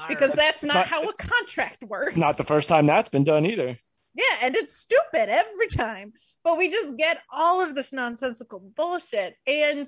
Because 0.09 0.31
It's 0.31 0.39
that's 0.41 0.65
not, 0.65 0.75
not- 0.75 0.87
how 0.89 1.09
a 1.09 1.13
contract 1.15 1.83
works. 1.85 2.13
It's 2.13 2.17
not 2.19 2.37
the 2.37 2.45
first 2.45 2.69
time 2.69 2.87
that's 2.87 3.09
been 3.09 3.25
done 3.25 3.47
either. 3.47 3.79
Yeah, 4.15 4.25
and 4.43 4.57
it's 4.57 4.77
stupid 4.77 5.29
every 5.29 5.67
time. 5.69 6.13
But 6.43 6.57
we 6.59 6.69
just 6.71 6.97
get 6.97 7.21
all 7.33 7.61
of 7.63 7.75
this 7.75 7.93
nonsensical 7.93 8.61
bullshit. 8.77 9.35
And 9.47 9.87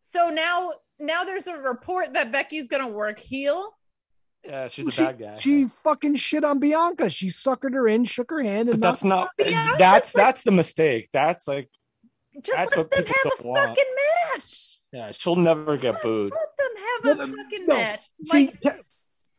so 0.00 0.28
now 0.28 0.72
now 0.98 1.24
there's 1.24 1.46
a 1.46 1.56
report 1.56 2.12
that 2.14 2.32
Becky's 2.32 2.68
gonna 2.68 2.88
work 2.88 3.18
heel. 3.18 3.70
Yeah, 4.44 4.68
she's 4.68 4.88
a 4.88 5.02
bad 5.04 5.18
guy. 5.18 5.38
she 5.38 5.66
fucking 5.84 6.14
shit 6.16 6.44
on 6.44 6.58
Bianca. 6.60 7.08
She 7.10 7.28
suckered 7.28 7.74
her 7.74 7.86
in, 7.88 8.04
shook 8.04 8.30
her 8.30 8.42
hand, 8.42 8.68
and 8.70 8.80
But 8.80 8.88
that's 8.88 9.04
not. 9.04 9.28
Bianca's 9.38 9.78
That's 9.78 10.12
that's 10.12 10.42
the 10.44 10.52
mistake. 10.52 11.08
That's 11.12 11.46
like. 11.48 11.68
Just 12.42 12.56
That's 12.56 12.76
let 12.76 12.86
what 12.86 12.90
them 12.92 13.06
have 13.06 13.32
a 13.40 13.46
want. 13.46 13.68
fucking 13.68 13.94
match. 14.34 14.80
Yeah, 14.92 15.12
she'll 15.12 15.36
never 15.36 15.76
get 15.76 16.00
booed. 16.02 16.32
Let 16.32 17.16
them 17.16 17.18
have 17.18 17.30
a 17.30 17.36
fucking 17.36 17.66
no. 17.66 17.74
match. 17.74 18.00
See, 18.24 18.46
Like, 18.62 18.76
Ke- 18.76 18.80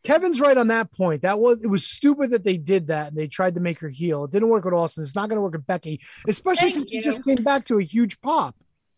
Kevin's 0.03 0.39
right 0.41 0.57
on 0.57 0.67
that 0.67 0.91
point. 0.91 1.21
That 1.21 1.39
was 1.39 1.61
it 1.61 1.67
was 1.67 1.85
stupid 1.85 2.31
that 2.31 2.43
they 2.43 2.57
did 2.57 2.87
that 2.87 3.09
and 3.09 3.17
they 3.17 3.27
tried 3.27 3.53
to 3.55 3.59
make 3.59 3.79
her 3.79 3.89
heel. 3.89 4.23
It 4.25 4.31
didn't 4.31 4.49
work 4.49 4.65
with 4.65 4.73
Austin. 4.73 5.03
It's 5.03 5.15
not 5.15 5.29
going 5.29 5.37
to 5.37 5.41
work 5.41 5.53
with 5.53 5.67
Becky, 5.67 6.01
especially 6.27 6.71
Thank 6.71 6.73
since 6.73 6.89
she 6.91 7.01
just 7.01 7.23
came 7.23 7.35
back 7.43 7.65
to 7.67 7.77
a 7.77 7.83
huge 7.83 8.19
pop. 8.21 8.55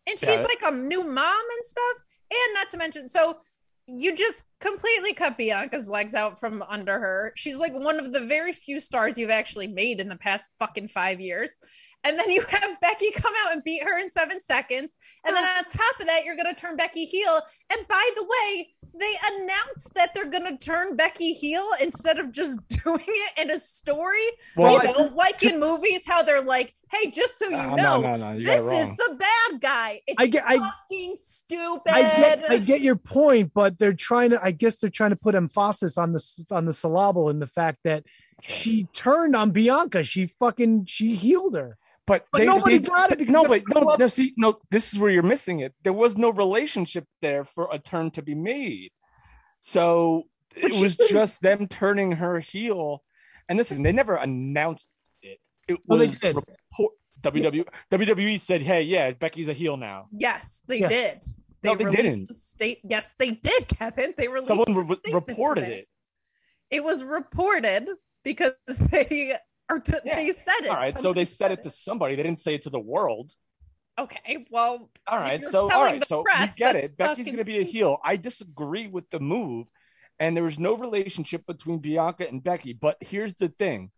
and 0.08 0.18
she's 0.18 0.30
Yeah. 0.30 0.42
like 0.44 0.62
a 0.64 0.72
new 0.72 1.04
mom 1.04 1.44
and 1.58 1.66
stuff. 1.66 1.98
And 2.32 2.54
not 2.56 2.70
to 2.72 2.78
mention, 2.78 3.08
so 3.08 3.38
you 3.88 4.16
just 4.16 4.46
completely 4.62 5.14
cut 5.14 5.38
Bianca's 5.38 5.90
legs 5.90 6.16
out 6.16 6.40
from 6.40 6.62
under 6.70 6.98
her. 7.00 7.34
She's 7.36 7.58
like 7.58 7.74
one 7.74 8.00
of 8.00 8.14
the 8.14 8.22
very 8.22 8.54
few 8.54 8.80
stars 8.80 9.18
you've 9.18 9.30
actually 9.30 9.68
made 9.68 10.00
in 10.00 10.08
the 10.08 10.16
past 10.16 10.50
fucking 10.58 10.88
five 10.88 11.20
years. 11.20 11.50
And 12.06 12.20
then 12.20 12.30
you 12.32 12.42
have 12.50 12.82
Becky 12.82 13.12
come 13.12 13.34
out 13.46 13.54
and 13.54 13.64
beat 13.64 13.84
her 13.84 13.98
in 13.98 14.10
seven 14.10 14.40
seconds. 14.42 14.96
And 15.26 15.36
then 15.36 15.44
on 15.44 15.64
top 15.64 16.00
of 16.02 16.08
that, 16.08 16.26
you're 16.26 16.36
going 16.36 16.54
to 16.54 16.60
turn 16.60 16.76
Becky 16.76 17.06
heel. 17.06 17.40
And 17.72 17.88
by 17.88 18.10
the 18.16 18.24
way, 18.24 18.70
they 19.00 19.14
announced 19.38 19.94
that 19.96 20.14
they're 20.14 20.30
going 20.30 20.46
to 20.46 20.58
turn 20.58 20.96
Becky 20.98 21.34
heel 21.34 21.66
instead 21.82 22.20
of 22.20 22.32
just 22.32 22.60
doing 22.84 23.00
it 23.08 23.42
in 23.42 23.52
a 23.52 23.58
story. 23.60 24.26
Well, 24.58 24.74
you 24.74 24.84
know, 24.94 25.14
like 25.16 25.42
in 25.44 25.60
movies, 25.60 26.04
how 26.06 26.24
they're 26.24 26.44
like, 26.44 26.76
hey, 26.92 27.10
just 27.10 27.40
so 27.40 27.48
you 27.50 27.56
Oh, 27.58 27.76
know, 27.76 28.02
no, 28.02 28.02
no, 28.02 28.16
no, 28.18 28.32
you 28.38 28.46
this 28.46 28.62
is 28.62 28.88
the 28.98 29.16
bad 29.18 29.62
guy. 29.62 30.02
It's 30.06 30.22
I 30.22 30.28
get- 30.28 30.44
I- 30.46 30.58
fucking 30.58 31.16
stupid. 31.16 31.92
I 31.94 32.02
get, 32.02 32.52
I 32.52 32.58
get 32.58 32.82
your 32.82 32.98
point, 32.98 33.52
but 33.54 33.80
they're 33.80 33.94
trying 33.94 34.32
to. 34.32 34.44
I 34.44 34.52
guess 34.52 34.76
they're 34.76 34.90
trying 34.90 35.12
to 35.12 35.16
put 35.16 35.36
emphasis 35.36 35.98
on 35.98 36.12
the 36.12 36.46
on 36.52 36.66
the 36.66 36.74
syllable 36.74 37.30
and 37.30 37.42
the 37.42 37.48
fact 37.48 37.80
that 37.86 38.04
she 38.42 38.88
turned 38.94 39.36
on 39.36 39.52
Bianca. 39.52 40.04
She 40.04 40.28
fucking 40.28 40.86
she 40.86 41.16
healed 41.16 41.56
her. 41.56 41.78
But, 42.06 42.26
But 42.32 42.40
they, 42.40 42.46
nobody 42.46 42.78
they- 42.80 42.88
got 42.88 43.12
it 43.14 43.30
No, 43.30 43.46
but 43.48 43.64
no, 43.74 43.96
no. 43.98 44.08
See, 44.08 44.34
no. 44.36 44.60
This 44.70 44.92
is 44.94 45.00
where 45.00 45.10
you're 45.10 45.24
missing 45.24 45.60
it. 45.62 45.74
There 45.84 45.94
was 45.94 46.18
no 46.18 46.30
relationship 46.30 47.06
there 47.22 47.46
for 47.46 47.70
a 47.72 47.80
turn 47.80 48.12
to 48.12 48.22
be 48.22 48.36
made. 48.36 48.92
So 49.62 50.24
it 50.56 50.80
was 50.80 50.98
didn't- 50.98 51.12
just 51.12 51.42
them 51.42 51.68
turning 51.68 52.14
her 52.14 52.40
heel. 52.40 53.04
And 53.50 53.60
this 53.60 53.72
is 53.72 53.82
they 53.82 53.92
never 53.92 54.16
announced 54.16 54.88
it. 55.22 55.40
It 55.68 55.80
No, 55.88 55.98
they 55.98 56.08
was 56.08 56.20
did. 56.20 56.36
report. 56.36 56.94
WWE 57.22 57.66
WWE 57.90 58.38
said, 58.40 58.62
"Hey, 58.62 58.82
yeah, 58.82 59.12
Becky's 59.12 59.48
a 59.48 59.54
heel 59.54 59.78
now." 59.78 60.08
Yes, 60.12 60.62
they 60.68 60.80
Yeah. 60.82 60.88
did. 60.90 61.22
They, 61.62 61.70
No, 61.70 61.76
they 61.76 61.86
released 61.86 62.04
didn't. 62.18 62.30
a 62.32 62.34
state. 62.34 62.80
Yes, 62.84 63.14
they 63.18 63.32
did, 63.32 63.70
Kevin. 63.70 64.14
They 64.18 64.28
released 64.28 64.48
Someone 64.50 64.74
re- 64.76 64.98
reported 65.14 65.62
today. 65.62 65.78
it. 65.80 65.88
It 66.70 66.84
was 66.84 67.04
reported 67.06 67.88
because 68.24 68.54
they 68.92 69.38
are. 69.70 69.80
T- 69.80 69.94
They 70.04 70.32
said 70.32 70.62
it. 70.62 70.70
All 70.70 70.76
right, 70.76 70.98
so 70.98 71.14
they 71.14 71.26
said 71.26 71.52
it 71.52 71.64
to 71.64 71.70
somebody. 71.70 72.16
They 72.16 72.24
didn't 72.24 72.40
say 72.40 72.56
it 72.56 72.64
to 72.64 72.70
the 72.70 72.80
world. 72.80 73.34
Okay, 74.00 74.46
well, 74.50 74.90
all 75.08 75.20
right, 75.20 75.46
so 75.46 75.72
all 75.72 75.82
right, 75.82 76.06
so 76.08 76.20
we 76.20 76.24
press, 76.24 76.56
get 76.56 76.76
it. 76.76 76.98
Becky's 76.98 77.28
going 77.28 77.38
to 77.38 77.46
be 77.46 77.60
a 77.60 77.64
heel. 77.64 78.00
I 78.04 78.16
disagree 78.16 78.88
with 78.88 79.08
the 79.12 79.20
move, 79.20 79.68
and 80.20 80.36
there 80.36 80.44
was 80.44 80.58
no 80.58 80.76
relationship 80.76 81.46
between 81.46 81.78
Bianca 81.78 82.28
and 82.28 82.44
Becky. 82.44 82.74
But 82.74 82.98
here's 83.02 83.36
the 83.36 83.50
thing: 83.50 83.92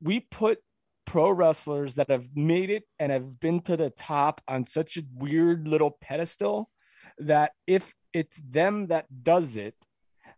we 0.00 0.20
put 0.20 0.58
pro 1.04 1.30
wrestlers 1.30 1.94
that 1.94 2.08
have 2.08 2.34
made 2.34 2.70
it 2.70 2.84
and 2.98 3.12
have 3.12 3.38
been 3.40 3.60
to 3.60 3.76
the 3.76 3.90
top 3.90 4.40
on 4.48 4.64
such 4.64 4.96
a 4.96 5.02
weird 5.14 5.68
little 5.68 5.90
pedestal 6.00 6.70
that 7.18 7.52
if 7.66 7.92
it's 8.14 8.40
them 8.42 8.86
that 8.86 9.06
does 9.22 9.56
it, 9.56 9.74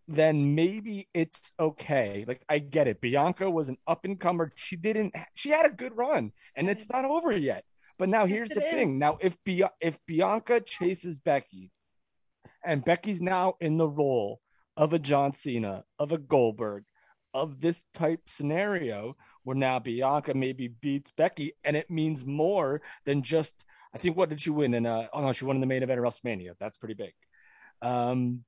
then 0.07 0.55
maybe 0.55 1.09
it's 1.15 1.53
okay. 1.59 2.25
Like 2.27 2.43
I 2.49 2.59
get 2.59 2.89
it. 2.89 3.01
Bianca 3.01 3.51
was 3.51 3.69
an 3.69 3.79
up 3.87 4.05
and 4.05 4.19
comer. 4.19 4.53
She 4.55 4.77
didn't. 4.77 5.15
She 5.35 5.51
had 5.51 5.67
a 5.67 5.71
good 5.71 5.97
run, 5.97 6.33
and 6.55 6.69
it's 6.69 6.91
not 6.91 7.05
over 7.05 7.33
yet. 7.33 7.65
But 7.99 8.09
now 8.09 8.27
here's 8.27 8.51
it 8.51 8.57
the 8.57 8.61
thing. 8.61 8.91
is. 8.91 8.97
Now 8.97 9.19
if 9.21 9.39
if 9.81 9.99
Bianca 10.07 10.61
chases 10.61 11.19
Becky, 11.19 11.71
and 12.65 12.85
Becky's 12.85 13.21
now 13.23 13.55
in 13.61 13.79
the 13.79 13.89
role 13.89 14.41
of 14.77 14.93
a 14.93 14.99
John 14.99 15.33
Cena, 15.33 15.85
of 15.99 16.13
a 16.13 16.19
Goldberg, 16.19 16.85
of 17.33 17.61
this 17.61 17.85
type 17.95 18.23
scenario, 18.27 19.17
where 19.43 19.57
now 19.57 19.79
Bianca 19.79 20.35
maybe 20.35 20.69
beats 20.69 21.13
Becky, 21.17 21.55
and 21.65 21.77
it 21.77 21.91
means 21.91 22.25
more 22.25 22.83
than 23.05 23.23
just. 23.23 23.65
I 23.95 23.99
think 23.99 24.17
what 24.17 24.29
did 24.29 24.41
she 24.41 24.51
win 24.51 24.75
And 24.75 24.89
Uh, 24.89 25.07
oh 25.13 25.21
no, 25.23 25.33
she 25.33 25.45
won 25.45 25.57
in 25.57 25.61
the 25.61 25.67
main 25.69 25.85
event 25.85 26.01
of 26.01 26.05
WrestleMania. 26.05 26.55
That's 26.59 26.77
pretty 26.77 26.95
big. 26.95 27.15
Um, 27.81 28.45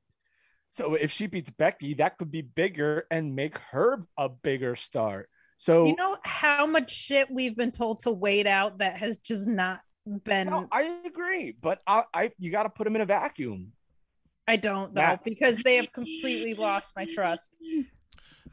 so 0.77 0.95
if 0.95 1.11
she 1.11 1.27
beats 1.27 1.51
Becky, 1.51 1.95
that 1.95 2.19
could 2.19 2.31
be 2.31 2.43
bigger 2.43 3.07
and 3.11 3.35
make 3.35 3.59
her 3.71 4.07
a 4.19 4.29
bigger 4.29 4.77
star. 4.77 5.27
So 5.59 5.87
You 5.87 5.97
know 5.97 6.19
how 6.23 6.67
much 6.67 6.91
shit 6.91 7.31
we've 7.31 7.57
been 7.57 7.73
told 7.73 8.01
to 8.01 8.11
wait 8.11 8.47
out 8.47 8.79
that 8.79 8.99
has 8.99 9.17
just 9.17 9.47
not 9.49 9.81
been. 10.25 10.49
No, 10.49 10.69
I 10.71 11.01
agree, 11.07 11.57
but 11.61 11.81
I, 11.87 12.05
I 12.13 12.33
you 12.39 12.51
got 12.51 12.65
to 12.65 12.69
put 12.71 12.85
them 12.85 12.95
in 12.95 13.01
a 13.03 13.07
vacuum. 13.07 13.73
I 14.47 14.57
don't 14.57 14.95
though 14.95 15.01
That- 15.01 15.25
because 15.25 15.57
they 15.59 15.77
have 15.77 15.93
completely 15.93 16.55
lost 16.55 16.95
my 16.95 17.07
trust. 17.07 17.53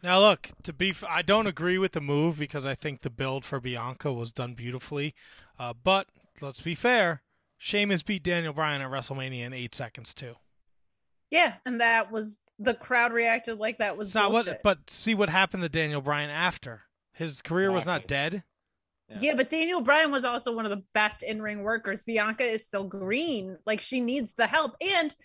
Now, 0.01 0.19
look, 0.19 0.49
to 0.63 0.73
be, 0.73 0.89
f- 0.89 1.03
I 1.07 1.21
don't 1.21 1.47
agree 1.47 1.77
with 1.77 1.93
the 1.93 2.01
move 2.01 2.37
because 2.37 2.65
I 2.65 2.75
think 2.75 3.01
the 3.01 3.09
build 3.09 3.45
for 3.45 3.61
Bianca 3.61 4.11
was 4.11 4.33
done 4.33 4.53
beautifully. 4.53 5.15
Uh, 5.57 5.73
but 5.81 6.07
let's 6.41 6.59
be 6.59 6.75
fair, 6.75 7.21
Sheamus 7.57 8.03
beat 8.03 8.23
Daniel 8.23 8.51
Bryan 8.51 8.81
at 8.81 8.89
WrestleMania 8.89 9.45
in 9.45 9.53
eight 9.53 9.73
seconds 9.73 10.13
too. 10.13 10.35
Yeah, 11.33 11.53
and 11.65 11.81
that 11.81 12.11
was 12.11 12.39
the 12.59 12.75
crowd 12.75 13.11
reacted 13.11 13.57
like 13.57 13.79
that 13.79 13.97
was 13.97 14.13
not 14.13 14.31
bullshit. 14.31 14.47
what, 14.47 14.63
but 14.63 14.89
see 14.89 15.15
what 15.15 15.29
happened 15.29 15.63
to 15.63 15.69
Daniel 15.69 15.99
Bryan 15.99 16.29
after 16.29 16.83
his 17.11 17.41
career 17.41 17.71
was 17.71 17.87
not 17.87 18.05
dead. 18.05 18.43
Yeah. 19.19 19.33
but 19.33 19.49
Daniel 19.49 19.81
Bryan 19.81 20.11
was 20.11 20.25
also 20.25 20.55
one 20.55 20.65
of 20.65 20.69
the 20.69 20.83
best 20.93 21.23
in 21.23 21.41
ring 21.41 21.63
workers. 21.63 22.03
Bianca 22.03 22.43
is 22.43 22.63
still 22.63 22.83
green. 22.83 23.57
Like 23.65 23.81
she 23.81 23.99
needs 23.99 24.33
the 24.33 24.45
help. 24.45 24.75
And 24.79 25.15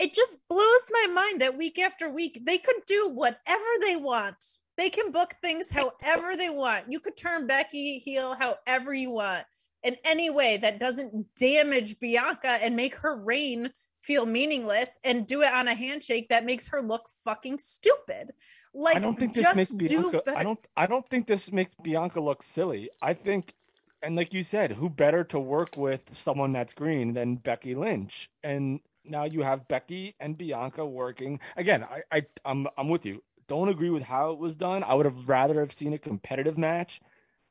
it 0.00 0.12
just 0.14 0.36
blows 0.48 0.90
my 0.90 1.06
mind 1.12 1.42
that 1.42 1.56
week 1.56 1.78
after 1.78 2.10
week, 2.10 2.42
they 2.44 2.58
could 2.58 2.82
do 2.88 3.10
whatever 3.10 3.64
they 3.82 3.94
want. 3.94 4.58
They 4.76 4.90
can 4.90 5.12
book 5.12 5.36
things 5.40 5.70
however 5.70 6.36
they 6.36 6.50
want. 6.50 6.90
You 6.90 6.98
could 6.98 7.16
turn 7.16 7.46
Becky 7.46 8.00
heel 8.00 8.34
however 8.34 8.92
you 8.92 9.12
want 9.12 9.44
in 9.84 9.96
any 10.04 10.28
way 10.28 10.56
that 10.56 10.80
doesn't 10.80 11.34
damage 11.36 12.00
Bianca 12.00 12.58
and 12.60 12.74
make 12.74 12.96
her 12.96 13.16
reign 13.16 13.70
feel 14.02 14.26
meaningless 14.26 14.98
and 15.04 15.26
do 15.26 15.42
it 15.42 15.52
on 15.52 15.68
a 15.68 15.74
handshake 15.74 16.28
that 16.28 16.44
makes 16.44 16.68
her 16.68 16.82
look 16.82 17.08
fucking 17.24 17.58
stupid. 17.58 18.32
Like 18.74 18.96
I 18.96 18.98
don't 18.98 19.18
think 19.18 19.34
this 19.34 19.54
makes 19.54 19.70
do 19.70 19.86
Bianca. 19.86 20.22
better. 20.24 20.38
I 20.38 20.42
don't. 20.42 20.66
I 20.76 20.86
don't 20.86 21.08
think 21.08 21.26
this 21.26 21.52
makes 21.52 21.74
Bianca 21.82 22.20
look 22.20 22.42
silly. 22.42 22.90
I 23.00 23.14
think, 23.14 23.54
and 24.02 24.16
like 24.16 24.32
you 24.32 24.44
said, 24.44 24.72
who 24.72 24.88
better 24.88 25.24
to 25.24 25.38
work 25.38 25.76
with 25.76 26.10
someone 26.14 26.52
that's 26.52 26.72
green 26.72 27.12
than 27.12 27.36
Becky 27.36 27.74
Lynch? 27.74 28.30
And 28.42 28.80
now 29.04 29.24
you 29.24 29.42
have 29.42 29.68
Becky 29.68 30.14
and 30.20 30.38
Bianca 30.38 30.86
working 30.86 31.40
again. 31.56 31.84
I, 31.84 32.02
I, 32.10 32.26
I'm, 32.44 32.66
I'm 32.78 32.88
with 32.88 33.04
you. 33.04 33.22
Don't 33.48 33.68
agree 33.68 33.90
with 33.90 34.04
how 34.04 34.30
it 34.30 34.38
was 34.38 34.54
done. 34.54 34.82
I 34.82 34.94
would 34.94 35.06
have 35.06 35.28
rather 35.28 35.60
have 35.60 35.72
seen 35.72 35.92
a 35.92 35.98
competitive 35.98 36.56
match, 36.56 37.00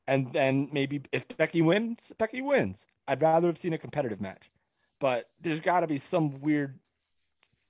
and 0.07 0.33
then 0.33 0.69
maybe 0.71 1.03
if 1.11 1.27
Becky 1.38 1.61
wins, 1.61 2.11
Becky 2.17 2.41
wins. 2.41 2.85
I'd 3.07 3.21
rather 3.21 3.47
have 3.47 3.57
seen 3.57 3.73
a 3.73 3.77
competitive 3.77 4.21
match, 4.21 4.49
but 5.01 5.25
there's 5.41 5.59
got 5.59 5.81
to 5.81 5.88
be 5.88 5.97
some 5.97 6.39
weird 6.39 6.80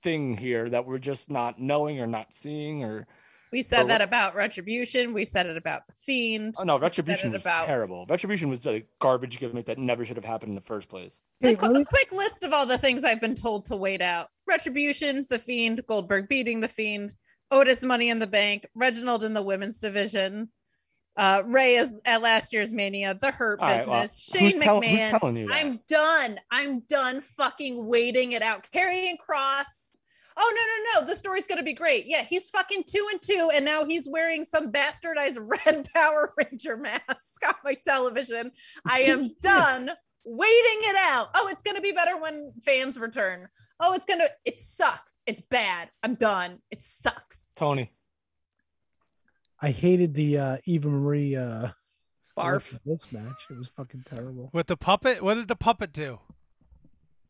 thing 0.04 0.36
here 0.36 0.68
that 0.70 0.86
we're 0.86 0.98
just 0.98 1.30
not 1.30 1.60
knowing 1.60 1.98
or 2.00 2.06
not 2.06 2.32
seeing 2.32 2.84
or 2.84 3.06
We 3.52 3.62
said 3.62 3.84
Or 3.84 3.88
that 3.88 4.00
what- 4.00 4.08
about 4.08 4.34
Retribution. 4.34 5.12
We 5.12 5.24
said 5.24 5.46
it 5.46 5.56
about 5.56 5.86
the 5.86 5.92
Fiend. 5.94 6.54
Oh 6.58 6.62
no, 6.64 6.78
Retribution 6.78 7.32
was 7.32 7.42
about- 7.42 7.66
terrible. 7.66 8.06
Retribution 8.08 8.48
was 8.48 8.66
a 8.66 8.84
garbage 9.00 9.38
gimmick 9.38 9.66
that 9.66 9.78
never 9.78 10.04
should 10.04 10.16
have 10.16 10.24
happened 10.24 10.50
in 10.50 10.54
the 10.54 10.60
first 10.62 10.88
place. 10.88 11.20
A, 11.42 11.54
qu- 11.56 11.74
a 11.74 11.84
quick 11.84 12.12
list 12.12 12.44
of 12.44 12.52
all 12.52 12.64
the 12.66 12.78
things 12.78 13.04
I've 13.04 13.20
been 13.20 13.34
told 13.34 13.64
to 13.66 13.76
wait 13.76 14.00
out: 14.00 14.28
Retribution, 14.46 15.26
The 15.28 15.38
Fiend, 15.38 15.82
Goldberg 15.86 16.28
beating 16.28 16.60
The 16.60 16.68
Fiend, 16.68 17.14
Otis 17.50 17.82
Money 17.84 18.08
in 18.08 18.18
the 18.18 18.26
Bank, 18.26 18.66
Reginald 18.74 19.22
in 19.24 19.34
the 19.34 19.42
women's 19.42 19.78
division, 19.78 20.48
uh, 21.16 21.42
Ray 21.46 21.76
is 21.76 21.92
at 22.04 22.22
last 22.22 22.52
year's 22.52 22.72
Mania, 22.72 23.14
The 23.20 23.30
Hurt 23.30 23.60
All 23.60 23.68
right, 23.68 23.86
well, 23.86 24.02
Business, 24.02 24.22
Shane 24.22 24.60
tell- 24.60 24.80
McMahon. 24.80 25.10
telling 25.18 25.36
you 25.36 25.46
that? 25.48 25.54
I'm 25.56 25.80
done. 25.88 26.40
I'm 26.50 26.80
done 26.80 27.20
fucking 27.20 27.86
waiting 27.86 28.32
it 28.32 28.42
out. 28.42 28.68
Karrion 28.74 29.18
Cross. 29.18 29.90
Oh 30.34 30.54
no 30.94 31.00
no 31.00 31.00
no! 31.02 31.06
The 31.06 31.14
story's 31.14 31.46
gonna 31.46 31.62
be 31.62 31.74
great. 31.74 32.06
Yeah, 32.06 32.22
he's 32.22 32.48
fucking 32.48 32.84
two 32.86 33.06
and 33.12 33.20
two, 33.20 33.50
and 33.54 33.66
now 33.66 33.84
he's 33.84 34.08
wearing 34.08 34.44
some 34.44 34.72
bastardized 34.72 35.36
red 35.66 35.86
Power 35.94 36.32
Ranger 36.38 36.78
mask 36.78 37.46
on 37.46 37.54
my 37.62 37.74
television. 37.86 38.50
I 38.86 39.00
am 39.00 39.32
done 39.42 39.90
waiting 40.24 40.78
it 40.88 40.96
out. 41.10 41.28
Oh, 41.34 41.48
it's 41.48 41.60
gonna 41.60 41.82
be 41.82 41.92
better 41.92 42.16
when 42.18 42.52
fans 42.64 42.98
return. 42.98 43.46
Oh, 43.78 43.92
it's 43.92 44.06
gonna. 44.06 44.24
It 44.46 44.58
sucks. 44.58 45.12
It's 45.26 45.42
bad. 45.42 45.90
I'm 46.02 46.14
done. 46.14 46.60
It 46.70 46.80
sucks. 46.82 47.50
Tony. 47.54 47.92
I 49.62 49.70
hated 49.70 50.14
the 50.14 50.38
uh, 50.38 50.56
Eva 50.64 50.88
Marie 50.88 51.36
uh, 51.36 51.68
Barf. 52.36 52.78
this 52.84 53.06
match. 53.12 53.46
It 53.48 53.56
was 53.56 53.68
fucking 53.76 54.02
terrible. 54.04 54.50
With 54.52 54.66
the 54.66 54.76
puppet, 54.76 55.22
what 55.22 55.34
did 55.34 55.46
the 55.48 55.56
puppet 55.56 55.92
do? 55.92 56.18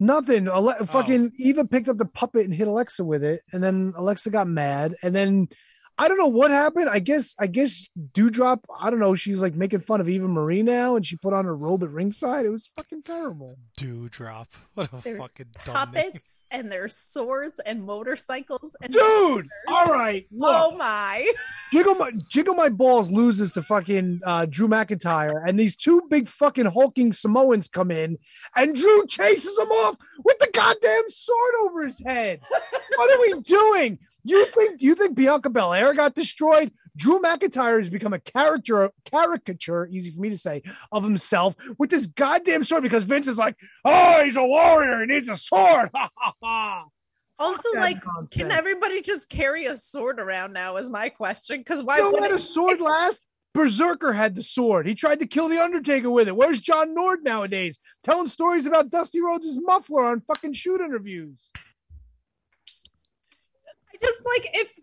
Nothing. 0.00 0.46
Ale- 0.48 0.74
Oh. 0.80 0.84
Fucking 0.86 1.32
Eva 1.38 1.64
picked 1.66 1.88
up 1.88 1.98
the 1.98 2.06
puppet 2.06 2.44
and 2.46 2.54
hit 2.54 2.66
Alexa 2.68 3.04
with 3.04 3.22
it, 3.22 3.42
and 3.52 3.62
then 3.62 3.92
Alexa 3.96 4.30
got 4.30 4.48
mad, 4.48 4.96
and 5.02 5.14
then 5.14 5.48
I 5.98 6.08
don't 6.08 6.18
know 6.18 6.26
what 6.28 6.50
happened. 6.50 6.88
I 6.88 6.98
guess 6.98 7.34
I 7.38 7.46
guess 7.46 7.86
Doudrop. 8.12 8.60
I 8.80 8.90
don't 8.90 8.98
know. 8.98 9.14
She's 9.14 9.42
like 9.42 9.54
making 9.54 9.80
fun 9.80 10.00
of 10.00 10.08
Eva 10.08 10.26
Marie 10.26 10.62
now, 10.62 10.96
and 10.96 11.04
she 11.06 11.16
put 11.16 11.32
on 11.34 11.44
her 11.44 11.54
robe 11.56 11.82
at 11.82 11.90
ringside. 11.90 12.44
It 12.46 12.50
was 12.50 12.66
fucking 12.74 13.02
terrible. 13.02 13.56
Doudrop. 13.78 14.46
What 14.74 14.90
a 14.92 14.96
There's 15.02 15.18
fucking 15.20 15.46
dumb 15.66 15.74
name. 15.92 16.04
puppets 16.04 16.44
and 16.50 16.72
there's 16.72 16.96
swords 16.96 17.60
and 17.60 17.84
motorcycles 17.84 18.74
and 18.82 18.92
Dude, 18.92 19.48
all 19.68 19.86
right, 19.86 20.26
look. 20.32 20.50
Oh 20.54 20.76
my! 20.76 21.30
Jiggle 21.72 21.94
my 21.96 22.12
Jiggle 22.28 22.54
my 22.54 22.70
balls 22.70 23.10
loses 23.10 23.52
to 23.52 23.62
fucking 23.62 24.20
uh, 24.24 24.46
Drew 24.46 24.68
McIntyre, 24.68 25.42
and 25.46 25.60
these 25.60 25.76
two 25.76 26.02
big 26.08 26.28
fucking 26.28 26.66
hulking 26.66 27.12
Samoans 27.12 27.68
come 27.68 27.90
in, 27.90 28.16
and 28.56 28.74
Drew 28.74 29.06
chases 29.06 29.54
them 29.56 29.68
off 29.68 29.96
with 30.24 30.38
the 30.38 30.48
goddamn 30.52 31.02
sword 31.08 31.54
over 31.64 31.84
his 31.84 32.00
head. 32.04 32.40
what 32.96 33.10
are 33.14 33.20
we 33.20 33.40
doing? 33.42 33.98
You 34.24 34.46
think 34.46 34.80
you 34.80 34.94
think 34.94 35.16
Bianca 35.16 35.50
Belair 35.50 35.94
got 35.94 36.14
destroyed? 36.14 36.72
Drew 36.96 37.20
McIntyre 37.20 37.80
has 37.80 37.90
become 37.90 38.12
a 38.12 38.20
character 38.20 38.90
caricature, 39.04 39.88
easy 39.90 40.10
for 40.10 40.20
me 40.20 40.30
to 40.30 40.38
say, 40.38 40.62
of 40.92 41.02
himself 41.02 41.54
with 41.78 41.90
this 41.90 42.06
goddamn 42.06 42.64
sword 42.64 42.82
because 42.82 43.02
Vince 43.04 43.26
is 43.28 43.38
like, 43.38 43.56
oh, 43.84 44.22
he's 44.22 44.36
a 44.36 44.44
warrior, 44.44 45.00
he 45.00 45.06
needs 45.06 45.28
a 45.28 45.36
sword. 45.36 45.90
Ha 45.94 46.08
ha 46.16 46.32
ha. 46.42 46.84
Also, 47.38 47.68
like, 47.76 47.96
nonsense. 48.06 48.28
can 48.30 48.52
everybody 48.52 49.00
just 49.00 49.28
carry 49.28 49.66
a 49.66 49.76
sword 49.76 50.20
around 50.20 50.52
now? 50.52 50.76
Is 50.76 50.88
my 50.90 51.08
question. 51.08 51.58
Because 51.58 51.82
why 51.82 51.96
You 51.96 52.04
know 52.04 52.10
would 52.12 52.20
what 52.20 52.30
a 52.30 52.38
sword 52.38 52.80
last? 52.92 53.26
Berzerker 53.56 54.14
had 54.14 54.34
the 54.34 54.42
sword. 54.42 54.86
He 54.86 54.94
tried 54.94 55.20
to 55.20 55.26
kill 55.26 55.48
the 55.48 55.62
Undertaker 55.62 56.10
with 56.10 56.28
it. 56.28 56.36
Where's 56.36 56.60
John 56.60 56.94
Nord 56.94 57.22
nowadays? 57.24 57.78
Telling 58.02 58.28
stories 58.28 58.64
about 58.66 58.90
Dusty 58.90 59.20
Rhodes' 59.20 59.58
muffler 59.60 60.04
on 60.04 60.20
fucking 60.20 60.54
shoot 60.54 60.80
interviews. 60.80 61.50
I 64.02 64.06
just 64.06 64.24
like 64.26 64.50
if 64.54 64.78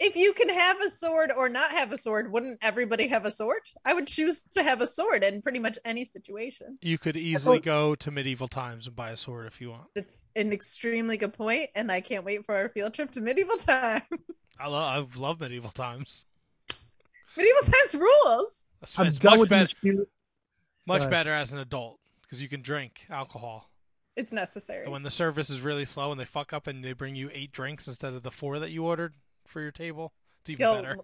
if 0.00 0.16
you 0.16 0.32
can 0.32 0.48
have 0.48 0.80
a 0.80 0.90
sword 0.90 1.30
or 1.36 1.48
not 1.48 1.70
have 1.70 1.92
a 1.92 1.96
sword, 1.96 2.32
wouldn't 2.32 2.58
everybody 2.62 3.06
have 3.08 3.24
a 3.24 3.30
sword? 3.30 3.60
I 3.84 3.94
would 3.94 4.08
choose 4.08 4.42
to 4.52 4.62
have 4.62 4.80
a 4.80 4.86
sword 4.86 5.22
in 5.22 5.40
pretty 5.40 5.60
much 5.60 5.78
any 5.84 6.04
situation. 6.04 6.78
You 6.82 6.98
could 6.98 7.16
easily 7.16 7.60
go 7.60 7.94
to 7.96 8.10
medieval 8.10 8.48
times 8.48 8.88
and 8.88 8.96
buy 8.96 9.10
a 9.10 9.16
sword 9.16 9.46
if 9.46 9.60
you 9.60 9.70
want. 9.70 9.84
That's 9.94 10.22
an 10.34 10.52
extremely 10.52 11.16
good 11.16 11.32
point, 11.32 11.70
and 11.76 11.92
I 11.92 12.00
can't 12.00 12.24
wait 12.24 12.44
for 12.44 12.56
our 12.56 12.68
field 12.70 12.94
trip 12.94 13.12
to 13.12 13.20
medieval 13.20 13.56
time. 13.58 14.02
I 14.60 14.68
love 14.68 15.16
I 15.16 15.20
love 15.20 15.40
medieval 15.40 15.70
times. 15.70 16.26
medieval 17.36 17.62
times 17.62 17.94
rules. 17.94 18.66
I'm 18.98 19.06
it's 19.06 19.18
done 19.18 19.34
much 19.34 19.40
with 19.40 19.48
better, 19.48 20.06
much 20.86 21.08
better 21.08 21.32
as 21.32 21.52
an 21.52 21.58
adult 21.60 22.00
because 22.22 22.42
you 22.42 22.48
can 22.48 22.62
drink 22.62 23.02
alcohol. 23.08 23.70
It's 24.16 24.32
necessary. 24.32 24.84
And 24.84 24.92
when 24.92 25.02
the 25.02 25.10
service 25.10 25.50
is 25.50 25.60
really 25.60 25.84
slow 25.84 26.12
and 26.12 26.20
they 26.20 26.24
fuck 26.24 26.52
up 26.52 26.66
and 26.66 26.84
they 26.84 26.92
bring 26.92 27.14
you 27.16 27.30
eight 27.32 27.52
drinks 27.52 27.86
instead 27.88 28.14
of 28.14 28.22
the 28.22 28.30
four 28.30 28.58
that 28.60 28.70
you 28.70 28.84
ordered 28.84 29.14
for 29.46 29.60
your 29.60 29.72
table, 29.72 30.12
it's 30.42 30.50
even 30.50 30.62
Yo, 30.62 30.74
better. 30.76 30.96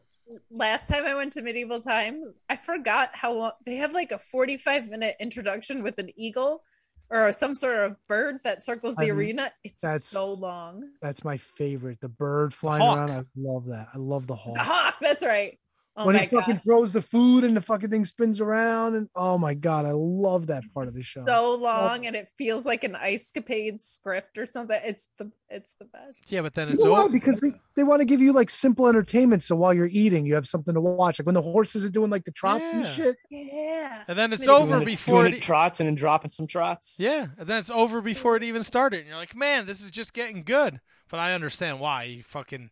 last 0.50 0.88
time 0.88 1.04
I 1.06 1.14
went 1.14 1.32
to 1.32 1.42
medieval 1.42 1.80
times, 1.80 2.38
I 2.48 2.56
forgot 2.56 3.10
how 3.12 3.32
long 3.32 3.52
they 3.64 3.76
have 3.76 3.92
like 3.92 4.12
a 4.12 4.18
45 4.18 4.88
minute 4.88 5.16
introduction 5.18 5.82
with 5.82 5.98
an 5.98 6.10
eagle 6.16 6.62
or 7.10 7.32
some 7.32 7.56
sort 7.56 7.78
of 7.78 7.96
bird 8.06 8.36
that 8.44 8.62
circles 8.62 8.94
the 8.94 9.06
I'm- 9.06 9.16
arena. 9.16 9.50
It's 9.64 9.82
that's- 9.82 10.04
so 10.04 10.32
long. 10.32 10.90
That's 11.02 11.24
my 11.24 11.36
favorite. 11.36 11.98
The 12.00 12.08
bird 12.08 12.54
flying 12.54 12.80
hawk. 12.80 13.08
around. 13.10 13.10
I 13.10 13.24
love 13.36 13.66
that. 13.66 13.88
I 13.92 13.98
love 13.98 14.28
the 14.28 14.36
hawk. 14.36 14.54
The 14.54 14.62
hawk, 14.62 14.94
that's 15.00 15.24
right. 15.24 15.58
Oh 15.96 16.06
when 16.06 16.14
my 16.14 16.22
he 16.22 16.28
fucking 16.28 16.54
gosh. 16.54 16.64
throws 16.64 16.92
the 16.92 17.02
food 17.02 17.42
and 17.42 17.56
the 17.56 17.60
fucking 17.60 17.90
thing 17.90 18.04
spins 18.04 18.40
around 18.40 18.94
and 18.94 19.08
oh 19.16 19.36
my 19.36 19.54
god, 19.54 19.84
I 19.84 19.90
love 19.92 20.46
that 20.46 20.62
part 20.72 20.86
of 20.86 20.94
the 20.94 21.02
show. 21.02 21.24
So 21.26 21.54
long 21.56 22.06
and 22.06 22.14
it 22.14 22.28
feels 22.38 22.64
like 22.64 22.84
an 22.84 22.94
ice 22.94 23.30
capade 23.36 23.82
script 23.82 24.38
or 24.38 24.46
something. 24.46 24.78
It's 24.84 25.08
the 25.18 25.32
it's 25.48 25.74
the 25.80 25.86
best. 25.86 26.20
Yeah, 26.28 26.42
but 26.42 26.54
then 26.54 26.68
You 26.68 26.74
it's 26.74 26.84
know 26.84 26.96
over. 26.96 27.08
Because 27.08 27.40
they, 27.40 27.52
they 27.74 27.82
want 27.82 28.00
to 28.00 28.04
give 28.04 28.20
you 28.20 28.32
like 28.32 28.50
simple 28.50 28.86
entertainment. 28.86 29.42
So 29.42 29.56
while 29.56 29.74
you're 29.74 29.88
eating, 29.90 30.24
you 30.26 30.34
have 30.36 30.46
something 30.46 30.72
to 30.74 30.80
watch. 30.80 31.18
Like 31.18 31.26
when 31.26 31.34
the 31.34 31.42
horses 31.42 31.84
are 31.84 31.90
doing 31.90 32.08
like 32.08 32.24
the 32.24 32.30
trots 32.30 32.64
and 32.72 32.86
shit. 32.86 33.16
Yeah. 33.28 34.04
And 34.06 34.16
then 34.16 34.32
it's 34.32 34.42
Medieval- 34.46 34.62
over 34.74 34.84
before 34.84 35.26
it, 35.26 35.34
it 35.34 35.42
trots 35.42 35.80
and 35.80 35.88
then 35.88 35.96
dropping 35.96 36.30
some 36.30 36.46
trots. 36.46 36.98
Yeah, 37.00 37.26
and 37.36 37.48
then 37.48 37.58
it's 37.58 37.68
over 37.70 38.00
before 38.00 38.36
it 38.36 38.44
even 38.44 38.62
started. 38.62 39.00
And 39.00 39.08
you're 39.08 39.16
like, 39.16 39.34
man, 39.34 39.66
this 39.66 39.82
is 39.82 39.90
just 39.90 40.14
getting 40.14 40.44
good. 40.44 40.80
But 41.10 41.18
I 41.18 41.32
understand 41.32 41.80
why. 41.80 42.04
You 42.04 42.22
fucking 42.22 42.70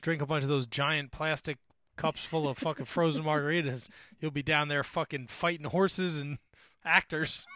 drink 0.00 0.22
a 0.22 0.26
bunch 0.26 0.42
of 0.42 0.48
those 0.48 0.66
giant 0.66 1.12
plastic 1.12 1.58
cups 1.96 2.24
full 2.24 2.48
of 2.48 2.58
fucking 2.58 2.86
frozen 2.86 3.24
margaritas. 3.24 3.88
You'll 4.20 4.30
be 4.30 4.42
down 4.42 4.68
there 4.68 4.84
fucking 4.84 5.26
fighting 5.28 5.66
horses 5.66 6.20
and 6.20 6.38
actors. 6.84 7.46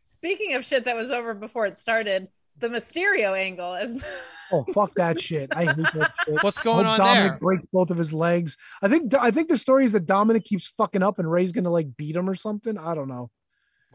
Speaking 0.00 0.54
of 0.54 0.64
shit 0.64 0.84
that 0.84 0.96
was 0.96 1.10
over 1.10 1.34
before 1.34 1.66
it 1.66 1.76
started, 1.76 2.28
the 2.58 2.68
Mysterio 2.68 3.38
angle 3.38 3.74
is 3.74 4.04
Oh 4.52 4.64
fuck 4.72 4.94
that 4.94 5.20
shit! 5.20 5.54
I 5.56 5.64
hate 5.64 5.76
that 5.76 6.12
shit. 6.24 6.42
What's 6.42 6.62
going 6.62 6.86
hope 6.86 7.00
on 7.00 7.00
Dominik 7.00 7.28
there? 7.30 7.38
breaks 7.38 7.66
both 7.72 7.90
of 7.90 7.96
his 7.98 8.12
legs. 8.12 8.56
I 8.80 8.86
think 8.88 9.12
I 9.14 9.32
think 9.32 9.48
the 9.48 9.58
story 9.58 9.84
is 9.84 9.92
that 9.92 10.06
Dominik 10.06 10.44
keeps 10.44 10.72
fucking 10.78 11.02
up 11.02 11.18
and 11.18 11.28
Rey's 11.28 11.50
gonna 11.50 11.70
like 11.70 11.96
beat 11.96 12.14
him 12.14 12.30
or 12.30 12.36
something. 12.36 12.78
I 12.78 12.94
don't 12.94 13.08
know. 13.08 13.30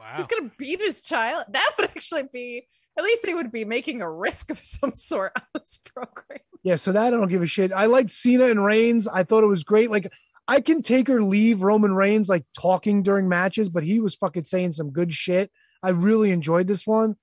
Wow. 0.01 0.17
he's 0.17 0.27
gonna 0.27 0.51
beat 0.57 0.81
his 0.81 1.01
child. 1.01 1.45
That 1.49 1.71
would 1.77 1.89
actually 1.89 2.23
be 2.33 2.65
at 2.97 3.03
least 3.03 3.23
they 3.23 3.33
would 3.33 3.51
be 3.51 3.65
making 3.65 4.01
a 4.01 4.11
risk 4.11 4.49
of 4.49 4.59
some 4.59 4.95
sort 4.95 5.33
on 5.35 5.43
this 5.53 5.79
program. 5.93 6.39
Yeah, 6.63 6.75
so 6.75 6.91
that 6.91 7.05
I 7.05 7.09
don't 7.11 7.29
give 7.29 7.41
a 7.41 7.47
shit. 7.47 7.71
I 7.71 7.85
liked 7.85 8.11
Cena 8.11 8.45
and 8.45 8.63
Reigns. 8.63 9.07
I 9.07 9.23
thought 9.23 9.43
it 9.43 9.47
was 9.47 9.63
great. 9.63 9.91
Like 9.91 10.11
I 10.47 10.59
can 10.59 10.81
take 10.81 11.09
or 11.09 11.23
leave 11.23 11.61
Roman 11.61 11.93
Reigns 11.93 12.29
like 12.29 12.45
talking 12.59 13.03
during 13.03 13.29
matches, 13.29 13.69
but 13.69 13.83
he 13.83 13.99
was 13.99 14.15
fucking 14.15 14.45
saying 14.45 14.73
some 14.73 14.91
good 14.91 15.13
shit. 15.13 15.51
I 15.83 15.89
really 15.89 16.31
enjoyed 16.31 16.67
this 16.67 16.85
one. 16.85 17.15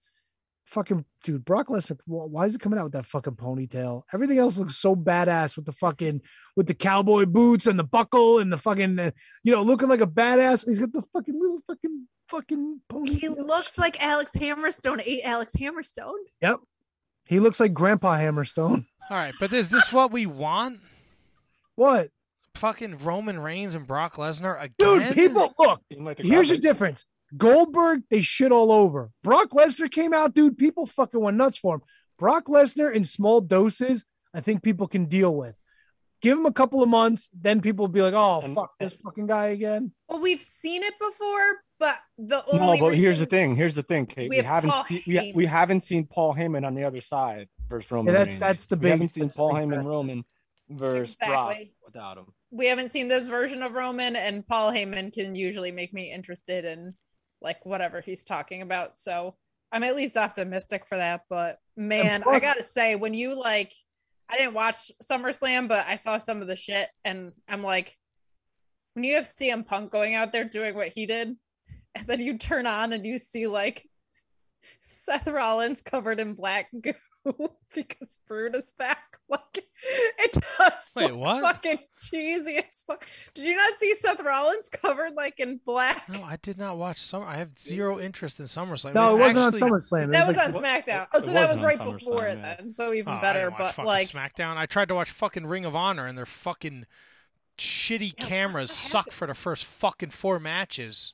Fucking 0.66 1.04
dude, 1.24 1.44
Brock 1.44 1.68
Lesnar. 1.68 1.98
Why 2.06 2.44
is 2.44 2.54
it 2.54 2.60
coming 2.60 2.78
out 2.78 2.84
with 2.84 2.92
that 2.92 3.06
fucking 3.06 3.34
ponytail? 3.34 4.02
Everything 4.12 4.38
else 4.38 4.58
looks 4.58 4.76
so 4.76 4.94
badass 4.94 5.56
with 5.56 5.64
the 5.64 5.72
fucking 5.72 6.20
with 6.56 6.66
the 6.66 6.74
cowboy 6.74 7.24
boots 7.24 7.66
and 7.66 7.78
the 7.78 7.84
buckle 7.84 8.38
and 8.38 8.52
the 8.52 8.58
fucking 8.58 8.98
uh, 8.98 9.10
you 9.42 9.52
know 9.52 9.62
looking 9.62 9.88
like 9.88 10.02
a 10.02 10.06
badass. 10.06 10.66
He's 10.66 10.78
got 10.78 10.92
the 10.92 11.02
fucking 11.12 11.40
little 11.40 11.60
fucking 11.66 12.06
fucking 12.28 12.80
ponytail. 12.90 13.08
He 13.08 13.28
looks 13.28 13.78
like 13.78 14.02
Alex 14.02 14.32
Hammerstone 14.34 15.02
ate 15.04 15.22
Alex 15.24 15.54
Hammerstone. 15.56 16.18
Yep, 16.40 16.60
he 17.26 17.40
looks 17.40 17.60
like 17.60 17.74
Grandpa 17.74 18.18
Hammerstone. 18.18 18.86
All 19.10 19.16
right, 19.16 19.34
but 19.40 19.52
is 19.52 19.70
this 19.70 19.92
what 19.92 20.12
we 20.12 20.26
want? 20.26 20.80
What? 21.74 22.10
Fucking 22.56 22.98
Roman 22.98 23.38
Reigns 23.38 23.74
and 23.74 23.86
Brock 23.86 24.16
Lesnar 24.16 24.60
again? 24.60 24.74
Dude, 24.78 25.14
people 25.14 25.54
look. 25.58 25.80
Like 25.96 26.16
the 26.16 26.24
Here's 26.24 26.48
the 26.48 26.58
difference. 26.58 27.04
Goldberg, 27.36 28.02
they 28.10 28.20
shit 28.20 28.52
all 28.52 28.72
over. 28.72 29.10
Brock 29.22 29.50
Lesnar 29.50 29.90
came 29.90 30.14
out, 30.14 30.34
dude. 30.34 30.56
People 30.56 30.86
fucking 30.86 31.20
went 31.20 31.36
nuts 31.36 31.58
for 31.58 31.76
him. 31.76 31.82
Brock 32.18 32.46
Lesnar 32.46 32.92
in 32.92 33.04
small 33.04 33.40
doses, 33.40 34.04
I 34.34 34.40
think 34.40 34.62
people 34.62 34.88
can 34.88 35.04
deal 35.06 35.34
with. 35.34 35.54
Give 36.20 36.36
him 36.36 36.46
a 36.46 36.52
couple 36.52 36.82
of 36.82 36.88
months, 36.88 37.28
then 37.38 37.60
people 37.60 37.84
will 37.84 37.92
be 37.92 38.02
like, 38.02 38.14
"Oh, 38.14 38.40
fuck 38.54 38.72
this 38.80 38.96
fucking 39.04 39.26
guy 39.28 39.46
again." 39.48 39.92
Well, 40.08 40.20
we've 40.20 40.42
seen 40.42 40.82
it 40.82 40.94
before, 40.98 41.62
but 41.78 41.96
the 42.18 42.44
only 42.52 42.78
No, 42.80 42.86
but 42.88 42.94
here's 42.96 43.18
the 43.18 43.26
thing. 43.26 43.56
Here's 43.56 43.74
the 43.74 43.82
thing, 43.82 44.06
Kate. 44.06 44.28
We 44.30 44.36
We, 44.36 44.36
have 44.36 44.46
haven't 44.46 44.70
Paul 44.70 44.84
seen 44.84 45.02
we, 45.06 45.32
we 45.34 45.46
haven't 45.46 45.80
seen 45.82 46.06
Paul 46.06 46.34
Heyman 46.34 46.66
on 46.66 46.74
the 46.74 46.84
other 46.84 47.00
side 47.00 47.48
versus 47.68 47.90
Roman 47.90 48.14
that- 48.14 48.26
Reigns. 48.26 48.40
that's 48.40 48.66
the 48.66 48.76
big. 48.76 48.82
we 48.82 48.86
big- 48.86 48.90
haven't 48.92 49.08
seen 49.10 49.30
Paul 49.30 49.54
big 49.54 49.62
Heyman 49.64 49.74
fact. 49.76 49.86
Roman 49.86 50.24
versus 50.70 51.14
Brock 51.16 51.50
Exactly. 51.52 51.72
without 51.84 52.18
him. 52.18 52.26
we 52.50 52.66
haven't 52.66 52.92
seen 52.92 53.08
this 53.08 53.28
version 53.28 53.62
of 53.62 53.72
Roman, 53.72 54.16
and 54.16 54.46
Paul 54.46 54.70
Heyman 54.72 55.12
can 55.12 55.34
usually 55.34 55.70
make 55.72 55.92
me 55.94 56.12
interested 56.12 56.64
in 56.64 56.94
like 57.40 57.64
whatever 57.64 58.00
he's 58.00 58.24
talking 58.24 58.62
about. 58.62 58.98
So 58.98 59.36
I'm 59.72 59.82
at 59.84 59.94
least 59.96 60.16
optimistic 60.16 60.86
for 60.86 60.98
that. 60.98 61.22
But 61.30 61.58
man, 61.76 62.22
I 62.26 62.40
gotta 62.40 62.62
say, 62.62 62.96
when 62.96 63.14
you 63.14 63.38
like, 63.38 63.72
I 64.28 64.36
didn't 64.36 64.54
watch 64.54 64.90
SummerSlam, 65.10 65.68
but 65.68 65.86
I 65.86 65.96
saw 65.96 66.18
some 66.18 66.42
of 66.42 66.48
the 66.48 66.56
shit, 66.56 66.88
and 67.04 67.32
I'm 67.48 67.62
like, 67.62 67.96
when 68.94 69.04
you 69.04 69.14
have 69.14 69.24
CM 69.24 69.64
Punk 69.64 69.90
going 69.92 70.14
out 70.14 70.32
there 70.32 70.44
doing 70.44 70.74
what 70.74 70.88
he 70.88 71.06
did, 71.06 71.36
and 71.98 72.06
then 72.06 72.20
you 72.20 72.38
turn 72.38 72.66
on 72.66 72.92
and 72.92 73.04
you 73.04 73.18
see 73.18 73.46
like 73.46 73.88
Seth 74.82 75.28
Rollins 75.28 75.82
covered 75.82 76.20
in 76.20 76.34
black 76.34 76.68
goo 76.80 76.94
because 77.74 78.18
Brood 78.26 78.54
is 78.54 78.72
back. 78.78 78.98
Like 79.30 79.58
it 80.18 80.32
does 80.32 80.90
Wait, 80.96 81.10
look 81.12 81.20
what? 81.20 81.42
fucking 81.42 81.78
cheesy 82.10 82.56
as 82.56 82.82
fuck. 82.86 83.06
Did 83.34 83.44
you 83.44 83.54
not 83.56 83.74
see 83.76 83.92
Seth 83.94 84.22
Rollins 84.24 84.70
covered 84.70 85.12
like 85.14 85.38
in 85.38 85.60
black? 85.66 86.08
No, 86.08 86.22
I 86.22 86.36
did 86.40 86.56
not 86.56 86.78
watch 86.78 86.98
Summer. 87.02 87.26
I 87.26 87.36
have 87.36 87.58
zero 87.58 88.00
interest 88.00 88.40
in 88.40 88.46
SummerSlam. 88.46 88.94
No, 88.94 89.14
it 89.14 89.20
wasn't 89.20 89.54
actually- 89.54 89.70
on 89.70 89.70
SummerSlam. 89.78 90.04
It 90.04 90.12
That 90.12 90.26
was 90.26 90.28
was 90.28 90.36
like- 90.38 90.46
on 90.46 90.62
SmackDown. 90.62 91.02
it 91.02 91.08
Oh, 91.12 91.18
so 91.18 91.32
that 91.34 91.50
was 91.50 91.60
right 91.60 91.78
SummerSlam, 91.78 91.92
before 91.98 92.26
it 92.26 92.38
yeah. 92.38 92.56
then. 92.56 92.70
So 92.70 92.94
even 92.94 93.12
Oh, 93.12 93.16
I 93.16 93.20
better. 93.20 93.40
didn't 93.50 93.58
watch 93.60 93.76
But 93.76 93.84
like, 93.86 94.08
SmackDown. 94.08 94.56
I 94.56 94.64
tried 94.64 94.88
to 94.88 94.94
watch 94.94 95.10
fucking 95.10 95.44
Ring 95.44 95.66
of 95.66 95.76
Honor, 95.76 96.06
and 96.06 96.16
their 96.16 96.24
fucking 96.24 96.86
shitty 97.58 98.16
cameras 98.16 98.72
suck 98.72 99.10
for 99.12 99.26
the 99.26 99.34
first 99.34 99.66
fucking 99.66 100.10
four 100.10 100.40
matches. 100.40 101.12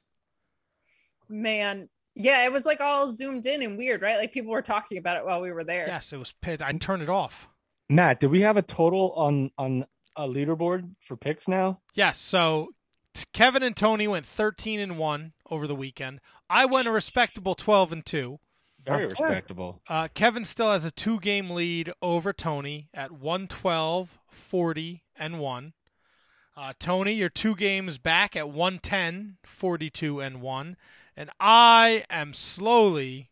Man, 1.28 1.88
yeah, 2.14 2.44
it 2.44 2.52
was 2.52 2.64
like 2.64 2.80
all 2.80 3.10
zoomed 3.10 3.46
in 3.46 3.62
and 3.62 3.76
weird, 3.76 4.02
right? 4.02 4.18
Like 4.18 4.32
people 4.32 4.52
were 4.52 4.62
talking 4.62 4.98
about 4.98 5.16
it 5.16 5.24
while 5.24 5.40
we 5.40 5.52
were 5.52 5.64
there. 5.64 5.86
Yes, 5.86 6.12
it 6.12 6.18
was. 6.18 6.32
pit- 6.40 6.62
I 6.62 6.72
turned 6.72 7.02
it 7.02 7.08
off. 7.08 7.48
Matt, 7.88 8.20
did 8.20 8.30
we 8.30 8.42
have 8.42 8.56
a 8.56 8.62
total 8.62 9.12
on 9.12 9.50
on 9.58 9.86
a 10.16 10.26
leaderboard 10.26 10.92
for 11.00 11.16
picks 11.16 11.48
now? 11.48 11.80
Yes. 11.94 12.18
So 12.18 12.68
Kevin 13.32 13.62
and 13.62 13.76
Tony 13.76 14.08
went 14.08 14.26
thirteen 14.26 14.80
and 14.80 14.98
one 14.98 15.32
over 15.50 15.66
the 15.66 15.74
weekend. 15.74 16.20
I 16.48 16.66
went 16.66 16.88
a 16.88 16.92
respectable 16.92 17.54
twelve 17.54 17.92
and 17.92 18.04
two. 18.04 18.38
Very 18.84 19.06
respectable. 19.06 19.80
Uh, 19.88 20.08
Kevin 20.12 20.44
still 20.44 20.70
has 20.70 20.84
a 20.84 20.90
two 20.90 21.18
game 21.18 21.50
lead 21.50 21.92
over 22.02 22.32
Tony 22.34 22.88
at 22.92 23.12
112, 23.12 24.18
40, 24.28 25.02
and 25.16 25.38
1. 25.38 25.72
Uh, 26.56 26.72
Tony, 26.78 27.14
you're 27.14 27.30
two 27.30 27.56
games 27.56 27.96
back 27.98 28.36
at 28.36 28.50
110, 28.50 29.38
42, 29.42 30.20
and 30.20 30.40
1. 30.42 30.76
And 31.16 31.30
I 31.38 32.04
am 32.10 32.34
slowly 32.34 33.30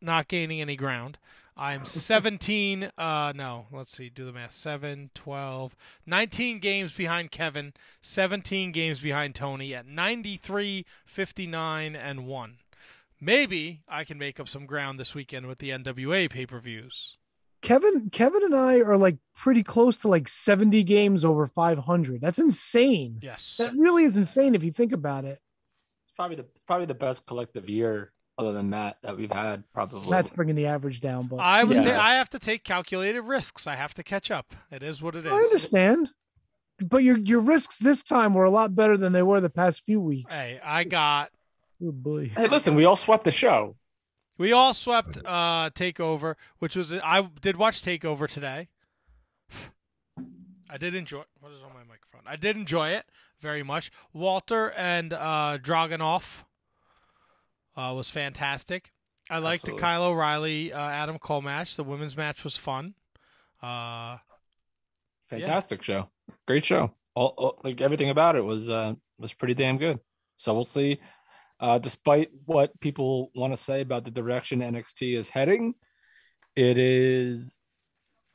not 0.00 0.28
gaining 0.28 0.60
any 0.60 0.76
ground. 0.76 1.18
I'm 1.56 1.84
17, 1.84 2.90
uh, 2.96 3.32
no, 3.36 3.66
let's 3.70 3.96
see, 3.96 4.08
do 4.08 4.24
the 4.24 4.32
math. 4.32 4.52
7, 4.52 5.10
12, 5.14 5.76
19 6.06 6.58
games 6.58 6.92
behind 6.92 7.30
Kevin, 7.30 7.72
17 8.00 8.72
games 8.72 9.00
behind 9.00 9.34
Tony 9.34 9.74
at 9.74 9.86
93, 9.86 10.86
59, 11.04 11.96
and 11.96 12.26
1. 12.26 12.56
Maybe 13.20 13.82
I 13.88 14.02
can 14.02 14.18
make 14.18 14.40
up 14.40 14.48
some 14.48 14.66
ground 14.66 14.98
this 14.98 15.14
weekend 15.14 15.46
with 15.46 15.58
the 15.58 15.70
NWA 15.70 16.28
pay 16.28 16.44
per 16.44 16.58
views. 16.58 17.18
Kevin, 17.60 18.10
Kevin, 18.10 18.42
and 18.42 18.56
I 18.56 18.80
are 18.80 18.96
like 18.96 19.18
pretty 19.36 19.62
close 19.62 19.96
to 19.98 20.08
like 20.08 20.26
seventy 20.26 20.82
games 20.82 21.24
over 21.24 21.46
five 21.46 21.78
hundred. 21.78 22.20
That's 22.20 22.40
insane. 22.40 23.20
Yes, 23.22 23.54
that 23.58 23.72
really 23.76 24.02
is 24.02 24.16
insane 24.16 24.56
if 24.56 24.64
you 24.64 24.72
think 24.72 24.90
about 24.90 25.24
it. 25.24 25.40
It's 26.12 26.16
probably 26.16 26.36
the 26.36 26.46
probably 26.66 26.84
the 26.84 26.94
best 26.94 27.24
collective 27.24 27.70
year 27.70 28.12
other 28.36 28.52
than 28.52 28.68
that 28.70 28.98
that 29.02 29.16
we've 29.16 29.32
had. 29.32 29.64
Probably. 29.72 30.10
That's 30.10 30.28
bringing 30.28 30.56
the 30.56 30.66
average 30.66 31.00
down, 31.00 31.26
but 31.26 31.36
I 31.36 31.64
was. 31.64 31.78
Yeah. 31.78 31.96
ta- 31.96 32.02
I 32.02 32.16
have 32.16 32.28
to 32.30 32.38
take 32.38 32.64
calculated 32.64 33.22
risks. 33.22 33.66
I 33.66 33.76
have 33.76 33.94
to 33.94 34.02
catch 34.02 34.30
up. 34.30 34.54
It 34.70 34.82
is 34.82 35.00
what 35.00 35.16
it 35.16 35.24
is 35.24 35.32
I 35.32 35.36
understand. 35.36 36.10
But 36.78 36.98
your 36.98 37.16
your 37.16 37.40
risks 37.40 37.78
this 37.78 38.02
time 38.02 38.34
were 38.34 38.44
a 38.44 38.50
lot 38.50 38.74
better 38.74 38.98
than 38.98 39.14
they 39.14 39.22
were 39.22 39.40
the 39.40 39.48
past 39.48 39.84
few 39.86 40.02
weeks. 40.02 40.34
Hey, 40.34 40.60
I 40.62 40.84
got. 40.84 41.30
Oh 41.82 41.92
boy. 41.92 42.30
Hey, 42.36 42.46
listen, 42.46 42.74
we 42.74 42.84
all 42.84 42.96
swept 42.96 43.24
the 43.24 43.30
show. 43.30 43.76
We 44.36 44.52
all 44.52 44.74
swept 44.74 45.16
uh 45.24 45.70
Takeover, 45.70 46.34
which 46.58 46.76
was 46.76 46.92
I 46.92 47.26
did 47.40 47.56
watch 47.56 47.82
Takeover 47.82 48.28
today. 48.28 48.68
I 50.68 50.76
did 50.76 50.94
enjoy. 50.94 51.22
What 51.40 51.52
is 51.52 51.62
on 51.62 51.72
my 51.72 51.84
microphone? 51.84 52.22
I 52.26 52.36
did 52.36 52.56
enjoy 52.56 52.90
it 52.90 53.06
very 53.42 53.62
much. 53.62 53.90
Walter 54.14 54.70
and 54.70 55.12
uh, 55.12 55.58
Dragunov 55.60 56.44
uh, 57.76 57.92
was 57.94 58.08
fantastic. 58.08 58.92
I 59.28 59.38
liked 59.38 59.64
the 59.64 59.72
Absolutely. 59.72 59.80
Kyle 59.82 60.04
O'Reilly 60.04 60.72
uh, 60.72 60.80
Adam 60.80 61.18
Cole 61.18 61.42
match. 61.42 61.76
The 61.76 61.84
women's 61.84 62.16
match 62.16 62.44
was 62.44 62.56
fun. 62.56 62.94
Uh, 63.62 64.16
Fantastic 65.24 65.82
show. 65.82 66.08
Great 66.46 66.64
show. 66.64 66.92
All, 67.14 67.34
all- 67.38 67.60
like 67.64 67.80
everything 67.80 68.10
about 68.10 68.36
it 68.36 68.44
was 68.44 68.68
uh 68.68 68.94
was 69.18 69.32
pretty 69.34 69.54
damn 69.54 69.78
good. 69.78 69.98
So 70.38 70.52
we'll 70.54 70.64
see. 70.64 71.00
Uh 71.60 71.78
despite 71.78 72.30
what 72.44 72.78
people 72.80 73.30
want 73.34 73.52
to 73.54 73.62
say 73.62 73.80
about 73.80 74.04
the 74.04 74.10
direction 74.10 74.60
NXT 74.60 75.16
is 75.16 75.28
heading, 75.28 75.74
it 76.56 76.76
is 76.78 77.56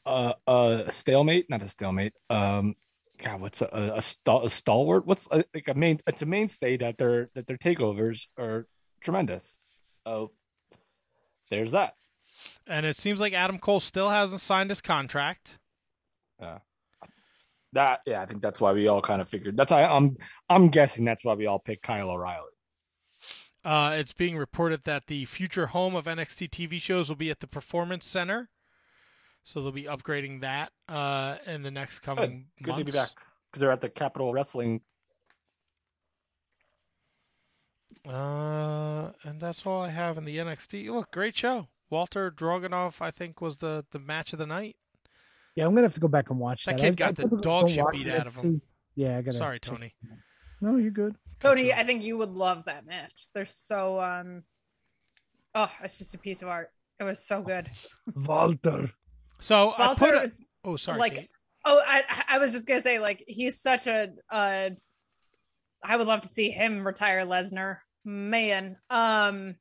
uh, 0.06 0.34
a 0.48 0.86
stalemate, 0.90 1.50
not 1.50 1.62
a 1.62 1.68
stalemate. 1.68 2.14
Um 2.30 2.76
God, 3.24 3.42
what's 3.42 3.62
a, 3.62 3.66
a, 3.66 4.00
stal- 4.00 4.46
a 4.46 4.50
stalwart? 4.50 5.06
What's 5.08 5.28
a, 5.32 5.44
like 5.54 5.68
a 5.68 5.74
main? 5.74 6.00
It's 6.08 6.22
a 6.22 6.26
mainstay 6.26 6.78
that 6.78 6.98
their 6.98 7.30
that 7.34 7.48
their 7.48 7.58
takeovers 7.58 8.28
are 8.38 8.68
tremendous. 9.02 9.56
Oh, 10.06 10.32
there's 11.50 11.72
that. 11.72 11.94
and 12.68 12.86
it 12.86 12.98
seems 12.98 13.20
like 13.20 13.34
Adam 13.34 13.58
Cole 13.60 13.80
still 13.80 14.10
hasn't 14.10 14.42
signed 14.42 14.70
his 14.70 14.82
contract. 14.82 15.58
Uh, 16.42 16.60
that 17.74 18.02
yeah, 18.06 18.22
I 18.22 18.26
think 18.26 18.42
that's 18.42 18.62
why 18.62 18.72
we 18.74 18.88
all 18.88 19.02
kind 19.02 19.22
of 19.22 19.28
figured. 19.28 19.58
That's 19.58 19.72
why 19.72 19.84
I'm 19.84 20.18
I'm 20.50 20.70
guessing 20.70 21.06
that's 21.06 21.24
why 21.26 21.34
we 21.34 21.48
all 21.48 21.60
picked 21.60 21.84
Kyle 21.84 22.10
O'Reilly. 22.12 22.52
Uh, 23.66 23.96
it's 23.98 24.14
being 24.14 24.38
reported 24.38 24.84
that 24.86 25.08
the 25.08 25.26
future 25.26 25.68
home 25.68 25.96
of 25.96 26.06
NXT 26.06 26.50
TV 26.50 26.82
shows 26.82 27.10
will 27.10 27.18
be 27.18 27.30
at 27.30 27.42
the 27.42 27.48
Performance 27.48 28.06
Center, 28.06 28.50
so 29.48 29.62
they'll 29.62 29.72
be 29.72 29.84
upgrading 29.84 30.42
that 30.42 30.74
uh, 30.90 31.38
in 31.46 31.62
the 31.62 31.72
next 31.72 32.00
Good, 32.00 32.06
coming 32.06 32.48
good 32.62 32.66
to 32.66 32.72
months. 32.80 32.92
be 32.92 32.98
back 32.98 33.10
because 33.50 33.62
they're 33.62 33.72
at 33.72 33.80
the 33.80 33.88
Capital 33.90 34.34
Wrestling. 34.34 34.82
Uh, 38.06 39.12
and 39.24 39.40
that's 39.40 39.66
all 39.66 39.82
I 39.82 39.90
have 39.90 40.18
in 40.18 40.26
the 40.26 40.38
NXT. 40.38 40.90
Look, 40.90 41.12
great 41.12 41.36
show. 41.36 41.68
Walter 41.90 42.30
Dragunov, 42.30 43.02
I 43.02 43.12
think, 43.12 43.40
was 43.40 43.58
the 43.58 43.86
the 43.92 44.00
match 44.00 44.34
of 44.34 44.40
the 44.40 44.46
night. 44.46 44.76
Yeah, 45.56 45.66
I'm 45.66 45.74
gonna 45.74 45.88
have 45.88 45.94
to 45.94 46.00
go 46.02 46.10
back 46.10 46.30
and 46.30 46.40
watch 46.40 46.66
That 46.66 46.78
that. 46.78 46.82
kid 46.98 47.02
I- 47.02 47.08
I 47.08 47.12
the 47.12 47.24
typically 47.24 47.42
dog 47.42 47.68
don't 47.68 47.70
shit 47.70 47.86
beat 47.94 48.10
out 48.10 48.28
of 48.28 48.36
him. 48.36 48.62
Yeah, 48.96 49.18
I 49.18 49.22
gotta. 49.22 49.38
Sorry, 49.38 49.60
Tony. 49.60 49.96
No, 50.60 50.76
you're 50.76 50.92
good. 50.92 51.16
Cody, 51.40 51.74
I 51.74 51.84
think 51.86 52.04
you 52.04 52.18
would 52.18 52.32
love 52.32 52.66
that 52.66 52.86
match. 52.86 53.28
They're 53.34 53.46
so 53.46 54.02
um 54.02 54.44
oh, 55.56 55.72
it's 55.84 55.98
just 56.00 56.14
a 56.16 56.18
piece 56.18 56.42
of 56.42 56.50
art. 56.50 56.72
It 57.00 57.04
was 57.06 57.20
so 57.20 57.42
good. 57.42 57.70
Walter. 58.16 58.92
So 59.40 59.74
I 59.78 59.94
put 59.96 60.16
a- 60.16 60.22
was 60.22 60.42
oh, 60.64 60.76
sorry, 60.76 61.00
like 61.00 61.16
Kate. 61.16 61.30
oh 61.66 61.82
I 61.86 62.04
I 62.28 62.38
was 62.40 62.52
just 62.52 62.68
gonna 62.68 62.82
say 62.82 63.00
like 63.00 63.24
he's 63.28 63.62
such 63.62 63.88
a 63.88 64.10
uh 64.32 64.70
I 65.84 65.96
would 65.96 66.08
love 66.08 66.22
to 66.22 66.28
see 66.28 66.50
him 66.50 66.86
retire 66.86 67.26
Lesnar. 67.26 67.78
Man. 68.04 68.78
Um 68.90 69.56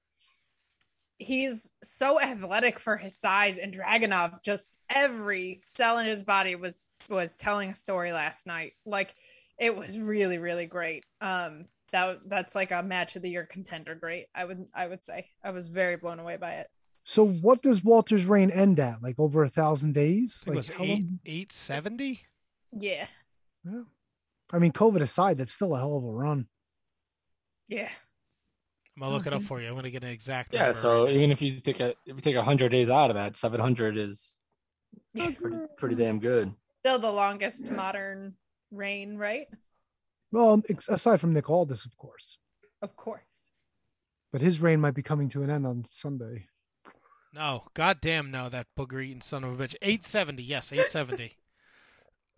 he's 1.18 1.72
so 1.82 2.20
athletic 2.20 2.78
for 2.78 2.96
his 2.96 3.18
size 3.18 3.56
and 3.56 3.74
Dragunov 3.74 4.42
just 4.44 4.78
every 4.90 5.56
cell 5.58 5.98
in 5.98 6.06
his 6.06 6.22
body 6.22 6.54
was 6.56 6.82
was 7.08 7.34
telling 7.34 7.70
a 7.70 7.74
story 7.74 8.12
last 8.12 8.46
night. 8.46 8.72
Like 8.84 9.14
it 9.58 9.74
was 9.74 9.98
really 9.98 10.38
really 10.38 10.66
great. 10.66 11.04
Um 11.20 11.66
that 11.92 12.18
that's 12.26 12.54
like 12.54 12.72
a 12.72 12.82
match 12.82 13.16
of 13.16 13.22
the 13.22 13.30
year 13.30 13.46
contender 13.46 13.94
great. 13.94 14.26
I 14.34 14.44
would 14.44 14.66
I 14.74 14.86
would 14.86 15.04
say. 15.04 15.28
I 15.44 15.50
was 15.50 15.66
very 15.66 15.96
blown 15.96 16.18
away 16.18 16.36
by 16.36 16.54
it. 16.54 16.68
So, 17.08 17.24
what 17.24 17.62
does 17.62 17.84
Walter's 17.84 18.26
reign 18.26 18.50
end 18.50 18.80
at? 18.80 19.00
Like 19.00 19.14
over 19.18 19.44
a 19.44 19.48
thousand 19.48 19.92
days? 19.94 20.42
I 20.42 20.50
think 20.50 20.66
it 20.66 20.72
Like 20.72 20.80
was 20.80 20.88
eight 20.90 21.06
eight 21.24 21.52
seventy. 21.52 22.22
Yeah. 22.76 23.06
I 24.52 24.58
mean, 24.58 24.72
COVID 24.72 25.00
aside, 25.02 25.38
that's 25.38 25.52
still 25.52 25.74
a 25.76 25.78
hell 25.78 25.96
of 25.96 26.02
a 26.04 26.10
run. 26.10 26.48
Yeah. 27.68 27.88
I'm 28.96 29.00
gonna 29.02 29.14
look 29.14 29.26
it 29.26 29.32
up 29.32 29.42
for 29.44 29.60
you. 29.60 29.68
I'm 29.68 29.76
gonna 29.76 29.90
get 29.90 30.02
an 30.02 30.10
exact. 30.10 30.52
Yeah, 30.52 30.64
number 30.66 30.78
so 30.78 31.04
right 31.04 31.14
even 31.14 31.30
if 31.30 31.40
you 31.40 31.60
take 31.60 31.78
a 31.78 31.90
if 32.06 32.16
you 32.16 32.20
take 32.20 32.36
hundred 32.36 32.70
days 32.70 32.90
out 32.90 33.10
of 33.10 33.14
that, 33.14 33.36
seven 33.36 33.60
hundred 33.60 33.96
is 33.96 34.34
pretty, 35.14 35.56
pretty 35.78 35.94
damn 35.94 36.18
good. 36.18 36.52
Still 36.80 36.98
the 36.98 37.10
longest 37.12 37.70
modern 37.70 38.34
reign, 38.72 39.16
right? 39.16 39.46
Well, 40.32 40.60
aside 40.88 41.20
from 41.20 41.34
Nick 41.34 41.48
Aldis, 41.48 41.84
of 41.84 41.96
course, 41.96 42.38
Of 42.82 42.96
course. 42.96 43.22
but 44.32 44.40
his 44.40 44.60
reign 44.60 44.80
might 44.80 44.94
be 44.94 45.02
coming 45.02 45.28
to 45.30 45.42
an 45.44 45.50
end 45.50 45.66
on 45.66 45.84
Sunday. 45.84 46.48
No, 47.36 47.64
goddamn 47.74 48.30
no, 48.30 48.48
that 48.48 48.68
booger 48.78 49.04
eating 49.04 49.20
son 49.20 49.44
of 49.44 49.60
a 49.60 49.62
bitch. 49.68 49.74
Eight 49.82 50.06
seventy, 50.06 50.42
yes, 50.42 50.72
eight 50.72 50.86
seventy. 50.86 51.34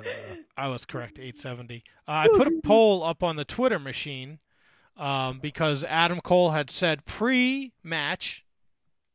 I 0.57 0.67
was 0.67 0.85
correct, 0.85 1.20
eight 1.20 1.39
seventy. 1.39 1.85
Uh, 2.09 2.12
I 2.12 2.28
put 2.28 2.49
a 2.49 2.60
poll 2.65 3.05
up 3.05 3.23
on 3.23 3.36
the 3.36 3.44
Twitter 3.44 3.78
machine 3.78 4.41
um, 4.97 5.39
because 5.39 5.85
Adam 5.85 6.20
Cole 6.20 6.51
had 6.51 6.68
said 6.68 7.05
pre-match 7.07 8.44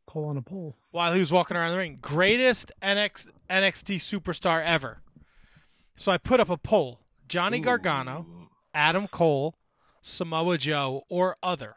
Call 0.07 0.25
on 0.25 0.37
a 0.37 0.41
poll. 0.41 0.77
while 0.91 1.13
he 1.13 1.19
was 1.19 1.33
walking 1.33 1.57
around 1.57 1.71
the 1.73 1.77
ring, 1.77 1.99
greatest 2.01 2.71
NX, 2.81 3.27
NXT 3.49 3.97
superstar 3.97 4.63
ever. 4.65 5.01
So 5.97 6.13
I 6.13 6.17
put 6.17 6.39
up 6.39 6.49
a 6.49 6.55
poll: 6.57 7.01
Johnny 7.27 7.59
Gargano, 7.59 8.25
Adam 8.73 9.09
Cole, 9.09 9.55
Samoa 10.01 10.57
Joe, 10.57 11.03
or 11.09 11.35
other. 11.43 11.75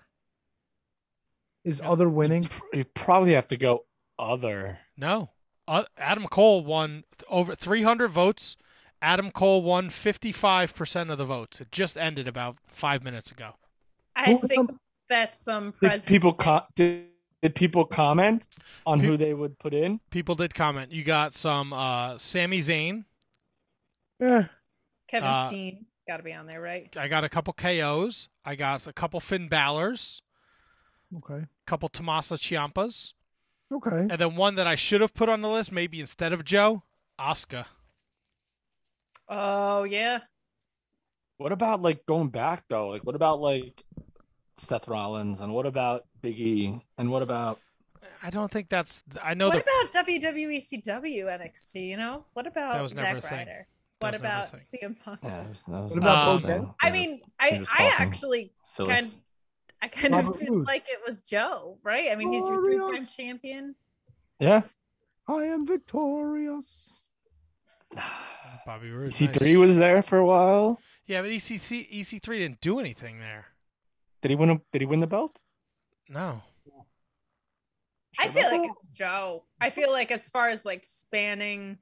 Is 1.65 1.83
other 1.85 2.09
winning? 2.09 2.49
You 2.73 2.85
probably 2.85 3.33
have 3.33 3.49
to 3.49 3.57
go 3.57 3.86
other. 4.19 4.79
No. 4.97 5.31
Uh, 5.69 5.85
Adam 5.99 6.27
Cole 6.27 6.65
won 6.65 7.05
th- 7.19 7.25
over 7.29 7.55
300 7.55 8.09
votes. 8.09 8.57
Adam 9.03 9.31
Cole 9.31 9.63
won 9.63 9.91
55% 9.91 11.11
of 11.11 11.19
the 11.19 11.25
votes. 11.25 11.61
It 11.61 11.71
just 11.73 11.97
ended 11.99 12.27
about 12.29 12.57
five 12.67 13.03
minutes 13.03 13.31
ago. 13.31 13.53
I 14.15 14.35
think 14.35 14.71
that's 15.09 15.41
some 15.41 15.75
Did 15.83 16.05
people 16.07 16.33
co- 16.33 16.63
did, 16.75 17.07
did 17.43 17.55
people 17.55 17.85
comment 17.85 18.47
on 18.87 19.01
who 19.01 19.17
they 19.17 19.35
would 19.35 19.59
put 19.59 19.75
in? 19.75 20.01
People 20.11 20.35
did 20.35 20.55
comment. 20.55 20.93
You 20.93 21.05
got 21.05 21.35
some 21.35 21.73
uh, 21.73 22.17
Sami 22.17 22.61
Zayn. 22.61 23.05
Yeah. 24.19 24.47
Kevin 25.09 25.29
uh, 25.29 25.49
Steen 25.49 25.87
got 26.09 26.17
to 26.19 26.23
be 26.23 26.33
on 26.33 26.47
there, 26.47 26.61
right? 26.61 26.95
I 26.97 27.09
got 27.09 27.25
a 27.25 27.29
couple 27.29 27.53
KOs. 27.53 28.29
I 28.45 28.55
got 28.57 28.87
a 28.87 28.93
couple 28.93 29.21
Finn 29.21 29.49
Balor's, 29.49 30.23
Okay. 31.19 31.43
a 31.45 31.49
couple 31.67 31.89
Tommaso 31.89 32.37
Ciampas, 32.37 33.13
Okay. 33.73 34.07
and 34.11 34.13
then 34.13 34.37
one 34.37 34.55
that 34.57 34.67
I 34.67 34.75
should 34.77 35.01
have 35.01 35.13
put 35.15 35.29
on 35.29 35.41
the 35.43 35.49
list, 35.49 35.73
maybe 35.73 36.01
instead 36.01 36.33
of 36.33 36.45
Joe, 36.45 36.83
Oscar. 37.19 37.67
Oh 39.29 39.85
yeah. 39.85 40.21
What 41.39 41.53
about 41.53 41.83
like 41.83 42.07
going 42.07 42.29
back 42.29 42.65
though? 42.69 42.89
Like 42.89 43.05
what 43.05 43.15
about 43.17 43.41
like 43.41 43.83
Seth 44.57 44.89
Rollins 44.89 45.41
and 45.41 45.53
what 45.53 45.67
about 45.67 46.05
Big 46.23 46.39
E 46.39 46.81
and 46.97 47.11
what 47.11 47.23
about 47.23 47.59
I 48.23 48.31
don't 48.31 48.51
think 48.51 48.69
that's. 48.69 49.05
I 49.23 49.35
know 49.35 49.49
What 49.49 49.65
the 49.65 49.89
about 49.91 50.07
WWE 50.07 50.57
CW 50.59 51.25
NXT? 51.27 51.75
You 51.87 51.97
know, 51.97 52.25
what 52.33 52.47
about 52.47 52.75
That 52.75 52.83
was 52.83 52.95
never 52.95 53.21
Zack 53.21 53.25
a 53.25 53.29
thing. 53.29 53.39
Ryder? 53.39 53.67
What 53.99 54.13
was 54.13 54.23
never 54.23 54.35
a 54.35 54.39
about 54.49 54.61
CM 54.61 54.97
Punk? 55.05 55.21
Yeah, 55.23 55.31
that 55.43 55.49
was- 55.49 55.63
that 55.67 55.83
was 55.83 55.91
What 55.91 55.99
about 55.99 56.75
I 56.81 56.91
mean, 56.91 57.21
I 57.39 57.65
I 57.71 57.93
actually 57.99 58.53
silly. 58.65 58.89
kind 58.89 59.13
I 59.83 59.89
kind 59.89 60.15
of 60.15 60.37
feel 60.39 60.55
Roode. 60.57 60.67
like 60.67 60.85
it 60.89 60.99
was 61.07 61.23
Joe, 61.23 61.79
right? 61.83 62.09
I 62.11 62.17
mean, 62.17 62.33
he's 62.33 62.47
your 62.49 62.63
three-time 62.63 62.81
Glorious. 62.81 63.11
champion. 63.11 63.75
Yeah. 64.41 64.63
I 65.29 65.45
am 65.45 65.67
victorious. 65.67 67.01
Bobby 68.67 68.91
Roode. 68.91 69.13
C3 69.13 69.41
nice. 69.41 69.57
was 69.57 69.77
there 69.77 70.03
for 70.03 70.19
a 70.19 70.27
while. 70.27 70.81
Yeah, 71.07 71.23
but 71.23 71.31
E 71.31 71.37
EC3, 71.39 72.01
EC3 72.01 72.27
didn't 72.39 72.61
do 72.61 72.81
anything 72.81 73.19
there. 73.21 73.47
Did 74.23 74.31
he 74.31 74.35
win 74.35 74.51
a, 74.51 74.61
did 74.73 74.83
he 74.83 74.87
win 74.87 75.01
the 75.01 75.07
belt? 75.07 75.39
No. 76.09 76.43
I 78.19 78.29
feel 78.29 78.51
like 78.51 78.71
it's 78.75 78.97
Joe. 78.97 79.45
I 79.61 79.69
feel 79.71 79.93
like 79.93 80.11
as 80.11 80.29
far 80.29 80.49
as 80.49 80.65
like 80.65 80.85
spanning 80.85 81.77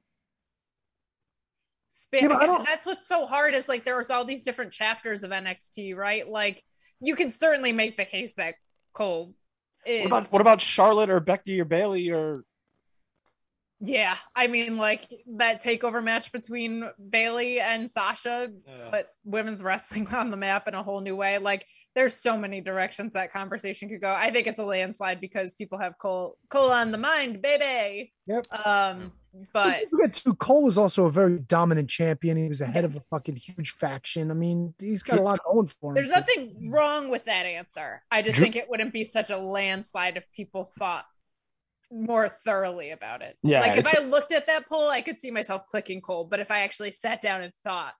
span 1.87 2.23
Yeah, 2.23 2.27
but 2.27 2.41
I 2.41 2.45
don't- 2.45 2.65
that's 2.65 2.85
what's 2.85 3.07
so 3.07 3.25
hard 3.25 3.53
is 3.55 3.69
like 3.69 3.85
there 3.85 3.97
was 3.97 4.09
all 4.09 4.25
these 4.25 4.43
different 4.43 4.73
chapters 4.73 5.23
of 5.23 5.31
NXT, 5.31 5.95
right? 5.95 6.27
Like 6.27 6.61
you 6.99 7.15
can 7.15 7.31
certainly 7.31 7.71
make 7.71 7.97
the 7.97 8.05
case 8.05 8.33
that 8.35 8.55
Cole 8.93 9.33
is 9.85 10.01
What 10.03 10.07
about 10.07 10.31
what 10.31 10.41
about 10.41 10.61
Charlotte 10.61 11.09
or 11.09 11.19
Becky 11.19 11.59
or 11.59 11.65
Bailey 11.65 12.09
or 12.09 12.43
Yeah, 13.81 14.15
I 14.35 14.47
mean, 14.47 14.77
like 14.77 15.03
that 15.37 15.61
takeover 15.63 16.03
match 16.03 16.31
between 16.31 16.89
Bailey 17.09 17.59
and 17.59 17.89
Sasha 17.89 18.49
Yeah. 18.67 18.89
put 18.89 19.07
women's 19.23 19.61
wrestling 19.61 20.07
on 20.13 20.31
the 20.31 20.37
map 20.37 20.67
in 20.67 20.73
a 20.73 20.81
whole 20.83 21.01
new 21.01 21.15
way. 21.15 21.37
Like, 21.37 21.65
there's 21.93 22.15
so 22.15 22.37
many 22.37 22.61
directions 22.61 23.13
that 23.13 23.31
conversation 23.31 23.87
could 23.89 24.01
go. 24.01 24.11
I 24.13 24.31
think 24.31 24.47
it's 24.47 24.59
a 24.59 24.65
landslide 24.65 25.21
because 25.21 25.53
people 25.53 25.77
have 25.79 25.97
Cole 25.97 26.37
Cole 26.49 26.71
on 26.71 26.91
the 26.91 26.97
mind, 26.97 27.41
baby. 27.41 28.13
Yep. 28.27 28.47
Um, 28.65 29.11
but 29.53 29.71
Don't 29.81 29.89
forget 29.89 30.13
too, 30.15 30.33
Cole 30.35 30.63
was 30.63 30.77
also 30.77 31.05
a 31.05 31.11
very 31.11 31.39
dominant 31.39 31.89
champion. 31.89 32.37
He 32.37 32.47
was 32.47 32.59
the 32.59 32.65
head 32.65 32.85
of 32.85 32.95
a 32.95 32.99
fucking 32.99 33.35
huge 33.35 33.71
faction. 33.71 34.31
I 34.31 34.33
mean, 34.33 34.73
he's 34.79 35.03
got 35.03 35.19
a 35.19 35.21
lot 35.21 35.39
going 35.43 35.67
for 35.81 35.91
him. 35.91 35.95
there's 35.95 36.09
nothing 36.09 36.71
wrong 36.71 37.09
with 37.09 37.25
that 37.25 37.45
answer. 37.45 38.01
I 38.11 38.21
just 38.21 38.37
Drew- 38.37 38.45
think 38.45 38.55
it 38.55 38.69
wouldn't 38.69 38.93
be 38.93 39.03
such 39.03 39.29
a 39.29 39.37
landslide 39.37 40.17
if 40.17 40.31
people 40.31 40.65
thought 40.77 41.05
more 41.91 42.29
thoroughly 42.29 42.91
about 42.91 43.21
it. 43.21 43.37
Yeah, 43.43 43.59
Like 43.61 43.77
if 43.77 43.87
I 43.95 44.03
looked 44.03 44.31
at 44.31 44.47
that 44.47 44.67
poll, 44.67 44.89
I 44.89 45.01
could 45.01 45.19
see 45.19 45.31
myself 45.31 45.67
clicking 45.69 46.01
Cole. 46.01 46.25
But 46.25 46.39
if 46.39 46.49
I 46.51 46.61
actually 46.61 46.91
sat 46.91 47.21
down 47.21 47.41
and 47.43 47.53
thought 47.63 47.93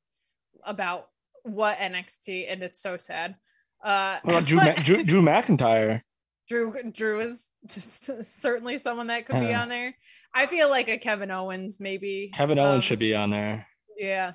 about 0.66 1.08
what 1.44 1.78
NXT, 1.78 2.52
and 2.52 2.64
it's 2.64 2.82
so 2.82 2.98
sad. 2.98 3.36
Uh, 3.84 4.18
What 4.24 4.34
about 4.36 4.48
Drew, 4.48 4.58
Ma- 4.58 4.74
Drew, 4.84 5.04
Drew 5.04 5.22
McIntyre? 5.22 6.02
Drew 6.48 6.74
Drew 6.92 7.22
is 7.22 7.46
just 7.68 8.06
certainly 8.42 8.78
someone 8.78 9.08
that 9.08 9.26
could 9.26 9.40
be 9.40 9.54
on 9.54 9.70
there. 9.70 9.96
I 10.34 10.46
feel 10.46 10.70
like 10.70 10.88
a 10.90 10.98
Kevin 10.98 11.32
Owens 11.32 11.80
maybe. 11.80 12.32
Kevin 12.34 12.60
Um, 12.60 12.66
Owens 12.68 12.84
should 12.84 13.00
be 13.00 13.16
on 13.16 13.30
there. 13.32 13.68
Yeah, 13.98 14.34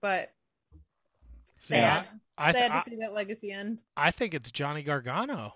but 0.00 0.30
Yeah, 1.68 2.02
sad. 2.04 2.08
I 2.38 2.52
th- 2.52 2.62
sad 2.64 2.68
to 2.72 2.78
I- 2.78 2.82
see 2.82 2.96
that 3.00 3.12
legacy 3.12 3.50
end. 3.52 3.82
I 3.96 4.10
think 4.10 4.32
it's 4.34 4.50
Johnny 4.50 4.82
Gargano. 4.82 5.54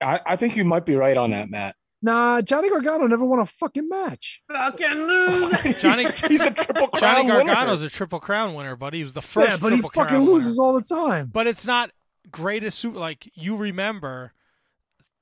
I, 0.00 0.20
I 0.26 0.36
think 0.36 0.56
you 0.56 0.64
might 0.64 0.84
be 0.86 0.96
right 0.96 1.16
on 1.16 1.30
that, 1.30 1.48
Matt. 1.50 1.76
Nah, 2.04 2.40
Johnny 2.42 2.68
Gargano 2.68 3.06
never 3.06 3.24
won 3.24 3.38
a 3.38 3.46
fucking 3.46 3.88
match. 3.88 4.42
Fucking 4.50 5.06
lose. 5.06 5.52
Johnny 5.80 6.02
He's 6.02 6.40
a 6.40 6.50
triple 6.50 6.88
Johnny 6.98 6.98
crown 6.98 7.26
winner. 7.28 7.44
Gargano's 7.54 7.82
a 7.82 7.88
triple 7.88 8.18
crown 8.18 8.54
winner, 8.54 8.74
buddy. 8.74 8.96
He 8.98 9.02
was 9.04 9.12
the 9.12 9.22
first 9.22 9.50
yeah, 9.50 9.56
but 9.58 9.72
he 9.72 9.80
fucking 9.80 10.02
crown 10.06 10.24
loses 10.24 10.52
winner. 10.54 10.62
all 10.62 10.72
the 10.72 10.82
time. 10.82 11.30
But 11.32 11.46
it's 11.46 11.64
not 11.64 11.92
greatest 12.32 12.80
super 12.80 12.98
like 12.98 13.30
you 13.34 13.54
remember 13.56 14.32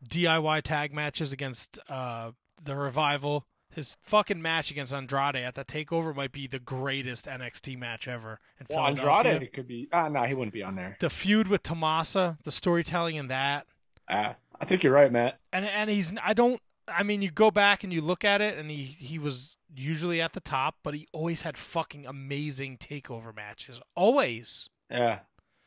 DIY 0.08 0.62
tag 0.62 0.92
matches 0.92 1.32
against 1.32 1.78
uh 1.88 2.32
the 2.62 2.76
revival. 2.76 3.46
His 3.72 3.96
fucking 4.02 4.42
match 4.42 4.72
against 4.72 4.92
Andrade 4.92 5.36
at 5.36 5.54
the 5.54 5.64
takeover 5.64 6.14
might 6.14 6.32
be 6.32 6.48
the 6.48 6.58
greatest 6.58 7.26
NXT 7.26 7.78
match 7.78 8.08
ever 8.08 8.40
in 8.58 8.66
Well. 8.68 8.86
Andrade 8.86 9.52
could 9.52 9.68
be. 9.68 9.88
Ah, 9.92 10.08
no, 10.08 10.24
he 10.24 10.34
wouldn't 10.34 10.52
be 10.52 10.62
on 10.64 10.74
there. 10.74 10.96
The 10.98 11.08
feud 11.08 11.46
with 11.46 11.62
Tommaso, 11.62 12.36
the 12.42 12.50
storytelling 12.50 13.14
in 13.14 13.28
that. 13.28 13.66
Ah, 14.08 14.34
I 14.60 14.64
think 14.64 14.82
you're 14.82 14.92
right, 14.92 15.12
Matt. 15.12 15.38
and 15.52 15.64
and 15.64 15.88
he's 15.88 16.12
I 16.22 16.34
don't 16.34 16.60
I 16.88 17.04
mean 17.04 17.22
you 17.22 17.30
go 17.30 17.52
back 17.52 17.84
and 17.84 17.92
you 17.92 18.00
look 18.00 18.24
at 18.24 18.40
it 18.40 18.58
and 18.58 18.70
he 18.70 18.84
he 18.84 19.18
was 19.20 19.56
usually 19.72 20.20
at 20.20 20.32
the 20.32 20.40
top 20.40 20.74
but 20.82 20.92
he 20.94 21.06
always 21.12 21.42
had 21.42 21.56
fucking 21.56 22.04
amazing 22.06 22.76
takeover 22.76 23.32
matches 23.34 23.80
always 23.94 24.68
Yeah. 24.90 25.20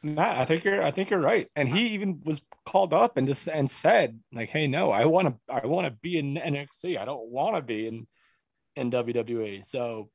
Matt, 0.03 0.37
I 0.37 0.43
think 0.43 0.65
you're 0.65 0.83
I 0.83 0.91
think 0.91 1.09
you're 1.09 1.19
right. 1.21 1.47
And 1.55 1.69
he 1.69 1.87
even 1.89 2.21
was 2.25 2.41
called 2.65 2.93
up 2.93 3.15
and 3.15 3.25
just 3.25 3.47
and 3.47 3.71
said, 3.71 4.19
like, 4.33 4.49
hey, 4.49 4.67
no, 4.67 4.91
I 4.91 5.05
wanna 5.05 5.35
I 5.49 5.65
wanna 5.65 5.91
be 5.91 6.17
in 6.17 6.35
NXT. 6.35 6.97
I 6.99 7.05
don't 7.05 7.29
wanna 7.29 7.61
be 7.61 7.87
in 7.87 8.07
in 8.75 8.91
WWE. 8.91 9.63
So 9.65 10.09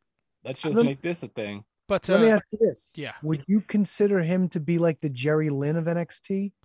let's 0.45 0.61
just 0.61 0.77
Let- 0.77 0.85
make 0.85 1.01
this 1.01 1.23
a 1.23 1.29
thing. 1.29 1.65
but 1.87 2.07
Let 2.09 2.21
me 2.21 2.31
uh, 2.31 2.37
ask 2.37 2.45
you 2.53 2.59
this: 2.61 2.93
yeah 2.97 3.15
Would 3.23 3.45
you 3.49 3.63
consider 3.63 4.21
him 4.21 4.51
to 4.51 4.61
be 4.61 4.77
like 4.79 5.01
the 5.01 5.09
Jerry 5.09 5.49
Lynn 5.49 5.77
of 5.77 5.87
NXT? 5.87 6.53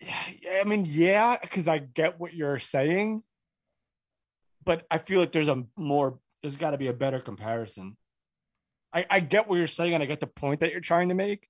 Yeah, 0.00 0.60
I 0.60 0.64
mean, 0.64 0.84
yeah, 0.86 1.38
because 1.40 1.66
I 1.66 1.78
get 1.78 2.20
what 2.20 2.34
you're 2.34 2.58
saying, 2.58 3.22
but 4.62 4.84
I 4.90 4.98
feel 4.98 5.20
like 5.20 5.32
there's 5.32 5.48
a 5.48 5.64
more 5.78 6.18
there's 6.42 6.56
got 6.56 6.72
to 6.72 6.78
be 6.78 6.88
a 6.88 6.92
better 6.92 7.20
comparison. 7.20 7.96
I 8.94 9.04
I 9.10 9.20
get 9.20 9.48
what 9.48 9.56
you're 9.56 9.66
saying, 9.66 9.92
and 9.94 10.02
I 10.02 10.06
get 10.06 10.20
the 10.20 10.26
point 10.26 10.60
that 10.60 10.70
you're 10.70 10.80
trying 10.80 11.08
to 11.08 11.14
make, 11.14 11.48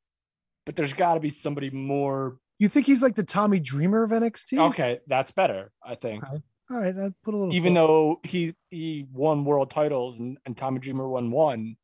but 0.67 0.75
there's 0.77 0.93
got 0.95 1.15
to 1.15 1.21
be 1.21 1.29
somebody 1.29 1.71
more. 1.71 2.39
You 2.59 2.69
think 2.69 2.87
he's 2.87 3.03
like 3.03 3.15
the 3.17 3.25
Tommy 3.25 3.61
Dreamer 3.61 4.03
of 4.05 4.11
NXT? 4.11 4.59
Okay, 4.71 5.01
that's 5.07 5.33
better. 5.33 5.73
I 5.85 5.97
think, 5.97 6.25
All 6.25 6.41
right, 6.71 6.97
I'd 6.97 7.15
put 7.23 7.35
a 7.35 7.37
little. 7.37 7.55
even 7.55 7.75
though 7.75 8.21
he 8.23 8.55
he 8.71 9.07
won 9.13 9.45
world 9.45 9.71
titles 9.71 10.19
and, 10.19 10.39
and 10.47 10.57
Tommy 10.57 10.79
Dreamer 10.81 11.07
won 11.09 11.31
one. 11.31 11.77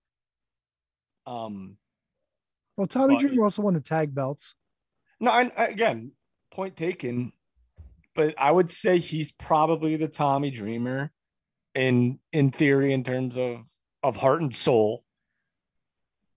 Um, 1.27 1.77
well, 2.77 2.87
Tommy 2.87 3.15
but- 3.17 3.21
Dreamer 3.21 3.45
also 3.45 3.63
won 3.63 3.75
the 3.75 3.81
tag 3.81 4.15
belts. 4.15 4.55
No, 5.21 5.31
I, 5.31 5.51
I- 5.57 5.67
again, 5.67 6.13
point 6.51 6.77
taken. 6.77 7.33
But 8.15 8.35
I 8.39 8.51
would 8.51 8.71
say 8.71 8.99
he's 8.99 9.31
probably 9.33 9.97
the 9.97 10.09
Tommy 10.09 10.51
Dreamer, 10.51 11.13
in 11.75 12.19
in 12.33 12.51
theory, 12.51 12.93
in 12.93 13.05
terms 13.05 13.37
of 13.39 13.69
of 14.03 14.17
heart 14.17 14.41
and 14.41 14.55
soul. 14.55 15.05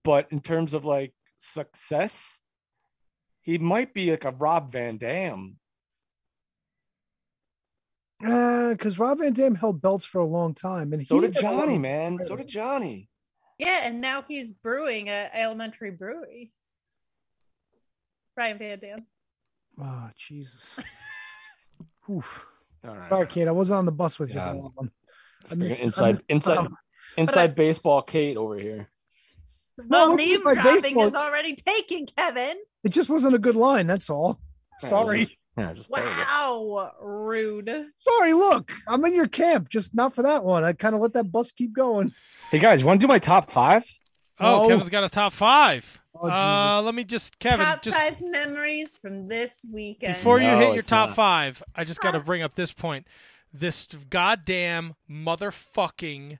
But 0.03 0.27
in 0.31 0.39
terms 0.41 0.73
of 0.73 0.85
like 0.85 1.13
success, 1.37 2.39
he 3.41 3.57
might 3.57 3.93
be 3.93 4.11
like 4.11 4.25
a 4.25 4.31
Rob 4.31 4.71
Van 4.71 4.97
Dam. 4.97 5.57
Because 8.19 8.99
Uh, 8.99 9.03
Rob 9.03 9.19
Van 9.19 9.33
Dam 9.33 9.55
held 9.55 9.81
belts 9.81 10.05
for 10.05 10.19
a 10.19 10.25
long 10.25 10.53
time, 10.53 10.93
and 10.93 11.05
So 11.05 11.15
he 11.15 11.21
did 11.27 11.37
a 11.37 11.41
Johnny, 11.41 11.75
of- 11.75 11.81
man. 11.81 12.19
So 12.19 12.35
did 12.35 12.47
Johnny. 12.47 13.09
Yeah, 13.57 13.81
and 13.83 14.01
now 14.01 14.21
he's 14.23 14.51
brewing 14.53 15.09
at 15.09 15.33
Alementary 15.33 15.91
Brewery. 15.91 16.51
Brian 18.35 18.57
Van 18.57 18.79
Dam. 18.79 19.05
Oh 19.79 20.09
Jesus! 20.15 20.79
Oof. 22.09 22.45
All 22.85 22.95
right. 22.95 23.09
Sorry, 23.09 23.27
Kate. 23.27 23.47
I 23.47 23.51
wasn't 23.51 23.77
on 23.77 23.85
the 23.85 23.91
bus 23.91 24.19
with 24.19 24.29
you. 24.29 24.35
Yeah. 24.35 24.51
for 24.53 24.55
that 24.55 24.71
one. 24.75 24.91
I 25.51 25.55
mean- 25.55 25.71
inside, 25.71 26.03
I 26.09 26.11
mean, 26.13 26.21
inside, 26.29 26.57
um, 26.57 26.77
inside 27.17 27.55
baseball, 27.55 28.01
Kate 28.01 28.37
over 28.37 28.57
here. 28.57 28.89
Well, 29.87 30.09
what 30.09 30.15
name 30.17 30.41
my 30.43 30.53
dropping 30.53 30.81
baseball- 30.81 31.07
is 31.07 31.15
already 31.15 31.55
taken, 31.67 32.05
Kevin. 32.17 32.57
It 32.83 32.89
just 32.89 33.09
wasn't 33.09 33.35
a 33.35 33.39
good 33.39 33.55
line. 33.55 33.87
That's 33.87 34.09
all. 34.09 34.39
Sorry. 34.79 35.29
Yeah, 35.57 35.71
just 35.73 35.89
Wow, 35.91 36.91
rude. 37.01 37.69
Sorry. 37.99 38.33
Look, 38.33 38.71
I'm 38.87 39.05
in 39.05 39.13
your 39.13 39.27
camp. 39.27 39.69
Just 39.69 39.93
not 39.93 40.13
for 40.15 40.23
that 40.23 40.43
one. 40.43 40.63
I 40.63 40.73
kind 40.73 40.95
of 40.95 41.01
let 41.01 41.13
that 41.13 41.31
bus 41.31 41.51
keep 41.51 41.73
going. 41.75 42.11
Hey 42.49 42.59
guys, 42.59 42.81
you 42.81 42.87
want 42.87 42.99
to 42.99 43.03
do 43.05 43.07
my 43.07 43.19
top 43.19 43.51
five? 43.51 43.83
oh 44.39 44.63
No. 44.63 44.67
Kevin's 44.67 44.89
got 44.89 45.03
a 45.03 45.09
top 45.09 45.31
5 45.31 46.01
Oh, 46.15 46.29
uh 46.29 46.81
let 46.83 46.93
me 46.95 47.03
just 47.03 47.39
Kevin 47.39 47.65
Top 47.65 47.81
just 47.83 47.95
five 47.97 48.17
memories 48.21 48.97
from 48.97 49.27
this 49.27 49.63
weekend. 49.71 50.15
Before 50.15 50.39
you 50.39 50.47
No, 50.47 50.57
hit 50.57 50.73
your 50.73 50.83
top 50.83 51.09
not. 51.09 51.15
five, 51.15 51.63
I 51.75 51.83
just 51.83 52.01
got 52.01 52.11
to 52.11 52.19
bring 52.19 52.41
up 52.43 52.53
this 52.55 52.73
point. 52.73 53.07
This 53.53 53.87
goddamn 54.09 54.93
motherfucking 55.09 56.37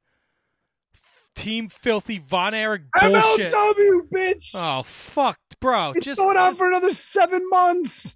Team 1.35 1.69
Filthy 1.69 2.19
Von 2.19 2.53
Erich 2.53 2.83
bullshit. 2.99 3.51
MLW, 3.51 4.01
bitch. 4.13 4.51
Oh 4.53 4.83
fuck, 4.83 5.39
bro! 5.59 5.93
it's 5.95 6.05
Just 6.05 6.19
going 6.19 6.37
on 6.37 6.55
for 6.55 6.67
another 6.67 6.93
seven 6.93 7.47
months. 7.49 8.15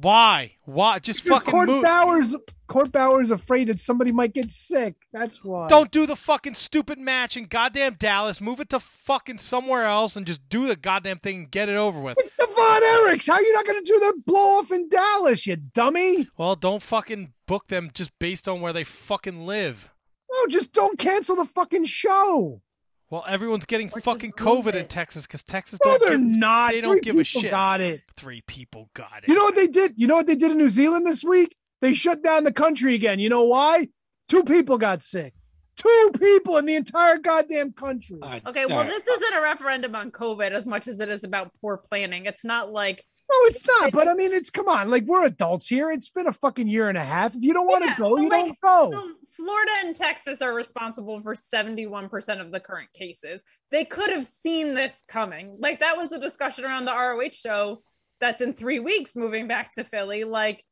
why? 0.00 0.52
Why? 0.64 0.98
Just 0.98 1.24
Because 1.24 1.38
fucking 1.38 1.52
Court 1.52 1.68
move. 1.68 1.82
Bauer's 1.84 2.36
Court 2.66 2.90
Bauer's 2.90 3.30
afraid 3.30 3.68
that 3.68 3.80
somebody 3.80 4.12
might 4.12 4.34
get 4.34 4.50
sick. 4.50 4.96
That's 5.12 5.42
why. 5.44 5.68
Don't 5.68 5.90
do 5.90 6.04
the 6.04 6.16
fucking 6.16 6.54
stupid 6.54 6.98
match 6.98 7.36
in 7.36 7.46
goddamn 7.46 7.94
Dallas. 7.94 8.40
Move 8.40 8.60
it 8.60 8.68
to 8.70 8.80
fucking 8.80 9.38
somewhere 9.38 9.84
else 9.84 10.16
and 10.16 10.26
just 10.26 10.48
do 10.48 10.66
the 10.66 10.74
goddamn 10.76 11.20
thing 11.20 11.36
and 11.36 11.50
get 11.50 11.68
it 11.68 11.76
over 11.76 12.00
with. 12.00 12.16
It's 12.18 12.32
the 12.36 12.46
Von 12.46 12.82
Erichs. 12.82 13.28
How 13.28 13.34
are 13.34 13.42
you 13.42 13.52
not 13.54 13.66
going 13.66 13.84
to 13.84 13.92
do 13.92 13.98
the 14.00 14.14
blow 14.26 14.58
off 14.58 14.72
in 14.72 14.88
Dallas, 14.88 15.46
you 15.46 15.54
dummy? 15.56 16.28
Well, 16.36 16.56
don't 16.56 16.82
fucking 16.82 17.32
book 17.46 17.68
them 17.68 17.90
just 17.94 18.10
based 18.18 18.48
on 18.48 18.60
where 18.60 18.72
they 18.72 18.84
fucking 18.84 19.46
live. 19.46 19.88
No, 20.30 20.46
just 20.48 20.72
don't 20.72 20.98
cancel 20.98 21.36
the 21.36 21.44
fucking 21.44 21.84
show. 21.84 22.60
Well, 23.08 23.24
everyone's 23.28 23.66
getting 23.66 23.88
Or 23.88 24.00
just 24.00 24.04
fucking 24.04 24.32
move 24.38 24.64
COVID 24.64 24.70
in 24.70 24.76
it. 24.76 24.90
Texas 24.90 25.26
because 25.26 25.44
Texas 25.44 25.78
No, 25.84 25.92
don't 25.92 26.00
they're 26.00 26.18
give, 26.18 26.20
not. 26.26 26.72
They 26.72 26.80
don't 26.80 26.94
Three 26.94 27.00
give 27.00 27.14
a 27.14 27.18
people 27.22 27.40
shit. 27.42 27.50
Got 27.52 27.80
it. 27.80 28.00
Three 28.16 28.42
people 28.46 28.90
got 28.94 29.22
it. 29.22 29.28
You 29.28 29.34
know 29.36 29.44
what 29.44 29.54
they 29.54 29.68
did? 29.68 29.94
You 29.96 30.08
know 30.08 30.16
what 30.16 30.26
they 30.26 30.34
did 30.34 30.50
in 30.50 30.58
New 30.58 30.68
Zealand 30.68 31.06
this 31.06 31.22
week? 31.22 31.54
They 31.80 31.94
shut 31.94 32.22
down 32.24 32.44
the 32.44 32.52
country 32.52 32.94
again. 32.94 33.20
You 33.20 33.28
know 33.28 33.44
why? 33.44 33.88
Two 34.28 34.42
people 34.42 34.76
got 34.76 35.02
sick. 35.04 35.34
Two 35.76 36.10
people 36.18 36.56
in 36.56 36.64
the 36.64 36.74
entire 36.74 37.18
goddamn 37.18 37.72
country. 37.72 38.18
Okay, 38.22 38.64
well, 38.66 38.84
this 38.84 39.06
isn't 39.06 39.34
a 39.34 39.42
referendum 39.42 39.94
on 39.94 40.10
COVID 40.10 40.52
as 40.52 40.66
much 40.66 40.88
as 40.88 41.00
it 41.00 41.10
is 41.10 41.22
about 41.22 41.52
poor 41.60 41.76
planning. 41.76 42.24
It's 42.24 42.44
not 42.46 42.72
like 42.72 43.04
No, 43.30 43.36
it's 43.50 43.62
not. 43.66 43.92
But 43.92 44.08
I 44.08 44.14
mean, 44.14 44.32
it's 44.32 44.48
come 44.48 44.68
on. 44.68 44.88
Like 44.88 45.04
we're 45.04 45.26
adults 45.26 45.66
here. 45.68 45.90
It's 45.92 46.08
been 46.08 46.28
a 46.28 46.32
fucking 46.32 46.66
year 46.66 46.88
and 46.88 46.96
a 46.96 47.04
half. 47.04 47.34
If 47.34 47.42
you 47.42 47.52
don't 47.52 47.66
want 47.66 47.84
to 47.84 47.90
Yeah, 47.90 47.96
go, 47.98 48.16
you 48.16 48.28
like, 48.30 48.46
don't 48.46 48.60
go. 48.60 48.90
so 48.92 49.12
Florida 49.36 49.72
and 49.84 49.94
Texas 49.94 50.40
are 50.40 50.54
responsible 50.54 51.20
for 51.20 51.34
71% 51.34 52.40
of 52.40 52.52
the 52.52 52.60
current 52.60 52.90
cases. 52.94 53.44
They 53.70 53.84
could 53.84 54.08
have 54.10 54.24
seen 54.24 54.74
this 54.74 55.02
coming. 55.06 55.56
Like 55.60 55.80
that 55.80 55.98
was 55.98 56.08
the 56.08 56.18
discussion 56.18 56.64
around 56.64 56.86
the 56.86 56.92
ROH 56.92 57.30
show 57.32 57.82
that's 58.18 58.40
in 58.40 58.54
3 58.54 58.80
weeks 58.80 59.14
moving 59.14 59.46
back 59.46 59.72
to 59.74 59.84
Philly 59.84 60.24
like 60.24 60.64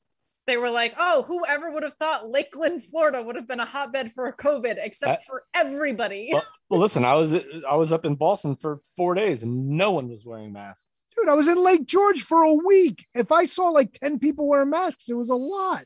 they 0.46 0.56
were 0.56 0.70
like, 0.70 0.94
"Oh, 0.98 1.22
whoever 1.22 1.70
would 1.70 1.82
have 1.82 1.94
thought 1.94 2.28
Lakeland, 2.28 2.82
Florida 2.82 3.22
would 3.22 3.36
have 3.36 3.46
been 3.46 3.60
a 3.60 3.64
hotbed 3.66 4.12
for 4.12 4.32
COVID 4.32 4.76
except 4.78 5.20
Uh, 5.20 5.22
for 5.26 5.44
everybody." 5.54 6.30
Well, 6.32 6.44
well, 6.68 6.80
listen, 6.80 7.04
I 7.04 7.14
was 7.14 7.34
I 7.34 7.74
was 7.76 7.92
up 7.92 8.04
in 8.04 8.14
Boston 8.14 8.56
for 8.56 8.80
four 8.96 9.14
days 9.14 9.42
and 9.42 9.68
no 9.70 9.90
one 9.92 10.08
was 10.08 10.24
wearing 10.24 10.52
masks. 10.52 11.06
Dude, 11.16 11.28
I 11.28 11.34
was 11.34 11.48
in 11.48 11.62
Lake 11.62 11.86
George 11.86 12.22
for 12.22 12.42
a 12.42 12.52
week. 12.52 13.06
If 13.14 13.30
I 13.30 13.44
saw 13.44 13.68
like 13.68 13.92
10 13.92 14.18
people 14.18 14.48
wearing 14.48 14.70
masks, 14.70 15.08
it 15.08 15.14
was 15.14 15.30
a 15.30 15.36
lot. 15.36 15.84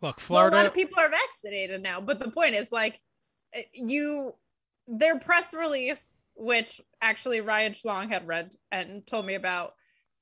Look, 0.00 0.20
Well, 0.28 0.48
a 0.48 0.50
lot 0.50 0.66
of 0.66 0.72
people 0.74 0.98
are 1.00 1.10
vaccinated 1.10 1.82
now, 1.82 2.00
but 2.00 2.18
the 2.18 2.30
point 2.30 2.54
is 2.54 2.70
like 2.72 3.00
eh, 3.52 3.62
you 3.74 4.34
their 4.86 5.18
press 5.18 5.52
release, 5.54 6.12
which 6.34 6.80
actually 7.02 7.40
Ryan 7.40 7.72
Schlong 7.72 8.08
had 8.10 8.26
read 8.26 8.54
and 8.72 9.06
told 9.06 9.26
me 9.26 9.34
about. 9.34 9.74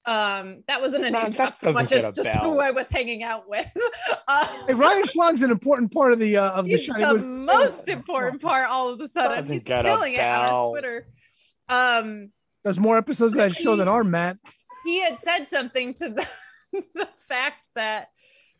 Um, 0.08 0.62
that 0.68 0.80
wasn't 0.80 1.04
a 1.06 1.10
That- 1.10 1.22
name 1.22 1.32
that 1.32 1.36
drop 1.36 1.54
so 1.54 1.70
much 1.72 1.92
as 1.92 2.16
just 2.16 2.30
bell. 2.32 2.42
who 2.52 2.60
I 2.60 2.70
was 2.70 2.88
hanging 2.88 3.22
out 3.22 3.48
with. 3.48 3.66
Uh, 4.26 4.46
Hey, 4.66 4.74
Ryan 4.74 5.04
Schlong's 5.04 5.42
an 5.42 5.50
important 5.50 5.92
part 5.92 6.12
of 6.12 6.18
the 6.18 6.36
uh, 6.36 6.50
of 6.52 6.64
the 6.66 6.72
he's 6.72 6.84
Shining 6.84 7.06
the 7.06 7.14
Wizard- 7.14 7.26
most 7.28 7.88
important 7.88 8.42
part 8.42 8.68
all 8.68 8.88
of 8.90 9.00
a 9.00 9.08
sudden. 9.08 9.46
He's 9.52 9.62
get 9.62 9.84
killing 9.84 10.14
it 10.14 10.20
on 10.20 10.70
Twitter. 10.70 11.06
Um 11.68 12.30
There's 12.64 12.78
more 12.78 12.96
episodes 12.98 13.34
of 13.34 13.38
that 13.38 13.56
show 13.56 13.76
than 13.76 13.88
our 13.88 14.04
Matt. 14.04 14.36
he 14.84 15.00
had 15.00 15.18
said 15.20 15.48
something 15.48 15.94
to 15.94 16.10
the, 16.10 16.26
the 16.94 17.08
fact 17.28 17.68
that 17.74 18.08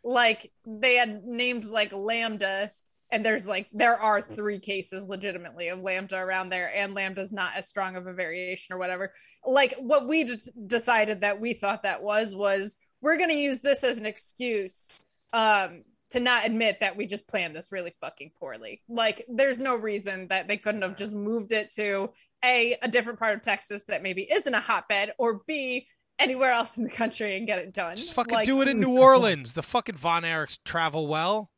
like 0.03 0.51
they 0.65 0.95
had 0.95 1.23
named 1.25 1.65
like 1.65 1.91
Lambda, 1.93 2.71
and 3.11 3.25
there's 3.25 3.47
like 3.47 3.67
there 3.73 3.99
are 3.99 4.21
three 4.21 4.59
cases 4.59 5.07
legitimately 5.07 5.69
of 5.69 5.81
Lambda 5.81 6.17
around 6.17 6.49
there, 6.49 6.71
and 6.75 6.93
Lambda's 6.93 7.33
not 7.33 7.51
as 7.55 7.67
strong 7.67 7.95
of 7.95 8.07
a 8.07 8.13
variation 8.13 8.73
or 8.73 8.77
whatever. 8.77 9.13
Like 9.45 9.75
what 9.79 10.07
we 10.07 10.23
just 10.23 10.51
decided 10.67 11.21
that 11.21 11.39
we 11.39 11.53
thought 11.53 11.83
that 11.83 12.01
was 12.03 12.35
was 12.35 12.77
we're 13.01 13.17
gonna 13.17 13.33
use 13.33 13.61
this 13.61 13.83
as 13.83 13.99
an 13.99 14.05
excuse 14.05 14.87
um 15.33 15.83
to 16.11 16.19
not 16.19 16.45
admit 16.45 16.79
that 16.79 16.97
we 16.97 17.05
just 17.05 17.27
planned 17.27 17.55
this 17.55 17.71
really 17.71 17.91
fucking 17.99 18.31
poorly. 18.39 18.81
Like 18.89 19.25
there's 19.27 19.59
no 19.59 19.75
reason 19.75 20.27
that 20.27 20.47
they 20.47 20.57
couldn't 20.57 20.81
have 20.81 20.97
just 20.97 21.15
moved 21.15 21.51
it 21.51 21.73
to 21.75 22.09
a 22.43 22.77
a 22.81 22.87
different 22.87 23.19
part 23.19 23.35
of 23.35 23.41
Texas 23.41 23.83
that 23.85 24.03
maybe 24.03 24.27
isn't 24.31 24.53
a 24.53 24.59
hotbed, 24.61 25.13
or 25.17 25.41
b 25.47 25.87
anywhere 26.19 26.51
else 26.51 26.77
in 26.77 26.83
the 26.83 26.89
country 26.89 27.37
and 27.37 27.47
get 27.47 27.59
it 27.59 27.73
done. 27.73 27.95
Just 27.95 28.13
fucking 28.13 28.33
Like, 28.33 28.45
do 28.45 28.61
it 28.61 28.67
in 28.67 28.79
New 28.81 28.99
Orleans. 28.99 29.53
The 29.53 29.63
fucking 29.63 29.95
Von 29.95 30.23
Erichs 30.23 30.57
travel 30.65 31.07
well. 31.07 31.49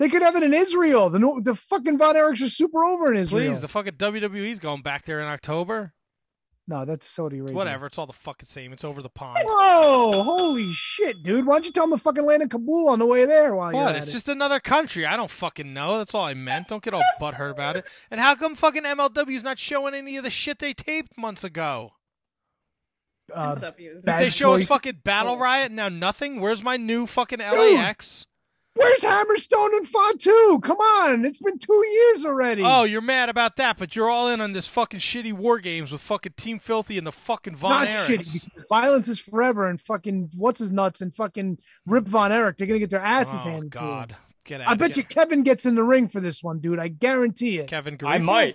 They 0.00 0.08
could 0.08 0.22
have 0.22 0.34
it 0.34 0.42
in 0.42 0.52
Israel. 0.54 1.10
The 1.10 1.40
the 1.44 1.54
fucking 1.54 1.98
Von 1.98 2.16
Erichs 2.16 2.42
are 2.42 2.48
super 2.48 2.82
over 2.84 3.12
in 3.12 3.18
Israel. 3.20 3.46
Please, 3.48 3.60
the 3.60 3.68
fucking 3.68 3.92
WWE's 3.94 4.58
going 4.58 4.80
back 4.82 5.04
there 5.04 5.20
in 5.20 5.26
October. 5.26 5.92
no, 6.66 6.84
that's 6.86 7.06
Saudi 7.06 7.38
Arabia. 7.38 7.54
Whatever, 7.54 7.84
it's 7.86 7.98
all 7.98 8.06
the 8.06 8.12
fucking 8.14 8.46
same. 8.46 8.72
It's 8.72 8.82
over 8.82 9.02
the 9.02 9.10
pond. 9.10 9.40
Whoa, 9.44 10.22
holy 10.22 10.72
shit, 10.72 11.22
dude! 11.22 11.44
Why 11.46 11.56
don't 11.56 11.66
you 11.66 11.72
tell 11.72 11.86
them 11.86 11.98
to 11.98 12.02
fucking 12.02 12.24
land 12.24 12.40
in 12.42 12.48
Kabul 12.48 12.88
on 12.88 12.98
the 12.98 13.04
way 13.06 13.26
there? 13.26 13.54
While 13.54 13.72
you're 13.74 13.82
What? 13.82 13.94
at 13.94 13.98
It's 14.02 14.08
it? 14.08 14.12
just 14.12 14.28
another 14.30 14.58
country. 14.58 15.04
I 15.04 15.16
don't 15.16 15.30
fucking 15.30 15.72
know. 15.74 15.98
That's 15.98 16.14
all 16.14 16.24
I 16.24 16.32
meant. 16.34 16.68
don't 16.68 16.82
get 16.82 16.94
all 16.94 17.02
butthurt 17.20 17.50
about 17.50 17.76
it. 17.76 17.84
And 18.10 18.20
how 18.20 18.34
come 18.34 18.54
fucking 18.54 18.84
MLW's 18.84 19.42
not 19.44 19.58
showing 19.58 19.92
any 19.94 20.16
of 20.16 20.24
the 20.24 20.30
shit 20.30 20.60
they 20.60 20.72
taped 20.72 21.18
months 21.18 21.44
ago? 21.44 21.92
Uh, 23.34 23.54
Did 23.54 24.02
they 24.06 24.30
show 24.30 24.54
us 24.54 24.64
fucking 24.64 25.02
Battle 25.04 25.36
Riot 25.38 25.66
and 25.66 25.76
now 25.76 25.88
nothing? 25.88 26.40
Where's 26.40 26.62
my 26.64 26.76
new 26.76 27.06
fucking 27.06 27.38
LAX? 27.38 28.26
Where's 28.74 29.00
Hammerstone 29.00 29.76
and 29.76 29.86
Fatu? 29.88 30.60
Come 30.62 30.76
on, 30.78 31.24
it's 31.24 31.40
been 31.40 31.58
two 31.58 31.84
years 31.86 32.24
already. 32.24 32.62
Oh, 32.64 32.84
you're 32.84 33.00
mad 33.00 33.28
about 33.28 33.56
that, 33.56 33.76
but 33.76 33.96
you're 33.96 34.08
all 34.08 34.28
in 34.28 34.40
on 34.40 34.52
this 34.52 34.68
fucking 34.68 35.00
shitty 35.00 35.32
war 35.32 35.58
games 35.58 35.90
with 35.90 36.00
fucking 36.00 36.34
Team 36.36 36.58
Filthy 36.60 36.96
and 36.96 37.06
the 37.06 37.12
fucking 37.12 37.56
Von 37.56 37.84
not 37.84 37.88
Erichs. 37.88 38.46
shitty. 38.46 38.68
Violence 38.68 39.08
is 39.08 39.18
forever, 39.18 39.68
and 39.68 39.80
fucking 39.80 40.30
what's 40.36 40.60
his 40.60 40.70
nuts 40.70 41.00
and 41.00 41.14
fucking 41.14 41.58
Rip 41.84 42.06
Von 42.06 42.30
Erich. 42.30 42.56
They're 42.58 42.66
gonna 42.68 42.78
get 42.78 42.90
their 42.90 43.00
asses 43.00 43.34
Oh 43.34 43.50
handed 43.50 43.70
God, 43.72 44.10
to 44.10 44.14
them. 44.14 44.22
get 44.44 44.60
out! 44.60 44.68
I 44.68 44.74
bet 44.74 44.96
you 44.96 45.02
Kevin 45.02 45.42
gets 45.42 45.66
in 45.66 45.74
the 45.74 45.84
ring 45.84 46.08
for 46.08 46.20
this 46.20 46.42
one, 46.42 46.60
dude. 46.60 46.78
I 46.78 46.88
guarantee 46.88 47.58
it. 47.58 47.66
Kevin 47.66 47.98
I 48.04 48.18
might. 48.18 48.54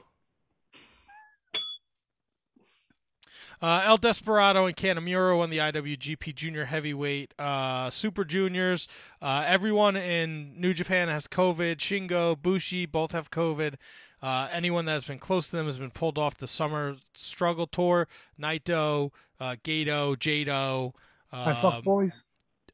Uh, 3.61 3.81
El 3.85 3.97
Desperado 3.97 4.65
and 4.65 4.75
Kanemaru 4.75 5.37
won 5.37 5.49
the 5.49 5.57
IWGP 5.59 6.35
Junior 6.35 6.65
Heavyweight 6.65 7.33
uh, 7.39 7.89
Super 7.89 8.25
Juniors. 8.25 8.87
Uh, 9.21 9.43
everyone 9.47 9.95
in 9.95 10.59
New 10.59 10.73
Japan 10.73 11.07
has 11.07 11.27
COVID. 11.27 11.77
Shingo, 11.77 12.41
Bushi 12.41 12.85
both 12.85 13.11
have 13.11 13.31
COVID. 13.31 13.75
Uh, 14.21 14.47
anyone 14.51 14.85
that 14.85 14.93
has 14.93 15.05
been 15.05 15.19
close 15.19 15.49
to 15.49 15.55
them 15.55 15.65
has 15.65 15.77
been 15.77 15.91
pulled 15.91 16.17
off 16.17 16.37
the 16.37 16.47
Summer 16.47 16.95
Struggle 17.13 17.67
Tour. 17.67 18.07
Naito, 18.39 19.11
uh, 19.39 19.55
Goto, 19.63 20.15
Jado. 20.15 20.93
My 21.31 21.53
fuck 21.53 21.75
um, 21.75 21.81
boys. 21.81 22.23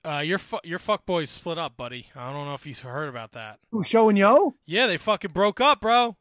Uh, 0.04 0.20
your 0.20 0.40
fu- 0.40 0.60
your 0.64 0.80
fuck 0.80 1.06
boys 1.06 1.30
split 1.30 1.58
up, 1.60 1.78
buddy. 1.78 2.08
I 2.16 2.32
don't 2.34 2.46
know 2.46 2.56
if 2.56 2.66
you 2.66 2.74
heard 2.74 3.10
about 3.10 3.34
that. 3.34 3.60
Who 3.72 3.84
Sho 3.84 4.10
and 4.10 4.18
Yo? 4.18 4.56
Yeah, 4.66 4.88
they 4.88 4.98
fucking 4.98 5.32
broke 5.32 5.62
up, 5.62 5.82
bro. 5.82 6.18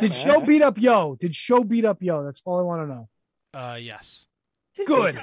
Did 0.00 0.14
Sho 0.14 0.40
beat 0.40 0.62
up 0.62 0.78
Yo? 0.78 1.16
Did 1.20 1.36
Sho 1.36 1.62
beat 1.62 1.84
up 1.84 2.02
Yo? 2.02 2.24
That's 2.24 2.40
all 2.44 2.58
I 2.58 2.62
want 2.62 2.82
to 2.82 2.86
know. 2.86 3.08
Uh, 3.54 3.78
yes. 3.80 4.26
Good. 4.86 5.22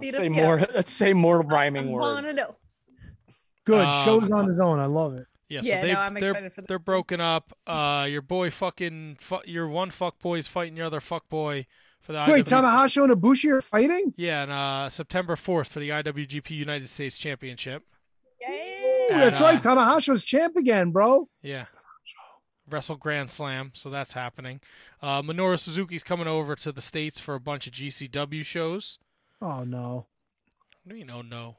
Beat 0.00 0.14
say 0.14 0.26
up 0.26 0.32
more. 0.32 0.58
Yo. 0.60 0.66
Let's 0.74 0.92
say 0.92 1.12
more 1.12 1.40
rhyming 1.40 1.90
Wanna 1.90 2.26
words. 2.26 2.36
know. 2.36 2.54
Good. 3.64 3.84
Um, 3.84 4.04
Sho's 4.04 4.30
on 4.30 4.46
his 4.46 4.60
own. 4.60 4.78
I 4.78 4.86
love 4.86 5.14
it. 5.14 5.26
Yeah, 5.48 5.60
so 5.60 5.68
Yeah, 5.68 5.82
they 5.82 5.92
no, 5.92 6.00
I'm 6.00 6.14
they're 6.14 6.30
excited 6.30 6.52
for 6.52 6.60
this 6.62 6.68
they're 6.68 6.78
broken 6.78 7.20
up. 7.20 7.52
Uh, 7.66 8.06
your 8.10 8.22
boy 8.22 8.50
fucking 8.50 9.16
fu- 9.20 9.42
your 9.44 9.68
one 9.68 9.90
fuck 9.90 10.18
boy 10.20 10.38
is 10.38 10.48
fighting 10.48 10.76
your 10.76 10.86
other 10.86 11.00
fuck 11.00 11.28
boy 11.28 11.66
for 12.00 12.12
the 12.12 12.24
Wait, 12.28 12.44
IW 12.46 12.62
Tanahashi 12.62 13.02
and 13.04 13.12
Ibushi 13.12 13.50
are 13.50 13.62
fighting? 13.62 14.14
Yeah, 14.16 14.42
and 14.42 14.52
uh, 14.52 14.90
September 14.90 15.36
fourth 15.36 15.68
for 15.68 15.80
the 15.80 15.90
IWGP 15.90 16.50
United 16.50 16.88
States 16.88 17.16
Championship. 17.18 17.82
Ooh, 18.48 19.08
And, 19.10 19.22
that's 19.22 19.40
uh, 19.40 19.44
right. 19.44 19.62
Tanahashi's 19.62 20.24
champ 20.24 20.56
again, 20.56 20.90
bro. 20.90 21.28
Yeah. 21.42 21.66
Wrestle 22.68 22.96
Grand 22.96 23.30
Slam, 23.30 23.70
so 23.74 23.90
that's 23.90 24.12
happening. 24.14 24.60
Uh, 25.02 25.22
Minoru 25.22 25.58
Suzuki's 25.58 26.02
coming 26.02 26.26
over 26.26 26.56
to 26.56 26.72
the 26.72 26.80
states 26.80 27.20
for 27.20 27.34
a 27.34 27.40
bunch 27.40 27.66
of 27.66 27.72
GCW 27.74 28.44
shows. 28.44 28.98
Oh 29.42 29.64
no, 29.64 30.06
What 30.84 30.92
do 30.94 30.98
you 30.98 31.04
know? 31.04 31.22
No. 31.22 31.56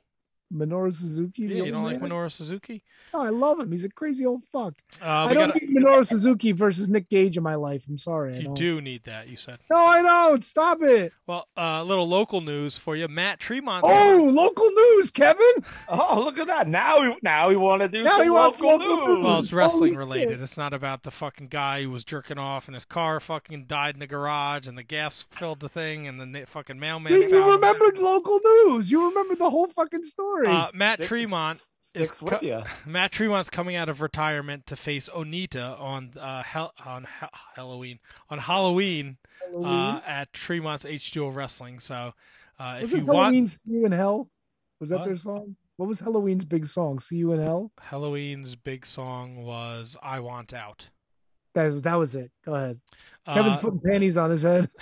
Minoru 0.53 0.93
Suzuki. 0.93 1.43
Yeah, 1.43 1.63
you 1.63 1.71
don't 1.71 1.83
like 1.83 1.99
man? 1.99 2.09
Minoru 2.11 2.31
Suzuki? 2.31 2.83
Oh, 3.13 3.21
I 3.21 3.29
love 3.29 3.59
him. 3.59 3.71
He's 3.71 3.83
a 3.83 3.89
crazy 3.89 4.25
old 4.25 4.43
fuck. 4.51 4.73
Uh, 5.01 5.05
I 5.05 5.33
don't 5.33 5.49
got. 5.51 5.61
need 5.61 5.75
Minoru 5.75 6.05
Suzuki 6.05 6.51
versus 6.51 6.87
Nick 6.87 7.09
Gage 7.09 7.35
in 7.37 7.43
my 7.43 7.55
life. 7.55 7.85
I'm 7.89 7.97
sorry. 7.97 8.35
I 8.35 8.37
You 8.37 8.43
don't. 8.43 8.53
do 8.53 8.81
need 8.81 9.03
that. 9.05 9.27
You 9.27 9.37
said. 9.37 9.57
No, 9.71 9.77
I 9.77 10.01
don't. 10.01 10.45
Stop 10.45 10.81
it. 10.81 11.13
Well, 11.27 11.47
a 11.57 11.61
uh, 11.61 11.83
little 11.83 12.07
local 12.07 12.41
news 12.41 12.77
for 12.77 12.95
you. 12.95 13.07
Matt 13.07 13.39
Tremont. 13.39 13.83
Oh, 13.87 14.29
local 14.31 14.69
news, 14.69 15.11
Kevin. 15.11 15.45
Oh, 15.89 16.21
look 16.23 16.37
at 16.37 16.47
that! 16.47 16.67
Now 16.67 16.99
we 17.01 17.17
now 17.23 17.47
we 17.49 17.55
want 17.55 17.81
to 17.81 17.87
do 17.87 18.03
Now 18.03 18.17
some 18.17 18.27
local 18.29 18.77
local 18.77 19.07
news. 19.15 19.23
Well, 19.23 19.39
it's 19.39 19.49
Holy 19.49 19.57
wrestling 19.59 19.91
shit. 19.93 19.97
related. 19.99 20.41
It's 20.41 20.57
not 20.57 20.73
about 20.73 21.03
the 21.03 21.11
fucking 21.11 21.47
guy 21.47 21.83
who 21.83 21.89
was 21.89 22.03
jerking 22.03 22.37
off 22.37 22.67
and 22.67 22.75
his 22.75 22.85
car 22.85 23.19
fucking 23.19 23.65
died 23.65 23.95
in 23.95 23.99
the 23.99 24.07
garage 24.07 24.67
and 24.67 24.77
the 24.77 24.83
gas 24.83 25.25
filled 25.31 25.59
the 25.59 25.69
thing 25.69 26.07
and 26.07 26.19
the 26.35 26.45
fucking 26.45 26.79
mailman. 26.79 27.13
You, 27.13 27.21
found 27.21 27.31
you 27.33 27.49
it. 27.49 27.55
remembered 27.55 27.97
local 27.97 28.39
news. 28.43 28.91
You 28.91 29.07
remembered 29.09 29.39
the 29.39 29.49
whole 29.49 29.67
fucking 29.67 30.03
story. 30.03 30.34
Uh, 30.43 30.69
Matt 30.73 30.99
Stick- 30.99 31.07
Tremont 31.07 31.55
is 31.95 32.21
with 32.21 32.33
co- 32.33 32.45
ya. 32.45 32.63
Matt 32.85 33.11
Tremont's 33.11 33.49
coming 33.49 33.75
out 33.75 33.89
of 33.89 34.01
retirement 34.01 34.65
to 34.67 34.75
face 34.75 35.07
Onita 35.09 35.79
on 35.79 36.11
uh, 36.19 36.43
hel- 36.43 36.73
on 36.85 37.03
ha- 37.05 37.29
Halloween 37.55 37.99
on 38.29 38.39
Halloween, 38.39 39.17
Uh, 39.63 40.01
at 40.05 40.33
Tremont's 40.33 40.85
H2O 40.85 41.33
Wrestling. 41.33 41.79
So 41.79 42.13
uh, 42.59 42.75
if 42.77 42.81
was 42.83 42.91
you 42.91 42.97
it 42.97 43.03
want 43.05 43.17
Halloween 43.17 43.47
See 43.47 43.59
You 43.67 43.85
in 43.85 43.91
Hell? 43.91 44.29
Was 44.79 44.89
that 44.89 44.99
What? 44.99 45.05
their 45.05 45.15
song? 45.17 45.55
What 45.77 45.87
was 45.87 45.99
Helloween's 45.99 46.45
big 46.45 46.65
song? 46.65 46.99
See 46.99 47.17
You 47.17 47.31
in 47.33 47.41
Hell? 47.41 47.71
Helloween's 47.81 48.55
big 48.55 48.85
song 48.85 49.43
was 49.43 49.95
"I 50.01 50.19
Want 50.19 50.53
Out." 50.53 50.89
That 51.53 51.71
was, 51.71 51.81
that 51.83 51.95
was 51.95 52.15
it. 52.15 52.31
Go 52.43 52.53
ahead. 52.55 52.79
Kevin's 53.25 53.55
Uh, 53.55 53.59
putting 53.59 53.79
panties 53.79 54.17
on 54.17 54.29
his 54.31 54.41
head. 54.43 54.69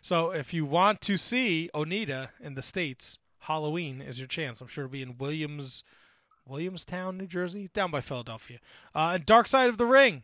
So 0.00 0.32
if 0.32 0.52
you 0.52 0.66
want 0.66 1.00
to 1.02 1.16
see 1.16 1.70
Onita 1.74 2.28
in 2.38 2.54
the 2.56 2.60
states, 2.60 3.18
Halloween 3.44 4.00
is 4.00 4.18
your 4.18 4.28
chance. 4.28 4.60
I'm 4.60 4.68
sure 4.68 4.84
it'll 4.84 4.92
be 4.92 5.02
in 5.02 5.18
Williams, 5.18 5.84
Williamstown, 6.46 7.16
New 7.18 7.26
Jersey, 7.26 7.70
down 7.72 7.90
by 7.90 8.00
Philadelphia. 8.00 8.58
Uh, 8.94 9.12
and 9.14 9.26
Dark 9.26 9.48
Side 9.48 9.68
of 9.68 9.78
the 9.78 9.86
Ring 9.86 10.22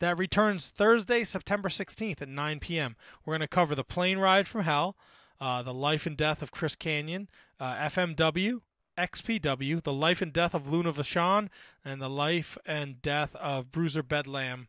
that 0.00 0.18
returns 0.18 0.68
Thursday, 0.68 1.24
September 1.24 1.68
16th 1.68 2.22
at 2.22 2.28
9 2.28 2.60
p.m. 2.60 2.96
We're 3.24 3.32
going 3.32 3.40
to 3.40 3.48
cover 3.48 3.74
the 3.74 3.84
plane 3.84 4.18
ride 4.18 4.48
from 4.48 4.62
hell, 4.62 4.96
uh, 5.40 5.62
the 5.62 5.74
life 5.74 6.06
and 6.06 6.16
death 6.16 6.42
of 6.42 6.50
Chris 6.50 6.76
Kanyon, 6.76 7.28
uh, 7.60 7.76
FMW. 7.76 8.60
XPW, 8.98 9.82
the 9.82 9.92
life 9.92 10.22
and 10.22 10.32
death 10.32 10.54
of 10.54 10.70
Luna 10.70 10.90
Vachon, 10.90 11.50
and 11.84 12.00
the 12.00 12.08
life 12.08 12.56
and 12.64 13.02
death 13.02 13.36
of 13.36 13.70
Bruiser 13.70 14.02
Bedlam, 14.02 14.68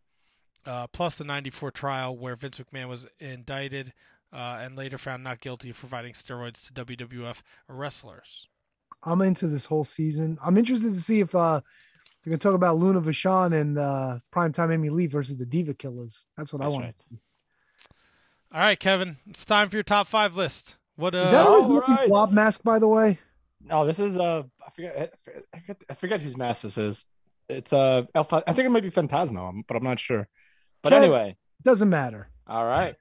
uh, 0.66 0.88
plus 0.88 1.16
the 1.16 1.24
94 1.24 1.72
trial 1.72 2.18
where 2.18 2.36
Vince 2.36 2.60
McMahon 2.60 2.90
was 2.90 3.08
indicted 3.22 3.94
uh, 4.34 4.60
and 4.62 4.76
later 4.76 4.98
found 4.98 5.24
not 5.24 5.40
guilty 5.42 5.70
of 5.70 5.78
providing 5.78 6.14
steroids 6.14 6.68
to 6.68 6.86
WWF 6.86 7.42
wrestlers. 7.68 8.48
I'm 9.04 9.22
into 9.22 9.48
this 9.48 9.66
whole 9.66 9.86
season. 9.86 10.38
I'm 10.44 10.58
interested 10.58 10.94
to 10.94 11.00
see 11.00 11.20
if 11.20 11.34
uh 11.36 11.62
they're 12.24 12.32
gonna 12.32 12.38
talk 12.40 12.56
about 12.56 12.78
Luna 12.78 13.00
Vachon 13.02 13.54
and 13.60 13.78
uh 13.78 14.20
primetime 14.34 14.74
Amy 14.74 14.90
Lee 14.90 15.08
versus 15.08 15.38
the 15.38 15.46
Diva 15.46 15.74
Killers. 15.74 16.26
That's 16.36 16.52
what 16.52 16.62
I 16.62 16.66
That's 16.66 16.74
want. 16.74 16.86
right. 16.86 16.96
to 16.96 17.02
see. 17.10 17.20
All 18.54 18.60
right, 18.62 18.80
Kevin, 18.80 19.18
it's 19.30 19.46
time 19.46 19.70
for 19.70 19.76
your 19.76 19.84
top 19.84 20.08
five 20.08 20.36
list. 20.36 20.78
What 20.96 21.14
uh, 21.14 21.20
Is 21.20 21.32
that 21.32 21.46
a 21.46 21.50
all 21.50 21.72
Ricky 21.72 21.92
right. 21.92 22.08
blob 22.08 22.32
mask, 22.32 22.64
by 22.64 22.80
the 22.80 22.88
way? 22.88 23.20
No, 23.64 23.86
this 23.86 24.00
is 24.00 24.18
uh, 24.18 24.44
I 24.66 24.70
forget, 24.72 24.96
I 24.98 25.18
forget, 25.24 25.44
I 25.54 25.60
forget, 25.60 25.78
I 25.90 25.94
forget 25.94 26.22
whose 26.22 26.38
mask 26.38 26.62
this 26.64 26.78
is. 26.78 27.06
It's 27.50 27.72
uh, 27.72 28.04
Alpha. 28.16 28.44
I 28.48 28.54
think 28.54 28.66
it 28.66 28.70
might 28.70 28.84
be 28.84 28.90
Phantasmo, 28.92 29.62
but 29.68 29.78
I'm 29.78 29.84
not 29.84 30.00
sure. 30.00 30.28
But 30.82 30.94
Kev- 30.94 30.98
anyway, 31.04 31.38
Doesn't 31.64 31.90
matter. 31.90 32.30
all 32.48 32.66
right. 32.66 32.96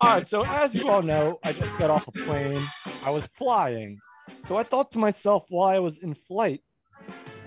All 0.00 0.16
right, 0.16 0.26
so 0.26 0.44
as 0.44 0.74
you 0.74 0.88
all 0.88 1.02
know, 1.02 1.38
I 1.44 1.52
just 1.52 1.78
got 1.78 1.90
off 1.90 2.08
a 2.08 2.12
plane. 2.12 2.66
I 3.04 3.10
was 3.10 3.26
flying. 3.26 3.98
So 4.46 4.56
I 4.56 4.62
thought 4.62 4.92
to 4.92 4.98
myself 4.98 5.44
while 5.48 5.68
I 5.68 5.78
was 5.78 5.98
in 5.98 6.14
flight, 6.14 6.62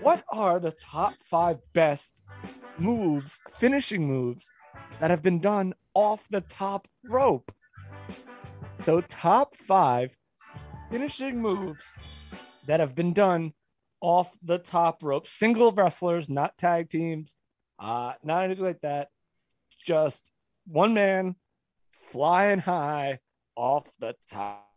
what 0.02 0.24
are 0.32 0.60
the 0.60 0.72
top 0.72 1.16
five 1.24 1.60
best 1.74 2.12
moves, 2.78 3.40
finishing 3.58 4.06
moves 4.08 4.46
that 5.00 5.10
have 5.10 5.24
been 5.24 5.40
done 5.40 5.74
off 5.94 6.28
the 6.30 6.42
top 6.42 6.88
rope? 7.04 7.52
So, 8.86 9.00
top 9.00 9.56
five 9.56 10.12
finishing 10.92 11.42
moves 11.42 11.86
that 12.66 12.82
have 12.82 12.96
been 12.96 13.14
done 13.14 13.54
off 14.02 14.38
the 14.44 14.58
top 14.58 15.02
rope. 15.02 15.28
Single 15.28 15.72
wrestlers, 15.72 16.30
not 16.30 16.58
tag 16.58 16.90
teams, 16.90 17.34
uh, 17.80 18.14
not 18.24 18.44
anything 18.44 18.66
like 18.66 18.82
that. 18.82 19.08
Just 19.88 20.33
one 20.66 20.94
man 20.94 21.36
flying 22.12 22.60
high 22.60 23.20
off 23.56 23.88
the 24.00 24.16
top. 24.30 24.68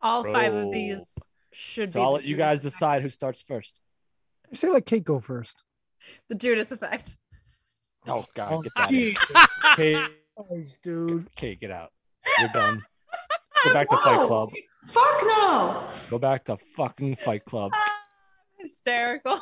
All 0.00 0.22
five 0.24 0.52
of 0.52 0.70
these 0.70 1.14
Should 1.52 1.90
So 1.92 2.00
be 2.00 2.04
I'll 2.04 2.12
let 2.12 2.24
you 2.24 2.36
Judas 2.36 2.38
guys 2.46 2.62
decide 2.62 3.02
who 3.02 3.08
starts 3.08 3.42
first. 3.42 3.80
I 4.52 4.54
say 4.56 4.68
let 4.68 4.84
Kate 4.86 5.04
go 5.04 5.18
first. 5.20 5.62
The 6.28 6.34
Judas 6.34 6.70
effect. 6.72 7.16
Oh 8.06 8.24
God, 8.34 8.52
Oh, 8.52 8.60
get 8.62 8.72
that. 8.76 8.88
Kate, 8.90 9.18
Christ, 10.36 10.78
dude. 10.82 11.26
Kate, 11.36 11.58
get 11.58 11.70
out. 11.70 11.90
You're 12.38 12.48
done. 12.50 12.82
Go 13.64 13.72
back 13.72 13.88
to 13.88 13.96
Fight 14.04 14.26
Club. 14.26 14.50
Fuck 14.86 15.22
no. 15.22 15.82
Go 16.10 16.18
back 16.18 16.44
to 16.44 16.58
fucking 16.76 17.16
Fight 17.16 17.44
Club. 17.46 17.72
Hysterical. 18.58 19.40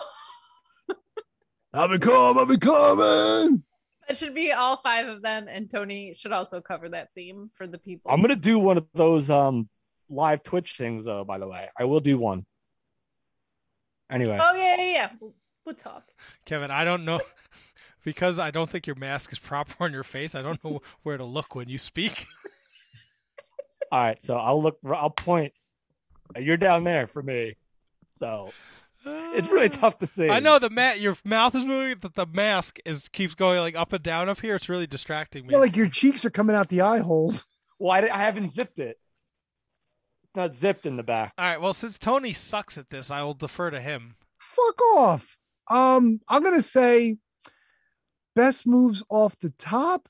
I'll 1.75 1.89
be 1.89 1.99
coming. 1.99 2.39
I'll 2.39 2.47
be 2.47 2.59
coming. 2.59 3.65
That 4.09 4.17
should 4.17 4.35
be 4.35 4.53
all 4.53 4.79
five 4.79 5.07
of 5.07 5.23
them, 5.23 5.47
and 5.49 5.71
Tony 5.71 6.13
should 6.15 6.33
also 6.33 6.61
cover 6.61 6.89
that 6.89 7.09
theme 7.15 7.51
for 7.55 7.67
the 7.67 7.79
people. 7.79 8.11
I'm 8.11 8.21
gonna 8.21 8.37
do 8.37 8.59
one 8.59 8.77
of 8.77 8.87
those 8.95 9.31
um 9.31 9.69
live 10.09 10.43
Twitch 10.43 10.75
things 10.77 11.05
though. 11.05 11.25
By 11.25 11.39
the 11.39 11.47
way, 11.49 11.69
I 11.79 11.85
will 11.85 12.01
do 12.01 12.19
one. 12.19 12.45
Anyway, 14.11 14.39
Oh 14.41 14.55
yeah, 14.55 14.77
yeah, 14.77 14.93
yeah. 14.93 15.11
We'll, 15.21 15.35
we'll 15.65 15.75
talk. 15.75 16.05
Kevin, 16.45 16.71
I 16.71 16.85
don't 16.85 17.05
know 17.05 17.21
because 18.05 18.39
I 18.39 18.51
don't 18.51 18.69
think 18.69 18.87
your 18.87 18.97
mask 18.97 19.33
is 19.33 19.39
proper 19.39 19.75
on 19.85 19.93
your 19.93 20.05
face. 20.05 20.35
I 20.35 20.43
don't 20.43 20.63
know 20.65 20.83
where 21.03 21.17
to 21.17 21.25
look 21.25 21.55
when 21.55 21.69
you 21.69 21.79
speak. 21.79 22.27
all 23.91 24.01
right. 24.01 24.23
So 24.23 24.37
I'll 24.37 24.63
look. 24.63 24.79
I'll 24.85 25.11
point. 25.11 25.53
You're 26.37 26.57
down 26.57 26.85
there 26.85 27.07
for 27.07 27.23
me. 27.23 27.57
So 28.15 28.53
it's 29.05 29.49
really 29.49 29.69
tough 29.69 29.99
to 29.99 30.07
see. 30.07 30.29
I 30.29 30.41
know 30.41 30.59
the 30.59 30.71
mat. 30.71 31.01
Your 31.01 31.17
mouth 31.25 31.55
is 31.55 31.65
moving, 31.65 31.99
but 32.01 32.15
the 32.15 32.27
mask 32.27 32.79
is 32.85 33.09
keeps 33.09 33.35
going 33.35 33.59
like 33.59 33.77
up 33.77 33.93
and 33.93 34.03
down 34.03 34.29
up 34.29 34.41
here. 34.41 34.55
It's 34.55 34.69
really 34.69 34.87
distracting 34.87 35.47
me. 35.47 35.53
Yeah, 35.53 35.59
like 35.59 35.77
your 35.77 35.89
cheeks 35.89 36.25
are 36.25 36.31
coming 36.31 36.57
out 36.57 36.69
the 36.69 36.81
eye 36.83 36.99
holes. 36.99 37.45
Well, 37.79 37.93
I, 37.93 38.09
I 38.09 38.19
haven't 38.19 38.51
zipped 38.51 38.79
it. 38.79 38.99
It's 40.25 40.37
not 40.37 40.55
zipped 40.55 40.87
in 40.87 40.97
the 40.97 41.03
back. 41.03 41.33
All 41.37 41.45
right. 41.45 41.61
Well, 41.61 41.73
since 41.73 41.99
Tony 41.99 42.33
sucks 42.33 42.79
at 42.79 42.91
this, 42.91 43.11
I 43.11 43.23
will 43.23 43.35
defer 43.35 43.71
to 43.71 43.81
him. 43.81 44.17
Fuck 44.39 44.81
off. 44.95 45.37
Um, 45.69 46.21
I'm 46.29 46.43
gonna 46.43 46.63
say 46.63 47.19
best 48.35 48.67
moves 48.67 49.03
off 49.09 49.39
the 49.41 49.51
top. 49.59 50.09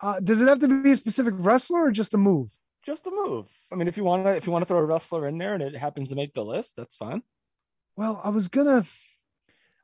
Uh, 0.00 0.18
does 0.20 0.40
it 0.40 0.48
have 0.48 0.60
to 0.60 0.82
be 0.82 0.92
a 0.92 0.96
specific 0.96 1.34
wrestler 1.36 1.86
or 1.86 1.90
just 1.90 2.14
a 2.14 2.18
move? 2.18 2.50
Just 2.84 3.06
a 3.06 3.10
move. 3.10 3.46
I 3.70 3.74
mean, 3.74 3.88
if 3.88 3.96
you 3.96 4.04
want 4.04 4.24
to, 4.24 4.30
if 4.30 4.46
you 4.46 4.52
want 4.52 4.62
to 4.62 4.66
throw 4.66 4.78
a 4.78 4.84
wrestler 4.84 5.28
in 5.28 5.36
there 5.38 5.54
and 5.54 5.62
it 5.62 5.76
happens 5.76 6.08
to 6.08 6.14
make 6.14 6.32
the 6.32 6.44
list, 6.44 6.74
that's 6.76 6.96
fine. 6.96 7.22
Well, 8.00 8.18
I 8.24 8.30
was 8.30 8.48
gonna. 8.48 8.86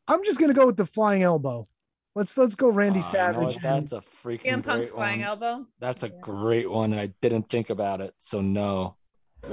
I'm 0.09 0.25
just 0.25 0.39
gonna 0.39 0.55
go 0.55 0.65
with 0.65 0.79
the 0.79 0.87
flying 0.87 1.23
elbow. 1.23 1.69
Let's 2.15 2.35
let's 2.39 2.55
go 2.55 2.71
Randy 2.71 3.01
Uh, 3.01 3.03
you 3.03 3.09
know 3.09 3.13
Savage. 3.13 3.43
what? 3.57 3.63
That's 3.63 3.93
a 3.93 4.01
freaking 4.01 4.41
CM 4.47 4.63
Punk's 4.65 4.91
great 4.91 4.97
flying 4.97 5.21
one. 5.21 5.29
elbow. 5.29 5.67
That's 5.81 6.03
a 6.03 6.09
great 6.09 6.71
one, 6.71 6.93
and 6.93 7.01
I 7.01 7.09
didn't 7.21 7.51
think 7.51 7.69
about 7.69 8.01
it. 8.01 8.15
So 8.19 8.41
no, 8.41 8.97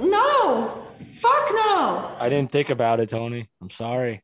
No. 0.00 0.82
Fuck 1.12 1.50
no. 1.52 2.16
I 2.18 2.28
didn't 2.30 2.52
think 2.52 2.70
about 2.70 3.00
it, 3.00 3.10
Tony. 3.10 3.50
I'm 3.60 3.68
sorry. 3.68 4.22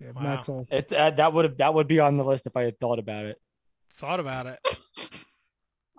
Yeah, 0.00 0.10
Matt's 0.20 0.48
all- 0.48 0.66
It 0.68 0.92
uh, 0.92 1.10
that 1.12 1.32
would 1.32 1.44
have 1.44 1.58
that 1.58 1.74
would 1.74 1.86
be 1.86 2.00
on 2.00 2.16
the 2.16 2.24
list 2.24 2.48
if 2.48 2.56
I 2.56 2.64
had 2.64 2.80
thought 2.80 2.98
about 2.98 3.24
it. 3.26 3.40
Thought 3.98 4.18
about 4.18 4.46
it. 4.46 4.58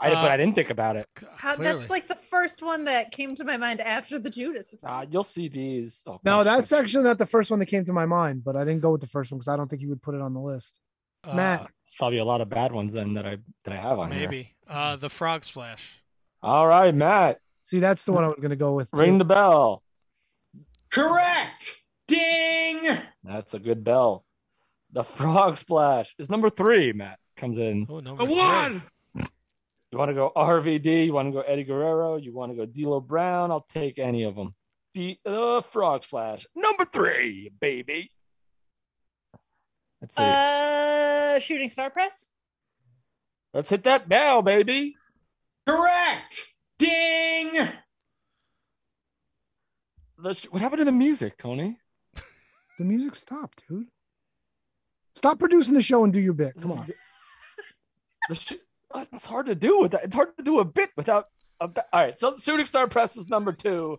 I 0.03 0.09
but 0.15 0.25
Uh, 0.25 0.33
I 0.33 0.37
didn't 0.37 0.55
think 0.55 0.69
about 0.69 0.95
it. 0.95 1.07
How, 1.35 1.55
that's 1.55 1.89
like 1.89 2.07
the 2.07 2.15
first 2.15 2.61
one 2.61 2.85
that 2.85 3.11
came 3.11 3.35
to 3.35 3.43
my 3.43 3.57
mind 3.57 3.79
after 3.81 4.19
the 4.19 4.29
Judas. 4.29 4.73
Uh, 4.83 5.05
you'll 5.09 5.23
see 5.23 5.47
these. 5.47 6.01
Oh, 6.05 6.19
No, 6.23 6.43
gosh. 6.43 6.45
that's 6.45 6.71
actually 6.73 7.03
not 7.05 7.17
the 7.17 7.25
first 7.25 7.49
one 7.49 7.59
that 7.59 7.67
came 7.67 7.85
to 7.85 7.93
my 7.93 8.05
mind, 8.05 8.43
but 8.43 8.55
I 8.55 8.63
didn't 8.65 8.81
go 8.81 8.91
with 8.91 9.01
the 9.01 9.07
first 9.07 9.31
one 9.31 9.37
because 9.39 9.47
I 9.47 9.55
don't 9.55 9.69
think 9.69 9.81
you 9.81 9.89
would 9.89 10.01
put 10.01 10.15
it 10.15 10.21
on 10.21 10.33
the 10.33 10.39
list. 10.41 10.77
Uh, 11.23 11.33
Matt, 11.35 11.59
There's 11.61 11.95
probably 11.97 12.17
a 12.19 12.25
lot 12.25 12.41
of 12.41 12.49
bad 12.49 12.71
ones 12.73 12.91
then 12.93 13.13
that 13.13 13.25
I 13.25 13.37
that 13.63 13.73
I 13.73 13.77
have 13.77 13.97
on 13.97 14.11
here. 14.11 14.21
Maybe 14.29 14.55
uh, 14.67 14.97
the 14.97 15.09
frog 15.09 15.45
splash. 15.45 16.01
All 16.41 16.67
right, 16.67 16.93
Matt, 16.93 17.39
see, 17.61 17.79
that's 17.79 18.03
the 18.03 18.11
one 18.11 18.25
I 18.25 18.27
was 18.27 18.39
gonna 18.41 18.57
go 18.57 18.73
with. 18.73 18.91
too. 18.91 18.97
ring 18.99 19.17
the 19.19 19.23
bell. 19.25 19.83
Correct. 20.89 21.71
Ding. 22.07 22.97
That's 23.23 23.53
a 23.53 23.59
good 23.59 23.83
bell. 23.83 24.25
The 24.91 25.03
frog 25.03 25.57
splash 25.57 26.13
is 26.19 26.29
number 26.29 26.49
three. 26.49 26.91
Matt 26.93 27.17
comes 27.37 27.57
in. 27.57 27.87
Oh, 27.89 27.99
number 27.99 28.25
The 28.25 28.31
one. 28.35 28.83
You 29.93 29.99
want 29.99 30.09
to 30.09 30.15
go 30.15 30.31
RVD? 30.35 31.05
You 31.05 31.13
want 31.13 31.27
to 31.27 31.31
go 31.31 31.41
Eddie 31.41 31.65
Guerrero? 31.65 32.15
You 32.15 32.33
want 32.33 32.51
to 32.51 32.55
go 32.55 32.65
D'Lo 32.65 32.99
Brown? 32.99 33.51
I'll 33.51 33.67
take 33.71 33.99
any 33.99 34.23
of 34.23 34.35
them. 34.35 34.55
The 34.95 35.19
uh, 35.23 35.61
frog 35.61 36.03
splash 36.03 36.47
number 36.55 36.83
three, 36.91 37.51
baby. 37.61 38.09
Let's 40.01 40.15
see. 40.15 40.23
Uh, 40.23 41.37
shooting 41.37 41.69
star 41.69 41.91
press. 41.91 42.31
Let's 43.53 43.69
hit 43.69 43.83
that 43.83 44.09
bell, 44.09 44.41
baby. 44.41 44.95
Correct. 45.67 46.41
Ding. 46.79 47.51
The 50.17 50.33
sh- 50.33 50.47
what 50.49 50.63
happened 50.63 50.79
to 50.79 50.85
the 50.85 50.91
music, 50.91 51.37
Tony? 51.37 51.77
The 52.79 52.83
music 52.83 53.13
stopped, 53.13 53.61
dude. 53.69 53.89
Stop 55.15 55.37
producing 55.37 55.75
the 55.75 55.83
show 55.83 56.03
and 56.03 56.11
do 56.11 56.19
your 56.19 56.33
bit. 56.33 56.59
Come 56.59 56.71
on. 56.71 56.91
The 58.29 58.35
sh- 58.35 58.53
it's 58.95 59.25
hard 59.25 59.47
to 59.47 59.55
do 59.55 59.79
with 59.79 59.91
that. 59.91 60.05
It's 60.05 60.15
hard 60.15 60.35
to 60.37 60.43
do 60.43 60.59
a 60.59 60.65
bit 60.65 60.91
without 60.95 61.27
a. 61.59 61.67
Ba- 61.67 61.85
All 61.91 62.01
right, 62.01 62.17
so 62.17 62.35
shooting 62.37 62.65
star 62.65 62.87
press 62.87 63.17
is 63.17 63.27
number 63.27 63.51
two. 63.51 63.97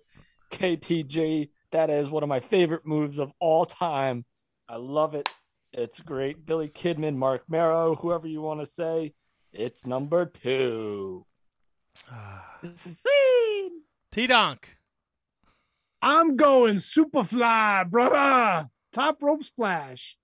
KTG. 0.53 1.51
That 1.73 1.91
is 1.91 2.09
one 2.09 2.23
of 2.23 2.29
my 2.29 2.41
favorite 2.41 2.87
moves 2.87 3.19
of 3.19 3.33
all 3.41 3.65
time. 3.67 4.25
I 4.69 4.77
love 4.77 5.15
it. 5.15 5.29
It's 5.73 5.99
great. 6.01 6.47
Billy 6.47 6.69
Kidman, 6.69 7.17
Marc 7.17 7.43
Mero, 7.49 7.97
whoever 7.97 8.29
you 8.29 8.41
want 8.41 8.61
to 8.61 8.67
say. 8.67 9.15
It's 9.53 9.85
number 9.87 10.27
two. 10.27 11.27
This 12.63 12.87
is 12.87 13.01
Sweet. 13.01 13.73
T 14.13 14.27
Donk. 14.27 14.77
I'm 16.01 16.37
going 16.37 16.77
Superfly, 16.77 17.91
brother. 17.91 18.69
Top 18.93 19.23
rope 19.23 19.43
splash. 19.43 20.17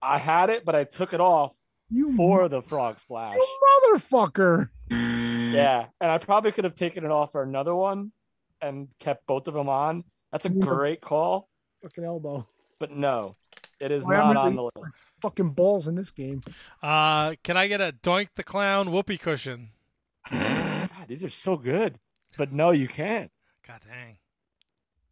I 0.00 0.18
had 0.18 0.50
it, 0.50 0.64
but 0.64 0.74
I 0.74 0.84
took 0.84 1.12
it 1.12 1.20
off 1.20 1.54
You 1.90 2.14
for 2.16 2.48
the 2.48 2.60
frog 2.62 3.00
splash. 3.00 3.36
You 3.36 3.58
motherfucker. 3.92 4.68
Yeah, 4.90 5.86
and 6.00 6.10
I 6.10 6.18
probably 6.18 6.52
could 6.52 6.64
have 6.64 6.74
taken 6.74 7.04
it 7.04 7.10
off 7.10 7.32
for 7.32 7.42
another 7.42 7.74
one 7.74 8.12
and 8.60 8.88
kept 8.98 9.26
both 9.26 9.48
of 9.48 9.54
them 9.54 9.68
on. 9.68 10.04
That's 10.32 10.44
a 10.44 10.50
great 10.50 11.00
call, 11.00 11.48
Fucking 11.82 12.04
elbow. 12.04 12.46
but 12.78 12.90
no, 12.90 13.36
it 13.80 13.90
is 13.90 14.04
Boy, 14.04 14.12
not 14.12 14.36
on 14.36 14.56
the 14.56 14.64
list. 14.64 14.92
Fucking 15.22 15.50
balls 15.50 15.86
in 15.88 15.94
this 15.94 16.10
game. 16.10 16.42
Uh, 16.82 17.34
can 17.42 17.56
I 17.56 17.66
get 17.66 17.80
a 17.80 17.94
Doink 18.02 18.28
the 18.36 18.44
Clown 18.44 18.92
whoopee 18.92 19.16
cushion? 19.18 19.70
God, 20.30 20.90
these 21.08 21.24
are 21.24 21.30
so 21.30 21.56
good, 21.56 21.98
but 22.36 22.52
no, 22.52 22.70
you 22.70 22.86
can't. 22.88 23.30
God 23.66 23.80
dang. 23.88 24.18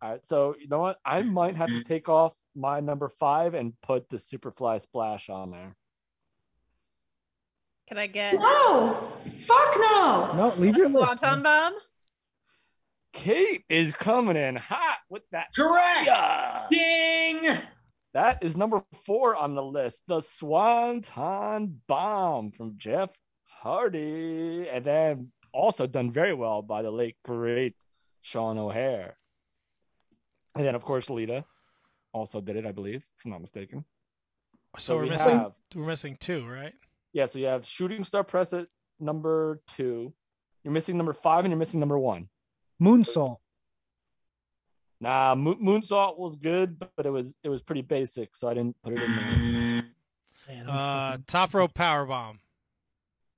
All 0.02 0.10
right, 0.10 0.26
so 0.26 0.54
you 0.60 0.68
know 0.68 0.80
what? 0.80 0.98
I 1.04 1.22
might 1.22 1.56
have 1.56 1.70
to 1.70 1.82
take 1.82 2.10
off 2.10 2.36
my 2.54 2.80
number 2.80 3.08
five 3.08 3.54
and 3.54 3.72
put 3.80 4.10
the 4.10 4.18
Superfly 4.18 4.82
Splash 4.82 5.30
on 5.30 5.50
there. 5.50 5.74
Can 7.88 7.98
I 7.98 8.06
get 8.06 8.34
No. 8.34 9.12
Fuck 9.38 9.76
no. 9.76 10.32
No, 10.36 10.54
leave 10.58 10.74
a 10.74 10.78
your 10.78 10.88
list. 10.88 10.98
swanton 11.20 11.42
bomb? 11.42 11.74
Kate 13.12 13.64
is 13.68 13.92
coming 13.94 14.36
in 14.36 14.56
hot 14.56 14.98
with 15.08 15.22
that. 15.32 15.46
Correct. 15.56 16.06
Yeah. 16.06 16.66
Ding. 16.70 17.58
That 18.12 18.42
is 18.42 18.56
number 18.56 18.82
four 19.04 19.36
on 19.36 19.54
the 19.54 19.62
list. 19.62 20.02
The 20.08 20.20
Swanton 20.20 21.80
Bomb 21.86 22.50
from 22.52 22.74
Jeff 22.76 23.10
Hardy. 23.44 24.68
And 24.68 24.84
then 24.84 25.32
also 25.52 25.86
done 25.86 26.10
very 26.12 26.34
well 26.34 26.62
by 26.62 26.82
the 26.82 26.90
late, 26.90 27.16
great 27.24 27.74
Sean 28.22 28.58
O'Haire. 28.58 29.16
And 30.54 30.64
then, 30.66 30.74
of 30.74 30.82
course, 30.82 31.08
Lita 31.10 31.44
also 32.12 32.40
did 32.40 32.56
it, 32.56 32.66
I 32.66 32.72
believe, 32.72 33.04
if 33.18 33.24
I'm 33.24 33.30
not 33.30 33.42
mistaken. 33.42 33.84
So, 34.78 34.96
we're 34.96 35.04
we 35.04 35.10
missing 35.10 35.38
have- 35.38 35.52
we're 35.74 35.86
missing 35.86 36.16
two, 36.18 36.46
right? 36.46 36.72
Yeah, 37.16 37.24
so 37.24 37.38
you 37.38 37.46
have 37.46 37.64
Shooting 37.64 38.04
Star 38.04 38.22
Press 38.22 38.52
at 38.52 38.66
number 39.00 39.62
two. 39.74 40.12
You're 40.62 40.74
missing 40.74 40.98
number 40.98 41.14
five 41.14 41.46
and 41.46 41.50
you're 41.50 41.58
missing 41.58 41.80
number 41.80 41.98
one. 41.98 42.28
Moonsault. 42.78 43.38
Nah, 45.00 45.34
Mo- 45.34 45.54
Moonsault 45.54 46.18
was 46.18 46.36
good, 46.36 46.78
but 46.78 47.06
it 47.06 47.08
was 47.08 47.32
it 47.42 47.48
was 47.48 47.62
pretty 47.62 47.80
basic, 47.80 48.36
so 48.36 48.48
I 48.48 48.52
didn't 48.52 48.76
put 48.82 48.92
it 48.92 49.02
in 49.02 49.86
there. 50.46 50.68
Uh, 50.68 51.16
top 51.26 51.54
rope 51.54 51.72
power 51.72 52.04
bomb. 52.04 52.40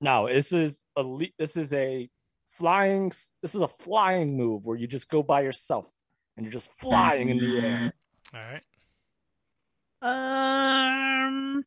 No, 0.01 0.27
this 0.27 0.51
is 0.51 0.81
a 0.97 1.01
le- 1.01 1.27
this 1.37 1.55
is 1.55 1.71
a 1.71 2.09
flying 2.47 3.13
this 3.41 3.55
is 3.55 3.61
a 3.61 3.67
flying 3.69 4.35
move 4.35 4.65
where 4.65 4.75
you 4.75 4.87
just 4.87 5.07
go 5.07 5.23
by 5.23 5.39
yourself 5.39 5.89
and 6.35 6.45
you're 6.45 6.51
just 6.51 6.73
flying 6.81 7.29
in 7.29 7.37
the 7.37 7.59
air. 7.65 7.93
All 8.33 8.41
right. 8.41 8.63
Um, 10.01 11.63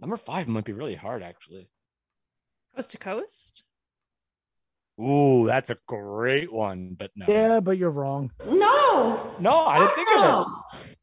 Number 0.00 0.16
five 0.16 0.48
might 0.48 0.64
be 0.64 0.72
really 0.72 0.94
hard, 0.94 1.22
actually. 1.22 1.68
coast 2.74 2.92
to 2.92 2.98
coast. 2.98 3.64
Ooh, 5.00 5.46
that's 5.46 5.70
a 5.70 5.76
great 5.86 6.52
one, 6.52 6.96
but 6.98 7.10
no, 7.14 7.26
Yeah, 7.28 7.60
but 7.60 7.76
you're 7.78 7.90
wrong. 7.90 8.30
No. 8.46 9.34
no, 9.38 9.58
I 9.66 9.78
didn't 9.78 9.94
think 9.94 10.08
of 10.16 10.46
it. 10.46 10.96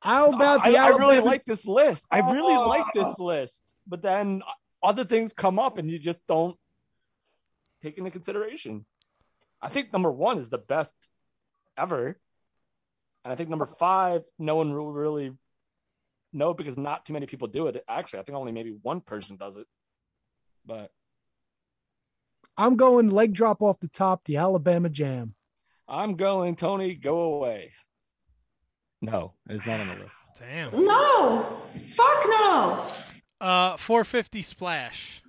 How 0.00 0.32
about 0.32 0.66
I, 0.66 0.72
the 0.72 0.76
I 0.78 0.88
really 0.88 1.20
like 1.20 1.46
this 1.46 1.64
list. 1.64 2.04
I 2.10 2.18
really 2.32 2.54
oh. 2.54 2.68
like 2.68 2.84
Oh. 2.94 3.02
this 3.02 3.18
list, 3.18 3.62
but 3.86 4.02
then 4.02 4.42
other 4.82 5.04
things 5.04 5.32
come 5.32 5.58
up 5.58 5.78
and 5.78 5.90
you 5.90 5.98
just 5.98 6.18
don't 6.28 6.56
take 7.82 7.96
into 7.96 8.10
consideration. 8.10 8.84
I 9.62 9.70
think 9.70 9.90
number 9.92 10.12
one 10.12 10.38
is 10.38 10.50
the 10.50 10.58
best 10.58 10.94
ever, 11.78 12.18
and 13.24 13.32
I 13.32 13.34
think 13.34 13.48
number 13.48 13.64
five, 13.64 14.24
no 14.38 14.56
one 14.56 14.74
will 14.74 14.92
really 14.92 15.32
know 16.34 16.54
because 16.54 16.76
not 16.76 17.06
too 17.06 17.12
many 17.12 17.26
people 17.26 17.48
do 17.48 17.66
it. 17.68 17.84
Actually, 17.88 18.20
I 18.20 18.22
think 18.22 18.36
only 18.36 18.52
maybe 18.52 18.76
one 18.82 19.00
person 19.00 19.36
does 19.36 19.56
it. 19.56 19.66
But 20.66 20.90
I'm 22.56 22.76
going 22.76 23.10
leg 23.10 23.32
drop 23.32 23.62
off 23.62 23.80
the 23.80 23.88
top, 23.88 24.24
the 24.24 24.36
Alabama 24.36 24.88
Jam. 24.88 25.34
I'm 25.88 26.16
going 26.16 26.56
Tony. 26.56 26.94
Go 26.94 27.34
away. 27.34 27.72
No, 29.02 29.34
it's 29.48 29.66
not 29.66 29.80
on 29.80 29.88
the 29.88 29.94
list. 29.94 30.16
Damn. 30.38 30.84
No! 30.84 31.60
Fuck 31.88 32.24
no! 32.26 32.86
Uh, 33.40 33.76
450 33.76 34.40
splash. 34.42 35.22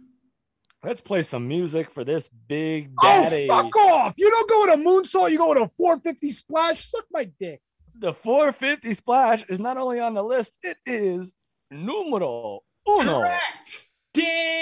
Let's 0.83 1.01
play 1.01 1.23
some 1.23 1.47
music 1.47 1.91
for 1.91 2.03
this 2.03 2.29
big 2.47 2.91
daddy. 3.01 3.25
Oh, 3.25 3.29
daddy. 3.29 3.47
fuck 3.47 3.75
off! 3.75 4.13
You 4.17 4.29
don't 4.29 4.49
go 4.49 4.61
with 4.61 4.79
a 4.79 4.83
moonsault, 4.83 5.31
you 5.31 5.37
go 5.37 5.49
with 5.49 5.57
a 5.57 5.71
450 5.77 6.31
splash. 6.31 6.89
Suck 6.89 7.05
my 7.11 7.29
dick. 7.39 7.59
The 7.99 8.13
450 8.13 8.93
splash 8.93 9.43
is 9.49 9.59
not 9.59 9.77
only 9.77 9.99
on 9.99 10.13
the 10.13 10.23
list, 10.23 10.57
it 10.63 10.77
is 10.85 11.33
numero 11.71 12.61
uno. 12.87 13.21
Correct, 13.21 13.81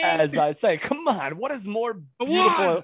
As 0.04 0.38
I 0.38 0.54
say, 0.54 0.78
come 0.78 1.08
on, 1.08 1.38
what 1.38 1.52
is 1.52 1.66
more 1.66 2.02
beautiful? 2.20 2.84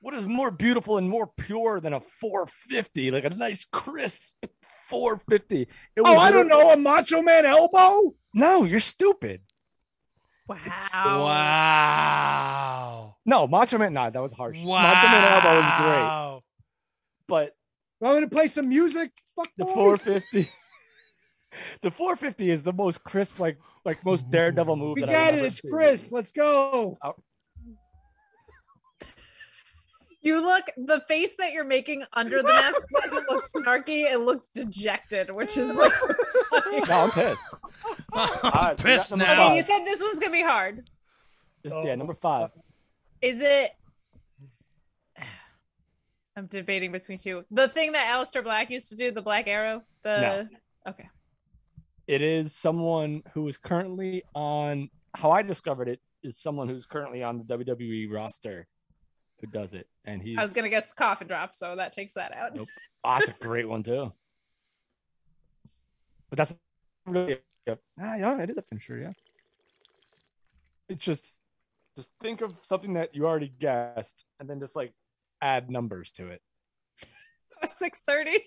What 0.00 0.14
is 0.14 0.26
more 0.26 0.50
beautiful 0.50 0.98
and 0.98 1.08
more 1.08 1.30
pure 1.38 1.80
than 1.80 1.94
a 1.94 2.00
450? 2.00 3.10
Like 3.10 3.24
a 3.24 3.30
nice 3.30 3.64
crisp 3.64 4.44
450. 4.90 5.62
It 5.62 5.68
Oh, 6.04 6.18
I 6.18 6.30
don't 6.30 6.48
know, 6.48 6.72
a 6.72 6.76
Macho 6.76 7.22
Man 7.22 7.46
elbow? 7.46 8.14
No, 8.34 8.64
you're 8.64 8.80
stupid. 8.80 9.40
Wow. 10.46 10.58
Wow. 11.04 13.16
No, 13.24 13.46
Macho 13.46 13.78
Man, 13.78 13.94
nah, 13.94 14.10
that 14.10 14.20
was 14.20 14.34
harsh. 14.34 14.58
Macho 14.58 14.66
Man 14.66 15.32
elbow 15.32 15.54
was 15.54 15.72
great. 15.78 16.02
Wow. 16.02 16.42
But 17.26 17.56
I'm 18.02 18.10
going 18.10 18.28
to 18.28 18.34
play 18.34 18.48
some 18.48 18.68
music. 18.68 19.10
Fuck 19.36 19.48
the 19.56 19.64
boy. 19.64 19.74
450 19.74 20.50
the 21.82 21.90
450 21.90 22.50
is 22.50 22.62
the 22.62 22.72
most 22.72 23.02
crisp 23.04 23.38
like 23.38 23.58
like 23.84 24.04
most 24.04 24.30
daredevil 24.30 24.76
move 24.76 24.96
We 24.96 25.02
got 25.02 25.34
it. 25.34 25.44
It's 25.44 25.60
seen. 25.62 25.70
crisp. 25.72 26.06
Let's 26.10 26.32
go. 26.32 26.98
You 30.22 30.40
look 30.40 30.64
the 30.78 31.02
face 31.06 31.36
that 31.36 31.52
you're 31.52 31.64
making 31.64 32.02
under 32.14 32.40
the 32.40 32.48
mask 32.48 32.82
doesn't 33.02 33.28
look 33.30 33.44
snarky. 33.54 34.10
It 34.10 34.20
looks 34.20 34.48
dejected, 34.48 35.30
which 35.30 35.58
is 35.58 35.76
like. 35.76 35.92
No, 36.88 36.94
I'm 37.00 37.10
pissed. 37.10 37.40
All 38.14 38.26
right, 38.42 38.80
so 38.80 38.84
we 38.84 38.90
Pissed 38.94 39.10
number 39.10 39.26
now. 39.26 39.46
Okay, 39.46 39.56
you 39.56 39.62
said 39.62 39.84
this 39.84 40.00
one's 40.00 40.18
gonna 40.18 40.32
be 40.32 40.42
hard. 40.42 40.88
This- 41.62 41.74
yeah, 41.84 41.94
number 41.94 42.14
five. 42.14 42.50
Is 43.20 43.42
it? 43.42 43.72
I'm 46.36 46.46
debating 46.46 46.92
between 46.92 47.18
two. 47.18 47.44
The 47.50 47.68
thing 47.68 47.92
that 47.92 48.08
Aleister 48.08 48.42
Black 48.42 48.70
used 48.70 48.88
to 48.88 48.96
do, 48.96 49.10
the 49.10 49.22
Black 49.22 49.46
Arrow. 49.46 49.82
The 50.02 50.48
okay. 50.88 51.08
It 52.06 52.22
is 52.22 52.54
someone 52.54 53.22
who 53.32 53.46
is 53.48 53.56
currently 53.56 54.24
on. 54.34 54.90
How 55.14 55.30
I 55.30 55.42
discovered 55.42 55.88
it 55.88 56.00
is 56.22 56.36
someone 56.36 56.68
who's 56.68 56.86
currently 56.86 57.22
on 57.22 57.38
the 57.38 57.44
WWE 57.56 58.12
roster 58.12 58.66
who 59.40 59.46
does 59.46 59.74
it, 59.74 59.86
and 60.04 60.20
he. 60.20 60.36
I 60.36 60.42
was 60.42 60.52
gonna 60.52 60.68
guess 60.68 60.86
the 60.86 60.94
coffin 60.94 61.28
drop, 61.28 61.54
so 61.54 61.76
that 61.76 61.92
takes 61.92 62.14
that 62.14 62.34
out. 62.34 62.56
Nope. 62.56 62.68
Oh, 63.04 63.16
that's 63.18 63.30
a 63.30 63.32
great 63.40 63.68
one 63.68 63.82
too. 63.82 64.12
But 66.30 66.38
that's 66.38 66.58
really 67.06 67.38
ah, 67.68 68.14
yeah, 68.16 68.40
it 68.40 68.50
is 68.50 68.56
a 68.56 68.62
finisher, 68.62 68.98
yeah. 68.98 69.12
It's 70.88 71.04
just 71.04 71.40
just 71.96 72.10
think 72.20 72.40
of 72.40 72.54
something 72.62 72.94
that 72.94 73.14
you 73.14 73.26
already 73.26 73.52
guessed 73.58 74.24
and 74.40 74.50
then 74.50 74.58
just 74.58 74.74
like 74.74 74.92
add 75.44 75.70
numbers 75.70 76.10
to 76.12 76.28
it. 76.28 76.40
So 76.98 77.68
Six 77.68 78.02
thirty. 78.06 78.42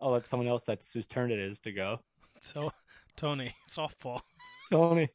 I'll 0.00 0.10
let 0.12 0.26
someone 0.26 0.48
else 0.48 0.64
that's 0.64 0.92
whose 0.92 1.06
turn 1.06 1.30
it 1.30 1.38
is 1.38 1.60
to 1.60 1.72
go. 1.72 2.00
So, 2.40 2.72
Tony, 3.16 3.54
softball. 3.68 4.20
Tony. 4.70 5.08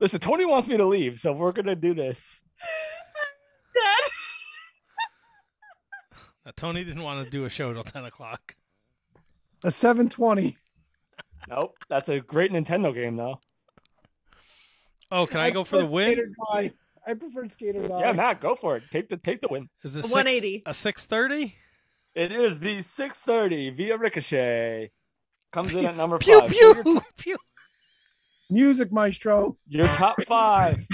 Listen, 0.00 0.20
Tony 0.20 0.44
wants 0.44 0.68
me 0.68 0.76
to 0.76 0.86
leave, 0.86 1.18
so 1.18 1.32
we're 1.32 1.52
gonna 1.52 1.74
do 1.76 1.92
this. 1.92 2.40
Dad. 3.74 4.10
Now, 6.46 6.52
Tony 6.56 6.84
didn't 6.84 7.02
want 7.02 7.24
to 7.24 7.30
do 7.30 7.44
a 7.44 7.50
show 7.50 7.72
till 7.72 7.84
10 7.84 8.04
o'clock. 8.04 8.54
A 9.64 9.70
720. 9.70 10.56
Nope. 11.48 11.74
That's 11.88 12.08
a 12.08 12.20
great 12.20 12.52
Nintendo 12.52 12.94
game 12.94 13.16
though. 13.16 13.40
Oh, 15.10 15.26
can 15.26 15.40
I, 15.40 15.50
go 15.50 15.64
for 15.64 15.78
the 15.78 15.86
win? 15.86 16.12
Skater 16.12 16.30
die. 16.52 16.72
I 17.06 17.14
preferred 17.14 17.52
Skate 17.52 17.76
or 17.76 17.86
Die. 17.88 18.00
Yeah, 18.00 18.12
Matt, 18.12 18.40
go 18.40 18.54
for 18.54 18.76
it. 18.76 18.84
Take 18.90 19.08
the 19.08 19.16
take 19.16 19.40
the 19.40 19.48
win. 19.48 19.68
Is 19.82 19.94
this 19.94 20.04
180. 20.10 20.62
a 20.66 20.74
630? 20.74 21.56
It 22.14 22.32
is 22.32 22.60
the 22.60 22.80
630 22.82 23.70
via 23.70 23.98
Ricochet. 23.98 24.90
Comes 25.52 25.74
in 25.74 25.84
at 25.86 25.96
number 25.96 26.18
Pew, 26.18 26.40
five. 26.40 26.54
So 26.54 26.74
pew, 26.74 26.92
your, 26.92 27.02
pew. 27.16 27.36
Music 28.50 28.92
Maestro. 28.92 29.56
your 29.68 29.86
top 29.86 30.22
five. 30.24 30.86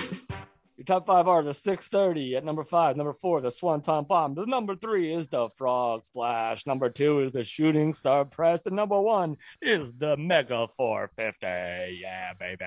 Your 0.76 0.84
top 0.86 1.06
five 1.06 1.28
are 1.28 1.42
the 1.42 1.52
630 1.52 2.36
at 2.36 2.44
number 2.44 2.64
five. 2.64 2.96
Number 2.96 3.12
four, 3.12 3.42
the 3.42 3.50
Swanton 3.50 4.04
Bomb. 4.04 4.34
The 4.34 4.46
number 4.46 4.74
three 4.74 5.12
is 5.12 5.28
the 5.28 5.50
Frog 5.56 6.06
Splash. 6.06 6.66
Number 6.66 6.88
two 6.88 7.20
is 7.20 7.32
the 7.32 7.44
Shooting 7.44 7.92
Star 7.92 8.24
Press. 8.24 8.64
And 8.64 8.76
number 8.76 8.98
one 8.98 9.36
is 9.60 9.92
the 9.92 10.16
Mega 10.16 10.66
450. 10.68 11.98
Yeah, 12.00 12.32
baby. 12.32 12.64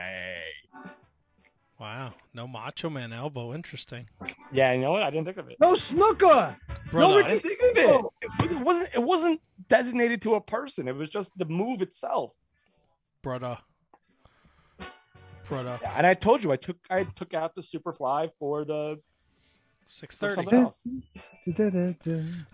Wow. 1.83 2.13
No 2.33 2.47
Macho 2.47 2.89
Man 2.89 3.11
elbow. 3.11 3.53
Interesting. 3.53 4.07
Yeah, 4.53 4.71
you 4.71 4.79
know 4.79 4.93
what? 4.93 5.03
I 5.03 5.09
didn't 5.09 5.25
think 5.25 5.35
of 5.35 5.49
it. 5.49 5.57
No 5.59 5.75
snooker. 5.75 6.55
Brother, 6.89 7.15
no 7.15 7.25
I 7.25 7.27
didn't 7.27 7.41
think 7.41 7.59
of 7.59 7.77
it. 7.77 8.05
It, 8.21 8.51
it 8.51 8.59
wasn't. 8.61 8.89
It 8.93 9.03
wasn't 9.03 9.41
designated 9.67 10.21
to 10.21 10.35
a 10.35 10.39
person. 10.39 10.87
It 10.87 10.95
was 10.95 11.09
just 11.09 11.37
the 11.37 11.43
move 11.43 11.81
itself. 11.81 12.31
brother. 13.21 13.57
Brother. 15.49 15.77
Yeah, 15.81 15.93
and 15.97 16.07
I 16.07 16.13
told 16.13 16.41
you 16.41 16.53
I 16.53 16.55
took 16.55 16.77
I 16.89 17.03
took 17.03 17.33
out 17.33 17.53
the 17.53 17.61
Superfly 17.61 18.29
for 18.39 18.63
the 18.63 19.01
Six 19.85 20.17
thirty. 20.17 20.47
All 20.55 20.73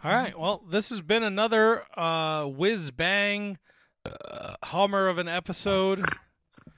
right. 0.04 0.40
Well, 0.40 0.64
this 0.72 0.90
has 0.90 1.02
been 1.02 1.22
another 1.22 1.84
uh, 1.96 2.46
whiz 2.46 2.90
bang 2.90 3.60
uh, 4.08 4.56
hummer 4.64 5.08
of 5.08 5.20
an 5.20 5.28
episode 5.28 6.04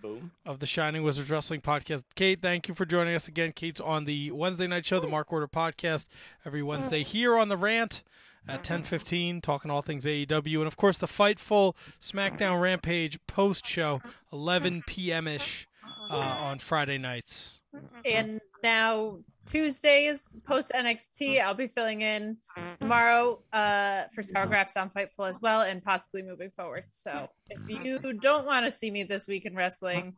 Boom. 0.02 0.32
of 0.46 0.60
the 0.60 0.66
Shining 0.66 1.04
Wizards 1.04 1.30
Wrestling 1.30 1.62
Podcast. 1.62 2.04
Kate, 2.16 2.42
thank 2.42 2.68
you 2.68 2.74
for 2.74 2.86
joining 2.86 3.14
us 3.14 3.28
again. 3.28 3.52
Kate's 3.52 3.80
on 3.80 4.06
the 4.06 4.32
Wednesday 4.32 4.68
night 4.68 4.86
show, 4.86 5.00
the 5.00 5.08
Mark 5.08 5.32
Order 5.32 5.48
Podcast, 5.48 6.08
every 6.46 6.64
Wednesday 6.64 7.04
here 7.04 7.38
on 7.38 7.50
the 7.50 7.58
Rant 7.58 8.02
at 8.48 8.64
10:15, 8.64 9.42
talking 9.42 9.70
all 9.70 9.82
things 9.82 10.06
AEW, 10.06 10.58
and 10.58 10.68
of 10.68 10.76
course 10.78 10.98
the 10.98 11.08
Fightful 11.08 11.76
SmackDown 12.00 12.60
Rampage 12.60 13.20
post 13.28 13.66
show, 13.68 14.02
11 14.34 14.84
p.m. 14.88 15.28
ish 15.28 15.68
uh, 16.10 16.16
on 16.16 16.60
Friday 16.60 16.98
nights. 16.98 17.60
And 18.04 18.42
now 18.64 19.20
Tuesdays 19.46 20.30
post 20.46 20.72
NXT, 20.76 21.42
I'll 21.42 21.54
be 21.54 21.68
filling 21.68 22.02
in 22.02 22.38
tomorrow 22.80 23.42
uh, 23.52 24.04
for 24.14 24.22
Sour 24.22 24.48
Graps 24.48 24.78
on 24.78 24.90
Fightful 24.90 25.28
as 25.28 25.42
well, 25.42 25.62
and 25.62 25.84
possibly 25.84 26.22
moving 26.22 26.52
forward. 26.52 26.86
So 26.92 27.30
if 27.50 27.60
you 27.68 28.14
don't 28.14 28.46
want 28.46 28.66
to 28.66 28.72
see 28.72 28.92
me 28.92 29.04
this 29.04 29.28
week 29.28 29.46
in 29.46 29.56
wrestling, 29.56 30.16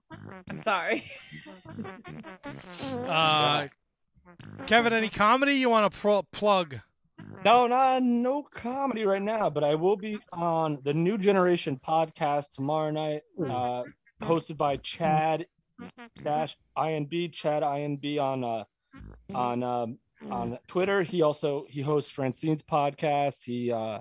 I'm 0.49 0.57
sorry. 0.57 1.03
Uh, 2.93 3.67
Kevin, 4.67 4.93
any 4.93 5.09
comedy 5.09 5.55
you 5.55 5.69
want 5.69 5.91
to 5.91 5.99
pro- 5.99 6.23
plug? 6.23 6.79
No, 7.43 7.67
not 7.67 8.01
no 8.03 8.43
comedy 8.43 9.05
right 9.05 9.21
now, 9.21 9.49
but 9.49 9.63
I 9.63 9.75
will 9.75 9.97
be 9.97 10.17
on 10.31 10.79
the 10.83 10.93
New 10.93 11.17
Generation 11.17 11.79
podcast 11.85 12.51
tomorrow 12.53 12.91
night, 12.91 13.21
uh, 13.43 13.83
hosted 14.21 14.57
by 14.57 14.77
Chad 14.77 15.45
dash 16.23 16.55
INB 16.77 17.33
Chad 17.33 17.63
INB 17.63 18.17
on 18.19 18.43
uh 18.43 18.63
on 19.33 19.63
um 19.63 19.97
on 20.29 20.57
Twitter. 20.67 21.03
He 21.03 21.21
also 21.21 21.65
he 21.69 21.81
hosts 21.81 22.11
Francine's 22.11 22.63
podcast. 22.63 23.43
He 23.43 23.71
uh 23.71 23.99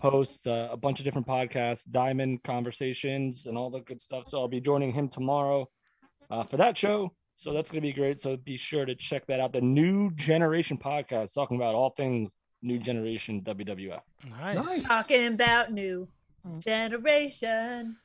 hosts 0.00 0.46
uh, 0.46 0.68
a 0.70 0.76
bunch 0.76 0.98
of 0.98 1.04
different 1.04 1.26
podcasts, 1.26 1.82
Diamond 1.90 2.42
Conversations, 2.42 3.46
and 3.46 3.56
all 3.56 3.70
the 3.70 3.80
good 3.80 4.00
stuff. 4.00 4.26
So 4.26 4.40
I'll 4.40 4.48
be 4.48 4.60
joining 4.60 4.92
him 4.92 5.08
tomorrow 5.08 5.68
uh, 6.30 6.44
for 6.44 6.56
that 6.56 6.76
show. 6.76 7.12
So 7.36 7.52
that's 7.52 7.70
going 7.70 7.82
to 7.82 7.88
be 7.88 7.92
great. 7.92 8.20
So 8.20 8.36
be 8.36 8.56
sure 8.56 8.84
to 8.84 8.94
check 8.94 9.26
that 9.26 9.40
out. 9.40 9.52
The 9.52 9.60
New 9.60 10.10
Generation 10.10 10.76
podcast, 10.76 11.34
talking 11.34 11.56
about 11.56 11.74
all 11.74 11.90
things 11.90 12.32
New 12.62 12.78
Generation 12.78 13.42
WWF. 13.42 14.00
Nice. 14.28 14.82
Talking 14.82 15.26
about 15.26 15.72
new 15.72 16.06
generation. 16.58 17.96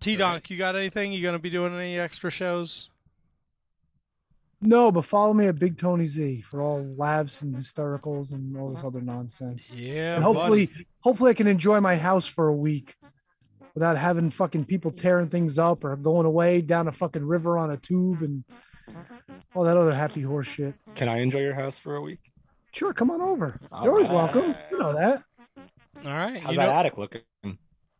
T 0.00 0.16
Donk, 0.16 0.50
you 0.50 0.58
got 0.58 0.76
anything? 0.76 1.12
You 1.12 1.22
gonna 1.22 1.38
be 1.38 1.50
doing 1.50 1.74
any 1.74 1.98
extra 1.98 2.30
shows? 2.30 2.90
No, 4.66 4.90
but 4.90 5.04
follow 5.04 5.34
me 5.34 5.46
at 5.46 5.58
Big 5.58 5.76
Tony 5.76 6.06
Z 6.06 6.42
for 6.50 6.62
all 6.62 6.82
laughs 6.96 7.42
and 7.42 7.54
hystericals 7.54 8.32
and 8.32 8.56
all 8.56 8.70
this 8.70 8.82
other 8.82 9.02
nonsense. 9.02 9.70
Yeah, 9.70 10.14
and 10.14 10.24
hopefully, 10.24 10.70
hopefully, 11.00 11.30
I 11.30 11.34
can 11.34 11.46
enjoy 11.46 11.80
my 11.80 11.96
house 11.96 12.26
for 12.26 12.48
a 12.48 12.54
week 12.54 12.94
without 13.74 13.98
having 13.98 14.30
fucking 14.30 14.64
people 14.64 14.90
tearing 14.90 15.28
things 15.28 15.58
up 15.58 15.84
or 15.84 15.94
going 15.96 16.24
away 16.24 16.62
down 16.62 16.88
a 16.88 16.92
fucking 16.92 17.24
river 17.24 17.58
on 17.58 17.72
a 17.72 17.76
tube 17.76 18.22
and 18.22 18.42
all 19.54 19.64
that 19.64 19.76
other 19.76 19.92
happy 19.92 20.22
horse 20.22 20.46
shit. 20.46 20.74
Can 20.94 21.08
I 21.10 21.18
enjoy 21.18 21.40
your 21.40 21.54
house 21.54 21.76
for 21.76 21.96
a 21.96 22.00
week? 22.00 22.20
Sure, 22.72 22.94
come 22.94 23.10
on 23.10 23.20
over. 23.20 23.60
All 23.70 23.84
You're 23.84 23.92
always 23.92 24.08
welcome. 24.10 24.54
You 24.70 24.78
know 24.78 24.94
that. 24.94 25.22
All 26.04 26.10
right. 26.10 26.42
How's 26.42 26.52
you 26.52 26.58
that 26.58 26.66
know- 26.66 26.72
attic 26.72 26.96
looking? 26.96 27.20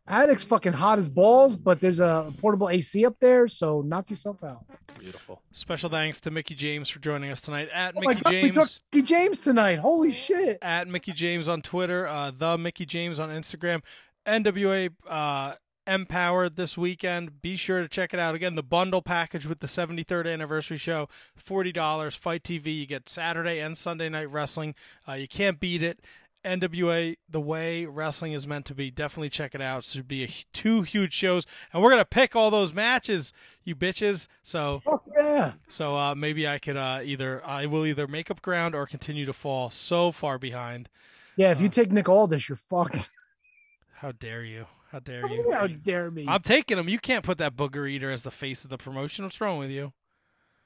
Attic's 0.07 0.43
fucking 0.43 0.73
hot 0.73 0.99
as 0.99 1.09
balls, 1.09 1.55
but 1.55 1.81
there's 1.81 1.99
a 1.99 2.31
portable 2.39 2.69
AC 2.69 3.05
up 3.05 3.15
there, 3.19 3.47
so 3.47 3.81
knock 3.81 4.09
yourself 4.09 4.43
out. 4.43 4.63
Beautiful. 4.99 5.41
Special 5.51 5.89
thanks 5.89 6.19
to 6.21 6.31
Mickie 6.31 6.53
James 6.55 6.89
for 6.89 6.99
joining 6.99 7.31
us 7.31 7.41
tonight 7.41 7.69
at 7.73 7.95
Oh 7.97 8.01
my 8.03 8.13
Mickie 8.13 8.21
god, 8.21 8.33
we 8.33 8.41
James. 8.41 8.55
took 8.55 8.83
Mickie 8.93 9.05
James 9.05 9.39
tonight. 9.39 9.79
Holy 9.79 10.11
shit. 10.11 10.59
at 10.61 10.87
Mickie 10.87 11.13
James 11.13 11.47
on 11.49 11.61
Twitter, 11.63 12.05
uh, 12.07 12.29
the 12.31 12.55
Mickie 12.57 12.85
James 12.85 13.19
on 13.19 13.29
Instagram, 13.29 13.81
NWA 14.27 14.91
uh, 15.09 15.55
Empowered 15.87 16.55
this 16.55 16.75
weekend. 16.79 17.43
Be 17.43 17.55
sure 17.55 17.81
to 17.81 17.87
check 17.87 18.11
it 18.11 18.19
out. 18.19 18.33
Again, 18.33 18.55
the 18.55 18.63
bundle 18.63 19.03
package 19.03 19.45
with 19.45 19.59
the 19.59 19.67
73rd 19.67 20.31
anniversary 20.31 20.77
show, 20.77 21.07
$40. 21.47 22.17
FITE 22.17 22.43
TV, 22.43 22.75
you 22.79 22.87
get 22.87 23.07
Saturday 23.07 23.59
and 23.59 23.77
Sunday 23.77 24.09
night 24.09 24.31
wrestling. 24.31 24.73
Uh, 25.07 25.13
you 25.13 25.27
can't 25.27 25.59
beat 25.59 25.83
it. 25.83 25.99
NWA, 26.45 27.17
the 27.29 27.41
way 27.41 27.85
wrestling 27.85 28.33
is 28.33 28.47
meant 28.47 28.65
to 28.67 28.75
be. 28.75 28.91
Definitely 28.91 29.29
check 29.29 29.55
it 29.55 29.61
out. 29.61 29.79
It 29.79 29.85
should 29.85 30.07
be 30.07 30.23
a, 30.23 30.29
two 30.53 30.83
huge 30.83 31.13
shows, 31.13 31.45
and 31.73 31.81
we're 31.81 31.89
gonna 31.89 32.05
pick 32.05 32.35
all 32.35 32.51
those 32.51 32.73
matches, 32.73 33.33
you 33.63 33.75
bitches. 33.75 34.27
So 34.43 34.81
yeah. 35.17 35.53
So 35.67 35.95
uh, 35.95 36.15
maybe 36.15 36.47
I 36.47 36.59
could 36.59 36.77
uh, 36.77 37.01
either 37.03 37.41
I 37.45 37.65
will 37.65 37.85
either 37.85 38.07
make 38.07 38.29
up 38.29 38.41
ground 38.41 38.75
or 38.75 38.85
continue 38.85 39.25
to 39.25 39.33
fall 39.33 39.69
so 39.69 40.11
far 40.11 40.37
behind. 40.37 40.89
Yeah, 41.35 41.51
if 41.51 41.59
you 41.59 41.69
take 41.69 41.91
Nick 41.91 42.07
Aldis, 42.07 42.47
you're 42.47 42.55
fucked. 42.55 43.09
How 43.95 44.11
dare 44.11 44.43
you? 44.43 44.67
How 44.91 44.99
dare 44.99 45.27
you? 45.27 45.51
How 45.51 45.67
dare 45.67 46.11
me? 46.11 46.25
I'm 46.27 46.41
taking 46.41 46.77
him. 46.77 46.87
You 46.87 46.99
can't 46.99 47.25
put 47.25 47.37
that 47.39 47.55
booger 47.55 47.89
eater 47.89 48.11
as 48.11 48.23
the 48.23 48.31
face 48.31 48.63
of 48.63 48.69
the 48.69 48.77
promotion. 48.77 49.25
What's 49.25 49.41
wrong 49.41 49.57
with 49.57 49.71
you? 49.71 49.91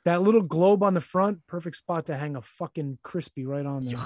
That 0.06 0.22
little 0.22 0.42
globe 0.42 0.82
on 0.82 0.94
the 0.94 1.02
front, 1.02 1.45
perfect 1.45 1.76
spot 1.76 2.06
to 2.06 2.16
hang 2.16 2.36
a 2.36 2.42
fucking 2.42 3.00
crispy 3.03 3.45
right 3.45 3.66
on 3.66 3.86
there. 3.86 3.98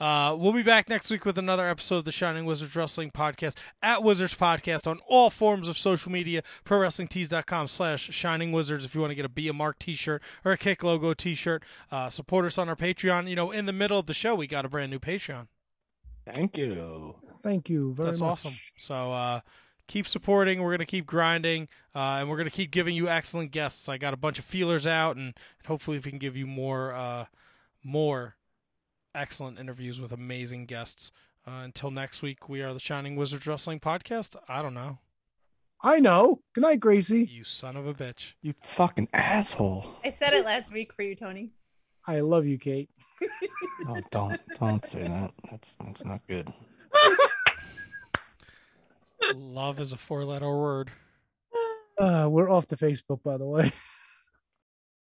Uh, 0.00 0.34
we'll 0.36 0.52
be 0.52 0.62
back 0.62 0.88
next 0.88 1.10
week 1.10 1.24
with 1.24 1.38
another 1.38 1.68
episode 1.68 1.98
of 1.98 2.04
the 2.04 2.12
Shining 2.12 2.44
Wizards 2.44 2.74
Wrestling 2.74 3.10
Podcast 3.10 3.56
at 3.82 4.02
Wizards 4.02 4.34
Podcast 4.34 4.86
on 4.88 5.00
all 5.08 5.28
forms 5.28 5.68
of 5.68 5.76
social 5.76 6.10
media. 6.10 6.42
ProWrestlingTees.com 6.64 7.66
slash 7.68 8.10
Shining 8.10 8.52
Wizards 8.52 8.84
if 8.84 8.94
you 8.94 9.00
want 9.00 9.10
to 9.10 9.14
get 9.14 9.24
a 9.24 9.28
Be 9.28 9.48
a 9.48 9.52
Mark 9.52 9.78
t-shirt 9.78 10.22
or 10.44 10.52
a 10.52 10.58
Kick 10.58 10.82
logo 10.82 11.14
t-shirt. 11.14 11.62
Uh, 11.90 12.08
support 12.08 12.44
us 12.46 12.56
on 12.56 12.68
our 12.68 12.76
Patreon. 12.76 13.28
You 13.28 13.36
know, 13.36 13.50
in 13.50 13.66
the 13.66 13.72
middle 13.72 13.98
of 13.98 14.06
the 14.06 14.14
show, 14.14 14.34
we 14.34 14.46
got 14.46 14.64
a 14.64 14.68
brand 14.68 14.90
new 14.90 14.98
Patreon. 14.98 15.48
Thank 16.32 16.56
you. 16.56 17.16
Thank 17.42 17.68
you 17.68 17.92
very 17.92 18.08
That's 18.10 18.20
much. 18.20 18.30
awesome. 18.30 18.54
So 18.78 19.12
uh, 19.12 19.40
keep 19.88 20.06
supporting. 20.06 20.62
We're 20.62 20.72
gonna 20.72 20.86
keep 20.86 21.06
grinding, 21.06 21.68
uh, 21.94 22.18
and 22.20 22.28
we're 22.30 22.36
gonna 22.36 22.50
keep 22.50 22.70
giving 22.70 22.94
you 22.96 23.08
excellent 23.08 23.50
guests. 23.52 23.88
I 23.88 23.98
got 23.98 24.14
a 24.14 24.16
bunch 24.16 24.38
of 24.38 24.44
feelers 24.44 24.86
out, 24.86 25.16
and, 25.16 25.26
and 25.26 25.66
hopefully 25.66 25.98
we 25.98 26.10
can 26.10 26.18
give 26.18 26.36
you 26.36 26.46
more, 26.46 26.92
uh, 26.94 27.26
more 27.84 28.36
excellent 29.14 29.58
interviews 29.58 30.00
with 30.00 30.12
amazing 30.12 30.66
guests. 30.66 31.10
Uh, 31.46 31.62
until 31.64 31.90
next 31.90 32.22
week, 32.22 32.48
we 32.48 32.62
are 32.62 32.72
the 32.72 32.78
Shining 32.80 33.16
Wizards 33.16 33.46
Wrestling 33.46 33.80
Podcast. 33.80 34.36
I 34.48 34.62
don't 34.62 34.74
know, 34.74 34.98
I 35.82 35.98
know. 35.98 36.40
Good 36.54 36.60
night, 36.62 36.78
Gracie. 36.80 37.24
you 37.24 37.42
son 37.44 37.76
of 37.76 37.86
a 37.86 37.94
bitch. 37.94 38.34
You 38.42 38.54
fucking 38.62 39.08
asshole. 39.12 39.96
I 40.04 40.10
said 40.10 40.32
it 40.34 40.44
last 40.44 40.72
week 40.72 40.92
for 40.92 41.02
you, 41.02 41.14
Tony. 41.16 41.50
I 42.06 42.20
love 42.20 42.46
you, 42.46 42.58
Kate. 42.58 42.88
Oh, 43.88 43.98
don't 44.12 44.40
don't 44.60 44.84
say 44.86 45.02
that. 45.02 45.32
That's 45.50 45.76
that's 45.76 46.04
not 46.04 46.20
good. 46.28 46.52
Love 49.34 49.80
is 49.80 49.92
a 49.92 49.96
four-letter 49.96 50.48
word. 50.48 50.90
Uh, 51.98 52.28
we're 52.30 52.50
off 52.50 52.66
the 52.68 52.76
Facebook, 52.76 53.22
by 53.22 53.36
the 53.36 53.46
way. 53.46 53.72